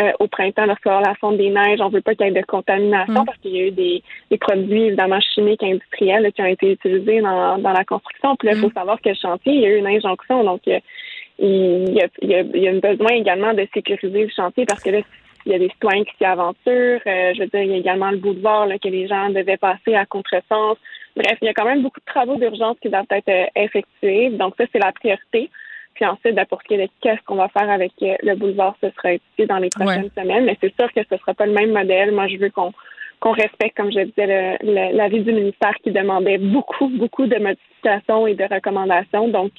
euh, 0.00 0.12
au 0.20 0.28
printemps 0.28 0.66
lorsqu'il 0.66 0.90
la 0.90 1.14
fonte 1.16 1.36
des 1.36 1.50
neiges. 1.50 1.80
On 1.80 1.88
veut 1.88 2.00
pas 2.00 2.14
qu'il 2.14 2.26
y 2.26 2.28
ait 2.28 2.32
de 2.32 2.46
contamination 2.46 3.22
mm. 3.22 3.26
parce 3.26 3.38
qu'il 3.38 3.56
y 3.56 3.60
a 3.60 3.66
eu 3.66 3.70
des, 3.70 4.02
des, 4.30 4.38
produits 4.38 4.84
évidemment 4.84 5.20
chimiques 5.20 5.62
industriels 5.62 6.32
qui 6.32 6.42
ont 6.42 6.46
été 6.46 6.72
utilisés 6.72 7.20
dans, 7.20 7.58
dans 7.58 7.72
la 7.72 7.84
construction. 7.84 8.36
Puis 8.36 8.48
là, 8.48 8.54
il 8.54 8.60
faut 8.60 8.68
mm. 8.68 8.74
savoir 8.74 9.00
que 9.00 9.08
le 9.08 9.14
chantier, 9.16 9.52
il 9.52 9.60
y 9.60 9.66
a 9.66 9.70
eu 9.70 9.78
une 9.78 9.86
injonction. 9.86 10.44
Donc, 10.44 10.60
il 10.66 10.72
y, 10.72 12.00
a, 12.00 12.06
il, 12.22 12.28
y 12.28 12.34
a, 12.34 12.40
il 12.40 12.62
y 12.62 12.68
a 12.68 12.70
un 12.70 12.78
besoin 12.78 13.14
également 13.14 13.54
de 13.54 13.66
sécuriser 13.72 14.24
le 14.24 14.30
chantier 14.30 14.64
parce 14.66 14.82
que 14.82 14.90
là, 14.90 14.98
il 15.46 15.52
y 15.52 15.54
a 15.54 15.58
des 15.58 15.70
citoyens 15.70 16.04
qui 16.04 16.16
s'y 16.16 16.24
aventurent. 16.24 17.00
Euh, 17.06 17.34
je 17.34 17.40
veux 17.40 17.46
dire, 17.46 17.62
il 17.62 17.70
y 17.70 17.74
a 17.74 17.78
également 17.78 18.10
le 18.10 18.18
boulevard 18.18 18.66
là, 18.66 18.78
que 18.78 18.88
les 18.88 19.06
gens 19.06 19.30
devaient 19.30 19.56
passer 19.56 19.94
à 19.94 20.06
contresens. 20.06 20.76
Bref, 21.16 21.38
il 21.40 21.46
y 21.46 21.48
a 21.48 21.54
quand 21.54 21.64
même 21.64 21.82
beaucoup 21.82 22.00
de 22.00 22.04
travaux 22.04 22.36
d'urgence 22.36 22.76
qui 22.80 22.88
doivent 22.88 23.06
être 23.10 23.28
euh, 23.28 23.46
effectués. 23.56 24.30
Donc 24.30 24.54
ça, 24.58 24.64
c'est 24.72 24.78
la 24.78 24.92
priorité. 24.92 25.50
Puis 25.94 26.04
ensuite, 26.06 26.34
ben, 26.34 26.46
pour 26.46 26.60
ce 26.62 26.68
qui 26.68 26.74
est 26.74 26.86
de 26.86 26.90
qu'est-ce 27.00 27.22
qu'on 27.24 27.36
va 27.36 27.48
faire 27.48 27.68
avec 27.68 27.92
euh, 28.02 28.14
le 28.22 28.34
boulevard, 28.36 28.76
ce 28.82 28.90
sera 28.90 29.12
étudié 29.12 29.46
dans 29.46 29.58
les 29.58 29.70
prochaines 29.70 30.10
semaines. 30.16 30.44
Mais 30.44 30.56
c'est 30.60 30.74
sûr 30.78 30.92
que 30.92 31.02
ce 31.02 31.14
ne 31.14 31.18
sera 31.18 31.34
pas 31.34 31.46
le 31.46 31.52
même 31.52 31.72
modèle. 31.72 32.12
Moi, 32.12 32.28
je 32.28 32.36
veux 32.36 32.50
qu'on 32.50 32.72
qu'on 33.20 33.32
respecte, 33.32 33.76
comme 33.76 33.92
je 33.92 34.00
disais, 34.00 34.56
l'avis 34.62 35.20
du 35.20 35.30
ministère 35.30 35.74
qui 35.84 35.90
demandait 35.90 36.38
beaucoup, 36.38 36.88
beaucoup 36.88 37.26
de 37.26 37.36
modifications 37.36 38.26
et 38.26 38.34
de 38.34 38.44
recommandations. 38.44 39.28
Donc, 39.28 39.52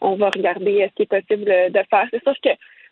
on 0.00 0.14
va 0.14 0.30
regarder 0.30 0.88
ce 0.88 0.94
qui 0.94 1.02
est 1.02 1.20
possible 1.20 1.44
de 1.44 1.80
faire. 1.90 2.06
C'est 2.10 2.22
sûr 2.22 2.32
que 2.42 2.48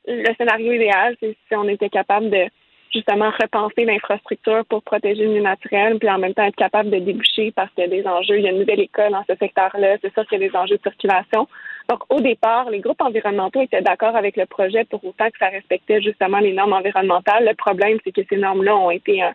le 0.07 0.35
scénario 0.35 0.73
idéal, 0.73 1.16
c'est 1.20 1.37
si 1.49 1.57
on 1.57 1.69
était 1.69 1.89
capable 1.89 2.31
de 2.31 2.47
justement 2.93 3.31
repenser 3.41 3.85
l'infrastructure 3.85 4.65
pour 4.66 4.83
protéger 4.83 5.23
le 5.23 5.31
milieu 5.31 5.43
naturel, 5.43 5.99
puis 5.99 6.11
en 6.11 6.19
même 6.19 6.35
temps 6.35 6.45
être 6.45 6.57
capable 6.57 6.91
de 6.91 6.99
déboucher 6.99 7.53
parce 7.53 7.70
qu'il 7.73 7.85
y 7.85 7.87
a 7.87 7.91
des 7.91 8.07
enjeux. 8.07 8.39
Il 8.39 8.45
y 8.45 8.49
a 8.49 8.51
une 8.51 8.59
nouvelle 8.59 8.81
école 8.81 9.12
dans 9.12 9.24
ce 9.29 9.35
secteur-là, 9.37 9.97
c'est 10.03 10.12
ça 10.15 10.24
qu'il 10.24 10.41
y 10.41 10.45
a 10.45 10.49
des 10.49 10.57
enjeux 10.57 10.77
de 10.77 10.83
circulation. 10.83 11.49
Donc, 11.89 12.01
au 12.11 12.20
départ, 12.20 12.70
les 12.70 12.81
groupes 12.81 13.01
environnementaux 13.01 13.62
étaient 13.62 13.83
d'accord 13.83 14.15
avec 14.15 14.37
le 14.37 14.47
projet 14.47 14.85
pour 14.85 15.05
autant 15.05 15.31
que 15.31 15.39
ça 15.39 15.49
respectait 15.49 16.03
justement 16.03 16.39
les 16.39 16.53
normes 16.53 16.74
environnementales. 16.74 17.47
Le 17.47 17.55
problème, 17.55 17.99
c'est 18.05 18.12
que 18.12 18.23
ces 18.29 18.37
normes-là 18.37 18.77
ont 18.77 18.91
été 18.91 19.23
euh, 19.23 19.31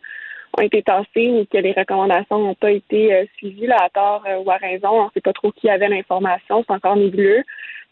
ont 0.58 0.62
été 0.62 0.82
tassées 0.82 1.30
ou 1.30 1.46
que 1.46 1.58
les 1.58 1.74
recommandations 1.74 2.40
n'ont 2.40 2.56
pas 2.56 2.72
été 2.72 3.14
euh, 3.14 3.26
suivies 3.38 3.68
là, 3.68 3.78
à 3.80 3.90
tort 3.90 4.24
euh, 4.28 4.40
ou 4.40 4.50
à 4.50 4.56
raison. 4.58 4.90
On 4.90 5.06
ne 5.06 5.10
sait 5.14 5.22
pas 5.22 5.34
trop 5.34 5.52
qui 5.52 5.70
avait 5.70 5.90
l'information, 5.90 6.64
c'est 6.66 6.74
encore 6.74 6.96
nébuleux. 6.96 7.44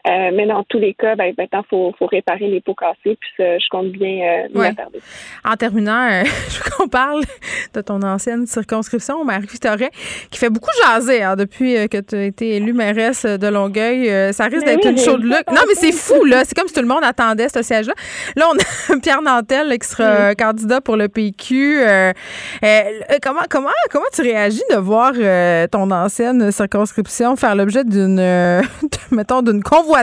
Euh, 0.06 0.30
mais 0.32 0.46
dans 0.46 0.62
tous 0.64 0.78
les 0.78 0.94
cas, 0.94 1.16
ben, 1.16 1.34
il 1.36 1.48
faut, 1.68 1.92
faut 1.98 2.06
réparer 2.06 2.46
les 2.46 2.60
pots 2.60 2.74
cassés, 2.74 3.18
puis 3.18 3.30
je 3.38 3.68
compte 3.70 3.88
bien 3.88 4.46
euh, 4.54 4.70
En 5.44 5.56
terminant, 5.56 6.08
euh, 6.08 6.22
je 6.48 6.58
veux 6.58 6.70
qu'on 6.70 6.86
parle 6.86 7.22
de 7.74 7.80
ton 7.80 8.00
ancienne 8.02 8.46
circonscription, 8.46 9.24
Marie-Victorin, 9.24 9.88
qui 10.30 10.38
fait 10.38 10.50
beaucoup 10.50 10.70
jaser 10.84 11.24
hein, 11.24 11.34
depuis 11.34 11.76
euh, 11.76 11.88
que 11.88 11.98
tu 12.00 12.14
as 12.14 12.24
été 12.24 12.56
élue 12.56 12.72
mairesse 12.72 13.24
de 13.26 13.48
Longueuil. 13.48 14.32
ça 14.32 14.44
risque 14.44 14.64
d'être 14.64 14.86
une 14.86 14.98
chaude 14.98 15.24
lutte. 15.24 15.50
Non, 15.50 15.62
mais 15.66 15.74
c'est 15.74 15.92
fou, 15.92 16.24
là. 16.24 16.44
C'est 16.44 16.56
comme 16.56 16.68
si 16.68 16.74
tout 16.74 16.82
le 16.82 16.86
monde 16.86 17.02
attendait 17.02 17.48
ce 17.48 17.62
siège-là. 17.62 17.94
Là, 18.36 18.46
on 18.52 18.94
a 18.94 18.98
Pierre 19.02 19.22
Nantel, 19.22 19.76
qui 19.76 19.88
sera 19.88 20.36
candidat 20.36 20.80
pour 20.80 20.96
le 20.96 21.08
PQ. 21.08 21.84
comment, 23.22 23.40
comment, 23.50 23.70
comment 23.90 24.04
tu 24.14 24.22
réagis 24.22 24.62
de 24.70 24.76
voir 24.76 25.14
ton 25.70 25.90
ancienne 25.90 26.52
circonscription 26.52 27.34
faire 27.34 27.56
l'objet 27.56 27.82
d'une, 27.82 28.20
mettons, 29.10 29.42
d'une 29.42 29.64
convoitise 29.64 29.95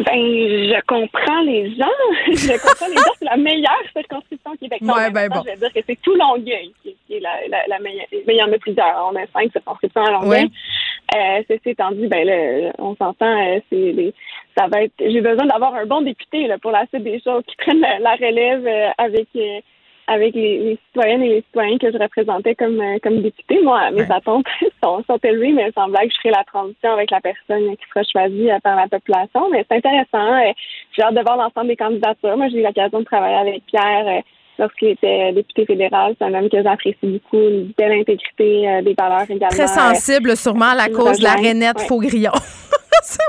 Ben, 0.00 0.14
je 0.14 0.80
comprends 0.86 1.42
les 1.42 1.74
gens. 1.76 1.86
je 2.26 2.52
comprends 2.60 2.88
les 2.88 2.94
gens. 2.94 3.14
C'est 3.18 3.24
la 3.24 3.36
meilleure 3.36 3.82
circonscription 3.94 4.56
québécoise. 4.56 4.96
Ouais, 4.96 5.10
ben 5.10 5.28
bon. 5.28 5.42
Je 5.44 5.50
vais 5.50 5.56
dire 5.56 5.72
que 5.72 5.80
c'est 5.86 6.00
tout 6.02 6.14
Longueuil 6.14 6.72
qui, 6.82 6.96
est 7.10 7.20
la, 7.20 7.30
la, 7.68 7.78
meilleure. 7.78 8.06
Mais 8.12 8.34
il 8.34 8.38
y 8.38 8.42
en 8.42 8.52
a 8.52 8.58
plusieurs. 8.58 9.10
On 9.10 9.16
a 9.16 9.26
cinq 9.32 9.52
circonscriptions 9.52 10.02
à 10.02 10.10
Longueuil. 10.12 10.50
Euh, 11.14 11.42
ceci 11.48 11.70
étant 11.70 11.90
dit, 11.92 12.06
ben 12.06 12.26
là, 12.26 12.72
on 12.78 12.94
s'entend, 12.96 13.26
euh, 13.26 13.60
c'est 13.70 14.12
ça 14.56 14.66
va 14.66 14.82
être. 14.82 14.92
J'ai 14.98 15.22
besoin 15.22 15.46
d'avoir 15.46 15.74
un 15.74 15.86
bon 15.86 16.02
député 16.02 16.46
là, 16.46 16.58
pour 16.58 16.70
la 16.70 16.86
suite 16.86 17.04
des 17.04 17.20
choses 17.20 17.42
qui 17.46 17.56
prennent 17.56 17.80
la, 17.80 18.14
relève 18.14 18.66
euh, 18.66 18.90
avec 18.98 19.28
avec 20.08 20.34
les, 20.34 20.78
citoyennes 20.86 21.22
et 21.22 21.28
les 21.28 21.42
citoyens 21.42 21.78
que 21.78 21.92
je 21.92 21.98
représentais 21.98 22.54
comme 22.54 22.80
euh, 22.80 22.96
comme 23.02 23.20
députée. 23.20 23.60
Moi, 23.62 23.90
mes 23.90 24.10
attentes 24.10 24.46
sont, 24.82 25.04
sont 25.06 25.18
élevées, 25.22 25.52
mais 25.52 25.68
il 25.68 25.72
semblait 25.74 26.08
que 26.08 26.14
je 26.14 26.20
ferais 26.22 26.34
la 26.36 26.44
transition 26.44 26.92
avec 26.92 27.10
la 27.10 27.20
personne 27.20 27.76
qui 27.76 27.84
sera 27.92 28.02
choisie 28.10 28.50
euh, 28.50 28.58
par 28.60 28.76
la 28.76 28.88
population. 28.88 29.50
Mais 29.50 29.64
c'est 29.68 29.76
intéressant. 29.76 30.34
Euh, 30.34 30.52
j'ai 30.96 31.02
hâte 31.02 31.14
de 31.14 31.20
voir 31.20 31.36
l'ensemble 31.36 31.68
des 31.68 31.76
candidatures. 31.76 32.36
Moi, 32.36 32.48
j'ai 32.48 32.60
eu 32.60 32.62
l'occasion 32.62 33.00
de 33.00 33.04
travailler 33.04 33.36
avec 33.36 33.66
Pierre 33.66 34.22
lorsqu'il 34.58 34.88
était 34.88 35.32
député 35.32 35.66
fédéral. 35.66 36.14
C'est 36.18 36.24
un 36.24 36.34
homme 36.34 36.48
que 36.48 36.62
j'apprécie 36.62 36.98
beaucoup, 37.02 37.36
une 37.36 37.72
belle 37.76 38.00
intégrité, 38.00 38.82
des 38.82 38.94
valeurs 38.98 39.30
également. 39.30 39.50
Très 39.50 39.68
sensible, 39.68 40.36
sûrement, 40.36 40.70
à 40.70 40.74
la 40.74 40.88
cause 40.88 41.18
de 41.18 41.24
la 41.24 41.34
Renette 41.34 41.80
Faugrillon. 41.82 42.32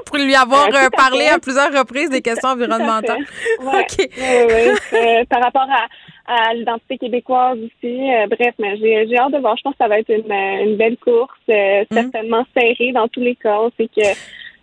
pour 0.06 0.18
lui 0.18 0.35
avoir 0.35 0.68
parlé 0.91 1.27
à, 1.27 1.39
plusieurs 1.39 1.72
reprises 1.72 2.10
des 2.10 2.22
questions 2.27 2.49
environnementales. 2.49 3.26
OK. 3.60 5.27
par 5.30 5.41
rapport 5.41 5.68
à, 5.69 5.88
à 6.30 6.53
l'identité 6.53 6.97
québécoise 6.97 7.57
aussi. 7.57 8.14
Euh, 8.14 8.27
bref, 8.27 8.53
mais 8.60 8.77
j'ai, 8.77 9.18
hâte 9.18 9.34
de 9.34 9.39
voir. 9.39 9.57
Je 9.57 9.64
pense 9.64 9.73
que 9.73 9.84
ça 9.84 9.88
va 9.88 9.99
être 9.99 10.10
une, 10.10 10.31
une 10.31 10.77
belle 10.77 10.97
course, 10.97 11.31
euh, 11.49 11.84
mhm. 11.89 11.97
certainement 11.97 12.45
serrée 12.56 12.91
dans 12.91 13.07
tous 13.07 13.22
les 13.22 13.35
cas. 13.35 13.60
C'est 13.77 13.88
que 13.88 14.07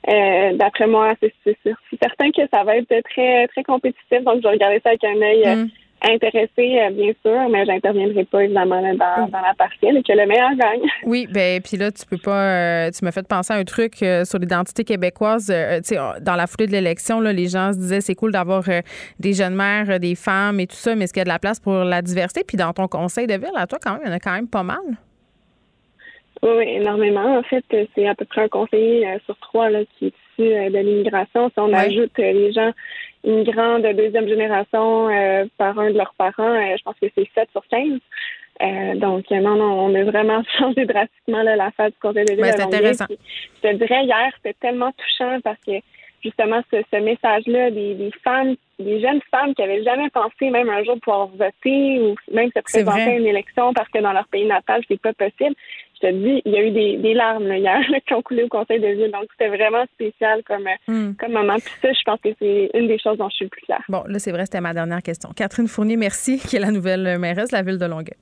euh, 0.08 0.52
d'après 0.54 0.86
moi, 0.86 1.14
c'est, 1.20 1.34
c'est, 1.44 1.56
certain 2.00 2.30
que 2.30 2.42
ça 2.52 2.62
va 2.62 2.76
être 2.76 2.94
très 3.10 3.48
très 3.48 3.64
compétitif. 3.64 4.22
Donc, 4.22 4.36
je 4.36 4.42
vais 4.42 4.50
regarder 4.50 4.80
ça 4.82 4.90
avec 4.90 5.04
un 5.04 5.20
œil 5.20 5.56
mhm 5.56 5.70
intéressée, 6.02 6.78
euh, 6.80 6.90
bien 6.90 7.12
sûr, 7.24 7.48
mais 7.50 7.64
j'interviendrai 7.64 8.24
pas 8.24 8.44
évidemment 8.44 8.82
dans, 8.82 9.28
dans, 9.28 9.40
la 9.40 9.54
partielle 9.56 9.96
et 9.96 10.02
que 10.02 10.12
le 10.12 10.26
meilleur 10.26 10.54
gagne. 10.54 10.82
Oui, 11.04 11.26
ben 11.32 11.60
puis 11.62 11.76
là, 11.76 11.90
tu 11.90 12.04
peux 12.06 12.18
pas. 12.18 12.42
Euh, 12.42 12.90
tu 12.90 13.04
m'as 13.04 13.12
fait 13.12 13.26
penser 13.26 13.52
à 13.52 13.56
un 13.56 13.64
truc 13.64 14.02
euh, 14.02 14.24
sur 14.24 14.38
l'identité 14.38 14.84
québécoise. 14.84 15.46
tu 15.46 15.94
sais, 15.94 15.96
dans 16.20 16.36
la 16.36 16.46
foulée 16.46 16.66
de 16.66 16.72
l'élection, 16.72 17.20
là, 17.20 17.32
les 17.32 17.46
gens 17.48 17.72
se 17.72 17.78
disaient 17.78 18.00
c'est 18.00 18.14
cool 18.14 18.32
d'avoir 18.32 18.64
des 19.20 19.32
jeunes 19.32 19.54
mères, 19.54 19.98
des 20.00 20.14
femmes 20.14 20.60
et 20.60 20.66
tout 20.66 20.76
ça, 20.76 20.94
mais 20.94 21.04
est-ce 21.04 21.12
qu'il 21.12 21.20
y 21.20 21.22
a 21.22 21.24
de 21.24 21.30
la 21.30 21.38
place 21.38 21.60
pour 21.60 21.72
la 21.72 22.02
diversité? 22.02 22.42
Puis 22.46 22.56
dans 22.56 22.72
ton 22.72 22.88
conseil 22.88 23.26
de 23.26 23.34
ville, 23.34 23.50
à 23.54 23.66
toi, 23.66 23.78
quand 23.82 23.92
même, 23.92 24.02
il 24.04 24.08
y 24.08 24.12
en 24.12 24.16
a 24.16 24.20
quand 24.20 24.34
même 24.34 24.48
pas 24.48 24.62
mal. 24.62 24.78
Oui, 26.42 26.64
énormément. 26.68 27.38
En 27.38 27.42
fait, 27.42 27.64
c'est 27.94 28.06
à 28.06 28.14
peu 28.14 28.24
près 28.26 28.42
un 28.42 28.48
conseiller 28.48 29.06
sur 29.24 29.36
trois 29.38 29.70
là, 29.70 29.80
qui 29.98 30.06
est 30.06 30.14
issu 30.38 30.48
de 30.48 30.78
l'immigration. 30.78 31.48
Si 31.48 31.58
on 31.58 31.72
ajoute 31.72 32.18
les 32.18 32.52
gens 32.52 32.72
immigrants 33.26 33.80
de 33.80 33.92
deuxième 33.92 34.28
génération 34.28 35.08
euh, 35.10 35.44
par 35.58 35.78
un 35.78 35.90
de 35.90 35.98
leurs 35.98 36.14
parents, 36.14 36.54
euh, 36.54 36.76
je 36.78 36.82
pense 36.82 36.94
que 37.00 37.06
c'est 37.14 37.28
7 37.34 37.48
sur 37.50 37.66
15. 37.68 37.98
Euh, 38.62 38.94
donc, 38.94 39.30
non, 39.30 39.56
non, 39.56 39.86
on 39.86 39.94
a 39.94 40.04
vraiment 40.04 40.42
changé 40.58 40.86
drastiquement 40.86 41.42
la 41.42 41.70
phase 41.72 41.92
du 41.92 41.98
conseil 42.00 42.24
de 42.24 42.34
ville. 42.34 42.44
c'est 42.46 42.62
intéressant. 42.62 43.06
je 43.10 43.68
te 43.68 43.74
dirais, 43.74 44.04
hier, 44.04 44.30
c'était 44.36 44.56
tellement 44.60 44.92
touchant 44.92 45.40
parce 45.42 45.58
que 45.66 45.72
justement, 46.22 46.60
ce, 46.70 46.96
message-là 46.98 47.70
des, 47.70 48.10
femmes, 48.24 48.56
des 48.78 49.00
jeunes 49.00 49.20
femmes 49.30 49.54
qui 49.54 49.62
avaient 49.62 49.84
jamais 49.84 50.08
pensé 50.10 50.50
même 50.50 50.70
un 50.70 50.82
jour 50.84 50.98
pouvoir 51.00 51.26
voter 51.28 52.00
ou 52.00 52.14
même 52.32 52.50
se 52.56 52.60
présenter 52.60 53.02
à 53.02 53.16
une 53.16 53.26
élection 53.26 53.74
parce 53.74 53.88
que 53.88 53.98
dans 53.98 54.12
leur 54.12 54.26
pays 54.28 54.46
natal, 54.46 54.82
c'est 54.88 55.00
pas 55.00 55.12
possible 55.12 55.54
je 56.00 56.08
te 56.08 56.12
dis, 56.12 56.42
il 56.44 56.52
y 56.52 56.56
a 56.56 56.62
eu 56.62 56.70
des, 56.70 57.14
larmes 57.14 57.52
hier 57.52 57.80
qui 58.06 58.14
ont 58.14 58.22
coulé 58.22 58.42
au 58.42 58.48
conseil 58.48 58.80
de 58.80 58.88
ville. 58.88 59.10
Donc, 59.10 59.24
c'était 59.32 59.48
vraiment 59.48 59.84
spécial 59.94 60.42
comme, 60.44 60.68
hmm. 60.88 61.14
comme 61.18 61.32
moment. 61.32 61.56
Puis 61.56 61.72
ça, 61.80 61.92
je 61.92 62.02
pense 62.04 62.20
que 62.20 62.28
c'est 62.38 62.70
une 62.74 62.88
des 62.88 62.98
choses 62.98 63.16
dont 63.18 63.28
je 63.30 63.36
suis 63.36 63.44
le 63.46 63.50
plus 63.50 63.62
claire. 63.62 63.82
Bon, 63.88 64.02
là, 64.06 64.18
c'est 64.18 64.32
vrai, 64.32 64.44
c'était 64.44 64.60
ma 64.60 64.74
dernière 64.74 65.02
question. 65.02 65.30
Catherine 65.34 65.68
Fournier, 65.68 65.96
merci, 65.96 66.38
qui 66.38 66.56
est 66.56 66.60
la 66.60 66.70
nouvelle 66.70 67.18
mairesse 67.18 67.50
de 67.50 67.56
la 67.56 67.62
ville 67.62 67.78
de 67.78 67.86
Longueuil. 67.86 68.16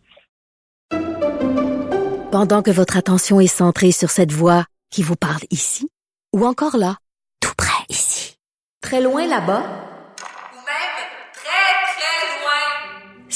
Pendant 2.30 2.62
que 2.62 2.70
votre 2.70 2.96
attention 2.96 3.40
est 3.40 3.46
centrée 3.46 3.92
sur 3.92 4.10
cette 4.10 4.32
voix 4.32 4.64
qui 4.90 5.02
vous 5.02 5.16
parle 5.16 5.42
ici, 5.50 5.88
ou 6.32 6.44
encore 6.44 6.76
là, 6.76 6.96
tout 7.40 7.54
près 7.56 7.84
ici, 7.88 8.36
très 8.80 9.00
loin 9.00 9.26
là-bas, 9.26 9.62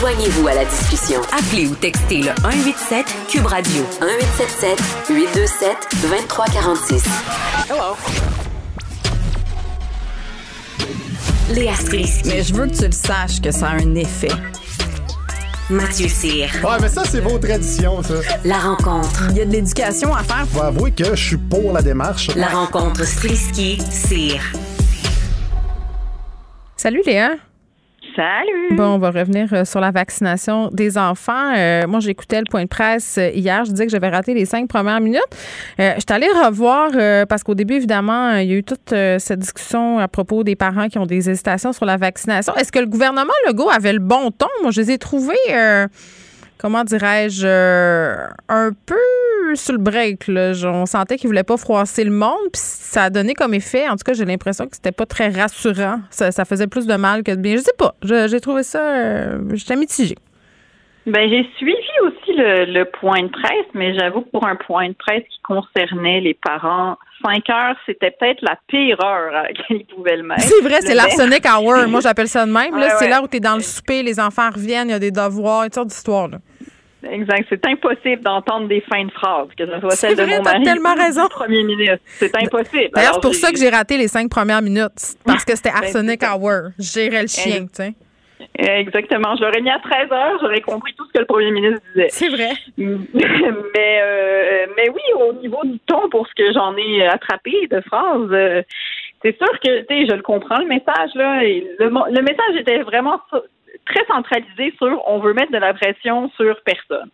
Joignez-vous 0.00 0.48
à 0.48 0.54
la 0.54 0.64
discussion. 0.64 1.20
Appelez 1.30 1.66
ou 1.66 1.74
textez 1.74 2.22
le 2.22 2.30
187 2.40 3.04
Cube 3.28 3.44
Radio 3.44 3.82
1877 4.00 4.80
827 5.10 5.76
2346. 6.00 7.04
Hello. 7.68 7.96
Léa 11.50 11.74
Strisky. 11.74 12.28
Mais 12.30 12.42
je 12.42 12.54
veux 12.54 12.66
que 12.68 12.76
tu 12.78 12.86
le 12.86 12.92
saches 12.92 13.42
que 13.42 13.50
ça 13.50 13.68
a 13.68 13.72
un 13.72 13.94
effet. 13.94 14.32
Mathieu 15.68 16.08
Cyr. 16.08 16.48
Ouais, 16.64 16.78
mais 16.80 16.88
ça, 16.88 17.02
c'est 17.04 17.20
vos 17.20 17.38
traditions, 17.38 18.02
ça. 18.02 18.14
La 18.46 18.58
rencontre. 18.58 19.26
Il 19.32 19.36
y 19.36 19.40
a 19.42 19.44
de 19.44 19.52
l'éducation 19.52 20.14
à 20.14 20.22
faire. 20.22 20.46
Faut 20.50 20.62
avouer 20.62 20.92
que 20.92 21.14
je 21.14 21.22
suis 21.22 21.36
pour 21.36 21.74
la 21.74 21.82
démarche. 21.82 22.34
La 22.36 22.48
rencontre 22.48 23.04
Strisky-Cyr. 23.04 24.40
Salut 26.78 27.02
Léa. 27.04 27.32
Salut! 28.16 28.76
Bon, 28.76 28.94
on 28.94 28.98
va 28.98 29.10
revenir 29.10 29.52
euh, 29.52 29.64
sur 29.64 29.80
la 29.80 29.90
vaccination 29.90 30.68
des 30.72 30.98
enfants. 30.98 31.54
Euh, 31.56 31.86
moi, 31.86 32.00
j'écoutais 32.00 32.38
le 32.38 32.46
point 32.50 32.62
de 32.62 32.68
presse 32.68 33.18
euh, 33.18 33.30
hier. 33.30 33.64
Je 33.64 33.70
disais 33.70 33.86
que 33.86 33.92
j'avais 33.92 34.08
raté 34.08 34.34
les 34.34 34.46
cinq 34.46 34.68
premières 34.68 35.00
minutes. 35.00 35.22
je 35.78 35.94
suis 35.98 36.04
allée 36.08 36.28
revoir 36.44 36.90
parce 37.28 37.42
qu'au 37.42 37.54
début, 37.54 37.74
évidemment, 37.74 38.36
il 38.36 38.48
y 38.48 38.52
a 38.52 38.56
eu 38.56 38.64
toute 38.64 38.90
cette 38.90 39.38
discussion 39.38 39.98
à 39.98 40.08
propos 40.08 40.44
des 40.44 40.56
parents 40.56 40.88
qui 40.88 40.98
ont 40.98 41.06
des 41.06 41.30
hésitations 41.30 41.72
sur 41.72 41.84
la 41.84 41.96
vaccination. 41.96 42.54
Est-ce 42.56 42.72
que 42.72 42.78
le 42.78 42.86
gouvernement 42.86 43.32
Legault 43.46 43.70
avait 43.70 43.92
le 43.92 43.98
bon 43.98 44.30
ton? 44.30 44.48
Moi, 44.62 44.70
je 44.70 44.80
les 44.80 44.92
ai 44.92 44.98
trouvés 44.98 45.36
comment 46.58 46.84
dirais-je, 46.84 47.46
un 47.46 48.70
peu 48.86 48.94
sur 49.56 49.72
le 49.72 49.78
break. 49.78 50.28
Là. 50.28 50.52
On 50.64 50.86
sentait 50.86 51.16
qu'il 51.16 51.28
voulait 51.28 51.44
pas 51.44 51.56
froisser 51.56 52.04
le 52.04 52.10
monde, 52.10 52.50
puis 52.52 52.60
ça 52.62 53.04
a 53.04 53.10
donné 53.10 53.34
comme 53.34 53.54
effet, 53.54 53.88
en 53.88 53.92
tout 53.92 54.04
cas, 54.04 54.12
j'ai 54.12 54.24
l'impression 54.24 54.66
que 54.66 54.76
c'était 54.76 54.92
pas 54.92 55.06
très 55.06 55.28
rassurant. 55.28 56.00
Ça, 56.10 56.44
faisait 56.44 56.66
plus 56.66 56.86
de 56.86 56.94
mal 56.94 57.22
que 57.22 57.32
de 57.32 57.40
bien. 57.40 57.56
Je 57.56 57.62
sais 57.62 57.76
pas, 57.76 57.94
j'ai 58.02 58.40
trouvé 58.40 58.62
ça, 58.62 58.80
euh, 58.80 59.38
j'étais 59.54 59.76
mitigée. 59.76 60.16
Ben, 61.06 61.28
j'ai 61.30 61.48
suivi 61.56 61.74
aussi 62.02 62.32
le, 62.36 62.84
point 62.84 63.22
de 63.22 63.28
presse, 63.28 63.66
mais 63.74 63.94
j'avoue 63.98 64.20
que 64.20 64.30
pour 64.30 64.46
un 64.46 64.56
point 64.56 64.88
de 64.88 64.94
presse 64.94 65.22
qui 65.30 65.40
concernait 65.42 66.20
les 66.20 66.34
parents, 66.34 66.98
5 67.24 67.50
heures, 67.50 67.76
c'était 67.86 68.10
peut-être 68.10 68.42
la 68.42 68.56
pire 68.68 69.02
heure 69.02 69.34
à 69.34 69.42
laquelle 69.44 69.78
ils 69.78 69.86
pouvaient 69.86 70.16
le 70.16 70.24
mettre. 70.24 70.42
C'est 70.42 70.62
vrai, 70.62 70.80
c'est 70.82 70.94
l'arsenic 70.94 71.44
Moi, 71.88 72.00
j'appelle 72.00 72.28
ça 72.28 72.44
de 72.44 72.52
même. 72.52 72.72
c'est 72.98 73.08
là 73.08 73.22
où 73.22 73.28
tu 73.28 73.38
es 73.38 73.40
dans 73.40 73.56
le 73.56 73.62
souper, 73.62 74.02
les 74.02 74.20
enfants 74.20 74.50
reviennent, 74.50 74.88
il 74.88 74.92
y 74.92 74.94
a 74.94 74.98
des 74.98 75.10
devoirs, 75.10 75.64
une 75.64 75.72
sorte 75.72 75.88
d'histoire. 75.88 76.28
Exact. 77.08 77.46
C'est 77.48 77.66
impossible 77.66 78.22
d'entendre 78.22 78.68
des 78.68 78.80
fins 78.82 79.04
de 79.04 79.10
phrases, 79.10 79.48
que 79.56 79.66
ce 79.66 79.80
soit 79.80 79.90
celle 79.92 80.14
vrai, 80.14 80.26
de 80.26 80.30
mon 80.30 80.42
mari 80.42 80.62
tellement 80.62 80.94
raison. 80.94 81.26
premier 81.28 81.64
ministre. 81.64 81.98
C'est 82.06 82.34
impossible. 82.36 82.90
D'ailleurs, 82.94 83.14
c'est 83.14 83.22
pour 83.22 83.34
ça 83.34 83.50
que 83.50 83.58
j'ai 83.58 83.70
raté 83.70 83.96
les 83.96 84.08
cinq 84.08 84.28
premières 84.30 84.62
minutes, 84.62 85.16
parce 85.24 85.44
que 85.44 85.56
c'était 85.56 85.70
Ben, 85.70 85.84
Arsenic 85.84 86.22
Hour. 86.22 86.70
Gérais 86.78 87.22
le 87.22 87.28
chien, 87.28 87.62
tu 87.62 87.68
sais. 87.72 87.94
Exactement. 88.58 89.36
Je 89.36 89.42
l'aurais 89.42 89.60
mis 89.60 89.70
à 89.70 89.78
13 89.78 90.12
heures, 90.12 90.38
j'aurais 90.40 90.60
compris 90.60 90.94
tout 90.94 91.06
ce 91.06 91.12
que 91.12 91.18
le 91.18 91.26
premier 91.26 91.50
ministre 91.50 91.80
disait. 91.94 92.08
C'est 92.10 92.28
vrai. 92.28 92.50
mais, 92.78 94.00
euh, 94.02 94.66
mais 94.76 94.88
oui, 94.88 95.02
au 95.18 95.32
niveau 95.34 95.60
du 95.64 95.78
ton, 95.80 96.08
pour 96.08 96.26
ce 96.26 96.34
que 96.34 96.52
j'en 96.52 96.76
ai 96.76 97.06
attrapé 97.06 97.52
de 97.70 97.80
phrases, 97.82 98.30
euh, 98.32 98.62
c'est 99.22 99.36
sûr 99.36 99.60
que, 99.60 99.80
tu 99.80 99.86
sais, 99.88 100.06
je 100.06 100.14
le 100.14 100.22
comprends, 100.22 100.58
le 100.58 100.66
message, 100.66 101.10
là. 101.14 101.44
et 101.44 101.66
le, 101.78 102.22
message 102.22 102.56
était 102.58 102.82
vraiment 102.82 103.20
très 103.90 104.04
centralisé 104.06 104.72
sur 104.78 105.02
on 105.06 105.18
veut 105.18 105.34
mettre 105.34 105.52
de 105.52 105.58
la 105.58 105.74
pression 105.74 106.30
sur 106.36 106.60
personne. 106.62 107.10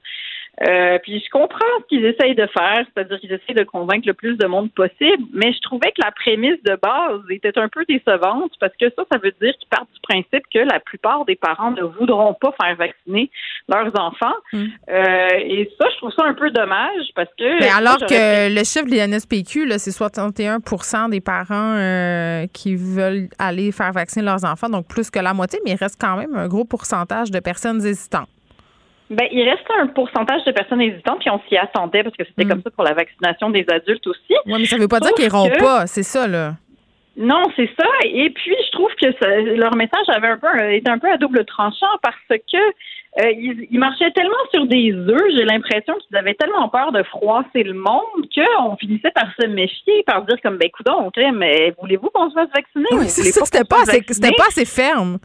Euh, 0.63 0.99
puis 1.03 1.23
je 1.25 1.31
comprends 1.31 1.59
ce 1.83 1.87
qu'ils 1.89 2.05
essayent 2.07 2.35
de 2.35 2.47
faire, 2.47 2.85
c'est-à-dire 2.95 3.21
qu'ils 3.21 3.33
essayent 3.33 3.55
de 3.55 3.65
convaincre 3.65 4.07
le 4.07 4.15
plus 4.15 4.37
de 4.37 4.47
monde 4.47 4.71
possible, 4.73 5.23
mais 5.35 5.53
je 5.53 5.61
trouvais 5.61 5.91
que 5.93 6.03
la 6.03 6.13
prémisse 6.13 6.63
de 6.65 6.77
base 6.81 7.21
était 7.31 7.59
un 7.59 7.69
peu 7.69 7.85
décevante 7.87 8.53
parce 8.59 8.73
que 8.81 8.87
ça, 8.97 9.03
ça 9.13 9.19
veut 9.19 9.35
dire 9.41 9.53
qu'ils 9.59 9.69
partent 9.69 9.93
du 9.93 10.01
principe 10.01 10.45
que 10.53 10.61
la 10.61 10.81
plupart 10.81 11.27
des 11.27 11.37
parents 11.37 11.73
ne 11.73 11.83
voudront 11.83 12.35
pas 12.35 12.55
faire 12.61 12.75
vacciner 12.77 13.31
leurs 13.69 13.93
enfants. 14.01 14.35
Euh, 14.55 15.29
et 15.35 15.71
ça, 15.79 15.89
je 15.93 15.97
trouve 15.99 16.13
ça 16.17 16.25
un 16.25 16.35
peu 16.35 16.51
dommage 16.51 17.05
parce 17.15 17.31
que... 17.39 17.61
Mais 17.61 17.69
alors 17.69 17.99
que 17.99 18.49
le 18.49 18.65
chiffre 18.65 18.87
de 18.87 18.97
l'INSPQ, 18.97 19.79
c'est 19.79 19.91
61% 19.91 21.11
des 21.11 21.21
parents 21.21 21.75
euh, 21.77 22.47
qui 22.53 22.77
veulent 22.77 23.29
aller 23.39 23.73
faire 23.73 23.93
vacciner 23.93 24.25
leurs 24.25 24.45
enfants, 24.45 24.71
donc 24.71 24.89
plus 24.89 25.11
que 25.11 25.19
la 25.19 25.35
moitié, 25.35 25.61
mais 25.65 25.73
il 25.73 25.77
reste 25.77 26.01
quand 26.01 26.17
même 26.17 26.35
un 26.35 26.49
gros 26.49 26.65
pourcentage 26.65 27.31
de 27.31 27.41
personnes 27.41 27.85
hésitantes. 27.85 28.29
Ben, 29.09 29.29
il 29.31 29.49
reste 29.49 29.65
un 29.81 29.87
pourcentage 29.87 30.43
de 30.45 30.51
personnes 30.53 30.81
hésitantes, 30.81 31.21
puis 31.21 31.31
on 31.31 31.41
s'y 31.49 31.57
attendait 31.57 32.03
parce 32.03 32.17
que 32.17 32.25
c'était 32.25 32.45
comme 32.45 32.63
ça 32.63 32.71
pour 32.71 32.83
la 32.85 32.93
vaccination 32.93 33.51
des 33.51 33.65
adultes 33.71 34.07
aussi. 34.07 34.35
Oui, 34.47 34.55
Mm. 34.55 34.59
mais 34.59 34.65
ça 34.65 34.77
veut 34.79 34.89
pas 34.89 34.99
dire 35.01 35.13
qu'ils 35.15 35.27
iront 35.27 35.49
que- 35.49 35.59
pas, 35.61 35.87
c'est 35.87 36.03
ça, 36.03 36.27
là. 36.27 36.55
Non, 37.19 37.45
c'est 37.57 37.71
ça. 37.81 37.87
Et 38.05 38.29
puis, 38.29 38.55
je 38.67 38.71
trouve 38.73 38.91
que 39.01 39.11
ça- 39.19 39.41
leur 39.41 39.75
message 39.75 40.07
avait 40.09 40.27
un 40.29 40.37
peu 40.37 40.73
était 40.75 40.91
un 40.91 40.99
peu 40.99 41.11
à 41.11 41.17
double 41.17 41.47
tranchant 41.47 41.87
parce 42.03 42.17
que 42.29 42.57
euh, 42.59 43.31
ils, 43.31 43.67
ils 43.71 43.79
marchaient 43.79 44.11
tellement 44.11 44.35
sur 44.53 44.67
des 44.67 44.93
œufs. 44.93 45.23
J'ai 45.35 45.45
l'impression 45.45 45.95
qu'ils 46.07 46.15
avaient 46.19 46.35
tellement 46.35 46.69
peur 46.69 46.93
de 46.93 47.03
froisser 47.05 47.63
le 47.63 47.73
monde 47.73 48.29
qu'on 48.35 48.77
finissait 48.77 49.13
par 49.13 49.29
se 49.41 49.47
méfier, 49.47 50.03
par 50.07 50.27
dire 50.27 50.37
comme 50.43 50.59
ben 50.59 50.69
coudon, 50.71 51.11
mais 51.33 51.73
voulez-vous 51.81 52.11
qu'on 52.11 52.29
se 52.29 52.35
fasse 52.35 52.51
vacciner? 52.55 52.85
Oui, 52.93 53.09
c'était 53.09 53.65
pas, 53.65 53.77
pas 53.87 54.45
assez 54.49 54.67
ferme. 54.67 55.17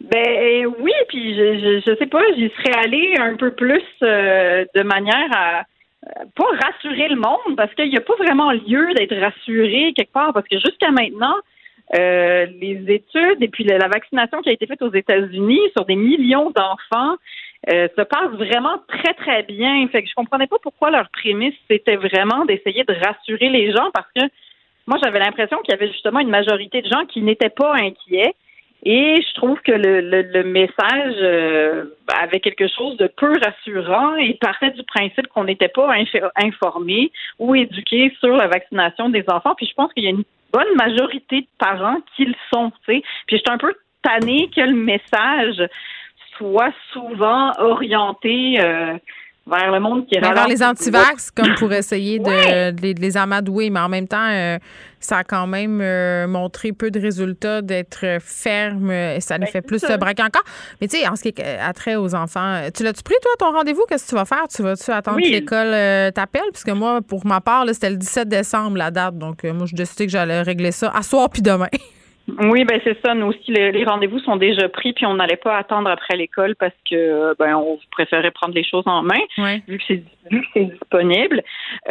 Ben 0.00 0.66
oui, 0.78 0.92
puis 1.08 1.34
je, 1.34 1.58
je, 1.58 1.82
je 1.86 1.96
sais 1.96 2.06
pas, 2.06 2.22
j'y 2.34 2.50
serais 2.56 2.84
allée 2.84 3.14
un 3.18 3.36
peu 3.36 3.50
plus 3.50 3.82
euh, 4.02 4.64
de 4.74 4.82
manière 4.82 5.28
à 5.32 5.64
euh, 6.06 6.24
pas 6.34 6.46
rassurer 6.64 7.08
le 7.08 7.16
monde 7.16 7.56
parce 7.56 7.74
qu'il 7.74 7.90
n'y 7.90 7.98
a 7.98 8.00
pas 8.00 8.16
vraiment 8.16 8.52
lieu 8.52 8.94
d'être 8.94 9.14
rassuré 9.16 9.92
quelque 9.94 10.12
part 10.12 10.32
parce 10.32 10.48
que 10.48 10.58
jusqu'à 10.58 10.90
maintenant, 10.90 11.36
euh, 11.98 12.46
les 12.60 12.84
études 12.88 13.42
et 13.42 13.48
puis 13.48 13.64
la, 13.64 13.76
la 13.76 13.88
vaccination 13.88 14.40
qui 14.40 14.48
a 14.48 14.52
été 14.52 14.66
faite 14.66 14.80
aux 14.80 14.92
États-Unis 14.94 15.60
sur 15.76 15.84
des 15.84 15.96
millions 15.96 16.50
d'enfants 16.50 17.16
euh, 17.70 17.88
se 17.94 18.02
passe 18.02 18.30
vraiment 18.32 18.78
très 18.88 19.12
très 19.12 19.42
bien. 19.42 19.86
Fait 19.88 20.02
que 20.02 20.08
je 20.08 20.14
comprenais 20.14 20.46
pas 20.46 20.56
pourquoi 20.62 20.90
leur 20.90 21.10
prémisse 21.10 21.54
c'était 21.68 21.96
vraiment 21.96 22.46
d'essayer 22.46 22.84
de 22.84 22.94
rassurer 22.94 23.50
les 23.50 23.70
gens 23.72 23.90
parce 23.92 24.08
que 24.16 24.22
moi 24.86 24.98
j'avais 25.04 25.18
l'impression 25.18 25.58
qu'il 25.58 25.72
y 25.72 25.76
avait 25.76 25.92
justement 25.92 26.20
une 26.20 26.30
majorité 26.30 26.80
de 26.80 26.88
gens 26.88 27.04
qui 27.04 27.20
n'étaient 27.20 27.50
pas 27.50 27.74
inquiets. 27.74 28.34
Et 28.82 29.20
je 29.20 29.34
trouve 29.34 29.60
que 29.60 29.72
le, 29.72 30.00
le, 30.00 30.22
le 30.22 30.42
message 30.44 31.14
euh, 31.20 31.84
avait 32.18 32.40
quelque 32.40 32.66
chose 32.66 32.96
de 32.96 33.08
peu 33.08 33.32
rassurant 33.38 34.16
et 34.16 34.34
partait 34.40 34.70
du 34.70 34.82
principe 34.84 35.26
qu'on 35.28 35.44
n'était 35.44 35.68
pas 35.68 35.94
inf- 35.94 36.30
informé 36.36 37.12
ou 37.38 37.54
éduqué 37.54 38.14
sur 38.20 38.36
la 38.36 38.46
vaccination 38.48 39.10
des 39.10 39.24
enfants. 39.28 39.54
Puis 39.54 39.66
je 39.66 39.74
pense 39.74 39.92
qu'il 39.92 40.04
y 40.04 40.06
a 40.06 40.10
une 40.10 40.24
bonne 40.52 40.74
majorité 40.76 41.42
de 41.42 41.46
parents 41.58 41.98
qui 42.16 42.24
le 42.24 42.34
sont. 42.52 42.70
tu 42.86 42.94
sais. 42.94 43.02
Puis 43.26 43.36
je 43.36 43.42
suis 43.42 43.50
un 43.50 43.58
peu 43.58 43.74
tannée 44.02 44.48
que 44.54 44.62
le 44.62 44.74
message 44.74 45.62
soit 46.38 46.72
souvent 46.92 47.52
orienté 47.58 48.58
euh, 48.60 48.96
vers 49.46 49.72
le 49.72 49.80
monde 49.80 50.06
qui 50.06 50.16
est 50.16 50.20
vers 50.20 50.46
les 50.46 50.62
antivax, 50.62 51.30
comme 51.30 51.54
pour 51.54 51.72
essayer 51.72 52.18
de, 52.18 52.70
de 52.70 52.80
les, 52.82 52.94
de 52.94 53.00
les 53.00 53.16
amadouer, 53.16 53.70
mais 53.70 53.80
en 53.80 53.88
même 53.88 54.06
temps, 54.06 54.28
euh, 54.30 54.58
ça 55.00 55.18
a 55.18 55.24
quand 55.24 55.46
même 55.46 55.80
euh, 55.80 56.26
montré 56.26 56.72
peu 56.72 56.90
de 56.90 57.00
résultats 57.00 57.62
d'être 57.62 58.18
ferme 58.20 58.90
euh, 58.90 59.16
et 59.16 59.20
ça 59.20 59.38
nous 59.38 59.46
fait 59.46 59.62
plus 59.62 59.80
Ben, 59.80 59.92
se 59.92 59.96
braquer 59.96 60.22
encore. 60.22 60.44
Mais 60.80 60.88
tu 60.88 60.98
sais, 60.98 61.08
en 61.08 61.16
ce 61.16 61.22
qui 61.22 61.28
est 61.28 61.58
attrait 61.58 61.96
aux 61.96 62.14
enfants, 62.14 62.60
tu 62.74 62.84
l'as-tu 62.84 63.02
pris, 63.02 63.14
toi, 63.22 63.32
ton 63.38 63.52
rendez-vous? 63.56 63.84
Qu'est-ce 63.88 64.04
que 64.04 64.10
tu 64.10 64.14
vas 64.14 64.24
faire? 64.24 64.46
Tu 64.54 64.62
vas-tu 64.62 64.90
attendre 64.90 65.16
Oui. 65.16 65.24
que 65.24 65.32
l'école 65.32 65.72
euh, 65.72 66.10
t'appelle? 66.10 66.50
Puisque 66.52 66.70
moi, 66.70 67.00
pour 67.00 67.26
ma 67.26 67.40
part, 67.40 67.64
c'était 67.72 67.90
le 67.90 67.96
17 67.96 68.28
décembre, 68.28 68.76
la 68.76 68.90
date. 68.90 69.16
Donc, 69.18 69.42
moi, 69.44 69.66
je 69.66 69.74
décidé 69.74 70.06
que 70.06 70.12
j'allais 70.12 70.42
régler 70.42 70.72
ça 70.72 70.92
à 70.94 71.02
soir 71.02 71.28
puis 71.30 71.42
demain. 71.42 71.68
Oui, 72.38 72.64
ben 72.64 72.80
c'est 72.84 72.98
ça. 73.04 73.14
Nous 73.14 73.26
aussi, 73.26 73.50
les, 73.52 73.72
les 73.72 73.84
rendez-vous 73.84 74.18
sont 74.20 74.36
déjà 74.36 74.68
pris, 74.68 74.92
puis 74.92 75.06
on 75.06 75.14
n'allait 75.14 75.36
pas 75.36 75.56
attendre 75.56 75.90
après 75.90 76.16
l'école 76.16 76.54
parce 76.56 76.74
que 76.88 77.34
ben 77.38 77.56
on 77.56 77.78
préférait 77.90 78.30
prendre 78.30 78.54
les 78.54 78.64
choses 78.64 78.84
en 78.86 79.02
main, 79.02 79.20
vu 79.66 79.78
que 79.78 79.84
c'est 79.86 80.02
vu 80.30 80.40
que 80.42 80.46
c'est 80.54 80.64
disponible. 80.64 81.42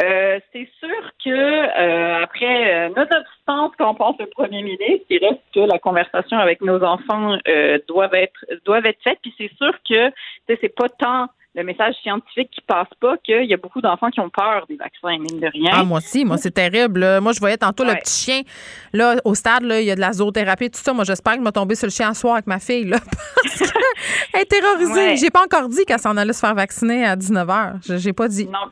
Euh, 0.02 0.38
c'est 0.52 0.68
sûr 0.78 1.10
que 1.24 1.30
euh, 1.30 2.22
après, 2.22 2.74
euh, 2.74 2.88
nonobstant 2.88 3.70
ce 3.72 3.76
qu'en 3.76 3.94
pense 3.94 4.16
le 4.18 4.26
premier 4.26 4.62
ministre, 4.62 5.06
il 5.10 5.18
reste 5.18 5.42
que 5.54 5.60
la 5.60 5.78
conversation 5.78 6.38
avec 6.38 6.60
nos 6.60 6.82
enfants 6.82 7.36
euh, 7.48 7.78
doivent 7.88 8.14
être 8.14 8.46
doivent 8.64 8.86
être 8.86 9.02
faite. 9.02 9.18
Puis 9.22 9.34
c'est 9.38 9.52
sûr 9.56 9.72
que 9.88 10.12
c'est 10.48 10.74
pas 10.74 10.88
tant 10.88 11.28
le 11.54 11.64
message 11.64 11.94
scientifique 12.02 12.50
qui 12.52 12.60
passe 12.60 12.88
pas 13.00 13.16
qu'il 13.24 13.44
y 13.44 13.54
a 13.54 13.56
beaucoup 13.56 13.80
d'enfants 13.80 14.10
qui 14.10 14.20
ont 14.20 14.30
peur 14.30 14.66
des 14.68 14.76
vaccins, 14.76 15.18
mine 15.18 15.40
de 15.40 15.48
rien. 15.52 15.72
Ah, 15.74 15.84
moi 15.84 15.98
aussi, 15.98 16.24
moi, 16.24 16.36
c'est 16.36 16.52
terrible. 16.52 17.00
là. 17.00 17.20
Moi, 17.20 17.32
je 17.32 17.40
voyais 17.40 17.56
tantôt 17.56 17.84
le 17.84 17.94
petit 17.94 18.24
chien. 18.24 18.42
Là, 18.92 19.16
au 19.24 19.34
stade, 19.34 19.62
là, 19.64 19.80
il 19.80 19.86
y 19.86 19.90
a 19.90 19.96
de 19.96 20.00
la 20.00 20.12
zoothérapie, 20.12 20.70
tout 20.70 20.78
ça. 20.80 20.92
Moi, 20.92 21.02
j'espère 21.04 21.32
qu'il 21.34 21.42
m'a 21.42 21.50
tombé 21.52 21.74
sur 21.74 21.86
le 21.86 21.92
chien 21.92 22.10
à 22.10 22.14
soir 22.14 22.34
avec 22.34 22.46
ma 22.46 22.60
fille, 22.60 22.84
là. 22.84 22.98
Parce 23.42 23.72
qu'elle 23.72 24.40
est 24.42 24.44
terrorisée. 24.44 24.92
Ouais. 24.92 25.16
J'ai 25.16 25.30
pas 25.30 25.42
encore 25.42 25.68
dit 25.68 25.84
qu'elle 25.84 25.98
s'en 25.98 26.16
allait 26.16 26.32
se 26.32 26.40
faire 26.40 26.54
vacciner 26.54 27.04
à 27.04 27.16
19h. 27.16 27.98
J'ai 27.98 28.12
pas 28.12 28.28
dit. 28.28 28.46
Non. 28.46 28.70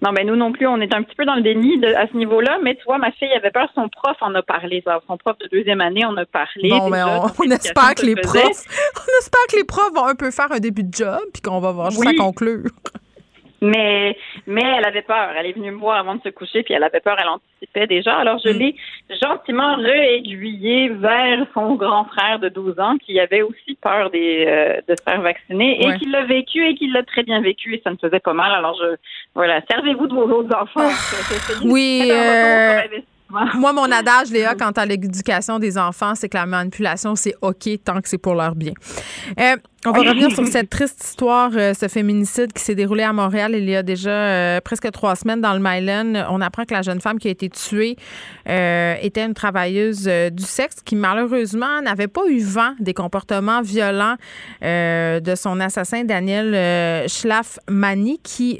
Non, 0.00 0.12
mais 0.12 0.22
nous 0.24 0.36
non 0.36 0.52
plus, 0.52 0.66
on 0.66 0.80
est 0.80 0.94
un 0.94 1.02
petit 1.02 1.16
peu 1.16 1.24
dans 1.24 1.34
le 1.34 1.42
déni 1.42 1.78
de- 1.78 1.92
à 1.94 2.06
ce 2.06 2.16
niveau-là. 2.16 2.58
Mais 2.62 2.76
tu 2.76 2.84
vois, 2.84 2.98
ma 2.98 3.10
fille 3.12 3.32
avait 3.32 3.50
peur, 3.50 3.68
son 3.74 3.88
prof 3.88 4.16
en 4.20 4.34
a 4.34 4.42
parlé. 4.42 4.82
Son 5.06 5.16
prof 5.16 5.36
de 5.38 5.48
deuxième 5.50 5.80
année 5.80 6.04
en 6.04 6.16
a 6.16 6.24
parlé. 6.24 6.68
Bon, 6.70 6.88
mais 6.88 7.02
on, 7.02 7.50
espère 7.50 7.94
que 7.96 8.06
les 8.06 8.14
faisait. 8.16 8.40
profs, 8.42 8.64
on 8.96 9.18
espère 9.20 9.40
que 9.50 9.56
les 9.56 9.64
profs 9.64 9.92
vont 9.94 10.06
un 10.06 10.14
peu 10.14 10.30
faire 10.30 10.52
un 10.52 10.60
début 10.60 10.84
de 10.84 10.94
job 10.94 11.18
puis 11.32 11.42
qu'on 11.42 11.58
va 11.60 11.72
voir 11.72 11.90
juste 11.90 12.04
Oui. 12.06 12.16
à 12.16 12.22
conclure. 12.22 12.70
Mais, 13.60 14.16
mais 14.46 14.62
elle 14.62 14.84
avait 14.84 15.02
peur. 15.02 15.30
Elle 15.36 15.46
est 15.46 15.52
venue 15.52 15.72
me 15.72 15.78
voir 15.78 15.98
avant 15.98 16.14
de 16.14 16.22
se 16.22 16.28
coucher, 16.28 16.62
puis 16.62 16.74
elle 16.74 16.84
avait 16.84 17.00
peur, 17.00 17.16
elle 17.20 17.28
anticipait 17.28 17.86
déjà. 17.88 18.16
Alors, 18.16 18.36
Mm. 18.36 18.40
je 18.44 18.48
l'ai 18.50 18.76
gentiment 19.20 19.74
réaiguillée 19.76 20.90
vers 20.90 21.44
son 21.54 21.74
grand 21.74 22.04
frère 22.04 22.38
de 22.38 22.48
12 22.48 22.78
ans 22.78 22.96
qui 23.04 23.18
avait 23.18 23.42
aussi 23.42 23.76
peur 23.82 24.10
des, 24.10 24.44
euh, 24.46 24.80
de 24.88 24.94
se 24.96 25.02
faire 25.02 25.20
vacciner 25.20 25.78
Ouais. 25.84 25.94
et 25.94 25.98
qui 25.98 26.06
l'a 26.08 26.24
vécu 26.24 26.64
et 26.66 26.74
qui 26.76 26.88
l'a 26.88 27.02
très 27.02 27.22
bien 27.24 27.40
vécu 27.40 27.74
et 27.74 27.80
ça 27.82 27.90
me 27.90 27.96
faisait 27.96 28.20
pas 28.20 28.32
mal. 28.32 28.52
Alors, 28.52 28.76
je, 28.80 28.96
voilà, 29.34 29.60
servez-vous 29.70 30.06
de 30.06 30.14
vos 30.14 30.28
autres 30.30 30.54
enfants. 30.56 30.88
Ah. 30.88 31.52
Oui, 31.64 32.08
euh, 32.10 32.80
moi, 33.30 33.72
mon 33.72 33.90
adage, 33.90 34.30
Léa, 34.32 34.54
quant 34.54 34.70
à 34.70 34.86
l'éducation 34.86 35.58
des 35.58 35.76
enfants, 35.76 36.14
c'est 36.14 36.28
que 36.28 36.36
la 36.38 36.46
manipulation, 36.46 37.14
c'est 37.14 37.34
OK 37.42 37.68
tant 37.84 38.00
que 38.00 38.08
c'est 38.08 38.16
pour 38.22 38.34
leur 38.34 38.54
bien. 38.54 38.72
Euh, 39.38 39.56
on 39.86 39.92
va 39.92 40.00
revenir 40.00 40.32
sur 40.32 40.44
cette 40.48 40.70
triste 40.70 41.04
histoire, 41.04 41.52
euh, 41.54 41.72
ce 41.72 41.86
féminicide 41.86 42.52
qui 42.52 42.64
s'est 42.64 42.74
déroulé 42.74 43.04
à 43.04 43.12
Montréal 43.12 43.54
il 43.54 43.68
y 43.68 43.76
a 43.76 43.84
déjà 43.84 44.10
euh, 44.10 44.60
presque 44.60 44.90
trois 44.90 45.14
semaines 45.14 45.40
dans 45.40 45.52
le 45.52 45.60
Myland. 45.60 46.26
On 46.30 46.40
apprend 46.40 46.64
que 46.64 46.74
la 46.74 46.82
jeune 46.82 47.00
femme 47.00 47.20
qui 47.20 47.28
a 47.28 47.30
été 47.30 47.48
tuée 47.48 47.96
euh, 48.48 48.96
était 49.00 49.24
une 49.24 49.34
travailleuse 49.34 50.10
du 50.32 50.42
sexe 50.42 50.76
qui, 50.84 50.96
malheureusement, 50.96 51.80
n'avait 51.80 52.08
pas 52.08 52.22
eu 52.28 52.40
vent 52.40 52.74
des 52.80 52.92
comportements 52.92 53.62
violents 53.62 54.16
de 54.62 55.34
son 55.36 55.60
assassin, 55.60 56.04
Daniel 56.04 57.08
Schlafmani, 57.08 58.18
qui 58.22 58.58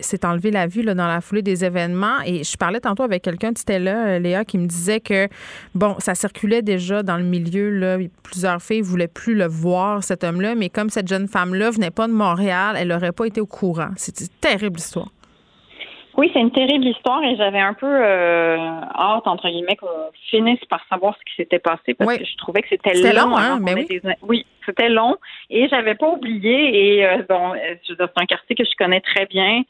s'est 0.00 0.24
enlevé 0.24 0.50
la 0.50 0.66
vue 0.66 0.82
là, 0.82 0.94
dans 0.94 1.06
la 1.06 1.20
foulée 1.20 1.42
des 1.42 1.64
événements. 1.64 2.20
Et 2.26 2.44
je 2.44 2.56
parlais 2.56 2.80
tantôt 2.80 3.02
avec 3.04 3.22
quelqu'un, 3.22 3.52
tu 3.52 3.62
étais 3.62 3.78
là, 3.78 4.18
Léa, 4.18 4.44
qui 4.44 4.58
me 4.58 4.66
disait 4.66 5.00
que, 5.00 5.28
bon, 5.74 5.96
ça 5.98 6.14
circulait 6.14 6.62
déjà 6.62 7.02
dans 7.02 7.16
le 7.16 7.24
milieu. 7.24 7.70
Là, 7.70 7.98
plusieurs 8.22 8.60
filles 8.62 8.82
voulaient 8.82 9.08
plus 9.08 9.34
le 9.34 9.46
voir, 9.46 10.04
cet 10.04 10.24
mais 10.56 10.68
comme 10.68 10.90
cette 10.90 11.08
jeune 11.08 11.28
femme-là 11.28 11.70
venait 11.70 11.90
pas 11.90 12.06
de 12.06 12.12
Montréal, 12.12 12.76
elle 12.78 12.88
n'aurait 12.88 13.12
pas 13.12 13.26
été 13.26 13.40
au 13.40 13.46
courant. 13.46 13.90
C'est 13.96 14.20
une 14.20 14.28
terrible 14.40 14.78
histoire. 14.78 15.08
Oui, 16.14 16.30
c'est 16.34 16.40
une 16.40 16.50
terrible 16.50 16.84
histoire 16.84 17.22
et 17.24 17.36
j'avais 17.36 17.58
un 17.58 17.72
peu 17.72 17.86
euh, 17.86 18.56
hâte, 18.58 19.26
entre 19.26 19.48
guillemets, 19.48 19.76
qu'on 19.76 19.86
finisse 20.28 20.62
par 20.68 20.80
savoir 20.90 21.14
ce 21.18 21.24
qui 21.24 21.36
s'était 21.36 21.58
passé 21.58 21.94
parce 21.94 22.18
que 22.18 22.24
je 22.26 22.36
trouvais 22.36 22.60
que 22.60 22.68
c'était 22.68 22.94
C'était 22.94 23.14
long. 23.14 23.30
long, 23.30 23.36
hein, 23.38 23.64
ait 23.66 23.74
oui. 23.74 23.86
des- 23.88 24.02
oui, 24.20 24.44
c'était 24.66 24.90
long 24.90 25.16
et 25.48 25.68
j'avais 25.68 25.94
pas 25.94 26.10
oublié 26.10 26.98
et 26.98 27.06
euh, 27.06 27.22
bon, 27.26 27.54
euh, 27.54 27.74
c'est 27.86 27.96
un 28.16 28.26
quartier 28.26 28.54
que 28.54 28.62
je 28.64 28.76
connais 28.78 29.00
très 29.00 29.24
bien. 29.24 29.62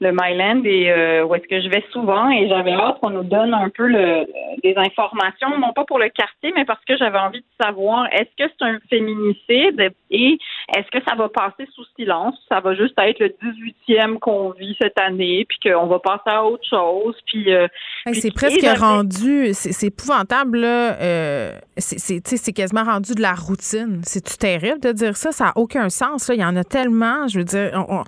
Le 0.00 0.10
Myland 0.10 0.62
et 0.64 0.90
euh, 0.90 1.24
où 1.24 1.34
est-ce 1.34 1.46
que 1.46 1.60
je 1.60 1.68
vais 1.68 1.84
souvent 1.92 2.28
et 2.28 2.48
j'avais 2.48 2.72
hâte 2.72 2.98
qu'on 3.00 3.10
nous 3.10 3.22
donne 3.22 3.54
un 3.54 3.68
peu 3.68 3.86
le, 3.86 4.26
des 4.62 4.74
informations, 4.76 5.56
non 5.58 5.72
pas 5.72 5.84
pour 5.84 5.98
le 5.98 6.08
quartier, 6.08 6.52
mais 6.56 6.64
parce 6.64 6.84
que 6.84 6.96
j'avais 6.96 7.18
envie 7.18 7.40
de 7.40 7.64
savoir 7.64 8.06
est-ce 8.12 8.44
que 8.44 8.50
c'est 8.58 8.64
un 8.64 8.78
féminicide 8.90 9.92
et 10.10 10.38
est-ce 10.76 10.90
que 10.90 11.04
ça 11.06 11.14
va 11.14 11.28
passer 11.28 11.68
sous 11.74 11.84
silence, 11.96 12.34
ça 12.48 12.60
va 12.60 12.74
juste 12.74 12.94
être 12.98 13.20
le 13.20 13.28
18e 13.28 14.18
qu'on 14.18 14.50
vit 14.50 14.76
cette 14.80 14.98
année, 14.98 15.46
puis 15.48 15.70
qu'on 15.70 15.86
va 15.86 16.00
passer 16.00 16.22
à 16.26 16.44
autre 16.44 16.64
chose, 16.68 17.14
puis... 17.26 17.52
Euh, 17.52 17.68
c'est 18.12 18.34
presque 18.34 18.66
rendu, 18.78 19.50
c'est 19.52 19.86
épouvantable, 19.86 20.58
là, 20.58 21.00
euh, 21.00 21.52
c'est 21.78 22.52
quasiment 22.52 22.84
rendu 22.84 23.14
de 23.14 23.22
la 23.22 23.34
routine. 23.34 24.00
C'est-tu 24.04 24.36
terrible 24.36 24.80
de 24.80 24.92
dire 24.92 25.16
ça? 25.16 25.32
Ça 25.32 25.46
n'a 25.46 25.52
aucun 25.56 25.88
sens, 25.88 26.28
là. 26.28 26.34
Il 26.34 26.40
y 26.40 26.44
en 26.44 26.56
a 26.56 26.64
tellement, 26.64 27.28
je 27.28 27.38
veux 27.38 27.44
dire... 27.44 27.84
On, 27.88 28.04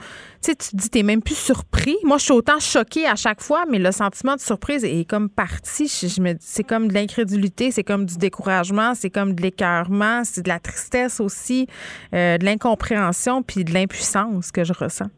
tu 0.46 0.52
sais, 0.52 0.54
tu 0.56 0.76
dis, 0.76 0.90
t'es 0.90 1.02
même 1.02 1.22
plus 1.22 1.36
surpris. 1.36 1.75
Moi, 2.04 2.18
je 2.18 2.24
suis 2.24 2.32
autant 2.32 2.58
choquée 2.58 3.06
à 3.06 3.14
chaque 3.14 3.40
fois, 3.40 3.64
mais 3.70 3.78
le 3.78 3.92
sentiment 3.92 4.34
de 4.34 4.40
surprise 4.40 4.84
est 4.84 5.08
comme 5.08 5.28
parti. 5.28 5.86
Je, 5.86 6.20
me 6.20 6.34
c'est 6.40 6.64
comme 6.64 6.88
de 6.88 6.94
l'incrédulité, 6.94 7.70
c'est 7.70 7.84
comme 7.84 8.06
du 8.06 8.16
découragement, 8.16 8.94
c'est 8.94 9.10
comme 9.10 9.34
de 9.34 9.42
l'écœurement, 9.42 10.22
c'est 10.24 10.42
de 10.42 10.48
la 10.48 10.58
tristesse 10.58 11.20
aussi, 11.20 11.66
euh, 12.14 12.38
de 12.38 12.44
l'incompréhension, 12.44 13.42
puis 13.42 13.64
de 13.64 13.72
l'impuissance 13.72 14.50
que 14.52 14.64
je 14.64 14.72
ressens. 14.72 15.10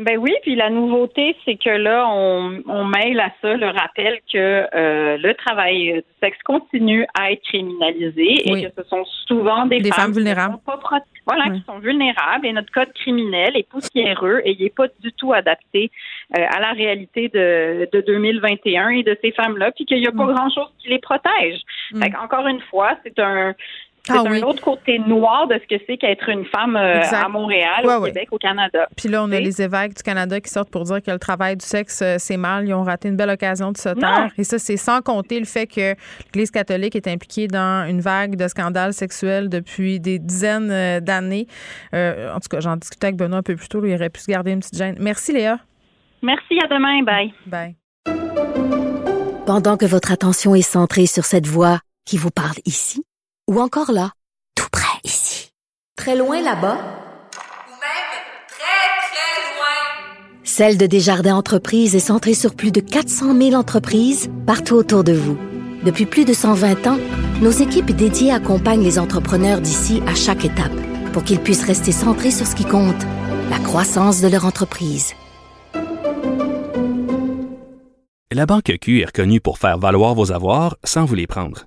Ben 0.00 0.16
oui, 0.16 0.32
puis 0.42 0.56
la 0.56 0.70
nouveauté, 0.70 1.36
c'est 1.44 1.56
que 1.56 1.68
là, 1.68 2.06
on, 2.08 2.62
on 2.66 2.84
mêle 2.86 3.20
à 3.20 3.30
ça 3.42 3.54
le 3.54 3.66
rappel 3.66 4.18
que 4.32 4.38
euh, 4.74 5.18
le 5.18 5.34
travail 5.34 5.92
du 5.92 6.04
sexe 6.22 6.38
continue 6.42 7.06
à 7.18 7.32
être 7.32 7.42
criminalisé 7.42 8.48
et 8.48 8.62
que 8.62 8.82
ce 8.82 8.88
sont 8.88 9.04
souvent 9.26 9.66
des, 9.66 9.82
femmes, 9.92 10.12
vulnérables. 10.12 10.54
Qui 10.54 10.60
sont 10.64 10.78
pas 10.78 10.78
voilà, 11.30 11.50
qui 11.50 11.62
sont 11.64 11.78
vulnérables 11.78 12.46
et 12.46 12.52
notre 12.52 12.72
code 12.72 12.92
criminel 12.92 13.56
est 13.56 13.68
poussiéreux 13.68 14.40
et 14.44 14.52
il 14.52 14.62
n'est 14.62 14.70
pas 14.70 14.88
du 15.00 15.12
tout 15.12 15.32
adapté 15.32 15.90
euh, 16.36 16.44
à 16.48 16.60
la 16.60 16.72
réalité 16.72 17.28
de, 17.28 17.88
de 17.92 18.00
2021 18.00 18.88
et 18.90 19.02
de 19.02 19.16
ces 19.22 19.30
femmes-là, 19.32 19.70
puis 19.72 19.84
qu'il 19.84 19.98
n'y 19.98 20.06
a 20.06 20.12
pas 20.12 20.26
grand-chose 20.26 20.72
qui 20.78 20.88
les 20.88 20.98
protège. 20.98 21.60
Mm. 21.92 22.02
encore 22.22 22.46
une 22.46 22.60
fois, 22.62 22.96
c'est 23.04 23.18
un 23.18 23.54
c'est 24.04 24.12
ah 24.16 24.22
un 24.26 24.42
autre 24.42 24.62
côté 24.62 24.98
noir 24.98 25.46
de 25.46 25.54
ce 25.54 25.76
que 25.76 25.82
c'est 25.86 25.96
qu'être 25.96 26.28
une 26.28 26.44
femme 26.46 26.76
euh, 26.76 27.02
à 27.12 27.28
Montréal, 27.28 27.84
au 27.84 28.04
Québec, 28.04 28.28
au 28.30 28.38
Canada. 28.38 28.88
Puis 28.96 29.08
là, 29.08 29.22
on 29.22 29.30
a 29.30 29.38
les 29.38 29.60
évêques 29.60 29.94
du 29.96 30.02
Canada 30.02 30.40
qui 30.40 30.50
sortent 30.50 30.70
pour 30.70 30.84
dire 30.84 31.02
que 31.02 31.10
le 31.10 31.18
travail 31.18 31.56
du 31.56 31.64
sexe, 31.64 32.00
euh, 32.02 32.16
c'est 32.18 32.36
mal. 32.36 32.66
Ils 32.66 32.74
ont 32.74 32.82
raté 32.82 33.08
une 33.08 33.16
belle 33.16 33.30
occasion 33.30 33.72
de 33.72 33.76
se 33.76 33.90
taire. 33.90 34.30
Et 34.38 34.44
ça, 34.44 34.58
c'est 34.58 34.76
sans 34.76 35.00
compter 35.02 35.38
le 35.38 35.44
fait 35.44 35.66
que 35.66 35.94
l'Église 36.26 36.50
catholique 36.50 36.96
est 36.96 37.08
impliquée 37.08 37.46
dans 37.46 37.86
une 37.88 38.00
vague 38.00 38.36
de 38.36 38.48
scandales 38.48 38.94
sexuels 38.94 39.48
depuis 39.48 40.00
des 40.00 40.18
dizaines 40.18 40.70
euh, 40.70 41.00
d'années. 41.00 41.46
en 41.92 42.40
tout 42.40 42.48
cas, 42.50 42.60
j'en 42.60 42.76
discutais 42.76 43.08
avec 43.08 43.16
Benoît 43.16 43.38
un 43.38 43.42
peu 43.42 43.56
plus 43.56 43.68
tôt. 43.68 43.84
il 43.84 43.94
aurait 43.94 44.10
pu 44.10 44.20
se 44.20 44.30
garder 44.30 44.52
une 44.52 44.60
petite 44.60 44.76
gêne. 44.76 44.96
Merci, 44.98 45.32
Léa. 45.32 45.58
Merci, 46.22 46.58
à 46.62 46.66
demain. 46.68 47.02
Bye. 47.02 47.32
Bye. 47.46 47.76
Pendant 49.46 49.76
que 49.76 49.86
votre 49.86 50.12
attention 50.12 50.54
est 50.54 50.62
centrée 50.62 51.06
sur 51.06 51.24
cette 51.24 51.46
voix 51.46 51.80
qui 52.04 52.16
vous 52.16 52.30
parle 52.30 52.56
ici, 52.66 53.02
ou 53.50 53.60
encore 53.60 53.90
là, 53.90 54.12
tout 54.54 54.68
près 54.70 55.00
ici. 55.02 55.50
Très 55.96 56.14
loin 56.16 56.40
là-bas. 56.40 56.76
Ou 56.76 57.74
même 57.82 58.10
très, 58.48 58.90
très 59.10 59.38
loin. 59.50 59.74
Celle 60.44 60.78
de 60.78 60.86
Desjardins 60.86 61.34
Entreprises 61.34 61.96
est 61.96 61.98
centrée 61.98 62.34
sur 62.34 62.54
plus 62.54 62.70
de 62.70 62.80
400 62.80 63.36
000 63.36 63.54
entreprises 63.54 64.30
partout 64.46 64.76
autour 64.76 65.02
de 65.02 65.12
vous. 65.12 65.36
Depuis 65.84 66.06
plus 66.06 66.24
de 66.24 66.32
120 66.32 66.86
ans, 66.86 66.98
nos 67.42 67.50
équipes 67.50 67.90
dédiées 67.90 68.32
accompagnent 68.32 68.84
les 68.84 69.00
entrepreneurs 69.00 69.60
d'ici 69.60 70.00
à 70.06 70.14
chaque 70.14 70.44
étape 70.44 70.72
pour 71.12 71.24
qu'ils 71.24 71.40
puissent 71.40 71.66
rester 71.66 71.90
centrés 71.90 72.30
sur 72.30 72.46
ce 72.46 72.54
qui 72.54 72.64
compte, 72.64 73.02
la 73.50 73.58
croissance 73.58 74.20
de 74.20 74.28
leur 74.28 74.44
entreprise. 74.44 75.14
La 78.30 78.46
Banque 78.46 78.72
Q 78.80 79.00
est 79.00 79.06
reconnue 79.06 79.40
pour 79.40 79.58
faire 79.58 79.76
valoir 79.76 80.14
vos 80.14 80.30
avoirs 80.30 80.76
sans 80.84 81.04
vous 81.04 81.16
les 81.16 81.26
prendre. 81.26 81.66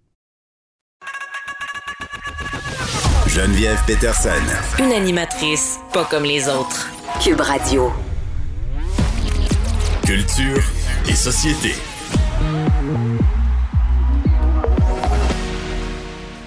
Geneviève 3.33 3.79
Peterson. 3.87 4.29
Une 4.77 4.91
animatrice 4.91 5.79
pas 5.93 6.03
comme 6.03 6.23
les 6.23 6.49
autres. 6.49 6.91
Cube 7.23 7.39
Radio. 7.39 7.89
Culture 10.05 10.61
et 11.07 11.13
société. 11.13 11.73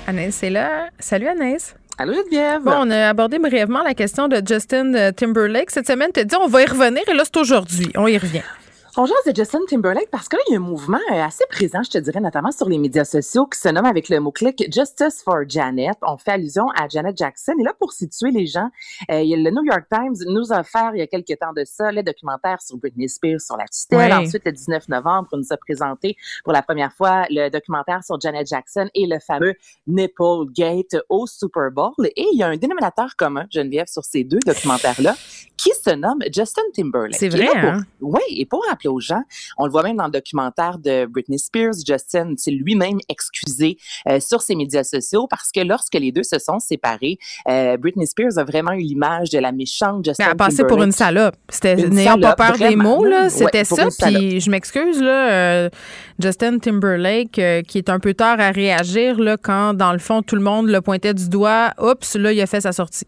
Anaïs 0.07 0.43
est 0.43 0.51
là. 0.51 0.91
Salut 0.99 1.27
Anaïs. 1.27 1.75
Allô 1.97 2.13
Geneviève. 2.13 2.61
Bon, 2.63 2.75
on 2.81 2.91
a 2.91 3.09
abordé 3.09 3.39
brièvement 3.39 3.83
la 3.83 3.95
question 3.95 4.29
de 4.29 4.43
Justin 4.47 4.93
euh, 4.93 5.11
Timberlake. 5.11 5.71
Cette 5.71 5.87
semaine, 5.87 6.11
tu 6.13 6.21
as 6.21 6.25
dit 6.25 6.37
on 6.39 6.49
va 6.49 6.61
y 6.61 6.67
revenir 6.67 7.03
et 7.09 7.15
là, 7.15 7.23
c'est 7.25 7.39
aujourd'hui. 7.39 7.91
On 7.95 8.07
y 8.07 8.19
revient. 8.19 8.43
On 8.97 9.07
jase 9.07 9.17
de 9.27 9.35
Justin 9.35 9.59
Timberlake 9.67 10.09
parce 10.09 10.29
que 10.29 10.37
là, 10.37 10.43
il 10.49 10.53
y 10.53 10.55
a 10.55 10.61
un 10.61 10.63
mouvement 10.63 11.01
euh, 11.11 11.21
assez 11.21 11.43
présent, 11.51 11.83
je 11.83 11.91
te 11.91 11.99
dirais, 11.99 12.21
notamment 12.21 12.53
sur 12.53 12.69
les 12.69 12.79
médias 12.79 13.05
sociaux, 13.05 13.45
qui 13.47 13.59
se 13.59 13.69
nomme 13.69 13.87
avec 13.87 14.09
le 14.09 14.21
mot-clic 14.21 14.73
Justice 14.73 15.21
for 15.25 15.41
Janet. 15.49 15.97
On 16.03 16.17
fait 16.17 16.31
allusion 16.31 16.69
à 16.77 16.87
Janet 16.87 17.19
Jackson. 17.19 17.55
Et 17.59 17.65
là, 17.65 17.73
pour 17.77 17.93
situer 17.93 18.31
les 18.31 18.47
gens, 18.47 18.69
euh, 19.11 19.21
le 19.25 19.51
New 19.51 19.65
York 19.65 19.87
Times 19.91 20.15
nous 20.29 20.53
a 20.53 20.61
offert 20.61 20.93
il 20.95 21.01
y 21.01 21.03
a 21.03 21.09
quelques 21.09 21.37
temps 21.41 21.53
de 21.53 21.65
ça 21.65 21.91
le 21.91 22.05
documentaire 22.05 22.63
sur 22.63 22.77
Britney 22.77 23.09
Spears, 23.09 23.41
sur 23.41 23.57
la 23.57 23.65
tutelle. 23.65 24.13
Ensuite, 24.13 24.45
le 24.45 24.53
19 24.53 24.89
novembre, 24.89 25.29
on 25.33 25.39
nous 25.39 25.53
a 25.53 25.57
présenté 25.57 26.17
pour 26.45 26.53
la 26.53 26.63
première 26.63 26.93
fois 26.93 27.27
le 27.31 27.49
documentaire 27.49 28.05
sur 28.05 28.21
Janet 28.21 28.47
Jackson 28.47 28.89
et 28.95 29.09
le 29.09 29.19
fameux 29.19 29.55
Nipple 29.89 30.53
Gate 30.53 30.97
au 31.09 31.27
Super 31.27 31.73
Bowl. 31.73 31.95
Et 31.99 32.27
il 32.33 32.39
y 32.39 32.45
a 32.45 32.47
un 32.47 32.57
dénominateur 32.57 33.17
commun, 33.17 33.47
Geneviève, 33.51 33.89
sur 33.89 34.05
ces 34.05 34.23
deux 34.23 34.39
documentaires-là, 34.47 35.17
qui 35.57 35.71
se 35.71 35.91
nomme 35.91 36.21
Justin 36.33 36.63
Timberlake. 36.73 37.17
C'est 37.17 37.29
vrai, 37.29 37.49
hein? 37.57 37.83
Oui, 38.01 38.21
et 38.29 38.47
pour 38.47 38.65
rappeler 38.69 38.84
aux 38.89 39.01
gens, 39.01 39.23
on 39.59 39.67
le 39.67 39.71
voit 39.71 39.83
même 39.83 39.97
dans 39.97 40.07
le 40.07 40.11
documentaire 40.11 40.79
de 40.79 41.07
Britney 41.07 41.39
Spears, 41.39 41.75
Justin 41.87 42.35
s'est 42.37 42.51
lui-même 42.51 42.99
excusé 43.09 43.77
euh, 44.09 44.21
sur 44.21 44.43
ses 44.43 44.55
médias 44.55 44.85
sociaux 44.85 45.27
parce 45.29 45.51
que 45.53 45.61
lorsque 45.61 45.95
les 45.95 46.13
deux 46.13 46.23
se 46.23 46.39
sont 46.39 46.59
séparés, 46.59 47.19
euh, 47.49 47.77
Britney 47.77 48.07
Spears 48.07 48.39
a 48.39 48.45
vraiment 48.45 48.73
eu 48.73 48.81
l'image 48.81 49.31
de 49.31 49.39
la 49.39 49.53
méchante 49.53 50.05
Justin 50.05 50.25
Elle 50.25 50.33
a 50.33 50.35
passé 50.35 50.65
pour 50.65 50.83
une 50.83 50.93
salope. 50.93 51.37
C'était 51.49 51.77
n'ayant 51.77 52.19
pas 52.19 52.35
peur 52.35 52.59
des 52.59 52.77
mots, 52.77 53.05
là, 53.05 53.31
c'était 53.31 53.65
ça. 53.65 53.89
Puis 53.99 54.41
je 54.41 54.51
m'excuse, 54.51 55.01
là, 55.01 55.31
euh, 55.31 55.71
Justin 56.19 56.59
Timberlake, 56.59 57.41
qui 57.67 57.79
est 57.79 57.89
un 57.89 57.99
peu 57.99 58.15
tard 58.15 58.41
à 58.41 58.51
réagir, 58.51 59.19
là, 59.19 59.37
quand 59.37 59.75
dans 59.75 59.93
le 59.93 59.99
fond 59.99 60.23
tout 60.23 60.37
le 60.37 60.43
monde 60.43 60.69
le 60.69 60.81
pointait 60.81 61.15
du 61.15 61.29
doigt, 61.29 61.73
oups, 61.81 62.17
là, 62.17 62.33
il 62.33 62.41
a 62.41 62.47
fait 62.47 62.61
sa 62.61 62.73
sortie. 62.73 63.07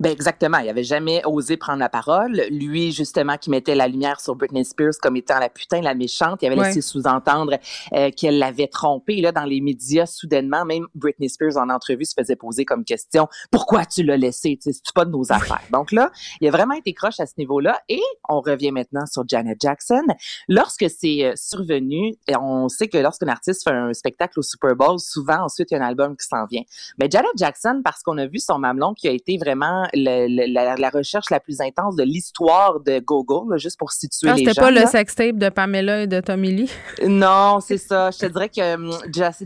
Ben 0.00 0.12
exactement. 0.12 0.58
Il 0.58 0.68
avait 0.68 0.84
jamais 0.84 1.22
osé 1.24 1.56
prendre 1.56 1.80
la 1.80 1.88
parole. 1.88 2.42
Lui, 2.50 2.92
justement, 2.92 3.36
qui 3.36 3.50
mettait 3.50 3.74
la 3.74 3.88
lumière 3.88 4.20
sur 4.20 4.36
Britney 4.36 4.64
Spears 4.64 4.94
comme 5.02 5.16
étant 5.16 5.38
la 5.38 5.48
putain, 5.48 5.80
la 5.80 5.94
méchante, 5.94 6.40
il 6.42 6.46
avait 6.46 6.56
laissé 6.56 6.80
sous-entendre 6.80 7.58
euh, 7.94 8.10
qu'elle 8.16 8.38
l'avait 8.38 8.68
trompée. 8.68 9.20
Là, 9.20 9.32
dans 9.32 9.44
les 9.44 9.60
médias, 9.60 10.06
soudainement, 10.06 10.64
même 10.64 10.86
Britney 10.94 11.28
Spears 11.28 11.56
en 11.56 11.68
entrevue 11.68 12.04
se 12.04 12.14
faisait 12.16 12.36
poser 12.36 12.64
comme 12.64 12.84
question 12.84 13.28
pourquoi 13.50 13.84
tu 13.84 14.02
l'as 14.02 14.16
laissé 14.16 14.56
C'est 14.60 14.72
pas 14.94 15.04
de 15.04 15.10
nos 15.10 15.32
affaires. 15.32 15.62
Donc 15.72 15.92
là, 15.92 16.10
il 16.40 16.48
a 16.48 16.50
vraiment 16.50 16.74
été 16.74 16.92
croche 16.92 17.18
à 17.18 17.26
ce 17.26 17.34
niveau-là. 17.38 17.80
Et 17.88 18.02
on 18.28 18.40
revient 18.40 18.70
maintenant 18.70 19.06
sur 19.06 19.24
Janet 19.26 19.58
Jackson. 19.60 20.04
Lorsque 20.48 20.86
c'est 20.88 21.24
euh, 21.24 21.32
survenu, 21.34 22.14
et 22.28 22.36
on 22.40 22.68
sait 22.68 22.88
que 22.88 22.98
lorsqu'un 22.98 23.28
artiste 23.28 23.64
fait 23.64 23.74
un 23.74 23.92
spectacle 23.92 24.38
au 24.38 24.42
Super 24.42 24.76
Bowl, 24.76 24.98
souvent 25.00 25.44
ensuite 25.44 25.70
il 25.70 25.74
y 25.74 25.76
a 25.78 25.82
un 25.82 25.86
album 25.88 26.16
qui 26.16 26.26
s'en 26.26 26.46
vient. 26.46 26.62
Mais 26.98 27.08
Janet 27.10 27.32
Jackson, 27.36 27.80
parce 27.84 28.02
qu'on 28.02 28.18
a 28.18 28.26
vu 28.26 28.38
son 28.38 28.58
mamelon 28.58 28.94
qui 28.94 29.08
a 29.08 29.12
été 29.12 29.38
vraiment 29.38 29.87
la, 29.94 30.90
recherche 30.90 31.30
la 31.30 31.40
plus 31.40 31.60
intense 31.60 31.96
de 31.96 32.02
l'histoire 32.02 32.80
de 32.80 32.98
Gogo, 33.00 33.46
juste 33.56 33.78
pour 33.78 33.92
situer 33.92 34.30
ah, 34.30 34.34
les 34.34 34.44
gens. 34.44 34.50
C'était 34.50 34.60
pas 34.60 34.70
le 34.70 34.86
sextape 34.86 35.36
de 35.36 35.48
Pamela 35.48 36.02
et 36.02 36.06
de 36.06 36.20
Tommy 36.20 36.52
Lee? 36.52 36.70
Non, 37.08 37.60
c'est 37.60 37.78
ça. 37.78 38.10
Je 38.10 38.18
te 38.18 38.26
dirais 38.26 38.48
que 38.48 38.74
hum, 38.74 38.90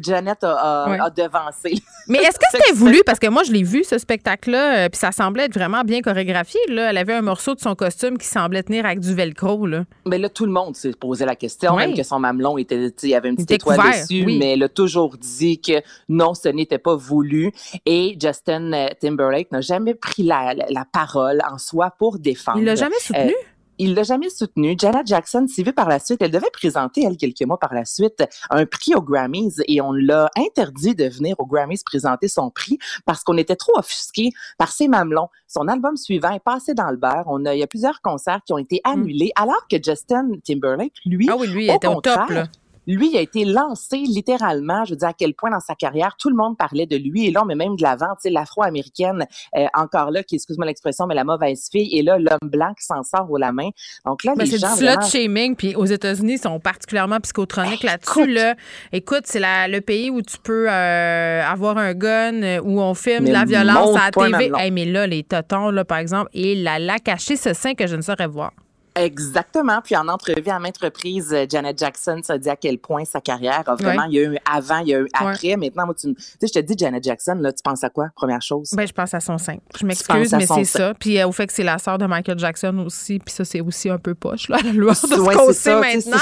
Janet 0.01 0.45
a, 0.45 1.11
devancé. 1.15 1.75
Mais 2.09 2.19
est-ce 2.19 2.39
que 2.39 2.47
c'était 2.51 2.73
voulu? 2.73 3.03
Parce 3.05 3.19
que 3.19 3.29
moi, 3.29 3.43
je 3.43 3.53
l'ai 3.53 3.63
vu, 3.63 3.85
ce 3.85 3.99
spectacle-là, 3.99 4.77
euh, 4.77 4.89
puis 4.89 4.99
ça 4.99 5.13
semblait 5.13 5.45
être 5.45 5.55
vraiment 5.55 5.83
bien 5.83 6.01
chorégraphié. 6.01 6.61
Là. 6.69 6.91
Elle 6.91 6.99
avait 6.99 7.15
un 7.15 7.23
morceau 7.23 7.55
de 7.55 7.61
son 7.61 7.75
costume 7.75 8.19
qui 8.19 8.27
semblait 8.27 8.63
tenir 8.63 8.87
avec 8.87 9.01
du 9.01 9.15
velcro. 9.15 9.67
Là. 9.67 9.85
Mais 10.07 10.19
là, 10.19 10.29
tout 10.29 10.47
le 10.47 10.53
monde 10.53 10.77
s'est 10.77 10.93
posé 10.93 11.25
la 11.25 11.37
question, 11.37 11.77
même 11.77 11.95
que 11.95 12.03
son 12.03 12.19
mamelon 12.19 12.59
était, 12.59 12.89
il 13.03 13.09
y 13.09 13.15
avait 13.15 13.29
une 13.29 13.37
petite 13.37 13.53
étoile 13.53 13.79
dessus, 13.93 14.25
mais 14.27 14.53
elle 14.53 14.63
a 14.63 14.69
toujours 14.69 15.17
dit 15.17 15.61
que 15.61 15.83
non, 16.09 16.35
ce 16.35 16.49
n'était 16.49 16.79
pas 16.79 16.97
voulu. 16.97 17.53
Et 17.87 18.17
Justin 18.21 18.73
euh, 18.73 18.89
Timberlake 19.01 19.51
n'a 19.53 19.61
jamais 19.61 19.95
pris 19.95 20.23
la, 20.33 20.55
la, 20.55 20.85
parole 20.85 21.41
en 21.51 21.59
soi 21.59 21.93
pour 21.99 22.19
défendre. 22.19 22.59
Il 22.59 22.65
l'a 22.65 22.75
jamais 22.75 22.99
soutenu? 22.99 23.35
il 23.79 23.95
l'a 23.95 24.03
jamais 24.05 24.31
soutenu. 24.31 24.77
Janet 24.79 25.07
Jackson 25.07 25.47
s'est 25.49 25.63
vue 25.65 25.73
par 25.73 25.89
la 25.89 25.99
suite. 25.99 26.23
Elle 26.23 26.31
devait 26.31 26.51
présenter, 26.53 27.03
elle, 27.05 27.17
quelques 27.17 27.43
mois 27.43 27.59
par 27.59 27.75
la 27.75 27.85
suite, 27.85 28.23
un 28.51 28.65
prix 28.65 28.95
aux 28.95 29.03
Grammys 29.03 29.55
et 29.67 29.81
on 29.81 29.93
l'a 29.93 30.31
interdit 30.37 30.95
de 30.95 31.07
venir 31.09 31.35
aux 31.41 31.47
Grammys 31.47 31.83
présenter 31.85 32.29
son 32.29 32.51
prix 32.51 32.79
parce 33.07 33.25
qu'on 33.25 33.37
était 33.39 33.57
trop 33.57 33.73
offusqués 33.77 34.31
par 34.59 34.71
ses 34.71 34.87
mamelons. 34.89 35.29
Son 35.49 35.67
album 35.69 35.97
suivant 35.97 36.31
est 36.31 36.45
passé 36.45 36.75
dans 36.75 36.91
le 36.91 36.97
beurre. 36.97 37.25
On 37.27 37.45
a, 37.45 37.55
il 37.55 37.61
y 37.61 37.63
a 37.63 37.67
plusieurs 37.67 38.01
concerts 38.03 38.41
qui 38.47 38.53
ont 38.53 38.59
été 38.59 38.81
Mm. 38.87 38.91
annulés 38.91 39.33
alors 39.37 39.67
que 39.69 39.77
Justin 39.83 40.29
Timberlake, 40.45 40.95
lui, 41.05 41.29
Ah 41.31 41.37
oui, 41.37 41.49
lui, 41.49 41.71
au 41.71 41.75
était 41.75 41.89
au 41.89 42.01
top, 42.01 42.31
là. 42.31 42.45
Lui, 42.87 43.11
il 43.13 43.17
a 43.17 43.21
été 43.21 43.45
lancé 43.45 43.99
littéralement. 43.99 44.85
Je 44.85 44.91
veux 44.93 44.97
dire, 44.97 45.09
à 45.09 45.13
quel 45.13 45.35
point 45.35 45.51
dans 45.51 45.61
sa 45.61 45.75
carrière, 45.75 46.17
tout 46.19 46.29
le 46.31 46.37
monde 46.37 46.57
parlait 46.57 46.87
de 46.87 46.97
lui. 46.97 47.27
Et 47.27 47.31
là, 47.31 47.45
met 47.45 47.55
même 47.55 47.77
de 47.77 47.83
l'avant, 47.83 48.09
tu 48.15 48.23
sais, 48.23 48.31
l'afro-américaine, 48.31 49.27
euh, 49.57 49.67
encore 49.75 50.11
là, 50.11 50.23
qui, 50.23 50.35
excuse-moi 50.37 50.67
l'expression, 50.67 51.07
mais 51.07 51.15
la 51.15 51.25
mauvaise 51.25 51.69
fille. 51.71 51.97
Et 51.97 52.03
là, 52.03 52.19
l'homme 52.19 52.51
blanc 52.51 52.73
qui 52.79 52.85
s'en 52.85 53.03
sort 53.03 53.31
haut 53.31 53.37
la 53.39 53.53
main. 53.53 53.69
Donc 54.07 54.25
là, 54.25 54.35
Ben, 54.37 54.45
les 54.45 54.51
c'est 54.53 54.59
gens. 54.59 54.75
du 54.77 54.85
vraiment- 54.85 55.03
shaming, 55.07 55.57
puis 55.57 55.75
aux 55.77 55.85
États-Unis, 55.85 56.35
ils 56.35 56.39
sont 56.39 56.59
particulièrement 56.61 57.21
psychotroniques 57.21 57.83
là-dessus. 57.83 58.27
Là. 58.27 58.55
Écoute, 58.93 59.23
c'est 59.25 59.41
le 59.41 59.81
pays 59.81 60.11
où 60.11 60.23
tu 60.23 60.39
peux 60.39 60.67
euh, 60.71 61.43
avoir 61.45 61.79
un 61.79 61.95
gun, 61.95 62.43
euh, 62.43 62.61
où 62.63 62.81
on 62.81 62.95
filme 62.95 63.25
Mais 63.25 63.31
de 63.31 63.35
la 63.35 63.45
violence 63.45 63.97
à 63.97 64.07
la 64.07 64.11
TV. 64.39 64.51
Hey, 64.59 64.71
mais 64.71 64.85
là, 64.87 65.07
les 65.07 65.23
totons, 65.23 65.71
là, 65.71 65.85
par 65.85 65.99
exemple, 65.99 66.31
et 66.35 66.55
la 66.55 66.79
la 66.79 66.99
caché 66.99 67.37
ce 67.37 67.53
sein 67.53 67.75
que 67.75 67.87
je 67.87 67.97
ne 67.97 68.03
saurais 68.03 68.27
voir. 68.27 68.53
Exactement. 68.95 69.81
Puis 69.83 69.97
en 69.97 70.07
entrevue 70.09 70.49
à 70.49 70.59
maintes 70.59 70.79
reprises, 70.79 71.33
euh, 71.33 71.47
Janet 71.49 71.79
Jackson 71.79 72.21
s'est 72.23 72.39
dit 72.39 72.51
à 72.51 72.57
quel 72.57 72.79
point 72.79 73.05
sa 73.05 73.21
carrière 73.21 73.63
a 73.67 73.75
vraiment, 73.75 74.03
Ouais. 74.03 74.09
il 74.11 74.15
y 74.15 74.19
a 74.19 74.23
eu 74.25 74.37
un 74.37 74.57
avant, 74.57 74.79
il 74.79 74.89
y 74.89 74.95
a 74.95 74.99
eu 74.99 75.09
un 75.15 75.27
après. 75.31 75.57
Maintenant, 75.57 75.87
moi, 75.87 75.95
tu, 75.95 76.15
sais, 76.19 76.47
je 76.47 76.53
te 76.53 76.59
dis 76.59 76.75
Janet 76.79 77.03
Jackson, 77.03 77.37
là, 77.41 77.53
tu 77.53 77.63
penses 77.63 77.83
à 77.85 77.91
quoi, 77.91 78.09
première 78.15 78.43
chose? 78.43 78.71
Ben, 78.75 78.87
je 78.87 78.93
pense 78.93 79.15
à 79.15 79.21
son 79.21 79.39
sein. 79.39 79.57
Je 79.79 79.87
m'excuse, 79.87 80.33
mais 80.35 80.47
c'est 80.47 80.65
ça. 80.65 80.93
Puis 80.95 81.19
euh, 81.19 81.27
au 81.27 81.33
fait 81.33 81.47
que 81.47 81.53
c'est 81.53 81.63
la 81.63 81.79
sœur 81.79 81.99
de 81.99 82.07
Michael 82.07 82.39
Jackson 82.39 82.83
aussi. 82.87 83.19
Puis 83.19 83.35
ça, 83.35 83.45
c'est 83.45 83.61
aussi 83.61 83.89
un 83.89 83.99
peu 83.99 84.15
poche, 84.15 84.49
là, 84.49 84.59
la 84.63 84.73
loi 84.73 84.93
de 84.93 85.21
Ouais, 85.21 85.35
ça, 85.35 85.47
tu 85.47 85.53
sais, 85.55 85.75
maintenant. 85.81 86.19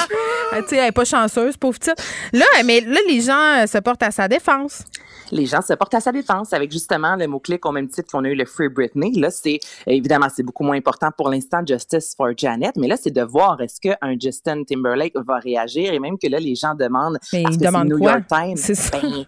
tu 0.52 0.68
sais, 0.68 0.76
elle 0.76 0.84
n'est 0.84 0.92
pas 0.92 1.04
chanceuse, 1.04 1.56
pauvre 1.56 1.78
petite. 1.78 2.00
Là, 2.32 2.44
mais 2.64 2.80
là, 2.82 3.00
les 3.08 3.20
gens 3.20 3.62
euh, 3.62 3.66
se 3.66 3.78
portent 3.78 4.02
à 4.02 4.10
sa 4.10 4.28
défense. 4.28 4.84
les 5.32 5.46
gens 5.46 5.62
se 5.62 5.72
portent 5.74 5.94
à 5.94 6.00
sa 6.00 6.12
défense 6.12 6.52
avec 6.52 6.70
justement 6.72 7.14
le 7.16 7.26
mot-clic 7.26 7.64
au 7.66 7.72
même 7.72 7.88
titre 7.88 8.10
qu'on 8.12 8.24
a 8.24 8.28
eu 8.28 8.34
le 8.34 8.44
Free 8.44 8.68
Britney. 8.68 9.12
Là, 9.18 9.30
c'est 9.30 9.58
évidemment, 9.86 10.26
c'est 10.34 10.42
beaucoup 10.42 10.64
moins 10.64 10.76
important 10.76 11.10
pour 11.16 11.28
l'instant, 11.30 11.60
Justice 11.66 12.14
for 12.16 12.28
Janet, 12.36 12.59
mais 12.76 12.86
là, 12.88 12.96
c'est 12.96 13.10
de 13.10 13.22
voir 13.22 13.60
est-ce 13.60 13.80
qu'un 13.80 14.14
Justin 14.20 14.64
Timberlake 14.64 15.14
va 15.26 15.38
réagir 15.38 15.92
et 15.92 15.98
même 15.98 16.18
que 16.18 16.26
là, 16.28 16.38
les 16.38 16.54
gens 16.54 16.74
demandent, 16.74 17.18
Mais 17.32 17.42
parce 17.42 17.54
ils 17.54 17.58
que 17.58 17.64
c'est 17.64 17.70
demandent 17.72 17.88
New 17.88 17.98
quoi? 17.98 18.12
York 18.12 18.24
Times, 18.28 18.76
ben, 18.92 19.24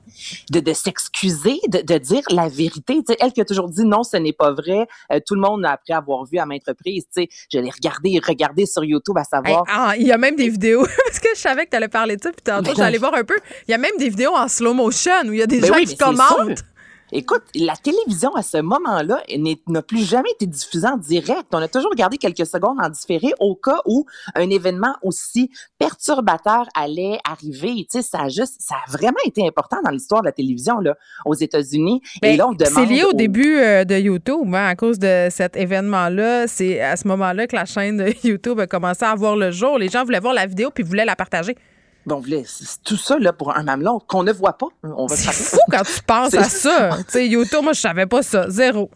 de, 0.50 0.60
de 0.60 0.72
s'excuser, 0.72 1.58
de, 1.68 1.78
de 1.80 1.98
dire 1.98 2.22
la 2.30 2.48
vérité. 2.48 2.94
Tu 2.98 3.04
sais, 3.12 3.16
elle 3.20 3.32
qui 3.32 3.40
a 3.40 3.44
toujours 3.44 3.68
dit 3.68 3.84
non, 3.84 4.02
ce 4.02 4.16
n'est 4.16 4.32
pas 4.32 4.52
vrai. 4.52 4.86
Euh, 5.12 5.20
tout 5.26 5.34
le 5.34 5.40
monde, 5.40 5.64
après 5.64 5.94
avoir 5.94 6.24
vu 6.24 6.38
à 6.38 6.46
maintes 6.46 6.62
reprises, 6.66 7.06
je 7.16 7.58
l'ai 7.58 7.70
regardé, 7.70 8.20
regardé 8.26 8.66
sur 8.66 8.84
YouTube 8.84 9.16
à 9.18 9.22
Hey, 9.22 9.26
savoir. 9.44 9.64
ah, 9.68 9.94
il 9.96 10.06
y 10.06 10.12
a 10.12 10.18
même 10.18 10.36
des 10.36 10.48
vidéos, 10.48 10.84
parce 11.06 11.18
que 11.18 11.28
je 11.34 11.40
savais 11.40 11.64
que 11.64 11.70
tu 11.70 11.76
allais 11.76 11.88
parler 11.88 12.16
de 12.16 12.22
ça, 12.22 12.30
puis 12.30 12.42
tantôt, 12.44 12.62
Ben 12.70 12.74
j'allais 12.76 12.98
voir 12.98 13.14
un 13.14 13.24
peu. 13.24 13.36
Il 13.66 13.70
y 13.70 13.74
a 13.74 13.78
même 13.78 13.96
des 13.98 14.08
vidéos 14.08 14.32
en 14.34 14.48
slow 14.48 14.74
motion 14.74 15.12
où 15.26 15.32
il 15.32 15.38
y 15.38 15.42
a 15.42 15.46
des 15.46 15.60
Ben 15.60 15.68
gens 15.68 15.74
oui, 15.76 15.84
qui 15.86 15.96
commentent. 15.96 16.62
Écoute, 17.14 17.42
la 17.54 17.74
télévision 17.76 18.34
à 18.34 18.42
ce 18.42 18.56
moment-là 18.56 19.22
n'a 19.68 19.82
plus 19.82 20.02
jamais 20.02 20.30
été 20.30 20.46
diffusée 20.46 20.86
en 20.86 20.96
direct. 20.96 21.44
On 21.52 21.58
a 21.58 21.68
toujours 21.68 21.90
regardé 21.90 22.16
quelques 22.16 22.46
secondes 22.46 22.78
en 22.82 22.88
différé 22.88 23.32
au 23.38 23.54
cas 23.54 23.78
où 23.84 24.06
un 24.34 24.48
événement 24.48 24.94
aussi 25.02 25.50
perturbateur 25.78 26.66
allait 26.74 27.18
arriver. 27.30 27.86
Tu 27.90 28.00
sais, 28.00 28.02
ça 28.02 28.22
a 28.22 28.28
juste, 28.28 28.56
ça 28.60 28.76
a 28.76 28.90
vraiment 28.90 29.18
été 29.26 29.46
important 29.46 29.76
dans 29.84 29.90
l'histoire 29.90 30.22
de 30.22 30.26
la 30.26 30.32
télévision 30.32 30.78
là 30.78 30.96
aux 31.26 31.34
États-Unis. 31.34 32.00
Et 32.22 32.28
Ben, 32.30 32.38
là, 32.38 32.48
on 32.48 32.52
demande. 32.52 32.72
c'est 32.72 32.86
lié 32.86 33.04
au 33.04 33.10
aux- 33.10 33.12
début 33.12 33.58
euh, 33.58 33.84
de 33.84 33.96
YouTube, 33.96 34.54
hein, 34.54 34.66
à 34.68 34.74
cause 34.74 34.98
de 34.98 35.28
cet 35.30 35.56
événement-là. 35.56 36.46
C'est 36.46 36.80
à 36.80 36.96
ce 36.96 37.06
moment-là 37.08 37.46
que 37.46 37.56
la 37.56 37.66
chaîne 37.66 37.98
de 37.98 38.12
YouTube 38.26 38.58
a 38.60 38.66
commencé 38.66 39.04
à 39.04 39.14
voir 39.14 39.36
le 39.36 39.50
jour. 39.50 39.78
Les 39.78 39.88
gens 39.88 40.04
voulaient 40.04 40.20
voir 40.20 40.34
la 40.34 40.46
vidéo 40.46 40.70
puis 40.70 40.82
voulaient 40.82 41.04
la 41.04 41.16
partager. 41.16 41.56
Bon, 42.06 42.22
tout 42.84 42.96
ça 42.96 43.18
là 43.18 43.32
pour 43.32 43.56
un 43.56 43.62
mamelon 43.62 44.00
qu'on 44.06 44.22
ne 44.22 44.32
voit 44.32 44.54
pas. 44.58 44.66
On 44.82 45.06
va 45.06 45.16
se 45.16 45.22
C'est 45.30 45.56
fou 45.56 45.58
quand 45.70 45.82
tu 45.84 46.02
penses 46.02 46.34
à 46.34 46.44
ça. 46.44 46.90
tu 46.98 47.04
sais, 47.08 47.28
YouTube, 47.28 47.60
moi, 47.62 47.72
je 47.72 47.80
savais 47.80 48.06
pas 48.06 48.22
ça. 48.22 48.48
Zéro. 48.50 48.90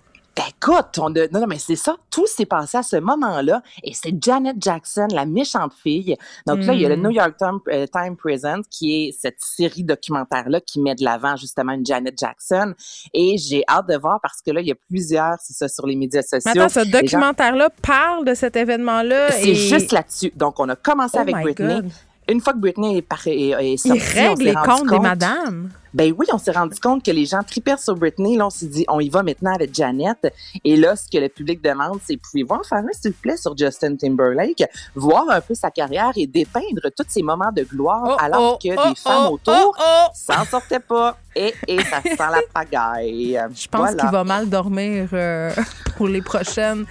Écoute, 0.48 0.98
on 0.98 1.14
a- 1.16 1.28
non, 1.32 1.40
non, 1.40 1.46
mais 1.46 1.56
c'est 1.58 1.76
ça. 1.76 1.96
Tout 2.10 2.26
s'est 2.26 2.44
passé 2.44 2.76
à 2.76 2.82
ce 2.82 2.96
moment-là. 2.96 3.62
Et 3.82 3.94
c'est 3.94 4.12
Janet 4.22 4.56
Jackson, 4.60 5.08
la 5.10 5.24
méchante 5.24 5.72
fille. 5.82 6.14
Donc 6.46 6.58
là, 6.62 6.74
il 6.74 6.80
y 6.82 6.84
a 6.84 6.90
le 6.90 6.96
Mm. 6.96 7.02
New 7.04 7.10
York 7.10 7.36
Time, 7.38 7.58
euh, 7.68 7.86
Time 7.86 8.16
Present, 8.18 8.60
qui 8.70 9.06
est 9.08 9.12
cette 9.18 9.38
série 9.38 9.82
documentaire-là 9.82 10.60
qui 10.60 10.78
met 10.82 10.94
de 10.94 11.02
l'avant 11.04 11.36
justement 11.36 11.72
une 11.72 11.86
Janet 11.86 12.18
Jackson. 12.18 12.74
Et 13.14 13.38
j'ai 13.38 13.64
hâte 13.66 13.88
de 13.88 13.96
voir 13.96 14.20
parce 14.20 14.42
que 14.42 14.50
là, 14.50 14.60
il 14.60 14.66
y 14.66 14.72
a 14.72 14.76
plusieurs, 14.90 15.36
c'est 15.42 15.54
ça, 15.54 15.68
sur 15.68 15.86
les 15.86 15.96
médias 15.96 16.20
sociaux. 16.20 16.50
Mais 16.54 16.60
attends, 16.60 16.68
ce 16.68 16.84
gens- 16.84 16.90
documentaire-là 17.00 17.70
parle 17.80 18.26
de 18.26 18.34
cet 18.34 18.56
événement-là. 18.56 19.30
C'est 19.32 19.48
et- 19.48 19.54
juste 19.54 19.90
là-dessus. 19.92 20.32
Donc, 20.36 20.60
on 20.60 20.68
a 20.68 20.76
commencé 20.76 21.14
Oh 21.16 21.20
avec 21.22 21.34
Britney. 21.36 21.80
God. 21.80 21.90
Une 22.28 22.40
fois 22.40 22.52
que 22.52 22.58
Britney 22.58 22.98
est, 22.98 23.02
par- 23.02 23.26
est, 23.26 23.50
est 23.50 23.72
Il 23.72 23.78
sortie, 23.78 24.02
on 24.02 24.14
règle 24.14 24.36
s'est 24.38 24.44
les 24.44 24.54
comptes 24.54 24.90
des 24.90 24.98
madames. 24.98 25.70
ben 25.94 26.12
oui, 26.18 26.26
on 26.32 26.38
s'est 26.38 26.50
rendu 26.50 26.78
compte 26.80 27.04
que 27.04 27.12
les 27.12 27.24
gens 27.24 27.42
tripaient 27.42 27.76
sur 27.76 27.94
Britney. 27.94 28.36
Là, 28.36 28.46
on 28.46 28.50
s'est 28.50 28.66
dit, 28.66 28.84
on 28.88 28.98
y 28.98 29.08
va 29.08 29.22
maintenant 29.22 29.54
avec 29.54 29.72
Janet. 29.72 30.32
Et 30.64 30.76
là, 30.76 30.96
ce 30.96 31.08
que 31.08 31.18
le 31.18 31.28
public 31.28 31.62
demande, 31.62 32.00
c'est 32.04 32.16
pouvez-vous 32.16 32.54
en 32.54 32.64
faire 32.64 32.78
un, 32.78 32.92
s'il 32.92 33.12
vous 33.12 33.18
plaît, 33.22 33.36
sur 33.36 33.56
Justin 33.56 33.94
Timberlake, 33.94 34.64
voir 34.96 35.28
un 35.30 35.40
peu 35.40 35.54
sa 35.54 35.70
carrière 35.70 36.12
et 36.16 36.26
dépeindre 36.26 36.90
tous 36.96 37.06
ces 37.08 37.22
moments 37.22 37.52
de 37.52 37.62
gloire, 37.62 38.16
alors 38.20 38.54
oh, 38.54 38.58
que 38.60 38.74
oh, 38.76 38.88
des 38.88 38.94
femmes 38.96 39.26
oh, 39.30 39.34
autour 39.34 39.76
oh, 39.78 39.82
oh. 39.84 40.06
s'en 40.12 40.44
sortaient 40.44 40.80
pas. 40.80 41.16
Et, 41.36 41.54
et 41.68 41.78
ça 41.84 42.02
sent 42.02 42.16
la 42.18 42.40
pagaille. 42.52 43.40
Je 43.54 43.68
pense 43.68 43.94
qu'il 43.94 44.10
va 44.10 44.24
mal 44.24 44.48
dormir 44.48 45.08
euh, 45.12 45.52
pour 45.96 46.08
les 46.08 46.22
prochaines 46.22 46.86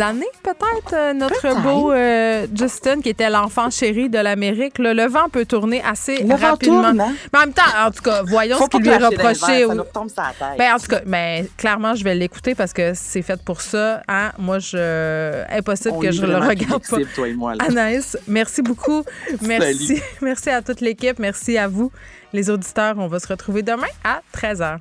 années, 0.00 0.26
peut-être, 0.42 0.94
euh, 0.94 1.12
notre 1.12 1.62
beau 1.62 1.92
euh, 1.92 2.46
Justin, 2.54 3.00
qui 3.00 3.08
était 3.08 3.30
l'enfant 3.30 3.70
chéri 3.70 4.08
de 4.08 4.18
l'Amérique. 4.18 4.78
Le 4.78 5.06
vent 5.08 5.28
peut 5.30 5.44
tourner 5.44 5.82
assez 5.82 6.22
Le 6.22 6.34
rapidement. 6.34 6.82
tourne, 6.82 7.00
hein? 7.00 7.14
Mais 7.32 7.38
en 7.38 7.42
même 7.42 7.52
temps, 7.52 7.62
en 7.86 7.90
tout 7.90 8.02
cas, 8.02 8.22
voyons 8.22 8.56
Faut 8.56 8.64
ce 8.64 8.70
qui 8.76 8.82
pas 8.82 8.96
lui 8.98 9.00
la 9.00 9.10
tête. 9.10 10.58
Ben, 10.58 10.74
en 10.74 10.78
tout 10.78 10.86
cas, 10.86 11.00
mais 11.06 11.46
clairement, 11.56 11.94
je 11.94 12.04
vais 12.04 12.14
l'écouter 12.14 12.54
parce 12.54 12.72
que 12.72 12.92
c'est 12.94 13.22
fait 13.22 13.42
pour 13.42 13.60
ça. 13.60 14.02
Hein? 14.08 14.32
Moi, 14.38 14.58
je 14.58 15.44
impossible 15.50 15.94
On 15.96 16.00
que 16.00 16.10
je 16.10 16.22
le 16.24 16.36
regarde 16.36 16.82
pas. 16.88 16.98
toi 17.14 17.28
et 17.28 17.34
moi, 17.34 17.54
là. 17.54 17.64
Anaïs, 17.68 18.16
merci 18.26 18.62
beaucoup. 18.62 19.04
Merci. 19.42 20.00
Merci 20.20 20.50
à 20.50 20.62
toute 20.62 20.80
l'équipe. 20.80 21.18
Merci 21.18 21.58
à 21.58 21.68
vous, 21.68 21.90
les 22.32 22.50
auditeurs. 22.50 22.96
On 22.98 23.06
va 23.06 23.18
se 23.18 23.28
retrouver 23.28 23.62
demain 23.62 23.86
à 24.04 24.20
13h. 24.36 24.78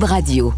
Radio. 0.00 0.54